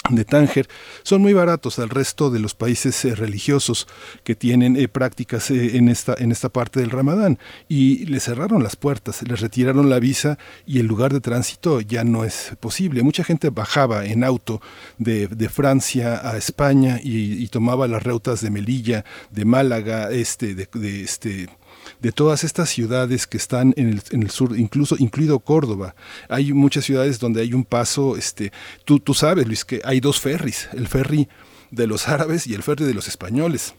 de 0.10 0.26
Tánger 0.26 0.68
son 1.04 1.22
muy 1.22 1.34
baratos 1.34 1.78
al 1.78 1.90
resto 1.90 2.32
de 2.32 2.40
los 2.40 2.56
países 2.56 3.06
eh, 3.06 3.14
religiosos 3.14 3.88
que 4.24 4.36
tienen 4.36 4.76
eh, 4.76 4.88
prácticas 4.88 5.52
eh, 5.52 5.78
en 5.78 5.90
esta 5.90 6.16
en 6.18 6.32
esta 6.32 6.50
parte 6.50 6.80
del 6.80 6.90
Ramadán 6.90 7.38
y 7.70 8.06
le 8.08 8.20
cerraron 8.20 8.64
las 8.64 8.76
puertas, 8.76 9.22
les 9.22 9.40
retiraron 9.40 9.90
la 9.90 10.00
visa 10.00 10.40
y 10.66 10.80
el 10.80 10.88
lugar 10.88 11.14
de 11.14 11.22
tránsito 11.22 11.82
ya 11.82 12.04
no 12.04 12.24
es 12.26 12.54
posible. 12.60 13.04
Mucha 13.04 13.24
gente 13.24 13.50
bajaba 13.52 14.06
en 14.06 14.24
auto 14.24 14.60
de, 14.98 15.28
de 15.28 15.50
Francia 15.50 16.20
a 16.28 16.36
España 16.36 17.00
y, 17.02 17.44
y, 17.44 17.48
tomaba 17.48 17.88
las 17.88 18.04
rutas 18.04 18.42
de 18.42 18.50
Melilla, 18.50 19.06
de 19.30 19.46
Málaga, 19.46 20.10
este, 20.12 20.56
de, 20.56 20.68
de 20.74 21.04
este 21.04 21.48
de 22.02 22.12
todas 22.12 22.44
estas 22.44 22.70
ciudades 22.70 23.28
que 23.28 23.38
están 23.38 23.74
en 23.78 24.02
el, 24.12 24.30
sur, 24.30 24.58
incluso 24.58 24.96
incluido 24.98 25.40
Córdoba. 25.40 25.96
Hay 26.30 26.52
muchas 26.52 26.86
ciudades 26.86 27.20
donde 27.20 27.42
hay 27.42 27.54
un 27.54 27.64
paso, 27.64 28.18
este, 28.18 28.52
tú, 28.86 29.00
tú 29.00 29.14
sabes, 29.14 29.48
Luis, 29.48 29.64
que 29.64 29.82
hay 29.84 30.00
dos 30.00 30.20
ferries, 30.20 30.68
el 30.74 30.88
ferry 30.88 31.30
de 31.70 31.88
los 31.88 32.08
árabes 32.08 32.48
y 32.48 32.54
el 32.54 32.64
ferry 32.64 32.86
de 32.86 32.94
los 32.94 33.08
españoles. 33.08 33.76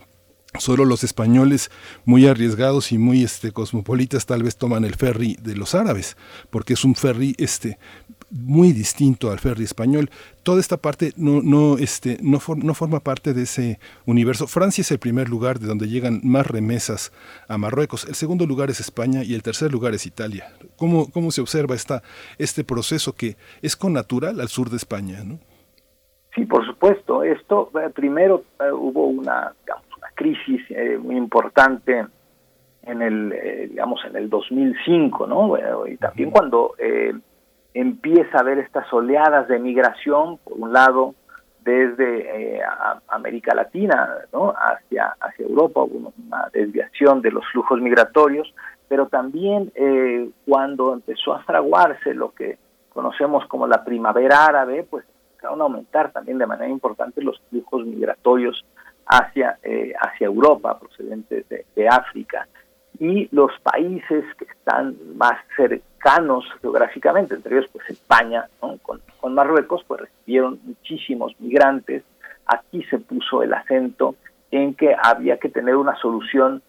Solo 0.58 0.84
los 0.84 1.02
españoles 1.02 1.70
muy 2.04 2.26
arriesgados 2.26 2.92
y 2.92 2.98
muy 2.98 3.24
este, 3.24 3.52
cosmopolitas 3.52 4.26
tal 4.26 4.42
vez 4.42 4.56
toman 4.56 4.84
el 4.84 4.94
ferry 4.96 5.38
de 5.40 5.56
los 5.56 5.74
árabes, 5.74 6.16
porque 6.50 6.74
es 6.74 6.84
un 6.84 6.94
ferry 6.94 7.34
este, 7.38 7.78
muy 8.32 8.72
distinto 8.72 9.30
al 9.30 9.38
ferry 9.38 9.64
español. 9.64 10.08
Toda 10.42 10.60
esta 10.60 10.78
parte 10.78 11.12
no, 11.16 11.42
no, 11.42 11.76
este, 11.78 12.16
no, 12.22 12.40
for, 12.40 12.62
no, 12.64 12.74
forma 12.74 13.00
parte 13.00 13.34
de 13.34 13.42
ese 13.42 13.78
universo. 14.06 14.46
Francia 14.46 14.80
es 14.82 14.90
el 14.90 14.98
primer 14.98 15.28
lugar 15.28 15.58
de 15.58 15.66
donde 15.66 15.88
llegan 15.88 16.20
más 16.24 16.46
remesas 16.46 17.12
a 17.46 17.58
Marruecos. 17.58 18.06
El 18.08 18.14
segundo 18.14 18.46
lugar 18.46 18.70
es 18.70 18.80
España 18.80 19.22
y 19.22 19.34
el 19.34 19.42
tercer 19.42 19.70
lugar 19.70 19.94
es 19.94 20.06
Italia. 20.06 20.46
¿Cómo, 20.76 21.10
cómo 21.10 21.30
se 21.30 21.42
observa 21.42 21.74
esta, 21.74 22.02
este 22.38 22.64
proceso 22.64 23.12
que 23.12 23.36
es 23.60 23.76
connatural 23.76 24.40
al 24.40 24.48
sur 24.48 24.70
de 24.70 24.76
España? 24.76 25.22
¿no? 25.24 25.38
Sí, 26.34 26.46
por 26.46 26.64
supuesto. 26.64 27.22
Esto, 27.22 27.70
primero 27.94 28.44
uh, 28.60 28.74
hubo 28.74 29.06
una, 29.06 29.52
digamos, 29.60 29.86
una 29.98 30.08
crisis 30.14 30.62
eh, 30.70 30.98
muy 30.98 31.16
importante 31.16 32.06
en 32.84 33.02
el, 33.02 33.32
eh, 33.32 33.68
digamos, 33.68 34.00
en 34.06 34.16
el 34.16 34.30
2005, 34.30 35.26
¿no? 35.26 35.48
Bueno, 35.48 35.86
y 35.86 35.96
también 35.98 36.30
cuando 36.30 36.74
eh, 36.78 37.12
empieza 37.74 38.38
a 38.38 38.40
haber 38.40 38.58
estas 38.58 38.90
oleadas 38.92 39.48
de 39.48 39.58
migración, 39.58 40.38
por 40.38 40.54
un 40.58 40.72
lado, 40.72 41.14
desde 41.64 42.56
eh, 42.56 42.60
América 43.08 43.54
Latina 43.54 44.08
¿no? 44.32 44.52
hacia, 44.56 45.14
hacia 45.20 45.46
Europa, 45.46 45.82
una 45.82 46.48
desviación 46.52 47.22
de 47.22 47.30
los 47.30 47.44
flujos 47.52 47.80
migratorios, 47.80 48.52
pero 48.88 49.06
también 49.06 49.70
eh, 49.74 50.28
cuando 50.46 50.92
empezó 50.92 51.34
a 51.34 51.42
fraguarse 51.44 52.14
lo 52.14 52.32
que 52.32 52.58
conocemos 52.92 53.46
como 53.46 53.66
la 53.66 53.84
primavera 53.84 54.44
árabe, 54.44 54.84
pues 54.88 55.04
empezaron 55.32 55.60
a 55.60 55.64
aumentar 55.64 56.10
también 56.10 56.38
de 56.38 56.46
manera 56.46 56.68
importante 56.68 57.22
los 57.22 57.40
flujos 57.48 57.86
migratorios 57.86 58.64
hacia, 59.06 59.58
eh, 59.62 59.92
hacia 59.98 60.26
Europa, 60.26 60.78
procedentes 60.78 61.48
de, 61.48 61.64
de 61.74 61.88
África 61.88 62.48
y 62.98 63.28
los 63.34 63.50
países 63.62 64.24
que 64.36 64.44
están 64.44 64.96
más 65.16 65.38
geográficamente, 66.60 67.34
entre 67.34 67.56
ellos 67.56 67.70
pues 67.72 67.88
España, 67.90 68.48
¿no? 68.60 68.78
con, 68.78 69.00
con, 69.20 69.34
Marruecos, 69.34 69.84
pues 69.86 70.00
recibieron 70.02 70.58
muchísimos 70.64 71.34
migrantes. 71.38 72.02
Aquí 72.46 72.82
se 72.84 72.98
puso 72.98 73.42
el 73.42 73.54
acento 73.54 74.16
en 74.50 74.74
que 74.74 74.94
había 75.00 75.38
que 75.38 75.48
tener 75.48 75.76
una 75.76 75.96
solución 75.96 76.62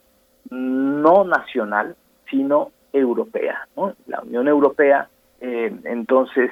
no 0.49 1.23
nacional, 1.23 1.95
sino 2.29 2.71
europea. 2.91 3.67
¿no? 3.75 3.93
La 4.07 4.21
Unión 4.21 4.47
Europea 4.47 5.09
eh, 5.41 5.73
entonces 5.85 6.51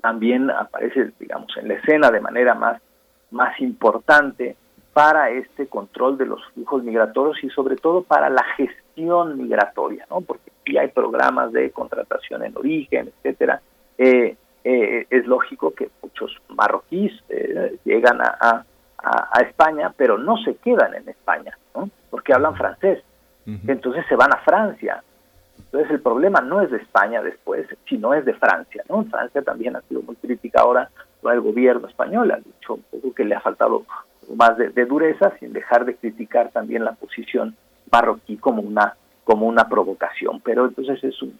también 0.00 0.50
aparece, 0.50 1.10
digamos, 1.18 1.54
en 1.56 1.68
la 1.68 1.74
escena 1.74 2.10
de 2.10 2.20
manera 2.20 2.54
más, 2.54 2.80
más 3.30 3.60
importante 3.60 4.56
para 4.92 5.30
este 5.30 5.66
control 5.66 6.16
de 6.16 6.26
los 6.26 6.40
flujos 6.54 6.82
migratorios 6.82 7.42
y 7.42 7.50
sobre 7.50 7.76
todo 7.76 8.02
para 8.02 8.30
la 8.30 8.44
gestión 8.56 9.36
migratoria, 9.36 10.06
¿no? 10.08 10.22
Porque 10.22 10.50
si 10.66 10.76
hay 10.76 10.88
programas 10.88 11.52
de 11.52 11.70
contratación 11.70 12.44
en 12.44 12.56
origen, 12.56 13.12
etcétera. 13.16 13.60
Eh, 13.96 14.36
eh, 14.64 15.06
es 15.08 15.26
lógico 15.26 15.72
que 15.72 15.88
muchos 16.02 16.36
marroquíes 16.48 17.12
eh, 17.28 17.78
llegan 17.84 18.20
a, 18.20 18.36
a, 18.40 18.64
a, 19.32 19.42
España, 19.42 19.94
pero 19.96 20.18
no 20.18 20.36
se 20.38 20.56
quedan 20.56 20.94
en 20.94 21.08
España, 21.08 21.56
¿no? 21.74 21.88
Porque 22.10 22.34
hablan 22.34 22.56
francés. 22.56 23.02
Uh 23.46 23.50
-huh. 23.50 23.60
Entonces 23.68 24.04
se 24.08 24.16
van 24.16 24.34
a 24.34 24.38
Francia. 24.38 25.04
Entonces 25.56 25.90
el 25.92 26.00
problema 26.00 26.40
no 26.40 26.60
es 26.60 26.70
de 26.70 26.78
España 26.78 27.22
después, 27.22 27.66
sino 27.88 28.12
es 28.12 28.24
de 28.24 28.34
Francia, 28.34 28.82
¿no? 28.88 29.04
Francia 29.04 29.42
también 29.42 29.76
ha 29.76 29.82
sido 29.82 30.02
muy 30.02 30.16
crítica 30.16 30.60
ahora 30.60 30.90
con 31.22 31.32
el 31.32 31.40
gobierno 31.40 31.86
español, 31.88 32.30
ha 32.32 32.36
dicho 32.36 32.74
un 32.74 32.82
poco 32.90 33.14
que 33.14 33.24
le 33.24 33.34
ha 33.36 33.40
faltado 33.40 33.84
más 34.34 34.56
de, 34.58 34.70
de, 34.70 34.84
dureza, 34.84 35.32
sin 35.38 35.52
dejar 35.52 35.84
de 35.84 35.94
criticar 35.94 36.50
también 36.50 36.84
la 36.84 36.92
posición 36.92 37.56
marroquí 37.90 38.36
como 38.36 38.62
una, 38.62 38.96
como 39.26 39.46
una 39.46 39.68
provocación. 39.68 40.40
Pero 40.40 40.66
entonces 40.66 41.02
es 41.02 41.20
un, 41.20 41.38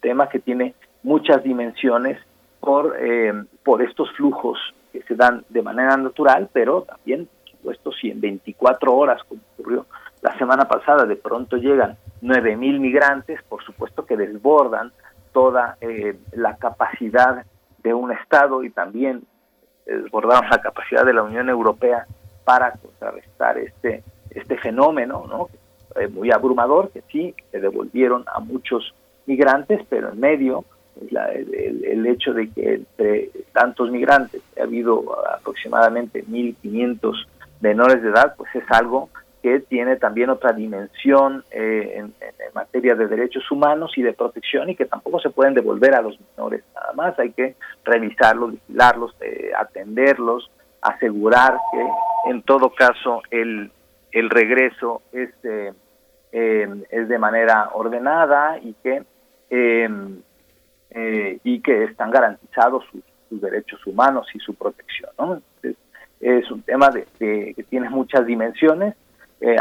tema 0.00 0.28
que 0.28 0.40
tiene 0.40 0.74
muchas 1.02 1.42
dimensiones 1.44 2.18
por, 2.58 2.96
eh, 2.98 3.32
por 3.62 3.82
estos 3.82 4.10
flujos 4.12 4.58
que 4.92 5.02
se 5.02 5.14
dan 5.14 5.44
de 5.50 5.62
manera 5.62 5.96
natural, 5.96 6.48
pero 6.52 6.82
también, 6.82 7.28
supuesto, 7.44 7.92
si 7.92 8.10
en 8.10 8.20
24 8.20 8.96
horas, 8.96 9.22
como 9.28 9.42
ocurrió 9.54 9.86
la 10.22 10.36
semana 10.38 10.66
pasada, 10.66 11.04
de 11.04 11.16
pronto 11.16 11.58
llegan 11.58 11.96
9.000 12.22 12.80
migrantes, 12.80 13.42
por 13.44 13.62
supuesto 13.62 14.06
que 14.06 14.16
desbordan 14.16 14.90
toda 15.32 15.76
eh, 15.82 16.18
la 16.32 16.56
capacidad 16.56 17.44
de 17.82 17.94
un 17.94 18.10
Estado 18.10 18.64
y 18.64 18.70
también 18.70 19.22
desbordaron 19.86 20.48
la 20.50 20.62
capacidad 20.62 21.04
de 21.04 21.12
la 21.12 21.22
Unión 21.22 21.48
Europea 21.48 22.06
para 22.44 22.72
contrarrestar 22.72 23.58
este 23.58 24.02
este 24.30 24.56
fenómeno, 24.58 25.24
¿no? 25.28 25.48
Eh, 25.96 26.08
muy 26.08 26.30
abrumador, 26.30 26.90
que 26.90 27.02
sí, 27.10 27.34
se 27.50 27.60
devolvieron 27.60 28.24
a 28.32 28.40
muchos 28.40 28.94
migrantes, 29.26 29.80
pero 29.88 30.12
en 30.12 30.20
medio 30.20 30.64
la, 31.10 31.32
el, 31.32 31.84
el, 31.84 32.06
hecho 32.06 32.32
de 32.32 32.48
que 32.50 32.74
entre 32.74 33.30
tantos 33.52 33.90
migrantes 33.90 34.42
ha 34.58 34.64
habido 34.64 35.04
aproximadamente 35.28 36.24
1.500 36.24 37.26
menores 37.60 38.02
de 38.02 38.10
edad, 38.10 38.34
pues 38.36 38.54
es 38.54 38.64
algo 38.70 39.08
que 39.42 39.60
tiene 39.60 39.96
también 39.96 40.30
otra 40.30 40.52
dimensión 40.52 41.44
eh, 41.50 41.94
en, 41.96 42.14
en, 42.20 42.54
materia 42.54 42.94
de 42.94 43.06
derechos 43.06 43.50
humanos 43.50 43.92
y 43.96 44.02
de 44.02 44.12
protección 44.12 44.68
y 44.68 44.76
que 44.76 44.84
tampoco 44.84 45.18
se 45.20 45.30
pueden 45.30 45.54
devolver 45.54 45.94
a 45.94 46.02
los 46.02 46.18
menores 46.36 46.62
nada 46.74 46.92
más, 46.94 47.18
hay 47.18 47.32
que 47.32 47.54
revisarlos, 47.84 48.52
vigilarlos, 48.52 49.14
eh, 49.20 49.50
atenderlos, 49.58 50.50
asegurar 50.82 51.56
que 51.72 52.30
en 52.30 52.42
todo 52.42 52.70
caso 52.74 53.22
el, 53.30 53.70
el 54.12 54.30
regreso 54.30 55.02
es, 55.12 55.30
eh, 55.44 55.72
eh, 56.32 56.68
es 56.90 57.08
de 57.08 57.18
manera 57.18 57.70
ordenada 57.72 58.58
y 58.58 58.74
que 58.74 59.02
eh, 59.50 61.38
y 61.44 61.60
que 61.60 61.84
están 61.84 62.10
garantizados 62.10 62.84
sus, 62.90 63.02
derechos 63.40 63.86
humanos 63.86 64.26
y 64.34 64.40
su 64.40 64.54
protección. 64.54 65.10
¿no? 65.16 65.40
Es 66.20 66.50
un 66.50 66.62
tema 66.62 66.90
de, 66.90 67.06
que 67.16 67.64
tiene 67.68 67.88
muchas 67.88 68.26
dimensiones, 68.26 68.96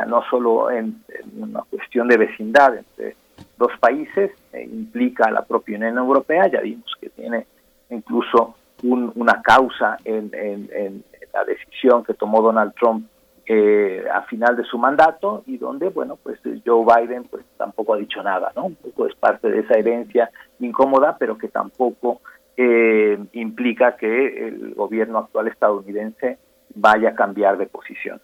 no 0.07 0.23
solo 0.29 0.71
en, 0.71 1.03
en, 1.07 1.43
una 1.43 1.61
cuestión 1.69 2.07
de 2.07 2.17
vecindad 2.17 2.75
entre 2.75 3.15
dos 3.57 3.71
países, 3.79 4.31
implica 4.53 5.25
a 5.25 5.31
la 5.31 5.43
propia 5.43 5.77
Unión 5.77 5.99
Europea, 5.99 6.47
ya 6.47 6.61
vimos 6.61 6.91
que 6.99 7.09
tiene 7.09 7.45
incluso 7.91 8.55
un, 8.81 9.11
una 9.15 9.41
causa 9.43 9.97
en, 10.03 10.31
en, 10.33 10.67
en, 10.73 11.03
la 11.31 11.43
decisión 11.43 12.03
que 12.03 12.15
tomó 12.15 12.41
Donald 12.41 12.73
Trump 12.73 13.05
eh, 13.51 14.05
a 14.13 14.21
final 14.21 14.55
de 14.55 14.63
su 14.63 14.77
mandato 14.77 15.41
y 15.47 15.57
donde, 15.57 15.89
bueno, 15.89 16.19
pues 16.21 16.39
Joe 16.63 16.85
Biden 16.85 17.23
pues 17.23 17.43
tampoco 17.57 17.95
ha 17.95 17.97
dicho 17.97 18.21
nada, 18.21 18.51
¿no? 18.55 18.65
Un 18.65 18.75
poco 18.75 19.07
es 19.07 19.15
parte 19.15 19.49
de 19.49 19.61
esa 19.61 19.73
herencia 19.73 20.29
incómoda, 20.59 21.17
pero 21.17 21.35
que 21.35 21.47
tampoco 21.47 22.21
eh, 22.55 23.17
implica 23.33 23.97
que 23.97 24.47
el 24.49 24.75
gobierno 24.75 25.17
actual 25.17 25.47
estadounidense 25.47 26.37
vaya 26.75 27.09
a 27.09 27.15
cambiar 27.15 27.57
de 27.57 27.65
posición. 27.65 28.21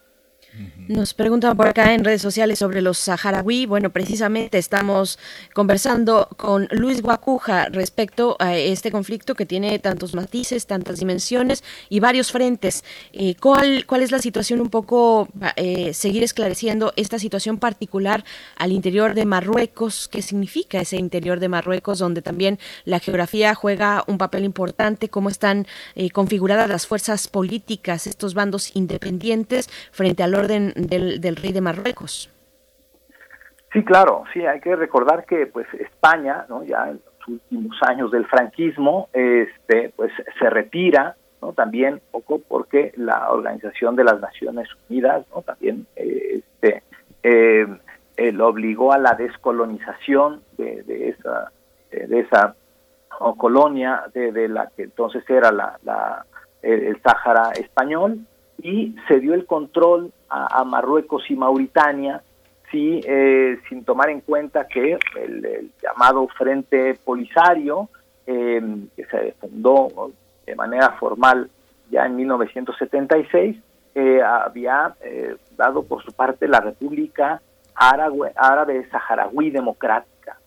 Nos 0.88 1.14
preguntan 1.14 1.56
por 1.56 1.66
acá 1.66 1.94
en 1.94 2.04
redes 2.04 2.22
sociales 2.22 2.60
sobre 2.60 2.80
los 2.80 2.98
saharaui. 2.98 3.66
Bueno, 3.66 3.90
precisamente 3.90 4.56
estamos 4.56 5.18
conversando 5.52 6.28
con 6.36 6.68
Luis 6.70 7.02
Guacuja 7.02 7.66
respecto 7.70 8.36
a 8.38 8.56
este 8.56 8.92
conflicto 8.92 9.34
que 9.34 9.46
tiene 9.46 9.78
tantos 9.80 10.14
matices, 10.14 10.66
tantas 10.66 11.00
dimensiones 11.00 11.64
y 11.88 11.98
varios 11.98 12.30
frentes. 12.30 12.84
Eh, 13.12 13.34
¿cuál, 13.34 13.84
¿Cuál 13.86 14.02
es 14.02 14.12
la 14.12 14.20
situación 14.20 14.60
un 14.60 14.70
poco, 14.70 15.28
eh, 15.56 15.92
seguir 15.92 16.22
esclareciendo 16.22 16.92
esta 16.94 17.18
situación 17.18 17.58
particular 17.58 18.24
al 18.56 18.70
interior 18.70 19.14
de 19.14 19.26
Marruecos? 19.26 20.08
¿Qué 20.08 20.22
significa 20.22 20.80
ese 20.80 20.96
interior 20.96 21.40
de 21.40 21.48
Marruecos 21.48 21.98
donde 21.98 22.22
también 22.22 22.60
la 22.84 23.00
geografía 23.00 23.54
juega 23.56 24.04
un 24.06 24.18
papel 24.18 24.44
importante? 24.44 25.08
¿Cómo 25.08 25.30
están 25.30 25.66
eh, 25.96 26.10
configuradas 26.10 26.68
las 26.68 26.86
fuerzas 26.86 27.26
políticas, 27.26 28.06
estos 28.06 28.34
bandos 28.34 28.70
independientes 28.76 29.68
frente 29.90 30.22
al 30.22 30.34
orden 30.34 30.45
del, 30.46 31.20
del 31.20 31.36
rey 31.36 31.52
de 31.52 31.60
Marruecos. 31.60 32.30
Sí, 33.72 33.84
claro, 33.84 34.24
sí, 34.32 34.44
hay 34.46 34.60
que 34.60 34.74
recordar 34.74 35.24
que 35.26 35.46
pues 35.46 35.66
España, 35.74 36.46
¿no? 36.48 36.64
ya 36.64 36.88
en 36.88 37.00
los 37.04 37.28
últimos 37.28 37.76
años 37.82 38.10
del 38.10 38.26
franquismo, 38.26 39.08
este, 39.12 39.92
pues 39.96 40.12
se 40.38 40.50
retira 40.50 41.16
¿no? 41.42 41.52
También 41.52 42.00
poco 42.10 42.38
porque 42.38 42.92
la 42.96 43.30
Organización 43.30 43.94
de 43.96 44.04
las 44.04 44.20
Naciones 44.20 44.68
Unidas, 44.88 45.26
¿no? 45.34 45.42
También 45.42 45.86
este, 45.94 46.82
eh, 47.22 47.66
lo 48.32 48.48
obligó 48.48 48.92
a 48.92 48.98
la 48.98 49.12
descolonización 49.12 50.42
de, 50.56 50.82
de 50.84 51.10
esa, 51.10 51.52
de 51.90 52.20
esa 52.20 52.54
colonia 53.36 54.04
de, 54.14 54.32
de, 54.32 54.48
la 54.48 54.70
que 54.74 54.84
entonces 54.84 55.28
era 55.28 55.50
la, 55.52 55.78
la 55.84 56.24
el, 56.62 57.00
Sáhara 57.02 57.52
español 57.52 58.20
y 58.62 58.94
se 59.08 59.20
dio 59.20 59.34
el 59.34 59.46
control 59.46 60.12
a, 60.28 60.64
Marruecos 60.64 61.30
y 61.30 61.36
Mauritania 61.36 62.22
sí, 62.70 63.00
eh, 63.04 63.58
sin 63.68 63.84
tomar 63.84 64.10
en 64.10 64.20
cuenta 64.20 64.66
que 64.66 64.98
el, 65.16 65.70
llamado 65.82 66.26
Frente 66.28 66.98
Polisario, 67.04 67.88
eh, 68.26 68.60
que 68.96 69.04
se 69.06 69.32
fundó 69.40 70.10
de 70.44 70.54
manera 70.54 70.90
formal 70.98 71.50
ya 71.90 72.06
en 72.06 72.16
1976, 72.16 73.56
eh, 73.94 74.22
había 74.22 74.94
eh, 75.00 75.36
dado 75.56 75.82
por 75.84 76.02
su 76.02 76.12
parte 76.12 76.48
la 76.48 76.60
República 76.60 77.40
Árabe, 77.74 78.32
Árabe 78.36 78.86
Saharaui 78.90 79.50
Democrática. 79.50 80.38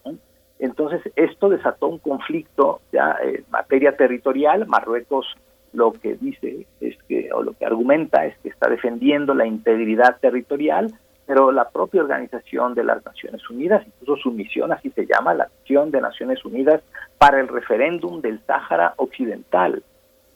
Entonces, 0.60 1.02
esto 1.16 1.50
desató 1.50 1.88
un 1.88 2.00
conflicto 2.00 2.82
ya 2.92 3.16
en 3.24 3.46
materia 3.50 3.96
territorial. 3.96 4.68
Marruecos 4.68 5.26
lo 5.74 5.94
que 5.94 6.16
dice 6.16 6.66
es 6.82 6.98
que, 7.08 7.32
o 7.34 7.44
lo 7.44 7.54
que 7.54 7.66
argumenta 7.66 8.26
es 8.26 8.38
que 8.40 8.50
está 8.50 8.70
defendiendo 8.70 9.34
la 9.34 9.46
integridad 9.46 10.18
territorial, 10.20 10.94
pero 11.26 11.52
la 11.52 11.70
propia 11.70 12.02
Organización 12.02 12.74
de 12.74 12.84
las 12.84 13.06
Naciones 13.06 13.48
Unidas, 13.50 13.86
incluso 13.86 14.24
su 14.24 14.32
misión, 14.32 14.72
así 14.72 14.90
se 14.90 15.06
llama, 15.06 15.34
la 15.34 15.44
Acción 15.44 15.92
de 15.92 16.02
Naciones 16.02 16.44
Unidas 16.44 16.82
para 17.18 17.40
el 17.40 17.48
referéndum 17.48 18.22
del 18.22 18.40
Sáhara 18.48 18.94
Occidental. 18.98 19.84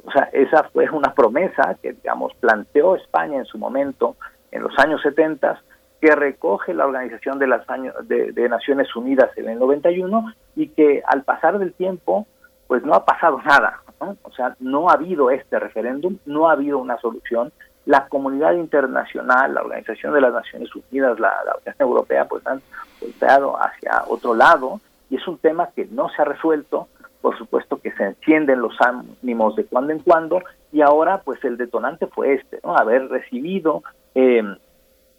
O 0.06 0.12
sea, 0.12 0.30
esa 0.34 0.64
fue 0.66 0.90
una 0.90 1.14
promesa 1.14 1.78
que, 1.82 1.94
digamos, 1.94 2.34
planteó 2.36 2.96
España 2.96 3.38
en 3.38 3.46
su 3.46 3.58
momento, 3.58 4.18
en 4.52 4.62
los 4.62 4.78
años 4.78 5.02
70, 5.02 5.62
que 6.00 6.16
recoge 6.16 6.74
la 6.74 6.86
Organización 6.86 7.40
de 7.40 7.48
las 7.48 7.66
de 8.04 8.50
Naciones 8.50 8.94
Unidas 8.96 9.32
en 9.38 9.50
el 9.50 9.58
91 9.58 10.34
y 10.56 10.68
que 10.68 11.02
al 11.08 11.24
pasar 11.24 11.58
del 11.58 11.74
tiempo, 11.74 12.28
pues 12.68 12.84
no 12.84 12.94
ha 12.94 13.06
pasado 13.06 13.40
nada. 13.46 13.83
¿No? 14.04 14.18
O 14.24 14.32
sea, 14.32 14.56
no 14.60 14.90
ha 14.90 14.94
habido 14.94 15.32
este 15.32 15.60
referéndum, 15.60 16.18
no 16.26 16.50
ha 16.50 16.54
habido 16.54 16.78
una 16.78 16.98
solución. 16.98 17.52
La 17.86 18.08
comunidad 18.08 18.54
internacional, 18.54 19.54
la 19.54 19.62
Organización 19.62 20.14
de 20.14 20.22
las 20.22 20.34
Naciones 20.34 20.70
Unidas, 20.76 21.20
la, 21.20 21.34
Unión 21.60 21.76
Europea, 21.80 22.26
pues 22.26 22.46
han 22.48 22.62
volteado 23.02 23.58
hacia 23.62 24.04
otro 24.08 24.34
lado 24.34 24.80
y 25.10 25.18
es 25.18 25.28
un 25.28 25.38
tema 25.38 25.70
que 25.76 25.86
no 25.86 26.10
se 26.10 26.22
ha 26.22 26.26
resuelto. 26.26 26.88
Por 27.22 27.38
supuesto 27.38 27.78
que 27.78 27.92
se 27.94 28.04
encienden 28.04 28.60
los 28.60 28.76
ánimos 28.82 29.56
de 29.56 29.66
cuando 29.66 29.94
en 29.94 30.00
cuando 30.00 30.42
y 30.74 30.82
ahora 30.82 31.22
pues 31.22 31.44
el 31.46 31.56
detonante 31.56 32.08
fue 32.08 32.34
este, 32.34 32.60
¿no? 32.64 32.76
Haber 32.76 33.08
recibido 33.08 33.84
eh, 34.14 34.44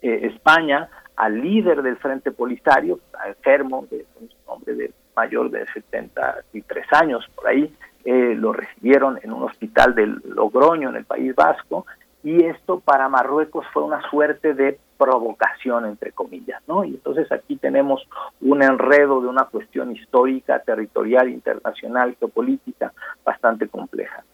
eh, 0.03 0.21
España 0.27 0.91
al 1.17 1.41
líder 1.41 1.83
del 1.83 1.97
Frente 1.97 2.31
Polisario, 2.31 2.99
enfermo, 3.27 3.87
de 3.91 4.05
un 4.21 4.29
hombre 4.47 4.75
de 4.75 4.93
mayor 5.17 5.51
de 5.51 5.65
73 5.73 6.87
años 6.93 7.25
por 7.35 7.47
ahí, 7.47 7.73
eh, 8.05 8.35
lo 8.37 8.53
recibieron 8.53 9.19
en 9.23 9.33
un 9.33 9.45
hospital 9.45 9.95
de 9.95 10.07
Logroño, 10.07 10.91
en 10.91 10.97
el 10.97 11.05
País 11.05 11.35
Vasco, 11.35 11.87
y 12.23 12.45
esto 12.45 12.81
para 12.81 13.09
Marruecos 13.09 13.67
fue 13.73 13.83
una 13.83 14.01
suerte 14.09 14.55
de 14.55 14.79
provocación, 14.97 15.85
entre 15.85 16.13
comillas, 16.13 16.63
¿no? 16.67 16.85
Y 16.85 16.91
entonces 16.91 17.31
aquí 17.31 17.57
tenemos 17.57 18.09
un 18.41 18.63
enredo 18.63 19.21
de 19.21 19.29
una 19.29 19.45
cuestión 19.45 19.93
histórica, 19.95 20.61
territorial, 20.61 21.29
internacional, 21.29 22.17
geopolítica, 22.19 22.93
bastante 23.25 23.69
compleja. 23.69 24.25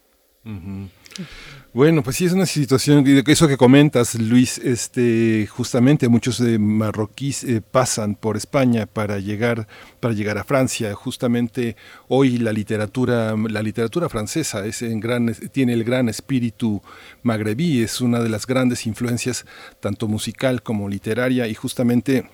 Bueno, 1.72 2.02
pues 2.02 2.16
sí 2.16 2.24
es 2.24 2.32
una 2.32 2.47
situación, 2.47 3.05
eso 3.28 3.47
que 3.47 3.56
comentas, 3.56 4.16
Luis, 4.16 4.59
este, 4.59 5.47
justamente 5.47 6.09
muchos 6.09 6.40
eh, 6.40 6.59
marroquíes 6.59 7.44
eh, 7.44 7.62
pasan 7.62 8.16
por 8.16 8.36
España 8.36 8.86
para 8.86 9.20
llegar, 9.20 9.68
para 10.01 10.12
llegar 10.12 10.36
a 10.36 10.42
Francia. 10.42 10.92
Justamente 10.94 11.76
hoy 12.09 12.38
la 12.38 12.52
literatura, 12.52 13.36
la 13.36 13.62
literatura 13.62 14.09
francesa 14.09 14.66
es 14.66 14.82
en 14.82 14.98
gran, 14.98 15.32
tiene 15.52 15.72
el 15.72 15.84
gran 15.84 16.09
espíritu 16.09 16.82
magrebí, 17.22 17.82
es 17.82 18.01
una 18.01 18.18
de 18.18 18.30
las 18.30 18.48
grandes 18.48 18.84
influencias, 18.84 19.47
tanto 19.78 20.09
musical 20.09 20.64
como 20.64 20.88
literaria, 20.88 21.47
y 21.47 21.55
justamente 21.55 22.28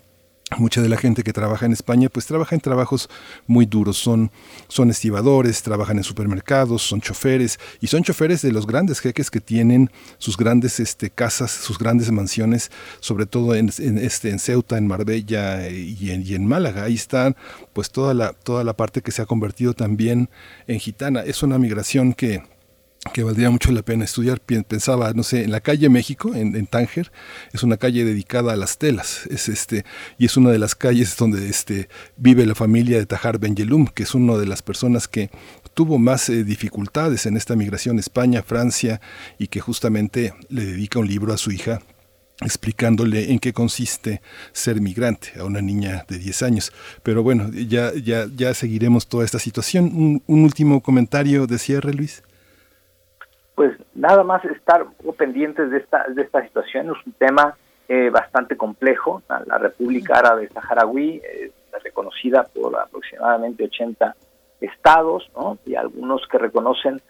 mucha 0.59 0.81
de 0.81 0.89
la 0.89 0.97
gente 0.97 1.25
que 1.25 1.33
trabaja 1.33 1.67
en 1.67 1.73
España 1.73 2.09
pues 2.09 2.27
trabaja 2.27 2.55
en 2.55 2.61
trabajos 2.61 3.09
muy 3.47 3.67
duros. 3.67 3.97
Son 3.97 4.31
son 4.69 4.91
estibadores 4.91 5.63
trabajan 5.63 5.99
en 5.99 6.05
supermercados 6.05 6.83
son 6.83 7.01
choferes 7.01 7.59
y 7.81 7.89
son 7.89 8.05
choferes 8.05 8.43
de 8.43 8.53
los 8.53 8.67
grandes 8.67 9.01
jeques 9.01 9.31
que 9.31 9.41
tienen 9.41 9.91
sus 10.19 10.37
grandes 10.37 10.79
este 10.79 11.11
casas 11.11 11.51
sus 11.51 11.79
grandes 11.79 12.11
mansiones 12.13 12.71
sobre 13.01 13.27
todo 13.27 13.55
en, 13.55 13.71
en 13.79 13.99
este 13.99 14.31
en 14.31 14.39
Ceuta 14.39 14.79
en 14.79 14.87
Marbella 14.87 15.69
y 15.69 16.11
en, 16.11 16.23
y 16.25 16.35
en 16.35 16.47
Málaga. 16.47 16.85
Ahí 16.85 16.95
están 16.95 17.37
pues 17.73 17.91
toda 17.91 18.15
la 18.15 18.33
toda 18.33 18.63
la 18.63 18.77
parte 18.77 19.03
que 19.03 19.11
se 19.11 19.23
ha 19.23 19.27
convertido 19.27 19.75
también 19.75 20.31
en 20.69 20.79
gitana. 20.79 21.23
Es 21.23 21.43
una 21.43 21.59
migración 21.59 22.13
que 22.13 22.43
que 23.13 23.23
valdría 23.23 23.51
mucho 23.51 23.73
la 23.73 23.83
pena 23.83 24.05
estudiar. 24.05 24.41
Pensaba, 24.41 25.13
no 25.13 25.23
sé, 25.23 25.45
en 25.45 25.51
la 25.51 25.61
calle 25.61 25.89
México, 25.89 26.35
en, 26.35 26.67
Tánger, 26.67 27.11
es 27.53 27.63
una 27.63 27.77
calle 27.77 28.05
dedicada 28.05 28.53
a 28.53 28.57
las 28.57 28.79
telas, 28.79 29.27
es 29.31 29.49
este, 29.49 29.85
y 30.19 30.27
es 30.27 30.37
una 30.37 30.51
de 30.51 30.59
las 30.59 30.75
calles 30.75 31.17
donde 31.17 31.49
este, 31.49 31.89
vive 32.17 32.47
la 32.47 32.55
familia 32.55 32.99
de 32.99 33.07
Tajar 33.07 33.39
Benjelum, 33.39 33.87
que 33.87 34.03
es 34.03 34.15
una 34.15 34.37
de 34.37 34.47
las 34.47 34.63
personas 34.63 35.09
que 35.09 35.31
tuvo 35.75 35.99
más 35.99 36.29
eh, 36.29 36.45
dificultades 36.45 37.27
en 37.27 37.37
esta 37.37 37.57
migración 37.57 37.99
España-Francia 37.99 39.01
y 39.39 39.49
que 39.49 39.61
justamente 39.61 40.35
le 40.49 40.65
dedica 40.65 40.99
un 40.99 41.09
libro 41.09 41.33
a 41.33 41.39
su 41.39 41.53
hija 41.53 41.81
explicándole 42.43 43.33
en 43.33 43.39
qué 43.39 43.55
consiste 43.55 44.21
ser 44.53 44.83
migrante 44.83 45.29
a 45.41 45.45
una 45.45 45.63
niña 45.63 46.05
de 46.07 46.19
10 46.19 46.43
años. 46.43 46.73
Pero 47.03 47.23
bueno, 47.23 47.51
ya, 47.51 47.95
ya, 47.95 48.27
ya 48.35 48.53
seguiremos 48.53 49.07
toda 49.07 49.25
esta 49.25 49.39
situación. 49.39 49.87
Un, 49.95 50.23
un 50.27 50.45
último 50.45 50.83
comentario 50.83 51.47
de 51.47 51.59
cierre, 51.59 51.95
Luis 51.95 52.23
pues 53.57 53.73
nada 53.95 54.23
más 54.23 54.45
estar 54.45 54.87
pendientes 55.17 55.71
de 55.71 55.79
esta, 55.79 56.05
de 56.09 56.23
esta 56.23 56.43
situación. 56.45 56.91
Es 56.91 57.07
un 57.07 57.15
tema 57.15 57.57
eh, 57.89 58.11
bastante 58.11 58.57
complejo. 58.57 59.23
La 59.47 59.59
República 59.59 60.19
Árabe 60.19 60.49
Saharaui 60.53 61.23
es 61.25 61.53
reconocida 61.83 62.45
por 62.45 62.79
aproximadamente 62.79 63.65
80 63.65 64.15
estados, 64.61 65.31
¿no? 65.35 65.59
y 65.65 65.75
algunos 65.75 66.27
que 66.29 66.39
reconocen, 66.39 67.01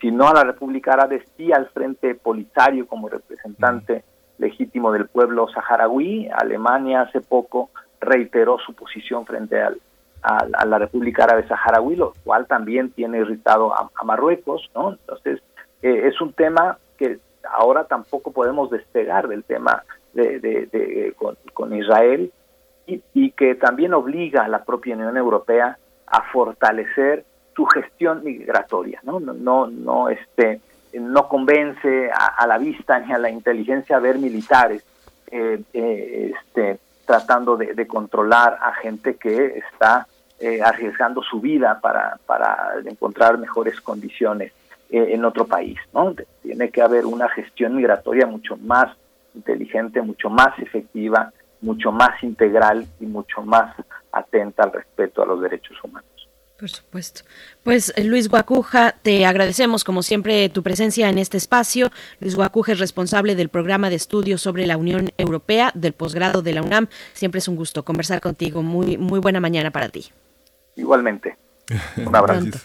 si 0.00 0.10
no 0.10 0.28
a 0.28 0.34
la 0.34 0.44
República 0.44 0.92
Árabe, 0.92 1.24
sí 1.36 1.52
al 1.52 1.68
Frente 1.70 2.14
Polisario 2.14 2.86
como 2.86 3.08
representante 3.08 4.04
legítimo 4.38 4.92
del 4.92 5.08
pueblo 5.08 5.48
saharaui. 5.48 6.28
Alemania 6.32 7.02
hace 7.02 7.20
poco 7.20 7.70
reiteró 8.00 8.58
su 8.58 8.74
posición 8.74 9.26
frente 9.26 9.60
al, 9.60 9.80
a, 10.22 10.46
a, 10.52 10.66
la 10.66 10.78
República 10.78 11.24
Árabe 11.24 11.48
Saharaui, 11.48 11.96
lo 11.96 12.12
cual 12.22 12.46
también 12.46 12.90
tiene 12.90 13.18
irritado 13.18 13.74
a, 13.74 13.90
a 13.92 14.04
Marruecos, 14.04 14.70
¿no? 14.74 14.92
Entonces, 14.92 15.40
eh, 15.82 16.02
es 16.04 16.20
un 16.20 16.32
tema 16.32 16.78
que 16.96 17.18
ahora 17.56 17.84
tampoco 17.84 18.32
podemos 18.32 18.70
despegar 18.70 19.28
del 19.28 19.44
tema 19.44 19.84
de, 20.12 20.40
de, 20.40 21.14
con, 21.52 21.74
Israel 21.74 22.32
y, 22.86 23.02
y, 23.12 23.30
que 23.32 23.54
también 23.54 23.92
obliga 23.92 24.44
a 24.44 24.48
la 24.48 24.64
propia 24.64 24.94
Unión 24.94 25.16
Europea 25.16 25.78
a 26.06 26.22
fortalecer 26.32 27.24
su 27.54 27.66
gestión 27.66 28.22
migratoria, 28.24 29.00
no, 29.02 29.20
no, 29.20 29.34
no, 29.34 29.66
no 29.66 30.08
este, 30.08 30.60
no 30.92 31.28
convence 31.28 32.10
a, 32.10 32.26
a, 32.36 32.46
la 32.46 32.58
vista 32.58 32.98
ni 32.98 33.12
a 33.12 33.18
la 33.18 33.30
inteligencia 33.30 33.98
ver 33.98 34.18
militares 34.18 34.84
eh, 35.30 35.60
eh, 35.72 36.32
este, 36.34 36.78
tratando 37.04 37.56
de, 37.56 37.74
de, 37.74 37.86
controlar 37.86 38.58
a 38.60 38.74
gente 38.74 39.16
que 39.16 39.58
está 39.58 40.06
eh, 40.38 40.60
arriesgando 40.62 41.22
su 41.22 41.40
vida 41.40 41.80
para, 41.80 42.18
para 42.26 42.74
encontrar 42.84 43.38
mejores 43.38 43.80
condiciones 43.80 44.52
en 44.90 45.24
otro 45.24 45.46
país, 45.46 45.78
¿no? 45.92 46.14
Tiene 46.42 46.70
que 46.70 46.82
haber 46.82 47.06
una 47.06 47.28
gestión 47.28 47.76
migratoria 47.76 48.26
mucho 48.26 48.56
más 48.56 48.96
inteligente, 49.34 50.00
mucho 50.02 50.30
más 50.30 50.58
efectiva, 50.58 51.32
mucho 51.60 51.92
más 51.92 52.22
integral 52.22 52.86
y 53.00 53.06
mucho 53.06 53.42
más 53.42 53.74
atenta 54.12 54.64
al 54.64 54.72
respeto 54.72 55.22
a 55.22 55.26
los 55.26 55.40
derechos 55.40 55.76
humanos. 55.82 56.10
Por 56.58 56.70
supuesto. 56.70 57.22
Pues 57.62 57.92
Luis 58.02 58.30
Guacuja, 58.30 58.92
te 59.02 59.26
agradecemos 59.26 59.84
como 59.84 60.02
siempre 60.02 60.48
tu 60.48 60.62
presencia 60.62 61.10
en 61.10 61.18
este 61.18 61.36
espacio. 61.36 61.90
Luis 62.18 62.34
Guacuja 62.34 62.72
es 62.72 62.78
responsable 62.78 63.34
del 63.34 63.50
programa 63.50 63.90
de 63.90 63.96
estudios 63.96 64.40
sobre 64.40 64.66
la 64.66 64.78
Unión 64.78 65.10
Europea 65.18 65.70
del 65.74 65.92
posgrado 65.92 66.40
de 66.40 66.54
la 66.54 66.62
UNAM. 66.62 66.88
Siempre 67.12 67.40
es 67.40 67.48
un 67.48 67.56
gusto 67.56 67.84
conversar 67.84 68.22
contigo. 68.22 68.62
Muy 68.62 68.96
muy 68.96 69.20
buena 69.20 69.38
mañana 69.38 69.70
para 69.70 69.90
ti. 69.90 70.06
Igualmente. 70.76 71.36
Un 72.06 72.16
abrazo. 72.16 72.58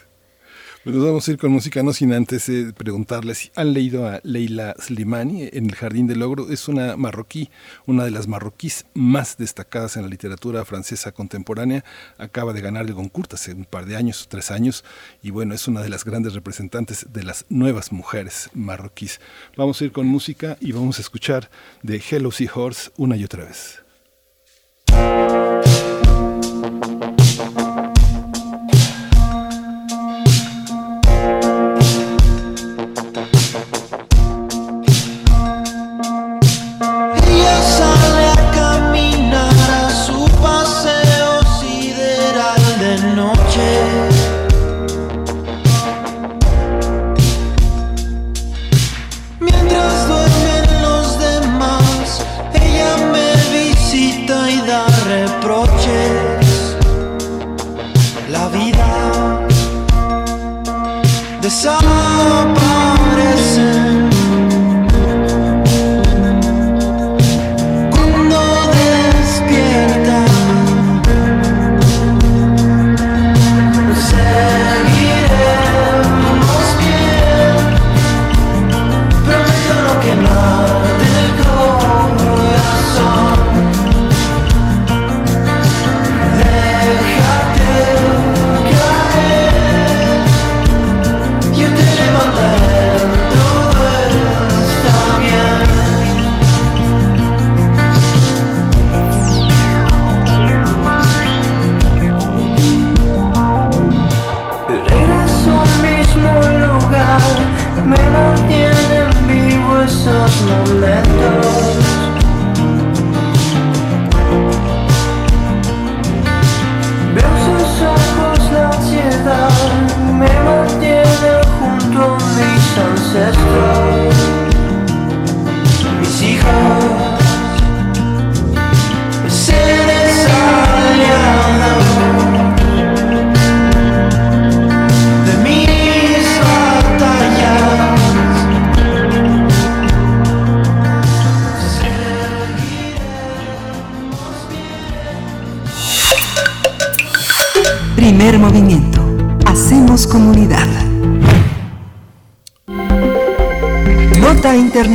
Pues 0.84 0.96
vamos 0.96 1.28
a 1.28 1.32
ir 1.32 1.38
con 1.38 1.52
música, 1.52 1.84
no 1.84 1.94
sin 1.94 2.12
antes 2.12 2.50
eh, 2.50 2.74
preguntarles 2.76 3.38
si 3.38 3.52
han 3.56 3.72
leído 3.72 4.08
a 4.08 4.20
Leila 4.24 4.74
Slimani 4.80 5.44
en 5.54 5.68
El 5.68 5.76
Jardín 5.76 6.08
del 6.08 6.22
Logro. 6.22 6.50
Es 6.50 6.68
una 6.68 6.98
marroquí, 6.98 7.52
una 7.86 8.04
de 8.04 8.10
las 8.10 8.28
marroquíes 8.28 8.88
más 8.96 9.38
destacadas 9.38 9.96
en 9.96 10.02
la 10.02 10.08
literatura 10.08 10.66
francesa 10.66 11.12
contemporánea. 11.12 11.86
Acaba 12.18 12.52
de 12.52 12.62
ganar 12.62 12.88
el 12.88 12.96
Goncourt 12.96 13.32
hace 13.36 13.54
un 13.54 13.66
par 13.66 13.86
de 13.86 13.96
años, 13.96 14.26
tres 14.28 14.50
años, 14.50 14.84
y 15.22 15.30
bueno, 15.30 15.54
es 15.54 15.68
una 15.68 15.84
de 15.84 15.90
las 15.90 16.04
grandes 16.04 16.34
representantes 16.34 17.06
de 17.14 17.26
las 17.26 17.46
nuevas 17.50 17.92
mujeres 17.92 18.50
marroquíes. 18.56 19.22
Vamos 19.56 19.80
a 19.82 19.86
ir 19.86 19.92
con 19.92 20.08
música 20.08 20.58
y 20.60 20.72
vamos 20.72 20.98
a 20.98 21.02
escuchar 21.04 21.52
de 21.84 22.02
Hello 22.10 22.32
Seahorse 22.32 22.90
una 22.98 23.16
y 23.18 23.24
otra 23.24 23.46
vez. 23.46 23.84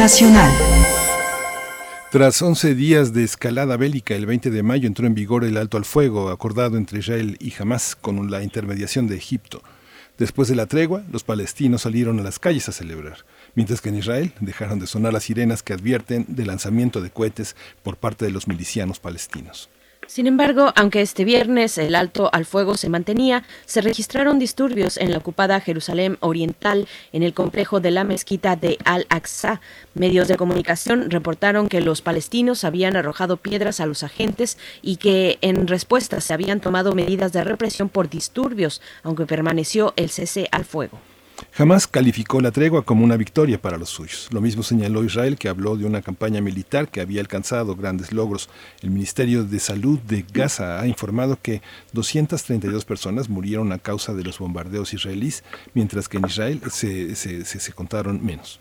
Internacional. 0.06 0.52
Tras 2.12 2.40
11 2.40 2.76
días 2.76 3.12
de 3.12 3.24
escalada 3.24 3.76
bélica, 3.76 4.14
el 4.14 4.24
20 4.24 4.50
de 4.50 4.62
mayo 4.62 4.86
entró 4.86 5.04
en 5.04 5.16
vigor 5.16 5.42
el 5.42 5.56
alto 5.56 5.76
al 5.76 5.84
fuego 5.84 6.28
acordado 6.28 6.76
entre 6.76 7.00
Israel 7.00 7.36
y 7.40 7.52
Hamas 7.58 7.96
con 7.96 8.30
la 8.30 8.44
intermediación 8.44 9.08
de 9.08 9.16
Egipto. 9.16 9.62
Después 10.16 10.46
de 10.46 10.54
la 10.54 10.66
tregua, 10.66 11.02
los 11.10 11.24
palestinos 11.24 11.82
salieron 11.82 12.20
a 12.20 12.22
las 12.22 12.38
calles 12.38 12.68
a 12.68 12.72
celebrar, 12.72 13.24
mientras 13.56 13.80
que 13.80 13.88
en 13.88 13.96
Israel 13.96 14.32
dejaron 14.38 14.78
de 14.78 14.86
sonar 14.86 15.12
las 15.12 15.24
sirenas 15.24 15.64
que 15.64 15.72
advierten 15.72 16.24
del 16.28 16.46
lanzamiento 16.46 17.00
de 17.00 17.10
cohetes 17.10 17.56
por 17.82 17.96
parte 17.96 18.26
de 18.26 18.30
los 18.30 18.46
milicianos 18.46 19.00
palestinos. 19.00 19.68
Sin 20.06 20.28
embargo, 20.28 20.72
aunque 20.76 21.02
este 21.02 21.24
viernes 21.24 21.76
el 21.78 21.96
alto 21.96 22.30
al 22.32 22.44
fuego 22.44 22.76
se 22.76 22.88
mantenía, 22.88 23.42
se 23.64 23.80
registraron 23.80 24.38
disturbios 24.38 24.96
en 24.98 25.10
la 25.10 25.18
ocupada 25.18 25.60
Jerusalén 25.60 26.16
Oriental 26.20 26.86
en 27.12 27.24
el 27.24 27.34
complejo 27.34 27.80
de 27.80 27.90
la 27.90 28.04
mezquita 28.04 28.54
de 28.54 28.78
Al-Aqsa. 28.84 29.60
Medios 29.94 30.28
de 30.28 30.36
comunicación 30.36 31.10
reportaron 31.10 31.68
que 31.68 31.80
los 31.80 32.02
palestinos 32.02 32.62
habían 32.62 32.96
arrojado 32.96 33.36
piedras 33.36 33.80
a 33.80 33.86
los 33.86 34.04
agentes 34.04 34.58
y 34.80 34.96
que 34.96 35.38
en 35.40 35.66
respuesta 35.66 36.20
se 36.20 36.32
habían 36.32 36.60
tomado 36.60 36.92
medidas 36.92 37.32
de 37.32 37.42
represión 37.42 37.88
por 37.88 38.08
disturbios, 38.08 38.80
aunque 39.02 39.26
permaneció 39.26 39.92
el 39.96 40.10
cese 40.10 40.48
al 40.52 40.64
fuego. 40.64 41.00
Jamás 41.52 41.86
calificó 41.86 42.40
la 42.40 42.50
tregua 42.50 42.84
como 42.84 43.04
una 43.04 43.16
victoria 43.16 43.60
para 43.60 43.78
los 43.78 43.90
suyos. 43.90 44.28
Lo 44.30 44.40
mismo 44.40 44.62
señaló 44.62 45.04
Israel, 45.04 45.36
que 45.36 45.48
habló 45.48 45.76
de 45.76 45.84
una 45.84 46.02
campaña 46.02 46.40
militar 46.40 46.88
que 46.88 47.00
había 47.00 47.20
alcanzado 47.20 47.76
grandes 47.76 48.12
logros. 48.12 48.48
El 48.82 48.90
Ministerio 48.90 49.44
de 49.44 49.58
Salud 49.58 49.98
de 50.00 50.24
Gaza 50.32 50.80
ha 50.80 50.86
informado 50.86 51.38
que 51.40 51.62
232 51.92 52.84
personas 52.84 53.28
murieron 53.28 53.72
a 53.72 53.78
causa 53.78 54.14
de 54.14 54.24
los 54.24 54.38
bombardeos 54.38 54.92
israelíes, 54.92 55.44
mientras 55.74 56.08
que 56.08 56.18
en 56.18 56.26
Israel 56.26 56.60
se, 56.70 57.14
se, 57.16 57.44
se, 57.44 57.72
contaron 57.72 58.24
menos. 58.24 58.60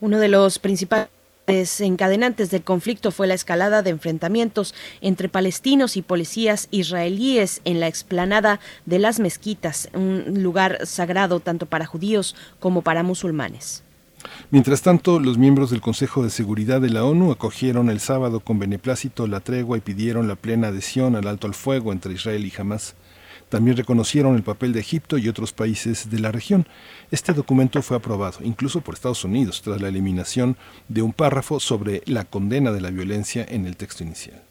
Uno 0.00 0.18
de 0.18 0.28
los 0.28 0.58
principales 0.58 1.08
desencadenantes 1.46 2.50
del 2.50 2.62
conflicto 2.62 3.10
fue 3.10 3.26
la 3.26 3.34
escalada 3.34 3.82
de 3.82 3.90
enfrentamientos 3.90 4.74
entre 5.00 5.28
palestinos 5.28 5.96
y 5.96 6.02
policías 6.02 6.68
israelíes 6.70 7.60
en 7.64 7.80
la 7.80 7.88
explanada 7.88 8.60
de 8.86 8.98
las 8.98 9.20
mezquitas, 9.20 9.88
un 9.94 10.42
lugar 10.42 10.86
sagrado 10.86 11.40
tanto 11.40 11.66
para 11.66 11.86
judíos 11.86 12.36
como 12.60 12.82
para 12.82 13.02
musulmanes. 13.02 13.82
Mientras 14.50 14.82
tanto, 14.82 15.18
los 15.18 15.38
miembros 15.38 15.70
del 15.70 15.80
Consejo 15.80 16.22
de 16.22 16.30
Seguridad 16.30 16.80
de 16.80 16.90
la 16.90 17.04
ONU 17.04 17.32
acogieron 17.32 17.90
el 17.90 18.00
sábado 18.00 18.40
con 18.40 18.58
beneplácito 18.58 19.26
la 19.26 19.40
tregua 19.40 19.78
y 19.78 19.80
pidieron 19.80 20.28
la 20.28 20.36
plena 20.36 20.68
adhesión 20.68 21.16
al 21.16 21.26
alto 21.26 21.46
al 21.46 21.54
fuego 21.54 21.92
entre 21.92 22.14
Israel 22.14 22.44
y 22.44 22.52
Hamas. 22.56 22.94
También 23.52 23.76
reconocieron 23.76 24.34
el 24.34 24.42
papel 24.42 24.72
de 24.72 24.80
Egipto 24.80 25.18
y 25.18 25.28
otros 25.28 25.52
países 25.52 26.08
de 26.08 26.18
la 26.18 26.32
región. 26.32 26.66
Este 27.10 27.34
documento 27.34 27.82
fue 27.82 27.98
aprobado 27.98 28.38
incluso 28.40 28.80
por 28.80 28.94
Estados 28.94 29.24
Unidos 29.24 29.60
tras 29.60 29.78
la 29.82 29.88
eliminación 29.88 30.56
de 30.88 31.02
un 31.02 31.12
párrafo 31.12 31.60
sobre 31.60 32.00
la 32.06 32.24
condena 32.24 32.72
de 32.72 32.80
la 32.80 32.88
violencia 32.88 33.44
en 33.46 33.66
el 33.66 33.76
texto 33.76 34.04
inicial. 34.04 34.42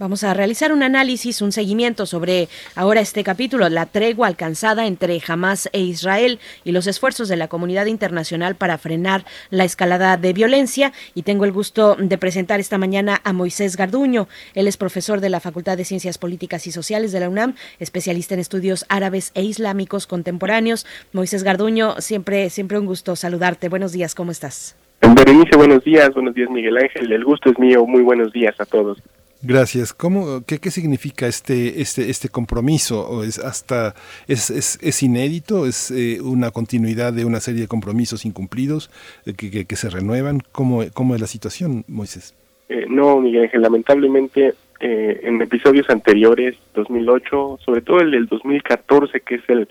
Vamos 0.00 0.24
a 0.24 0.32
realizar 0.32 0.72
un 0.72 0.82
análisis, 0.82 1.42
un 1.42 1.52
seguimiento 1.52 2.06
sobre 2.06 2.48
ahora 2.74 3.02
este 3.02 3.22
capítulo, 3.22 3.68
la 3.68 3.84
tregua 3.84 4.28
alcanzada 4.28 4.86
entre 4.86 5.20
Hamas 5.28 5.68
e 5.74 5.80
Israel 5.80 6.38
y 6.64 6.72
los 6.72 6.86
esfuerzos 6.86 7.28
de 7.28 7.36
la 7.36 7.48
comunidad 7.48 7.84
internacional 7.84 8.54
para 8.54 8.78
frenar 8.78 9.26
la 9.50 9.64
escalada 9.64 10.16
de 10.16 10.32
violencia. 10.32 10.94
Y 11.14 11.20
tengo 11.20 11.44
el 11.44 11.52
gusto 11.52 11.96
de 11.96 12.16
presentar 12.16 12.60
esta 12.60 12.78
mañana 12.78 13.20
a 13.24 13.34
Moisés 13.34 13.76
Garduño. 13.76 14.26
Él 14.54 14.68
es 14.68 14.78
profesor 14.78 15.20
de 15.20 15.28
la 15.28 15.38
Facultad 15.38 15.76
de 15.76 15.84
Ciencias 15.84 16.16
Políticas 16.16 16.66
y 16.66 16.72
Sociales 16.72 17.12
de 17.12 17.20
la 17.20 17.28
UNAM, 17.28 17.54
especialista 17.78 18.32
en 18.32 18.40
estudios 18.40 18.86
árabes 18.88 19.32
e 19.34 19.42
islámicos 19.42 20.06
contemporáneos. 20.06 20.86
Moisés 21.12 21.42
Garduño, 21.42 21.96
siempre, 21.98 22.48
siempre 22.48 22.78
un 22.78 22.86
gusto 22.86 23.16
saludarte. 23.16 23.68
Buenos 23.68 23.92
días, 23.92 24.14
¿cómo 24.14 24.30
estás? 24.30 24.76
Berenice, 25.02 25.58
buenos 25.58 25.84
días, 25.84 26.10
buenos 26.14 26.34
días 26.34 26.48
Miguel 26.48 26.78
Ángel, 26.78 27.12
el 27.12 27.24
gusto 27.24 27.50
es 27.50 27.58
mío, 27.58 27.84
muy 27.84 28.00
buenos 28.00 28.32
días 28.32 28.58
a 28.58 28.64
todos. 28.64 28.96
Gracias. 29.42 29.94
¿Cómo, 29.94 30.42
qué, 30.46 30.58
qué 30.58 30.70
significa 30.70 31.26
este, 31.26 31.80
este, 31.80 32.10
este 32.10 32.28
compromiso? 32.28 33.08
¿O 33.08 33.22
es 33.22 33.38
hasta 33.38 33.94
es, 34.28 34.50
es, 34.50 34.78
es 34.82 35.02
inédito? 35.02 35.66
¿Es 35.66 35.90
eh, 35.90 36.20
una 36.20 36.50
continuidad 36.50 37.12
de 37.12 37.24
una 37.24 37.40
serie 37.40 37.62
de 37.62 37.68
compromisos 37.68 38.26
incumplidos 38.26 38.90
eh, 39.24 39.32
que, 39.34 39.50
que, 39.50 39.64
que, 39.64 39.76
se 39.76 39.88
renuevan? 39.88 40.40
¿Cómo, 40.52 40.82
¿Cómo 40.92 41.14
es 41.14 41.20
la 41.20 41.26
situación, 41.26 41.84
Moisés? 41.88 42.34
Eh, 42.68 42.84
no, 42.88 43.20
Miguel 43.20 43.44
Ángel, 43.44 43.62
lamentablemente 43.62 44.54
en 44.82 45.42
episodios 45.42 45.90
anteriores, 45.90 46.56
2008, 46.72 47.58
sobre 47.62 47.82
todo 47.82 48.00
el 48.00 48.12
del 48.12 48.26
2014, 48.26 49.20
que 49.20 49.34
es 49.34 49.42
el 49.48 49.68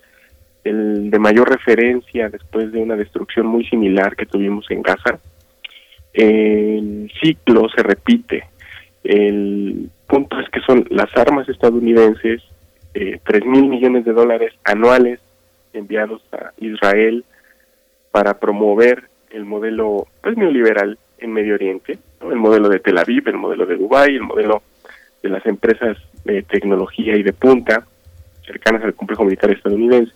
el 0.63 1.09
de 1.09 1.19
mayor 1.19 1.49
referencia 1.49 2.29
después 2.29 2.71
de 2.71 2.79
una 2.79 2.95
destrucción 2.95 3.47
muy 3.47 3.65
similar 3.65 4.15
que 4.15 4.25
tuvimos 4.25 4.69
en 4.69 4.81
Gaza. 4.81 5.19
El 6.13 7.11
ciclo 7.21 7.67
se 7.69 7.83
repite. 7.83 8.43
El 9.03 9.89
punto 10.07 10.39
es 10.39 10.49
que 10.49 10.59
son 10.61 10.85
las 10.89 11.15
armas 11.15 11.47
estadounidenses, 11.49 12.41
eh, 12.93 13.19
3 13.23 13.45
mil 13.45 13.67
millones 13.67 14.05
de 14.05 14.13
dólares 14.13 14.53
anuales 14.63 15.19
enviados 15.73 16.21
a 16.31 16.51
Israel 16.57 17.23
para 18.11 18.39
promover 18.39 19.03
el 19.31 19.45
modelo 19.45 20.07
pues, 20.21 20.35
neoliberal 20.37 20.97
en 21.19 21.31
Medio 21.31 21.55
Oriente, 21.55 21.99
el 22.21 22.37
modelo 22.37 22.69
de 22.69 22.79
Tel 22.79 22.97
Aviv, 22.97 23.27
el 23.27 23.37
modelo 23.37 23.65
de 23.65 23.75
Dubái, 23.75 24.15
el 24.15 24.23
modelo 24.23 24.63
de 25.21 25.29
las 25.29 25.45
empresas 25.45 25.97
de 26.23 26.41
tecnología 26.43 27.15
y 27.15 27.23
de 27.23 27.33
punta 27.33 27.85
cercanas 28.45 28.83
al 28.83 28.95
complejo 28.95 29.23
militar 29.23 29.51
estadounidense, 29.51 30.13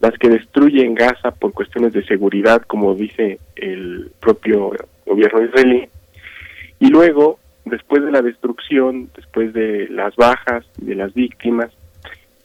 las 0.00 0.14
que 0.18 0.28
destruyen 0.28 0.94
Gaza 0.94 1.30
por 1.30 1.52
cuestiones 1.52 1.92
de 1.92 2.04
seguridad, 2.04 2.62
como 2.62 2.94
dice 2.94 3.38
el 3.54 4.10
propio 4.18 4.72
gobierno 5.06 5.42
israelí, 5.42 5.88
y 6.78 6.88
luego, 6.88 7.38
después 7.64 8.04
de 8.04 8.10
la 8.10 8.22
destrucción, 8.22 9.10
después 9.14 9.52
de 9.52 9.88
las 9.88 10.14
bajas, 10.16 10.64
de 10.76 10.94
las 10.94 11.14
víctimas, 11.14 11.70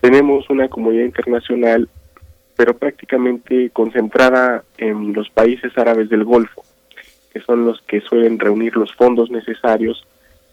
tenemos 0.01 0.49
una 0.49 0.67
comunidad 0.69 1.05
internacional, 1.05 1.89
pero 2.55 2.77
prácticamente 2.77 3.69
concentrada 3.71 4.63
en 4.77 5.13
los 5.13 5.29
países 5.29 5.77
árabes 5.77 6.09
del 6.09 6.23
Golfo, 6.23 6.63
que 7.33 7.41
son 7.41 7.65
los 7.65 7.81
que 7.81 8.01
suelen 8.01 8.39
reunir 8.39 8.77
los 8.77 8.93
fondos 8.93 9.29
necesarios 9.31 10.05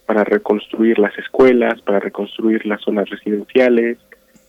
para 0.07 0.25
reconstruir 0.25 0.99
las 0.99 1.17
escuelas, 1.19 1.81
para 1.83 2.01
reconstruir 2.01 2.67
las 2.67 2.81
zonas 2.83 3.09
residenciales, 3.09 3.99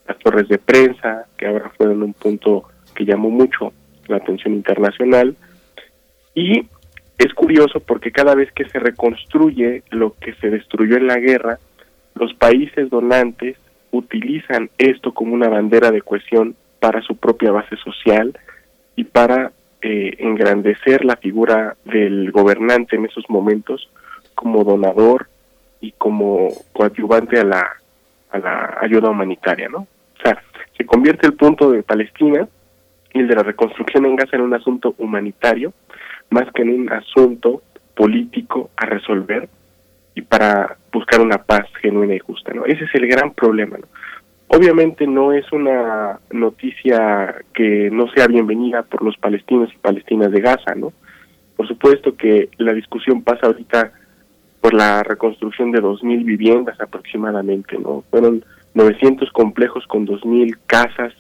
las 0.07 0.18
torres 0.19 0.48
de 0.48 0.57
prensa, 0.57 1.26
que 1.38 1.48
ahora 1.48 1.72
fueron 1.77 2.03
un 2.03 2.14
punto 2.14 2.64
que 2.95 3.06
llamó 3.06 3.30
mucho 3.30 3.72
la 4.07 4.18
atención 4.18 4.53
internacional. 4.53 5.35
Y 6.35 6.68
es 7.18 7.34
curioso 7.34 7.80
porque 7.80 8.11
cada 8.11 8.35
vez 8.35 8.52
que 8.52 8.68
se 8.69 8.80
reconstruye 8.80 9.84
lo 9.90 10.15
que 10.19 10.34
se 10.35 10.49
destruyó 10.49 10.98
en 10.98 11.07
la 11.07 11.18
guerra, 11.18 11.60
los 12.15 12.34
países 12.34 12.90
donantes 12.90 13.57
utilizan 13.91 14.69
esto 14.77 15.14
como 15.14 15.34
una 15.34 15.49
bandera 15.49 15.91
de 15.91 16.02
cohesión 16.02 16.56
para 16.80 17.02
su 17.02 17.15
propia 17.15 17.52
base 17.52 17.76
social 17.77 18.38
y 18.95 19.03
para 19.03 19.52
eh, 19.81 20.15
engrandecer 20.19 21.06
la 21.06 21.15
figura 21.15 21.76
del 21.85 22.31
gobernante 22.31 22.95
en 22.95 23.06
esos 23.06 23.30
momentos 23.30 23.90
como 24.35 24.64
donador 24.64 25.27
y 25.81 25.91
como 25.91 26.49
coadyuvante 26.72 27.40
a 27.40 27.44
la, 27.44 27.69
a 28.31 28.40
la 28.40 28.77
ayuda 28.81 29.10
humanitaria, 29.10 29.69
¿no? 29.69 29.80
O 29.80 30.22
sea, 30.23 30.41
se 30.77 30.85
convierte 30.85 31.27
el 31.27 31.34
punto 31.34 31.69
de 31.72 31.84
Palestina 31.84 32.48
y 33.14 33.19
el 33.19 33.27
de 33.27 33.35
la 33.35 33.44
reconstrucción 33.44 34.06
en 34.06 34.15
Gaza 34.15 34.38
en 34.38 34.44
un 34.44 34.53
asunto 34.53 34.95
humanitario 34.98 35.73
más 36.29 36.51
que 36.53 36.63
en 36.63 36.69
un 36.69 36.91
asunto 36.91 37.61
político 37.95 38.71
a 38.75 38.85
resolver 38.85 39.49
y 40.15 40.21
para 40.21 40.77
buscar 40.91 41.21
una 41.21 41.37
paz 41.39 41.65
genuina 41.81 42.15
y 42.15 42.19
justa, 42.19 42.53
¿no? 42.53 42.65
Ese 42.65 42.85
es 42.85 42.95
el 42.95 43.07
gran 43.07 43.33
problema, 43.33 43.77
¿no? 43.77 43.87
Obviamente 44.47 45.07
no 45.07 45.33
es 45.33 45.51
una 45.51 46.19
noticia 46.31 47.35
que 47.53 47.89
no 47.91 48.07
sea 48.11 48.27
bienvenida 48.27 48.83
por 48.83 49.01
los 49.01 49.17
palestinos 49.17 49.71
y 49.73 49.77
palestinas 49.77 50.31
de 50.31 50.41
Gaza, 50.41 50.75
¿no? 50.75 50.93
Por 51.55 51.67
supuesto 51.67 52.15
que 52.15 52.49
la 52.57 52.73
discusión 52.73 53.23
pasa 53.23 53.47
ahorita 53.47 53.91
por 54.61 54.73
la 54.75 55.01
reconstrucción 55.01 55.71
de 55.71 55.81
2.000 55.81 56.23
viviendas 56.23 56.79
aproximadamente, 56.79 57.77
¿no? 57.79 58.03
Fueron 58.11 58.45
900 58.75 59.31
complejos 59.31 59.87
con 59.87 60.05
2.000 60.05 60.55
casas, 60.67 61.13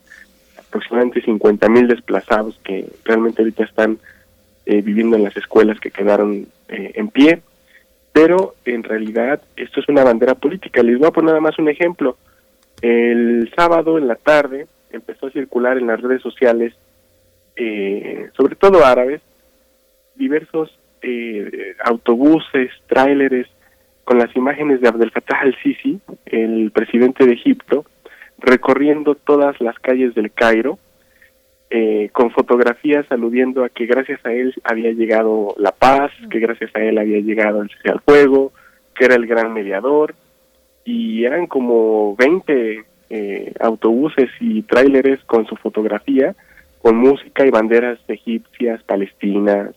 aproximadamente 0.59 1.23
50.000 1.23 1.87
desplazados 1.87 2.59
que 2.63 2.87
realmente 3.03 3.41
ahorita 3.41 3.63
están 3.63 3.97
eh, 4.65 4.81
viviendo 4.81 5.15
en 5.15 5.23
las 5.23 5.35
escuelas 5.37 5.79
que 5.79 5.91
quedaron 5.91 6.47
eh, 6.69 6.91
en 6.95 7.09
pie, 7.09 7.41
pero 8.11 8.55
en 8.65 8.83
realidad 8.83 9.41
esto 9.55 9.79
es 9.79 9.89
una 9.89 10.03
bandera 10.03 10.35
política. 10.35 10.83
Les 10.83 10.97
voy 10.97 11.07
a 11.07 11.11
poner 11.11 11.29
nada 11.29 11.41
más 11.41 11.57
un 11.59 11.69
ejemplo. 11.69 12.17
El 12.81 13.51
sábado 13.55 13.97
en 13.97 14.07
la 14.07 14.15
tarde 14.15 14.67
empezó 14.91 15.27
a 15.27 15.31
circular 15.31 15.77
en 15.77 15.87
las 15.87 16.01
redes 16.01 16.21
sociales, 16.21 16.73
eh, 17.55 18.29
sobre 18.37 18.55
todo 18.55 18.85
árabes, 18.85 19.21
diversos 20.15 20.77
eh, 21.01 21.75
autobuses, 21.83 22.71
tráileres, 22.87 23.47
con 24.03 24.17
las 24.17 24.35
imágenes 24.35 24.81
de 24.81 24.87
Abdel 24.87 25.11
Fattah 25.11 25.41
al-Sisi, 25.41 25.99
el 26.25 26.71
presidente 26.71 27.25
de 27.25 27.33
Egipto, 27.33 27.85
recorriendo 28.37 29.15
todas 29.15 29.59
las 29.61 29.79
calles 29.79 30.13
del 30.13 30.31
Cairo, 30.31 30.77
eh, 31.75 32.09
con 32.13 32.29
fotografías 32.29 33.03
aludiendo 33.09 33.63
a 33.63 33.69
que 33.69 33.87
gracias 33.87 34.23
a 34.23 34.31
él 34.31 34.53
había 34.63 34.91
llegado 34.91 35.55
la 35.57 35.71
paz, 35.71 36.11
que 36.29 36.37
gracias 36.37 36.69
a 36.75 36.81
él 36.81 36.99
había 36.99 37.19
llegado 37.19 37.63
el 37.63 37.69
cese 37.71 37.89
al 37.89 37.99
fuego, 38.01 38.51
que 38.93 39.05
era 39.05 39.15
el 39.15 39.25
gran 39.25 39.51
mediador, 39.53 40.13
y 40.85 41.25
eran 41.25 41.47
como 41.47 42.15
20 42.15 42.85
eh, 43.09 43.53
autobuses 43.59 44.29
y 44.39 44.61
tráileres 44.61 45.19
con 45.25 45.47
su 45.47 45.55
fotografía, 45.55 46.35
con 46.83 46.95
música 46.97 47.43
y 47.43 47.49
banderas 47.49 47.97
egipcias, 48.07 48.83
palestinas, 48.83 49.71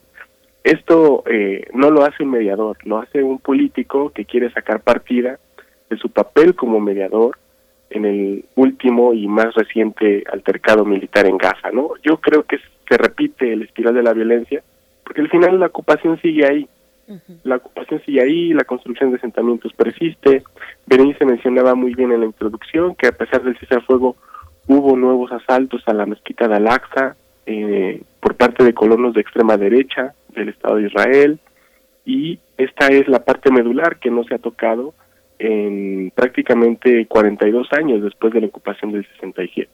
esto 0.66 1.24
eh, 1.30 1.64
no 1.72 1.90
lo 1.90 2.04
hace 2.04 2.24
un 2.24 2.32
mediador, 2.32 2.76
lo 2.82 2.98
hace 2.98 3.22
un 3.22 3.38
político 3.38 4.10
que 4.10 4.26
quiere 4.26 4.50
sacar 4.50 4.80
partida 4.80 5.38
de 5.88 5.96
su 5.96 6.10
papel 6.10 6.56
como 6.56 6.78
mediador 6.78 7.38
en 7.96 8.04
el 8.04 8.44
último 8.54 9.14
y 9.14 9.26
más 9.26 9.54
reciente 9.54 10.24
altercado 10.32 10.84
militar 10.84 11.26
en 11.26 11.38
Gaza, 11.38 11.70
¿no? 11.72 11.90
Yo 12.02 12.18
creo 12.18 12.44
que 12.44 12.58
se 12.88 12.96
repite 12.96 13.52
el 13.52 13.62
espiral 13.62 13.94
de 13.94 14.02
la 14.02 14.12
violencia, 14.12 14.62
porque 15.04 15.22
al 15.22 15.30
final 15.30 15.58
la 15.58 15.66
ocupación 15.66 16.20
sigue 16.20 16.46
ahí. 16.46 16.68
La 17.44 17.56
ocupación 17.56 18.02
sigue 18.04 18.20
ahí, 18.20 18.52
la 18.52 18.64
construcción 18.64 19.10
de 19.10 19.18
asentamientos 19.18 19.72
persiste. 19.74 20.42
Berenice 20.86 21.24
mencionaba 21.24 21.76
muy 21.76 21.94
bien 21.94 22.10
en 22.10 22.20
la 22.20 22.26
introducción 22.26 22.96
que 22.96 23.06
a 23.06 23.12
pesar 23.12 23.42
del 23.44 23.56
cese 23.58 23.76
al 23.76 23.82
fuego 23.82 24.16
hubo 24.66 24.96
nuevos 24.96 25.30
asaltos 25.30 25.82
a 25.86 25.94
la 25.94 26.04
mezquita 26.04 26.48
de 26.48 26.56
Al-Aqsa 26.56 27.16
eh, 27.46 28.02
por 28.18 28.34
parte 28.34 28.64
de 28.64 28.74
colonos 28.74 29.14
de 29.14 29.20
extrema 29.20 29.56
derecha, 29.56 30.14
del 30.34 30.48
Estado 30.48 30.76
de 30.76 30.88
Israel 30.88 31.38
y 32.04 32.40
esta 32.58 32.88
es 32.88 33.06
la 33.08 33.24
parte 33.24 33.50
medular 33.50 33.98
que 33.98 34.10
no 34.10 34.24
se 34.24 34.34
ha 34.34 34.38
tocado 34.38 34.94
en 35.38 36.12
prácticamente 36.14 37.06
42 37.06 37.72
años 37.72 38.02
después 38.02 38.32
de 38.32 38.40
la 38.40 38.46
ocupación 38.46 38.92
del 38.92 39.06
67. 39.06 39.70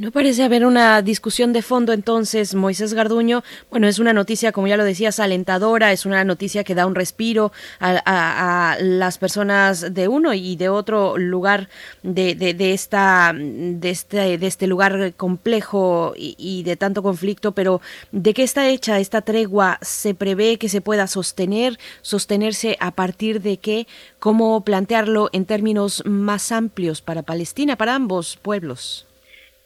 No 0.00 0.12
parece 0.12 0.44
haber 0.44 0.64
una 0.64 1.02
discusión 1.02 1.52
de 1.52 1.60
fondo 1.60 1.92
entonces, 1.92 2.54
Moisés 2.54 2.94
Garduño. 2.94 3.44
Bueno, 3.68 3.86
es 3.86 3.98
una 3.98 4.14
noticia, 4.14 4.50
como 4.50 4.66
ya 4.66 4.78
lo 4.78 4.84
decías, 4.84 5.20
alentadora, 5.20 5.92
es 5.92 6.06
una 6.06 6.24
noticia 6.24 6.64
que 6.64 6.74
da 6.74 6.86
un 6.86 6.94
respiro 6.94 7.52
a, 7.80 8.78
las 8.80 9.18
personas 9.18 9.92
de 9.92 10.08
uno 10.08 10.32
y 10.32 10.56
de 10.56 10.70
otro 10.70 11.18
lugar 11.18 11.68
de, 12.02 12.34
de, 12.34 12.72
esta, 12.72 13.34
de, 13.36 13.90
este, 13.90 14.38
de 14.38 14.46
este 14.46 14.66
lugar 14.66 15.12
complejo 15.18 16.14
y, 16.16 16.34
y, 16.38 16.62
de 16.62 16.76
tanto 16.76 17.02
conflicto, 17.02 17.52
pero 17.52 17.82
¿de 18.10 18.32
qué 18.32 18.42
está 18.42 18.70
hecha 18.70 19.00
esta 19.00 19.20
tregua? 19.20 19.78
¿Se 19.82 20.14
prevé 20.14 20.56
que 20.56 20.70
se 20.70 20.80
pueda 20.80 21.08
sostener, 21.08 21.78
sostenerse 22.00 22.78
a 22.80 22.92
partir 22.92 23.42
de 23.42 23.58
qué? 23.58 23.86
¿Cómo 24.18 24.64
plantearlo 24.64 25.28
en 25.34 25.44
términos 25.44 26.02
más 26.06 26.52
amplios 26.52 27.02
para 27.02 27.20
Palestina, 27.20 27.76
para 27.76 27.96
ambos 27.96 28.38
pueblos? 28.40 29.06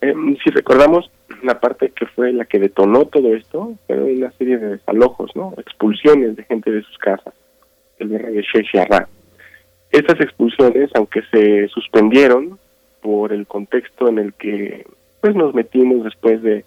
Em, 0.05 0.37
si 0.45 0.51
recordamos, 0.51 1.11
la 1.43 1.61
parte 1.61 1.91
que 1.91 2.05
fue 2.05 2.31
la 2.33 2.45
que 2.45 2.59
detonó 2.59 3.07
todo 3.07 3.35
esto 3.35 3.75
fue 3.87 3.97
una 3.97 4.31
serie 4.33 4.59
de 4.59 4.69
desalojos, 4.77 5.35
¿no? 5.35 5.55
expulsiones 5.57 6.37
de 6.37 6.45
gente 6.45 6.71
de 6.71 6.83
sus 6.83 6.99
casas, 6.99 7.33
el 7.99 8.11
guerra 8.11 8.29
de 8.29 8.45
Estas 9.91 10.21
expulsiones, 10.21 10.91
aunque 10.95 11.23
se 11.31 11.69
suspendieron 11.69 12.59
por 13.01 13.33
el 13.33 13.47
contexto 13.47 14.09
en 14.09 14.19
el 14.19 14.35
que 14.35 14.87
pues 15.23 15.35
nos 15.35 15.55
metimos 15.55 16.05
después 16.05 16.43
de 16.43 16.67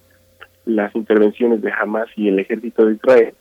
las 0.66 0.96
intervenciones 0.96 1.62
de 1.62 1.72
Hamas 1.72 2.08
y 2.16 2.30
el 2.30 2.40
ejército 2.40 2.88
de 2.88 2.96
Israel, 2.96 3.34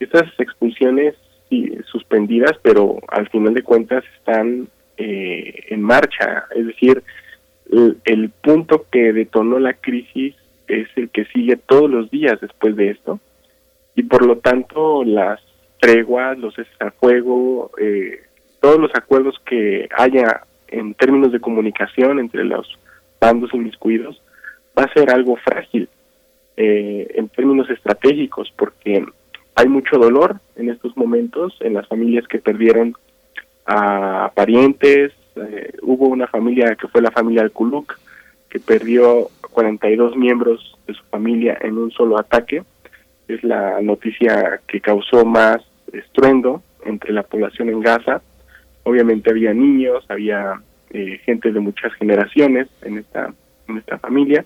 estas 0.00 0.24
expulsiones 0.38 1.14
sí, 1.48 1.78
suspendidas, 1.90 2.58
pero 2.62 2.98
al 3.08 3.26
final 3.30 3.54
de 3.54 3.62
cuentas 3.62 4.04
están 4.18 4.68
eh, 4.98 5.64
en 5.70 5.80
marcha, 5.80 6.44
es 6.54 6.66
decir, 6.66 7.02
el, 7.70 8.30
punto 8.42 8.86
que 8.90 9.12
detonó 9.12 9.58
la 9.58 9.74
crisis 9.74 10.34
es 10.68 10.88
el 10.96 11.10
que 11.10 11.24
sigue 11.26 11.56
todos 11.56 11.90
los 11.90 12.10
días 12.10 12.40
después 12.40 12.76
de 12.76 12.90
esto. 12.90 13.20
Y 13.94 14.04
por 14.04 14.26
lo 14.26 14.38
tanto 14.38 15.04
las 15.04 15.40
treguas, 15.80 16.38
los 16.38 16.54
cesas 16.54 16.74
a 16.80 16.90
fuego, 16.90 17.70
eh, 17.80 18.20
todos 18.60 18.78
los 18.78 18.90
acuerdos 18.94 19.36
que 19.46 19.88
haya 19.96 20.42
en 20.68 20.94
términos 20.94 21.32
de 21.32 21.40
comunicación 21.40 22.18
entre 22.18 22.44
los 22.44 22.66
bandos 23.20 23.52
inmiscuidos 23.54 24.20
va 24.78 24.84
a 24.84 24.92
ser 24.92 25.10
algo 25.10 25.36
frágil 25.36 25.88
eh, 26.56 27.06
en 27.14 27.28
términos 27.28 27.68
estratégicos 27.70 28.52
porque 28.56 29.04
hay 29.54 29.68
mucho 29.68 29.98
dolor 29.98 30.40
en 30.56 30.70
estos 30.70 30.96
momentos 30.96 31.56
en 31.60 31.74
las 31.74 31.86
familias 31.86 32.26
que 32.26 32.38
perdieron 32.38 32.94
a 33.66 34.32
parientes, 34.34 35.12
eh, 35.36 35.72
hubo 35.82 36.08
una 36.08 36.26
familia 36.26 36.74
que 36.76 36.88
fue 36.88 37.02
la 37.02 37.10
familia 37.10 37.42
Al-Kuluk, 37.42 37.98
que 38.48 38.60
perdió 38.60 39.28
42 39.50 40.16
miembros 40.16 40.78
de 40.86 40.94
su 40.94 41.02
familia 41.04 41.58
en 41.60 41.78
un 41.78 41.90
solo 41.90 42.18
ataque. 42.18 42.62
Es 43.26 43.42
la 43.42 43.80
noticia 43.80 44.60
que 44.66 44.80
causó 44.80 45.24
más 45.24 45.58
estruendo 45.92 46.62
entre 46.84 47.12
la 47.12 47.22
población 47.22 47.68
en 47.68 47.80
Gaza. 47.80 48.22
Obviamente 48.84 49.30
había 49.30 49.54
niños, 49.54 50.04
había 50.08 50.60
eh, 50.90 51.18
gente 51.24 51.50
de 51.50 51.60
muchas 51.60 51.92
generaciones 51.94 52.68
en 52.82 52.98
esta, 52.98 53.32
en 53.68 53.78
esta 53.78 53.98
familia. 53.98 54.44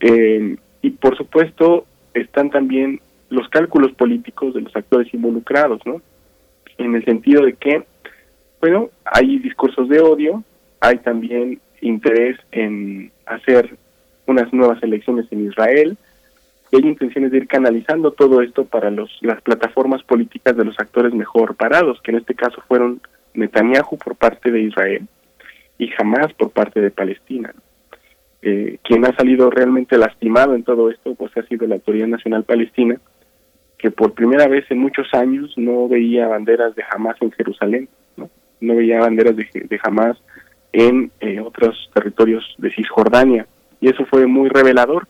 Eh, 0.00 0.56
y 0.82 0.90
por 0.90 1.16
supuesto 1.16 1.86
están 2.12 2.50
también 2.50 3.00
los 3.30 3.48
cálculos 3.48 3.92
políticos 3.92 4.52
de 4.54 4.60
los 4.60 4.76
actores 4.76 5.12
involucrados, 5.14 5.80
¿no? 5.86 6.02
En 6.76 6.94
el 6.94 7.04
sentido 7.04 7.44
de 7.44 7.54
que, 7.54 7.84
bueno, 8.62 8.90
hay 9.04 9.40
discursos 9.40 9.88
de 9.88 10.00
odio, 10.00 10.44
hay 10.80 10.98
también 10.98 11.60
interés 11.80 12.38
en 12.52 13.10
hacer 13.26 13.76
unas 14.28 14.52
nuevas 14.52 14.80
elecciones 14.84 15.26
en 15.32 15.48
Israel, 15.48 15.98
y 16.70 16.76
hay 16.76 16.82
intenciones 16.82 17.32
de 17.32 17.38
ir 17.38 17.48
canalizando 17.48 18.12
todo 18.12 18.40
esto 18.40 18.64
para 18.64 18.88
los, 18.92 19.10
las 19.20 19.42
plataformas 19.42 20.04
políticas 20.04 20.56
de 20.56 20.64
los 20.64 20.78
actores 20.78 21.12
mejor 21.12 21.56
parados, 21.56 22.00
que 22.02 22.12
en 22.12 22.18
este 22.18 22.36
caso 22.36 22.62
fueron 22.68 23.00
Netanyahu 23.34 23.98
por 23.98 24.14
parte 24.14 24.52
de 24.52 24.60
Israel 24.60 25.08
y 25.76 25.90
Hamas 25.98 26.32
por 26.34 26.50
parte 26.50 26.80
de 26.80 26.92
Palestina. 26.92 27.52
Eh, 28.42 28.78
quien 28.84 29.04
ha 29.04 29.14
salido 29.16 29.50
realmente 29.50 29.98
lastimado 29.98 30.54
en 30.54 30.62
todo 30.62 30.88
esto 30.88 31.16
pues 31.16 31.36
ha 31.36 31.42
sido 31.42 31.66
la 31.66 31.74
Autoridad 31.74 32.06
Nacional 32.06 32.44
Palestina, 32.44 32.96
que 33.76 33.90
por 33.90 34.12
primera 34.12 34.46
vez 34.46 34.64
en 34.70 34.78
muchos 34.78 35.12
años 35.14 35.52
no 35.56 35.88
veía 35.88 36.28
banderas 36.28 36.76
de 36.76 36.84
Hamas 36.88 37.16
en 37.20 37.32
Jerusalén, 37.32 37.88
no, 38.62 38.76
veía 38.76 39.00
banderas 39.00 39.36
de, 39.36 39.46
de 39.52 39.80
Hamas 39.82 40.18
en 40.72 41.10
eh, 41.20 41.40
otros 41.40 41.90
territorios 41.94 42.54
de 42.58 42.70
Cisjordania. 42.72 43.46
Y 43.80 43.88
eso 43.88 44.06
fue 44.06 44.26
muy 44.26 44.48
revelador. 44.48 45.06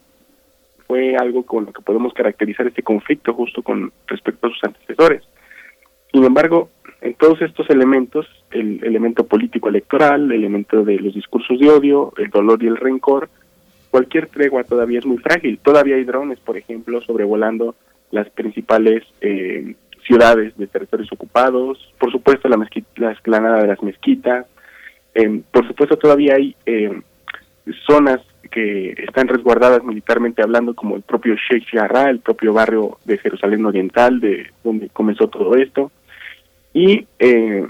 Fue 0.87 1.15
algo 1.15 1.45
con 1.45 1.65
lo 1.65 1.73
que 1.73 1.81
podemos 1.81 2.13
caracterizar 2.13 2.67
este 2.67 2.83
conflicto 2.83 3.33
justo 3.33 3.63
con 3.63 3.91
respecto 4.07 4.47
a 4.47 4.49
sus 4.49 4.63
antecesores. 4.63 5.23
Sin 6.11 6.23
embargo, 6.23 6.69
en 7.01 7.15
todos 7.15 7.41
estos 7.41 7.69
elementos, 7.69 8.27
el 8.51 8.83
elemento 8.83 9.25
político 9.25 9.69
electoral, 9.69 10.31
el 10.31 10.39
elemento 10.39 10.83
de 10.83 10.99
los 10.99 11.13
discursos 11.13 11.59
de 11.59 11.69
odio, 11.69 12.13
el 12.17 12.29
dolor 12.29 12.61
y 12.63 12.67
el 12.67 12.77
rencor, 12.77 13.29
cualquier 13.89 14.27
tregua 14.27 14.63
todavía 14.63 14.99
es 14.99 15.05
muy 15.05 15.17
frágil. 15.17 15.59
Todavía 15.59 15.95
hay 15.95 16.03
drones, 16.03 16.39
por 16.39 16.57
ejemplo, 16.57 17.01
sobrevolando 17.01 17.75
las 18.11 18.29
principales 18.29 19.03
eh, 19.21 19.75
ciudades 20.05 20.55
de 20.57 20.67
territorios 20.67 21.11
ocupados, 21.11 21.77
por 21.99 22.11
supuesto 22.11 22.47
la, 22.49 22.57
la 22.97 23.11
explanada 23.11 23.61
de 23.61 23.67
las 23.67 23.81
mezquitas, 23.81 24.45
eh, 25.15 25.41
por 25.51 25.67
supuesto 25.67 25.97
todavía 25.97 26.35
hay 26.35 26.55
eh, 26.65 27.01
zonas 27.85 28.19
que 28.51 28.91
están 28.97 29.27
resguardadas 29.27 29.83
militarmente 29.83 30.43
hablando, 30.43 30.75
como 30.75 30.95
el 30.95 31.01
propio 31.01 31.35
Sheikh 31.35 31.69
Jarrah, 31.71 32.09
el 32.09 32.19
propio 32.19 32.53
barrio 32.53 32.97
de 33.05 33.17
Jerusalén 33.17 33.65
Oriental, 33.65 34.19
de 34.19 34.51
donde 34.63 34.89
comenzó 34.89 35.27
todo 35.27 35.55
esto 35.55 35.91
y 36.73 37.07
eh, 37.19 37.67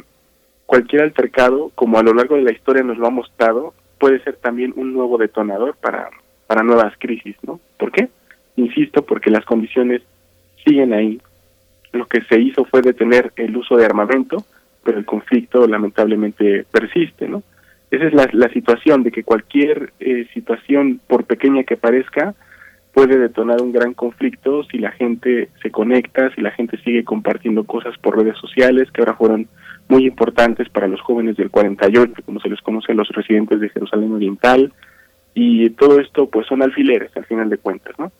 cualquier 0.65 1.03
altercado, 1.03 1.71
como 1.75 1.99
a 1.99 2.03
lo 2.03 2.13
largo 2.13 2.35
de 2.35 2.43
la 2.43 2.51
historia 2.51 2.83
nos 2.83 2.97
lo 2.97 3.07
ha 3.07 3.11
mostrado, 3.11 3.73
puede 3.99 4.23
ser 4.23 4.37
también 4.37 4.73
un 4.75 4.93
nuevo 4.93 5.17
detonador 5.17 5.75
para, 5.75 6.09
para 6.47 6.63
nuevas 6.63 6.93
crisis, 6.97 7.35
¿no? 7.43 7.59
¿Por 7.77 7.91
qué? 7.91 8.09
Insisto, 8.55 9.05
porque 9.05 9.29
las 9.29 9.45
condiciones 9.45 10.01
siguen 10.65 10.93
ahí. 10.93 11.21
Lo 11.93 12.07
que 12.07 12.21
se 12.23 12.39
hizo 12.39 12.65
fue 12.65 12.81
detener 12.81 13.31
el 13.37 13.55
uso 13.55 13.77
de 13.77 13.85
armamento, 13.85 14.45
pero 14.83 14.97
el 14.97 15.05
conflicto 15.05 15.65
lamentablemente 15.67 16.65
persiste, 16.69 17.27
¿no? 17.29 17.43
Esa 17.91 18.07
es 18.07 18.33
la, 18.33 18.49
situación 18.49 19.03
de 19.03 19.11
que 19.11 19.23
cualquier 19.23 19.93
eh, 19.99 20.27
situación, 20.33 20.99
por 21.07 21.25
pequeña 21.25 21.63
que 21.63 21.77
parezca, 21.77 22.33
puede 22.91 23.19
detonar 23.19 23.61
un 23.61 23.71
gran 23.71 23.93
conflicto 23.93 24.63
si 24.63 24.79
la 24.79 24.91
gente 24.91 25.49
se 25.61 25.69
conecta, 25.69 26.33
si 26.33 26.41
la 26.41 26.49
gente 26.51 26.77
sigue 26.77 27.03
compartiendo 27.03 27.65
cosas 27.65 27.95
por 27.99 28.17
redes 28.17 28.37
sociales, 28.37 28.89
que 28.91 29.01
ahora 29.01 29.13
fueron 29.13 29.47
muy 29.89 30.07
importantes 30.07 30.69
para 30.69 30.87
los 30.87 31.01
jóvenes 31.01 31.37
del 31.37 31.51
48, 31.51 32.23
como 32.25 32.39
se 32.39 32.49
les 32.49 32.61
conoce 32.61 32.91
a 32.91 32.95
los 32.95 33.09
residentes 33.09 33.59
de 33.59 33.69
Jerusalén 33.69 34.11
Oriental, 34.11 34.73
y 35.35 35.69
todo 35.71 35.99
esto 35.99 36.27
pues 36.27 36.47
son 36.47 36.63
alfileres 36.63 37.15
al 37.15 37.25
final 37.25 37.49
de 37.49 37.57
cuentas, 37.57 37.93
¿no? 37.99 38.11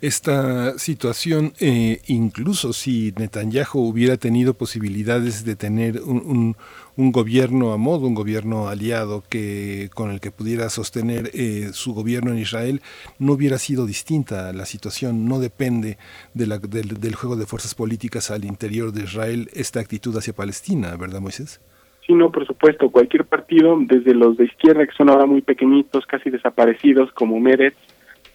Esta 0.00 0.78
situación, 0.78 1.52
eh, 1.60 2.00
incluso 2.08 2.72
si 2.72 3.12
Netanyahu 3.16 3.78
hubiera 3.78 4.16
tenido 4.16 4.54
posibilidades 4.54 5.44
de 5.44 5.54
tener 5.54 6.00
un, 6.02 6.56
gobierno 6.96 7.72
a 7.72 7.76
modo, 7.76 8.08
un 8.08 8.14
gobierno 8.14 8.68
aliado 8.68 9.22
que 9.28 9.90
con 9.94 10.10
el 10.10 10.20
que 10.20 10.32
pudiera 10.32 10.68
sostener 10.70 11.30
eh, 11.34 11.70
su 11.72 11.94
gobierno 11.94 12.32
en 12.32 12.38
Israel, 12.38 12.80
no 13.20 13.34
hubiera 13.34 13.58
sido 13.58 13.86
distinta. 13.86 14.52
La 14.52 14.66
situación 14.66 15.26
no 15.28 15.38
depende 15.38 15.98
de 16.34 16.46
la, 16.48 16.58
del, 16.58 17.00
del 17.00 17.14
juego 17.14 17.36
de 17.36 17.46
fuerzas 17.46 17.76
políticas 17.76 18.32
al 18.32 18.44
interior 18.44 18.92
de 18.92 19.04
Israel, 19.04 19.50
esta 19.54 19.78
actitud 19.78 20.16
hacia 20.16 20.32
Palestina, 20.32 20.96
¿verdad, 20.96 21.20
Moisés? 21.20 21.60
Sí, 22.06 22.12
no, 22.12 22.30
por 22.30 22.46
supuesto. 22.46 22.90
Cualquier 22.90 23.24
partido, 23.24 23.76
desde 23.80 24.14
los 24.14 24.36
de 24.36 24.44
izquierda, 24.44 24.86
que 24.86 24.94
son 24.94 25.10
ahora 25.10 25.26
muy 25.26 25.42
pequeñitos, 25.42 26.06
casi 26.06 26.30
desaparecidos, 26.30 27.12
como 27.12 27.40
Meretz, 27.40 27.76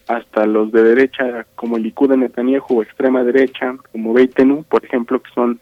hasta 0.07 0.45
los 0.45 0.71
de 0.71 0.83
derecha 0.83 1.45
como 1.55 1.77
el 1.77 1.83
Likud 1.83 2.09
de 2.09 2.17
Netanyahu 2.17 2.65
o 2.69 2.83
extrema 2.83 3.23
derecha 3.23 3.75
como 3.91 4.13
Beitenu, 4.13 4.63
por 4.63 4.83
ejemplo, 4.85 5.21
que 5.21 5.31
son 5.33 5.59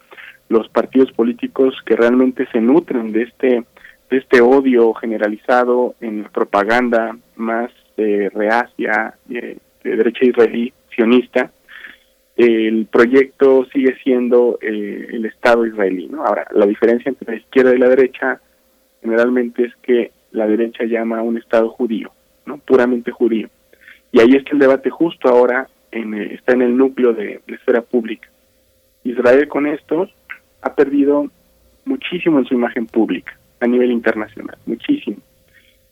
los 0.48 0.68
partidos 0.70 1.12
políticos 1.12 1.76
que 1.86 1.96
realmente 1.96 2.48
se 2.52 2.60
nutren 2.60 3.12
de 3.12 3.24
este 3.24 3.64
de 4.10 4.18
este 4.18 4.42
odio 4.42 4.94
generalizado 4.96 5.94
en 6.02 6.24
la 6.24 6.30
propaganda 6.30 7.16
más 7.36 7.70
eh, 7.98 8.30
reacia 8.34 9.14
de 9.28 9.60
derecha 9.84 10.26
israelí 10.26 10.74
sionista 10.90 11.52
el 12.40 12.86
proyecto 12.86 13.66
sigue 13.66 13.98
siendo 14.02 14.60
eh, 14.62 15.08
el 15.12 15.26
Estado 15.26 15.66
israelí. 15.66 16.08
¿no? 16.08 16.24
Ahora, 16.24 16.48
la 16.54 16.66
diferencia 16.66 17.10
entre 17.10 17.34
la 17.34 17.38
izquierda 17.38 17.76
y 17.76 17.78
la 17.78 17.90
derecha 17.90 18.40
generalmente 19.02 19.66
es 19.66 19.76
que 19.82 20.14
la 20.32 20.48
derecha 20.48 20.86
llama 20.86 21.20
a 21.20 21.22
un 21.22 21.38
Estado 21.38 21.68
judío, 21.68 22.14
no 22.46 22.58
puramente 22.60 23.12
judío. 23.12 23.50
Y 24.12 24.20
ahí 24.20 24.36
es 24.36 24.44
que 24.44 24.54
el 24.54 24.60
debate 24.60 24.90
justo 24.90 25.30
ahora 25.30 25.68
en, 25.92 26.14
está 26.14 26.54
en 26.54 26.62
el 26.62 26.76
núcleo 26.76 27.14
de 27.14 27.42
la 27.48 27.56
esfera 27.56 27.82
pública. 27.82 28.28
Israel 29.04 29.48
con 29.48 29.68
esto 29.68 30.10
ha 30.62 30.74
perdido 30.76 31.30
muchísimo 31.86 32.40
en 32.40 32.46
su 32.46 32.54
imagen 32.54 32.86
pública 32.86 33.38
a 33.60 33.68
nivel 33.68 33.92
internacional, 33.92 34.58
muchísimo. 34.66 35.18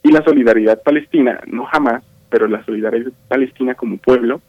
Y 0.04 0.12
la 0.12 0.24
solidaridad 0.24 0.82
palestina, 0.84 1.42
no 1.48 1.66
jamás, 1.66 2.04
pero 2.30 2.48
la 2.48 2.64
solidaridad 2.64 3.12
palestina 3.28 3.76
como 3.76 3.98
pueblo 3.98 4.42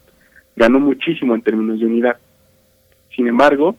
ganó 0.55 0.79
muchísimo 0.79 1.35
en 1.35 1.41
términos 1.41 1.79
de 1.79 1.85
unidad. 1.85 2.17
Sin 3.15 3.27
embargo, 3.27 3.75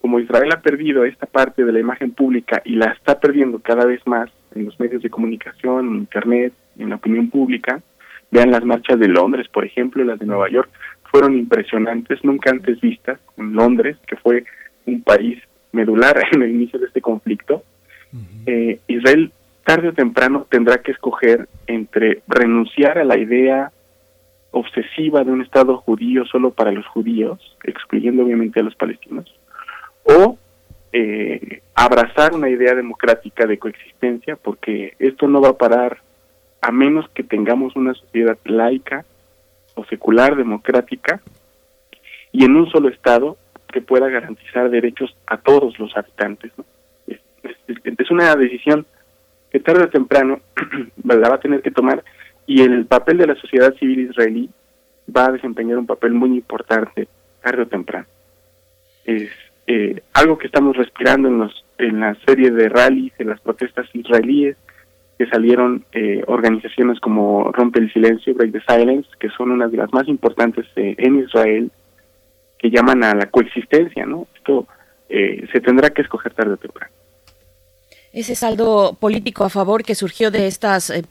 como 0.00 0.18
Israel 0.18 0.50
ha 0.52 0.60
perdido 0.60 1.04
esta 1.04 1.26
parte 1.26 1.64
de 1.64 1.72
la 1.72 1.80
imagen 1.80 2.10
pública 2.10 2.60
y 2.64 2.74
la 2.74 2.86
está 2.86 3.20
perdiendo 3.20 3.60
cada 3.60 3.84
vez 3.84 4.04
más 4.06 4.30
en 4.54 4.64
los 4.64 4.78
medios 4.80 5.02
de 5.02 5.10
comunicación, 5.10 5.86
en 5.86 5.94
Internet, 5.96 6.52
en 6.78 6.90
la 6.90 6.96
opinión 6.96 7.30
pública, 7.30 7.80
Vean 8.32 8.50
las 8.50 8.64
marchas 8.64 8.98
de 8.98 9.08
Londres, 9.08 9.46
por 9.48 9.64
ejemplo, 9.64 10.02
las 10.02 10.18
de 10.18 10.26
Nueva 10.26 10.48
York, 10.48 10.70
fueron 11.04 11.38
impresionantes, 11.38 12.24
nunca 12.24 12.50
antes 12.50 12.80
vistas 12.80 13.20
en 13.36 13.52
Londres, 13.52 13.98
que 14.06 14.16
fue 14.16 14.44
un 14.86 15.02
país 15.02 15.38
medular 15.70 16.20
en 16.32 16.42
el 16.42 16.50
inicio 16.50 16.80
de 16.80 16.86
este 16.86 17.00
conflicto. 17.00 17.62
eh, 18.46 18.80
Israel 18.88 19.32
tarde 19.64 19.88
o 19.88 19.92
temprano 19.92 20.46
tendrá 20.50 20.78
que 20.78 20.92
escoger 20.92 21.48
entre 21.66 22.22
renunciar 22.26 22.98
a 22.98 23.04
la 23.04 23.16
idea 23.16 23.70
obsesiva 24.50 25.24
de 25.24 25.30
un 25.30 25.42
Estado 25.42 25.76
judío 25.78 26.24
solo 26.26 26.52
para 26.52 26.72
los 26.72 26.86
judíos, 26.86 27.38
excluyendo 27.64 28.24
obviamente 28.24 28.60
a 28.60 28.62
los 28.62 28.74
palestinos, 28.74 29.32
o 30.04 30.36
eh, 30.92 31.62
abrazar 31.74 32.34
una 32.34 32.50
idea 32.50 32.74
democrática 32.74 33.46
de 33.46 33.58
coexistencia, 33.58 34.36
porque 34.36 34.94
esto 34.98 35.28
no 35.28 35.40
va 35.40 35.50
a 35.50 35.58
parar 35.58 35.98
a 36.62 36.70
menos 36.70 37.08
que 37.10 37.24
tengamos 37.24 37.76
una 37.76 37.92
sociedad 37.92 38.38
laica 38.44 39.04
o 39.74 39.84
secular 39.84 40.36
democrática 40.36 41.20
y 42.30 42.44
en 42.44 42.56
un 42.56 42.70
solo 42.70 42.88
Estado 42.88 43.36
que 43.68 43.82
pueda 43.82 44.08
garantizar 44.08 44.70
derechos 44.70 45.14
a 45.26 45.38
todos 45.38 45.78
los 45.78 45.94
habitantes. 45.96 46.52
Es, 47.06 48.10
una 48.10 48.36
decisión 48.36 48.86
que 49.50 49.58
tarde 49.58 49.84
o 49.84 49.88
temprano 49.88 50.40
la 51.04 51.28
va 51.28 51.36
a 51.36 51.40
tener 51.40 51.62
que 51.62 51.70
tomar 51.70 52.04
y 52.46 52.62
el 52.62 52.86
papel 52.86 53.18
de 53.18 53.26
la 53.26 53.34
sociedad 53.36 53.74
civil 53.76 54.10
israelí 54.10 54.50
va 55.14 55.26
a 55.26 55.32
desempeñar 55.32 55.78
un 55.78 55.86
papel 55.86 56.12
muy 56.12 56.30
importante 56.30 57.08
tarde 57.42 57.62
o 57.62 57.66
temprano. 57.66 58.06
Es 59.04 59.30
eh, 59.66 60.02
algo 60.12 60.38
que 60.38 60.46
estamos 60.46 60.76
respirando 60.76 61.28
en, 61.28 61.38
los, 61.38 61.64
en 61.78 62.00
la 62.00 62.14
serie 62.26 62.50
de 62.50 62.68
rallies, 62.68 63.14
en 63.18 63.30
las 63.30 63.40
protestas 63.40 63.88
israelíes, 63.94 64.56
que 65.22 65.30
salieron 65.30 65.84
eh, 65.92 66.24
organizaciones 66.26 66.98
como 66.98 67.52
Rompe 67.52 67.78
el 67.78 67.92
Silencio, 67.92 68.34
Break 68.34 68.50
the 68.50 68.62
Silence, 68.66 69.08
que 69.20 69.28
son 69.28 69.52
unas 69.52 69.70
de 69.70 69.76
las 69.76 69.92
más 69.92 70.08
importantes 70.08 70.66
eh, 70.74 70.96
en 70.98 71.20
Israel, 71.20 71.70
que 72.58 72.70
llaman 72.70 73.04
a 73.04 73.14
la 73.14 73.26
coexistencia, 73.26 74.04
¿no? 74.04 74.26
Esto 74.34 74.66
eh, 75.08 75.46
se 75.52 75.60
tendrá 75.60 75.90
que 75.90 76.02
escoger 76.02 76.34
tarde 76.34 76.54
o 76.54 76.56
temprano. 76.56 76.92
Ese 78.12 78.34
saldo 78.34 78.96
político 79.00 79.44
a 79.44 79.50
favor 79.50 79.84
que 79.84 79.94
surgió 79.94 80.30
de 80.30 80.46
estas 80.46 80.90
eh, 80.90 81.02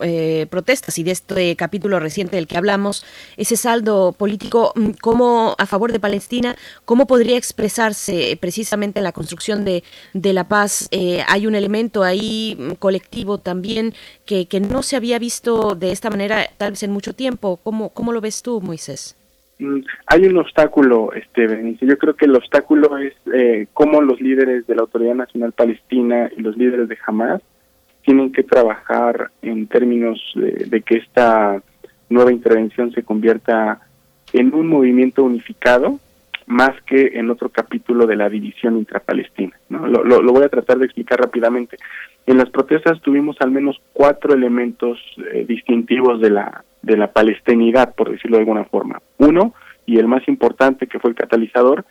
eh, 0.00 0.46
protestas 0.50 0.98
y 0.98 1.02
de 1.02 1.10
este 1.10 1.56
capítulo 1.56 2.00
reciente 2.00 2.36
del 2.36 2.46
que 2.46 2.58
hablamos, 2.58 3.04
ese 3.36 3.56
saldo 3.56 4.12
político, 4.12 4.72
mm, 4.76 4.90
¿cómo 5.00 5.54
a 5.58 5.66
favor 5.66 5.92
de 5.92 6.00
Palestina, 6.00 6.56
cómo 6.84 7.06
podría 7.06 7.38
expresarse 7.38 8.36
precisamente 8.40 8.98
en 9.00 9.04
la 9.04 9.12
construcción 9.12 9.64
de, 9.64 9.82
la 10.12 10.48
paz? 10.48 10.88
Eh, 10.90 11.24
hay 11.28 11.46
un 11.46 11.54
elemento 11.54 12.02
ahí 12.02 12.56
mm, 12.58 12.72
colectivo 12.74 13.38
también 13.38 13.94
que, 14.26 14.46
que 14.46 14.60
no 14.60 14.82
se 14.82 14.96
había 14.96 15.18
visto 15.18 15.74
de 15.74 15.92
esta 15.92 16.10
manera 16.10 16.50
tal 16.58 16.72
vez 16.72 16.82
en 16.82 16.90
mucho 16.90 17.14
tiempo. 17.14 17.58
¿Cómo, 17.62 17.90
cómo 17.90 18.12
lo 18.12 18.20
ves 18.20 18.42
tú, 18.42 18.60
Moisés? 18.60 19.16
Mm, 19.58 19.80
hay 20.06 20.26
un 20.26 20.38
obstáculo, 20.38 21.12
este. 21.12 21.76
Yo 21.80 21.98
creo 21.98 22.14
que 22.14 22.24
el 22.26 22.36
obstáculo 22.36 22.98
es 22.98 23.14
eh, 23.32 23.66
cómo 23.72 24.00
los 24.00 24.20
líderes 24.20 24.66
de 24.66 24.74
la 24.74 24.82
Autoridad 24.82 25.14
Nacional 25.14 25.52
Palestina 25.52 26.30
y 26.36 26.40
los 26.40 26.56
líderes 26.56 26.88
de 26.88 26.98
Hamas 27.06 27.40
tienen 28.04 28.32
que 28.32 28.42
trabajar 28.42 29.30
en 29.42 29.66
términos 29.66 30.20
de, 30.34 30.82
que 30.82 30.96
esta 30.96 31.62
nueva 32.10 32.32
intervención 32.32 32.92
se 32.92 33.02
convierta 33.02 33.80
en 34.32 34.54
un 34.54 34.68
movimiento 34.68 35.24
unificado 35.24 35.98
más 36.46 36.72
que 36.82 37.12
en 37.14 37.30
otro 37.30 37.48
capítulo 37.48 38.06
de 38.06 38.16
la 38.16 38.28
división 38.28 38.76
intrapalestina. 38.76 39.58
¿no? 39.70 39.86
Lo, 39.86 40.04
lo, 40.04 40.32
voy 40.32 40.44
a 40.44 40.50
tratar 40.50 40.78
de 40.78 40.84
explicar 40.84 41.18
rápidamente. 41.18 41.78
En 42.26 42.36
las 42.36 42.50
protestas 42.50 43.00
tuvimos 43.00 43.36
al 43.40 43.50
menos 43.50 43.80
cuatro 43.94 44.34
elementos 44.34 44.98
eh, 45.32 45.46
distintivos 45.48 46.20
de 46.20 46.30
la 46.30 46.62
de 46.84 46.96
la 46.96 47.12
palestinidad, 47.12 47.94
por 47.94 48.10
decirlo 48.10 48.36
de 48.36 48.42
alguna 48.42 48.64
forma. 48.64 49.00
Uno, 49.18 49.54
y 49.86 49.98
el 49.98 50.06
más 50.06 50.26
importante 50.28 50.86
que 50.86 50.98
fue 50.98 51.10
el 51.10 51.16
catalizador, 51.16 51.84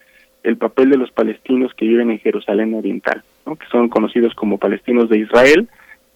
el 0.44 0.58
papel 0.58 0.90
de 0.90 0.98
los 0.98 1.12
palestinos 1.12 1.74
que 1.74 1.86
viven 1.86 2.12
en 2.12 2.20
Jerusalén 2.20 2.74
Oriental, 2.74 3.24
que 3.46 3.68
son 3.72 3.90
conocidos 3.90 4.34
como 4.36 4.58
palestinos 4.58 5.10
de 5.10 5.20
Israel 5.20 5.70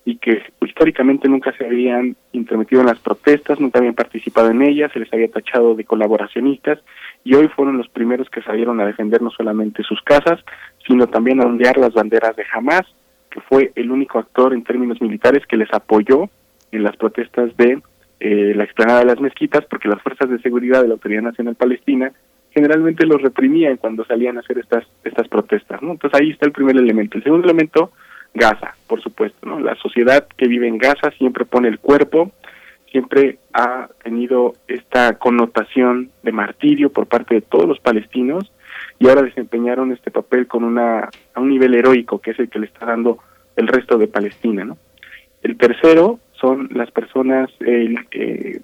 y 0.06 0.18
que 0.18 0.42
históricamente 0.62 1.28
nunca 1.28 1.52
se 1.58 1.66
habían 1.66 2.16
intermetido 2.32 2.82
en 2.82 2.88
las 2.88 3.00
protestas, 3.00 3.60
nunca 3.60 3.80
habían 3.80 3.94
participado 3.94 4.50
en 4.50 4.62
ellas, 4.62 4.92
se 4.92 5.00
les 5.00 5.12
había 5.12 5.30
tachado 5.30 5.76
de 5.76 5.84
colaboracionistas 5.84 6.80
y 7.24 7.36
hoy 7.36 7.48
fueron 7.50 7.78
los 7.78 7.90
primeros 7.90 8.30
que 8.30 8.42
salieron 8.42 8.80
a 8.80 8.86
defender 8.86 9.22
no 9.22 9.32
solamente 9.32 9.84
sus 9.84 10.02
casas, 10.02 10.40
sino 10.86 11.08
también 11.08 11.42
a 11.42 11.46
ondear 11.46 11.78
las 11.78 11.94
banderas 11.94 12.36
de 12.36 12.46
Hamas, 12.54 12.86
que 13.30 13.42
fue 13.42 13.72
el 13.76 13.92
único 13.92 14.20
actor 14.20 14.54
en 14.54 14.64
términos 14.64 15.02
militares 15.02 15.46
que 15.46 15.58
les 15.58 15.74
apoyó 15.74 16.30
en 16.72 16.84
las 16.84 16.96
protestas 16.96 17.56
de 17.58 17.82
eh, 18.20 18.54
la 18.56 18.64
explanada 18.64 19.00
de 19.00 19.06
las 19.06 19.20
mezquitas 19.20 19.66
porque 19.66 19.88
las 19.88 20.02
fuerzas 20.02 20.30
de 20.30 20.40
seguridad 20.40 20.82
de 20.82 20.88
la 20.88 20.96
Autoridad 20.96 21.22
Nacional 21.22 21.56
Palestina 21.56 22.12
generalmente 22.52 23.06
los 23.06 23.22
reprimían 23.22 23.78
cuando 23.78 24.04
salían 24.06 24.38
a 24.38 24.40
hacer 24.40 24.58
estas 24.58 24.86
estas 25.04 25.28
protestas. 25.28 25.80
Entonces 25.82 26.20
ahí 26.20 26.32
está 26.32 26.48
el 26.48 26.52
primer 26.52 26.76
elemento. 26.76 27.18
El 27.18 27.24
segundo 27.24 27.46
elemento, 27.46 27.92
Gaza, 28.34 28.76
por 28.88 29.02
supuesto, 29.02 29.46
¿no? 29.46 29.60
La 29.60 29.76
sociedad 29.76 30.28
que 30.36 30.48
vive 30.48 30.68
en 30.68 30.80
Gaza 30.80 31.12
siempre 31.12 31.46
pone 31.46 31.68
el 31.68 31.78
cuerpo, 31.78 32.32
siempre 32.92 33.38
ha 33.54 33.90
tenido 34.04 34.54
esta 34.68 35.20
connotación 35.20 36.10
de 36.24 36.32
martirio 36.32 36.92
por 36.92 37.06
parte 37.06 37.36
de 37.36 37.42
todos 37.42 37.68
los 37.68 37.80
palestinos 37.80 38.52
y 39.00 39.08
ahora 39.08 39.22
desempeñaron 39.22 39.92
este 39.92 40.10
papel 40.10 40.48
con 40.48 40.64
una 40.64 41.10
a 41.34 41.40
un 41.40 41.50
nivel 41.50 41.76
heroico 41.76 42.20
que 42.20 42.32
es 42.32 42.40
el 42.40 42.50
que 42.50 42.60
le 42.60 42.66
está 42.66 42.88
dando 42.88 43.20
el 43.56 43.68
resto 43.68 43.98
de 44.00 44.08
Palestina, 44.08 44.66
¿no? 44.66 44.78
El 45.44 45.58
tercero 45.58 46.20
son 46.40 46.70
las 46.74 46.92
personas 46.92 47.50
eh, 47.60 48.62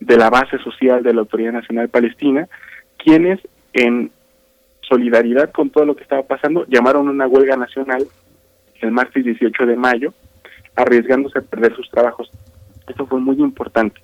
de 0.00 0.16
la 0.16 0.30
base 0.30 0.58
social 0.58 1.02
de 1.02 1.14
la 1.14 1.20
Autoridad 1.20 1.52
Nacional 1.52 1.88
Palestina, 1.88 2.48
quienes 2.96 3.40
en 3.72 4.10
solidaridad 4.80 5.50
con 5.52 5.70
todo 5.70 5.84
lo 5.84 5.96
que 5.96 6.02
estaba 6.02 6.22
pasando 6.22 6.66
llamaron 6.66 7.08
una 7.08 7.26
huelga 7.26 7.56
nacional 7.56 8.06
el 8.82 8.90
martes 8.90 9.24
18 9.24 9.66
de 9.66 9.76
mayo, 9.76 10.12
arriesgándose 10.76 11.38
a 11.38 11.42
perder 11.42 11.74
sus 11.74 11.88
trabajos. 11.90 12.30
Esto 12.86 13.06
fue 13.06 13.20
muy 13.20 13.36
importante 13.36 14.00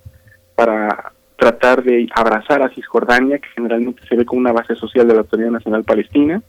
para 0.54 1.12
tratar 1.36 1.82
de 1.82 2.08
abrazar 2.14 2.62
a 2.62 2.70
Cisjordania, 2.70 3.38
que 3.38 3.48
generalmente 3.54 4.02
se 4.08 4.16
ve 4.16 4.24
como 4.24 4.40
una 4.40 4.52
base 4.52 4.74
social 4.76 5.06
de 5.06 5.14
la 5.14 5.20
Autoridad 5.20 5.50
Nacional 5.50 5.84
Palestina, 5.84 6.42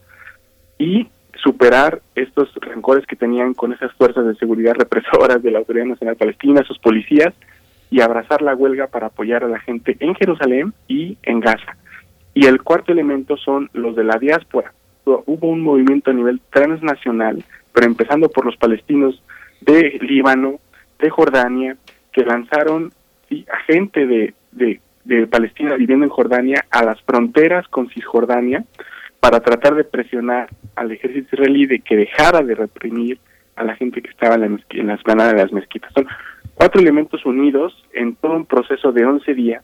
y 0.78 1.08
superar 1.36 2.02
estos 2.16 2.54
rencores 2.56 3.06
que 3.06 3.16
tenían 3.16 3.54
con 3.54 3.74
esas 3.74 3.92
fuerzas 3.94 4.26
de 4.26 4.36
seguridad 4.36 4.74
represoras 4.78 5.42
de 5.42 5.52
la 5.52 5.60
Autoridad 5.60 5.86
Nacional 5.86 6.16
Palestina, 6.16 6.64
sus 6.64 6.80
policías, 6.80 7.34
y 7.92 8.02
abrazar 8.02 8.42
la 8.42 8.56
huelga 8.56 8.88
para 8.88 9.08
apoyar 9.08 9.44
a 9.44 9.48
la 9.48 9.60
gente 9.60 9.98
en 10.00 10.14
Jerusalén 10.16 10.74
y 10.88 11.18
en 11.24 11.40
Gaza. 11.40 11.78
Y 12.34 12.46
el 12.46 12.62
cuarto 12.62 12.92
elemento 12.92 13.36
son 13.38 13.70
los 13.74 13.96
de 13.96 14.04
la 14.04 14.18
diáspora. 14.18 14.74
Hubo 15.06 15.48
un 15.48 15.62
movimiento 15.62 16.12
a 16.12 16.14
nivel 16.14 16.40
transnacional, 16.52 17.44
pero 17.74 17.88
empezando 17.88 18.30
por 18.30 18.46
los 18.46 18.58
palestinos 18.58 19.24
de 19.62 19.98
Líbano, 20.02 20.60
de 21.00 21.10
Jordania, 21.10 21.78
que 22.12 22.24
lanzaron 22.24 22.92
a 23.52 23.58
gente 23.66 24.06
de, 24.06 24.34
de, 24.52 24.80
de 25.06 25.28
Palestina 25.28 25.76
viviendo 25.76 26.06
en 26.06 26.12
Jordania 26.12 26.66
a 26.70 26.84
las 26.84 27.02
fronteras 27.02 27.68
con 27.70 27.90
Cisjordania 27.90 28.64
para 29.20 29.40
tratar 29.40 29.76
de 29.76 29.84
presionar 29.84 30.50
al 30.76 30.92
ejército 30.92 31.36
israelí 31.36 31.66
de 31.66 31.80
que 31.80 31.96
dejara 31.96 32.42
de 32.42 32.56
reprimir 32.56 33.20
a 33.56 33.64
la 33.64 33.76
gente 33.76 34.02
que 34.02 34.10
estaba 34.10 34.36
en, 34.36 34.42
la 34.42 34.48
en 34.70 34.88
las 34.88 35.04
de 35.04 35.38
las 35.38 35.52
mezquitas. 35.52 35.92
Son 35.94 36.08
cuatro 36.56 36.82
elementos 36.82 37.26
unidos 37.26 37.74
en 37.94 38.16
todo 38.16 38.34
un 38.34 38.46
proceso 38.46 38.92
de 38.92 39.06
11 39.06 39.34
días 39.34 39.64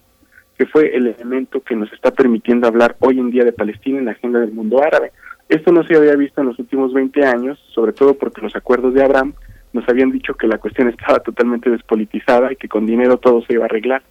que 0.57 0.65
fue 0.65 0.95
el 0.95 1.07
elemento 1.07 1.61
que 1.61 1.75
nos 1.75 1.91
está 1.91 2.11
permitiendo 2.11 2.67
hablar 2.67 2.95
hoy 2.99 3.19
en 3.19 3.29
día 3.29 3.43
de 3.43 3.51
Palestina 3.51 3.99
en 3.99 4.05
la 4.05 4.11
agenda 4.11 4.39
del 4.39 4.53
mundo 4.53 4.81
árabe. 4.81 5.11
Esto 5.49 5.71
no 5.71 5.83
se 5.83 5.95
había 5.95 6.15
visto 6.15 6.41
en 6.41 6.47
los 6.47 6.59
últimos 6.59 6.93
20 6.93 7.25
años, 7.25 7.59
sobre 7.73 7.93
todo 7.93 8.17
porque 8.17 8.41
los 8.41 8.55
acuerdos 8.55 8.93
de 8.93 9.03
Abraham 9.03 9.33
nos 9.73 9.87
habían 9.89 10.11
dicho 10.11 10.33
que 10.33 10.47
la 10.47 10.57
cuestión 10.57 10.87
estaba 10.87 11.19
totalmente 11.19 11.69
despolitizada 11.69 12.51
y 12.51 12.55
que 12.55 12.69
con 12.69 12.85
dinero 12.85 13.17
todo 13.17 13.41
se 13.41 13.53
iba 13.53 13.63
a 13.63 13.65
arreglar. 13.65 14.01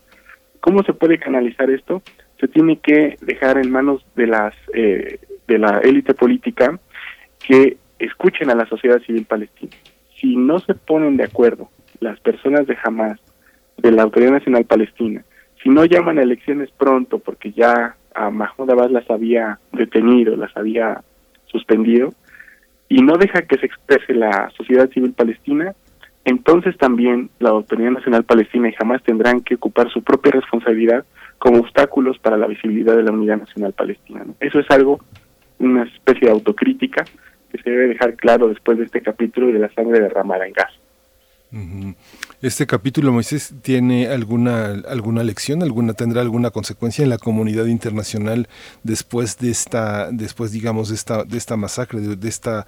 ¿Cómo 0.60 0.82
se 0.82 0.92
puede 0.92 1.18
canalizar 1.18 1.70
esto? 1.70 2.02
Se 2.38 2.48
tiene 2.48 2.78
que 2.78 3.16
dejar 3.22 3.58
en 3.58 3.70
manos 3.70 4.04
de 4.14 4.26
las 4.26 4.54
eh, 4.74 5.18
de 5.46 5.58
la 5.58 5.78
élite 5.78 6.14
política 6.14 6.78
que 7.46 7.76
escuchen 7.98 8.50
a 8.50 8.54
la 8.54 8.66
sociedad 8.66 9.00
civil 9.02 9.24
palestina. 9.24 9.72
Si 10.20 10.36
no 10.36 10.58
se 10.58 10.74
ponen 10.74 11.16
de 11.16 11.24
acuerdo 11.24 11.70
las 12.00 12.18
personas 12.20 12.66
de 12.66 12.76
Hamas, 12.82 13.20
de 13.76 13.92
la 13.92 14.02
Autoridad 14.02 14.32
Nacional 14.32 14.64
Palestina, 14.64 15.24
si 15.62 15.68
no 15.68 15.84
llaman 15.84 16.18
a 16.18 16.22
elecciones 16.22 16.70
pronto 16.70 17.18
porque 17.18 17.52
ya 17.52 17.96
a 18.14 18.30
Mahmoud 18.30 18.70
Abbas 18.70 18.90
las 18.90 19.10
había 19.10 19.58
detenido, 19.72 20.36
las 20.36 20.56
había 20.56 21.02
suspendido, 21.46 22.14
y 22.88 23.02
no 23.02 23.16
deja 23.16 23.42
que 23.42 23.58
se 23.58 23.66
exprese 23.66 24.14
la 24.14 24.50
sociedad 24.56 24.88
civil 24.90 25.12
palestina, 25.12 25.74
entonces 26.24 26.76
también 26.78 27.30
la 27.38 27.50
Autoridad 27.50 27.90
Nacional 27.90 28.24
Palestina 28.24 28.68
y 28.68 28.72
jamás 28.72 29.02
tendrán 29.02 29.40
que 29.40 29.56
ocupar 29.56 29.90
su 29.90 30.02
propia 30.02 30.32
responsabilidad 30.32 31.04
como 31.38 31.58
obstáculos 31.58 32.18
para 32.18 32.36
la 32.36 32.46
visibilidad 32.46 32.96
de 32.96 33.02
la 33.02 33.12
unidad 33.12 33.38
nacional 33.38 33.72
palestina. 33.72 34.24
Eso 34.40 34.60
es 34.60 34.70
algo 34.70 35.00
una 35.58 35.84
especie 35.84 36.26
de 36.26 36.32
autocrítica 36.32 37.04
que 37.50 37.62
se 37.62 37.70
debe 37.70 37.88
dejar 37.88 38.14
claro 38.16 38.48
después 38.48 38.78
de 38.78 38.84
este 38.84 39.00
capítulo 39.00 39.48
de 39.48 39.58
la 39.58 39.72
sangre 39.72 40.00
derramada 40.00 40.46
en 40.46 40.52
gas. 40.52 40.72
Este 42.42 42.66
capítulo, 42.66 43.12
Moisés, 43.12 43.54
tiene 43.62 44.08
alguna 44.08 44.72
alguna 44.88 45.22
lección, 45.22 45.62
alguna 45.62 45.94
tendrá 45.94 46.20
alguna 46.20 46.50
consecuencia 46.50 47.04
en 47.04 47.10
la 47.10 47.18
comunidad 47.18 47.66
internacional 47.66 48.48
después 48.82 49.38
de 49.38 49.50
esta, 49.50 50.10
después 50.10 50.50
digamos 50.50 50.88
de 50.88 50.96
esta 50.96 51.22
de 51.22 51.38
esta 51.38 51.56
masacre, 51.56 52.00
de, 52.00 52.28
esta 52.28 52.66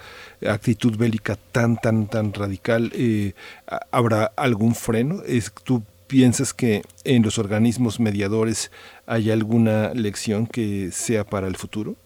actitud 0.48 0.96
bélica 0.96 1.36
tan 1.50 1.76
tan 1.78 2.06
tan 2.06 2.32
radical. 2.32 2.92
Eh, 2.94 3.32
¿Habrá 3.90 4.26
algún 4.36 4.76
freno? 4.76 5.22
¿Es, 5.26 5.52
¿Tú 5.64 5.82
piensas 6.06 6.54
que 6.54 6.82
en 7.02 7.24
los 7.24 7.38
organismos 7.38 7.98
mediadores 7.98 8.70
hay 9.04 9.32
alguna 9.32 9.92
lección 9.94 10.46
que 10.46 10.90
sea 10.92 11.24
para 11.24 11.48
el 11.48 11.56
futuro? 11.56 11.96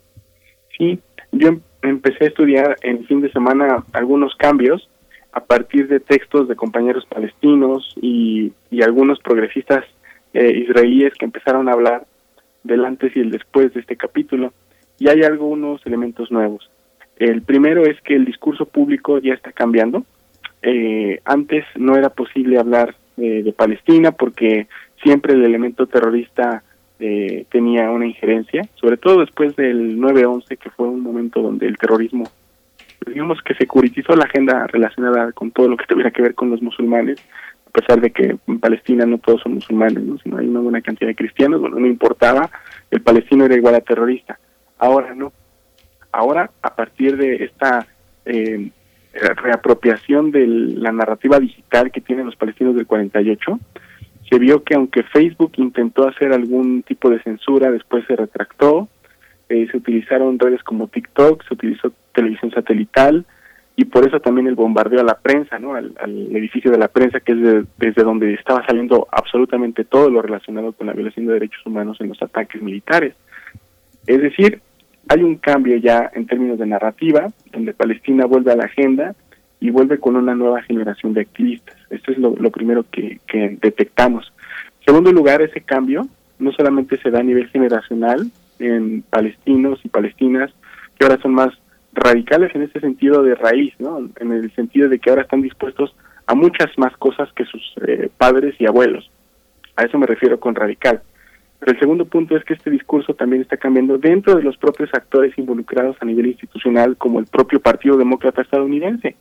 Sí, 0.80 0.98
yo 1.32 1.48
em, 1.48 1.60
empecé 1.82 2.24
a 2.24 2.28
estudiar 2.28 2.76
en 2.82 3.04
fin 3.04 3.20
de 3.20 3.30
semana 3.30 3.84
algunos 3.92 4.34
cambios 4.36 4.88
a 5.30 5.40
partir 5.40 5.88
de 5.88 6.00
textos 6.00 6.48
de 6.48 6.56
compañeros 6.56 7.04
palestinos 7.04 7.94
y, 8.00 8.52
algunos 8.82 9.18
progresistas 9.20 9.84
eh, 10.32 10.52
israelíes 10.56 11.12
que 11.18 11.26
empezaron 11.26 11.68
a 11.68 11.72
hablar 11.72 12.06
del 12.64 12.86
antes 12.86 13.14
y 13.14 13.20
el 13.20 13.30
después 13.30 13.74
de 13.74 13.80
este 13.80 13.94
capítulo. 13.96 14.54
Y 14.98 15.08
hay 15.08 15.22
algunos 15.22 15.84
elementos 15.84 16.32
nuevos. 16.32 16.70
El 17.16 17.42
primero 17.42 17.84
es 17.84 18.00
que 18.00 18.16
el 18.16 18.24
discurso 18.24 18.64
público 18.64 19.18
ya 19.18 19.34
está 19.34 19.52
cambiando. 19.52 20.04
Eh, 20.62 21.20
antes 21.26 21.66
no 21.76 21.94
era 21.94 22.08
posible 22.08 22.58
hablar 22.58 22.96
eh, 23.18 23.42
de 23.42 23.52
Palestina 23.52 24.12
porque 24.12 24.66
siempre 25.02 25.34
el 25.34 25.44
elemento 25.44 25.86
terrorista 25.86 26.62
eh, 27.00 27.46
tenía 27.50 27.90
una 27.90 28.06
injerencia, 28.06 28.68
sobre 28.74 28.96
todo 28.96 29.20
después 29.20 29.56
del 29.56 29.98
9-11, 29.98 30.58
que 30.58 30.70
fue 30.70 30.86
un 30.86 31.00
momento 31.00 31.40
donde 31.40 31.66
el 31.66 31.78
terrorismo, 31.78 32.24
digamos 33.06 33.40
que 33.42 33.54
securitizó 33.54 34.14
la 34.14 34.24
agenda 34.24 34.66
relacionada 34.66 35.32
con 35.32 35.50
todo 35.50 35.68
lo 35.68 35.76
que 35.76 35.86
tuviera 35.86 36.10
que 36.10 36.22
ver 36.22 36.34
con 36.34 36.50
los 36.50 36.60
musulmanes, 36.60 37.18
a 37.66 37.70
pesar 37.70 38.00
de 38.00 38.10
que 38.10 38.36
en 38.46 38.60
Palestina 38.60 39.06
no 39.06 39.18
todos 39.18 39.40
son 39.42 39.54
musulmanes, 39.54 40.02
¿no? 40.02 40.18
sino 40.18 40.38
hay 40.38 40.46
una 40.46 40.60
buena 40.60 40.82
cantidad 40.82 41.08
de 41.08 41.14
cristianos, 41.14 41.60
bueno, 41.60 41.78
no 41.78 41.86
importaba, 41.86 42.50
el 42.90 43.00
palestino 43.00 43.44
era 43.44 43.56
igual 43.56 43.76
a 43.76 43.80
terrorista. 43.80 44.38
Ahora 44.78 45.14
no. 45.14 45.32
Ahora, 46.12 46.50
a 46.62 46.74
partir 46.74 47.16
de 47.16 47.44
esta 47.44 47.86
eh, 48.24 48.70
reapropiación 49.12 50.30
de 50.30 50.46
la 50.46 50.92
narrativa 50.92 51.38
digital 51.38 51.90
que 51.90 52.00
tienen 52.00 52.26
los 52.26 52.36
palestinos 52.36 52.74
del 52.74 52.86
48, 52.86 53.58
se 54.30 54.38
vio 54.38 54.62
que 54.62 54.74
aunque 54.74 55.02
Facebook 55.02 55.52
intentó 55.56 56.08
hacer 56.08 56.32
algún 56.32 56.82
tipo 56.84 57.10
de 57.10 57.20
censura, 57.22 57.70
después 57.70 58.04
se 58.06 58.14
retractó, 58.14 58.88
eh, 59.48 59.66
se 59.70 59.76
utilizaron 59.76 60.38
redes 60.38 60.62
como 60.62 60.86
TikTok, 60.86 61.44
se 61.46 61.54
utilizó 61.54 61.92
televisión 62.14 62.52
satelital 62.52 63.26
y 63.74 63.86
por 63.86 64.06
eso 64.06 64.20
también 64.20 64.46
el 64.46 64.54
bombardeo 64.54 65.00
a 65.00 65.04
la 65.04 65.18
prensa, 65.18 65.58
¿no? 65.58 65.74
al, 65.74 65.94
edificio 66.36 66.70
de 66.70 66.78
la 66.78 66.88
prensa, 66.88 67.18
que 67.18 67.32
es 67.32 67.66
desde 67.76 68.02
donde 68.04 68.34
estaba 68.34 68.64
saliendo 68.64 69.08
absolutamente 69.10 69.84
todo 69.84 70.08
lo 70.08 70.22
relacionado 70.22 70.72
con 70.72 70.86
la 70.86 70.92
violación 70.92 71.26
de 71.26 71.32
derechos 71.32 71.66
humanos 71.66 72.00
en 72.00 72.08
los 72.08 72.22
ataques 72.22 72.62
militares. 72.62 73.14
Es 74.06 74.20
decir, 74.20 74.60
hay 75.08 75.22
un 75.24 75.36
cambio 75.36 75.76
ya 75.78 76.10
en 76.14 76.26
términos 76.26 76.58
de 76.58 76.66
narrativa, 76.66 77.26
donde 77.52 77.74
Palestina 77.74 78.26
vuelve 78.26 78.52
a 78.52 78.56
la 78.56 78.66
agenda 78.66 79.14
y 79.60 79.70
vuelve 79.70 79.98
con 79.98 80.16
una 80.16 80.34
nueva 80.34 80.62
generación 80.62 81.12
de 81.12 81.20
activistas. 81.20 81.76
Esto 81.90 82.12
es 82.12 82.18
lo, 82.18 82.50
primero 82.50 82.84
que, 82.90 83.20
detectamos. 83.60 84.32
En 84.80 84.86
segundo 84.86 85.12
lugar, 85.12 85.42
ese 85.42 85.60
cambio 85.60 86.08
no 86.38 86.52
solamente 86.52 86.98
se 86.98 87.10
da 87.10 87.20
a 87.20 87.22
nivel 87.22 87.48
generacional 87.48 88.30
en 88.58 89.02
palestinos 89.02 89.78
y 89.84 89.88
palestinas, 89.88 90.50
que 90.98 91.04
ahora 91.04 91.20
son 91.20 91.34
más 91.34 91.50
radicales 91.92 92.54
en 92.54 92.62
ese 92.62 92.80
sentido 92.80 93.22
de 93.22 93.34
raíz, 93.34 93.74
¿no? 93.78 94.08
En 94.18 94.32
el 94.32 94.50
sentido 94.54 94.88
de 94.88 94.98
que 94.98 95.10
ahora 95.10 95.22
están 95.22 95.42
dispuestos 95.42 95.94
a 96.26 96.34
muchas 96.34 96.70
más 96.78 96.96
cosas 96.96 97.30
que 97.34 97.44
sus 97.44 97.62
eh, 97.86 98.08
padres 98.16 98.54
y 98.58 98.66
abuelos. 98.66 99.10
A 99.76 99.84
eso 99.84 99.98
me 99.98 100.06
refiero 100.06 100.40
con 100.40 100.54
radical. 100.54 101.02
Pero 101.58 101.72
el 101.72 101.78
segundo 101.78 102.06
punto 102.06 102.36
es 102.36 102.44
que 102.44 102.54
este 102.54 102.70
discurso 102.70 103.14
también 103.14 103.42
está 103.42 103.58
cambiando 103.58 103.98
dentro 103.98 104.34
de 104.34 104.42
los 104.42 104.56
propios 104.56 104.88
actores 104.94 105.36
involucrados 105.36 105.96
a 106.00 106.06
nivel 106.06 106.26
institucional, 106.26 106.96
como 106.96 107.20
el 107.20 107.26
propio 107.26 107.60
Partido 107.60 107.98
Demócrata 107.98 108.40
estadounidense. 108.40 109.16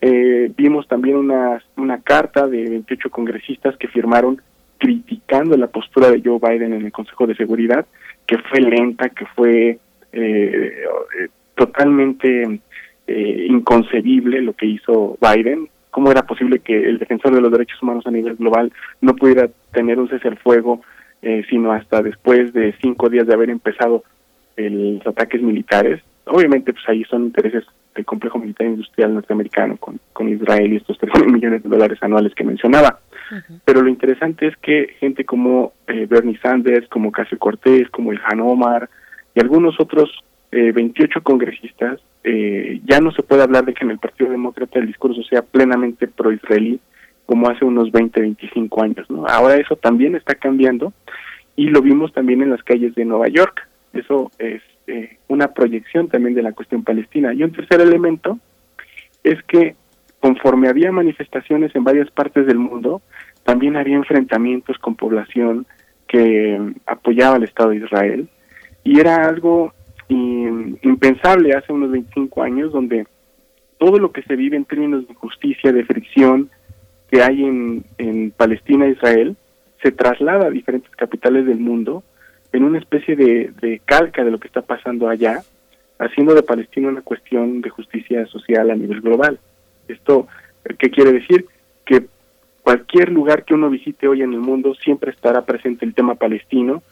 Eh, 0.00 0.52
vimos 0.56 0.86
también 0.86 1.16
una, 1.16 1.62
una 1.76 2.00
carta 2.00 2.46
de 2.46 2.68
28 2.68 3.10
congresistas 3.10 3.76
que 3.76 3.88
firmaron 3.88 4.40
criticando 4.78 5.56
la 5.56 5.66
postura 5.66 6.10
de 6.10 6.22
Joe 6.24 6.38
Biden 6.38 6.72
en 6.72 6.86
el 6.86 6.92
Consejo 6.92 7.26
de 7.26 7.34
Seguridad, 7.34 7.84
que 8.26 8.38
fue 8.38 8.60
lenta, 8.60 9.08
que 9.08 9.26
fue 9.26 9.78
eh, 10.12 10.84
totalmente 11.54 12.60
eh, 13.06 13.46
inconcebible 13.48 14.40
lo 14.40 14.52
que 14.52 14.66
hizo 14.66 15.18
Biden. 15.20 15.68
¿Cómo 15.90 16.10
era 16.10 16.26
posible 16.26 16.60
que 16.60 16.88
el 16.88 16.98
defensor 16.98 17.34
de 17.34 17.40
los 17.40 17.50
derechos 17.50 17.82
humanos 17.82 18.06
a 18.06 18.10
nivel 18.10 18.36
global 18.36 18.72
no 19.00 19.16
pudiera 19.16 19.48
tener 19.72 19.98
un 19.98 20.08
cese 20.08 20.28
al 20.28 20.38
fuego, 20.38 20.82
eh, 21.22 21.44
sino 21.50 21.72
hasta 21.72 22.02
después 22.02 22.52
de 22.52 22.74
cinco 22.80 23.08
días 23.08 23.26
de 23.26 23.34
haber 23.34 23.50
empezado 23.50 24.04
los 24.56 25.06
ataques 25.06 25.40
militares? 25.40 26.02
Obviamente, 26.26 26.72
pues 26.72 26.88
ahí 26.88 27.04
son 27.04 27.24
intereses 27.24 27.64
del 27.98 28.06
complejo 28.06 28.38
militar 28.38 28.68
industrial 28.68 29.12
norteamericano 29.12 29.76
con, 29.76 29.98
con 30.12 30.28
Israel 30.28 30.72
y 30.72 30.76
estos 30.76 30.96
3 30.98 31.26
millones 31.32 31.64
de 31.64 31.68
dólares 31.68 31.98
anuales 32.00 32.32
que 32.34 32.44
mencionaba. 32.44 33.00
Pero 33.64 33.82
lo 33.82 33.88
interesante 33.88 34.46
es 34.46 34.56
que 34.56 34.94
gente 35.00 35.24
como 35.24 35.72
eh, 35.86 36.06
Bernie 36.08 36.38
Sanders, 36.38 36.88
como 36.88 37.12
Casio 37.12 37.38
Cortés, 37.38 37.90
como 37.90 38.12
Han 38.12 38.40
Omar 38.40 38.88
y 39.34 39.40
algunos 39.40 39.78
otros 39.80 40.10
eh, 40.52 40.72
28 40.72 41.22
congresistas, 41.22 42.00
eh, 42.24 42.80
ya 42.84 43.00
no 43.00 43.10
se 43.10 43.22
puede 43.22 43.42
hablar 43.42 43.64
de 43.64 43.74
que 43.74 43.84
en 43.84 43.90
el 43.90 43.98
Partido 43.98 44.30
Demócrata 44.30 44.78
el 44.78 44.86
discurso 44.86 45.22
sea 45.24 45.42
plenamente 45.42 46.06
pro-israelí 46.08 46.80
como 47.26 47.50
hace 47.50 47.64
unos 47.64 47.90
20, 47.90 48.20
25 48.20 48.82
años. 48.82 49.10
¿no? 49.10 49.26
Ahora 49.26 49.56
eso 49.56 49.76
también 49.76 50.14
está 50.14 50.36
cambiando 50.36 50.94
y 51.56 51.66
lo 51.68 51.82
vimos 51.82 52.12
también 52.14 52.42
en 52.42 52.50
las 52.50 52.62
calles 52.62 52.94
de 52.94 53.04
Nueva 53.04 53.28
York. 53.28 53.68
Eso 53.92 54.30
es 54.38 54.62
eh, 54.88 55.18
una 55.28 55.48
proyección 55.48 56.08
también 56.08 56.34
de 56.34 56.42
la 56.42 56.52
cuestión 56.52 56.82
palestina. 56.82 57.34
Y 57.34 57.42
un 57.42 57.52
tercer 57.52 57.80
elemento 57.80 58.38
es 59.22 59.42
que 59.44 59.76
conforme 60.20 60.68
había 60.68 60.90
manifestaciones 60.90 61.74
en 61.76 61.84
varias 61.84 62.10
partes 62.10 62.46
del 62.46 62.58
mundo, 62.58 63.02
también 63.44 63.76
había 63.76 63.96
enfrentamientos 63.96 64.78
con 64.78 64.94
población 64.94 65.66
que 66.06 66.58
apoyaba 66.86 67.36
al 67.36 67.44
Estado 67.44 67.70
de 67.70 67.76
Israel 67.76 68.28
y 68.82 68.98
era 68.98 69.28
algo 69.28 69.74
impensable 70.08 71.52
hace 71.52 71.70
unos 71.70 71.90
25 71.90 72.42
años 72.42 72.72
donde 72.72 73.06
todo 73.76 73.98
lo 73.98 74.10
que 74.10 74.22
se 74.22 74.36
vive 74.36 74.56
en 74.56 74.64
términos 74.64 75.06
de 75.06 75.14
justicia, 75.14 75.70
de 75.70 75.84
fricción 75.84 76.50
que 77.10 77.22
hay 77.22 77.44
en, 77.44 77.84
en 77.98 78.30
Palestina 78.30 78.86
e 78.86 78.92
Israel, 78.92 79.36
se 79.82 79.92
traslada 79.92 80.46
a 80.46 80.50
diferentes 80.50 80.90
capitales 80.96 81.44
del 81.44 81.58
mundo 81.58 82.02
en 82.52 82.64
una 82.64 82.78
especie 82.78 83.16
de, 83.16 83.52
de 83.60 83.80
calca 83.84 84.24
de 84.24 84.30
lo 84.30 84.38
que 84.38 84.48
está 84.48 84.62
pasando 84.62 85.08
allá, 85.08 85.42
haciendo 85.98 86.34
de 86.34 86.42
Palestina 86.42 86.88
una 86.88 87.02
cuestión 87.02 87.60
de 87.60 87.70
justicia 87.70 88.26
social 88.26 88.70
a 88.70 88.76
nivel 88.76 89.00
global. 89.00 89.38
¿Esto 89.88 90.28
qué 90.78 90.90
quiere 90.90 91.12
decir? 91.12 91.46
Que 91.84 92.06
cualquier 92.62 93.10
lugar 93.10 93.44
que 93.44 93.54
uno 93.54 93.70
visite 93.70 94.08
hoy 94.08 94.22
en 94.22 94.32
el 94.32 94.40
mundo 94.40 94.74
siempre 94.74 95.10
estará 95.10 95.42
presente 95.44 95.84
el 95.84 95.94
tema 95.94 96.14
palestino, 96.14 96.82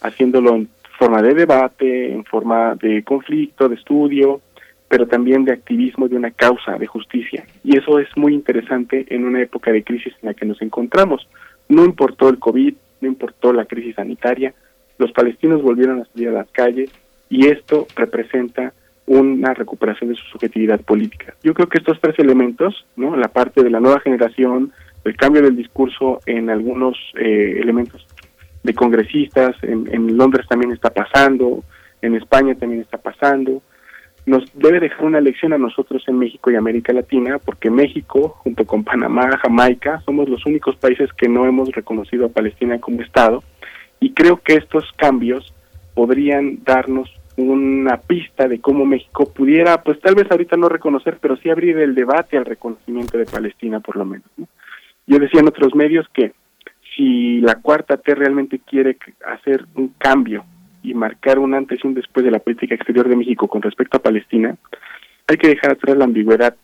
haciéndolo 0.00 0.56
en 0.56 0.68
forma 0.98 1.22
de 1.22 1.34
debate, 1.34 2.12
en 2.12 2.24
forma 2.24 2.74
de 2.74 3.02
conflicto, 3.02 3.68
de 3.68 3.74
estudio, 3.74 4.40
pero 4.88 5.06
también 5.06 5.44
de 5.44 5.52
activismo 5.52 6.08
de 6.08 6.16
una 6.16 6.30
causa 6.30 6.78
de 6.78 6.86
justicia. 6.86 7.44
Y 7.64 7.76
eso 7.76 7.98
es 7.98 8.08
muy 8.16 8.34
interesante 8.34 9.06
en 9.10 9.24
una 9.24 9.42
época 9.42 9.72
de 9.72 9.82
crisis 9.82 10.14
en 10.22 10.28
la 10.28 10.34
que 10.34 10.46
nos 10.46 10.62
encontramos. 10.62 11.28
No 11.68 11.84
importó 11.84 12.28
el 12.28 12.38
COVID, 12.38 12.74
no 13.00 13.08
importó 13.08 13.52
la 13.52 13.64
crisis 13.64 13.96
sanitaria, 13.96 14.54
los 14.98 15.12
palestinos 15.12 15.62
volvieron 15.62 16.00
a 16.00 16.04
salir 16.06 16.28
a 16.28 16.32
las 16.32 16.50
calles 16.50 16.90
y 17.28 17.46
esto 17.46 17.86
representa 17.96 18.72
una 19.06 19.54
recuperación 19.54 20.10
de 20.10 20.16
su 20.16 20.24
subjetividad 20.26 20.80
política. 20.80 21.34
Yo 21.42 21.54
creo 21.54 21.68
que 21.68 21.78
estos 21.78 22.00
tres 22.00 22.18
elementos, 22.18 22.86
¿no? 22.96 23.16
la 23.16 23.28
parte 23.28 23.62
de 23.62 23.70
la 23.70 23.80
nueva 23.80 24.00
generación, 24.00 24.72
el 25.04 25.16
cambio 25.16 25.42
del 25.42 25.56
discurso 25.56 26.20
en 26.26 26.50
algunos 26.50 26.96
eh, 27.14 27.58
elementos 27.60 28.06
de 28.64 28.74
congresistas, 28.74 29.54
en, 29.62 30.16
Londres 30.16 30.46
también 30.48 30.72
está 30.72 30.90
pasando, 30.90 31.62
en 32.02 32.16
España 32.16 32.56
también 32.56 32.82
está 32.82 32.98
pasando, 32.98 33.62
nos 34.26 34.44
debe 34.54 34.80
dejar 34.80 35.04
una 35.04 35.20
lección 35.20 35.52
a 35.52 35.58
nosotros 35.58 36.02
en 36.08 36.18
México 36.18 36.50
y 36.50 36.56
América 36.56 36.92
Latina, 36.92 37.38
porque 37.38 37.70
México, 37.70 38.30
junto 38.40 38.66
con 38.66 38.82
Panamá, 38.82 39.38
Jamaica, 39.38 40.02
somos 40.04 40.28
los 40.28 40.44
únicos 40.46 40.74
países 40.74 41.12
que 41.12 41.28
no 41.28 41.46
hemos 41.46 41.70
reconocido 41.70 42.26
a 42.26 42.30
Palestina 42.30 42.80
como 42.80 43.02
Estado, 43.02 43.44
y 44.00 44.12
creo 44.12 44.38
que 44.38 44.54
estos 44.54 44.90
cambios 44.96 45.52
podrían 45.94 46.62
darnos 46.64 47.10
una 47.36 47.98
pista 47.98 48.48
de 48.48 48.60
cómo 48.60 48.86
México 48.86 49.30
pudiera, 49.32 49.82
pues 49.82 50.00
tal 50.00 50.14
vez 50.14 50.30
ahorita 50.30 50.56
no 50.56 50.68
reconocer, 50.68 51.18
pero 51.20 51.36
sí 51.36 51.50
abrir 51.50 51.78
el 51.78 51.94
debate 51.94 52.36
al 52.36 52.46
reconocimiento 52.46 53.18
de 53.18 53.26
Palestina 53.26 53.80
por 53.80 53.96
lo 53.96 54.04
menos. 54.04 54.26
Yo 55.06 55.18
decía 55.18 55.40
en 55.40 55.48
otros 55.48 55.74
medios 55.74 56.06
que 56.12 56.32
si 56.96 57.40
la 57.40 57.56
cuarta 57.56 57.98
T 57.98 58.14
realmente 58.14 58.58
quiere 58.58 58.96
hacer 59.26 59.66
un 59.74 59.88
cambio 59.98 60.44
y 60.82 60.94
marcar 60.94 61.38
un 61.38 61.54
antes 61.54 61.80
y 61.82 61.86
un 61.86 61.94
después 61.94 62.24
de 62.24 62.30
la 62.30 62.38
política 62.38 62.74
exterior 62.74 63.08
de 63.08 63.16
México 63.16 63.48
con 63.48 63.60
respecto 63.60 63.98
a 63.98 64.02
Palestina, 64.02 64.56
hay 65.26 65.36
que 65.36 65.48
dejar 65.48 65.72
atrás 65.72 65.96
la 65.96 66.04
ambigüedad 66.04 66.56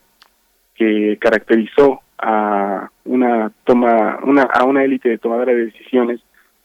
que 0.75 1.19
caracterizó 1.21 2.01
a 2.19 2.89
una 3.05 3.53
toma, 3.65 4.21
una, 4.23 4.43
a 4.43 4.65
una 4.65 4.85
élite 4.85 5.09
de 5.09 5.19
tomadora 5.19 5.53
de 5.53 5.67
decisiones 5.67 6.21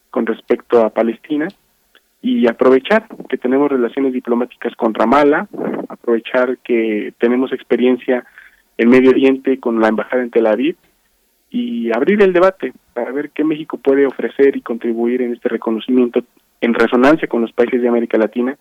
con 0.10 0.26
respecto 0.26 0.82
a 0.82 0.90
Palestina 0.90 1.48
y 2.22 2.48
aprovechar 2.48 3.08
que 3.30 3.38
tenemos 3.38 3.70
relaciones 3.70 4.14
diplomáticas 4.14 4.76
con 4.76 4.94
Ramallah, 4.94 5.48
aprovechar 5.90 6.58
que 6.60 7.14
tenemos 7.20 7.52
experiencia 7.54 8.26
en 8.78 8.90
Medio 8.90 9.12
Oriente 9.12 9.60
con 9.60 9.80
la 9.80 9.88
embajada 9.88 10.24
en 10.24 10.32
Tel 10.32 10.48
Aviv 10.48 10.76
y 11.50 11.92
abrir 11.96 12.22
el 12.22 12.34
debate 12.34 12.74
para 12.94 13.12
ver 13.12 13.30
qué 13.32 13.44
México 13.44 13.78
puede 13.78 14.06
ofrecer 14.06 14.56
y 14.58 14.62
contribuir 14.62 15.22
en 15.22 15.34
este 15.34 15.50
reconocimiento 15.50 16.24
en 16.60 16.74
resonancia 16.74 17.28
con 17.28 17.42
los 17.42 17.52
países 17.52 17.82
de 17.82 17.88
América 17.88 18.18
Latina 18.18 18.58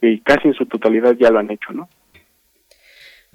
que 0.00 0.20
casi 0.22 0.48
en 0.48 0.54
su 0.54 0.66
totalidad 0.66 1.14
ya 1.18 1.30
lo 1.30 1.38
han 1.38 1.50
hecho, 1.50 1.72
¿no? 1.72 1.88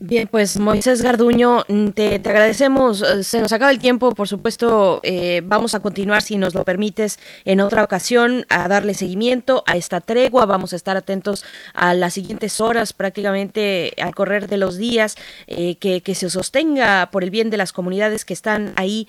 Bien, 0.01 0.30
pues 0.30 0.57
Moisés 0.57 1.01
Garduño, 1.01 1.65
mm, 1.67 1.89
te, 1.89 2.15
agradecemos. 2.15 3.01
Eh, 3.01 3.26
se 3.26 3.41
nos 3.41 3.51
acaba 3.51 3.69
el 3.69 3.80
tiempo, 3.80 4.15
por 4.15 4.30
supuesto, 4.30 5.01
eh, 5.03 5.41
vamos 5.43 5.76
a 5.76 5.81
continuar, 5.81 6.21
si 6.21 6.38
nos 6.38 6.53
lo 6.53 6.63
permites, 6.63 7.19
en 7.43 7.59
otra 7.59 7.84
ocasión 7.84 8.45
a 8.47 8.69
darle 8.69 8.93
seguimiento 8.93 9.61
a 9.67 9.76
esta 9.76 9.99
tregua. 9.99 10.45
Vamos 10.45 10.71
a 10.71 10.77
estar 10.77 10.95
atentos 10.95 11.43
a 11.73 11.93
las 11.93 12.13
siguientes 12.13 12.61
horas, 12.61 12.93
prácticamente 12.93 13.93
al 14.01 14.15
correr 14.15 14.47
de 14.47 14.55
los 14.55 14.77
días, 14.77 15.17
eh, 15.47 15.76
que, 15.76 15.99
que, 15.99 16.15
se 16.15 16.30
sostenga 16.30 17.09
por 17.11 17.26
el 17.26 17.30
bien 17.30 17.49
de 17.49 17.57
las 17.57 17.73
comunidades 17.73 18.23
que 18.23 18.34
están 18.34 18.71
ahí, 18.77 19.07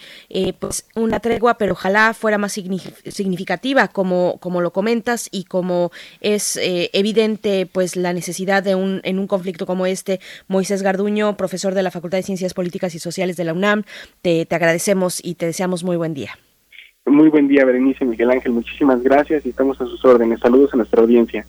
pues 0.58 0.86
una 0.96 1.20
tregua, 1.20 1.56
pero 1.56 1.72
ojalá 1.72 2.14
fuera 2.14 2.38
más 2.38 2.52
significativa, 2.52 3.88
como, 3.88 4.38
como 4.40 4.60
lo 4.60 4.72
comentas 4.72 5.28
y 5.30 5.44
como 5.44 5.92
es 6.20 6.58
evidente, 6.60 7.66
pues 7.66 7.96
la 7.96 8.12
necesidad 8.12 8.62
de 8.62 8.74
un, 8.74 9.00
en 9.04 9.18
un 9.18 9.26
conflicto 9.26 9.66
como 9.66 9.86
este, 9.86 10.20
Moisés 10.48 10.79
Garduño, 10.82 11.36
profesor 11.36 11.74
de 11.74 11.82
la 11.82 11.90
Facultad 11.90 12.18
de 12.18 12.22
Ciencias 12.22 12.54
Políticas 12.54 12.94
y 12.94 12.98
Sociales 12.98 13.36
de 13.36 13.44
la 13.44 13.52
UNAM. 13.52 13.84
Te, 14.22 14.46
agradecemos 14.50 15.24
y 15.24 15.34
te 15.34 15.46
deseamos 15.46 15.84
muy 15.84 15.96
buen 15.96 16.14
día. 16.14 16.32
Muy 17.06 17.28
buen 17.28 17.48
día, 17.48 17.64
Berenice 17.64 18.04
Miguel 18.04 18.30
Ángel. 18.30 18.52
Muchísimas 18.52 19.02
gracias 19.02 19.44
y 19.46 19.50
estamos 19.50 19.80
a 19.80 19.84
sus 19.86 20.04
órdenes. 20.04 20.40
Saludos 20.40 20.70
a 20.74 20.76
nuestra 20.76 21.00
audiencia. 21.00 21.46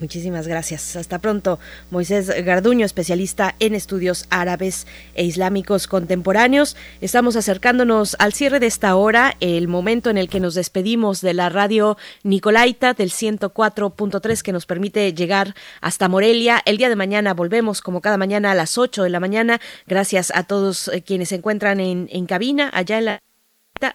Muchísimas 0.00 0.48
gracias. 0.48 0.96
Hasta 0.96 1.18
pronto. 1.18 1.58
Moisés 1.90 2.32
Garduño, 2.44 2.86
especialista 2.86 3.54
en 3.58 3.74
estudios 3.74 4.26
árabes 4.30 4.86
e 5.14 5.24
islámicos 5.24 5.86
contemporáneos. 5.86 6.74
Estamos 7.02 7.36
acercándonos 7.36 8.16
al 8.18 8.32
cierre 8.32 8.60
de 8.60 8.66
esta 8.66 8.96
hora, 8.96 9.36
el 9.40 9.68
momento 9.68 10.08
en 10.08 10.16
el 10.16 10.30
que 10.30 10.40
nos 10.40 10.54
despedimos 10.54 11.20
de 11.20 11.34
la 11.34 11.50
radio 11.50 11.98
Nicolaita 12.22 12.94
del 12.94 13.10
104.3 13.10 14.40
que 14.42 14.52
nos 14.52 14.64
permite 14.64 15.12
llegar 15.12 15.54
hasta 15.82 16.08
Morelia. 16.08 16.62
El 16.64 16.78
día 16.78 16.88
de 16.88 16.96
mañana 16.96 17.34
volvemos 17.34 17.82
como 17.82 18.00
cada 18.00 18.16
mañana 18.16 18.52
a 18.52 18.54
las 18.54 18.78
8 18.78 19.02
de 19.02 19.10
la 19.10 19.20
mañana. 19.20 19.60
Gracias 19.86 20.32
a 20.34 20.44
todos 20.44 20.88
eh, 20.88 21.02
quienes 21.02 21.28
se 21.28 21.36
encuentran 21.36 21.78
en, 21.78 22.08
en 22.10 22.24
cabina 22.24 22.70
allá 22.72 22.98
en 22.98 23.04
la 23.04 23.18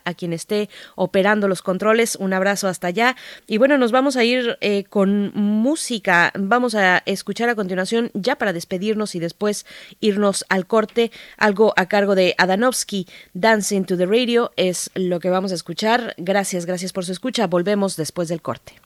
a 0.03 0.13
quien 0.13 0.33
esté 0.33 0.69
operando 0.95 1.47
los 1.47 1.61
controles. 1.61 2.15
Un 2.15 2.33
abrazo 2.33 2.67
hasta 2.67 2.87
allá. 2.87 3.15
Y 3.47 3.57
bueno, 3.57 3.77
nos 3.77 3.91
vamos 3.91 4.17
a 4.17 4.23
ir 4.23 4.57
eh, 4.61 4.83
con 4.85 5.31
música. 5.33 6.31
Vamos 6.37 6.75
a 6.75 7.03
escuchar 7.05 7.49
a 7.49 7.55
continuación, 7.55 8.11
ya 8.13 8.37
para 8.37 8.53
despedirnos 8.53 9.15
y 9.15 9.19
después 9.19 9.65
irnos 9.99 10.45
al 10.49 10.67
corte, 10.67 11.11
algo 11.37 11.73
a 11.77 11.87
cargo 11.87 12.15
de 12.15 12.35
Adanovsky. 12.37 13.07
Dancing 13.33 13.83
to 13.85 13.97
the 13.97 14.05
Radio 14.05 14.51
es 14.55 14.91
lo 14.95 15.19
que 15.19 15.29
vamos 15.29 15.51
a 15.51 15.55
escuchar. 15.55 16.13
Gracias, 16.17 16.65
gracias 16.65 16.93
por 16.93 17.05
su 17.05 17.11
escucha. 17.11 17.47
Volvemos 17.47 17.95
después 17.95 18.27
del 18.27 18.41
corte. 18.41 18.84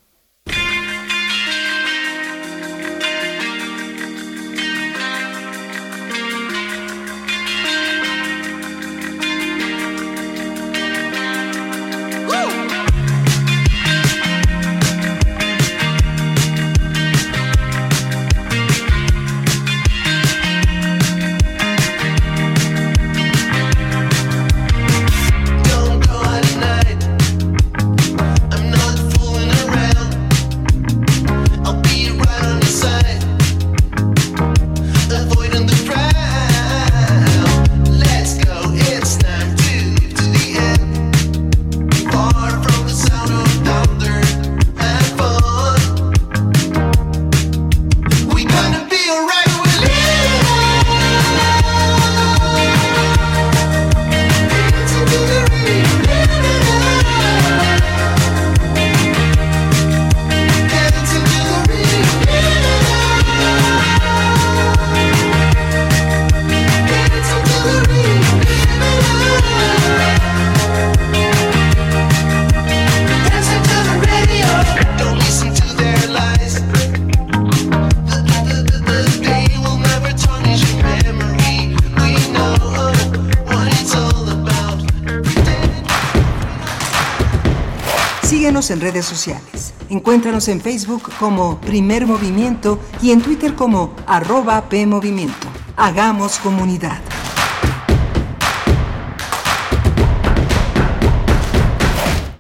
En 88.70 88.82
redes 88.82 89.06
sociales. 89.06 89.74
Encuéntranos 89.90 90.48
en 90.48 90.62
Facebook 90.62 91.10
como 91.20 91.60
Primer 91.60 92.06
Movimiento 92.06 92.80
y 93.02 93.12
en 93.12 93.22
Twitter 93.22 93.56
como 93.56 93.94
arroba 94.06 94.70
PMovimiento. 94.70 95.48
Hagamos 95.76 96.40
comunidad. 96.40 97.00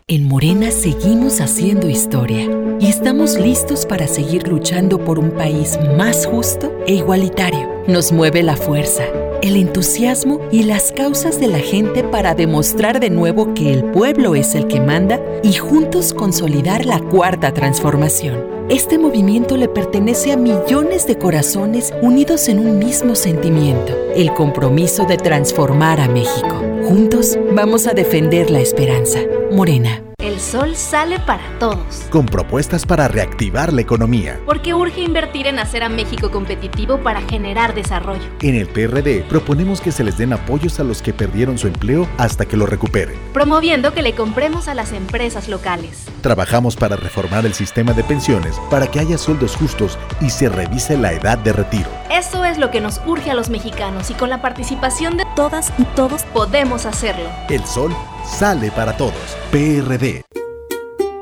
En 0.07 0.27
Morena 0.27 0.71
seguimos 0.71 1.39
haciendo 1.39 1.87
historia 1.87 2.49
y 2.79 2.87
estamos 2.87 3.35
listos 3.35 3.85
para 3.85 4.07
seguir 4.07 4.47
luchando 4.47 5.03
por 5.03 5.19
un 5.19 5.29
país 5.31 5.77
más 5.97 6.25
justo 6.25 6.73
e 6.87 6.95
igualitario. 6.95 7.69
Nos 7.87 8.11
mueve 8.11 8.41
la 8.41 8.57
fuerza 8.57 9.03
el 9.41 9.55
entusiasmo 9.55 10.39
y 10.51 10.63
las 10.63 10.91
causas 10.91 11.39
de 11.39 11.47
la 11.47 11.59
gente 11.59 12.03
para 12.03 12.35
demostrar 12.35 12.99
de 12.99 13.09
nuevo 13.09 13.53
que 13.53 13.73
el 13.73 13.85
pueblo 13.85 14.35
es 14.35 14.55
el 14.55 14.67
que 14.67 14.81
manda 14.81 15.19
y 15.43 15.53
juntos 15.53 16.13
consolidar 16.13 16.85
la 16.85 16.99
cuarta 16.99 17.53
transformación. 17.53 18.59
Este 18.69 18.99
movimiento 18.99 19.57
le 19.57 19.67
pertenece 19.67 20.31
a 20.31 20.37
millones 20.37 21.07
de 21.07 21.17
corazones 21.17 21.91
unidos 22.01 22.49
en 22.49 22.59
un 22.59 22.77
mismo 22.77 23.15
sentimiento, 23.15 23.95
el 24.15 24.33
compromiso 24.33 25.05
de 25.05 25.17
transformar 25.17 25.99
a 25.99 26.07
México. 26.07 26.61
Juntos 26.87 27.37
vamos 27.53 27.87
a 27.87 27.93
defender 27.93 28.51
la 28.51 28.59
esperanza. 28.59 29.19
Morena. 29.51 30.08
El 30.39 30.45
sol 30.45 30.75
sale 30.77 31.19
para 31.19 31.43
todos. 31.59 32.05
Con 32.09 32.25
propuestas 32.25 32.85
para 32.85 33.09
reactivar 33.09 33.73
la 33.73 33.81
economía. 33.81 34.39
Porque 34.45 34.73
urge 34.73 35.01
invertir 35.01 35.47
en 35.47 35.59
hacer 35.59 35.83
a 35.83 35.89
México 35.89 36.31
competitivo 36.31 36.97
para 36.99 37.19
generar 37.23 37.75
desarrollo. 37.75 38.23
En 38.41 38.55
el 38.55 38.69
PRD 38.69 39.25
proponemos 39.27 39.81
que 39.81 39.91
se 39.91 40.05
les 40.05 40.17
den 40.17 40.31
apoyos 40.31 40.79
a 40.79 40.85
los 40.85 41.01
que 41.01 41.11
perdieron 41.11 41.57
su 41.57 41.67
empleo 41.67 42.07
hasta 42.17 42.45
que 42.45 42.55
lo 42.55 42.67
recuperen. 42.67 43.17
Promoviendo 43.33 43.93
que 43.93 44.01
le 44.01 44.15
compremos 44.15 44.69
a 44.69 44.75
las 44.75 44.93
empresas 44.93 45.49
locales. 45.49 46.05
Trabajamos 46.21 46.77
para 46.77 46.95
reformar 46.95 47.45
el 47.45 47.53
sistema 47.53 47.91
de 47.91 48.05
pensiones 48.05 48.61
para 48.71 48.87
que 48.87 49.01
haya 49.01 49.17
sueldos 49.17 49.57
justos 49.57 49.99
y 50.21 50.29
se 50.29 50.47
revise 50.47 50.97
la 50.97 51.11
edad 51.11 51.37
de 51.37 51.51
retiro. 51.51 51.89
Eso 52.09 52.45
es 52.45 52.57
lo 52.57 52.71
que 52.71 52.79
nos 52.79 53.01
urge 53.05 53.29
a 53.29 53.35
los 53.35 53.49
mexicanos 53.49 54.09
y 54.09 54.13
con 54.13 54.29
la 54.29 54.41
participación 54.41 55.17
de 55.17 55.25
todas 55.35 55.73
y 55.77 55.83
todos 55.83 56.23
podemos 56.23 56.85
hacerlo. 56.85 57.29
El 57.49 57.65
sol 57.65 57.93
sale 58.29 58.71
para 58.71 58.95
todos. 58.95 59.37
PRD. 59.51 60.23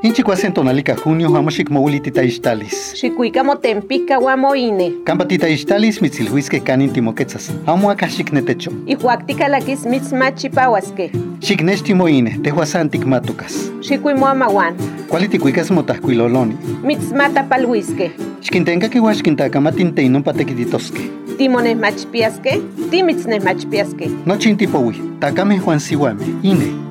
Inchicuasen 0.00 0.54
tonalica 0.54 0.94
junio 0.94 1.34
hamoshik 1.34 1.70
moulitita 1.70 2.22
istalis. 2.22 2.94
Xikuika 2.94 3.42
motempica 3.42 4.16
guamoine. 4.18 4.92
Campatita 5.04 5.48
istalis 5.48 6.00
mitzilhuisque 6.00 6.60
canin 6.60 6.92
timoquetzas. 6.92 7.50
Amo 7.66 7.90
akashik 7.90 8.32
netecho. 8.32 8.70
Ihuactica 8.86 9.48
laquis 9.48 9.84
mitzmachipahuasque. 9.86 11.10
Xiknechtimoine, 11.40 12.38
tehuasantic 12.44 13.04
matucas. 13.04 13.72
Xikuimoamaguan. 13.80 14.76
Cualiticuicas 15.08 15.72
motascuiloloni. 15.72 16.56
Mitzmatapalhuisque. 16.84 18.12
Xquintenca 18.40 18.88
que 18.88 19.00
huaxquintacamatinteino 19.00 20.22
patequititosque. 20.22 21.10
Timones 21.38 21.76
machpiasque. 21.76 22.62
Timitznes 22.90 23.42
machpiasque. 23.42 24.08
Nochintipohui. 24.26 25.02
Takame 25.18 25.58
Juan 25.58 25.80
Sihuame. 25.80 26.22
Ine. 26.44 26.87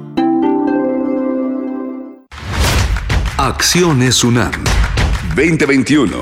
Acciones 3.48 4.26
UNAM 4.26 4.52
2021. 5.34 6.22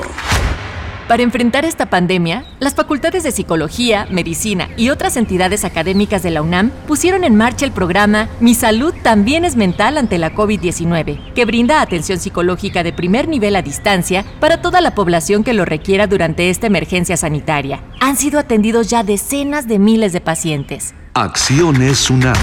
Para 1.07 1.23
enfrentar 1.23 1.65
esta 1.65 1.89
pandemia, 1.89 2.45
las 2.59 2.75
facultades 2.75 3.23
de 3.23 3.31
Psicología, 3.31 4.05
Medicina 4.11 4.69
y 4.77 4.91
otras 4.91 5.17
entidades 5.17 5.65
académicas 5.65 6.21
de 6.21 6.29
la 6.29 6.43
UNAM 6.43 6.69
pusieron 6.87 7.23
en 7.23 7.35
marcha 7.35 7.65
el 7.65 7.71
programa 7.71 8.29
Mi 8.39 8.53
Salud 8.53 8.93
también 9.01 9.43
es 9.43 9.55
mental 9.55 9.97
ante 9.97 10.19
la 10.19 10.35
COVID-19, 10.35 11.33
que 11.33 11.45
brinda 11.45 11.81
atención 11.81 12.19
psicológica 12.19 12.83
de 12.83 12.93
primer 12.93 13.27
nivel 13.27 13.55
a 13.55 13.63
distancia 13.63 14.23
para 14.39 14.61
toda 14.61 14.79
la 14.79 14.93
población 14.93 15.43
que 15.43 15.55
lo 15.55 15.65
requiera 15.65 16.05
durante 16.05 16.51
esta 16.51 16.67
emergencia 16.67 17.17
sanitaria. 17.17 17.81
Han 18.01 18.17
sido 18.17 18.37
atendidos 18.37 18.87
ya 18.91 19.01
decenas 19.01 19.67
de 19.67 19.79
miles 19.79 20.13
de 20.13 20.21
pacientes. 20.21 20.93
Acciones 21.15 22.07
UNAM. 22.11 22.35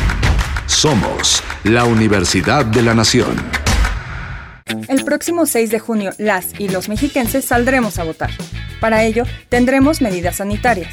Somos 0.67 1.41
la 1.63 1.85
Universidad 1.85 2.67
de 2.67 2.83
la 2.83 2.95
Nación. 2.95 3.72
El 4.89 5.05
próximo 5.05 5.47
6 5.47 5.71
de 5.71 5.79
junio, 5.79 6.13
las 6.19 6.59
y 6.59 6.69
los 6.69 6.89
mexiquenses 6.89 7.45
saldremos 7.45 7.99
a 7.99 8.05
votar. 8.05 8.31
Para 8.81 9.05
ello, 9.05 9.25
tendremos 9.49 10.01
medidas 10.01 10.37
sanitarias. 10.37 10.93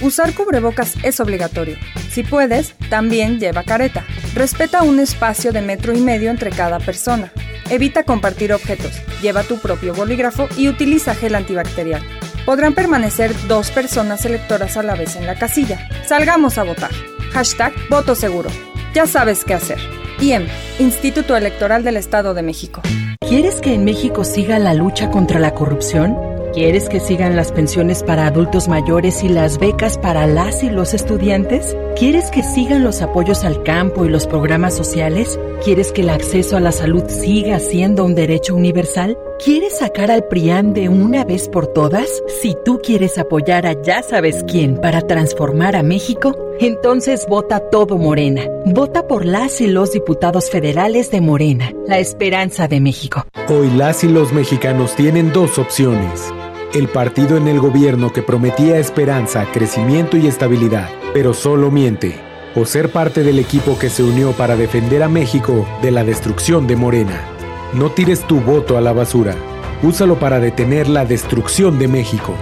Usar 0.00 0.34
cubrebocas 0.34 0.94
es 1.02 1.20
obligatorio. 1.20 1.76
Si 2.10 2.22
puedes, 2.22 2.74
también 2.90 3.40
lleva 3.40 3.62
careta. 3.62 4.04
Respeta 4.34 4.82
un 4.82 5.00
espacio 5.00 5.52
de 5.52 5.62
metro 5.62 5.94
y 5.94 6.00
medio 6.00 6.30
entre 6.30 6.50
cada 6.50 6.78
persona. 6.78 7.32
Evita 7.70 8.04
compartir 8.04 8.52
objetos. 8.52 8.92
Lleva 9.22 9.42
tu 9.42 9.58
propio 9.58 9.94
bolígrafo 9.94 10.48
y 10.56 10.68
utiliza 10.68 11.14
gel 11.14 11.34
antibacterial. 11.34 12.02
Podrán 12.44 12.74
permanecer 12.74 13.34
dos 13.48 13.70
personas 13.70 14.24
electoras 14.24 14.76
a 14.76 14.82
la 14.82 14.94
vez 14.94 15.16
en 15.16 15.26
la 15.26 15.38
casilla. 15.38 15.88
Salgamos 16.06 16.58
a 16.58 16.62
votar. 16.62 16.90
Hashtag 17.32 17.72
voto 17.88 18.14
seguro. 18.14 18.50
Ya 18.94 19.06
sabes 19.06 19.44
qué 19.44 19.54
hacer. 19.54 19.78
IEM, 20.20 20.46
Instituto 20.78 21.36
Electoral 21.36 21.82
del 21.84 21.96
Estado 21.96 22.34
de 22.34 22.42
México. 22.42 22.82
¿Quieres 23.20 23.60
que 23.60 23.74
en 23.74 23.84
México 23.84 24.24
siga 24.24 24.58
la 24.58 24.74
lucha 24.74 25.10
contra 25.10 25.40
la 25.40 25.54
corrupción? 25.54 26.16
¿Quieres 26.52 26.88
que 26.88 27.00
sigan 27.00 27.34
las 27.34 27.50
pensiones 27.50 28.02
para 28.02 28.26
adultos 28.26 28.68
mayores 28.68 29.22
y 29.24 29.28
las 29.28 29.58
becas 29.58 29.98
para 29.98 30.26
las 30.26 30.62
y 30.62 30.70
los 30.70 30.94
estudiantes? 30.94 31.76
¿Quieres 31.98 32.30
que 32.30 32.42
sigan 32.42 32.84
los 32.84 33.02
apoyos 33.02 33.44
al 33.44 33.62
campo 33.62 34.04
y 34.04 34.08
los 34.08 34.26
programas 34.26 34.76
sociales? 34.76 35.38
¿Quieres 35.64 35.92
que 35.92 36.02
el 36.02 36.10
acceso 36.10 36.56
a 36.56 36.60
la 36.60 36.72
salud 36.72 37.04
siga 37.08 37.58
siendo 37.58 38.04
un 38.04 38.14
derecho 38.14 38.54
universal? 38.54 39.18
¿Quieres 39.38 39.78
sacar 39.78 40.10
al 40.10 40.24
PRIAN 40.24 40.72
de 40.72 40.88
una 40.88 41.22
vez 41.22 41.48
por 41.48 41.66
todas? 41.66 42.22
Si 42.40 42.56
tú 42.64 42.80
quieres 42.82 43.18
apoyar 43.18 43.66
a 43.66 43.80
ya 43.82 44.02
sabes 44.02 44.42
quién 44.48 44.80
para 44.80 45.02
transformar 45.02 45.76
a 45.76 45.82
México, 45.82 46.34
entonces 46.58 47.26
vota 47.28 47.60
todo 47.60 47.98
Morena. 47.98 48.42
Vota 48.64 49.06
por 49.06 49.26
las 49.26 49.60
y 49.60 49.66
los 49.66 49.92
diputados 49.92 50.50
federales 50.50 51.10
de 51.10 51.20
Morena, 51.20 51.70
la 51.86 51.98
esperanza 51.98 52.66
de 52.66 52.80
México. 52.80 53.26
Hoy 53.48 53.70
las 53.70 54.04
y 54.04 54.08
los 54.08 54.32
mexicanos 54.32 54.96
tienen 54.96 55.32
dos 55.32 55.58
opciones. 55.58 56.32
El 56.72 56.88
partido 56.88 57.36
en 57.36 57.46
el 57.46 57.60
gobierno 57.60 58.12
que 58.12 58.22
prometía 58.22 58.78
esperanza, 58.78 59.46
crecimiento 59.52 60.16
y 60.16 60.28
estabilidad, 60.28 60.88
pero 61.12 61.34
solo 61.34 61.70
miente. 61.70 62.14
O 62.54 62.64
ser 62.64 62.90
parte 62.90 63.22
del 63.22 63.38
equipo 63.38 63.78
que 63.78 63.90
se 63.90 64.02
unió 64.02 64.32
para 64.32 64.56
defender 64.56 65.02
a 65.02 65.10
México 65.10 65.68
de 65.82 65.90
la 65.90 66.04
destrucción 66.04 66.66
de 66.66 66.76
Morena. 66.76 67.35
No 67.72 67.90
tires 67.90 68.20
tu 68.26 68.40
voto 68.40 68.78
a 68.78 68.80
la 68.80 68.92
basura. 68.92 69.34
Úsalo 69.82 70.18
para 70.18 70.38
detener 70.38 70.88
la 70.88 71.04
destrucción 71.04 71.78
de 71.78 71.88
México. 71.88 72.34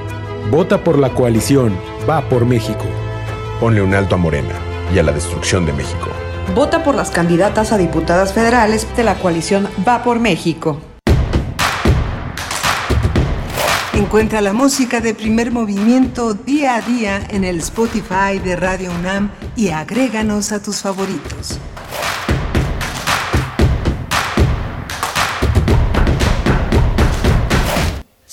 Vota 0.50 0.84
por 0.84 0.98
la 0.98 1.14
coalición. 1.14 1.74
Va 2.08 2.28
por 2.28 2.44
México. 2.44 2.84
Ponle 3.58 3.80
un 3.80 3.94
alto 3.94 4.16
a 4.16 4.18
Morena 4.18 4.54
y 4.94 4.98
a 4.98 5.02
la 5.02 5.12
destrucción 5.12 5.64
de 5.64 5.72
México. 5.72 6.08
Vota 6.54 6.84
por 6.84 6.94
las 6.94 7.10
candidatas 7.10 7.72
a 7.72 7.78
diputadas 7.78 8.34
federales 8.34 8.86
de 8.96 9.02
la 9.02 9.14
coalición 9.14 9.66
Va 9.86 10.02
por 10.04 10.20
México. 10.20 10.78
Encuentra 13.94 14.42
la 14.42 14.52
música 14.52 15.00
de 15.00 15.14
primer 15.14 15.50
movimiento 15.50 16.34
día 16.34 16.76
a 16.76 16.80
día 16.82 17.22
en 17.30 17.44
el 17.44 17.58
Spotify 17.60 18.38
de 18.44 18.56
Radio 18.56 18.90
UNAM 18.90 19.30
y 19.56 19.70
agréganos 19.70 20.52
a 20.52 20.62
tus 20.62 20.82
favoritos. 20.82 21.58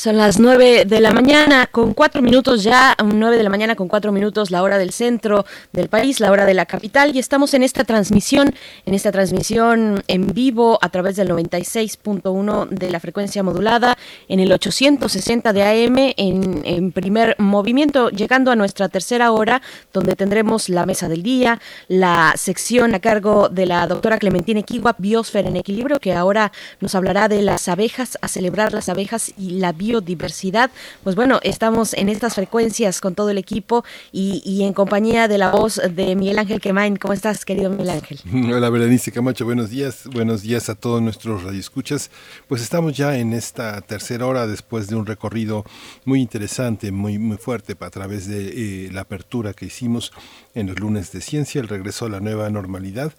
Son 0.02 0.18
las 0.18 0.40
nueve 0.40 0.86
de 0.86 1.00
la 1.00 1.14
mañana 1.14 1.68
con 1.68 1.94
cuatro 1.94 2.24
minutos 2.24 2.64
ya, 2.64 2.98
nueve 3.06 3.38
de 3.38 3.44
la 3.44 3.52
mañana 3.52 3.76
con 3.76 3.88
cuatro 3.88 4.12
minutos, 4.12 4.50
la 4.50 4.64
hora 4.64 4.80
del 4.80 4.94
centro 4.94 5.46
del 5.74 5.90
país, 5.90 6.20
la 6.20 6.32
hora 6.32 6.48
de 6.48 6.56
la 6.56 6.66
capital 6.66 7.16
y 7.16 7.20
estamos 7.20 7.54
en 7.54 7.62
esta 7.62 7.84
transmisión, 7.84 8.52
en 8.88 8.96
esta 8.96 9.12
transmisión 9.12 10.02
en 10.08 10.34
vivo 10.34 10.80
a 10.82 10.90
través 10.90 11.18
del 11.18 11.30
96.1 11.30 12.70
de 12.70 12.90
la 12.90 13.00
frecuencia 13.00 13.44
modulada, 13.44 13.96
en 14.28 14.40
el 14.40 14.52
860 14.52 15.54
de 15.54 15.62
AM, 15.62 16.14
en, 16.18 16.92
primer 16.94 17.36
movimiento, 17.38 18.10
llegando 18.10 18.50
a 18.50 18.56
nuestra 18.56 18.90
tercera 18.90 19.32
hora, 19.32 19.62
donde 19.94 20.16
tendremos 20.16 20.68
la 20.68 20.88
mesa 20.88 21.10
del 21.10 21.22
día, 21.22 21.62
la 21.90 22.34
sección 22.38 22.96
a 22.96 23.00
cargo 23.02 23.50
de 23.50 23.68
la 23.68 23.86
doctora 23.86 24.18
Clementina 24.18 24.64
Kiwa, 24.64 24.96
Biosfera 24.98 25.50
en 25.50 25.58
Equilibrio, 25.58 26.00
que 26.00 26.14
ahora 26.14 26.52
nos 26.80 26.96
hablará 26.96 27.28
de 27.28 27.44
las 27.44 27.68
abejas, 27.68 28.18
a 28.20 28.28
celebrar 28.28 28.74
las 28.74 28.90
abejas 28.90 29.32
y 29.38 29.60
la 29.60 29.74
biodiversidad 29.74 29.91
biodiversidad. 29.92 30.72
Pues 31.04 31.16
bueno, 31.16 31.40
estamos 31.44 31.94
en 31.94 32.08
estas 32.08 32.36
frecuencias 32.36 33.02
con 33.02 33.14
todo 33.14 33.30
el 33.30 33.38
equipo 33.38 33.84
y, 34.12 34.64
en 34.64 34.74
compañía 34.74 35.28
de 35.28 35.38
la 35.38 35.52
voz 35.52 35.82
de 35.90 36.16
Miguel 36.16 36.40
Ángel 36.40 36.62
Quemain. 36.62 36.96
¿Cómo 36.96 37.14
estás, 37.14 37.44
querido 37.44 37.70
Miguel 37.70 37.90
Ángel? 37.90 38.20
Hola, 38.54 38.70
Berenice 38.70 39.12
Camacho, 39.12 39.44
buenos 39.46 39.70
días. 39.70 40.08
Buenos 40.08 40.44
días 40.44 40.70
a 40.70 40.76
todos 40.76 41.02
nuestros 41.02 41.44
radioescuchas. 41.44 42.10
Pues 42.48 42.62
estamos 42.62 42.96
ya 42.96 43.18
en 43.18 43.34
esta 43.34 43.82
tercera 43.82 44.26
hora 44.28 44.48
después 44.48 44.88
de 44.88 44.96
un 44.96 45.06
recorrido 45.06 45.66
muy 46.06 46.22
interesante, 46.22 46.92
muy, 46.92 47.20
muy 47.20 47.38
fuerte 47.38 47.76
a 47.80 47.90
través 47.90 48.28
de 48.28 48.86
eh, 48.86 48.92
la 48.92 49.02
apertura 49.02 49.54
que 49.54 49.66
hicimos 49.66 50.14
en 50.54 50.68
los 50.68 50.80
lunes 50.80 51.12
de 51.12 51.22
ciencia, 51.22 51.60
el 51.60 51.68
regreso 51.68 52.06
a 52.06 52.10
la 52.10 52.20
nueva 52.20 52.50
normalidad 52.50 53.14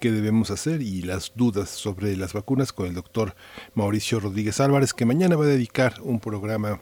qué 0.00 0.10
debemos 0.12 0.50
hacer 0.50 0.82
y 0.82 1.02
las 1.02 1.32
dudas 1.34 1.68
sobre 1.70 2.16
las 2.16 2.32
vacunas 2.32 2.72
con 2.72 2.86
el 2.86 2.94
doctor 2.94 3.34
Mauricio 3.74 4.20
Rodríguez 4.20 4.60
Álvarez, 4.60 4.94
que 4.94 5.04
mañana 5.04 5.36
va 5.36 5.44
a 5.44 5.48
dedicar 5.48 5.94
un 6.02 6.20
programa 6.20 6.80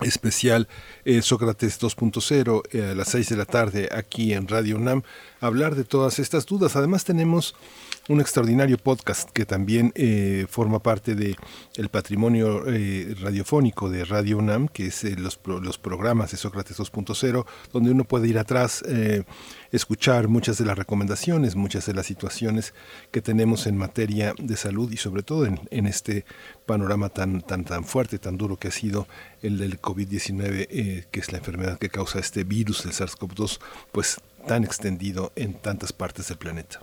especial 0.00 0.68
eh, 1.04 1.22
Sócrates 1.22 1.80
2.0 1.80 2.62
eh, 2.72 2.90
a 2.90 2.94
las 2.94 3.08
6 3.08 3.28
de 3.28 3.36
la 3.36 3.44
tarde 3.44 3.88
aquí 3.92 4.32
en 4.32 4.48
Radio 4.48 4.76
UNAM, 4.76 5.02
hablar 5.40 5.74
de 5.74 5.84
todas 5.84 6.18
estas 6.18 6.46
dudas. 6.46 6.76
Además 6.76 7.04
tenemos 7.04 7.54
un 8.08 8.20
extraordinario 8.20 8.76
podcast 8.76 9.30
que 9.30 9.46
también 9.46 9.92
eh, 9.94 10.46
forma 10.48 10.80
parte 10.80 11.14
de 11.14 11.36
el 11.76 11.88
patrimonio 11.88 12.64
eh, 12.66 13.14
radiofónico 13.20 13.88
de 13.88 14.04
Radio 14.04 14.38
UNAM, 14.38 14.68
que 14.68 14.86
es 14.86 15.04
eh, 15.04 15.16
los, 15.16 15.40
los 15.46 15.78
programas 15.78 16.30
de 16.30 16.36
Sócrates 16.36 16.78
2.0, 16.78 17.46
donde 17.72 17.90
uno 17.90 18.04
puede 18.04 18.28
ir 18.28 18.38
atrás, 18.38 18.84
escuchar 19.76 20.28
muchas 20.28 20.58
de 20.58 20.64
las 20.64 20.78
recomendaciones, 20.78 21.56
muchas 21.56 21.86
de 21.86 21.94
las 21.94 22.06
situaciones 22.06 22.74
que 23.10 23.20
tenemos 23.20 23.66
en 23.66 23.76
materia 23.76 24.34
de 24.38 24.56
salud 24.56 24.90
y 24.92 24.96
sobre 24.96 25.22
todo 25.22 25.46
en, 25.46 25.86
este 25.86 26.24
panorama 26.66 27.08
tan, 27.08 27.40
tan, 27.40 27.64
tan 27.64 27.84
fuerte, 27.84 28.18
tan 28.18 28.36
duro 28.36 28.56
que 28.56 28.68
ha 28.68 28.72
sido 28.72 29.08
el 29.42 29.58
del 29.58 29.80
COVID-19, 29.80 31.06
que 31.10 31.20
es 31.20 31.32
la 31.32 31.38
enfermedad 31.38 31.78
que 31.78 31.88
causa 31.88 32.18
este 32.18 32.44
virus 32.44 32.84
del 32.84 32.92
SARS-CoV-2, 32.92 33.60
pues 33.92 34.20
tan 34.46 34.64
extendido 34.64 35.32
en 35.36 35.54
tantas 35.54 35.92
partes 35.92 36.28
del 36.28 36.38
planeta. 36.38 36.80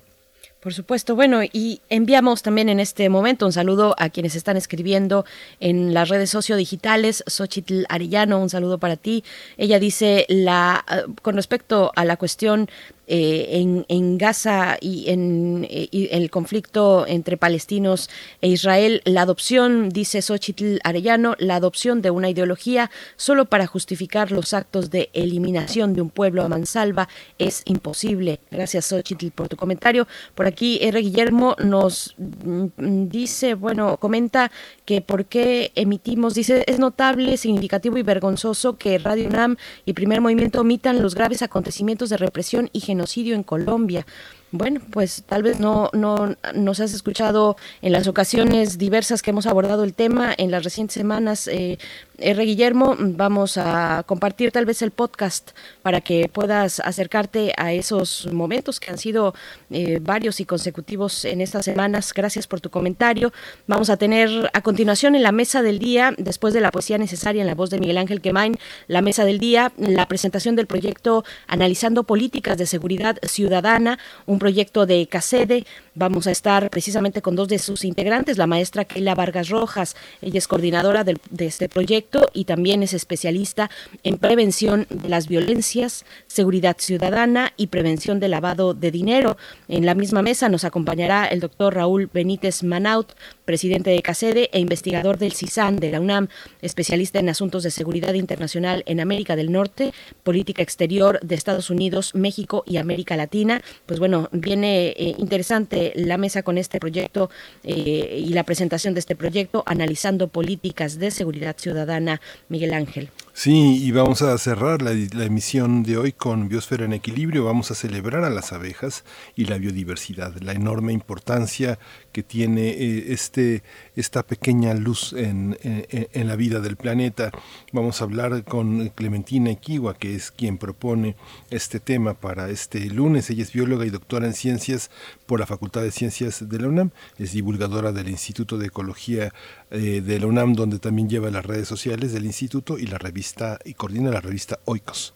Por 0.62 0.76
supuesto, 0.76 1.16
bueno, 1.16 1.42
y 1.42 1.82
enviamos 1.90 2.44
también 2.44 2.70
en 2.70 2.80
este 2.80 3.10
momento 3.10 3.48
un 3.48 3.52
saludo 3.52 3.96
a 3.98 4.10
quienes 4.10 4.36
están 4.36 4.58
escribiendo 4.58 5.26
en 5.60 5.96
las 5.96 6.08
redes 6.08 6.30
sociodigitales. 6.30 7.24
Xochitl 7.26 7.86
Arellano, 7.90 8.40
un 8.40 8.52
saludo 8.52 8.78
para 8.78 8.96
ti. 8.96 9.24
Ella 9.58 9.80
dice, 9.80 10.28
la, 10.30 10.86
eh, 10.88 11.12
con 11.24 11.36
respecto 11.36 11.92
a 11.96 12.06
la 12.06 12.16
cuestión 12.16 12.70
eh, 13.14 13.84
en, 13.90 14.18
Gaza 14.18 14.78
y 14.80 15.10
en 15.10 15.68
eh, 15.70 15.90
el 16.12 16.30
conflicto 16.30 17.06
entre 17.06 17.36
palestinos 17.36 18.10
e 18.40 18.48
Israel, 18.48 19.02
la 19.04 19.24
adopción, 19.24 19.90
dice 19.90 20.22
Xochitl 20.22 20.78
Arellano, 20.86 21.36
la 21.38 21.58
adopción 21.58 22.02
de 22.02 22.10
una 22.10 22.30
ideología 22.30 22.90
solo 23.18 23.48
para 23.48 23.68
justificar 23.68 24.32
los 24.32 24.54
actos 24.54 24.92
de 24.92 25.10
eliminación 25.12 25.94
de 25.94 26.02
un 26.02 26.10
pueblo 26.10 26.42
a 26.42 26.48
mansalva 26.48 27.10
es 27.38 27.64
imposible. 27.66 28.40
Gracias 28.50 28.86
Xochitl 28.86 29.32
por 29.32 29.50
tu 29.50 29.58
comentario. 29.58 30.08
Por 30.34 30.46
aquí 30.46 30.80
R. 30.82 30.98
Guillermo 31.02 31.58
nos 31.62 32.16
mm, 32.18 33.10
dice, 33.10 33.56
bueno, 33.56 33.98
comenta 33.98 34.54
que 34.86 35.02
por 35.02 35.26
qué 35.26 35.74
emitimos, 35.76 36.34
dice, 36.34 36.64
es 36.66 36.80
notable, 36.80 37.36
significativo 37.36 37.98
y 37.98 38.04
vergonzoso 38.04 38.78
que 38.78 38.98
Radio 39.00 39.28
UNAM 39.28 39.58
y 39.86 39.92
Primer 39.92 40.22
Movimiento 40.22 40.62
omitan 40.62 41.02
los 41.02 41.14
graves 41.14 41.42
acontecimientos 41.42 42.10
de 42.10 42.16
represión 42.16 42.70
y 42.72 42.80
genocidio 42.80 43.01
en 43.36 43.44
Colombia. 43.44 44.06
Bueno, 44.54 44.82
pues 44.92 45.24
tal 45.26 45.44
vez 45.44 45.62
no, 45.62 45.90
no 45.94 46.36
nos 46.54 46.82
has 46.82 46.94
escuchado 46.94 47.56
en 47.82 47.94
las 47.94 48.08
ocasiones 48.08 48.78
diversas 48.78 49.22
que 49.22 49.30
hemos 49.30 49.46
abordado 49.46 49.86
el 49.86 49.94
tema 49.94 50.34
en 50.38 50.52
las 50.52 50.66
recientes 50.66 50.94
semanas. 50.94 51.48
Eh, 51.48 51.78
R. 52.18 52.44
Guillermo, 52.44 52.96
vamos 53.00 53.58
a 53.58 54.04
compartir 54.06 54.52
tal 54.52 54.66
vez 54.66 54.82
el 54.82 54.92
podcast 54.92 55.52
para 55.82 56.02
que 56.02 56.30
puedas 56.32 56.80
acercarte 56.82 57.54
a 57.58 57.74
esos 57.74 58.28
momentos 58.32 58.80
que 58.80 58.92
han 58.92 58.98
sido 58.98 59.34
eh, 59.70 60.00
varios 60.02 60.40
y 60.40 60.46
consecutivos 60.46 61.26
en 61.26 61.42
estas 61.42 61.66
semanas. 61.66 62.14
Gracias 62.14 62.46
por 62.46 62.62
tu 62.62 62.70
comentario. 62.70 63.34
Vamos 63.68 63.90
a 63.90 63.98
tener 63.98 64.52
a 64.54 64.62
continuación 64.62 65.16
en 65.16 65.24
la 65.24 65.32
mesa 65.32 65.62
del 65.62 65.80
día, 65.80 66.14
después 66.18 66.54
de 66.54 66.62
la 66.62 66.72
poesía 66.72 66.98
necesaria 66.98 67.42
en 67.42 67.48
la 67.48 67.56
voz 67.56 67.70
de 67.70 67.80
Miguel 67.80 67.98
Ángel 67.98 68.22
Quemain, 68.22 68.58
la 68.88 69.02
mesa 69.02 69.26
del 69.26 69.40
día, 69.40 69.72
la 69.78 70.08
presentación 70.08 70.56
del 70.56 70.68
proyecto 70.68 71.24
Analizando 71.48 72.04
Políticas 72.04 72.58
de 72.58 72.66
Seguridad 72.66 73.18
Ciudadana, 73.24 73.98
un 74.26 74.40
proyecto 74.42 74.88
de 74.88 75.06
CACEDE. 75.06 75.68
Vamos 75.94 76.26
a 76.26 76.32
estar 76.32 76.72
precisamente 76.72 77.22
con 77.22 77.36
dos 77.36 77.48
de 77.48 77.60
sus 77.60 77.86
integrantes, 77.86 78.40
la 78.40 78.48
maestra 78.48 78.86
Keila 78.86 79.14
Vargas 79.14 79.50
Rojas, 79.50 79.96
ella 80.20 80.40
es 80.40 80.48
coordinadora 80.48 81.04
de 81.04 81.46
este 81.46 81.70
proyecto 81.70 82.28
y 82.34 82.46
también 82.46 82.82
es 82.82 82.94
especialista 82.94 83.70
en 84.02 84.18
prevención 84.18 84.88
de 84.90 85.10
las 85.10 85.28
violencias, 85.28 86.06
seguridad 86.26 86.78
ciudadana 86.80 87.54
y 87.56 87.68
prevención 87.68 88.20
de 88.20 88.30
lavado 88.30 88.74
de 88.74 88.90
dinero. 88.90 89.38
En 89.68 89.86
la 89.86 89.94
misma 89.94 90.24
mesa 90.24 90.50
nos 90.50 90.64
acompañará 90.64 91.28
el 91.28 91.40
doctor 91.40 91.76
Raúl 91.76 92.10
Benítez 92.12 92.64
Manaut, 92.64 93.14
presidente 93.52 93.90
de 93.90 94.02
CACEDE 94.02 94.50
e 94.54 94.60
investigador 94.62 95.18
del 95.18 95.34
CISAN 95.34 95.76
de 95.76 95.92
la 95.92 96.00
UNAM, 96.00 96.30
especialista 96.62 97.20
en 97.20 97.28
asuntos 97.28 97.64
de 97.64 97.70
seguridad 97.70 98.14
internacional 98.14 98.82
en 98.86 99.02
América 99.02 99.36
del 99.36 99.52
Norte, 99.52 99.92
política 100.24 100.62
exterior 100.62 101.20
de 101.22 101.36
Estados 101.36 101.70
Unidos, 101.70 102.16
México 102.16 102.64
y 102.66 102.78
América 102.78 103.18
Latina. 103.18 103.62
Pues 103.88 104.00
bueno, 104.00 104.30
viene 104.32 104.92
eh, 104.92 105.16
interesante 105.18 105.92
la 105.98 106.16
mesa 106.16 106.44
con 106.44 106.58
este 106.58 106.80
proyecto 106.80 107.30
eh, 107.66 108.24
y 108.26 108.30
la 108.30 108.46
presentación 108.46 108.94
de 108.94 109.02
este 109.02 109.18
proyecto, 109.18 109.64
analizando 109.66 110.30
políticas 110.30 110.98
de 110.98 111.12
seguridad 111.12 111.58
ciudadana, 111.58 112.22
Miguel 112.48 112.74
Ángel. 112.74 113.10
Sí, 113.44 113.84
y 113.84 113.92
vamos 113.92 114.22
a 114.22 114.38
cerrar 114.38 114.84
la, 114.84 114.92
emisión 114.92 115.82
de 115.82 115.98
hoy 115.98 116.12
con 116.12 116.48
Biosfera 116.48 116.86
en 116.86 116.94
Equilibrio. 116.94 117.44
Vamos 117.44 117.72
a 117.72 117.74
celebrar 117.74 118.24
a 118.24 118.30
las 118.30 118.54
abejas 118.54 119.04
y 119.36 119.46
la 119.46 119.58
biodiversidad, 119.58 120.36
la 120.42 120.52
enorme 120.52 120.94
importancia 120.94 121.80
que 122.12 122.22
tiene 122.22 122.70
eh, 122.70 123.06
este, 123.08 123.64
esta 123.96 124.22
pequeña 124.22 124.76
luz 124.76 125.14
en, 125.14 125.58
en, 125.64 126.28
la 126.28 126.36
vida 126.36 126.60
del 126.60 126.76
planeta. 126.76 127.32
Vamos 127.72 128.00
a 128.00 128.04
hablar 128.04 128.44
con 128.44 128.90
Clementina 128.90 129.50
Equiwa, 129.50 129.96
que 129.96 130.14
es 130.14 130.30
quien 130.30 130.60
propone 130.60 131.16
este 131.50 131.80
tema 131.80 132.14
para 132.14 132.48
este 132.52 132.86
lunes. 132.92 133.32
Ella 133.32 133.42
es 133.42 133.54
bióloga 133.54 133.88
y 133.88 133.90
doctora 133.90 134.28
en 134.28 134.36
ciencias 134.36 134.92
por 135.26 135.40
la 135.40 135.48
Facultad 135.48 135.82
de 135.82 135.90
Ciencias 135.90 136.48
de 136.48 136.60
la 136.60 136.68
UNAM. 136.68 136.92
Es 137.18 137.32
divulgadora 137.32 137.92
del 137.92 138.10
Instituto 138.10 138.60
de 138.60 138.68
Ecología 138.68 139.34
eh, 139.72 140.02
de 140.02 140.20
la 140.20 140.28
UNAM, 140.28 140.54
donde 140.54 140.80
también 140.80 141.10
lleva 141.10 141.32
las 141.32 141.46
redes 141.46 141.68
sociales 141.68 142.14
del 142.14 142.26
instituto 142.26 142.78
y 142.78 142.88
la 142.88 142.98
revista 142.98 143.58
y 143.66 143.74
coordina 143.74 144.12
la 144.12 144.22
revista 144.22 144.60
Oikos 144.66 145.14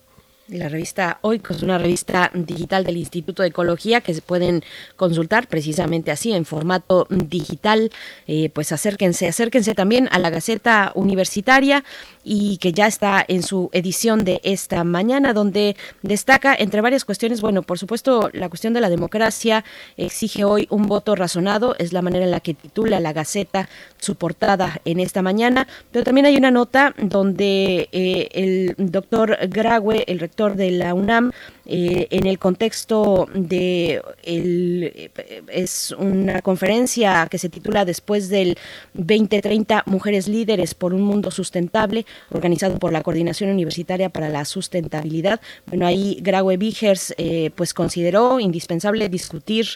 la 0.48 0.70
revista 0.70 1.18
Oikos, 1.22 1.64
una 1.64 1.78
revista 1.78 2.30
digital 2.34 2.84
del 2.84 2.98
Instituto 2.98 3.42
de 3.42 3.50
Ecología 3.50 4.02
que 4.02 4.14
se 4.14 4.22
pueden 4.22 4.64
consultar 4.96 5.48
precisamente 5.48 6.12
así 6.12 6.34
en 6.34 6.46
formato 6.46 7.08
digital. 7.10 7.92
Eh, 8.28 8.50
pues 8.50 8.72
acérquense, 8.72 9.28
acérquense 9.28 9.74
también 9.74 10.08
a 10.12 10.20
la 10.20 10.30
Gaceta 10.30 10.92
Universitaria 10.96 11.84
y 12.26 12.58
que 12.58 12.74
ya 12.74 12.88
está 12.88 13.24
en 13.26 13.44
su 13.44 13.70
edición 13.72 14.26
de 14.26 14.42
esta 14.44 14.84
mañana, 14.84 15.32
donde 15.32 15.78
destaca 16.02 16.56
entre 16.56 16.82
varias 16.82 17.06
cuestiones, 17.06 17.40
bueno, 17.40 17.62
por 17.62 17.78
supuesto, 17.78 18.30
la 18.34 18.50
cuestión 18.50 18.74
de 18.74 18.82
la 18.82 18.90
democracia 18.90 19.64
exige 19.96 20.44
hoy 20.44 20.68
un 20.72 20.88
voto 20.88 21.16
razonado, 21.16 21.76
es 21.78 21.94
la 21.94 22.02
manera 22.02 22.26
en 22.26 22.32
la 22.32 22.40
que 22.40 22.56
titula 22.56 23.00
la 23.00 23.14
Gaceta 23.14 23.70
su 24.00 24.16
portada 24.16 24.82
en 24.86 25.00
esta 25.00 25.22
mañana, 25.22 25.68
pero 25.92 26.04
también 26.04 26.26
hay 26.26 26.36
una 26.36 26.52
nota 26.52 26.96
donde 26.98 27.90
eh, 27.92 28.30
el 28.32 28.76
doctor 28.78 29.38
Graue, 29.48 30.04
el 30.08 30.20
rector 30.20 30.56
de 30.56 30.72
la 30.72 30.94
UNAM, 30.96 31.32
eh, 31.66 32.08
en 32.12 32.28
el 32.28 32.40
contexto 32.40 33.28
de 33.34 34.02
el, 34.24 35.12
es 35.48 35.92
una 35.98 36.42
conferencia 36.42 37.28
que 37.30 37.38
se 37.38 37.50
titula 37.50 37.86
Después 37.86 38.30
del 38.30 38.58
2030 38.94 39.84
Mujeres 39.88 40.28
Líderes 40.28 40.74
por 40.74 40.94
un 40.94 41.02
Mundo 41.02 41.32
Sustentable, 41.32 42.06
organizado 42.32 42.78
por 42.78 42.92
la 42.92 43.02
Coordinación 43.02 43.50
Universitaria 43.50 44.10
para 44.10 44.30
la 44.30 44.46
Sustentabilidad. 44.46 45.42
Bueno, 45.68 45.88
ahí 45.88 46.20
Graue 46.22 46.58
Vigers 46.58 47.14
eh, 47.18 47.52
pues 47.56 47.74
consideró 47.74 48.40
indispensable 48.40 49.10
discutir 49.10 49.68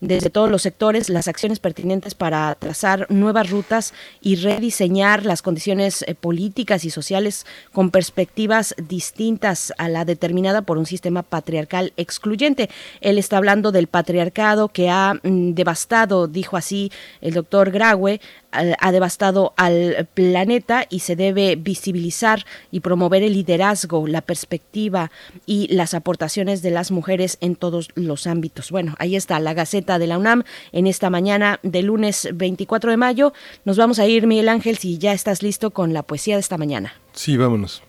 desde 0.00 0.30
todos 0.30 0.50
los 0.50 0.62
sectores 0.62 1.08
las 1.08 1.28
acciones 1.28 1.58
pertinentes 1.58 2.14
para 2.14 2.54
trazar 2.54 3.06
nuevas 3.10 3.50
rutas 3.50 3.94
y 4.20 4.36
rediseñar 4.36 5.24
las 5.24 5.42
condiciones 5.42 6.02
eh, 6.02 6.14
políticas 6.14 6.84
y 6.84 6.90
sociales 6.90 7.46
con 7.72 7.90
perspectivas 7.90 8.74
distintas 8.76 9.72
a 9.78 9.88
la 9.88 10.04
determinada 10.04 10.62
por 10.62 10.78
un 10.78 10.86
sistema 10.86 11.22
patriarcal 11.38 11.92
excluyente. 11.96 12.68
Él 13.00 13.16
está 13.16 13.36
hablando 13.36 13.70
del 13.70 13.86
patriarcado 13.86 14.68
que 14.70 14.90
ha 14.90 15.14
mm, 15.22 15.52
devastado, 15.52 16.26
dijo 16.26 16.56
así 16.56 16.90
el 17.20 17.34
doctor 17.34 17.70
Graue, 17.70 18.20
ha 18.50 18.92
devastado 18.92 19.52
al 19.56 20.08
planeta 20.14 20.86
y 20.88 21.00
se 21.00 21.16
debe 21.16 21.54
visibilizar 21.56 22.46
y 22.70 22.80
promover 22.80 23.22
el 23.22 23.34
liderazgo, 23.34 24.06
la 24.06 24.22
perspectiva 24.22 25.10
y 25.46 25.72
las 25.72 25.94
aportaciones 25.94 26.62
de 26.62 26.70
las 26.70 26.90
mujeres 26.90 27.36
en 27.40 27.56
todos 27.56 27.90
los 27.94 28.26
ámbitos. 28.26 28.70
Bueno, 28.70 28.94
ahí 28.98 29.16
está 29.16 29.38
la 29.38 29.54
Gaceta 29.54 29.98
de 29.98 30.06
la 30.06 30.18
UNAM 30.18 30.44
en 30.72 30.86
esta 30.86 31.10
mañana 31.10 31.60
de 31.62 31.82
lunes 31.82 32.28
24 32.32 32.90
de 32.90 32.96
mayo. 32.96 33.32
Nos 33.64 33.76
vamos 33.76 33.98
a 33.98 34.06
ir, 34.06 34.26
Miguel 34.26 34.48
Ángel, 34.48 34.78
si 34.78 34.98
ya 34.98 35.12
estás 35.12 35.42
listo 35.42 35.70
con 35.70 35.92
la 35.92 36.02
poesía 36.02 36.34
de 36.34 36.40
esta 36.40 36.58
mañana. 36.58 36.94
Sí, 37.12 37.36
vámonos. 37.36 37.82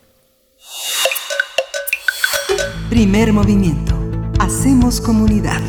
Primer 2.90 3.32
movimiento. 3.34 3.94
Hacemos 4.40 4.99
comunidad. 4.99 5.61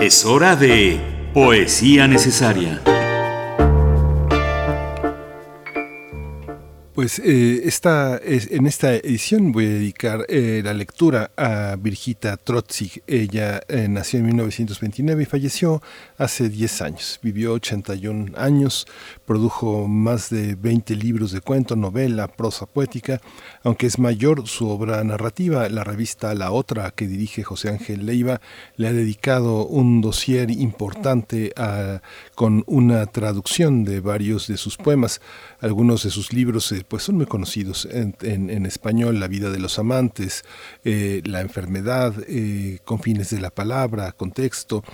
Es 0.00 0.24
hora 0.24 0.56
de 0.56 1.30
Poesía 1.34 2.08
Necesaria. 2.08 2.80
Pues 6.94 7.18
eh, 7.18 7.62
esta, 7.64 8.18
es, 8.18 8.52
en 8.52 8.68
esta 8.68 8.94
edición 8.94 9.50
voy 9.50 9.66
a 9.66 9.70
dedicar 9.70 10.26
eh, 10.28 10.62
la 10.64 10.72
lectura 10.72 11.32
a 11.36 11.74
Virgita 11.76 12.36
Trotzig. 12.36 13.02
Ella 13.08 13.60
eh, 13.66 13.88
nació 13.88 14.20
en 14.20 14.26
1929 14.26 15.24
y 15.24 15.26
falleció 15.26 15.82
hace 16.18 16.48
10 16.48 16.82
años. 16.82 17.18
Vivió 17.20 17.54
81 17.54 18.38
años, 18.38 18.86
produjo 19.26 19.88
más 19.88 20.30
de 20.30 20.54
20 20.54 20.94
libros 20.94 21.32
de 21.32 21.40
cuento, 21.40 21.74
novela, 21.74 22.28
prosa 22.28 22.64
poética. 22.66 23.20
Aunque 23.64 23.88
es 23.88 23.98
mayor 23.98 24.46
su 24.46 24.68
obra 24.68 25.02
narrativa, 25.02 25.68
la 25.70 25.82
revista 25.82 26.32
La 26.34 26.52
Otra, 26.52 26.92
que 26.92 27.08
dirige 27.08 27.42
José 27.42 27.70
Ángel 27.70 28.06
Leiva, 28.06 28.40
le 28.76 28.86
ha 28.86 28.92
dedicado 28.92 29.66
un 29.66 30.00
dossier 30.00 30.48
importante 30.52 31.52
con 32.36 32.62
una 32.68 33.06
traducción 33.06 33.82
de 33.82 33.98
varios 33.98 34.46
de 34.46 34.56
sus 34.56 34.76
poemas. 34.76 35.20
Algunos 35.64 36.02
de 36.02 36.10
sus 36.10 36.34
libros 36.34 36.70
eh, 36.72 36.84
pues 36.86 37.04
son 37.04 37.16
muy 37.16 37.24
conocidos 37.24 37.88
en, 37.90 38.14
en, 38.20 38.66
español, 38.66 39.18
La 39.18 39.28
vida 39.28 39.48
de 39.48 39.58
los 39.58 39.78
amantes, 39.78 40.44
eh, 40.84 41.22
La 41.24 41.40
enfermedad, 41.40 42.12
eh, 42.28 42.80
Con 42.84 43.00
fines 43.00 43.30
de 43.30 43.40
la 43.40 43.48
palabra, 43.48 44.12
Contexto. 44.12 44.84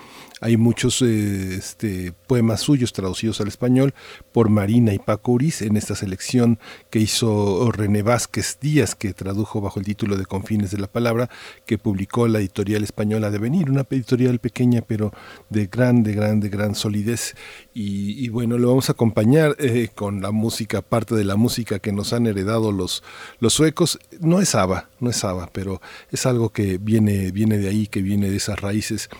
Hay 0.42 0.56
muchos 0.56 1.02
eh, 1.02 1.54
este, 1.54 2.14
poemas 2.26 2.60
suyos 2.60 2.94
traducidos 2.94 3.42
al 3.42 3.48
español 3.48 3.92
por 4.32 4.48
Marina 4.48 4.94
y 4.94 4.98
Paco 4.98 5.32
Uriz 5.32 5.60
en 5.60 5.76
esta 5.76 5.94
selección 5.94 6.58
que 6.88 6.98
hizo 6.98 7.70
René 7.70 8.02
Vázquez 8.02 8.56
Díaz, 8.58 8.94
que 8.94 9.12
tradujo 9.12 9.60
bajo 9.60 9.80
el 9.80 9.84
título 9.84 10.16
de 10.16 10.24
Confines 10.24 10.70
de 10.70 10.78
la 10.78 10.86
Palabra, 10.86 11.28
que 11.66 11.76
publicó 11.76 12.26
la 12.26 12.38
editorial 12.38 12.82
española 12.82 13.30
de 13.30 13.36
Venir, 13.36 13.70
una 13.70 13.86
editorial 13.90 14.38
pequeña 14.38 14.80
pero 14.80 15.12
de 15.50 15.66
grande, 15.66 16.14
grande, 16.14 16.48
gran 16.48 16.74
solidez. 16.74 17.34
Y, 17.74 18.28
bueno, 18.30 18.56
lo 18.56 18.68
vamos 18.68 18.88
a 18.88 18.92
acompañar 18.92 19.56
eh, 19.58 19.88
con 19.94 20.22
la 20.22 20.30
música, 20.30 20.80
parte 20.80 21.14
de 21.14 21.24
la 21.24 21.36
música 21.36 21.80
que 21.80 21.92
nos 21.92 22.14
han 22.14 22.26
heredado 22.26 22.72
los, 22.72 23.02
los 23.40 23.52
suecos. 23.52 23.98
No 24.20 24.40
es 24.40 24.54
ABBA, 24.54 24.88
no 25.00 25.10
es 25.10 25.22
ABBA, 25.22 25.50
pero 25.52 25.82
es 26.10 26.24
algo 26.24 26.48
que 26.48 26.78
viene, 26.78 27.30
viene 27.30 27.58
de 27.58 27.68
ahí, 27.68 27.86
que 27.86 28.00
viene 28.00 28.30
de 28.30 28.36
esas 28.36 28.58
raíces 28.58 29.10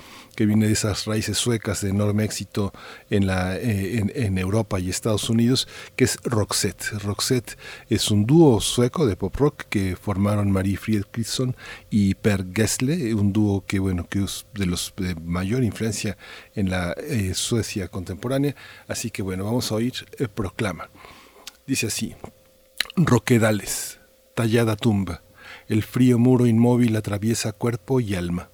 que 0.41 0.47
viene 0.47 0.69
de 0.69 0.73
esas 0.73 1.05
raíces 1.05 1.37
suecas 1.37 1.83
de 1.83 1.91
enorme 1.91 2.25
éxito 2.25 2.73
en, 3.11 3.27
la, 3.27 3.59
eh, 3.59 4.03
en, 4.15 4.39
Europa 4.39 4.81
y 4.81 4.89
Estados 4.89 5.29
Unidos, 5.29 5.69
que 5.97 6.05
es 6.05 6.17
Roxette. 6.25 6.99
Roxette 7.03 7.59
es 7.91 8.11
un 8.11 8.25
dúo 8.25 8.59
sueco 8.63 9.05
de 9.05 9.17
pop 9.17 9.37
rock 9.37 9.65
que 9.69 9.97
formaron 9.97 10.51
Marie 10.51 10.79
Fredriksson 10.79 11.55
y 11.91 12.15
Per 12.15 12.47
Gessle, 12.55 13.13
un 13.13 13.35
dúo 13.35 13.67
que, 13.67 13.81
bueno, 13.81 14.09
que 14.09 14.25
es 14.25 14.47
de 14.55 14.65
los 14.65 14.95
de 14.97 15.15
mayor 15.15 15.63
influencia 15.63 16.17
en 16.55 16.71
la 16.71 16.93
eh, 16.93 17.35
Suecia 17.35 17.89
contemporánea. 17.89 18.57
Así 18.89 19.11
que, 19.11 19.21
bueno, 19.21 19.45
vamos 19.45 19.71
a 19.71 19.75
oír 19.75 19.93
eh, 20.19 20.27
Proclama. 20.27 20.89
Dice 21.67 21.89
así, 21.89 22.15
Roquedales, 22.97 24.01
tallada 24.35 24.77
tumba, 24.77 25.21
el 25.69 25.83
frío 25.83 26.19
muro 26.19 26.47
inmóvil 26.47 26.97
atraviesa 26.97 27.53
cuerpo 27.53 28.01
y 28.01 28.15
alma. 28.15 28.49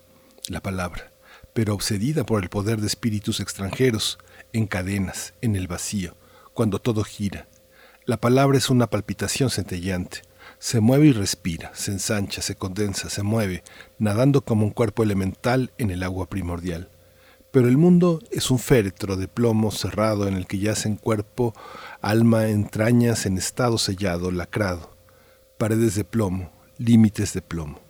La 0.49 0.61
palabra 0.61 1.13
pero 1.57 1.73
obsedida 1.73 2.27
por 2.27 2.43
el 2.43 2.51
poder 2.51 2.83
de 2.83 2.87
espíritus 2.87 3.41
extranjeros, 3.41 4.19
en 4.53 4.67
cadenas, 4.67 5.33
en 5.41 5.57
el 5.57 5.69
vacío, 5.69 6.15
cuando 6.53 6.81
todo 6.81 7.03
gira. 7.03 7.49
La 8.05 8.19
palabra 8.19 8.59
es 8.59 8.69
una 8.69 8.91
palpitación 8.91 9.49
centellante. 9.49 10.21
Se 10.59 10.81
mueve 10.81 11.07
y 11.07 11.13
respira, 11.13 11.71
se 11.73 11.93
ensancha, 11.93 12.43
se 12.43 12.57
condensa, 12.57 13.09
se 13.09 13.23
mueve, 13.23 13.65
nadando 13.99 14.43
como 14.43 14.67
un 14.67 14.71
cuerpo 14.71 15.03
elemental 15.03 15.73
en 15.79 15.91
el 15.91 16.03
agua 16.03 16.29
primordial. 16.29 16.91
Pero 17.53 17.69
el 17.69 17.79
mundo 17.79 18.21
es 18.31 18.51
un 18.51 18.59
féretro 18.59 19.17
de 19.17 19.27
plomo 19.27 19.71
cerrado 19.71 20.29
en 20.29 20.35
el 20.35 20.47
que 20.47 20.59
yacen 20.59 20.97
cuerpo, 20.97 21.55
alma, 22.03 22.49
entrañas 22.49 23.25
en 23.25 23.39
estado 23.39 23.79
sellado, 23.79 24.31
lacrado. 24.31 24.95
Paredes 25.57 25.95
de 25.95 26.05
plomo, 26.05 26.53
límites 26.77 27.33
de 27.33 27.41
plomo. 27.41 27.86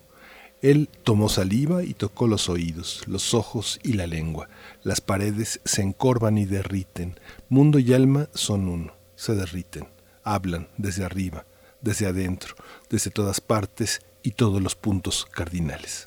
Él 0.61 0.89
tomó 1.03 1.29
saliva 1.29 1.83
y 1.83 1.93
tocó 1.93 2.27
los 2.27 2.49
oídos, 2.49 3.03
los 3.05 3.33
ojos 3.33 3.79
y 3.83 3.93
la 3.93 4.07
lengua. 4.07 4.49
Las 4.83 5.01
paredes 5.01 5.61
se 5.65 5.83
encorvan 5.83 6.37
y 6.37 6.45
derriten. 6.45 7.19
Mundo 7.47 7.77
y 7.77 7.93
alma 7.93 8.27
son 8.33 8.67
uno, 8.67 8.93
se 9.15 9.35
derriten. 9.35 9.87
Hablan 10.23 10.67
desde 10.77 11.05
arriba, 11.05 11.45
desde 11.81 12.07
adentro, 12.07 12.55
desde 12.89 13.11
todas 13.11 13.39
partes 13.39 14.01
y 14.23 14.31
todos 14.31 14.61
los 14.61 14.75
puntos 14.75 15.25
cardinales. 15.25 16.06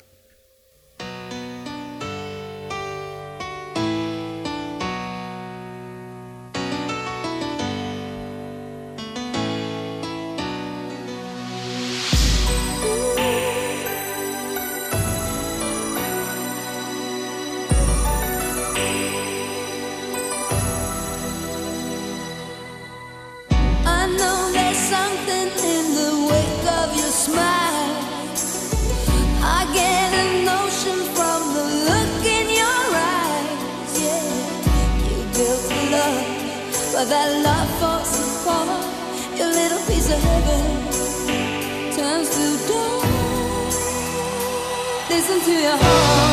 Listen 45.31 45.53
to 45.55 45.61
your 45.61 45.77
heart 45.77 46.30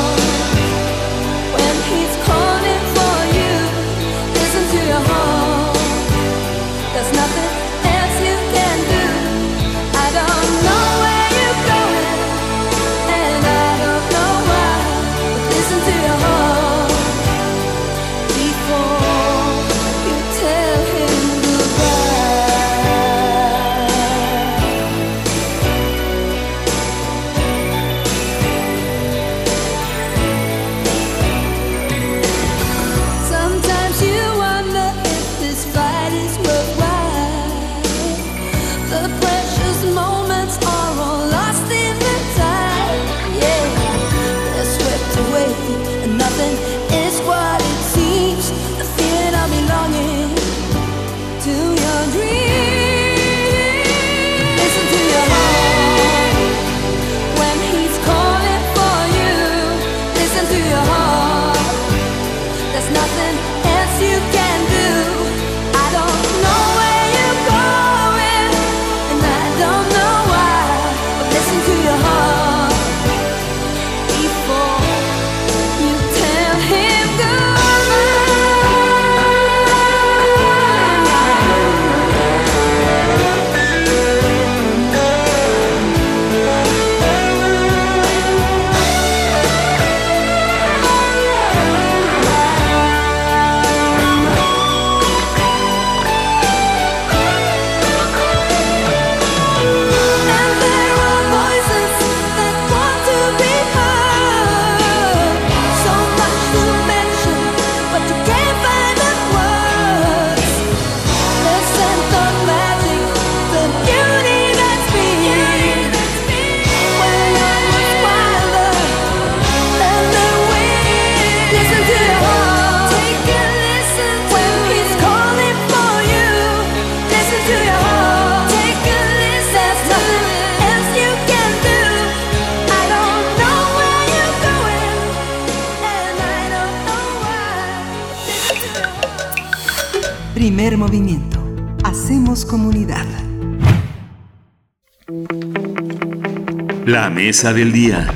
La 146.89 147.10
mesa 147.10 147.52
del 147.52 147.70
día. 147.70 148.06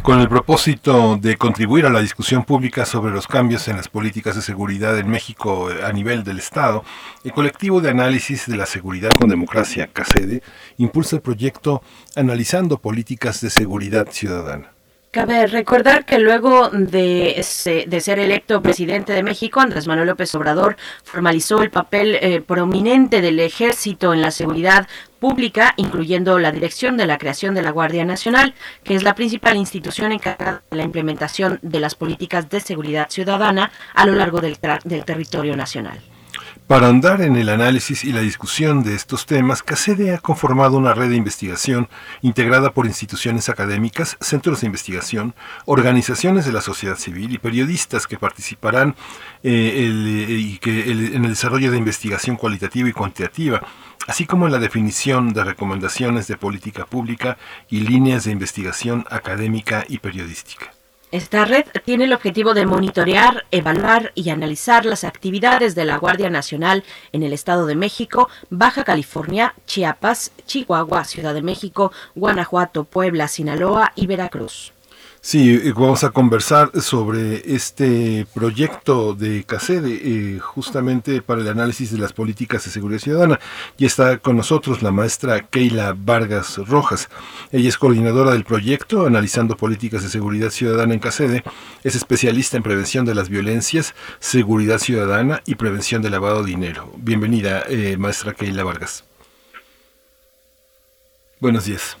Con 0.00 0.20
el 0.20 0.28
propósito 0.28 1.18
de 1.20 1.36
contribuir 1.36 1.84
a 1.84 1.90
la 1.90 1.98
discusión 1.98 2.44
pública 2.44 2.86
sobre 2.86 3.12
los 3.12 3.26
cambios 3.26 3.66
en 3.66 3.76
las 3.76 3.88
políticas 3.88 4.36
de 4.36 4.42
seguridad 4.42 4.96
en 4.96 5.10
México 5.10 5.68
eh, 5.72 5.84
a 5.84 5.90
nivel 5.90 6.22
del 6.22 6.38
Estado, 6.38 6.84
el 7.24 7.32
colectivo 7.32 7.80
de 7.80 7.90
análisis 7.90 8.46
de 8.46 8.56
la 8.56 8.66
seguridad 8.66 9.10
con 9.18 9.30
democracia, 9.30 9.88
CACEDE, 9.92 10.44
impulsa 10.78 11.16
el 11.16 11.22
proyecto 11.22 11.82
Analizando 12.14 12.78
Políticas 12.78 13.40
de 13.40 13.50
Seguridad 13.50 14.06
Ciudadana. 14.12 14.70
Cabe 15.12 15.46
recordar 15.46 16.04
que 16.04 16.18
luego 16.18 16.68
de, 16.68 17.40
se- 17.42 17.86
de 17.88 18.00
ser 18.00 18.18
electo 18.18 18.60
presidente 18.60 19.14
de 19.14 19.22
México, 19.22 19.60
Andrés 19.60 19.86
Manuel 19.86 20.08
López 20.08 20.34
Obrador 20.34 20.76
formalizó 21.04 21.62
el 21.62 21.70
papel 21.70 22.16
eh, 22.20 22.42
prominente 22.42 23.22
del 23.22 23.40
ejército 23.40 24.12
en 24.12 24.20
la 24.20 24.30
seguridad 24.30 24.86
pública, 25.26 25.74
incluyendo 25.76 26.38
la 26.38 26.52
dirección 26.52 26.96
de 26.96 27.04
la 27.04 27.18
creación 27.18 27.52
de 27.52 27.62
la 27.62 27.72
Guardia 27.72 28.04
Nacional, 28.04 28.54
que 28.84 28.94
es 28.94 29.02
la 29.02 29.16
principal 29.16 29.56
institución 29.56 30.12
encargada 30.12 30.62
de 30.70 30.76
la 30.76 30.84
implementación 30.84 31.58
de 31.62 31.80
las 31.80 31.96
políticas 31.96 32.48
de 32.48 32.60
seguridad 32.60 33.10
ciudadana 33.10 33.72
a 33.92 34.06
lo 34.06 34.14
largo 34.14 34.40
del, 34.40 34.56
del 34.84 35.04
territorio 35.04 35.56
nacional. 35.56 35.98
Para 36.66 36.88
andar 36.88 37.20
en 37.20 37.36
el 37.36 37.48
análisis 37.48 38.02
y 38.02 38.10
la 38.10 38.22
discusión 38.22 38.82
de 38.82 38.96
estos 38.96 39.24
temas, 39.24 39.62
CACEDE 39.62 40.12
ha 40.12 40.18
conformado 40.18 40.76
una 40.76 40.94
red 40.94 41.10
de 41.10 41.16
investigación 41.16 41.88
integrada 42.22 42.72
por 42.72 42.86
instituciones 42.86 43.48
académicas, 43.48 44.16
centros 44.20 44.60
de 44.60 44.66
investigación, 44.66 45.36
organizaciones 45.66 46.44
de 46.44 46.50
la 46.50 46.60
sociedad 46.60 46.96
civil 46.96 47.32
y 47.32 47.38
periodistas 47.38 48.08
que 48.08 48.18
participarán 48.18 48.96
eh, 49.44 50.58
eh, 50.64 51.12
en 51.14 51.24
el 51.24 51.30
desarrollo 51.30 51.70
de 51.70 51.78
investigación 51.78 52.34
cualitativa 52.34 52.88
y 52.88 52.92
cuantitativa, 52.92 53.62
así 54.08 54.26
como 54.26 54.46
en 54.46 54.52
la 54.52 54.58
definición 54.58 55.32
de 55.34 55.44
recomendaciones 55.44 56.26
de 56.26 56.36
política 56.36 56.84
pública 56.84 57.38
y 57.70 57.82
líneas 57.82 58.24
de 58.24 58.32
investigación 58.32 59.06
académica 59.08 59.84
y 59.88 59.98
periodística. 59.98 60.75
Esta 61.16 61.46
red 61.46 61.64
tiene 61.86 62.04
el 62.04 62.12
objetivo 62.12 62.52
de 62.52 62.66
monitorear, 62.66 63.46
evaluar 63.50 64.12
y 64.14 64.28
analizar 64.28 64.84
las 64.84 65.02
actividades 65.02 65.74
de 65.74 65.86
la 65.86 65.96
Guardia 65.96 66.28
Nacional 66.28 66.84
en 67.10 67.22
el 67.22 67.32
Estado 67.32 67.64
de 67.64 67.74
México, 67.74 68.28
Baja 68.50 68.84
California, 68.84 69.54
Chiapas, 69.64 70.30
Chihuahua, 70.44 71.04
Ciudad 71.04 71.32
de 71.32 71.40
México, 71.40 71.90
Guanajuato, 72.14 72.84
Puebla, 72.84 73.28
Sinaloa 73.28 73.92
y 73.96 74.06
Veracruz. 74.06 74.74
Sí, 75.26 75.58
vamos 75.72 76.04
a 76.04 76.10
conversar 76.10 76.70
sobre 76.80 77.52
este 77.52 78.28
proyecto 78.32 79.12
de 79.12 79.42
CACEDE, 79.42 80.36
eh, 80.36 80.38
justamente 80.38 81.20
para 81.20 81.40
el 81.40 81.48
análisis 81.48 81.90
de 81.90 81.98
las 81.98 82.12
políticas 82.12 82.64
de 82.64 82.70
seguridad 82.70 83.00
ciudadana. 83.00 83.40
Y 83.76 83.86
está 83.86 84.18
con 84.18 84.36
nosotros 84.36 84.84
la 84.84 84.92
maestra 84.92 85.44
Keila 85.44 85.96
Vargas 85.98 86.58
Rojas. 86.58 87.08
Ella 87.50 87.68
es 87.68 87.76
coordinadora 87.76 88.30
del 88.34 88.44
proyecto 88.44 89.04
Analizando 89.04 89.56
Políticas 89.56 90.04
de 90.04 90.10
Seguridad 90.10 90.50
Ciudadana 90.50 90.94
en 90.94 91.00
CACEDE. 91.00 91.42
Es 91.82 91.96
especialista 91.96 92.56
en 92.56 92.62
prevención 92.62 93.04
de 93.04 93.16
las 93.16 93.28
violencias, 93.28 93.96
seguridad 94.20 94.78
ciudadana 94.78 95.42
y 95.44 95.56
prevención 95.56 96.02
de 96.02 96.10
lavado 96.10 96.44
de 96.44 96.50
dinero. 96.50 96.92
Bienvenida, 96.98 97.64
eh, 97.68 97.96
maestra 97.98 98.32
Keila 98.32 98.62
Vargas. 98.62 99.02
Buenos 101.40 101.64
días. 101.64 101.96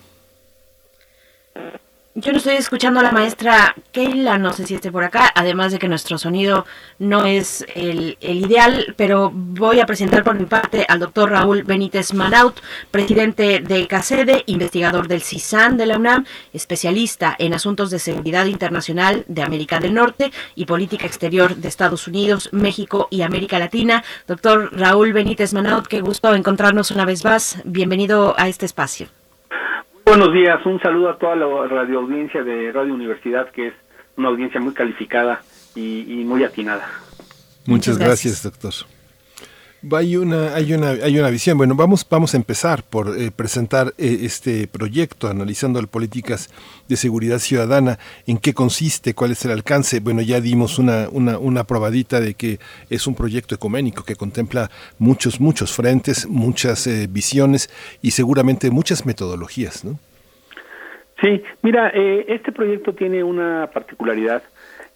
Yo 2.18 2.32
no 2.32 2.38
estoy 2.38 2.54
escuchando 2.54 3.00
a 3.00 3.02
la 3.02 3.12
maestra 3.12 3.74
Keila, 3.92 4.38
no 4.38 4.50
sé 4.54 4.66
si 4.66 4.74
esté 4.74 4.90
por 4.90 5.04
acá, 5.04 5.30
además 5.34 5.70
de 5.70 5.78
que 5.78 5.86
nuestro 5.86 6.16
sonido 6.16 6.64
no 6.98 7.26
es 7.26 7.66
el, 7.74 8.16
el 8.22 8.38
ideal, 8.38 8.94
pero 8.96 9.30
voy 9.34 9.80
a 9.80 9.86
presentar 9.86 10.24
por 10.24 10.34
mi 10.34 10.46
parte 10.46 10.86
al 10.88 10.98
doctor 10.98 11.30
Raúl 11.30 11.64
Benítez 11.64 12.14
Manaut, 12.14 12.58
presidente 12.90 13.60
de 13.60 13.86
CACEDE, 13.86 14.44
investigador 14.46 15.08
del 15.08 15.20
CISAN 15.20 15.76
de 15.76 15.84
la 15.84 15.98
UNAM, 15.98 16.24
especialista 16.54 17.36
en 17.38 17.52
asuntos 17.52 17.90
de 17.90 17.98
seguridad 17.98 18.46
internacional 18.46 19.26
de 19.28 19.42
América 19.42 19.78
del 19.78 19.92
Norte 19.92 20.32
y 20.54 20.64
política 20.64 21.04
exterior 21.04 21.54
de 21.54 21.68
Estados 21.68 22.08
Unidos, 22.08 22.48
México 22.50 23.08
y 23.10 23.20
América 23.20 23.58
Latina. 23.58 24.02
Doctor 24.26 24.70
Raúl 24.72 25.12
Benítez 25.12 25.52
Manaut, 25.52 25.86
qué 25.86 26.00
gusto 26.00 26.34
encontrarnos 26.34 26.90
una 26.90 27.04
vez 27.04 27.26
más. 27.26 27.58
Bienvenido 27.66 28.34
a 28.38 28.48
este 28.48 28.64
espacio. 28.64 29.08
Buenos 30.06 30.32
días, 30.32 30.64
un 30.64 30.80
saludo 30.80 31.10
a 31.10 31.18
toda 31.18 31.34
la 31.34 31.46
radio 31.66 31.98
audiencia 31.98 32.44
de 32.44 32.70
Radio 32.70 32.94
Universidad, 32.94 33.50
que 33.50 33.66
es 33.66 33.74
una 34.16 34.28
audiencia 34.28 34.60
muy 34.60 34.72
calificada 34.72 35.42
y, 35.74 36.20
y 36.20 36.24
muy 36.24 36.44
atinada. 36.44 36.88
Muchas 37.66 37.98
gracias, 37.98 38.40
doctor. 38.40 38.72
Hay 39.92 40.16
una, 40.16 40.54
hay 40.54 40.72
una, 40.72 40.90
hay 40.90 41.18
una 41.18 41.30
visión. 41.30 41.58
Bueno, 41.58 41.74
vamos, 41.74 42.06
vamos 42.08 42.34
a 42.34 42.36
empezar 42.36 42.82
por 42.82 43.16
eh, 43.18 43.30
presentar 43.30 43.92
eh, 43.98 44.20
este 44.22 44.66
proyecto, 44.66 45.28
analizando 45.28 45.80
las 45.80 45.88
políticas 45.88 46.50
de 46.88 46.96
seguridad 46.96 47.38
ciudadana, 47.38 47.98
en 48.26 48.38
qué 48.38 48.54
consiste, 48.54 49.14
cuál 49.14 49.32
es 49.32 49.44
el 49.44 49.50
alcance. 49.50 50.00
Bueno, 50.00 50.22
ya 50.22 50.40
dimos 50.40 50.78
una, 50.78 51.08
una, 51.10 51.38
una 51.38 51.64
probadita 51.64 52.20
de 52.20 52.34
que 52.34 52.58
es 52.90 53.06
un 53.06 53.14
proyecto 53.14 53.54
ecuménico 53.54 54.02
que 54.02 54.16
contempla 54.16 54.70
muchos, 54.98 55.40
muchos 55.40 55.72
frentes, 55.72 56.26
muchas 56.26 56.86
eh, 56.86 57.06
visiones 57.08 57.70
y 58.02 58.12
seguramente 58.12 58.70
muchas 58.70 59.06
metodologías, 59.06 59.84
¿no? 59.84 59.98
Sí, 61.22 61.42
mira, 61.62 61.88
este 61.88 62.52
proyecto 62.52 62.92
tiene 62.92 63.24
una 63.24 63.70
particularidad 63.72 64.42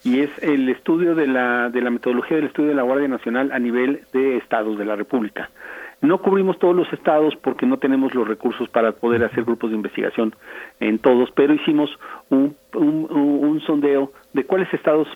y 0.03 0.21
es 0.21 0.31
el 0.43 0.69
estudio 0.69 1.15
de 1.15 1.27
la, 1.27 1.71
de 1.71 1.81
la 1.81 1.91
metodología 1.91 2.37
del 2.37 2.47
estudio 2.47 2.71
de 2.71 2.75
la 2.75 2.83
Guardia 2.83 3.09
Nacional 3.09 3.53
a 3.53 3.59
nivel 3.59 4.03
de 4.13 4.39
estados 4.39 4.79
de 4.79 4.85
la 4.85 4.97
República. 4.97 5.51
No 6.03 6.23
cubrimos 6.23 6.59
todos 6.59 6.75
los 6.75 6.91
estados 6.95 7.37
porque 7.37 7.67
no 7.67 7.79
tenemos 7.79 8.15
los 8.15 8.27
recursos 8.27 8.71
para 8.71 8.93
poder 8.93 9.23
hacer 9.23 9.45
grupos 9.45 9.71
de 9.71 9.77
investigación 9.77 10.35
en 10.81 10.99
todos, 10.99 11.31
pero 11.33 11.53
hicimos 11.53 11.91
un, 12.31 12.57
un, 12.75 13.07
un 13.11 13.61
sondeo 13.61 14.11
de 14.33 14.45
cuáles 14.45 14.73
estados 14.73 15.07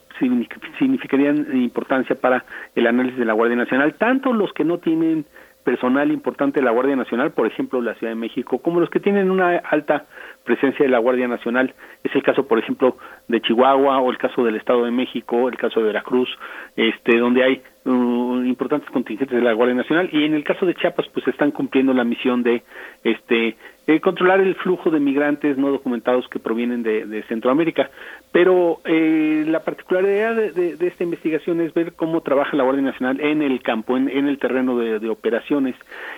significarían 0.78 1.56
importancia 1.56 2.16
para 2.16 2.44
el 2.74 2.86
análisis 2.86 3.18
de 3.18 3.24
la 3.24 3.32
Guardia 3.32 3.56
Nacional, 3.56 3.94
tanto 3.94 4.34
los 4.34 4.52
que 4.52 4.64
no 4.64 4.76
tienen 4.78 5.24
personal 5.64 6.12
importante 6.12 6.60
de 6.60 6.66
la 6.66 6.72
Guardia 6.72 6.94
Nacional, 6.94 7.32
por 7.32 7.46
ejemplo, 7.46 7.80
la 7.80 7.94
Ciudad 7.94 8.12
de 8.12 8.20
México, 8.20 8.58
como 8.58 8.80
los 8.80 8.90
que 8.90 9.00
tienen 9.00 9.30
una 9.30 9.56
alta 9.56 10.04
presencia 10.44 10.84
de 10.84 10.90
la 10.90 10.98
Guardia 10.98 11.26
Nacional. 11.26 11.74
Es 12.02 12.14
el 12.14 12.22
caso, 12.22 12.46
por 12.46 12.58
ejemplo, 12.58 12.96
de 13.28 13.40
Chihuahua 13.40 13.98
o 14.00 14.10
el 14.10 14.18
caso 14.18 14.44
del 14.44 14.56
Estado 14.56 14.84
de 14.84 14.90
México, 14.90 15.48
el 15.48 15.56
caso 15.56 15.80
de 15.80 15.86
Veracruz, 15.86 16.28
este, 16.76 17.18
donde 17.18 17.42
hay 17.42 17.62
uh, 17.84 18.42
importantes 18.44 18.90
contingentes 18.90 19.36
de 19.36 19.42
la 19.42 19.52
Guardia 19.52 19.74
Nacional 19.74 20.08
y 20.12 20.24
en 20.24 20.34
el 20.34 20.44
caso 20.44 20.66
de 20.66 20.74
Chiapas, 20.74 21.06
pues 21.12 21.26
están 21.28 21.50
cumpliendo 21.50 21.92
la 21.94 22.04
misión 22.04 22.42
de 22.42 22.62
este 23.02 23.56
eh, 23.86 24.00
controlar 24.00 24.40
el 24.40 24.54
flujo 24.54 24.90
de 24.90 24.98
migrantes 24.98 25.58
no 25.58 25.70
documentados 25.70 26.26
que 26.28 26.38
provienen 26.38 26.82
de, 26.82 27.22
Centroamérica. 27.28 27.90
Pero 28.32 28.80
eh, 28.84 29.44
la 29.46 29.60
particularidad 29.60 30.34
de, 30.34 30.76
de, 30.76 30.86
esta 30.86 31.04
investigación 31.04 31.60
es 31.60 31.72
ver 31.74 31.92
cómo 31.92 32.20
trabaja 32.22 32.56
la 32.56 32.64
Guardia 32.64 32.82
Nacional 32.82 33.20
en 33.20 33.42
el 33.42 33.62
campo, 33.62 33.96
en, 33.96 34.08
el 34.08 34.38
terreno 34.38 34.78
de, 34.78 34.98
de, 34.98 35.08
operaciones. 35.08 35.76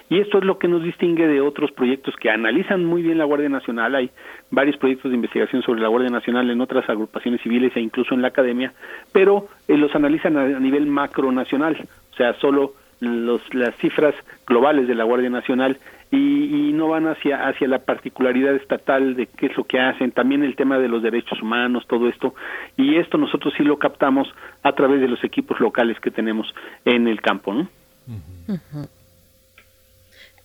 Y 0.09 0.21
esto 0.21 0.39
es 0.39 0.45
lo 0.45 0.59
que 0.59 0.69
nos 0.69 0.83
distingue 0.83 1.27
de 1.27 1.41
otros 1.41 1.73
proyectos 1.73 2.15
que 2.17 2.31
analizan 2.31 2.85
muy 2.85 3.03
bien 3.03 3.19
la 3.19 3.25
Guardia 3.25 3.49
Nacional. 3.49 3.95
Hay 3.95 4.11
varios 4.51 4.77
proyectos 4.77 5.11
de 5.11 5.17
investigación 5.17 5.63
sobre 5.63 5.81
la 5.81 5.89
Guardia 5.89 6.11
Nacional 6.11 6.49
en 6.51 6.61
otras 6.61 6.89
agrupaciones 6.89 7.41
civiles 7.43 7.73
e 7.77 7.81
incluso 7.81 8.15
en 8.15 8.23
la 8.23 8.29
academia, 8.29 8.73
pero 9.13 9.49
eh, 9.69 9.77
los 9.77 9.95
analizan 9.95 10.37
a, 10.37 10.43
a 10.43 10.61
nivel 10.61 10.87
macronacional, 10.87 11.77
o 12.13 12.17
sea, 12.17 12.35
solo 12.35 12.75
los, 13.01 13.43
las 13.55 13.75
cifras 13.77 14.15
globales 14.47 14.89
de 14.89 14.95
la 14.95 15.05
Guardia 15.05 15.31
Nacional 15.31 15.79
y, 16.11 16.17
y, 16.17 16.73
no 16.73 16.89
van 16.89 17.09
hacia 17.09 17.49
hacia 17.49 17.67
la 17.67 17.81
particularidad 17.81 18.55
estatal 18.55 19.17
de 19.17 19.27
qué 19.27 19.47
es 19.47 19.57
lo 19.57 19.65
que 19.65 19.81
hacen, 19.81 20.13
también 20.13 20.43
el 20.45 20.55
tema 20.55 20.79
de 20.79 20.89
los 20.89 21.03
derechos 21.03 21.41
humanos, 21.43 21.85
todo 21.89 22.09
esto, 22.09 22.35
y 22.77 22.97
esto 22.97 23.19
nosotros 23.19 23.53
sí 23.57 23.65
lo 23.65 23.79
captamos 23.79 24.29
a 24.63 24.73
través 24.73 25.01
de 25.01 25.09
los 25.09 25.23
equipos 25.25 25.59
locales 25.61 25.99
que 26.01 26.11
tenemos 26.11 26.47
en 26.85 27.09
el 27.09 27.21
campo, 27.21 27.53
¿no? 27.53 27.69
Uh 28.07 28.53
-huh. 28.53 28.89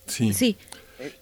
Sí. 0.06 0.32
sí. 0.32 0.56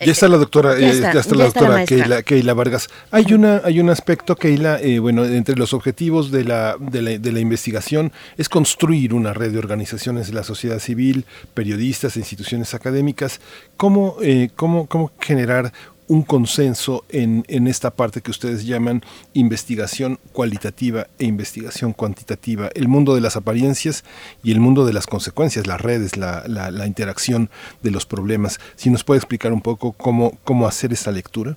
Ya 0.00 0.12
está 0.12 0.28
la 0.28 0.36
doctora, 0.36 0.78
ya 0.78 0.90
está, 0.90 1.12
ya 1.12 1.20
está 1.20 1.34
la 1.34 1.44
doctora 1.44 1.82
está 1.82 1.96
la 1.96 2.02
Keila, 2.02 2.22
Keila, 2.22 2.54
Vargas. 2.54 2.88
Hay 3.10 3.32
una, 3.32 3.62
hay 3.64 3.80
un 3.80 3.90
aspecto, 3.90 4.36
Keila, 4.36 4.80
eh, 4.80 4.98
bueno, 4.98 5.24
entre 5.24 5.56
los 5.56 5.72
objetivos 5.72 6.30
de 6.30 6.44
la, 6.44 6.76
de 6.78 7.02
la, 7.02 7.18
de 7.18 7.32
la 7.32 7.40
investigación 7.40 8.12
es 8.36 8.48
construir 8.48 9.14
una 9.14 9.32
red 9.32 9.52
de 9.52 9.58
organizaciones 9.58 10.28
de 10.28 10.34
la 10.34 10.42
sociedad 10.42 10.78
civil, 10.78 11.24
periodistas, 11.54 12.16
instituciones 12.16 12.74
académicas. 12.74 13.40
¿Cómo, 13.76 14.16
eh, 14.22 14.50
cómo, 14.56 14.86
cómo 14.86 15.12
generar 15.20 15.72
un 16.10 16.22
consenso 16.24 17.04
en, 17.08 17.44
en, 17.46 17.68
esta 17.68 17.92
parte 17.92 18.20
que 18.20 18.32
ustedes 18.32 18.66
llaman 18.66 19.02
investigación 19.32 20.18
cualitativa 20.32 21.06
e 21.20 21.24
investigación 21.24 21.92
cuantitativa, 21.92 22.68
el 22.74 22.88
mundo 22.88 23.14
de 23.14 23.20
las 23.20 23.36
apariencias 23.36 24.02
y 24.42 24.50
el 24.50 24.58
mundo 24.58 24.84
de 24.84 24.92
las 24.92 25.06
consecuencias, 25.06 25.68
las 25.68 25.80
redes, 25.80 26.16
la, 26.16 26.42
la, 26.48 26.72
la 26.72 26.88
interacción 26.88 27.48
de 27.84 27.92
los 27.92 28.06
problemas. 28.06 28.58
Si 28.74 28.90
nos 28.90 29.04
puede 29.04 29.18
explicar 29.18 29.52
un 29.52 29.60
poco 29.60 29.92
cómo, 29.92 30.32
cómo 30.42 30.66
hacer 30.66 30.92
esta 30.92 31.12
lectura. 31.12 31.54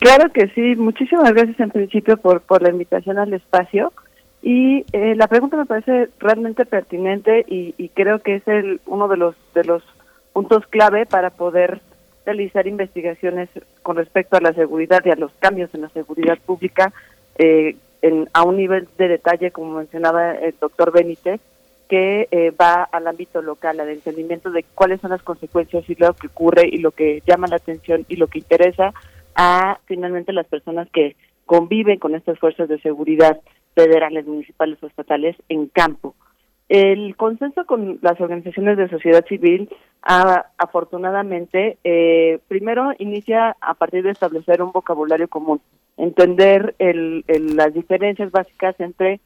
Claro 0.00 0.32
que 0.32 0.48
sí, 0.48 0.74
muchísimas 0.74 1.32
gracias 1.32 1.60
en 1.60 1.70
principio 1.70 2.16
por, 2.16 2.40
por 2.40 2.62
la 2.62 2.70
invitación 2.70 3.16
al 3.16 3.32
espacio. 3.32 3.92
Y 4.42 4.84
eh, 4.92 5.14
la 5.14 5.28
pregunta 5.28 5.56
me 5.56 5.66
parece 5.66 6.08
realmente 6.18 6.66
pertinente 6.66 7.44
y, 7.46 7.76
y 7.78 7.90
creo 7.90 8.18
que 8.18 8.34
es 8.34 8.48
el, 8.48 8.80
uno 8.86 9.06
de 9.06 9.16
los, 9.18 9.36
de 9.54 9.62
los 9.62 9.84
puntos 10.32 10.66
clave 10.66 11.06
para 11.06 11.30
poder 11.30 11.80
realizar 12.26 12.66
investigaciones 12.66 13.48
con 13.82 13.96
respecto 13.96 14.36
a 14.36 14.40
la 14.40 14.52
seguridad 14.52 15.00
y 15.04 15.10
a 15.10 15.16
los 15.16 15.32
cambios 15.38 15.72
en 15.72 15.82
la 15.82 15.88
seguridad 15.90 16.38
pública 16.44 16.92
eh, 17.38 17.76
en, 18.02 18.28
a 18.32 18.42
un 18.42 18.56
nivel 18.56 18.88
de 18.98 19.08
detalle, 19.08 19.52
como 19.52 19.78
mencionaba 19.78 20.32
el 20.32 20.54
doctor 20.60 20.92
Benítez, 20.92 21.40
que 21.88 22.26
eh, 22.32 22.50
va 22.50 22.82
al 22.82 23.06
ámbito 23.06 23.40
local, 23.42 23.78
al 23.78 23.90
entendimiento 23.90 24.50
de 24.50 24.64
cuáles 24.74 25.00
son 25.00 25.10
las 25.10 25.22
consecuencias 25.22 25.88
y 25.88 25.94
lo 25.94 26.12
que 26.14 26.26
ocurre 26.26 26.68
y 26.70 26.78
lo 26.78 26.90
que 26.90 27.22
llama 27.24 27.46
la 27.46 27.56
atención 27.56 28.04
y 28.08 28.16
lo 28.16 28.26
que 28.26 28.40
interesa 28.40 28.92
a 29.36 29.78
finalmente 29.84 30.32
las 30.32 30.46
personas 30.46 30.88
que 30.90 31.14
conviven 31.44 32.00
con 32.00 32.16
estas 32.16 32.38
fuerzas 32.40 32.68
de 32.68 32.80
seguridad 32.80 33.40
federales, 33.74 34.26
municipales 34.26 34.78
o 34.82 34.86
estatales 34.86 35.36
en 35.48 35.68
campo. 35.68 36.16
El 36.68 37.14
consenso 37.16 37.64
con 37.64 37.98
las 38.02 38.20
organizaciones 38.20 38.76
de 38.76 38.88
sociedad 38.88 39.24
civil, 39.26 39.68
ha, 40.02 40.46
afortunadamente, 40.58 41.78
eh, 41.84 42.38
primero 42.48 42.92
inicia 42.98 43.56
a 43.60 43.74
partir 43.74 44.02
de 44.02 44.10
establecer 44.10 44.62
un 44.62 44.72
vocabulario 44.72 45.28
común, 45.28 45.60
entender 45.96 46.74
el, 46.78 47.24
el, 47.28 47.56
las 47.56 47.72
diferencias 47.72 48.30
básicas 48.30 48.78
entre 48.80 49.20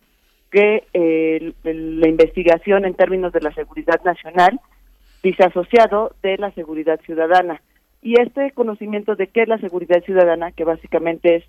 que 0.51 0.85
eh, 0.93 1.53
el, 1.65 2.01
la 2.01 2.09
investigación 2.09 2.85
en 2.85 2.95
términos 2.95 3.33
de 3.33 3.41
la 3.41 3.53
seguridad 3.53 4.03
nacional 4.05 4.61
disasociado 5.23 6.15
de 6.23 6.39
la 6.39 6.51
seguridad 6.53 7.01
ciudadana. 7.03 7.61
Y 8.03 8.21
este 8.21 8.51
conocimiento 8.53 9.15
de 9.17 9.29
qué 9.29 9.43
es 9.43 9.49
la 9.49 9.59
seguridad 9.59 10.03
ciudadana, 10.05 10.53
que 10.53 10.65
básicamente 10.65 11.37
es 11.37 11.45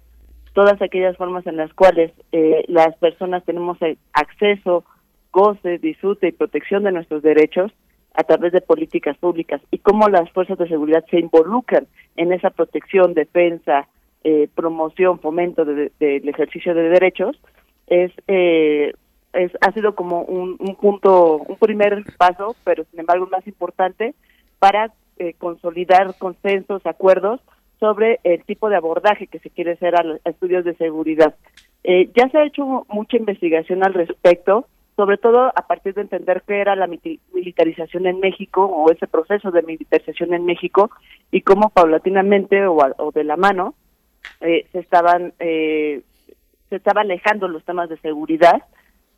todas 0.53 0.81
aquellas 0.81 1.15
formas 1.15 1.47
en 1.47 1.55
las 1.55 1.73
cuales 1.73 2.11
eh, 2.33 2.65
las 2.67 2.95
personas 2.97 3.43
tenemos 3.45 3.77
acceso 4.11 4.83
goce, 5.31 5.77
disfrute 5.77 6.27
y 6.27 6.31
protección 6.31 6.83
de 6.83 6.91
nuestros 6.91 7.21
derechos 7.21 7.71
a 8.13 8.23
través 8.23 8.51
de 8.51 8.61
políticas 8.61 9.17
públicas 9.17 9.61
y 9.71 9.77
cómo 9.79 10.09
las 10.09 10.29
fuerzas 10.31 10.57
de 10.57 10.67
seguridad 10.67 11.05
se 11.09 11.19
involucran 11.19 11.87
en 12.17 12.33
esa 12.33 12.49
protección, 12.49 13.13
defensa, 13.13 13.87
eh, 14.23 14.49
promoción, 14.53 15.19
fomento 15.19 15.63
del 15.65 15.91
de, 15.99 16.17
ejercicio 16.17 16.73
de 16.73 16.89
derechos, 16.89 17.39
es, 17.87 18.11
eh, 18.27 18.93
es 19.33 19.51
ha 19.61 19.71
sido 19.71 19.95
como 19.95 20.23
un, 20.23 20.57
un, 20.59 20.75
punto, 20.75 21.37
un 21.37 21.55
primer 21.55 22.03
paso, 22.17 22.55
pero 22.63 22.83
sin 22.91 22.99
embargo 22.99 23.27
más 23.27 23.47
importante 23.47 24.13
para 24.59 24.93
eh, 25.17 25.33
consolidar 25.37 26.13
consensos, 26.17 26.85
acuerdos 26.85 27.39
sobre 27.79 28.19
el 28.23 28.43
tipo 28.43 28.69
de 28.69 28.75
abordaje 28.75 29.27
que 29.27 29.39
se 29.39 29.49
quiere 29.49 29.71
hacer 29.71 29.95
a, 29.95 30.03
a 30.23 30.29
estudios 30.29 30.65
de 30.65 30.75
seguridad. 30.75 31.35
Eh, 31.83 32.09
ya 32.15 32.29
se 32.29 32.37
ha 32.37 32.45
hecho 32.45 32.85
mucha 32.89 33.17
investigación 33.17 33.83
al 33.83 33.93
respecto, 33.93 34.67
sobre 34.95 35.17
todo 35.17 35.51
a 35.55 35.67
partir 35.67 35.93
de 35.93 36.01
entender 36.01 36.43
qué 36.45 36.59
era 36.59 36.75
la 36.75 36.87
militarización 36.87 38.07
en 38.07 38.19
México 38.19 38.65
o 38.65 38.91
ese 38.91 39.07
proceso 39.07 39.51
de 39.51 39.61
militarización 39.61 40.33
en 40.33 40.45
México 40.45 40.91
y 41.31 41.41
cómo 41.41 41.69
paulatinamente 41.69 42.65
o, 42.65 42.77
o 42.97 43.11
de 43.11 43.23
la 43.23 43.37
mano 43.37 43.75
eh, 44.41 44.67
se 44.71 44.79
estaban 44.79 45.33
eh, 45.39 46.01
se 46.69 46.75
estaban 46.75 47.05
alejando 47.05 47.47
los 47.47 47.63
temas 47.65 47.89
de 47.89 47.97
seguridad 47.97 48.63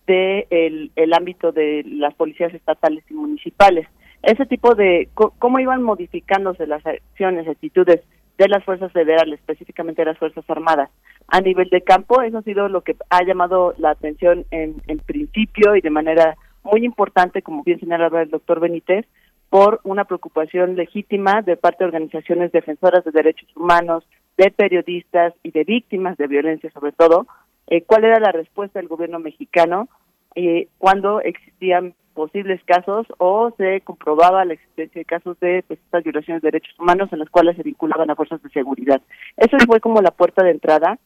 de 0.08 0.48
el, 0.50 0.92
el 0.95 1.14
ámbito 1.14 1.52
de 1.52 1.84
las 1.85 2.14
policías 2.16 2.53
estatales 2.53 3.03
y 3.10 3.14
municipales. 3.14 3.88
Ese 4.22 4.45
tipo 4.45 4.74
de 4.76 5.10
cómo 5.14 5.60
iban 5.60 5.84
modificándose 5.84 6.66
las 6.66 6.85
acciones, 6.85 7.48
actitudes 7.48 8.02
de 8.38 8.48
las 8.48 8.64
fuerzas 8.64 8.92
federales, 8.92 9.40
específicamente 9.40 10.02
de 10.02 10.08
las 10.08 10.18
fuerzas 10.18 10.44
armadas, 10.50 10.90
a 11.28 11.42
nivel 11.42 11.70
de 11.70 11.82
campo, 11.82 12.22
eso 12.22 12.40
ha 12.40 12.44
sido 12.44 12.68
lo 12.68 12.82
que 12.82 12.95
ha 13.10 13.24
llamado 13.24 13.74
la 13.78 13.92
atención 13.92 14.45
en, 14.52 14.82
en 14.88 15.00
principio 15.00 15.76
y 15.76 15.82
de 15.82 15.90
manera 15.90 16.36
muy 16.64 16.86
importante, 16.86 17.42
como 17.42 17.64
bien 17.64 17.80
señalaba 17.80 18.22
el 18.22 18.30
doctor 18.30 18.60
Benítez, 18.60 19.06
por 19.50 19.82
una 19.84 20.06
preocupación 20.06 20.76
legítima 20.76 21.44
de 21.44 21.58
parte 21.58 21.84
de 21.84 21.90
organizaciones 21.90 22.52
defensoras 22.52 23.03
de 23.03 23.12
derechos 23.12 23.48
humanos, 23.56 24.03
de 24.36 24.50
periodistas 24.50 25.34
y 25.44 25.52
de 25.52 25.64
víctimas 25.64 26.18
de 26.18 26.28
violencia 26.28 26.72
sobre 26.72 26.92
todo, 26.92 27.28
eh, 27.68 27.84
cuál 27.84 28.03
era 28.03 28.20
la 28.20 28.32
respuesta 28.32 28.80
del 28.80 28.88
gobierno 28.88 29.20
mexicano 29.20 29.88
eh, 30.36 30.70
cuando 30.80 31.22
existían 31.22 31.94
posibles 32.14 32.61
casos 32.66 33.06
o 33.17 33.51
se 33.58 33.82
comprobaba 33.82 34.45
la 34.45 34.53
existencia 34.53 35.00
de 35.00 35.06
casos 35.06 35.40
de 35.40 35.64
pues, 35.67 35.80
estas 35.80 36.03
violaciones 36.03 36.42
de 36.42 36.51
derechos 36.51 36.80
humanos 36.80 37.09
en 37.11 37.19
las 37.19 37.30
cuales 37.30 37.56
se 37.58 37.64
vinculaban 37.64 38.09
a 38.09 38.16
fuerzas 38.16 38.42
de 38.42 38.50
seguridad. 38.50 39.01
Eso 39.38 39.58
fue 39.67 39.80
como 39.80 40.01
la 40.01 40.11
puerta 40.11 40.43
de 40.43 40.51
entrada 40.51 40.98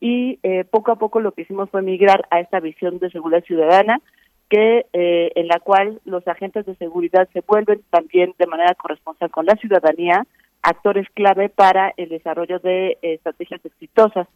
y 0.00 0.38
eh, 0.42 0.64
poco 0.64 0.92
a 0.92 0.96
poco 0.96 1.20
lo 1.20 1.32
que 1.32 1.42
hicimos 1.42 1.70
fue 1.70 1.82
migrar 1.82 2.26
a 2.30 2.40
esta 2.40 2.60
visión 2.60 2.98
de 2.98 3.10
seguridad 3.10 3.44
ciudadana 3.44 4.00
que 4.48 4.86
eh, 4.92 5.32
en 5.34 5.48
la 5.48 5.60
cual 5.60 6.00
los 6.04 6.26
agentes 6.28 6.66
de 6.66 6.74
seguridad 6.76 7.28
se 7.32 7.40
vuelven 7.40 7.82
también 7.90 8.34
de 8.38 8.46
manera 8.46 8.74
corresponsal 8.74 9.30
con 9.30 9.46
la 9.46 9.54
ciudadanía 9.56 10.26
actores 10.62 11.06
clave 11.14 11.48
para 11.48 11.92
el 11.96 12.08
desarrollo 12.08 12.58
de 12.58 12.98
estrategias 13.02 13.64
exitosas 13.64 14.28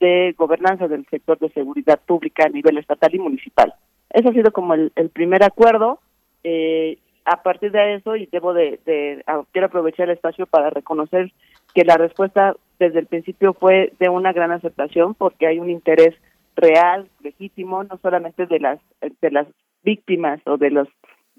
de 0.00 0.34
gobernanza 0.36 0.88
del 0.88 1.06
sector 1.06 1.38
de 1.38 1.50
seguridad 1.50 2.00
pública 2.06 2.44
a 2.46 2.50
nivel 2.50 2.78
estatal 2.78 3.14
y 3.14 3.18
municipal. 3.18 3.74
Ese 4.14 4.28
ha 4.28 4.32
sido 4.32 4.52
como 4.52 4.74
el, 4.74 4.92
primer 5.12 5.42
acuerdo. 5.42 5.98
Eh, 6.44 6.98
a 7.24 7.42
partir 7.42 7.72
de 7.72 7.94
eso, 7.94 8.16
y 8.16 8.26
debo 8.26 8.54
de, 8.54 8.78
de, 8.86 9.24
quiero 9.50 9.66
aprovechar 9.66 10.08
el 10.08 10.14
espacio 10.14 10.46
para 10.46 10.70
reconocer 10.70 11.32
que 11.74 11.84
la 11.84 11.96
respuesta 11.96 12.54
desde 12.78 13.00
el 13.00 13.06
principio 13.06 13.54
fue 13.54 13.92
de 13.98 14.08
una 14.08 14.32
gran 14.32 14.52
aceptación 14.52 15.14
porque 15.14 15.46
hay 15.46 15.58
un 15.58 15.68
interés 15.68 16.14
real, 16.54 17.08
legítimo, 17.22 17.82
no 17.82 17.98
solamente 17.98 18.46
de 18.46 18.60
las 18.60 18.78
de 19.20 19.30
las 19.30 19.48
víctimas 19.82 20.40
o 20.46 20.58
de 20.58 20.70
los 20.70 20.88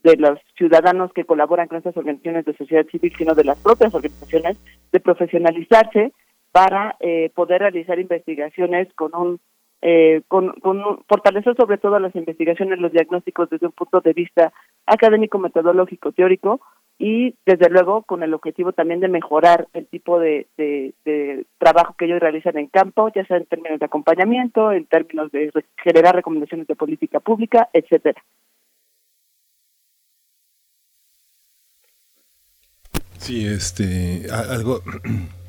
de 0.04 0.18
los 0.18 0.40
ciudadanos 0.58 1.14
que 1.14 1.24
colaboran 1.24 1.68
con 1.68 1.78
estas 1.78 1.95
organizaciones 1.95 2.45
de 2.45 2.58
sociedad 2.58 2.86
civil, 2.88 3.14
sino 3.18 3.36
de 3.36 3.45
las 3.45 3.58
propias 3.60 3.94
organizaciones, 3.94 4.58
de 4.92 5.00
profesionalizarse 5.00 6.12
para 6.52 6.95
eh, 7.00 7.32
poder 7.34 7.62
realizar 7.62 8.00
investigaciones 8.00 8.92
con 8.95 9.16
un 9.16 9.40
eh, 9.88 10.24
con, 10.28 10.54
con 10.62 10.82
fortalecer 11.08 11.56
sobre 11.56 11.78
todo 11.78 12.00
las 12.00 12.16
investigaciones, 12.16 12.80
los 12.80 12.92
diagnósticos 12.92 13.52
desde 13.52 13.68
un 13.68 13.72
punto 13.72 14.02
de 14.02 14.14
vista 14.14 14.52
académico, 14.88 15.38
metodológico, 15.38 16.12
teórico 16.12 16.60
y 16.98 17.36
desde 17.46 17.70
luego 17.70 18.02
con 18.02 18.24
el 18.24 18.34
objetivo 18.34 18.74
también 18.74 19.00
de 19.00 19.10
mejorar 19.10 19.68
el 19.74 19.86
tipo 19.86 20.20
de, 20.20 20.48
de, 20.58 21.46
trabajo 21.60 21.94
que 21.96 22.06
ellos 22.06 22.20
realizan 22.20 22.58
en 22.58 22.66
campo, 22.66 23.12
ya 23.14 23.24
sea 23.28 23.38
en 23.38 23.46
términos 23.46 23.78
de 23.78 23.86
acompañamiento, 23.86 24.72
en 24.72 24.88
términos 24.88 25.32
de 25.32 25.52
generar 25.78 26.16
recomendaciones 26.16 26.66
de 26.66 26.76
política 26.76 27.20
pública, 27.20 27.70
etcétera. 27.72 28.24
Sí, 33.20 33.46
este, 33.46 34.32
algo 34.32 34.80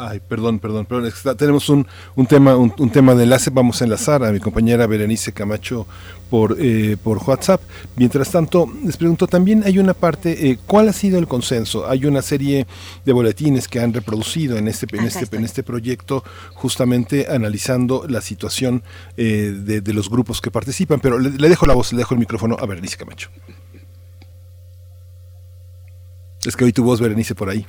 Ay, 0.00 0.20
perdón, 0.20 0.60
perdón, 0.60 0.86
perdón. 0.86 1.12
tenemos 1.36 1.68
un, 1.68 1.84
un 2.14 2.26
tema, 2.26 2.56
un, 2.56 2.90
tema 2.90 3.16
de 3.16 3.24
enlace. 3.24 3.50
Vamos 3.50 3.80
a 3.80 3.84
enlazar 3.84 4.22
a 4.22 4.30
mi 4.30 4.38
compañera 4.38 4.86
Berenice 4.86 5.32
Camacho 5.32 5.88
por, 6.30 6.56
eh, 6.60 6.96
por 7.02 7.18
WhatsApp. 7.18 7.60
Mientras 7.96 8.30
tanto, 8.30 8.72
les 8.84 8.96
pregunto, 8.96 9.26
también 9.26 9.64
hay 9.64 9.80
una 9.80 9.94
parte, 9.94 10.50
eh, 10.50 10.58
¿cuál 10.66 10.88
ha 10.88 10.92
sido 10.92 11.18
el 11.18 11.26
consenso? 11.26 11.88
Hay 11.88 12.06
una 12.06 12.22
serie 12.22 12.68
de 13.04 13.12
boletines 13.12 13.66
que 13.66 13.80
han 13.80 13.92
reproducido 13.92 14.56
en 14.56 14.68
este, 14.68 14.86
en 14.96 15.04
este, 15.04 15.36
en 15.36 15.44
este 15.44 15.64
proyecto, 15.64 16.22
justamente 16.54 17.26
analizando 17.28 18.06
la 18.08 18.20
situación 18.20 18.84
eh, 19.16 19.52
de, 19.52 19.92
los 19.92 20.08
grupos 20.08 20.40
que 20.40 20.52
participan. 20.52 21.00
Pero 21.00 21.18
le, 21.18 21.30
le 21.30 21.48
dejo 21.48 21.66
la 21.66 21.74
voz, 21.74 21.92
le 21.92 21.98
dejo 21.98 22.14
el 22.14 22.20
micrófono 22.20 22.56
a 22.60 22.66
Berenice 22.66 22.96
Camacho. 22.96 23.30
Es 26.44 26.56
que 26.56 26.64
hoy 26.64 26.72
tu 26.72 26.84
voz, 26.84 27.00
Berenice, 27.00 27.34
por 27.34 27.50
ahí. 27.50 27.66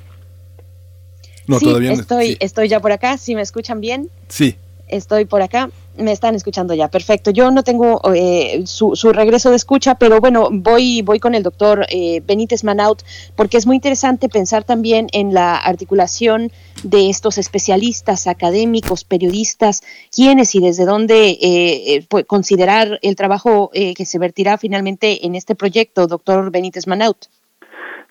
No, 1.49 1.57
sí, 1.57 1.65
todavía 1.65 1.93
no. 1.93 2.01
Estoy, 2.01 2.37
estoy 2.39 2.67
ya 2.67 2.79
por 2.79 2.91
acá. 2.91 3.17
¿Sí 3.17 3.33
me 3.33 3.41
escuchan 3.41 3.81
bien? 3.81 4.09
Sí. 4.27 4.55
Estoy 4.87 5.25
por 5.25 5.41
acá. 5.41 5.71
Me 5.97 6.11
están 6.11 6.35
escuchando 6.35 6.75
ya. 6.75 6.89
Perfecto. 6.89 7.31
Yo 7.31 7.49
no 7.49 7.63
tengo 7.63 7.99
eh, 8.13 8.61
su, 8.65 8.95
su, 8.95 9.11
regreso 9.11 9.49
de 9.49 9.55
escucha, 9.55 9.95
pero 9.95 10.19
bueno, 10.19 10.49
voy, 10.51 11.01
voy 11.01 11.19
con 11.19 11.33
el 11.33 11.41
doctor 11.41 11.87
eh, 11.89 12.21
Benítez 12.23 12.63
Manaut, 12.63 13.01
porque 13.35 13.57
es 13.57 13.65
muy 13.65 13.77
interesante 13.77 14.29
pensar 14.29 14.63
también 14.63 15.07
en 15.11 15.33
la 15.33 15.55
articulación 15.55 16.51
de 16.83 17.09
estos 17.09 17.39
especialistas, 17.39 18.27
académicos, 18.27 19.03
periodistas, 19.03 19.81
quiénes 20.15 20.53
y 20.53 20.59
desde 20.59 20.85
dónde 20.85 21.37
eh, 21.41 22.05
considerar 22.27 22.99
el 23.01 23.15
trabajo 23.15 23.71
que 23.73 24.05
se 24.05 24.19
vertirá 24.19 24.59
finalmente 24.59 25.25
en 25.25 25.33
este 25.33 25.55
proyecto, 25.55 26.05
doctor 26.05 26.51
Benítez 26.51 26.85
Manaut. 26.85 27.25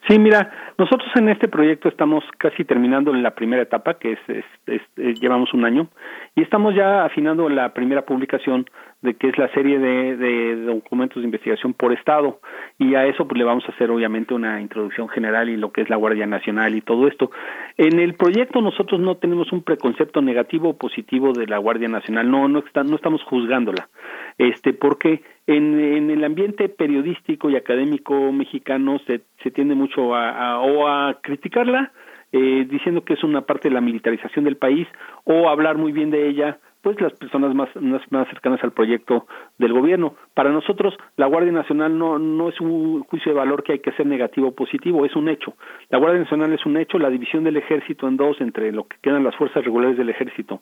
Sí, 0.08 0.18
mira, 0.18 0.50
nosotros 0.78 1.10
en 1.16 1.28
este 1.28 1.48
proyecto 1.48 1.88
estamos 1.90 2.24
casi 2.38 2.64
terminando 2.64 3.12
la 3.12 3.34
primera 3.34 3.62
etapa, 3.62 3.98
que 3.98 4.12
es, 4.26 5.20
llevamos 5.20 5.52
un 5.52 5.66
año, 5.66 5.88
y 6.34 6.40
estamos 6.40 6.74
ya 6.74 7.04
afinando 7.04 7.48
la 7.50 7.74
primera 7.74 8.06
publicación 8.06 8.64
de 9.00 9.14
que 9.14 9.28
es 9.28 9.38
la 9.38 9.48
serie 9.52 9.78
de, 9.78 10.56
documentos 10.64 11.22
de 11.22 11.26
investigación 11.26 11.72
por 11.72 11.92
estado. 11.92 12.40
Y 12.78 12.94
a 12.94 13.06
eso 13.06 13.28
pues 13.28 13.38
le 13.38 13.44
vamos 13.44 13.64
a 13.68 13.72
hacer 13.72 13.90
obviamente 13.90 14.34
una 14.34 14.60
introducción 14.60 15.08
general 15.08 15.48
y 15.48 15.56
lo 15.56 15.72
que 15.72 15.82
es 15.82 15.90
la 15.90 15.96
Guardia 15.96 16.26
Nacional 16.26 16.74
y 16.74 16.80
todo 16.80 17.06
esto. 17.06 17.30
En 17.76 18.00
el 18.00 18.14
proyecto 18.14 18.60
nosotros 18.60 19.00
no 19.00 19.16
tenemos 19.16 19.52
un 19.52 19.62
preconcepto 19.62 20.20
negativo 20.20 20.70
o 20.70 20.76
positivo 20.76 21.32
de 21.32 21.46
la 21.46 21.58
Guardia 21.58 21.88
Nacional, 21.88 22.30
no 22.30 22.48
no, 22.48 22.64
no 22.84 22.96
estamos 22.96 23.22
juzgándola, 23.24 23.88
este 24.36 24.72
porque 24.72 25.22
en, 25.46 25.78
en 25.80 26.10
el 26.10 26.24
ambiente 26.24 26.68
periodístico 26.68 27.50
y 27.50 27.56
académico 27.56 28.32
mexicano 28.32 28.98
se, 29.06 29.22
se 29.42 29.50
tiende 29.50 29.74
mucho 29.74 30.14
a, 30.14 30.60
o 30.60 30.88
a 30.88 31.18
criticarla 31.22 31.92
eh, 32.32 32.66
diciendo 32.68 33.04
que 33.04 33.14
es 33.14 33.24
una 33.24 33.42
parte 33.42 33.68
de 33.68 33.74
la 33.74 33.80
militarización 33.80 34.44
del 34.44 34.56
país 34.56 34.86
o 35.24 35.48
hablar 35.48 35.78
muy 35.78 35.92
bien 35.92 36.10
de 36.10 36.28
ella 36.28 36.58
pues 36.82 37.00
las 37.00 37.12
personas 37.14 37.54
más, 37.54 37.68
más, 38.10 38.28
cercanas 38.28 38.62
al 38.62 38.72
proyecto 38.72 39.26
del 39.58 39.72
gobierno. 39.72 40.14
Para 40.34 40.50
nosotros, 40.50 40.94
la 41.16 41.26
Guardia 41.26 41.52
Nacional 41.52 41.98
no, 41.98 42.18
no 42.18 42.48
es 42.48 42.60
un 42.60 43.02
juicio 43.04 43.32
de 43.32 43.38
valor 43.38 43.62
que 43.62 43.72
hay 43.72 43.78
que 43.80 43.90
hacer 43.90 44.06
negativo 44.06 44.48
o 44.48 44.54
positivo, 44.54 45.04
es 45.04 45.16
un 45.16 45.28
hecho. 45.28 45.54
La 45.90 45.98
Guardia 45.98 46.20
Nacional 46.20 46.52
es 46.52 46.64
un 46.66 46.76
hecho, 46.76 46.98
la 46.98 47.10
división 47.10 47.44
del 47.44 47.56
ejército 47.56 48.06
en 48.06 48.16
dos, 48.16 48.40
entre 48.40 48.72
lo 48.72 48.86
que 48.86 48.96
quedan 49.02 49.24
las 49.24 49.36
fuerzas 49.36 49.64
regulares 49.64 49.96
del 49.96 50.10
ejército 50.10 50.60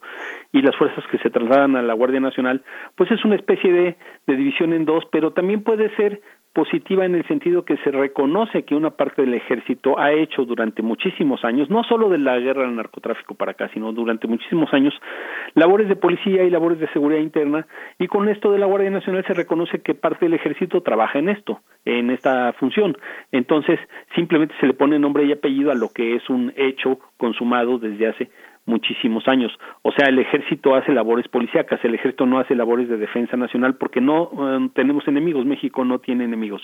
y 0.52 0.62
las 0.62 0.74
fuerzas 0.76 1.04
que 1.10 1.18
se 1.18 1.30
trasladan 1.30 1.76
a 1.76 1.82
la 1.82 1.94
Guardia 1.94 2.20
Nacional, 2.20 2.62
pues 2.94 3.10
es 3.10 3.24
una 3.24 3.36
especie 3.36 3.72
de, 3.72 3.96
de 4.26 4.36
división 4.36 4.72
en 4.72 4.84
dos, 4.84 5.04
pero 5.10 5.32
también 5.32 5.62
puede 5.62 5.94
ser 5.96 6.20
positiva 6.56 7.04
en 7.04 7.14
el 7.14 7.28
sentido 7.28 7.66
que 7.66 7.76
se 7.84 7.90
reconoce 7.90 8.62
que 8.62 8.74
una 8.74 8.88
parte 8.88 9.20
del 9.20 9.34
ejército 9.34 9.98
ha 9.98 10.10
hecho 10.12 10.46
durante 10.46 10.80
muchísimos 10.80 11.44
años, 11.44 11.68
no 11.68 11.84
solo 11.84 12.08
de 12.08 12.16
la 12.16 12.38
guerra 12.38 12.64
al 12.64 12.74
narcotráfico 12.74 13.34
para 13.34 13.50
acá, 13.50 13.68
sino 13.74 13.92
durante 13.92 14.26
muchísimos 14.26 14.72
años, 14.72 14.94
labores 15.54 15.86
de 15.86 15.96
policía 15.96 16.44
y 16.44 16.50
labores 16.50 16.80
de 16.80 16.88
seguridad 16.94 17.20
interna, 17.20 17.66
y 17.98 18.06
con 18.06 18.30
esto 18.30 18.50
de 18.52 18.58
la 18.58 18.64
Guardia 18.64 18.88
Nacional 18.88 19.22
se 19.26 19.34
reconoce 19.34 19.82
que 19.82 19.94
parte 19.94 20.24
del 20.24 20.32
ejército 20.32 20.80
trabaja 20.80 21.18
en 21.18 21.28
esto, 21.28 21.60
en 21.84 22.08
esta 22.08 22.54
función. 22.54 22.96
Entonces, 23.32 23.78
simplemente 24.14 24.54
se 24.58 24.66
le 24.66 24.72
pone 24.72 24.98
nombre 24.98 25.26
y 25.26 25.32
apellido 25.32 25.70
a 25.70 25.74
lo 25.74 25.90
que 25.90 26.14
es 26.14 26.26
un 26.30 26.54
hecho 26.56 26.98
consumado 27.18 27.78
desde 27.78 28.06
hace 28.06 28.30
muchísimos 28.66 29.26
años. 29.28 29.52
O 29.82 29.92
sea, 29.92 30.08
el 30.08 30.18
ejército 30.18 30.74
hace 30.74 30.92
labores 30.92 31.26
policíacas, 31.28 31.82
el 31.84 31.94
ejército 31.94 32.26
no 32.26 32.38
hace 32.38 32.54
labores 32.54 32.88
de 32.88 32.98
defensa 32.98 33.36
nacional 33.36 33.76
porque 33.76 34.00
no 34.00 34.30
eh, 34.32 34.68
tenemos 34.74 35.06
enemigos, 35.08 35.46
México 35.46 35.84
no 35.84 36.00
tiene 36.00 36.24
enemigos. 36.24 36.62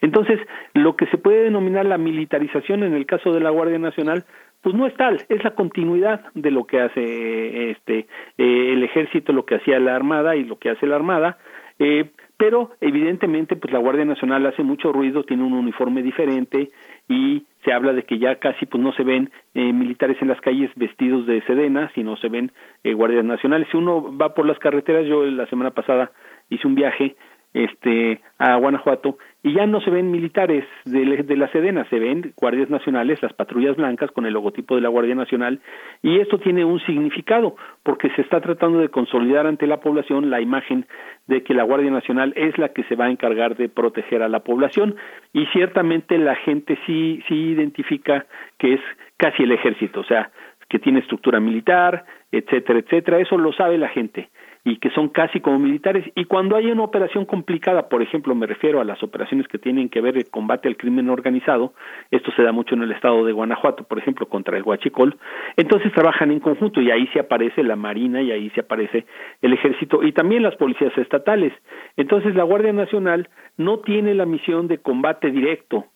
Entonces, 0.00 0.38
lo 0.74 0.96
que 0.96 1.06
se 1.06 1.18
puede 1.18 1.44
denominar 1.44 1.86
la 1.86 1.98
militarización 1.98 2.84
en 2.84 2.94
el 2.94 3.06
caso 3.06 3.32
de 3.32 3.40
la 3.40 3.50
Guardia 3.50 3.78
Nacional, 3.78 4.24
pues 4.62 4.74
no 4.74 4.86
es 4.86 4.94
tal, 4.94 5.22
es 5.28 5.44
la 5.44 5.54
continuidad 5.54 6.24
de 6.34 6.50
lo 6.50 6.64
que 6.64 6.80
hace 6.80 7.70
este 7.70 8.06
eh, 8.36 8.72
el 8.72 8.82
ejército, 8.82 9.32
lo 9.32 9.46
que 9.46 9.56
hacía 9.56 9.78
la 9.78 9.94
Armada 9.94 10.36
y 10.36 10.44
lo 10.44 10.58
que 10.58 10.70
hace 10.70 10.86
la 10.86 10.96
Armada. 10.96 11.38
Eh, 11.78 12.10
pero 12.36 12.70
evidentemente 12.80 13.56
pues 13.56 13.72
la 13.72 13.78
Guardia 13.78 14.04
Nacional 14.04 14.46
hace 14.46 14.62
mucho 14.62 14.92
ruido, 14.92 15.24
tiene 15.24 15.44
un 15.44 15.52
uniforme 15.52 16.02
diferente 16.02 16.70
y 17.08 17.44
se 17.64 17.72
habla 17.72 17.92
de 17.92 18.04
que 18.04 18.18
ya 18.18 18.36
casi 18.36 18.66
pues 18.66 18.82
no 18.82 18.92
se 18.92 19.02
ven 19.02 19.30
eh, 19.54 19.72
militares 19.72 20.16
en 20.20 20.28
las 20.28 20.40
calles 20.40 20.70
vestidos 20.76 21.26
de 21.26 21.42
sedena, 21.42 21.90
sino 21.94 22.16
se 22.16 22.28
ven 22.28 22.52
eh, 22.84 22.94
guardias 22.94 23.24
nacionales. 23.24 23.68
Si 23.70 23.76
uno 23.76 24.16
va 24.16 24.34
por 24.34 24.46
las 24.46 24.58
carreteras, 24.58 25.06
yo 25.06 25.24
la 25.24 25.46
semana 25.46 25.70
pasada 25.70 26.12
hice 26.50 26.66
un 26.66 26.74
viaje 26.74 27.16
este 27.54 28.20
a 28.38 28.56
Guanajuato 28.56 29.18
y 29.42 29.54
ya 29.54 29.66
no 29.66 29.80
se 29.80 29.90
ven 29.90 30.10
militares 30.10 30.64
de, 30.84 31.22
de, 31.22 31.36
la 31.36 31.48
Sedena, 31.52 31.88
se 31.88 31.98
ven 31.98 32.32
guardias 32.36 32.70
nacionales, 32.70 33.22
las 33.22 33.32
patrullas 33.32 33.76
blancas 33.76 34.10
con 34.10 34.26
el 34.26 34.34
logotipo 34.34 34.74
de 34.74 34.80
la 34.80 34.88
Guardia 34.88 35.14
Nacional 35.14 35.60
y 36.02 36.18
esto 36.18 36.38
tiene 36.38 36.64
un 36.64 36.80
significado 36.80 37.54
porque 37.84 38.10
se 38.10 38.22
está 38.22 38.40
tratando 38.40 38.80
de 38.80 38.88
consolidar 38.88 39.46
ante 39.46 39.68
la 39.68 39.78
población 39.78 40.30
la 40.30 40.40
imagen 40.40 40.86
de 41.28 41.44
que 41.44 41.54
la 41.54 41.62
Guardia 41.62 41.90
Nacional 41.90 42.32
es 42.36 42.58
la 42.58 42.70
que 42.70 42.82
se 42.84 42.96
va 42.96 43.06
a 43.06 43.10
encargar 43.10 43.56
de 43.56 43.68
proteger 43.68 44.22
a 44.22 44.28
la 44.28 44.40
población 44.40 44.96
y 45.32 45.46
ciertamente 45.46 46.18
la 46.18 46.34
gente 46.34 46.76
sí 46.84 47.22
sí 47.28 47.34
identifica 47.34 48.26
que 48.58 48.74
es 48.74 48.80
casi 49.16 49.44
el 49.44 49.52
ejército, 49.52 50.00
o 50.00 50.04
sea, 50.04 50.30
que 50.68 50.78
tiene 50.78 50.98
estructura 50.98 51.38
militar, 51.40 52.04
etcétera, 52.32 52.80
etcétera, 52.80 53.18
eso 53.20 53.38
lo 53.38 53.52
sabe 53.52 53.78
la 53.78 53.88
gente 53.88 54.28
y 54.64 54.78
que 54.78 54.90
son 54.90 55.08
casi 55.08 55.40
como 55.40 55.58
militares. 55.58 56.04
Y 56.14 56.24
cuando 56.24 56.56
hay 56.56 56.70
una 56.70 56.82
operación 56.84 57.24
complicada, 57.24 57.88
por 57.88 58.02
ejemplo, 58.02 58.34
me 58.34 58.46
refiero 58.46 58.80
a 58.80 58.84
las 58.84 59.02
operaciones 59.02 59.48
que 59.48 59.58
tienen 59.58 59.88
que 59.88 60.00
ver 60.00 60.16
el 60.16 60.30
combate 60.30 60.68
al 60.68 60.76
crimen 60.76 61.08
organizado, 61.10 61.72
esto 62.10 62.30
se 62.32 62.42
da 62.42 62.52
mucho 62.52 62.74
en 62.74 62.82
el 62.82 62.92
estado 62.92 63.24
de 63.24 63.32
Guanajuato, 63.32 63.84
por 63.84 63.98
ejemplo, 63.98 64.26
contra 64.26 64.56
el 64.56 64.62
Huachicol, 64.62 65.16
entonces 65.56 65.92
trabajan 65.92 66.30
en 66.30 66.40
conjunto 66.40 66.80
y 66.80 66.90
ahí 66.90 67.06
se 67.08 67.20
aparece 67.20 67.62
la 67.62 67.76
Marina 67.76 68.22
y 68.22 68.30
ahí 68.30 68.50
se 68.50 68.60
aparece 68.60 69.06
el 69.42 69.52
Ejército 69.52 70.02
y 70.02 70.12
también 70.12 70.42
las 70.42 70.56
policías 70.56 70.96
estatales. 70.98 71.52
Entonces 71.96 72.34
la 72.34 72.44
Guardia 72.44 72.72
Nacional 72.72 73.28
no 73.56 73.80
tiene 73.80 74.14
la 74.14 74.26
misión 74.26 74.68
de 74.68 74.78
combate 74.78 75.30
directo 75.30 75.86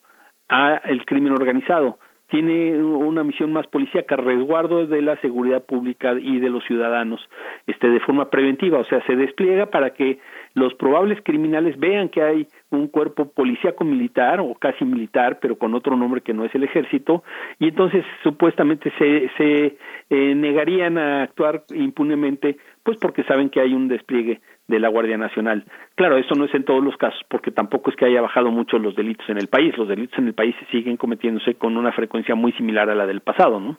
al 0.48 1.04
crimen 1.06 1.32
organizado, 1.32 1.98
tiene 2.32 2.82
una 2.82 3.22
misión 3.24 3.52
más 3.52 3.66
policíaca, 3.66 4.16
resguardo 4.16 4.86
de 4.86 5.02
la 5.02 5.20
seguridad 5.20 5.62
pública 5.64 6.14
y 6.18 6.40
de 6.40 6.48
los 6.48 6.64
ciudadanos, 6.64 7.20
este, 7.66 7.90
de 7.90 8.00
forma 8.00 8.30
preventiva, 8.30 8.78
o 8.78 8.84
sea, 8.84 9.04
se 9.04 9.16
despliega 9.16 9.66
para 9.66 9.90
que 9.90 10.18
los 10.54 10.74
probables 10.74 11.18
criminales 11.22 11.78
vean 11.78 12.08
que 12.08 12.22
hay 12.22 12.46
un 12.70 12.88
cuerpo 12.88 13.30
policíaco 13.30 13.84
militar 13.84 14.40
o 14.40 14.54
casi 14.54 14.84
militar, 14.84 15.38
pero 15.40 15.56
con 15.56 15.74
otro 15.74 15.96
nombre 15.96 16.20
que 16.20 16.34
no 16.34 16.44
es 16.44 16.54
el 16.54 16.64
ejército, 16.64 17.22
y 17.58 17.68
entonces 17.68 18.04
supuestamente 18.22 18.92
se, 18.98 19.30
se 19.36 19.76
eh, 20.10 20.34
negarían 20.34 20.98
a 20.98 21.22
actuar 21.22 21.64
impunemente, 21.74 22.56
pues 22.82 22.98
porque 22.98 23.24
saben 23.24 23.50
que 23.50 23.60
hay 23.60 23.74
un 23.74 23.88
despliegue 23.88 24.40
de 24.68 24.80
la 24.80 24.88
Guardia 24.88 25.18
Nacional. 25.18 25.64
Claro, 25.94 26.16
eso 26.16 26.34
no 26.34 26.44
es 26.44 26.54
en 26.54 26.64
todos 26.64 26.82
los 26.82 26.96
casos, 26.96 27.20
porque 27.28 27.50
tampoco 27.50 27.90
es 27.90 27.96
que 27.96 28.06
haya 28.06 28.20
bajado 28.20 28.50
mucho 28.50 28.78
los 28.78 28.96
delitos 28.96 29.28
en 29.28 29.38
el 29.38 29.48
país. 29.48 29.76
Los 29.76 29.88
delitos 29.88 30.18
en 30.18 30.28
el 30.28 30.34
país 30.34 30.54
siguen 30.70 30.96
cometiéndose 30.96 31.54
con 31.54 31.76
una 31.76 31.92
frecuencia 31.92 32.34
muy 32.34 32.52
similar 32.52 32.88
a 32.88 32.94
la 32.94 33.06
del 33.06 33.20
pasado, 33.20 33.60
¿no? 33.60 33.78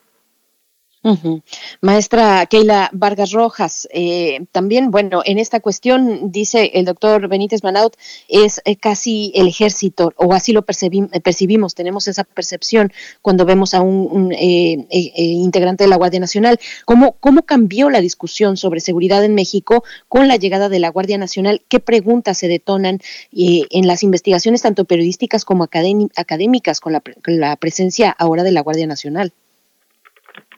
Maestra 1.81 2.45
Keila 2.45 2.89
Vargas 2.93 3.31
Rojas, 3.31 3.89
eh, 3.91 4.45
también, 4.53 4.89
bueno, 4.89 5.21
en 5.25 5.37
esta 5.37 5.59
cuestión, 5.59 6.31
dice 6.31 6.71
el 6.75 6.85
doctor 6.85 7.27
Benítez 7.27 7.61
Manaut, 7.61 7.95
es 8.29 8.61
eh, 8.63 8.77
casi 8.77 9.33
el 9.35 9.49
ejército, 9.49 10.13
o 10.15 10.33
así 10.33 10.53
lo 10.53 10.63
percibimos, 10.63 11.75
tenemos 11.75 12.07
esa 12.07 12.23
percepción 12.23 12.93
cuando 13.21 13.45
vemos 13.45 13.73
a 13.73 13.81
un, 13.81 14.31
eh, 14.31 14.87
integrante 14.89 15.83
de 15.83 15.89
la 15.89 15.97
Guardia 15.97 16.21
Nacional. 16.21 16.57
¿Cómo, 16.85 17.17
¿Cómo 17.19 17.43
cambió 17.43 17.89
la 17.89 17.99
discusión 17.99 18.55
sobre 18.55 18.79
seguridad 18.79 19.25
en 19.25 19.35
México 19.35 19.83
con 20.07 20.29
la 20.29 20.37
llegada 20.37 20.69
de 20.69 20.79
la 20.79 20.89
Guardia 20.89 21.17
Nacional? 21.17 21.63
¿Qué 21.67 21.81
preguntas 21.81 22.37
se 22.37 22.47
detonan 22.47 22.99
en 23.31 23.87
las 23.87 24.03
investigaciones, 24.03 24.61
tanto 24.61 24.85
periodísticas 24.85 25.43
como 25.43 25.65
académicas, 25.65 26.79
con 26.79 26.93
la, 26.93 27.01
con 27.01 27.39
la 27.39 27.55
presencia 27.57 28.09
ahora 28.11 28.43
de 28.43 28.51
la 28.51 28.61
Guardia 28.61 28.87
Nacional? 28.87 29.33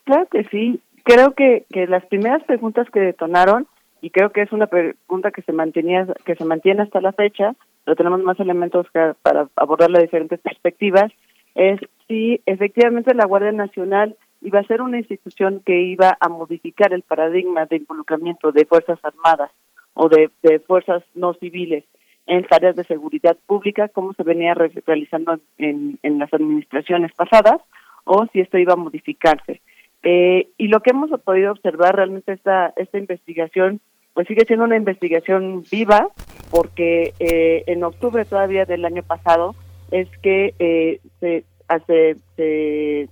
Claro 0.05 0.27
que 0.27 0.43
sí. 0.45 0.79
Creo 1.03 1.33
que, 1.33 1.65
las 1.87 2.05
primeras 2.05 2.43
preguntas 2.43 2.89
que 2.89 2.99
detonaron, 2.99 3.67
y 4.01 4.09
creo 4.09 4.31
que 4.31 4.41
es 4.41 4.51
una 4.51 4.67
pregunta 4.67 5.31
que 5.31 5.41
se 5.41 5.51
mantenía, 5.51 6.07
que 6.25 6.35
se 6.35 6.45
mantiene 6.45 6.83
hasta 6.83 7.01
la 7.01 7.11
fecha, 7.11 7.53
pero 7.83 7.95
tenemos 7.95 8.21
más 8.23 8.39
elementos 8.39 8.87
para 9.21 9.47
abordar 9.55 9.91
las 9.91 10.01
diferentes 10.01 10.39
perspectivas, 10.39 11.11
es 11.53 11.79
si 12.07 12.41
efectivamente 12.45 13.13
la 13.13 13.25
Guardia 13.25 13.51
Nacional 13.51 14.15
iba 14.41 14.59
a 14.59 14.67
ser 14.67 14.81
una 14.81 14.97
institución 14.97 15.61
que 15.65 15.81
iba 15.81 16.17
a 16.19 16.29
modificar 16.29 16.93
el 16.93 17.01
paradigma 17.03 17.65
de 17.65 17.77
involucramiento 17.77 18.51
de 18.51 18.65
Fuerzas 18.65 18.99
Armadas 19.03 19.51
o 19.93 20.09
de, 20.09 20.29
fuerzas 20.67 21.03
no 21.13 21.33
civiles 21.35 21.83
en 22.27 22.43
tareas 22.45 22.75
de 22.75 22.83
seguridad 22.83 23.37
pública, 23.45 23.87
como 23.87 24.13
se 24.13 24.23
venía 24.23 24.55
realizando 24.55 25.39
en 25.57 26.19
las 26.19 26.33
administraciones 26.33 27.11
pasadas, 27.13 27.61
o 28.03 28.25
si 28.31 28.39
esto 28.39 28.57
iba 28.57 28.73
a 28.73 28.77
modificarse. 28.77 29.61
Eh, 30.07 30.49
y 30.57 30.67
lo 30.67 30.81
que 30.81 30.91
hemos 30.91 31.09
podido 31.21 31.51
observar 31.51 31.95
realmente 31.95 32.31
esta, 32.31 32.71
esta 32.75 32.99
investigación, 32.99 33.81
pues 34.13 34.27
sigue 34.27 34.45
siendo 34.45 34.63
una 34.63 34.77
investigación 34.77 35.63
viva, 35.71 36.09
porque 36.51 37.13
eh, 37.19 37.63
en 37.65 37.83
octubre 37.83 38.23
todavía 38.23 38.65
del 38.65 38.85
año 38.85 39.01
pasado 39.01 39.55
es 39.89 40.07
que 40.19 40.53
eh, 40.59 40.99
se 41.19 41.43
hace 41.67 42.17
se, 42.35 43.09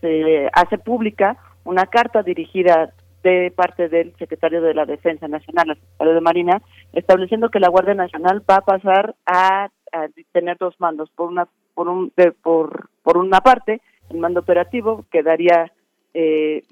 se 0.00 0.48
hace 0.54 0.78
pública 0.78 1.36
una 1.64 1.84
carta 1.86 2.22
dirigida 2.22 2.94
de 3.22 3.52
parte 3.54 3.90
del 3.90 4.14
secretario 4.16 4.62
de 4.62 4.72
la 4.72 4.86
Defensa 4.86 5.28
Nacional, 5.28 5.68
el 5.68 5.76
secretario 5.76 6.14
de 6.14 6.20
Marina, 6.22 6.62
estableciendo 6.94 7.50
que 7.50 7.60
la 7.60 7.68
Guardia 7.68 7.92
Nacional 7.92 8.42
va 8.48 8.56
a 8.56 8.64
pasar 8.64 9.14
a, 9.26 9.68
tener 10.32 10.56
dos 10.56 10.74
mandos, 10.80 11.10
por 11.10 11.28
una 11.28 11.48
por 11.74 11.88
un 11.88 12.12
por 12.42 12.88
por 13.02 13.18
una 13.18 13.40
parte 13.40 13.82
el 14.08 14.18
mando 14.18 14.40
operativo 14.40 15.04
que 15.10 15.22
eh, 16.14 16.64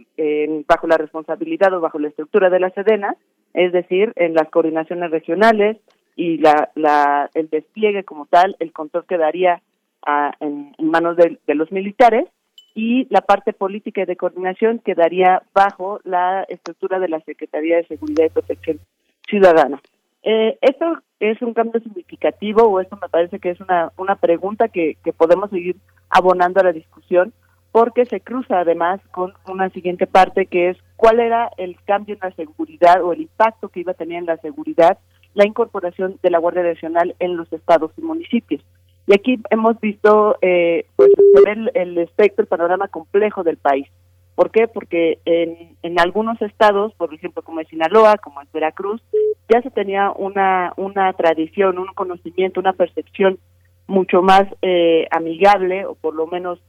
bajo 0.67 0.86
la 0.86 0.97
responsabilidad 0.97 1.73
o 1.75 1.81
bajo 1.81 1.99
la 1.99 2.08
estructura 2.08 2.50
de 2.50 2.60
la 2.60 2.70
Sedena, 2.70 3.17
es 3.55 3.73
decir, 3.73 4.12
en 4.17 4.34
las 4.34 4.49
coordinaciones 4.50 5.10
regionales 5.10 5.78
y 6.17 6.39
la, 6.39 6.70
la, 6.75 7.31
el 7.34 7.49
despliegue 7.49 8.05
como 8.05 8.26
tal, 8.26 8.57
el 8.58 8.73
control 8.73 9.07
quedaría 9.07 9.62
a, 10.05 10.33
en, 10.41 10.75
manos 10.78 11.17
de, 11.17 11.39
los 11.55 11.70
militares 11.73 12.26
y 12.75 13.07
la 13.10 13.20
parte 13.20 13.52
política 13.52 14.02
y 14.02 14.07
de 14.07 14.17
coordinación 14.17 14.81
quedaría 14.81 15.42
bajo 15.55 16.00
la 16.05 16.42
estructura 16.49 16.99
de 16.99 17.08
la 17.08 17.20
Secretaría 17.20 17.76
de 17.76 17.86
Seguridad 17.86 18.25
y 18.26 18.31
Protección 18.31 18.81
Ciudadana. 19.28 19.81
Eh, 20.23 20.58
esto 20.60 20.99
es 21.20 21.41
un 21.42 21.55
cambio 21.55 21.81
significativo 21.81 22.65
o 22.65 22.81
esto 22.81 22.99
me 23.00 23.08
parece 23.08 23.39
que 23.39 23.50
es 23.50 23.60
una, 23.60 23.92
una 23.97 24.17
pregunta 24.17 24.68
que, 24.68 24.97
que 25.05 25.12
podemos 25.12 25.50
seguir 25.50 25.76
abonando 26.10 26.60
a 26.60 26.65
la 26.65 26.73
discusión 26.73 27.33
porque 27.72 28.06
se 28.06 28.20
cruza 28.20 28.60
además 28.60 29.00
con 29.10 29.34
una 29.47 29.70
siguiente 29.70 30.06
parte 30.06 30.47
que 30.47 30.70
es 30.70 30.78
cuál 30.97 31.20
era 31.20 31.50
el 31.56 31.76
cambio 31.84 32.14
en 32.14 32.20
la 32.22 32.34
seguridad 32.34 33.02
o 33.02 33.12
el 33.12 33.22
impacto 33.22 33.68
que 33.68 33.80
iba 33.80 33.92
a 33.92 33.97
tener 33.97 34.18
en 34.18 34.26
la 34.26 34.36
seguridad 34.38 34.98
la 35.34 35.47
incorporación 35.47 36.18
de 36.22 36.30
la 36.30 36.38
Guardia 36.38 36.62
Nacional 36.62 37.14
en 37.18 37.36
los 37.36 37.52
estados 37.52 37.92
y 37.97 38.00
municipios. 38.02 38.62
Y 39.06 39.14
aquí 39.14 39.40
hemos 39.50 39.78
visto 39.80 40.36
eh, 40.42 40.86
pues, 40.97 41.10
el, 41.47 41.70
el 41.74 41.98
espectro, 41.98 42.42
el 42.42 42.48
panorama 42.48 42.88
complejo 42.88 43.42
del 43.42 43.56
país. 43.56 43.86
¿Por 44.34 44.50
qué? 44.50 44.68
Porque 44.68 45.18
en, 45.24 45.76
en 45.82 45.98
algunos 45.98 46.40
estados, 46.42 46.92
por 46.94 47.12
ejemplo, 47.12 47.42
como 47.42 47.60
en 47.60 47.66
Sinaloa, 47.66 48.18
como 48.18 48.40
en 48.40 48.48
Veracruz, 48.52 49.02
ya 49.48 49.62
se 49.62 49.70
tenía 49.70 50.12
una, 50.12 50.74
una 50.76 51.12
tradición, 51.14 51.78
un 51.78 51.88
conocimiento, 51.94 52.60
una 52.60 52.72
percepción 52.72 53.38
mucho 53.86 54.22
más 54.22 54.44
eh, 54.62 55.08
amigable, 55.10 55.86
o 55.86 55.94
por 55.94 56.14
lo 56.14 56.26
menos 56.26 56.60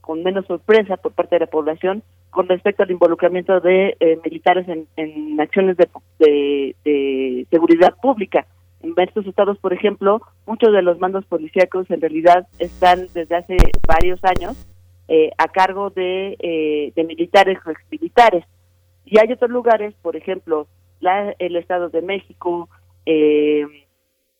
con, 0.00 0.22
menos 0.22 0.46
sorpresa 0.46 0.96
por 0.96 1.12
parte 1.12 1.36
de 1.36 1.40
la 1.40 1.46
población 1.46 2.02
con 2.30 2.48
respecto 2.48 2.82
al 2.82 2.90
involucramiento 2.90 3.60
de 3.60 3.96
eh, 3.98 4.18
militares 4.24 4.66
en, 4.68 5.40
acciones 5.40 5.76
de, 5.76 5.88
de, 6.84 7.46
seguridad 7.50 7.94
pública. 8.00 8.46
En 8.82 8.94
estos 8.96 9.26
estados, 9.26 9.58
por 9.58 9.72
ejemplo, 9.72 10.22
muchos 10.46 10.72
de 10.72 10.82
los 10.82 10.98
mandos 10.98 11.24
policíacos 11.26 11.90
en 11.90 12.00
realidad 12.00 12.46
están 12.58 13.06
desde 13.12 13.36
hace 13.36 13.56
varios 13.86 14.20
años 14.24 14.66
eh, 15.08 15.30
a 15.38 15.48
cargo 15.48 15.90
de, 15.90 16.36
eh, 16.38 16.92
de 16.94 17.04
militares 17.04 17.58
o 17.66 17.70
exmilitares. 17.70 18.44
Y 19.04 19.18
hay 19.18 19.32
otros 19.32 19.50
lugares, 19.50 19.94
por 20.02 20.16
ejemplo, 20.16 20.66
la, 21.00 21.34
el 21.38 21.56
Estado 21.56 21.88
de 21.88 22.02
México, 22.02 22.68
en, 23.06 23.68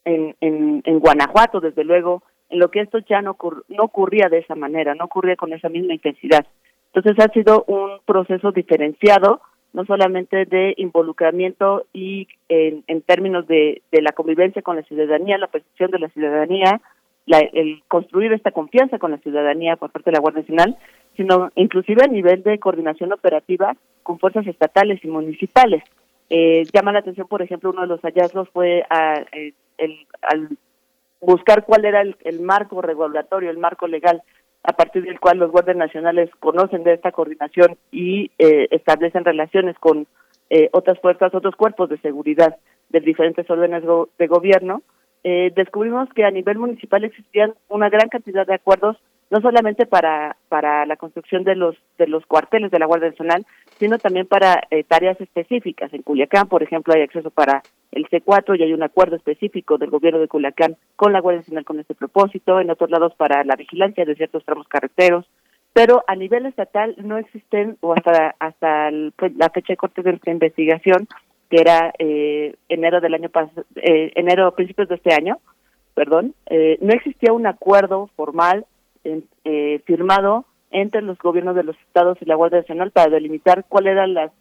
en, 0.04 0.82
en 0.84 0.98
Guanajuato, 1.00 1.60
desde 1.60 1.82
luego, 1.82 2.22
en 2.50 2.58
lo 2.58 2.70
que 2.70 2.80
esto 2.80 2.98
ya 2.98 3.22
no, 3.22 3.36
no 3.68 3.82
ocurría 3.82 4.28
de 4.28 4.38
esa 4.38 4.54
manera, 4.54 4.94
no 4.94 5.04
ocurría 5.04 5.36
con 5.36 5.52
esa 5.52 5.68
misma 5.68 5.94
intensidad. 5.94 6.46
Entonces 6.92 7.24
ha 7.24 7.32
sido 7.32 7.64
un 7.68 7.98
proceso 8.04 8.50
diferenciado, 8.50 9.40
no 9.72 9.84
solamente 9.84 10.44
de 10.46 10.74
involucramiento 10.76 11.86
y 11.92 12.26
en, 12.48 12.82
en 12.88 13.02
términos 13.02 13.46
de, 13.46 13.82
de, 13.92 14.02
la 14.02 14.10
convivencia 14.10 14.62
con 14.62 14.76
la 14.76 14.82
ciudadanía, 14.82 15.38
la 15.38 15.46
percepción 15.46 15.92
de 15.92 16.00
la 16.00 16.08
ciudadanía, 16.08 16.80
la, 17.26 17.38
el 17.38 17.82
construir 17.86 18.32
esta 18.32 18.50
confianza 18.50 18.98
con 18.98 19.12
la 19.12 19.18
ciudadanía 19.18 19.76
por 19.76 19.90
parte 19.90 20.10
de 20.10 20.16
la 20.16 20.20
Guardia 20.20 20.40
Nacional, 20.40 20.76
sino 21.16 21.50
inclusive 21.54 22.02
a 22.02 22.08
nivel 22.08 22.42
de 22.42 22.58
coordinación 22.58 23.12
operativa 23.12 23.76
con 24.02 24.18
fuerzas 24.18 24.46
estatales 24.48 25.04
y 25.04 25.08
municipales. 25.08 25.84
Eh, 26.28 26.64
llama 26.72 26.92
la 26.92 27.00
atención, 27.00 27.28
por 27.28 27.42
ejemplo, 27.42 27.70
uno 27.70 27.82
de 27.82 27.88
los 27.88 28.00
hallazgos 28.00 28.48
fue 28.50 28.84
a, 28.90 29.22
eh, 29.32 29.52
el, 29.78 30.06
al 30.22 30.48
buscar 31.20 31.64
cuál 31.64 31.84
era 31.84 32.02
el, 32.02 32.40
marco 32.40 32.80
regulatorio, 32.82 33.50
el 33.50 33.58
marco 33.58 33.86
legal 33.86 34.22
a 34.62 34.72
partir 34.72 35.04
del 35.04 35.20
cual 35.20 35.38
los 35.38 35.50
guardias 35.50 35.76
nacionales 35.76 36.30
conocen 36.38 36.84
de 36.84 36.94
esta 36.94 37.12
coordinación 37.12 37.76
y 37.90 38.30
eh, 38.38 38.68
establecen 38.70 39.24
relaciones 39.24 39.76
con 39.78 40.06
eh, 40.50 40.68
otras 40.72 40.98
fuerzas, 41.00 41.34
otros 41.34 41.56
cuerpos 41.56 41.88
de 41.88 41.98
seguridad 41.98 42.56
de 42.88 43.00
diferentes 43.00 43.48
órdenes 43.48 43.84
de 44.18 44.26
gobierno, 44.26 44.82
eh, 45.22 45.52
descubrimos 45.54 46.08
que 46.14 46.24
a 46.24 46.30
nivel 46.30 46.58
municipal 46.58 47.04
existían 47.04 47.54
una 47.68 47.90
gran 47.90 48.08
cantidad 48.08 48.46
de 48.46 48.54
acuerdos 48.54 48.96
no 49.28 49.40
solamente 49.40 49.84
para 49.84 50.36
para 50.48 50.86
la 50.86 50.96
construcción 50.96 51.44
de 51.44 51.54
los 51.56 51.76
de 51.98 52.06
los 52.06 52.24
cuarteles 52.24 52.70
de 52.70 52.78
la 52.78 52.86
Guardia 52.86 53.10
Nacional, 53.10 53.44
sino 53.78 53.98
también 53.98 54.26
para 54.26 54.62
eh, 54.70 54.82
tareas 54.82 55.20
específicas. 55.20 55.92
En 55.92 56.02
Culiacán, 56.02 56.48
por 56.48 56.62
ejemplo, 56.62 56.94
hay 56.94 57.02
acceso 57.02 57.30
para 57.30 57.62
el 57.92 58.08
C4 58.08 58.58
y 58.58 58.62
hay 58.62 58.72
un 58.72 58.82
acuerdo 58.82 59.16
específico 59.16 59.78
del 59.78 59.90
gobierno 59.90 60.20
de 60.20 60.28
Culiacán 60.28 60.76
con 60.96 61.12
la 61.12 61.20
Guardia 61.20 61.40
Nacional 61.40 61.64
con 61.64 61.80
este 61.80 61.94
propósito. 61.94 62.60
En 62.60 62.70
otros 62.70 62.90
lados 62.90 63.14
para 63.16 63.44
la 63.44 63.56
vigilancia 63.56 64.04
de 64.04 64.14
ciertos 64.14 64.44
tramos 64.44 64.68
carreteros. 64.68 65.26
Pero 65.72 66.02
a 66.06 66.16
nivel 66.16 66.46
estatal 66.46 66.96
no 66.98 67.18
existen, 67.18 67.76
o 67.80 67.92
hasta 67.92 68.34
hasta 68.38 68.90
pues, 69.16 69.36
la 69.36 69.50
fecha 69.50 69.72
de 69.72 69.76
corte 69.76 70.02
de 70.02 70.10
esta 70.10 70.30
investigación, 70.30 71.06
que 71.48 71.60
era 71.60 71.92
eh, 71.98 72.56
enero 72.68 73.00
del 73.00 73.14
año 73.14 73.28
pasado, 73.28 73.64
eh, 73.76 74.10
enero, 74.16 74.54
principios 74.54 74.88
de 74.88 74.96
este 74.96 75.14
año, 75.14 75.38
perdón, 75.94 76.34
eh, 76.46 76.78
no 76.80 76.92
existía 76.92 77.32
un 77.32 77.46
acuerdo 77.46 78.08
formal 78.16 78.66
eh, 79.04 79.80
firmado 79.86 80.44
entre 80.70 81.02
los 81.02 81.18
gobiernos 81.18 81.56
de 81.56 81.64
los 81.64 81.76
estados 81.86 82.18
y 82.20 82.26
la 82.26 82.34
Guardia 82.34 82.60
Nacional 82.60 82.90
para 82.90 83.10
delimitar 83.10 83.64
cuáles 83.68 83.92
eran 83.92 84.14
las 84.14 84.32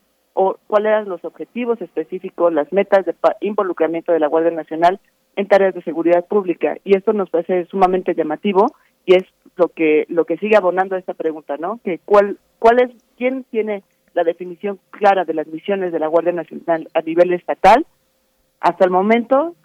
o 0.42 0.58
cuáles 0.68 0.92
eran 0.92 1.10
los 1.10 1.26
objetivos 1.26 1.82
específicos, 1.82 2.54
las 2.54 2.72
metas 2.72 3.06
de 3.06 3.14
involucramiento 3.42 4.14
de 4.14 4.22
la 4.22 4.28
Guardia 4.28 4.52
Nacional 4.52 4.98
en 5.36 5.50
tareas 5.50 5.76
de 5.76 5.82
seguridad 5.82 6.26
pública. 6.26 6.78
Y 6.86 6.96
esto 6.96 7.12
nos 7.12 7.30
parece 7.30 7.66
sumamente 7.66 8.16
llamativo 8.16 8.68
y 9.06 9.16
es 9.16 9.24
lo 9.58 9.68
que 9.68 10.06
lo 10.08 10.24
que 10.24 10.38
sigue 10.38 10.56
abonando 10.56 10.96
a 10.96 11.00
esta 11.00 11.14
pregunta, 11.14 11.58
¿no? 11.58 11.82
Que 11.84 12.00
cuál 12.06 12.38
cuál 12.58 12.80
es 12.80 12.90
quién 13.18 13.44
tiene 13.52 13.84
la 14.14 14.24
definición 14.24 14.80
clara 14.92 15.26
de 15.26 15.34
las 15.34 15.48
misiones 15.48 15.92
de 15.92 16.00
la 16.00 16.08
Guardia 16.08 16.32
Nacional 16.32 16.88
a 16.94 17.02
nivel 17.02 17.34
estatal. 17.34 17.86
Hasta 18.62 18.86
el 18.86 18.92
momento, 18.92 19.56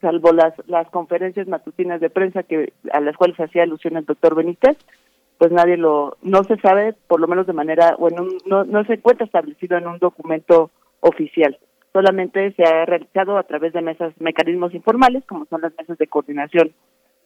salvo 0.00 0.32
las 0.32 0.54
las 0.66 0.88
conferencias 0.88 1.46
matutinas 1.46 2.00
de 2.00 2.08
prensa 2.08 2.42
que 2.42 2.72
a 2.90 3.00
las 3.00 3.18
cuales 3.18 3.38
hacía 3.38 3.64
alusión 3.64 3.98
el 3.98 4.06
doctor 4.06 4.34
Benítez, 4.34 4.78
pues 5.42 5.50
nadie 5.50 5.76
lo 5.76 6.18
no 6.22 6.44
se 6.44 6.56
sabe, 6.58 6.94
por 7.08 7.18
lo 7.18 7.26
menos 7.26 7.48
de 7.48 7.52
manera 7.52 7.96
bueno, 7.98 8.28
no 8.46 8.62
no 8.62 8.84
se 8.84 8.92
encuentra 8.92 9.26
establecido 9.26 9.76
en 9.76 9.88
un 9.88 9.98
documento 9.98 10.70
oficial. 11.00 11.58
Solamente 11.92 12.52
se 12.52 12.62
ha 12.62 12.84
realizado 12.86 13.36
a 13.36 13.42
través 13.42 13.72
de 13.72 13.82
mesas 13.82 14.14
mecanismos 14.20 14.72
informales, 14.72 15.24
como 15.26 15.46
son 15.46 15.62
las 15.62 15.72
mesas 15.76 15.98
de 15.98 16.06
coordinación 16.06 16.72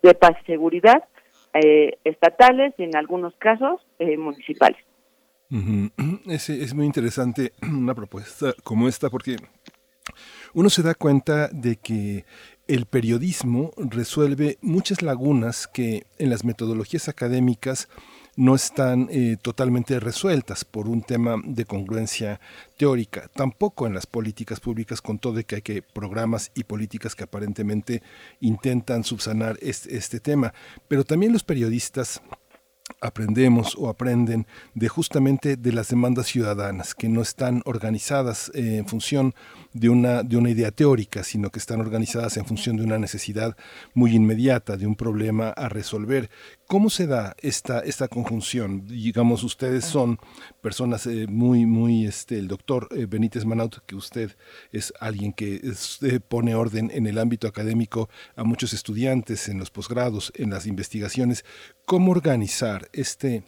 de 0.02 0.14
paz 0.14 0.32
y 0.42 0.46
seguridad 0.46 1.04
eh, 1.52 1.98
estatales 2.04 2.72
y 2.78 2.84
en 2.84 2.96
algunos 2.96 3.34
casos 3.36 3.82
eh, 3.98 4.16
municipales. 4.16 4.78
es, 6.26 6.48
es 6.48 6.72
muy 6.72 6.86
interesante 6.86 7.52
una 7.70 7.94
propuesta 7.94 8.54
como 8.64 8.88
esta 8.88 9.10
porque 9.10 9.36
uno 10.54 10.70
se 10.70 10.82
da 10.82 10.94
cuenta 10.94 11.48
de 11.48 11.76
que 11.76 12.24
el 12.68 12.86
periodismo 12.86 13.72
resuelve 13.76 14.58
muchas 14.60 15.02
lagunas 15.02 15.66
que 15.66 16.06
en 16.18 16.30
las 16.30 16.44
metodologías 16.44 17.08
académicas 17.08 17.88
no 18.36 18.54
están 18.54 19.08
eh, 19.10 19.38
totalmente 19.40 19.98
resueltas 19.98 20.64
por 20.64 20.88
un 20.88 21.02
tema 21.02 21.36
de 21.42 21.64
congruencia 21.64 22.38
teórica, 22.76 23.30
tampoco 23.34 23.86
en 23.86 23.94
las 23.94 24.06
políticas 24.06 24.60
públicas 24.60 25.00
con 25.00 25.18
todo 25.18 25.32
de 25.32 25.44
que 25.44 25.56
hay 25.56 25.62
que 25.62 25.82
programas 25.82 26.50
y 26.54 26.64
políticas 26.64 27.14
que 27.14 27.24
aparentemente 27.24 28.02
intentan 28.40 29.04
subsanar 29.04 29.58
este, 29.62 29.96
este 29.96 30.20
tema, 30.20 30.52
pero 30.86 31.04
también 31.04 31.32
los 31.32 31.44
periodistas 31.44 32.20
aprendemos 33.00 33.76
o 33.78 33.89
aprenden 33.89 34.47
de 34.74 34.89
justamente 34.89 35.56
de 35.56 35.73
las 35.73 35.89
demandas 35.89 36.26
ciudadanas 36.26 36.94
que 36.94 37.08
no 37.08 37.20
están 37.20 37.62
organizadas 37.65 38.50
eh, 38.55 38.76
en 38.78 38.86
función 38.86 39.34
de 39.73 39.89
una 39.89 40.23
de 40.23 40.36
una 40.36 40.50
idea 40.50 40.70
teórica 40.70 41.24
sino 41.24 41.50
que 41.50 41.58
están 41.58 41.81
organizadas 41.81 42.36
en 42.36 42.47
función 42.47 42.76
de 42.76 42.84
una 42.84 42.98
necesidad 42.98 43.56
muy 43.92 44.15
inmediata 44.15 44.76
de 44.76 44.86
un 44.86 44.94
problema 44.94 45.50
a 45.50 45.68
resolver 45.68 46.31
¿Cómo 46.66 46.90
se 46.90 47.06
da 47.06 47.36
esta, 47.42 47.78
esta 47.78 48.08
conjunción? 48.08 48.89
Digamos, 48.89 49.44
ustedes 49.44 49.84
son 49.84 50.18
personas 50.66 51.06
eh, 51.06 51.28
muy, 51.28 51.64
muy, 51.64 52.06
este, 52.06 52.40
el 52.40 52.48
doctor 52.48 52.88
eh, 52.90 53.06
Benítez 53.06 53.44
Manaut, 53.44 53.86
que 53.86 53.94
usted 53.94 54.36
es 54.72 54.92
alguien 54.98 55.32
que 55.32 55.60
pone 56.26 56.56
orden 56.56 56.90
en 56.92 57.06
el 57.06 57.18
ámbito 57.18 57.46
académico 57.46 58.10
a 58.34 58.42
muchos 58.42 58.72
estudiantes, 58.72 59.48
en 59.48 59.60
los 59.60 59.70
posgrados, 59.70 60.32
en 60.34 60.50
las 60.50 60.66
investigaciones. 60.66 61.44
¿Cómo 61.84 62.10
organizar 62.10 62.88
este, 62.92 63.44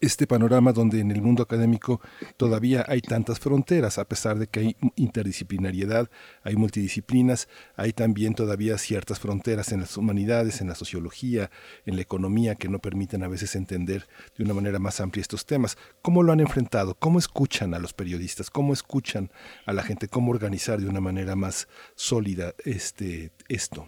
este 0.00 0.26
panorama 0.26 0.72
donde 0.72 1.00
en 1.00 1.10
el 1.10 1.20
mundo 1.20 1.42
académico 1.42 2.00
todavía 2.36 2.84
hay 2.88 3.02
tantas 3.02 3.38
fronteras, 3.38 3.98
a 3.98 4.06
pesar 4.06 4.38
de 4.38 4.46
que 4.46 4.60
hay 4.60 4.76
interdisciplinariedad, 4.96 6.10
hay 6.42 6.56
multidisciplinas, 6.56 7.48
hay 7.76 7.92
también 7.92 8.34
todavía 8.34 8.78
ciertas 8.78 9.20
fronteras 9.20 9.72
en 9.72 9.80
las 9.80 9.96
humanidades, 9.96 10.60
en 10.60 10.68
la 10.68 10.74
sociología, 10.74 11.50
en 11.84 11.96
la 11.96 12.02
economía, 12.02 12.54
que 12.54 12.68
no 12.68 12.78
permiten 12.78 13.22
a 13.22 13.28
veces 13.28 13.54
entender 13.56 14.08
de 14.36 14.44
una 14.44 14.54
manera 14.54 14.78
más 14.78 15.00
amplia 15.00 15.20
estos 15.20 15.44
temas. 15.44 15.76
¿Cómo 16.00 16.22
lo 16.22 16.32
han 16.32 16.40
enfrentado? 16.40 16.94
¿Cómo 16.94 17.18
escuchan 17.18 17.74
a 17.74 17.78
los 17.78 17.92
periodistas? 17.92 18.50
¿Cómo 18.50 18.72
escuchan 18.72 19.30
a 19.66 19.72
la 19.72 19.82
gente? 19.82 20.08
¿Cómo 20.08 20.30
organizar 20.30 20.80
de 20.80 20.88
una 20.88 21.00
manera 21.00 21.36
más 21.36 21.68
sólida 21.94 22.54
este, 22.64 23.32
esto? 23.48 23.86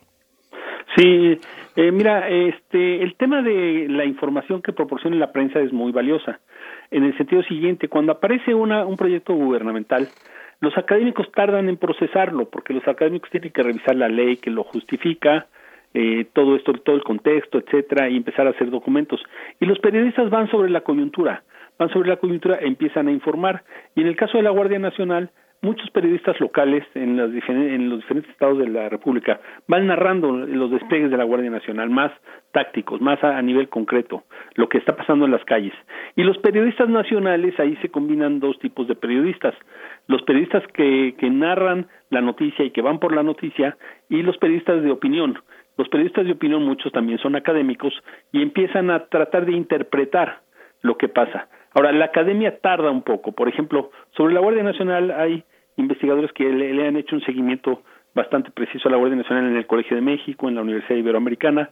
Sí, 0.96 1.38
eh, 1.76 1.90
mira, 1.90 2.28
este, 2.28 3.02
el 3.02 3.14
tema 3.16 3.40
de 3.40 3.86
la 3.88 4.04
información 4.04 4.60
que 4.60 4.72
proporciona 4.72 5.16
la 5.16 5.32
prensa 5.32 5.60
es 5.60 5.72
muy 5.72 5.90
valiosa. 5.90 6.40
En 6.90 7.04
el 7.04 7.16
sentido 7.16 7.42
siguiente, 7.44 7.88
cuando 7.88 8.12
aparece 8.12 8.54
una, 8.54 8.84
un 8.84 8.96
proyecto 8.96 9.32
gubernamental, 9.34 10.08
los 10.60 10.76
académicos 10.76 11.30
tardan 11.32 11.68
en 11.68 11.78
procesarlo, 11.78 12.50
porque 12.50 12.74
los 12.74 12.86
académicos 12.86 13.30
tienen 13.30 13.50
que 13.50 13.62
revisar 13.62 13.96
la 13.96 14.08
ley 14.08 14.36
que 14.36 14.50
lo 14.50 14.64
justifica, 14.64 15.46
eh, 15.94 16.26
todo 16.32 16.56
esto, 16.56 16.72
todo 16.74 16.96
el 16.96 17.02
contexto, 17.02 17.58
etcétera, 17.58 18.08
y 18.08 18.16
empezar 18.16 18.46
a 18.46 18.50
hacer 18.50 18.70
documentos. 18.70 19.20
Y 19.60 19.66
los 19.66 19.78
periodistas 19.78 20.30
van 20.30 20.50
sobre 20.50 20.70
la 20.70 20.82
coyuntura, 20.82 21.42
van 21.78 21.88
sobre 21.90 22.10
la 22.10 22.16
coyuntura, 22.16 22.58
empiezan 22.60 23.08
a 23.08 23.12
informar. 23.12 23.64
Y 23.94 24.02
en 24.02 24.08
el 24.08 24.16
caso 24.16 24.36
de 24.36 24.44
la 24.44 24.50
Guardia 24.50 24.78
Nacional, 24.78 25.30
muchos 25.62 25.88
periodistas 25.90 26.38
locales 26.40 26.84
en, 26.94 27.16
las 27.16 27.30
en 27.48 27.88
los 27.88 28.00
diferentes 28.00 28.30
estados 28.32 28.58
de 28.58 28.68
la 28.68 28.88
República 28.88 29.40
van 29.68 29.86
narrando 29.86 30.32
los 30.32 30.70
despegues 30.72 31.10
de 31.10 31.16
la 31.16 31.24
Guardia 31.24 31.50
Nacional, 31.50 31.88
más 31.88 32.10
tácticos, 32.50 33.00
más 33.00 33.22
a, 33.22 33.40
nivel 33.40 33.68
concreto, 33.68 34.24
lo 34.54 34.68
que 34.68 34.78
está 34.78 34.96
pasando 34.96 35.24
en 35.24 35.30
las 35.30 35.44
calles. 35.44 35.72
Y 36.16 36.24
los 36.24 36.36
periodistas 36.38 36.88
nacionales, 36.88 37.58
ahí 37.60 37.76
se 37.76 37.90
combinan 37.90 38.40
dos 38.40 38.58
tipos 38.58 38.88
de 38.88 38.96
periodistas. 38.96 39.54
Los 40.08 40.22
periodistas 40.22 40.64
que, 40.74 41.14
que 41.16 41.30
narran 41.30 41.86
la 42.10 42.20
noticia 42.20 42.64
y 42.64 42.70
que 42.70 42.82
van 42.82 42.98
por 42.98 43.14
la 43.14 43.22
noticia 43.22 43.76
y 44.08 44.22
los 44.22 44.36
periodistas 44.38 44.82
de 44.82 44.90
opinión. 44.90 45.38
Los 45.78 45.88
periodistas 45.88 46.26
de 46.26 46.32
opinión, 46.32 46.64
muchos 46.64 46.92
también 46.92 47.18
son 47.18 47.36
académicos 47.36 47.94
y 48.32 48.42
empiezan 48.42 48.90
a 48.90 49.06
tratar 49.06 49.46
de 49.46 49.52
interpretar 49.52 50.40
lo 50.82 50.98
que 50.98 51.08
pasa. 51.08 51.48
Ahora, 51.74 51.92
la 51.92 52.06
academia 52.06 52.58
tarda 52.58 52.90
un 52.90 53.02
poco. 53.02 53.32
Por 53.32 53.48
ejemplo, 53.48 53.90
sobre 54.16 54.34
la 54.34 54.40
Guardia 54.40 54.64
Nacional 54.64 55.10
hay 55.12 55.44
investigadores 55.76 56.32
que 56.32 56.44
le, 56.44 56.86
han 56.86 56.96
hecho 56.96 57.16
un 57.16 57.22
seguimiento 57.22 57.82
bastante 58.14 58.50
preciso 58.50 58.88
a 58.88 58.92
la 58.92 58.98
Guardia 58.98 59.16
Nacional 59.16 59.46
en 59.46 59.56
el 59.56 59.66
Colegio 59.66 59.96
de 59.96 60.02
México, 60.02 60.48
en 60.48 60.54
la 60.54 60.62
Universidad 60.62 60.98
Iberoamericana, 60.98 61.70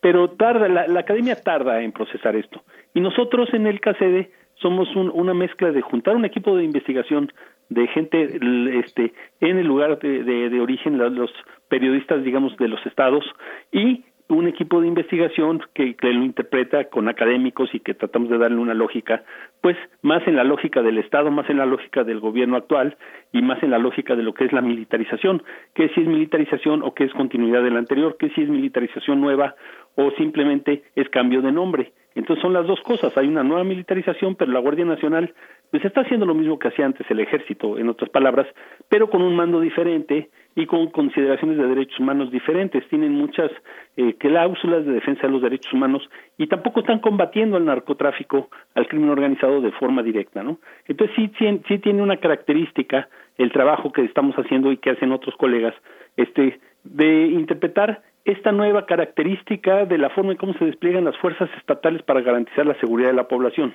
pero 0.00 0.30
tarda, 0.30 0.68
la, 0.68 1.00
academia 1.00 1.36
tarda 1.36 1.82
en 1.82 1.92
procesar 1.92 2.36
esto. 2.36 2.62
Y 2.94 3.00
nosotros 3.00 3.52
en 3.52 3.66
el 3.66 3.80
CACEDE 3.80 4.30
somos 4.54 4.88
una 4.94 5.34
mezcla 5.34 5.72
de 5.72 5.80
juntar 5.80 6.14
un 6.14 6.24
equipo 6.24 6.56
de 6.56 6.64
investigación 6.64 7.32
de 7.68 7.86
gente 7.88 8.38
este, 8.78 9.12
en 9.40 9.58
el 9.58 9.66
lugar 9.66 9.98
de, 9.98 10.22
de 10.22 10.60
origen, 10.60 10.98
los 10.98 11.30
periodistas, 11.68 12.22
digamos, 12.22 12.56
de 12.58 12.68
los 12.68 12.84
estados, 12.86 13.24
y 13.72 14.04
un 14.36 14.48
equipo 14.48 14.80
de 14.80 14.88
investigación 14.88 15.62
que, 15.74 15.96
lo 16.00 16.24
interpreta 16.24 16.84
con 16.84 17.08
académicos 17.08 17.74
y 17.74 17.80
que 17.80 17.94
tratamos 17.94 18.30
de 18.30 18.38
darle 18.38 18.58
una 18.58 18.74
lógica, 18.74 19.24
pues 19.60 19.76
más 20.02 20.26
en 20.26 20.36
la 20.36 20.44
lógica 20.44 20.82
del 20.82 20.98
Estado, 20.98 21.30
más 21.30 21.48
en 21.50 21.58
la 21.58 21.66
lógica 21.66 22.04
del 22.04 22.20
gobierno 22.20 22.56
actual 22.56 22.96
y 23.32 23.42
más 23.42 23.62
en 23.62 23.70
la 23.70 23.78
lógica 23.78 24.16
de 24.16 24.22
lo 24.22 24.34
que 24.34 24.44
es 24.44 24.52
la 24.52 24.60
militarización, 24.60 25.42
que 25.74 25.88
si 25.90 26.00
es 26.00 26.06
militarización 26.06 26.82
o 26.82 26.94
que 26.94 27.04
es 27.04 27.12
continuidad 27.12 27.62
de 27.62 27.70
la 27.70 27.78
anterior, 27.78 28.16
que 28.18 28.30
si 28.30 28.42
es 28.42 28.48
militarización 28.48 29.20
nueva 29.20 29.54
o 29.94 30.10
simplemente 30.12 30.82
es 30.96 31.08
cambio 31.08 31.42
de 31.42 31.52
nombre. 31.52 31.92
Entonces 32.14 32.42
son 32.42 32.52
las 32.52 32.66
dos 32.66 32.80
cosas, 32.82 33.16
hay 33.16 33.26
una 33.26 33.42
nueva 33.42 33.64
militarización, 33.64 34.34
pero 34.34 34.52
la 34.52 34.60
Guardia 34.60 34.84
Nacional 34.84 35.32
pues 35.72 35.82
está 35.86 36.02
haciendo 36.02 36.26
lo 36.26 36.34
mismo 36.34 36.58
que 36.58 36.68
hacía 36.68 36.84
antes 36.84 37.10
el 37.10 37.18
ejército, 37.20 37.78
en 37.78 37.88
otras 37.88 38.10
palabras, 38.10 38.46
pero 38.90 39.08
con 39.08 39.22
un 39.22 39.34
mando 39.34 39.58
diferente 39.58 40.28
y 40.54 40.66
con 40.66 40.90
consideraciones 40.90 41.56
de 41.56 41.66
derechos 41.66 41.98
humanos 41.98 42.30
diferentes. 42.30 42.86
Tienen 42.88 43.12
muchas 43.12 43.50
eh, 43.96 44.14
cláusulas 44.18 44.84
de 44.84 44.92
defensa 44.92 45.22
de 45.22 45.32
los 45.32 45.40
derechos 45.40 45.72
humanos 45.72 46.06
y 46.36 46.46
tampoco 46.46 46.80
están 46.80 46.98
combatiendo 46.98 47.56
al 47.56 47.64
narcotráfico, 47.64 48.50
al 48.74 48.86
crimen 48.86 49.08
organizado 49.08 49.62
de 49.62 49.72
forma 49.72 50.02
directa, 50.02 50.42
¿no? 50.42 50.58
Entonces 50.86 51.16
sí, 51.16 51.32
sí, 51.38 51.62
sí 51.66 51.78
tiene 51.78 52.02
una 52.02 52.18
característica 52.18 53.08
el 53.38 53.50
trabajo 53.50 53.92
que 53.92 54.04
estamos 54.04 54.36
haciendo 54.36 54.70
y 54.72 54.76
que 54.76 54.90
hacen 54.90 55.10
otros 55.10 55.34
colegas, 55.36 55.74
este, 56.18 56.60
de 56.84 57.28
interpretar 57.28 58.02
esta 58.26 58.52
nueva 58.52 58.84
característica 58.84 59.86
de 59.86 59.96
la 59.96 60.10
forma 60.10 60.32
en 60.32 60.36
cómo 60.36 60.52
se 60.52 60.66
despliegan 60.66 61.06
las 61.06 61.16
fuerzas 61.16 61.48
estatales 61.56 62.02
para 62.02 62.20
garantizar 62.20 62.66
la 62.66 62.78
seguridad 62.78 63.08
de 63.08 63.14
la 63.16 63.26
población. 63.26 63.72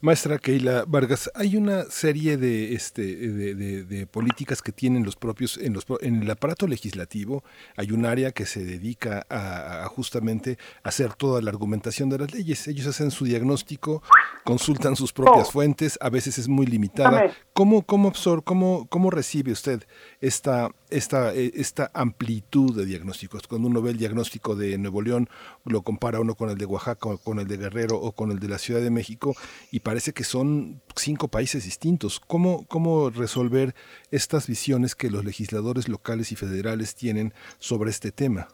Maestra 0.00 0.38
Keila 0.38 0.84
Vargas, 0.86 1.28
hay 1.34 1.56
una 1.56 1.84
serie 1.84 2.36
de, 2.36 2.74
este, 2.74 3.02
de, 3.02 4.06
políticas 4.06 4.62
que 4.62 4.70
tienen 4.70 5.04
los 5.04 5.16
propios, 5.16 5.58
en, 5.58 5.72
los, 5.72 5.86
en 6.00 6.22
el 6.22 6.30
aparato 6.30 6.68
legislativo, 6.68 7.42
hay 7.76 7.90
un 7.90 8.06
área 8.06 8.30
que 8.30 8.46
se 8.46 8.64
dedica 8.64 9.26
a, 9.28 9.88
justamente 9.88 10.56
hacer 10.84 11.14
toda 11.14 11.42
la 11.42 11.50
argumentación 11.50 12.08
de 12.10 12.18
las 12.18 12.32
leyes. 12.32 12.68
Ellos 12.68 12.86
hacen 12.86 13.10
su 13.10 13.24
diagnóstico, 13.24 14.02
consultan 14.44 14.94
sus 14.94 15.12
propias 15.12 15.48
oh. 15.48 15.52
fuentes, 15.52 15.98
a 16.00 16.10
veces 16.10 16.38
es 16.38 16.46
muy 16.46 16.66
limitada. 16.66 17.32
¿Cómo, 17.52 17.82
cómo, 17.82 18.12
cómo, 18.44 18.86
cómo 18.88 19.10
recibe 19.10 19.50
usted 19.50 19.82
esta, 20.20 20.70
esta, 20.90 21.34
eh, 21.34 21.52
esta 21.54 21.90
amplitud 21.94 22.76
de 22.76 22.84
diagnósticos? 22.84 23.46
Cuando 23.46 23.68
uno 23.68 23.82
ve 23.82 23.90
el 23.90 23.98
diagnóstico 23.98 24.54
de 24.54 24.76
Nuevo 24.78 25.02
León, 25.02 25.28
lo 25.64 25.82
compara 25.82 26.20
uno 26.20 26.34
con 26.34 26.50
el 26.50 26.58
de 26.58 26.66
Oaxaca, 26.66 27.10
con 27.22 27.38
el 27.38 27.46
de 27.46 27.56
Guerrero 27.56 27.96
o 27.96 28.12
con 28.12 28.30
el 28.30 28.38
de 28.38 28.48
la 28.48 28.58
Ciudad 28.58 28.80
de 28.80 28.90
México, 28.90 29.34
y 29.70 29.80
parece 29.80 30.12
que 30.12 30.24
son 30.24 30.80
cinco 30.96 31.28
países 31.28 31.64
distintos. 31.64 32.20
¿Cómo, 32.20 32.66
cómo 32.68 33.10
resolver 33.10 33.74
estas 34.10 34.46
visiones 34.46 34.94
que 34.94 35.10
los 35.10 35.24
legisladores 35.24 35.88
locales 35.88 36.32
y 36.32 36.36
federales 36.36 36.94
tienen 36.94 37.32
sobre 37.58 37.90
este 37.90 38.12
tema? 38.12 38.48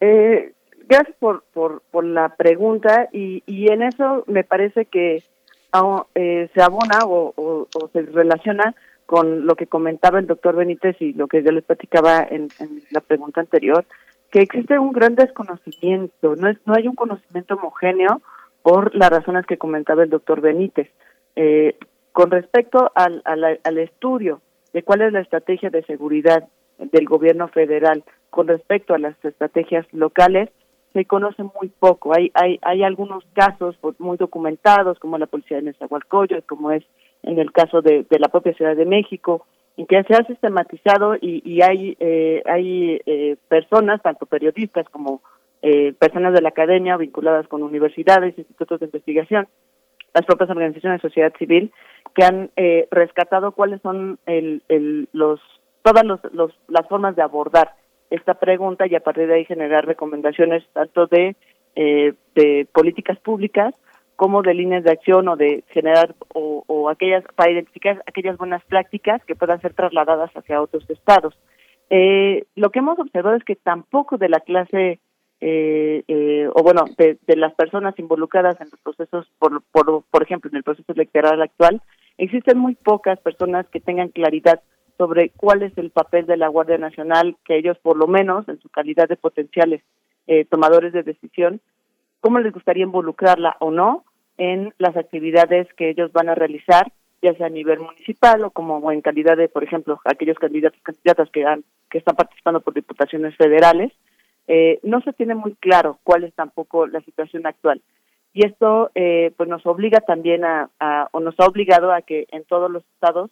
Eh, 0.00 0.54
gracias 0.88 1.16
por, 1.18 1.44
por, 1.52 1.82
por, 1.90 2.04
la 2.04 2.36
pregunta 2.36 3.08
y, 3.12 3.42
y 3.46 3.70
en 3.70 3.82
eso 3.82 4.24
me 4.26 4.44
parece 4.44 4.86
que 4.86 5.22
ah, 5.72 6.06
eh, 6.14 6.48
se 6.54 6.62
abona 6.62 7.00
o, 7.04 7.32
o, 7.36 7.68
se 7.92 8.02
relaciona 8.02 8.74
con 9.10 9.44
lo 9.44 9.56
que 9.56 9.66
comentaba 9.66 10.20
el 10.20 10.28
doctor 10.28 10.54
Benítez 10.54 10.94
y 11.00 11.14
lo 11.14 11.26
que 11.26 11.42
yo 11.42 11.50
les 11.50 11.64
platicaba 11.64 12.22
en, 12.22 12.46
la 12.92 13.00
pregunta 13.00 13.40
anterior, 13.40 13.84
que 14.30 14.38
existe 14.38 14.78
un 14.78 14.92
gran 14.92 15.16
desconocimiento, 15.16 16.36
no, 16.36 16.48
es, 16.48 16.58
no 16.64 16.74
hay 16.74 16.86
un 16.86 16.94
conocimiento 16.94 17.54
homogéneo 17.54 18.22
por 18.62 18.94
las 18.94 19.10
razones 19.10 19.46
que 19.46 19.58
comentaba 19.58 20.04
el 20.04 20.10
doctor 20.10 20.40
Benítez. 20.40 20.88
Eh, 21.34 21.74
con 22.12 22.30
respecto 22.30 22.92
al, 22.94 23.20
al, 23.24 23.78
estudio 23.78 24.42
de 24.72 24.84
cuál 24.84 25.00
es 25.00 25.12
la 25.12 25.22
estrategia 25.22 25.70
de 25.70 25.82
seguridad 25.82 26.46
del 26.78 27.06
gobierno 27.06 27.48
federal 27.48 28.04
con 28.30 28.46
respecto 28.46 28.94
a 28.94 29.00
las 29.00 29.16
estrategias 29.24 29.92
locales, 29.92 30.50
se 30.92 31.04
conoce 31.04 31.42
muy 31.42 31.68
poco. 31.80 32.14
Hay, 32.14 32.30
hay, 32.34 32.60
hay 32.62 32.84
algunos 32.84 33.24
casos 33.32 33.76
muy 33.98 34.18
documentados, 34.18 35.00
como 35.00 35.18
la 35.18 35.26
policía 35.26 35.56
de 35.56 35.64
Nezahualcóyotl, 35.64 36.46
como 36.46 36.70
es 36.70 36.84
en 37.22 37.38
el 37.38 37.52
caso 37.52 37.82
de, 37.82 38.06
de 38.08 38.18
la 38.18 38.28
propia 38.28 38.54
Ciudad 38.54 38.76
de 38.76 38.86
México, 38.86 39.46
en 39.76 39.86
que 39.86 40.02
se 40.04 40.14
ha 40.14 40.24
sistematizado 40.26 41.16
y, 41.16 41.42
y 41.44 41.62
hay, 41.62 41.96
eh, 42.00 42.42
hay 42.46 43.00
eh, 43.06 43.36
personas, 43.48 44.02
tanto 44.02 44.26
periodistas 44.26 44.88
como 44.90 45.22
eh, 45.62 45.92
personas 45.98 46.32
de 46.32 46.42
la 46.42 46.50
academia 46.50 46.96
vinculadas 46.96 47.46
con 47.48 47.62
universidades, 47.62 48.36
institutos 48.38 48.80
de 48.80 48.86
investigación, 48.86 49.48
las 50.14 50.24
propias 50.24 50.50
organizaciones 50.50 51.00
de 51.00 51.08
sociedad 51.08 51.32
civil, 51.38 51.72
que 52.14 52.24
han 52.24 52.50
eh, 52.56 52.88
rescatado 52.90 53.52
cuáles 53.52 53.80
son 53.82 54.18
el, 54.26 54.62
el, 54.68 55.08
los 55.12 55.40
todas 55.82 56.04
los, 56.04 56.20
los, 56.32 56.52
las 56.68 56.86
formas 56.88 57.16
de 57.16 57.22
abordar 57.22 57.74
esta 58.10 58.34
pregunta 58.34 58.86
y 58.86 58.94
a 58.94 59.00
partir 59.00 59.26
de 59.28 59.34
ahí 59.34 59.44
generar 59.44 59.86
recomendaciones 59.86 60.64
tanto 60.72 61.06
de, 61.06 61.36
eh, 61.76 62.14
de 62.34 62.66
políticas 62.72 63.18
públicas 63.20 63.74
como 64.20 64.42
de 64.42 64.52
líneas 64.52 64.84
de 64.84 64.90
acción 64.90 65.26
o 65.28 65.36
de 65.36 65.64
generar 65.68 66.14
o, 66.34 66.90
aquellas 66.90 67.24
para 67.36 67.52
identificar 67.52 68.02
aquellas 68.06 68.36
buenas 68.36 68.62
prácticas 68.66 69.24
que 69.24 69.34
puedan 69.34 69.62
ser 69.62 69.72
trasladadas 69.72 70.30
hacia 70.36 70.60
otros 70.60 70.84
estados. 70.90 71.32
Eh, 71.88 72.44
lo 72.54 72.68
que 72.68 72.80
hemos 72.80 72.98
observado 72.98 73.36
es 73.36 73.44
que 73.44 73.56
tampoco 73.56 74.18
de 74.18 74.28
la 74.28 74.40
clase 74.40 75.00
eh, 75.40 76.04
eh, 76.06 76.50
o 76.52 76.62
bueno, 76.62 76.84
de, 76.98 77.16
de, 77.26 77.36
las 77.36 77.54
personas 77.54 77.98
involucradas 77.98 78.60
en 78.60 78.68
los 78.70 78.78
procesos, 78.80 79.26
por, 79.38 79.62
por, 79.72 80.04
por 80.10 80.22
ejemplo, 80.22 80.50
en 80.50 80.58
el 80.58 80.64
proceso 80.64 80.92
electoral 80.92 81.40
actual, 81.40 81.80
existen 82.18 82.58
muy 82.58 82.74
pocas 82.74 83.18
personas 83.20 83.66
que 83.68 83.80
tengan 83.80 84.10
claridad 84.10 84.60
sobre 84.98 85.30
cuál 85.30 85.62
es 85.62 85.72
el 85.78 85.92
papel 85.92 86.26
de 86.26 86.36
la 86.36 86.48
Guardia 86.48 86.76
Nacional, 86.76 87.38
que 87.46 87.56
ellos 87.56 87.78
por 87.78 87.96
lo 87.96 88.06
menos, 88.06 88.46
en 88.50 88.60
su 88.60 88.68
calidad 88.68 89.08
de 89.08 89.16
potenciales 89.16 89.80
eh, 90.26 90.44
tomadores 90.44 90.92
de 90.92 91.04
decisión, 91.04 91.62
cómo 92.20 92.38
les 92.38 92.52
gustaría 92.52 92.84
involucrarla 92.84 93.56
o 93.60 93.70
no 93.70 94.04
en 94.40 94.72
las 94.78 94.96
actividades 94.96 95.68
que 95.74 95.90
ellos 95.90 96.10
van 96.12 96.30
a 96.30 96.34
realizar, 96.34 96.90
ya 97.20 97.34
sea 97.34 97.46
a 97.46 97.50
nivel 97.50 97.78
municipal 97.78 98.42
o 98.42 98.50
como 98.50 98.90
en 98.90 99.02
calidad 99.02 99.36
de, 99.36 99.50
por 99.50 99.62
ejemplo, 99.62 100.00
aquellos 100.06 100.38
candidatos 100.38 100.80
candidatas 100.82 101.30
que, 101.30 101.44
han, 101.44 101.62
que 101.90 101.98
están 101.98 102.16
participando 102.16 102.62
por 102.62 102.72
diputaciones 102.72 103.36
federales 103.36 103.92
eh, 104.48 104.80
no 104.82 105.02
se 105.02 105.12
tiene 105.12 105.34
muy 105.34 105.54
claro 105.56 105.98
cuál 106.04 106.24
es 106.24 106.32
tampoco 106.34 106.86
la 106.86 107.02
situación 107.02 107.46
actual. 107.46 107.82
Y 108.32 108.46
esto 108.46 108.90
eh, 108.94 109.32
pues 109.36 109.46
nos 109.46 109.66
obliga 109.66 110.00
también 110.00 110.44
a, 110.44 110.70
o 111.12 111.20
nos 111.20 111.38
ha 111.38 111.46
obligado 111.46 111.92
a 111.92 112.00
que 112.00 112.26
en 112.30 112.44
todos 112.44 112.70
los 112.70 112.82
estados 112.94 113.30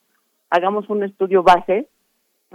hagamos 0.50 0.90
un 0.90 1.04
estudio 1.04 1.42
base, 1.42 1.88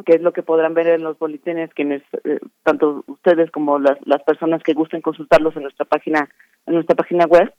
que 0.06 0.14
es 0.14 0.22
lo 0.22 0.32
que 0.32 0.44
podrán 0.44 0.76
ver 0.76 0.88
en 0.88 1.04
los 1.04 1.18
boletines, 1.18 1.74
quienes, 1.74 2.04
eh, 2.24 2.40
tanto 2.62 3.04
ustedes 3.08 3.50
como 3.50 3.80
las, 3.80 3.98
las 4.06 4.22
personas 4.22 4.62
que 4.62 4.74
gusten 4.74 5.02
consultarlos 5.02 5.56
en 5.56 5.64
nuestra 5.64 5.86
página, 5.86 6.30
en 6.68 6.76
nuestra 6.76 6.96
página 6.96 7.26
web. 7.26 7.52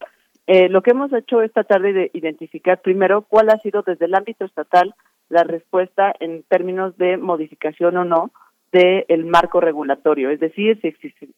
Eh, 0.47 0.69
lo 0.69 0.83
que 0.83 0.91
hemos 0.91 1.13
hecho 1.13 1.43
esta 1.43 1.65
tarde 1.65 1.93
de 1.93 2.11
identificar 2.13 2.81
primero 2.83 3.23
cuál 3.23 3.49
ha 3.51 3.59
sido 3.59 3.83
desde 3.83 4.05
el 4.05 4.15
ámbito 4.15 4.45
estatal 4.45 4.95
la 5.31 5.43
respuesta 5.43 6.15
en 6.21 6.43
términos 6.43 6.97
de 6.99 7.17
modificación 7.17 7.97
o 7.97 8.05
no 8.05 8.31
del 8.73 9.25
marco 9.25 9.61
regulatorio, 9.61 10.31
es 10.31 10.41
decir, 10.41 10.81
si, 10.83 10.93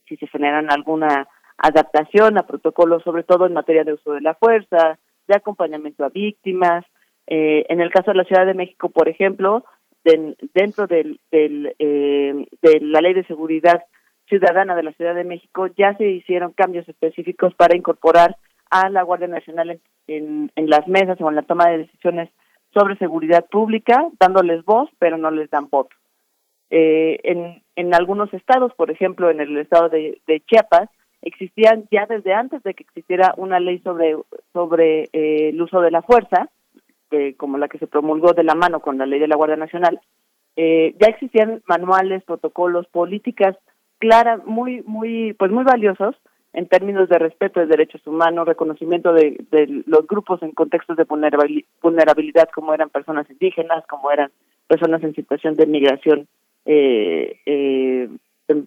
si, 0.09 0.17
se 0.17 0.27
generan 0.27 0.73
alguna 0.73 1.29
adaptación 1.59 2.39
a 2.39 2.47
protocolos, 2.47 3.03
sobre 3.03 3.25
todo 3.25 3.47
en 3.47 3.53
materia 3.53 3.85
de 3.85 3.93
uso 3.93 4.13
de 4.13 4.23
la 4.23 4.35
fuerza, 4.35 4.99
de 5.29 5.37
acompañamiento 5.37 6.05
a 6.05 6.09
víctimas. 6.09 6.85
Eh, 7.27 7.67
en 7.69 7.83
el 7.83 7.91
caso 7.91 8.13
de 8.13 8.17
la 8.17 8.25
Ciudad 8.25 8.47
de 8.47 8.55
México, 8.55 8.89
por 8.89 9.11
ejemplo, 9.11 9.65
dentro 10.55 10.87
del, 10.87 11.21
del, 11.31 11.75
eh, 11.79 12.47
de 12.63 12.81
la 12.81 13.01
Ley 13.03 13.13
de 13.13 13.27
Seguridad 13.27 13.85
Ciudadana 14.29 14.75
de 14.75 14.85
la 14.85 14.93
Ciudad 14.93 15.15
de 15.15 15.25
México, 15.25 15.67
ya 15.77 15.95
se 15.99 16.09
hicieron 16.09 16.53
cambios 16.53 16.89
específicos 16.89 17.55
para 17.55 17.77
incorporar 17.77 18.37
a 18.71 18.89
la 18.91 19.03
Guardia 19.03 19.29
Nacional 19.29 19.81
en, 20.07 20.51
en 20.55 20.71
las 20.71 20.87
mesas 20.89 21.21
o 21.21 21.29
en 21.29 21.37
la 21.37 21.43
toma 21.43 21.69
de 21.69 21.79
decisiones 21.79 22.31
sobre 22.73 22.97
seguridad 22.99 23.47
pública, 23.47 24.07
dándoles 24.21 24.65
voz, 24.65 24.91
pero 24.99 25.17
no 25.17 25.31
les 25.31 25.51
dan 25.51 25.69
voto. 25.71 25.97
Eh, 26.71 27.21
en, 27.23 27.63
en 27.77 27.95
algunos 27.95 28.33
estados, 28.35 28.73
por 28.75 28.91
ejemplo, 28.91 29.31
en 29.31 29.41
el 29.41 29.57
estado 29.57 29.89
de, 29.89 30.21
Chiapas, 30.47 30.91
existían 31.23 31.87
ya 31.91 32.07
desde 32.07 32.35
antes 32.35 32.63
de 32.63 32.75
que 32.75 32.83
existiera 32.83 33.35
una 33.37 33.61
ley 33.61 33.79
sobre, 33.81 34.17
sobre 34.53 35.05
eh, 35.13 35.49
el 35.51 35.63
uso 35.63 35.81
de 35.81 35.91
la 35.91 36.03
fuerza, 36.03 36.51
como 37.39 37.57
la 37.57 37.69
que 37.69 37.79
se 37.79 37.87
promulgó 37.87 38.33
de 38.33 38.43
la 38.43 38.55
mano 38.55 38.81
con 38.81 38.99
la 38.99 39.07
ley 39.07 39.19
de 39.21 39.29
la 39.29 39.37
Guardia 39.37 39.57
Nacional, 39.57 40.01
eh, 40.57 40.95
ya 41.01 41.09
existían 41.09 41.63
manuales, 41.67 42.25
protocolos, 42.25 42.87
políticas 42.89 43.57
claras, 43.99 44.45
muy, 44.45 44.83
muy, 44.83 45.35
pues 45.35 45.51
muy 45.51 45.65
valiosos 45.65 46.17
en 46.57 46.67
términos 46.69 47.07
de 47.11 47.19
respeto 47.19 47.61
de 47.61 47.67
derechos 47.67 48.05
humanos, 48.07 48.49
reconocimiento 48.49 49.13
de, 49.13 49.37
los 49.87 50.07
grupos 50.07 50.43
en 50.43 50.53
contextos 50.53 50.97
de 50.97 51.05
vulnerabilidad, 51.05 52.49
como 52.49 52.73
eran 52.73 52.89
personas 52.89 53.29
indígenas, 53.29 53.87
como 53.87 54.11
eran 54.11 54.31
personas 54.67 55.03
en 55.03 55.15
situación 55.15 55.55
de 55.55 55.67
migración 55.67 56.27
eh, 56.65 57.41
eh, 57.45 58.09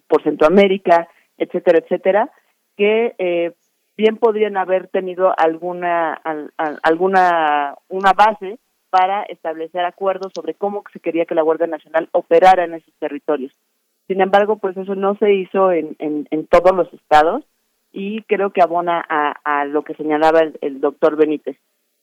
por 0.06 0.22
Centroamérica, 0.22 1.08
etcétera, 1.36 1.80
etcétera, 1.80 2.30
que 2.76 3.16
eh, 3.18 3.54
bien 3.96 4.18
podrían 4.18 4.56
haber 4.56 4.86
tenido 4.86 5.34
alguna 5.36 6.14
alguna 6.84 7.74
una 7.88 8.12
base 8.12 8.60
para 8.90 9.24
establecer 9.24 9.84
acuerdos 9.84 10.30
sobre 10.32 10.54
cómo 10.54 10.84
se 10.92 11.00
quería 11.00 11.24
que 11.24 11.34
la 11.34 11.42
Guardia 11.42 11.66
Nacional 11.66 12.08
operara 12.12 12.64
en 12.64 12.74
esos 12.74 12.94
territorios. 13.00 13.52
Sin 14.06 14.20
embargo, 14.20 14.58
pues 14.58 14.76
eso 14.76 14.94
no 14.94 15.16
se 15.16 15.34
hizo 15.34 15.72
en, 15.72 15.96
en, 15.98 16.46
todos 16.46 16.74
los 16.76 16.92
estados 16.94 17.44
y 17.92 18.22
creo 18.22 18.50
que 18.50 18.62
abona 18.62 19.04
a, 19.08 19.34
a 19.44 19.64
lo 19.64 19.82
que 19.82 19.94
señalaba 19.94 20.40
el, 20.60 20.80
doctor 20.80 21.16
Benítez. 21.16 21.56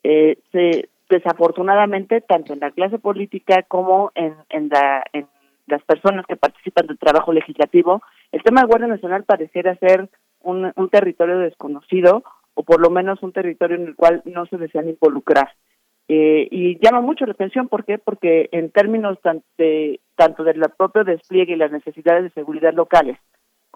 Eh, 0.04 0.38
se, 0.52 0.90
desafortunadamente, 1.10 2.22
tanto 2.22 2.54
en 2.54 2.60
la 2.60 2.72
clase 2.72 3.00
política 3.00 3.64
como 3.64 4.12
en, 4.16 4.36
la, 4.70 5.04
en 5.14 5.28
las 5.66 5.84
personas 5.84 6.26
que 6.26 6.36
participan 6.36 6.88
del 6.88 6.98
trabajo 6.98 7.32
legislativo, 7.34 8.02
el 8.32 8.44
tema 8.44 8.62
de 8.62 8.68
Guardia 8.68 8.88
Nacional 8.88 9.24
pareciera 9.24 9.76
ser 9.78 10.10
un, 10.42 10.72
un 10.76 10.90
territorio 10.90 11.40
desconocido 11.40 12.24
o 12.54 12.64
por 12.64 12.82
lo 12.82 12.90
menos 12.90 13.22
un 13.22 13.32
territorio 13.32 13.78
en 13.78 13.88
el 13.88 13.96
cual 13.96 14.22
no 14.26 14.46
se 14.48 14.58
desean 14.58 14.90
involucrar. 14.90 15.52
Eh, 16.10 16.48
y 16.52 16.80
llama 16.80 17.02
mucho 17.02 17.26
la 17.26 17.34
atención, 17.34 17.68
¿por 17.68 17.84
qué? 17.84 17.98
Porque 17.98 18.48
en 18.52 18.72
términos 18.72 19.18
de, 19.58 20.00
tanto 20.16 20.44
del 20.44 20.62
propio 20.78 21.04
despliegue 21.04 21.54
y 21.54 21.58
las 21.58 21.72
necesidades 21.72 22.24
de 22.24 22.30
seguridad 22.32 22.74
locales, 22.74 23.18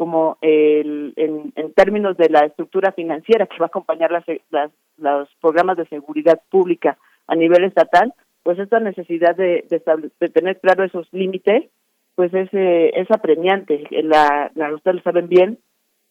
como 0.01 0.39
el, 0.41 1.13
en, 1.15 1.73
términos 1.73 2.17
de 2.17 2.27
la 2.27 2.39
estructura 2.39 2.91
financiera 2.91 3.45
que 3.45 3.59
va 3.59 3.65
a 3.65 3.67
acompañar 3.67 4.09
las, 4.09 4.25
las, 4.49 4.71
los 4.97 5.29
programas 5.39 5.77
de 5.77 5.85
seguridad 5.85 6.41
pública 6.49 6.97
a 7.27 7.35
nivel 7.35 7.65
estatal, 7.65 8.11
pues 8.41 8.57
esta 8.57 8.79
necesidad 8.79 9.35
de, 9.35 9.63
de, 9.69 10.29
tener 10.29 10.59
claro 10.59 10.83
esos 10.83 11.07
límites 11.11 11.69
pues 12.15 12.33
es, 12.33 12.49
eh, 12.51 12.93
es 12.95 13.11
apremiante. 13.11 13.83
La, 13.91 14.49
la, 14.55 14.73
ustedes 14.73 14.95
lo 14.95 15.03
saben 15.03 15.29
bien, 15.29 15.59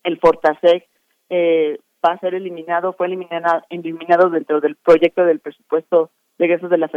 el 0.04 0.20
Fortasec 0.20 0.86
eh, 1.28 1.80
va 2.06 2.12
a 2.12 2.20
ser 2.20 2.36
eliminado, 2.36 2.92
fue 2.92 3.08
eliminado, 3.08 3.62
eliminado 3.70 4.30
dentro 4.30 4.60
del 4.60 4.76
proyecto 4.76 5.24
del 5.24 5.40
presupuesto 5.40 6.12
de 6.38 6.44
egresos 6.44 6.70
de 6.70 6.78
la 6.78 6.88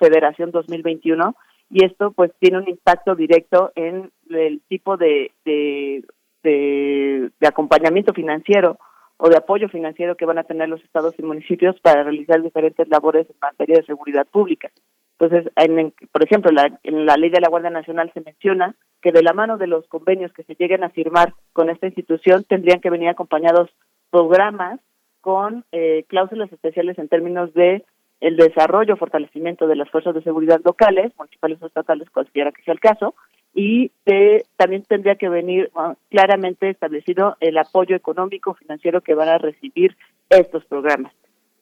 Federación 0.00 0.50
2021 0.50 1.36
y 1.70 1.84
esto 1.84 2.10
pues 2.10 2.32
tiene 2.40 2.58
un 2.58 2.68
impacto 2.68 3.14
directo 3.14 3.70
en 3.76 4.10
el 4.30 4.60
tipo 4.68 4.96
de, 4.96 5.30
de, 5.44 6.02
de, 6.42 7.30
acompañamiento 7.46 8.12
financiero 8.12 8.78
o 9.16 9.28
de 9.28 9.36
apoyo 9.36 9.68
financiero 9.68 10.16
que 10.16 10.24
van 10.24 10.38
a 10.38 10.44
tener 10.44 10.68
los 10.68 10.82
estados 10.82 11.14
y 11.18 11.22
municipios 11.22 11.78
para 11.80 12.02
realizar 12.02 12.42
diferentes 12.42 12.88
labores 12.88 13.28
en 13.28 13.36
materia 13.40 13.76
de 13.76 13.84
seguridad 13.84 14.26
pública. 14.26 14.70
Entonces, 15.18 15.52
en, 15.56 15.92
por 16.12 16.24
ejemplo, 16.24 16.50
la, 16.50 16.78
en 16.82 17.04
la 17.04 17.16
ley 17.16 17.28
de 17.28 17.40
la 17.40 17.50
Guardia 17.50 17.68
Nacional 17.68 18.10
se 18.14 18.22
menciona 18.22 18.74
que 19.02 19.12
de 19.12 19.22
la 19.22 19.34
mano 19.34 19.58
de 19.58 19.66
los 19.66 19.86
convenios 19.88 20.32
que 20.32 20.44
se 20.44 20.54
lleguen 20.54 20.82
a 20.82 20.90
firmar 20.90 21.34
con 21.52 21.68
esta 21.68 21.86
institución 21.86 22.44
tendrían 22.44 22.80
que 22.80 22.90
venir 22.90 23.10
acompañados 23.10 23.68
programas 24.10 24.80
con 25.20 25.64
eh, 25.72 26.04
cláusulas 26.08 26.50
especiales 26.50 26.98
en 26.98 27.08
términos 27.08 27.52
de 27.52 27.84
el 28.20 28.36
desarrollo, 28.36 28.96
fortalecimiento 28.96 29.66
de 29.66 29.76
las 29.76 29.90
fuerzas 29.90 30.14
de 30.14 30.22
seguridad 30.22 30.60
locales, 30.64 31.12
municipales 31.16 31.58
o 31.62 31.66
estatales, 31.66 32.10
cualquiera 32.10 32.52
que 32.52 32.62
sea 32.62 32.74
el 32.74 32.80
caso, 32.80 33.14
y 33.54 33.90
de, 34.06 34.44
también 34.56 34.84
tendría 34.84 35.16
que 35.16 35.28
venir 35.28 35.70
ah, 35.74 35.94
claramente 36.08 36.70
establecido 36.70 37.36
el 37.40 37.58
apoyo 37.58 37.96
económico 37.96 38.54
financiero 38.54 39.00
que 39.00 39.14
van 39.14 39.28
a 39.28 39.38
recibir 39.38 39.96
estos 40.28 40.64
programas. 40.66 41.12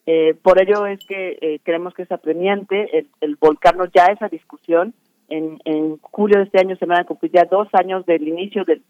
Eh, 0.06 0.34
por 0.42 0.60
ello 0.60 0.86
es 0.86 1.04
que 1.06 1.38
eh, 1.40 1.60
creemos 1.62 1.94
que 1.94 2.02
es 2.02 2.12
apremiante 2.12 3.06
el, 3.20 3.36
volcarnos 3.36 3.90
ya 3.94 4.06
a 4.06 4.12
esa 4.12 4.28
discusión 4.28 4.94
en, 5.28 5.98
julio 6.00 6.38
de 6.38 6.44
este 6.44 6.58
año 6.58 6.76
se 6.76 6.86
van 6.86 7.00
a 7.00 7.04
cumplir 7.04 7.32
ya 7.32 7.44
dos 7.44 7.68
años 7.72 8.06
del 8.06 8.26
inicio 8.26 8.64
del 8.64 8.82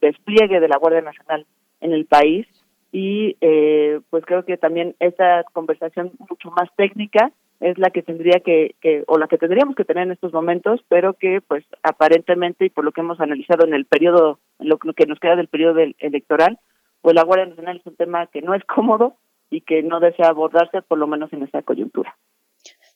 despliegue 0.00 0.60
de 0.60 0.68
la 0.68 0.76
Guardia 0.76 1.00
Nacional 1.00 1.46
en 1.80 1.92
el 1.92 2.04
país 2.04 2.46
y 2.92 3.36
eh, 3.40 4.00
pues 4.10 4.24
creo 4.26 4.44
que 4.44 4.58
también 4.58 4.94
esta 5.00 5.44
conversación 5.54 6.12
mucho 6.28 6.50
más 6.50 6.68
técnica 6.76 7.32
es 7.62 7.78
la 7.78 7.90
que 7.90 8.02
tendría 8.02 8.40
que, 8.40 8.74
que, 8.80 9.04
o 9.06 9.18
la 9.18 9.28
que 9.28 9.38
tendríamos 9.38 9.76
que 9.76 9.84
tener 9.84 10.04
en 10.04 10.12
estos 10.12 10.32
momentos, 10.32 10.80
pero 10.88 11.14
que 11.14 11.40
pues 11.40 11.64
aparentemente 11.82 12.66
y 12.66 12.70
por 12.70 12.84
lo 12.84 12.90
que 12.90 13.00
hemos 13.00 13.20
analizado 13.20 13.64
en 13.64 13.72
el 13.72 13.86
periodo, 13.86 14.40
lo, 14.58 14.78
que 14.78 15.06
nos 15.06 15.20
queda 15.20 15.36
del 15.36 15.46
periodo 15.46 15.74
del, 15.74 15.94
electoral, 16.00 16.58
pues 17.00 17.14
la 17.14 17.22
Guardia 17.22 17.46
Nacional 17.46 17.78
es 17.78 17.86
un 17.86 17.96
tema 17.96 18.26
que 18.26 18.42
no 18.42 18.54
es 18.54 18.64
cómodo 18.64 19.16
y 19.48 19.60
que 19.60 19.82
no 19.82 20.00
desea 20.00 20.28
abordarse 20.28 20.82
por 20.82 20.98
lo 20.98 21.06
menos 21.06 21.32
en 21.32 21.44
esta 21.44 21.62
coyuntura. 21.62 22.16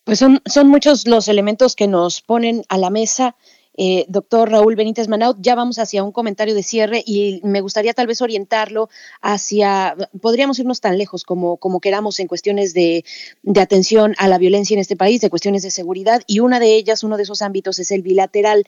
Pues 0.04 0.18
son, 0.18 0.40
son 0.44 0.68
muchos 0.68 1.06
los 1.06 1.28
elementos 1.28 1.76
que 1.76 1.86
nos 1.86 2.20
ponen 2.20 2.62
a 2.68 2.76
la 2.76 2.90
mesa 2.90 3.36
eh, 3.76 4.06
doctor 4.08 4.50
Raúl 4.50 4.76
Benítez 4.76 5.08
Manaut, 5.08 5.36
ya 5.40 5.54
vamos 5.54 5.78
hacia 5.78 6.02
un 6.02 6.12
comentario 6.12 6.54
de 6.54 6.62
cierre 6.62 7.02
y 7.04 7.40
me 7.44 7.60
gustaría 7.60 7.94
tal 7.94 8.06
vez 8.06 8.22
orientarlo 8.22 8.88
hacia, 9.20 9.96
podríamos 10.20 10.58
irnos 10.58 10.80
tan 10.80 10.98
lejos 10.98 11.24
como, 11.24 11.58
queramos 11.80 12.20
en 12.20 12.26
cuestiones 12.26 12.74
de, 12.74 13.04
atención 13.56 14.14
a 14.18 14.28
la 14.28 14.38
violencia 14.38 14.74
en 14.74 14.80
este 14.80 14.96
país, 14.96 15.20
de 15.20 15.30
cuestiones 15.30 15.62
de 15.62 15.70
seguridad 15.70 16.22
y 16.26 16.40
una 16.40 16.60
de 16.60 16.74
ellas, 16.74 17.04
uno 17.04 17.16
de 17.16 17.24
esos 17.24 17.42
ámbitos 17.42 17.78
es 17.78 17.90
el 17.90 18.02
bilateral. 18.02 18.64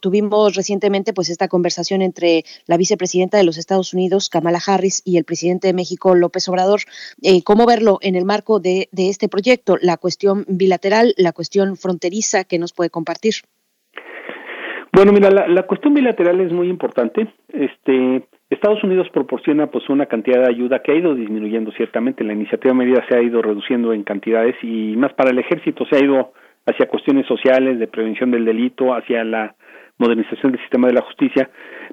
tuvimos 0.00 0.54
recientemente 0.54 1.12
pues 1.12 1.28
esta 1.28 1.48
conversación 1.48 2.02
entre 2.02 2.44
la 2.66 2.76
vicepresidenta 2.76 3.38
de 3.38 3.44
los 3.44 3.56
Estados 3.56 3.94
Unidos, 3.94 4.28
Kamala 4.28 4.60
Harris, 4.64 5.02
y 5.04 5.16
el 5.16 5.24
presidente 5.24 5.68
de 5.68 5.74
México, 5.74 6.14
López 6.14 6.48
Obrador. 6.48 6.82
Eh, 7.22 7.42
¿Cómo 7.42 7.66
verlo 7.66 7.98
en 8.02 8.16
el 8.16 8.24
marco 8.24 8.60
de, 8.60 8.88
de 8.92 9.08
este 9.08 9.28
proyecto? 9.28 9.76
La 9.80 9.96
cuestión 9.96 10.44
bilateral, 10.48 11.14
la 11.16 11.32
cuestión 11.32 11.76
fronteriza 11.76 12.44
que 12.44 12.58
nos 12.58 12.72
puede 12.72 12.90
compartir. 12.90 13.36
Bueno, 14.94 15.12
mira, 15.12 15.30
la, 15.30 15.62
cuestión 15.62 15.94
bilateral 15.94 16.38
es 16.40 16.52
muy 16.52 16.68
importante. 16.68 17.26
Este, 17.48 18.24
Estados 18.50 18.84
Unidos 18.84 19.08
proporciona 19.10 19.68
pues 19.68 19.88
una 19.88 20.04
cantidad 20.04 20.42
de 20.42 20.50
ayuda 20.50 20.82
que 20.82 20.92
ha 20.92 20.96
ido 20.96 21.14
disminuyendo 21.14 21.72
ciertamente. 21.72 22.22
La 22.24 22.34
iniciativa 22.34 22.74
medida 22.74 23.02
se 23.08 23.16
ha 23.16 23.22
ido 23.22 23.40
reduciendo 23.40 23.94
en 23.94 24.02
cantidades 24.02 24.54
y 24.62 24.94
más 24.98 25.14
para 25.14 25.30
el 25.30 25.38
ejército 25.38 25.86
se 25.86 25.96
ha 25.96 26.04
ido 26.04 26.32
hacia 26.66 26.88
cuestiones 26.88 27.26
sociales, 27.26 27.78
de 27.78 27.86
prevención 27.86 28.30
del 28.30 28.44
delito, 28.44 28.94
hacia 28.94 29.24
la 29.24 29.54
modernización 29.96 30.52
del 30.52 30.60
sistema 30.60 30.88
de 30.88 30.94
la 30.94 31.02
justicia, 31.02 31.50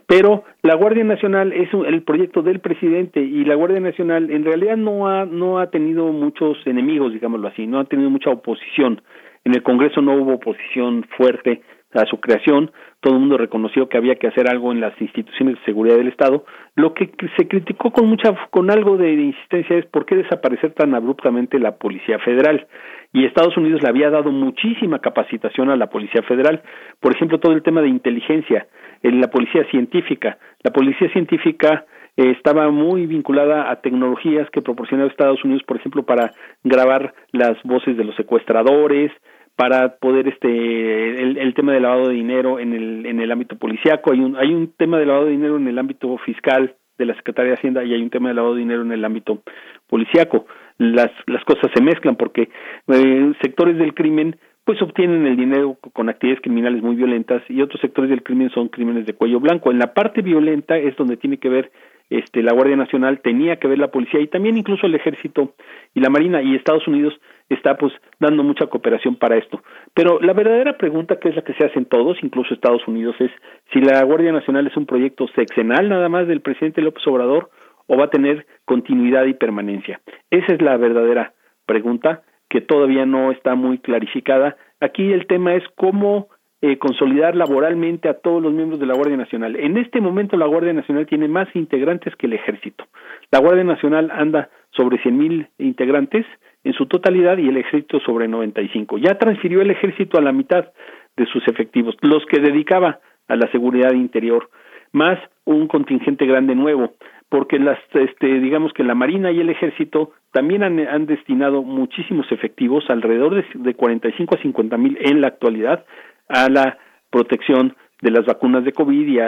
pero 0.07 0.43
la 0.63 0.75
Guardia 0.75 1.03
Nacional 1.03 1.53
es 1.53 1.69
el 1.73 2.01
proyecto 2.03 2.41
del 2.41 2.59
presidente 2.59 3.21
y 3.21 3.45
la 3.45 3.55
Guardia 3.55 3.79
Nacional 3.79 4.31
en 4.31 4.43
realidad 4.43 4.77
no 4.77 5.07
ha 5.07 5.25
no 5.25 5.59
ha 5.59 5.69
tenido 5.69 6.11
muchos 6.11 6.57
enemigos, 6.65 7.13
digámoslo 7.13 7.47
así, 7.47 7.67
no 7.67 7.79
ha 7.79 7.85
tenido 7.85 8.09
mucha 8.09 8.29
oposición. 8.29 9.01
En 9.45 9.53
el 9.53 9.63
Congreso 9.63 10.01
no 10.01 10.15
hubo 10.15 10.33
oposición 10.33 11.05
fuerte 11.17 11.61
a 11.93 12.05
su 12.05 12.19
creación, 12.19 12.71
todo 12.99 13.13
el 13.15 13.19
mundo 13.19 13.37
reconoció 13.37 13.89
que 13.89 13.97
había 13.97 14.15
que 14.15 14.27
hacer 14.27 14.47
algo 14.47 14.71
en 14.71 14.79
las 14.79 14.93
instituciones 15.01 15.55
de 15.55 15.65
seguridad 15.65 15.97
del 15.97 16.07
Estado. 16.07 16.45
Lo 16.75 16.93
que 16.93 17.09
se 17.37 17.47
criticó 17.47 17.91
con 17.91 18.07
mucha, 18.07 18.35
con 18.51 18.69
algo 18.69 18.97
de 18.97 19.13
insistencia 19.13 19.77
es 19.77 19.85
por 19.85 20.05
qué 20.05 20.15
desaparecer 20.15 20.73
tan 20.73 20.93
abruptamente 20.93 21.59
la 21.59 21.77
Policía 21.77 22.19
Federal. 22.19 22.67
Y 23.11 23.25
Estados 23.25 23.57
Unidos 23.57 23.81
le 23.81 23.89
había 23.89 24.11
dado 24.11 24.31
muchísima 24.31 24.99
capacitación 24.99 25.69
a 25.71 25.75
la 25.75 25.89
Policía 25.89 26.21
Federal. 26.23 26.61
Por 26.99 27.15
ejemplo, 27.15 27.39
todo 27.39 27.53
el 27.53 27.63
tema 27.63 27.81
de 27.81 27.89
inteligencia, 27.89 28.67
en 29.03 29.21
la 29.21 29.29
Policía 29.29 29.63
Científica. 29.69 30.37
La 30.63 30.71
Policía 30.71 31.09
Científica 31.11 31.85
eh, 32.17 32.31
estaba 32.31 32.69
muy 32.69 33.05
vinculada 33.05 33.71
a 33.71 33.81
tecnologías 33.81 34.49
que 34.51 34.61
proporcionaba 34.61 35.09
Estados 35.09 35.43
Unidos, 35.43 35.63
por 35.63 35.77
ejemplo, 35.77 36.03
para 36.03 36.31
grabar 36.63 37.13
las 37.31 37.61
voces 37.63 37.97
de 37.97 38.03
los 38.03 38.15
secuestradores, 38.15 39.11
para 39.59 39.97
poder 39.97 40.29
este 40.29 41.21
el, 41.21 41.38
el, 41.38 41.53
tema 41.53 41.73
del 41.73 41.83
lavado 41.83 42.07
de 42.07 42.13
dinero 42.13 42.59
en 42.59 42.71
el 42.71 43.05
en 43.05 43.19
el 43.19 43.29
ámbito 43.29 43.57
policiaco. 43.57 44.13
Hay 44.13 44.21
un 44.21 44.38
hay 44.38 44.53
un 44.53 44.71
tema 44.71 44.97
de 44.97 45.05
lavado 45.05 45.25
de 45.25 45.31
dinero 45.31 45.57
en 45.57 45.67
el 45.67 45.77
ámbito 45.77 46.17
fiscal 46.19 46.77
de 46.97 47.05
la 47.05 47.13
Secretaría 47.15 47.51
de 47.51 47.57
Hacienda 47.57 47.83
y 47.83 47.93
hay 47.93 48.01
un 48.01 48.09
tema 48.09 48.29
de 48.29 48.35
lavado 48.35 48.53
de 48.53 48.61
dinero 48.61 48.83
en 48.83 48.93
el 48.93 49.03
ámbito 49.03 49.41
policiaco. 49.88 50.45
Las 50.77 51.11
las 51.27 51.43
cosas 51.43 51.71
se 51.73 51.83
mezclan 51.83 52.15
porque 52.15 52.47
eh, 52.88 53.33
sectores 53.41 53.77
del 53.77 53.93
crimen 53.93 54.38
pues 54.63 54.81
obtienen 54.81 55.27
el 55.27 55.35
dinero 55.35 55.77
con 55.91 56.07
actividades 56.07 56.41
criminales 56.41 56.81
muy 56.81 56.95
violentas 56.95 57.43
y 57.49 57.61
otros 57.61 57.81
sectores 57.81 58.09
del 58.09 58.23
crimen 58.23 58.51
son 58.51 58.69
crímenes 58.69 59.07
de 59.07 59.13
cuello 59.13 59.41
blanco. 59.41 59.71
En 59.71 59.79
la 59.79 59.93
parte 59.93 60.21
violenta 60.21 60.77
es 60.77 60.95
donde 60.95 61.17
tiene 61.17 61.35
que 61.35 61.49
ver 61.49 61.69
este 62.09 62.43
la 62.43 62.53
Guardia 62.53 62.77
Nacional 62.77 63.19
tenía 63.19 63.57
que 63.57 63.67
ver 63.67 63.77
la 63.77 63.91
policía 63.91 64.21
y 64.21 64.27
también 64.27 64.57
incluso 64.57 64.85
el 64.85 64.95
ejército 64.95 65.53
y 65.93 65.99
la 65.99 66.09
marina 66.09 66.41
y 66.41 66.55
Estados 66.55 66.88
Unidos 66.88 67.19
está 67.49 67.77
pues 67.77 67.93
dando 68.19 68.43
mucha 68.43 68.67
cooperación 68.67 69.15
para 69.15 69.37
esto. 69.37 69.61
Pero 69.93 70.19
la 70.21 70.33
verdadera 70.33 70.77
pregunta 70.77 71.19
que 71.19 71.29
es 71.29 71.35
la 71.35 71.41
que 71.41 71.53
se 71.53 71.65
hacen 71.65 71.85
todos, 71.85 72.17
incluso 72.21 72.53
Estados 72.53 72.87
Unidos, 72.87 73.15
es 73.19 73.31
si 73.73 73.81
la 73.81 74.03
Guardia 74.03 74.31
Nacional 74.31 74.67
es 74.67 74.77
un 74.77 74.85
proyecto 74.85 75.27
sexenal 75.35 75.89
nada 75.89 76.09
más 76.09 76.27
del 76.27 76.41
presidente 76.41 76.81
López 76.81 77.05
Obrador 77.07 77.49
o 77.87 77.97
va 77.97 78.05
a 78.05 78.09
tener 78.09 78.45
continuidad 78.65 79.25
y 79.25 79.33
permanencia. 79.33 79.99
Esa 80.29 80.53
es 80.53 80.61
la 80.61 80.77
verdadera 80.77 81.33
pregunta 81.65 82.21
que 82.49 82.61
todavía 82.61 83.05
no 83.05 83.31
está 83.31 83.55
muy 83.55 83.79
clarificada. 83.79 84.57
Aquí 84.79 85.11
el 85.11 85.27
tema 85.27 85.55
es 85.55 85.63
cómo 85.75 86.29
eh, 86.61 86.77
consolidar 86.77 87.35
laboralmente 87.35 88.09
a 88.09 88.15
todos 88.15 88.43
los 88.43 88.51
miembros 88.51 88.79
de 88.79 88.85
la 88.85 88.93
Guardia 88.93 89.17
Nacional. 89.17 89.55
En 89.55 89.77
este 89.77 90.01
momento 90.01 90.35
la 90.35 90.45
Guardia 90.45 90.73
Nacional 90.73 91.05
tiene 91.05 91.27
más 91.27 91.47
integrantes 91.55 92.15
que 92.15 92.27
el 92.27 92.33
Ejército. 92.33 92.85
La 93.31 93.39
Guardia 93.39 93.63
Nacional 93.63 94.11
anda 94.11 94.49
sobre 94.71 95.01
cien 95.01 95.17
mil 95.17 95.47
integrantes, 95.57 96.25
en 96.63 96.73
su 96.73 96.85
totalidad 96.88 97.38
y 97.38 97.47
el 97.47 97.57
ejército 97.57 97.99
sobre 98.01 98.27
95. 98.27 98.97
Ya 98.97 99.17
transfirió 99.17 99.61
el 99.61 99.71
ejército 99.71 100.17
a 100.17 100.21
la 100.21 100.31
mitad 100.31 100.69
de 101.15 101.25
sus 101.27 101.47
efectivos, 101.47 101.95
los 102.01 102.25
que 102.25 102.39
dedicaba 102.39 102.99
a 103.27 103.35
la 103.35 103.49
seguridad 103.51 103.93
interior, 103.93 104.49
más 104.91 105.19
un 105.45 105.67
contingente 105.67 106.25
grande 106.25 106.55
nuevo, 106.55 106.93
porque 107.29 107.59
las, 107.59 107.77
este, 107.93 108.39
digamos 108.39 108.73
que 108.73 108.83
la 108.83 108.95
Marina 108.95 109.31
y 109.31 109.39
el 109.39 109.49
Ejército 109.49 110.13
también 110.31 110.63
han, 110.63 111.05
destinado 111.05 111.61
muchísimos 111.61 112.31
efectivos, 112.31 112.85
alrededor 112.89 113.35
de, 113.35 113.45
de 113.53 113.73
45 113.75 114.35
a 114.35 114.41
50 114.41 114.77
mil 114.77 114.97
en 115.01 115.21
la 115.21 115.27
actualidad, 115.27 115.85
a 116.27 116.49
la 116.49 116.77
protección 117.11 117.75
de 118.01 118.11
las 118.11 118.25
vacunas 118.25 118.63
de 118.63 118.71
COVID 118.71 119.07
y, 119.07 119.19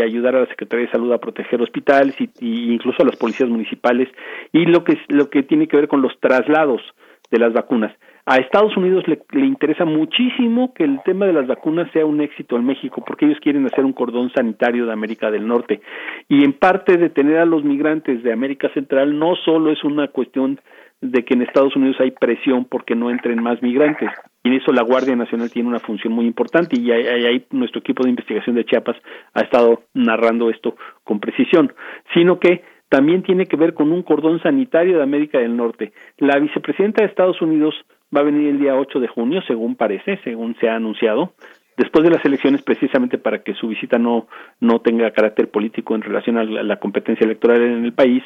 ayudar 0.00 0.36
a 0.36 0.40
la 0.40 0.46
Secretaría 0.46 0.86
de 0.86 0.92
Salud 0.92 1.12
a 1.12 1.18
proteger 1.18 1.60
hospitales 1.60 2.14
y, 2.20 2.30
y, 2.40 2.72
incluso 2.72 3.02
a 3.02 3.06
las 3.06 3.16
policías 3.16 3.48
municipales 3.48 4.08
y 4.52 4.66
lo 4.66 4.84
que 4.84 4.98
lo 5.08 5.28
que 5.30 5.42
tiene 5.42 5.66
que 5.66 5.76
ver 5.76 5.88
con 5.88 6.02
los 6.02 6.18
traslados 6.20 6.82
de 7.30 7.38
las 7.38 7.52
vacunas. 7.52 7.92
A 8.24 8.36
Estados 8.36 8.76
Unidos 8.76 9.02
le, 9.08 9.20
le, 9.32 9.46
interesa 9.46 9.84
muchísimo 9.84 10.72
que 10.74 10.84
el 10.84 11.00
tema 11.04 11.26
de 11.26 11.32
las 11.32 11.48
vacunas 11.48 11.90
sea 11.92 12.06
un 12.06 12.20
éxito 12.20 12.54
en 12.54 12.64
México, 12.64 13.02
porque 13.04 13.26
ellos 13.26 13.40
quieren 13.40 13.66
hacer 13.66 13.84
un 13.84 13.92
cordón 13.92 14.30
sanitario 14.32 14.86
de 14.86 14.92
América 14.92 15.32
del 15.32 15.48
Norte. 15.48 15.80
Y 16.28 16.44
en 16.44 16.52
parte 16.52 16.98
detener 16.98 17.38
a 17.38 17.46
los 17.46 17.64
migrantes 17.64 18.22
de 18.22 18.32
América 18.32 18.68
Central 18.74 19.18
no 19.18 19.34
solo 19.34 19.72
es 19.72 19.82
una 19.82 20.06
cuestión 20.06 20.60
de 21.02 21.24
que 21.24 21.34
en 21.34 21.42
Estados 21.42 21.74
Unidos 21.74 21.96
hay 21.98 22.12
presión 22.12 22.64
porque 22.64 22.94
no 22.94 23.10
entren 23.10 23.42
más 23.42 23.60
migrantes. 23.60 24.08
Y 24.44 24.48
en 24.48 24.54
eso 24.54 24.72
la 24.72 24.82
Guardia 24.82 25.16
Nacional 25.16 25.50
tiene 25.50 25.68
una 25.68 25.80
función 25.80 26.12
muy 26.12 26.26
importante 26.26 26.80
y 26.80 26.90
ahí, 26.92 27.44
nuestro 27.50 27.80
equipo 27.80 28.04
de 28.04 28.10
investigación 28.10 28.54
de 28.54 28.64
Chiapas 28.64 28.96
ha 29.34 29.40
estado 29.40 29.82
narrando 29.94 30.48
esto 30.48 30.76
con 31.02 31.18
precisión, 31.18 31.72
sino 32.14 32.38
que 32.38 32.62
también 32.88 33.22
tiene 33.22 33.46
que 33.46 33.56
ver 33.56 33.74
con 33.74 33.90
un 33.90 34.02
cordón 34.02 34.40
sanitario 34.42 34.96
de 34.96 35.02
América 35.02 35.38
del 35.38 35.56
Norte. 35.56 35.92
La 36.18 36.38
vicepresidenta 36.38 37.02
de 37.02 37.08
Estados 37.08 37.42
Unidos 37.42 37.74
va 38.14 38.20
a 38.20 38.24
venir 38.24 38.48
el 38.48 38.60
día 38.60 38.76
8 38.76 39.00
de 39.00 39.08
junio, 39.08 39.42
según 39.46 39.74
parece, 39.74 40.20
según 40.22 40.54
se 40.60 40.68
ha 40.68 40.76
anunciado, 40.76 41.32
después 41.76 42.04
de 42.04 42.10
las 42.10 42.24
elecciones 42.24 42.62
precisamente 42.62 43.18
para 43.18 43.42
que 43.42 43.54
su 43.54 43.66
visita 43.66 43.98
no 43.98 44.28
no 44.60 44.80
tenga 44.80 45.10
carácter 45.10 45.50
político 45.50 45.94
en 45.94 46.02
relación 46.02 46.36
a 46.36 46.44
la, 46.44 46.62
la 46.62 46.76
competencia 46.76 47.24
electoral 47.24 47.62
en 47.62 47.84
el 47.84 47.92
país, 47.92 48.22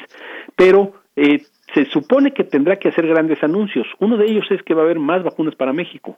pero 0.55 0.93
eh, 1.15 1.41
se 1.73 1.85
supone 1.85 2.31
que 2.31 2.43
tendrá 2.43 2.77
que 2.77 2.89
hacer 2.89 3.07
grandes 3.07 3.43
anuncios. 3.43 3.87
Uno 3.99 4.17
de 4.17 4.25
ellos 4.25 4.45
es 4.49 4.61
que 4.63 4.73
va 4.73 4.81
a 4.81 4.85
haber 4.85 4.99
más 4.99 5.23
vacunas 5.23 5.55
para 5.55 5.73
México 5.73 6.17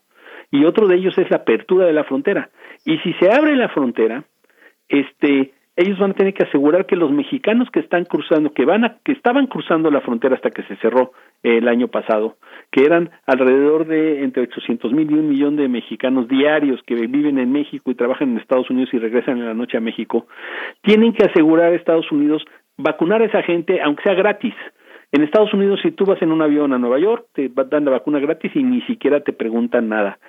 y 0.52 0.66
otro 0.66 0.88
de 0.88 0.96
ellos 0.96 1.18
es 1.18 1.30
la 1.30 1.38
apertura 1.38 1.86
de 1.86 1.94
la 1.94 2.04
frontera. 2.04 2.50
Y 2.86 2.98
si 3.00 3.14
se 3.14 3.32
abre 3.32 3.56
la 3.56 3.70
frontera, 3.70 4.24
este 4.88 5.54
ellos 5.76 5.98
van 5.98 6.12
a 6.12 6.14
tener 6.14 6.34
que 6.34 6.44
asegurar 6.44 6.86
que 6.86 6.98
los 6.98 7.10
mexicanos 7.10 7.70
que 7.72 7.80
están 7.80 8.04
cruzando, 8.04 8.52
que 8.52 8.66
van 8.66 8.84
a, 8.84 8.98
que 9.02 9.14
estaban 9.14 9.48
cruzando 9.48 9.90
la 9.90 10.02
frontera 10.02 10.36
hasta 10.36 10.52
que 10.52 10.64
se 10.64 10.76
cerró 10.78 11.14
el 11.42 11.70
año 11.70 11.88
pasado, 11.88 12.36
que 12.70 12.84
eran 12.84 13.12
alrededor 13.26 13.88
de 13.88 14.26
entre 14.26 14.44
800 14.44 14.92
mil 14.92 15.10
y 15.10 15.14
un 15.14 15.30
millón 15.30 15.56
de 15.56 15.70
mexicanos 15.70 16.28
diarios 16.28 16.82
que 16.86 16.96
viven 16.96 17.40
en 17.40 17.54
México 17.54 17.92
y 17.92 17.96
trabajan 17.96 18.32
en 18.32 18.40
Estados 18.40 18.70
Unidos 18.70 18.90
y 18.92 19.00
regresan 19.00 19.38
en 19.38 19.46
la 19.46 19.54
noche 19.54 19.78
a 19.78 19.80
México, 19.80 20.28
tienen 20.82 21.14
que 21.14 21.24
asegurar 21.24 21.72
a 21.72 21.76
Estados 21.76 22.12
Unidos 22.12 22.44
vacunar 22.76 23.22
a 23.22 23.26
esa 23.26 23.42
gente, 23.44 23.82
aunque 23.82 24.04
sea 24.04 24.16
gratis, 24.16 24.56
en 25.12 25.24
Estados 25.24 25.54
Unidos, 25.54 25.80
si 25.82 25.92
tú 25.92 26.06
vas 26.06 26.22
en 26.22 26.32
un 26.32 26.42
avión 26.42 26.72
a 26.72 26.78
Nueva 26.78 27.00
York, 27.00 27.26
te 27.34 27.50
dan 27.50 27.86
la 27.86 27.92
vacuna 27.92 28.20
gratis 28.20 28.52
y 28.56 28.64
ni 28.64 28.82
siquiera 28.82 29.22
te 29.22 29.34
preguntan 29.34 29.90
nada. 29.90 30.20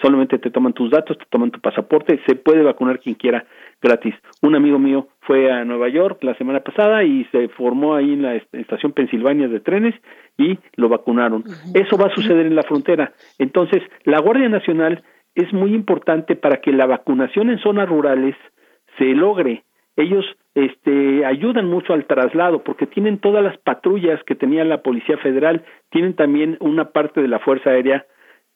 Solamente 0.00 0.38
te 0.38 0.50
toman 0.50 0.72
tus 0.72 0.90
datos, 0.90 1.18
te 1.18 1.24
toman 1.28 1.50
tu 1.50 1.60
pasaporte, 1.60 2.20
se 2.26 2.36
puede 2.36 2.62
vacunar 2.62 3.00
quien 3.00 3.16
quiera 3.16 3.44
gratis. 3.82 4.14
Un 4.40 4.54
amigo 4.54 4.78
mío 4.78 5.08
fue 5.20 5.50
a 5.50 5.64
Nueva 5.64 5.88
York 5.88 6.22
la 6.22 6.34
semana 6.36 6.60
pasada 6.60 7.02
y 7.02 7.24
se 7.26 7.48
formó 7.48 7.94
ahí 7.94 8.12
en 8.12 8.22
la 8.22 8.36
estación 8.36 8.92
Pensilvania 8.92 9.48
de 9.48 9.60
trenes 9.60 9.94
y 10.38 10.58
lo 10.76 10.88
vacunaron. 10.88 11.44
Eso 11.74 11.98
va 11.98 12.06
a 12.06 12.14
suceder 12.14 12.46
en 12.46 12.54
la 12.54 12.62
frontera. 12.62 13.12
Entonces, 13.38 13.82
la 14.04 14.20
Guardia 14.20 14.48
Nacional 14.48 15.02
es 15.34 15.52
muy 15.52 15.74
importante 15.74 16.36
para 16.36 16.60
que 16.60 16.72
la 16.72 16.86
vacunación 16.86 17.50
en 17.50 17.58
zonas 17.58 17.88
rurales 17.88 18.36
se 18.98 19.06
logre. 19.06 19.64
Ellos 19.96 20.24
este, 20.54 21.24
ayudan 21.24 21.66
mucho 21.66 21.92
al 21.92 22.06
traslado 22.06 22.62
porque 22.64 22.86
tienen 22.86 23.18
todas 23.18 23.42
las 23.42 23.58
patrullas 23.58 24.22
que 24.24 24.34
tenía 24.34 24.64
la 24.64 24.82
Policía 24.82 25.18
Federal, 25.18 25.64
tienen 25.90 26.14
también 26.14 26.56
una 26.60 26.90
parte 26.90 27.20
de 27.20 27.28
la 27.28 27.38
Fuerza 27.38 27.70
Aérea 27.70 28.06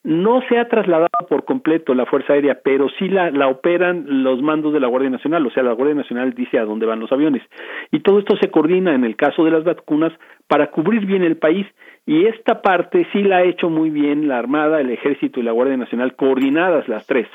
no 0.07 0.41
se 0.49 0.57
ha 0.57 0.69
trasladado 0.69 1.27
por 1.29 1.45
completo 1.45 1.93
la 1.93 2.07
Fuerza 2.07 2.35
Aérea, 2.35 2.61
pero 2.63 2.87
sí 2.97 3.09
la, 3.09 3.33
la 3.33 3.49
operan 3.49 4.23
los 4.23 4.41
mandos 4.41 4.73
de 4.73 4.79
la 4.79 4.87
Guardia 4.87 5.11
Nacional, 5.11 5.45
o 5.45 5.51
sea, 5.51 5.65
la 5.65 5.73
Guardia 5.73 5.97
Nacional 5.97 6.33
dice 6.33 6.61
a 6.61 6.65
dónde 6.65 6.87
van 6.87 7.01
los 7.01 7.11
aviones. 7.11 7.43
Y 7.91 8.01
todo 8.01 8.21
esto 8.21 8.37
se 8.37 8.49
coordina 8.49 8.95
en 8.95 9.03
el 9.03 9.17
caso 9.17 9.45
de 9.45 9.51
las 9.51 9.65
vacunas 9.65 10.13
para 10.47 10.71
cubrir 10.71 11.07
bien 11.07 11.25
el 11.25 11.39
país. 11.39 11.67
Y 12.07 12.27
esta 12.27 12.63
parte 12.63 13.05
sí 13.13 13.25
la 13.25 13.39
ha 13.39 13.43
hecho 13.43 13.69
muy 13.69 13.91
bien 13.91 14.29
la 14.29 14.39
Armada, 14.39 14.81
el 14.81 14.91
Ejército 14.91 15.41
y 15.41 15.43
la 15.43 15.51
Guardia 15.51 15.77
Nacional, 15.77 16.15
coordinadas 16.15 16.87
las 16.87 17.05
tres 17.09 17.27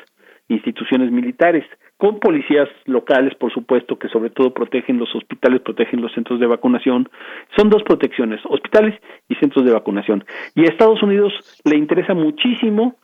instituciones 0.47 1.11
militares 1.11 1.65
con 2.01 2.19
policías 2.19 2.67
locales, 2.85 3.35
por 3.35 3.53
supuesto, 3.53 3.99
que 3.99 4.07
sobre 4.07 4.31
todo 4.31 4.55
protegen 4.55 4.97
los 4.97 5.13
hospitales, 5.13 5.61
protegen 5.61 6.01
los 6.01 6.11
centros 6.13 6.39
de 6.39 6.47
vacunación. 6.47 7.07
Son 7.55 7.69
dos 7.69 7.83
protecciones, 7.83 8.41
hospitales 8.45 8.99
y 9.29 9.35
centros 9.35 9.63
de 9.65 9.71
vacunación. 9.71 10.25
Y 10.55 10.61
a 10.61 10.69
Estados 10.69 11.03
Unidos 11.03 11.31
le 11.63 11.77
interesa 11.77 12.15
muchísimo 12.15 12.95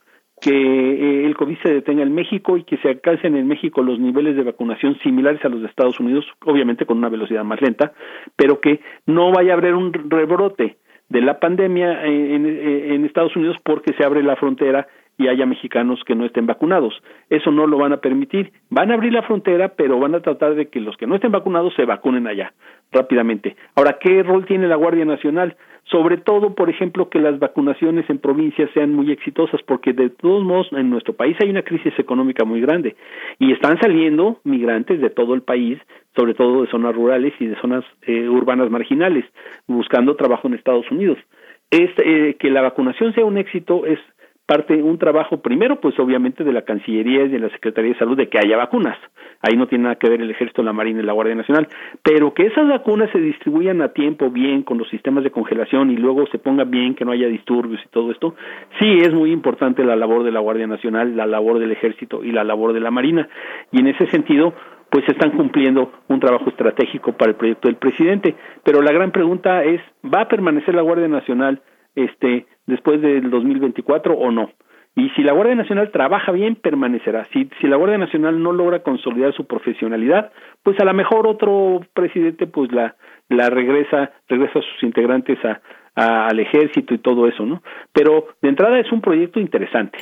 que 0.41 0.49
eh, 0.49 1.25
el 1.27 1.37
COVID 1.37 1.59
se 1.61 1.75
detenga 1.75 2.01
en 2.01 2.15
México 2.15 2.57
y 2.57 2.63
que 2.63 2.77
se 2.77 2.89
alcancen 2.89 3.37
en 3.37 3.47
México 3.47 3.83
los 3.83 3.99
niveles 3.99 4.35
de 4.35 4.41
vacunación 4.41 4.97
similares 5.03 5.45
a 5.45 5.49
los 5.49 5.61
de 5.61 5.67
Estados 5.67 5.99
Unidos, 5.99 6.25
obviamente 6.43 6.87
con 6.87 6.97
una 6.97 7.09
velocidad 7.09 7.43
más 7.43 7.61
lenta, 7.61 7.93
pero 8.35 8.59
que 8.61 8.79
no 9.05 9.31
vaya 9.31 9.53
a 9.53 9.57
haber 9.57 9.75
un 9.75 9.93
rebrote 9.93 10.77
de 11.09 11.21
la 11.21 11.39
pandemia 11.39 12.03
en, 12.03 12.47
en 12.47 13.05
Estados 13.05 13.35
Unidos 13.35 13.57
porque 13.63 13.93
se 13.93 14.03
abre 14.03 14.23
la 14.23 14.37
frontera 14.37 14.87
y 15.17 15.27
haya 15.27 15.45
mexicanos 15.45 15.99
que 16.05 16.15
no 16.15 16.25
estén 16.25 16.45
vacunados. 16.45 16.93
Eso 17.29 17.51
no 17.51 17.65
lo 17.65 17.77
van 17.77 17.93
a 17.93 17.97
permitir. 17.97 18.51
Van 18.69 18.91
a 18.91 18.93
abrir 18.93 19.13
la 19.13 19.23
frontera, 19.23 19.69
pero 19.69 19.99
van 19.99 20.15
a 20.15 20.21
tratar 20.21 20.55
de 20.55 20.67
que 20.67 20.79
los 20.79 20.95
que 20.97 21.07
no 21.07 21.15
estén 21.15 21.31
vacunados 21.31 21.73
se 21.75 21.85
vacunen 21.85 22.27
allá 22.27 22.53
rápidamente. 22.91 23.55
Ahora, 23.75 23.97
¿qué 23.99 24.23
rol 24.23 24.45
tiene 24.45 24.67
la 24.67 24.75
Guardia 24.75 25.05
Nacional? 25.05 25.55
Sobre 25.85 26.17
todo, 26.17 26.53
por 26.53 26.69
ejemplo, 26.69 27.09
que 27.09 27.19
las 27.19 27.39
vacunaciones 27.39 28.09
en 28.09 28.19
provincias 28.19 28.69
sean 28.73 28.93
muy 28.93 29.11
exitosas, 29.11 29.61
porque 29.63 29.93
de 29.93 30.09
todos 30.09 30.43
modos 30.43 30.67
en 30.73 30.89
nuestro 30.89 31.13
país 31.13 31.37
hay 31.41 31.49
una 31.49 31.63
crisis 31.63 31.97
económica 31.97 32.43
muy 32.43 32.59
grande 32.59 32.95
y 33.39 33.53
están 33.53 33.79
saliendo 33.79 34.39
migrantes 34.43 34.99
de 34.99 35.09
todo 35.09 35.33
el 35.33 35.41
país, 35.41 35.79
sobre 36.15 36.33
todo 36.33 36.63
de 36.63 36.69
zonas 36.69 36.93
rurales 36.93 37.33
y 37.39 37.47
de 37.47 37.59
zonas 37.61 37.85
eh, 38.01 38.27
urbanas 38.27 38.69
marginales, 38.69 39.25
buscando 39.65 40.15
trabajo 40.15 40.47
en 40.47 40.55
Estados 40.55 40.89
Unidos. 40.91 41.17
Es, 41.71 41.89
eh, 41.97 42.35
que 42.37 42.49
la 42.49 42.61
vacunación 42.61 43.13
sea 43.13 43.25
un 43.25 43.37
éxito 43.37 43.85
es 43.85 43.99
parte 44.47 44.81
un 44.81 44.97
trabajo 44.97 45.41
primero 45.41 45.79
pues 45.79 45.99
obviamente 45.99 46.43
de 46.43 46.53
la 46.53 46.63
Cancillería 46.63 47.25
y 47.25 47.27
de 47.27 47.37
la 47.37 47.49
Secretaría 47.49 47.91
de 47.91 47.99
Salud 47.99 48.17
de 48.17 48.29
que 48.29 48.39
haya 48.39 48.57
vacunas. 48.57 48.97
Ahí 49.41 49.55
no 49.55 49.67
tiene 49.67 49.83
nada 49.83 49.95
que 49.97 50.09
ver 50.09 50.21
el 50.21 50.31
Ejército, 50.31 50.63
la 50.63 50.73
Marina 50.73 51.01
y 51.01 51.03
la 51.03 51.13
Guardia 51.13 51.35
Nacional. 51.35 51.67
Pero 52.01 52.33
que 52.33 52.47
esas 52.47 52.67
vacunas 52.67 53.11
se 53.11 53.19
distribuyan 53.19 53.81
a 53.81 53.89
tiempo 53.89 54.31
bien 54.31 54.63
con 54.63 54.79
los 54.79 54.89
sistemas 54.89 55.23
de 55.23 55.31
congelación 55.31 55.91
y 55.91 55.97
luego 55.97 56.25
se 56.27 56.39
ponga 56.39 56.63
bien 56.63 56.95
que 56.95 57.05
no 57.05 57.11
haya 57.11 57.27
disturbios 57.27 57.81
y 57.85 57.89
todo 57.89 58.09
esto 58.09 58.35
sí 58.79 58.99
es 59.01 59.13
muy 59.13 59.31
importante 59.31 59.83
la 59.83 59.95
labor 59.95 60.23
de 60.23 60.31
la 60.31 60.39
Guardia 60.39 60.65
Nacional 60.65 61.15
la 61.15 61.27
labor 61.27 61.59
del 61.59 61.71
Ejército 61.71 62.23
y 62.23 62.31
la 62.31 62.43
labor 62.43 62.73
de 62.73 62.79
la 62.79 62.89
Marina. 62.89 63.27
Y 63.71 63.81
en 63.81 63.87
ese 63.87 64.07
sentido 64.07 64.53
pues 64.89 65.07
están 65.09 65.31
cumpliendo 65.31 65.91
un 66.07 66.19
trabajo 66.21 66.49
estratégico 66.49 67.11
para 67.11 67.31
el 67.31 67.35
proyecto 67.35 67.67
del 67.67 67.75
presidente. 67.75 68.35
Pero 68.63 68.81
la 68.81 68.93
gran 68.93 69.11
pregunta 69.11 69.63
es 69.63 69.81
va 70.03 70.21
a 70.21 70.27
permanecer 70.27 70.73
la 70.73 70.81
Guardia 70.81 71.09
Nacional 71.09 71.61
este 71.97 72.45
después 72.65 73.01
del 73.01 73.29
2024 73.29 74.13
o 74.13 74.31
no. 74.31 74.51
Y 74.95 75.09
si 75.11 75.21
la 75.21 75.33
Guardia 75.33 75.53
Nacional 75.55 75.91
trabaja 75.91 76.31
bien, 76.31 76.55
permanecerá. 76.55 77.25
Si, 77.25 77.49
si 77.61 77.67
la 77.67 77.75
Guardia 77.75 77.99
Nacional 77.99 78.41
no 78.41 78.51
logra 78.51 78.81
consolidar 78.81 79.31
su 79.33 79.45
profesionalidad, 79.45 80.31
pues 80.63 80.79
a 80.79 80.85
lo 80.85 80.93
mejor 80.93 81.27
otro 81.27 81.81
presidente 81.93 82.47
pues 82.47 82.71
la, 82.71 82.95
la 83.29 83.49
regresa, 83.49 84.11
regresa 84.27 84.57
a 84.57 84.63
sus 84.63 84.83
integrantes 84.83 85.37
a, 85.45 85.61
al 86.27 86.39
ejército 86.39 86.93
y 86.93 86.99
todo 86.99 87.27
eso, 87.27 87.45
¿no? 87.45 87.61
Pero 87.91 88.27
de 88.41 88.49
entrada 88.49 88.79
es 88.79 88.91
un 88.91 89.01
proyecto 89.01 89.39
interesante. 89.39 89.99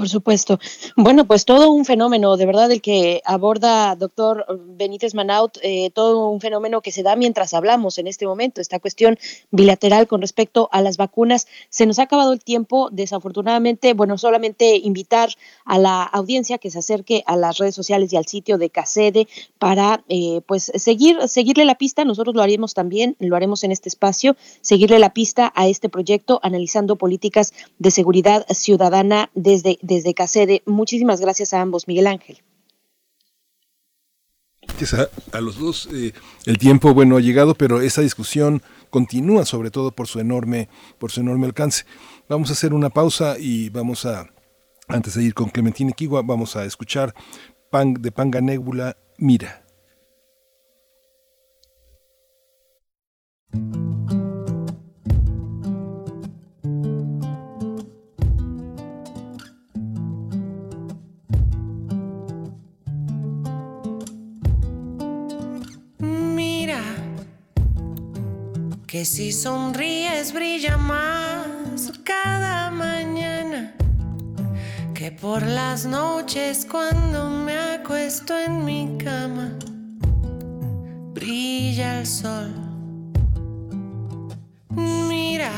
Por 0.00 0.08
supuesto. 0.08 0.58
Bueno, 0.96 1.26
pues 1.26 1.44
todo 1.44 1.70
un 1.70 1.84
fenómeno, 1.84 2.38
de 2.38 2.46
verdad, 2.46 2.72
el 2.72 2.80
que 2.80 3.20
aborda 3.26 3.94
doctor 3.96 4.46
Benítez 4.58 5.14
Manaut, 5.14 5.58
eh, 5.62 5.90
todo 5.90 6.30
un 6.30 6.40
fenómeno 6.40 6.80
que 6.80 6.90
se 6.90 7.02
da 7.02 7.16
mientras 7.16 7.52
hablamos 7.52 7.98
en 7.98 8.06
este 8.06 8.26
momento, 8.26 8.62
esta 8.62 8.78
cuestión 8.78 9.18
bilateral 9.50 10.06
con 10.06 10.22
respecto 10.22 10.70
a 10.72 10.80
las 10.80 10.96
vacunas. 10.96 11.48
Se 11.68 11.84
nos 11.84 11.98
ha 11.98 12.04
acabado 12.04 12.32
el 12.32 12.42
tiempo, 12.42 12.88
desafortunadamente, 12.90 13.92
bueno, 13.92 14.16
solamente 14.16 14.78
invitar 14.78 15.34
a 15.66 15.78
la 15.78 16.02
audiencia 16.02 16.56
que 16.56 16.70
se 16.70 16.78
acerque 16.78 17.22
a 17.26 17.36
las 17.36 17.58
redes 17.58 17.74
sociales 17.74 18.10
y 18.14 18.16
al 18.16 18.24
sitio 18.24 18.56
de 18.56 18.70
CACEDE 18.70 19.28
para, 19.58 20.02
eh, 20.08 20.40
pues, 20.46 20.72
seguir, 20.76 21.28
seguirle 21.28 21.66
la 21.66 21.74
pista, 21.74 22.06
nosotros 22.06 22.34
lo 22.34 22.40
haremos 22.40 22.72
también, 22.72 23.16
lo 23.18 23.36
haremos 23.36 23.64
en 23.64 23.70
este 23.72 23.90
espacio, 23.90 24.34
seguirle 24.62 24.98
la 24.98 25.12
pista 25.12 25.52
a 25.54 25.68
este 25.68 25.90
proyecto, 25.90 26.40
analizando 26.42 26.96
políticas 26.96 27.52
de 27.78 27.90
seguridad 27.90 28.46
ciudadana 28.48 29.28
desde 29.34 29.78
desde 29.90 30.14
Casede. 30.14 30.62
Muchísimas 30.66 31.20
gracias 31.20 31.52
a 31.52 31.60
ambos, 31.60 31.88
Miguel 31.88 32.06
Ángel. 32.06 32.42
A, 35.32 35.40
los 35.40 35.58
dos, 35.58 35.88
eh, 35.92 36.12
el 36.46 36.56
tiempo 36.56 36.94
bueno 36.94 37.18
ha 37.18 37.20
llegado, 37.20 37.54
pero 37.54 37.82
esa 37.82 38.00
discusión 38.00 38.62
continúa, 38.88 39.44
sobre 39.44 39.70
todo 39.70 39.90
por 39.90 40.06
su 40.06 40.20
enorme, 40.20 40.68
por 40.98 41.10
su 41.10 41.20
enorme 41.20 41.46
alcance. 41.46 41.84
Vamos 42.28 42.48
a 42.48 42.52
hacer 42.54 42.72
una 42.72 42.88
pausa 42.88 43.36
y 43.38 43.68
vamos 43.68 44.06
a, 44.06 44.30
antes 44.88 45.14
de 45.14 45.24
ir 45.24 45.34
con 45.34 45.50
Clementina 45.50 45.92
Kiwa, 45.92 46.22
vamos 46.22 46.56
a 46.56 46.64
escuchar 46.64 47.14
Pan, 47.70 47.94
de 47.94 48.10
Panga 48.10 48.40
Nébula, 48.40 48.96
Mira. 49.18 49.64
Que 68.90 69.04
si 69.04 69.30
sonríes 69.30 70.32
brilla 70.32 70.76
más 70.76 71.92
cada 72.02 72.72
mañana 72.72 73.72
que 74.92 75.12
por 75.12 75.46
las 75.46 75.86
noches 75.86 76.66
cuando 76.68 77.30
me 77.30 77.56
acuesto 77.56 78.36
en 78.36 78.64
mi 78.64 78.98
cama 78.98 79.52
brilla 81.14 82.00
el 82.00 82.06
sol. 82.08 82.52
Mira 84.70 85.52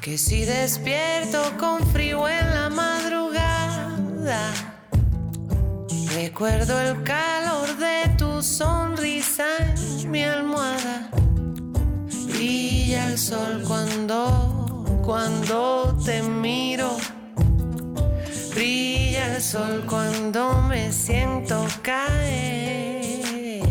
que 0.00 0.16
si 0.16 0.44
despierto 0.44 1.42
con 1.58 1.84
frío 1.88 2.28
en 2.28 2.48
la 2.54 2.70
madrugada 2.70 4.52
recuerdo 6.14 6.80
el 6.80 7.02
calor 7.02 7.76
de 7.76 8.08
tu 8.16 8.40
sonrisa 8.40 9.46
en 9.58 10.10
mi 10.12 10.22
almohada 10.22 11.10
sol 13.18 13.62
cuando, 13.66 14.84
cuando 15.04 15.96
te 16.04 16.22
miro. 16.22 16.96
Brilla 18.54 19.36
el 19.36 19.42
sol 19.42 19.84
cuando 19.88 20.62
me 20.62 20.92
siento 20.92 21.66
caer. 21.82 23.62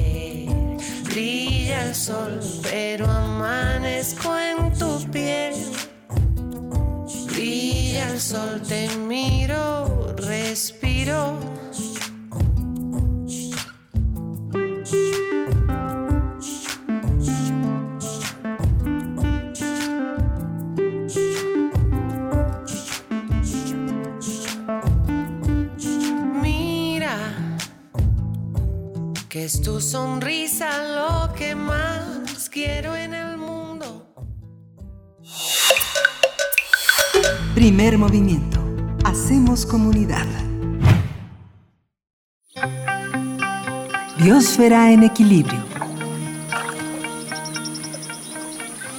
Brilla 1.04 1.86
el 1.88 1.96
sol, 1.96 2.40
pero 2.64 3.06
amanezco 3.06 4.34
en 4.38 4.74
tu 4.78 5.04
piel. 5.12 5.56
Brilla 7.28 8.10
el 8.12 8.20
sol, 8.20 8.62
te 8.68 8.88
miro, 8.98 10.16
respiro 10.18 11.63
es 29.44 29.62
tu 29.62 29.82
sonrisa 29.82 30.70
lo 30.96 31.34
que 31.34 31.54
más 31.54 32.50
quiero 32.50 32.96
en 32.96 33.14
el 33.14 33.38
mundo. 33.38 34.16
Primer 37.54 37.98
movimiento. 37.98 38.62
Hacemos 39.04 39.66
comunidad. 39.66 40.26
Biosfera 44.18 44.92
en 44.94 45.04
equilibrio. 45.04 45.62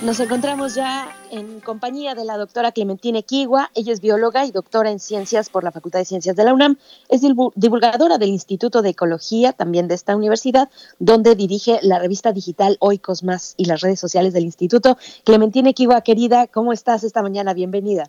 Nos 0.03 0.21
encontramos 0.21 0.75
ya 0.75 1.09
en 1.35 1.61
compañía 1.61 2.15
de 2.15 2.25
la 2.25 2.37
doctora 2.37 2.71
Clementina 2.73 3.19
Equigua. 3.19 3.71
Ella 3.75 3.93
es 3.93 4.01
bióloga 4.01 4.47
y 4.47 4.53
doctora 4.53 4.91
en 4.91 5.01
ciencias 5.01 5.51
por 5.51 5.65
la 5.65 5.73
Facultad 5.73 5.99
de 5.99 6.05
Ciencias 6.05 6.37
de 6.37 6.45
la 6.45 6.55
UNAM. 6.55 6.77
Es 7.11 7.23
divulgadora 7.23 8.19
del 8.19 8.29
Instituto 8.29 8.83
de 8.83 8.91
Ecología, 8.91 9.53
también 9.53 9.89
de 9.89 9.95
esta 9.95 10.17
universidad, 10.17 10.69
donde 10.99 11.35
dirige 11.35 11.79
la 11.83 11.99
revista 11.99 12.33
digital 12.33 12.77
Oikos 12.79 13.25
Más 13.25 13.55
y 13.59 13.65
las 13.65 13.81
redes 13.81 13.99
sociales 13.99 14.33
del 14.33 14.45
instituto. 14.45 14.97
Clementina 15.25 15.71
Equigua, 15.71 16.03
querida, 16.03 16.47
¿cómo 16.47 16.73
estás 16.73 17.03
esta 17.03 17.23
mañana? 17.23 17.53
Bienvenida. 17.53 18.05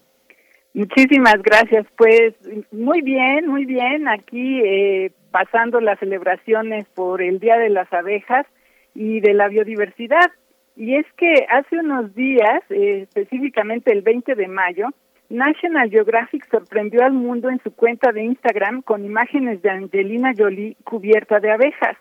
Muchísimas 0.74 1.42
gracias. 1.42 1.88
Pues 1.98 2.36
muy 2.72 3.02
bien, 3.02 3.48
muy 3.48 3.66
bien. 3.66 4.08
Aquí 4.08 4.62
eh, 4.64 5.12
pasando 5.32 5.82
las 5.82 5.98
celebraciones 6.00 6.86
por 6.94 7.22
el 7.22 7.40
Día 7.40 7.58
de 7.58 7.70
las 7.70 7.92
Abejas 7.92 8.46
y 8.94 9.20
de 9.22 9.34
la 9.34 9.48
Biodiversidad. 9.48 10.32
Y 10.76 10.96
es 10.96 11.06
que 11.18 11.46
hace 11.50 11.78
unos 11.78 12.14
días, 12.16 12.62
eh, 12.70 13.04
específicamente 13.04 13.92
el 13.92 14.02
20 14.02 14.36
de 14.36 14.48
mayo, 14.48 14.90
National 15.30 15.90
Geographic 15.90 16.48
sorprendió 16.52 17.04
al 17.04 17.14
mundo 17.14 17.50
en 17.50 17.60
su 17.64 17.74
cuenta 17.74 18.12
de 18.12 18.24
Instagram 18.24 18.82
con 18.82 19.06
imágenes 19.06 19.62
de 19.62 19.70
Angelina 19.70 20.34
Jolie 20.38 20.76
cubierta 20.84 21.40
de 21.40 21.52
abejas. 21.52 21.98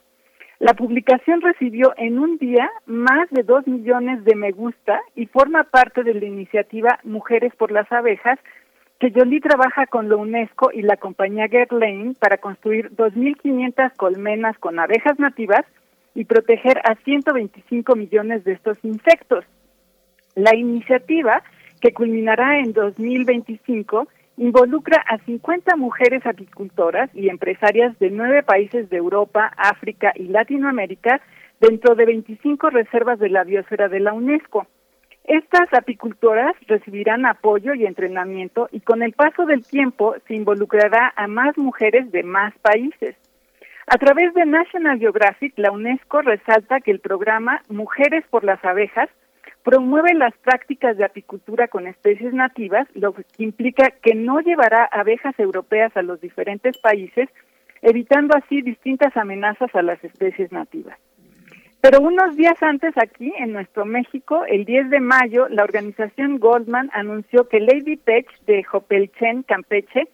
La 0.58 0.74
publicación 0.74 1.40
recibió 1.40 1.94
en 1.96 2.18
un 2.18 2.38
día 2.38 2.70
más 2.86 3.28
de 3.30 3.42
dos 3.42 3.66
millones 3.66 4.24
de 4.24 4.34
me 4.34 4.52
gusta 4.52 5.00
y 5.14 5.26
forma 5.26 5.64
parte 5.64 6.02
de 6.02 6.14
la 6.14 6.24
iniciativa 6.24 6.98
Mujeres 7.02 7.54
por 7.56 7.70
las 7.70 7.90
Abejas, 7.90 8.38
que 9.00 9.10
Jolie 9.10 9.40
trabaja 9.40 9.86
con 9.86 10.08
la 10.08 10.16
UNESCO 10.16 10.70
y 10.72 10.82
la 10.82 10.96
compañía 10.96 11.48
Gerlain 11.48 12.14
para 12.14 12.38
construir 12.38 12.90
2.500 12.92 13.96
colmenas 13.96 14.56
con 14.58 14.78
abejas 14.78 15.18
nativas 15.18 15.64
y 16.14 16.24
proteger 16.24 16.78
a 16.84 16.94
125 17.04 17.96
millones 17.96 18.44
de 18.44 18.52
estos 18.52 18.78
insectos. 18.82 19.44
La 20.34 20.54
iniciativa, 20.54 21.42
que 21.80 21.92
culminará 21.92 22.58
en 22.58 22.72
2025, 22.72 24.08
involucra 24.36 25.04
a 25.06 25.18
50 25.18 25.76
mujeres 25.76 26.26
apicultoras 26.26 27.10
y 27.14 27.28
empresarias 27.28 27.98
de 27.98 28.10
nueve 28.10 28.42
países 28.42 28.88
de 28.90 28.96
Europa, 28.96 29.52
África 29.56 30.12
y 30.16 30.24
Latinoamérica 30.24 31.20
dentro 31.60 31.94
de 31.94 32.06
25 32.06 32.70
reservas 32.70 33.18
de 33.18 33.28
la 33.28 33.44
biosfera 33.44 33.88
de 33.88 34.00
la 34.00 34.12
UNESCO. 34.12 34.66
Estas 35.24 35.72
apicultoras 35.72 36.54
recibirán 36.66 37.24
apoyo 37.24 37.74
y 37.74 37.86
entrenamiento 37.86 38.68
y 38.72 38.80
con 38.80 39.02
el 39.02 39.12
paso 39.14 39.46
del 39.46 39.64
tiempo 39.64 40.14
se 40.26 40.34
involucrará 40.34 41.12
a 41.16 41.26
más 41.28 41.56
mujeres 41.56 42.12
de 42.12 42.22
más 42.22 42.52
países. 42.58 43.16
A 43.86 43.98
través 43.98 44.32
de 44.34 44.46
National 44.46 44.98
Geographic, 44.98 45.52
la 45.56 45.70
UNESCO 45.70 46.22
resalta 46.22 46.80
que 46.80 46.90
el 46.90 47.00
programa 47.00 47.62
Mujeres 47.68 48.24
por 48.30 48.42
las 48.42 48.64
Abejas 48.64 49.10
promueve 49.62 50.14
las 50.14 50.34
prácticas 50.38 50.96
de 50.96 51.04
apicultura 51.04 51.68
con 51.68 51.86
especies 51.86 52.32
nativas, 52.32 52.86
lo 52.94 53.12
que 53.14 53.24
implica 53.38 53.90
que 53.90 54.14
no 54.14 54.40
llevará 54.40 54.84
abejas 54.84 55.38
europeas 55.38 55.94
a 55.96 56.02
los 56.02 56.20
diferentes 56.20 56.78
países, 56.78 57.28
evitando 57.82 58.34
así 58.36 58.62
distintas 58.62 59.16
amenazas 59.16 59.74
a 59.74 59.82
las 59.82 60.02
especies 60.02 60.50
nativas. 60.50 60.98
Pero 61.82 62.00
unos 62.00 62.34
días 62.36 62.62
antes 62.62 62.96
aquí, 62.96 63.32
en 63.38 63.52
nuestro 63.52 63.84
México, 63.84 64.44
el 64.48 64.64
10 64.64 64.88
de 64.88 65.00
mayo, 65.00 65.48
la 65.50 65.64
organización 65.64 66.38
Goldman 66.38 66.88
anunció 66.94 67.48
que 67.48 67.60
Lady 67.60 67.96
Pech 67.96 68.26
de 68.46 68.64
Jopelchen, 68.64 69.42
Campeche, 69.42 70.08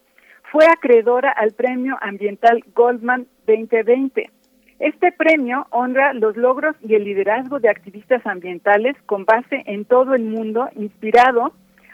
fue 0.51 0.65
acreedora 0.65 1.31
al 1.31 1.53
Premio 1.53 1.97
Ambiental 2.01 2.63
Goldman 2.75 3.25
2020. 3.47 4.29
Este 4.79 5.11
premio 5.13 5.65
honra 5.69 6.13
los 6.13 6.35
logros 6.35 6.75
y 6.81 6.95
el 6.95 7.05
liderazgo 7.05 7.59
de 7.59 7.69
activistas 7.69 8.25
ambientales 8.25 8.97
con 9.05 9.23
base 9.23 9.63
en 9.65 9.85
todo 9.85 10.13
el 10.13 10.23
mundo, 10.23 10.69
inspirado 10.75 11.53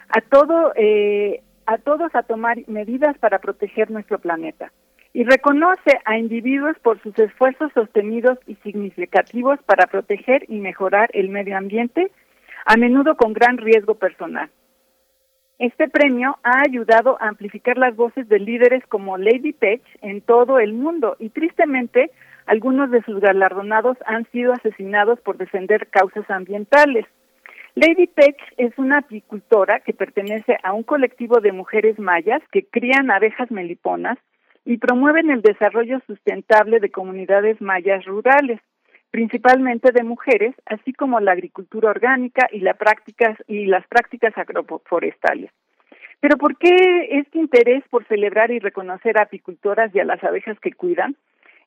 a 0.09 0.21
todo 0.21 0.73
eh, 0.75 1.41
a 1.67 1.77
todos 1.77 2.15
a 2.15 2.23
tomar 2.23 2.57
medidas 2.67 3.17
para 3.19 3.39
proteger 3.39 3.91
nuestro 3.91 4.19
planeta 4.19 4.71
y 5.13 5.23
reconoce 5.23 5.99
a 6.05 6.17
individuos 6.17 6.77
por 6.81 7.01
sus 7.03 7.17
esfuerzos 7.19 7.71
sostenidos 7.73 8.39
y 8.47 8.55
significativos 8.55 9.59
para 9.65 9.87
proteger 9.87 10.45
y 10.47 10.59
mejorar 10.59 11.09
el 11.13 11.29
medio 11.29 11.57
ambiente, 11.57 12.09
a 12.65 12.77
menudo 12.77 13.17
con 13.17 13.33
gran 13.33 13.57
riesgo 13.57 13.95
personal. 13.95 14.49
Este 15.59 15.87
premio 15.87 16.37
ha 16.43 16.61
ayudado 16.61 17.17
a 17.19 17.29
amplificar 17.29 17.79
las 17.79 17.95
voces 17.95 18.29
de 18.29 18.37
líderes 18.37 18.85
como 18.87 19.17
Lady 19.17 19.53
Pech 19.53 19.81
en 20.03 20.21
todo 20.21 20.59
el 20.59 20.73
mundo 20.73 21.15
y 21.17 21.29
tristemente 21.29 22.11
algunos 22.45 22.91
de 22.91 23.01
sus 23.01 23.19
galardonados 23.19 23.97
han 24.05 24.29
sido 24.31 24.53
asesinados 24.53 25.19
por 25.21 25.37
defender 25.37 25.87
causas 25.87 26.29
ambientales. 26.29 27.05
Lady 27.73 28.05
Pech 28.05 28.37
es 28.57 28.77
una 28.77 28.99
apicultora 28.99 29.79
que 29.79 29.93
pertenece 29.93 30.57
a 30.61 30.73
un 30.73 30.83
colectivo 30.83 31.39
de 31.39 31.51
mujeres 31.51 31.97
mayas 31.97 32.41
que 32.51 32.65
crían 32.65 33.09
abejas 33.09 33.49
meliponas 33.49 34.19
y 34.63 34.77
promueven 34.77 35.31
el 35.31 35.41
desarrollo 35.41 36.01
sustentable 36.05 36.79
de 36.79 36.91
comunidades 36.91 37.59
mayas 37.61 38.05
rurales 38.05 38.59
principalmente 39.11 39.91
de 39.91 40.03
mujeres, 40.03 40.55
así 40.65 40.93
como 40.93 41.19
la 41.19 41.31
agricultura 41.31 41.89
orgánica 41.89 42.47
y, 42.51 42.61
prácticas, 42.73 43.37
y 43.47 43.65
las 43.65 43.85
prácticas 43.87 44.37
agroforestales. 44.37 45.51
Pero 46.19 46.37
¿por 46.37 46.57
qué 46.57 46.73
este 47.11 47.37
interés 47.37 47.83
por 47.89 48.05
celebrar 48.07 48.51
y 48.51 48.59
reconocer 48.59 49.17
a 49.17 49.23
apicultoras 49.23 49.93
y 49.93 49.99
a 49.99 50.05
las 50.05 50.23
abejas 50.23 50.59
que 50.59 50.73
cuidan? 50.73 51.15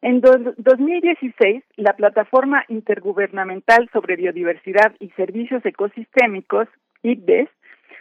En 0.03 0.21
2016, 0.21 1.63
la 1.77 1.93
Plataforma 1.93 2.65
Intergubernamental 2.69 3.89
sobre 3.93 4.17
Biodiversidad 4.17 4.95
y 4.99 5.11
Servicios 5.11 5.65
Ecosistémicos, 5.65 6.69
IPBES, 7.03 7.51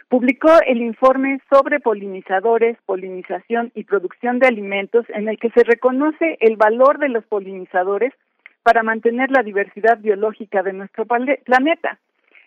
publicó 0.08 0.50
el 0.66 0.82
informe 0.82 1.40
sobre 1.52 1.78
polinizadores, 1.78 2.78
polinización 2.86 3.70
y 3.74 3.84
producción 3.84 4.38
de 4.38 4.48
alimentos 4.48 5.06
en 5.10 5.28
el 5.28 5.38
que 5.38 5.50
se 5.50 5.62
reconoce 5.62 6.36
el 6.40 6.56
valor 6.56 6.98
de 6.98 7.10
los 7.10 7.24
polinizadores 7.26 8.12
para 8.62 8.82
mantener 8.82 9.30
la 9.30 9.42
diversidad 9.42 9.98
biológica 9.98 10.62
de 10.62 10.72
nuestro 10.72 11.06
planeta. 11.06 11.98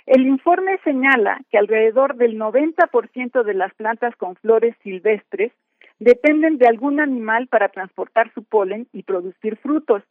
El 0.05 0.25
informe 0.25 0.77
señala 0.83 1.39
que 1.49 1.57
alrededor 1.57 2.15
del 2.15 2.37
90% 2.37 3.43
de 3.43 3.53
las 3.53 3.73
plantas 3.73 4.15
con 4.17 4.35
flores 4.35 4.75
silvestres 4.83 5.51
dependen 5.99 6.57
de 6.57 6.67
algún 6.67 6.99
animal 6.99 7.47
para 7.47 7.69
transportar 7.69 8.31
su 8.33 8.43
polen 8.43 8.87
y 8.91 9.03
producir 9.03 9.57
frutos. 9.57 10.03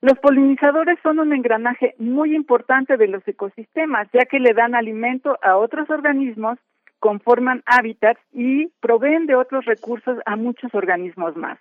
Los 0.00 0.18
polinizadores 0.18 0.98
son 1.02 1.20
un 1.20 1.32
engranaje 1.32 1.94
muy 1.98 2.34
importante 2.34 2.96
de 2.96 3.06
los 3.06 3.26
ecosistemas, 3.28 4.08
ya 4.12 4.24
que 4.24 4.40
le 4.40 4.54
dan 4.54 4.74
alimento 4.74 5.38
a 5.42 5.56
otros 5.56 5.88
organismos, 5.90 6.58
conforman 6.98 7.62
hábitats 7.66 8.20
y 8.32 8.68
proveen 8.80 9.26
de 9.26 9.36
otros 9.36 9.64
recursos 9.64 10.18
a 10.26 10.36
muchos 10.36 10.74
organismos 10.74 11.36
más. 11.36 11.58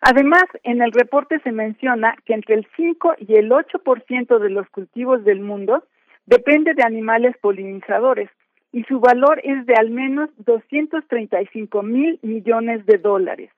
Además, 0.00 0.44
en 0.62 0.80
el 0.80 0.92
reporte 0.92 1.40
se 1.40 1.52
menciona 1.52 2.14
que 2.24 2.34
entre 2.34 2.54
el 2.54 2.66
5 2.76 3.14
y 3.18 3.34
el 3.34 3.50
8% 3.50 4.38
de 4.38 4.50
los 4.50 4.68
cultivos 4.70 5.24
del 5.24 5.40
mundo 5.40 5.84
depende 6.26 6.74
de 6.74 6.84
animales 6.84 7.36
polinizadores 7.40 8.30
y 8.70 8.84
su 8.84 9.00
valor 9.00 9.40
es 9.42 9.66
de 9.66 9.74
al 9.74 9.90
menos 9.90 10.30
235 10.38 11.82
mil 11.82 12.18
millones 12.22 12.84
de 12.86 12.98
dólares. 12.98 13.50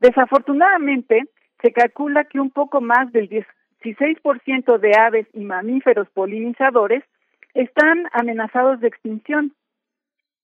Desafortunadamente, 0.00 1.24
se 1.62 1.72
calcula 1.72 2.24
que 2.24 2.40
un 2.40 2.50
poco 2.50 2.80
más 2.80 3.12
del 3.12 3.28
16% 3.28 4.78
de 4.78 4.92
aves 4.98 5.26
y 5.34 5.44
mamíferos 5.44 6.08
polinizadores 6.10 7.04
están 7.54 8.06
amenazados 8.12 8.80
de 8.80 8.88
extinción. 8.88 9.54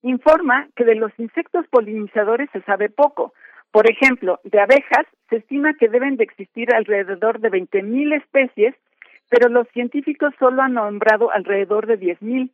Informa 0.03 0.69
que 0.77 0.85
de 0.85 0.95
los 0.95 1.13
insectos 1.19 1.67
polinizadores 1.69 2.49
se 2.53 2.63
sabe 2.63 2.89
poco, 2.89 3.35
por 3.73 3.91
ejemplo, 3.91 4.39
de 4.45 4.61
abejas 4.61 5.07
se 5.31 5.37
estima 5.37 5.73
que 5.75 5.89
deben 5.89 6.17
de 6.17 6.25
existir 6.25 6.73
alrededor 6.75 7.41
de 7.41 7.51
20.000 7.51 8.17
especies, 8.17 8.75
pero 9.31 9.49
los 9.49 9.67
científicos 9.69 10.35
solo 10.39 10.61
han 10.61 10.75
nombrado 10.75 11.33
alrededor 11.33 11.87
de 11.87 11.99
10.000. 11.99 12.51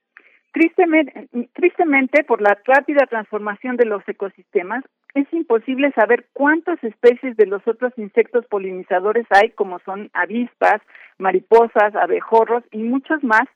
Tristemente, 0.53 1.29
tristemente, 1.55 2.23
por 2.23 2.41
la 2.41 2.57
rápida 2.65 3.07
transformación 3.07 3.77
de 3.77 3.85
los 3.85 4.09
ecosistemas, 4.09 4.85
es 5.15 5.27
imposible 5.33 5.91
saber 5.93 6.27
cuántas 6.33 6.83
especies 6.85 7.37
de 7.37 7.47
los 7.47 7.67
otros 7.67 7.93
insectos 7.97 8.47
polinizadores 8.47 9.27
hay, 9.31 9.51
como 9.51 9.81
son 9.81 10.11
avispas, 10.15 10.81
mariposas, 11.19 11.97
abejorros 11.97 12.63
y 12.71 12.79
muchos 12.79 13.23
más, 13.25 13.49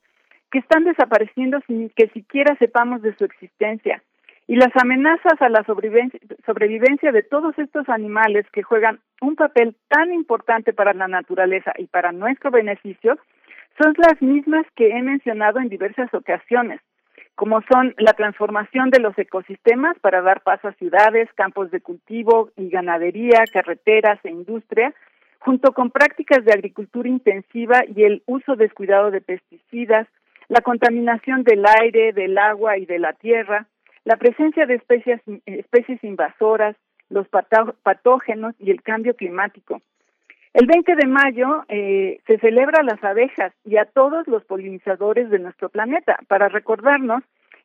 que 0.50 0.58
están 0.58 0.84
desapareciendo 0.84 1.60
sin 1.68 1.90
que 1.90 2.08
siquiera 2.08 2.56
sepamos 2.58 3.02
de 3.02 3.14
su 3.16 3.24
existencia. 3.24 4.02
Y 4.48 4.56
las 4.56 4.70
amenazas 4.76 5.40
a 5.40 5.48
la 5.48 5.64
sobrevivencia 5.64 7.12
de 7.12 7.22
todos 7.22 7.58
estos 7.58 7.88
animales 7.88 8.44
que 8.52 8.62
juegan 8.62 9.00
un 9.20 9.36
papel 9.36 9.76
tan 9.88 10.12
importante 10.12 10.72
para 10.72 10.92
la 10.92 11.08
naturaleza 11.08 11.72
y 11.78 11.86
para 11.86 12.12
nuestro 12.12 12.50
beneficio 12.50 13.18
son 13.80 13.94
las 13.96 14.20
mismas 14.20 14.66
que 14.74 14.90
he 14.90 15.02
mencionado 15.02 15.60
en 15.60 15.68
diversas 15.68 16.12
ocasiones, 16.12 16.80
como 17.34 17.62
son 17.72 17.94
la 17.98 18.12
transformación 18.12 18.90
de 18.90 19.00
los 19.00 19.16
ecosistemas 19.18 19.98
para 20.00 20.20
dar 20.20 20.42
paso 20.42 20.68
a 20.68 20.74
ciudades, 20.74 21.32
campos 21.34 21.70
de 21.70 21.80
cultivo 21.80 22.50
y 22.56 22.68
ganadería, 22.68 23.44
carreteras 23.52 24.18
e 24.24 24.30
industria, 24.30 24.92
junto 25.38 25.72
con 25.72 25.90
prácticas 25.90 26.44
de 26.44 26.52
agricultura 26.52 27.08
intensiva 27.08 27.82
y 27.86 28.04
el 28.04 28.22
uso 28.26 28.54
descuidado 28.56 29.10
de 29.10 29.20
pesticidas, 29.20 30.06
la 30.48 30.60
contaminación 30.60 31.42
del 31.42 31.64
aire, 31.80 32.12
del 32.12 32.36
agua 32.38 32.76
y 32.76 32.86
de 32.86 32.98
la 32.98 33.14
tierra, 33.14 33.66
la 34.04 34.16
presencia 34.16 34.66
de 34.66 34.74
especies, 34.74 35.20
especies 35.46 36.02
invasoras, 36.02 36.76
los 37.08 37.28
patógenos 37.28 38.54
y 38.58 38.70
el 38.70 38.82
cambio 38.82 39.14
climático. 39.14 39.80
El 40.54 40.66
20 40.66 40.96
de 40.96 41.06
mayo 41.06 41.64
eh, 41.68 42.20
se 42.26 42.38
celebra 42.38 42.80
a 42.80 42.84
las 42.84 43.02
abejas 43.02 43.52
y 43.64 43.78
a 43.78 43.86
todos 43.86 44.26
los 44.26 44.44
polinizadores 44.44 45.30
de 45.30 45.38
nuestro 45.38 45.70
planeta 45.70 46.18
para 46.28 46.48
recordarnos 46.48 47.22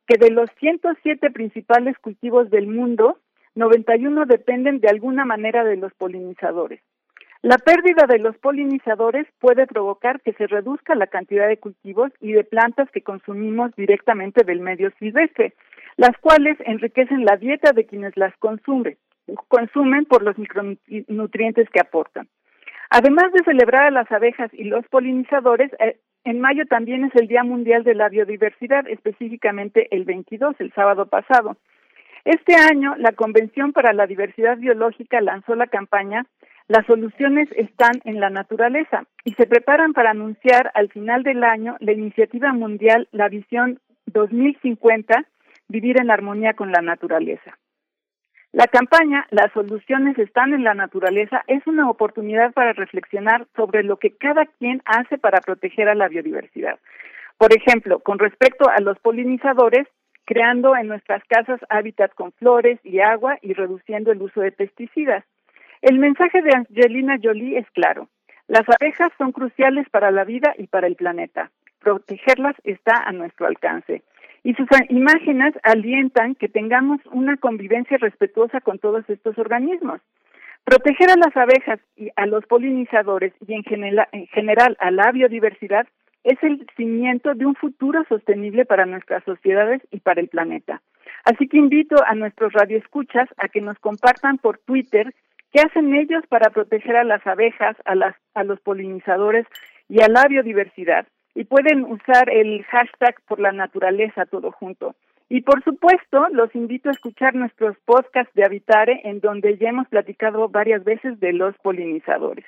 que 0.07 0.17
de 0.17 0.31
los 0.31 0.49
107 0.59 1.31
principales 1.31 1.97
cultivos 1.99 2.49
del 2.49 2.67
mundo, 2.67 3.19
91 3.55 4.25
dependen 4.25 4.79
de 4.79 4.87
alguna 4.87 5.25
manera 5.25 5.65
de 5.65 5.75
los 5.75 5.93
polinizadores. 5.95 6.79
La 7.41 7.57
pérdida 7.57 8.07
de 8.07 8.19
los 8.19 8.37
polinizadores 8.37 9.27
puede 9.39 9.67
provocar 9.67 10.21
que 10.21 10.33
se 10.33 10.47
reduzca 10.47 10.95
la 10.95 11.07
cantidad 11.07 11.47
de 11.47 11.57
cultivos 11.57 12.11
y 12.19 12.31
de 12.31 12.43
plantas 12.43 12.89
que 12.91 13.03
consumimos 13.03 13.75
directamente 13.75 14.43
del 14.43 14.61
medio 14.61 14.91
silvestre, 14.97 15.53
las 15.97 16.15
cuales 16.19 16.57
enriquecen 16.65 17.25
la 17.25 17.37
dieta 17.37 17.71
de 17.73 17.85
quienes 17.85 18.15
las 18.15 18.35
consumen, 18.37 18.97
consumen 19.47 20.05
por 20.05 20.23
los 20.23 20.37
micronutrientes 20.37 21.69
que 21.69 21.81
aportan. 21.81 22.27
Además 22.89 23.33
de 23.33 23.43
celebrar 23.43 23.87
a 23.87 23.91
las 23.91 24.09
abejas 24.11 24.49
y 24.53 24.63
los 24.63 24.87
polinizadores, 24.87 25.71
eh, 25.79 25.97
en 26.23 26.39
mayo 26.39 26.65
también 26.65 27.03
es 27.05 27.15
el 27.15 27.27
Día 27.27 27.43
Mundial 27.43 27.83
de 27.83 27.95
la 27.95 28.09
Biodiversidad, 28.09 28.87
específicamente 28.87 29.87
el 29.95 30.05
22, 30.05 30.55
el 30.59 30.71
sábado 30.73 31.07
pasado. 31.07 31.57
Este 32.25 32.55
año, 32.55 32.95
la 32.97 33.13
Convención 33.13 33.73
para 33.73 33.93
la 33.93 34.07
Diversidad 34.07 34.57
Biológica 34.57 35.21
lanzó 35.21 35.55
la 35.55 35.67
campaña 35.67 36.25
Las 36.67 36.85
soluciones 36.85 37.47
están 37.55 38.01
en 38.03 38.19
la 38.19 38.29
naturaleza 38.29 39.05
y 39.23 39.33
se 39.35 39.47
preparan 39.47 39.93
para 39.93 40.11
anunciar 40.11 40.69
al 40.73 40.89
final 40.89 41.23
del 41.23 41.43
año 41.45 41.77
la 41.79 41.93
iniciativa 41.93 42.51
mundial 42.51 43.07
La 43.13 43.29
Visión 43.29 43.79
2050, 44.07 45.25
Vivir 45.69 45.99
en 45.99 46.09
armonía 46.09 46.53
con 46.53 46.71
la 46.71 46.81
naturaleza. 46.81 47.57
La 48.53 48.67
campaña 48.67 49.27
Las 49.31 49.51
soluciones 49.51 50.17
están 50.17 50.53
en 50.53 50.63
la 50.63 50.73
naturaleza 50.73 51.43
es 51.47 51.67
una 51.67 51.89
oportunidad 51.89 52.53
para 52.53 52.71
reflexionar 52.71 53.45
sobre 53.55 53.83
lo 53.83 53.97
que 53.97 54.15
cada 54.15 54.45
quien 54.45 54.81
hace 54.85 55.17
para 55.17 55.41
proteger 55.41 55.89
a 55.89 55.95
la 55.95 56.07
biodiversidad. 56.07 56.79
Por 57.37 57.53
ejemplo, 57.53 57.99
con 57.99 58.17
respecto 58.17 58.69
a 58.69 58.79
los 58.79 58.97
polinizadores, 58.99 59.87
creando 60.25 60.75
en 60.75 60.87
nuestras 60.87 61.21
casas 61.25 61.59
hábitats 61.69 62.15
con 62.15 62.31
flores 62.31 62.79
y 62.83 63.01
agua 63.01 63.37
y 63.41 63.53
reduciendo 63.53 64.11
el 64.11 64.21
uso 64.21 64.39
de 64.39 64.53
pesticidas. 64.53 65.25
El 65.81 65.99
mensaje 65.99 66.41
de 66.41 66.55
Angelina 66.55 67.17
Jolie 67.21 67.57
es 67.59 67.69
claro. 67.71 68.07
Las 68.47 68.63
abejas 68.69 69.11
son 69.17 69.33
cruciales 69.33 69.89
para 69.89 70.11
la 70.11 70.23
vida 70.23 70.55
y 70.57 70.67
para 70.67 70.87
el 70.87 70.95
planeta. 70.95 71.51
Protegerlas 71.79 72.55
está 72.63 73.03
a 73.05 73.11
nuestro 73.11 73.45
alcance 73.45 74.01
y 74.43 74.53
sus 74.53 74.67
imágenes 74.89 75.53
alientan 75.63 76.35
que 76.35 76.49
tengamos 76.49 76.99
una 77.11 77.37
convivencia 77.37 77.97
respetuosa 77.97 78.61
con 78.61 78.79
todos 78.79 79.09
estos 79.09 79.37
organismos. 79.37 80.01
Proteger 80.63 81.09
a 81.09 81.15
las 81.15 81.35
abejas 81.35 81.79
y 81.95 82.09
a 82.15 82.25
los 82.25 82.45
polinizadores 82.45 83.33
y 83.47 83.53
en, 83.53 83.63
en 84.11 84.27
general 84.27 84.75
a 84.79 84.91
la 84.91 85.11
biodiversidad 85.11 85.87
es 86.23 86.37
el 86.43 86.67
cimiento 86.75 87.33
de 87.35 87.45
un 87.45 87.55
futuro 87.55 88.03
sostenible 88.09 88.65
para 88.65 88.85
nuestras 88.85 89.23
sociedades 89.23 89.81
y 89.91 90.01
para 90.01 90.19
el 90.19 90.27
planeta. 90.27 90.81
Así 91.23 91.47
que 91.47 91.57
invito 91.57 91.95
a 92.05 92.15
nuestros 92.15 92.51
radioescuchas 92.53 93.29
a 93.37 93.47
que 93.47 93.61
nos 93.61 93.79
compartan 93.79 94.37
por 94.37 94.57
Twitter 94.59 95.13
qué 95.53 95.61
hacen 95.61 95.95
ellos 95.95 96.23
para 96.27 96.49
proteger 96.49 96.97
a 96.97 97.05
las 97.05 97.25
abejas, 97.25 97.77
a, 97.85 97.95
las, 97.95 98.15
a 98.33 98.43
los 98.43 98.59
polinizadores 98.59 99.45
y 99.87 100.01
a 100.01 100.09
la 100.09 100.25
biodiversidad 100.27 101.07
y 101.37 101.43
pueden 101.43 101.85
usar 101.85 102.31
el 102.31 102.63
hashtag 102.63 103.13
por 103.27 103.39
la 103.39 103.51
naturaleza 103.51 104.25
todo 104.25 104.51
junto. 104.51 104.95
Y 105.29 105.41
por 105.41 105.63
supuesto, 105.63 106.25
los 106.31 106.55
invito 106.55 106.89
a 106.89 106.93
escuchar 106.93 107.35
nuestros 107.35 107.77
podcasts 107.85 108.33
de 108.33 108.43
Habitare, 108.43 109.01
en 109.03 109.19
donde 109.19 109.55
ya 109.59 109.69
hemos 109.69 109.87
platicado 109.87 110.49
varias 110.49 110.83
veces 110.83 111.19
de 111.19 111.33
los 111.33 111.55
polinizadores. 111.59 112.43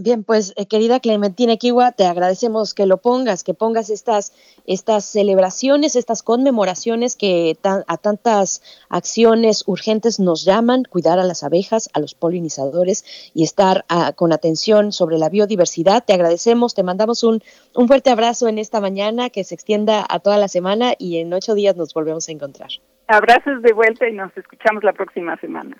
Bien, 0.00 0.22
pues 0.22 0.54
eh, 0.56 0.66
querida 0.66 1.00
Clementina 1.00 1.56
Kiwa, 1.56 1.90
te 1.90 2.06
agradecemos 2.06 2.72
que 2.72 2.86
lo 2.86 2.98
pongas, 2.98 3.42
que 3.42 3.52
pongas 3.52 3.90
estas, 3.90 4.32
estas 4.64 5.04
celebraciones, 5.04 5.96
estas 5.96 6.22
conmemoraciones 6.22 7.16
que 7.16 7.56
a 7.64 7.96
tantas 7.96 8.62
acciones 8.90 9.64
urgentes 9.66 10.20
nos 10.20 10.44
llaman, 10.44 10.84
cuidar 10.84 11.18
a 11.18 11.24
las 11.24 11.42
abejas, 11.42 11.90
a 11.94 11.98
los 11.98 12.14
polinizadores 12.14 13.32
y 13.34 13.42
estar 13.42 13.86
ah, 13.88 14.12
con 14.14 14.32
atención 14.32 14.92
sobre 14.92 15.18
la 15.18 15.30
biodiversidad. 15.30 16.04
Te 16.04 16.12
agradecemos, 16.12 16.76
te 16.76 16.84
mandamos 16.84 17.24
un, 17.24 17.42
un 17.74 17.88
fuerte 17.88 18.10
abrazo 18.10 18.46
en 18.46 18.58
esta 18.58 18.80
mañana, 18.80 19.30
que 19.30 19.42
se 19.42 19.56
extienda 19.56 20.06
a 20.08 20.20
toda 20.20 20.38
la 20.38 20.46
semana 20.46 20.92
y 20.96 21.18
en 21.18 21.32
ocho 21.32 21.54
días 21.54 21.74
nos 21.74 21.92
volvemos 21.92 22.28
a 22.28 22.32
encontrar. 22.32 22.70
Abrazos 23.08 23.62
de 23.62 23.72
vuelta 23.72 24.08
y 24.08 24.12
nos 24.12 24.30
escuchamos 24.36 24.84
la 24.84 24.92
próxima 24.92 25.36
semana. 25.40 25.76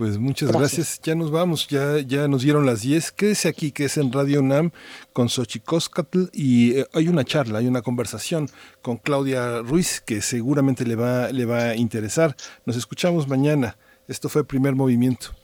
Pues 0.00 0.18
muchas 0.18 0.50
gracias. 0.50 0.98
Ya 1.02 1.14
nos 1.14 1.30
vamos, 1.30 1.68
ya, 1.68 1.98
ya 1.98 2.26
nos 2.26 2.40
dieron 2.40 2.64
las 2.64 2.80
10. 2.80 3.12
Quédese 3.12 3.48
aquí, 3.48 3.70
que 3.70 3.84
es 3.84 3.98
en 3.98 4.10
Radio 4.10 4.40
UNAM 4.40 4.70
con 5.12 5.28
Xochicóscatl 5.28 6.22
y 6.32 6.78
eh, 6.78 6.86
hay 6.94 7.08
una 7.08 7.22
charla, 7.22 7.58
hay 7.58 7.66
una 7.66 7.82
conversación 7.82 8.48
con 8.80 8.96
Claudia 8.96 9.58
Ruiz 9.58 10.00
que 10.00 10.22
seguramente 10.22 10.86
le 10.86 10.96
va, 10.96 11.30
le 11.32 11.44
va 11.44 11.64
a 11.64 11.76
interesar. 11.76 12.34
Nos 12.64 12.78
escuchamos 12.78 13.28
mañana. 13.28 13.76
Esto 14.08 14.30
fue 14.30 14.42
Primer 14.42 14.74
Movimiento. 14.74 15.34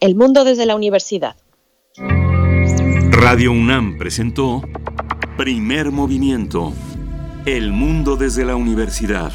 El 0.00 0.16
mundo 0.16 0.42
desde 0.42 0.66
la 0.66 0.74
universidad. 0.74 1.36
Radio 3.12 3.52
UNAM 3.52 3.98
presentó 3.98 4.62
Primer 5.36 5.92
Movimiento. 5.92 6.72
El 7.44 7.70
mundo 7.70 8.16
desde 8.16 8.44
la 8.44 8.56
universidad 8.56 9.32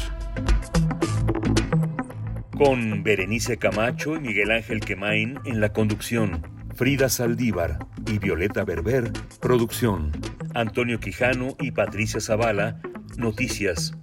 con 2.56 3.02
Berenice 3.02 3.56
Camacho 3.56 4.16
y 4.16 4.20
Miguel 4.20 4.50
Ángel 4.50 4.80
Quemain 4.80 5.38
en 5.44 5.60
la 5.60 5.72
conducción, 5.72 6.42
Frida 6.74 7.08
Saldívar 7.08 7.78
y 8.06 8.18
Violeta 8.18 8.64
Berber, 8.64 9.10
producción, 9.40 10.12
Antonio 10.54 11.00
Quijano 11.00 11.56
y 11.58 11.70
Patricia 11.70 12.20
Zavala, 12.20 12.80
noticias, 13.16 13.94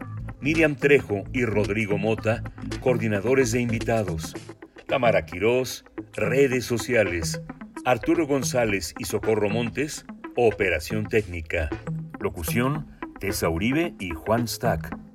Miriam 0.41 0.75
Trejo 0.75 1.23
y 1.33 1.45
Rodrigo 1.45 1.97
Mota, 1.97 2.43
coordinadores 2.81 3.51
de 3.51 3.61
invitados, 3.61 4.35
Tamara 4.87 5.25
Quirós, 5.25 5.85
redes 6.13 6.65
sociales, 6.65 7.41
Arturo 7.85 8.27
González 8.27 8.93
y 8.97 9.05
Socorro 9.05 9.49
Montes, 9.49 10.05
operación 10.35 11.07
técnica, 11.07 11.69
locución, 12.19 12.87
Tessa 13.19 13.49
Uribe 13.49 13.93
y 13.99 14.11
Juan 14.11 14.47
Stack. 14.47 15.08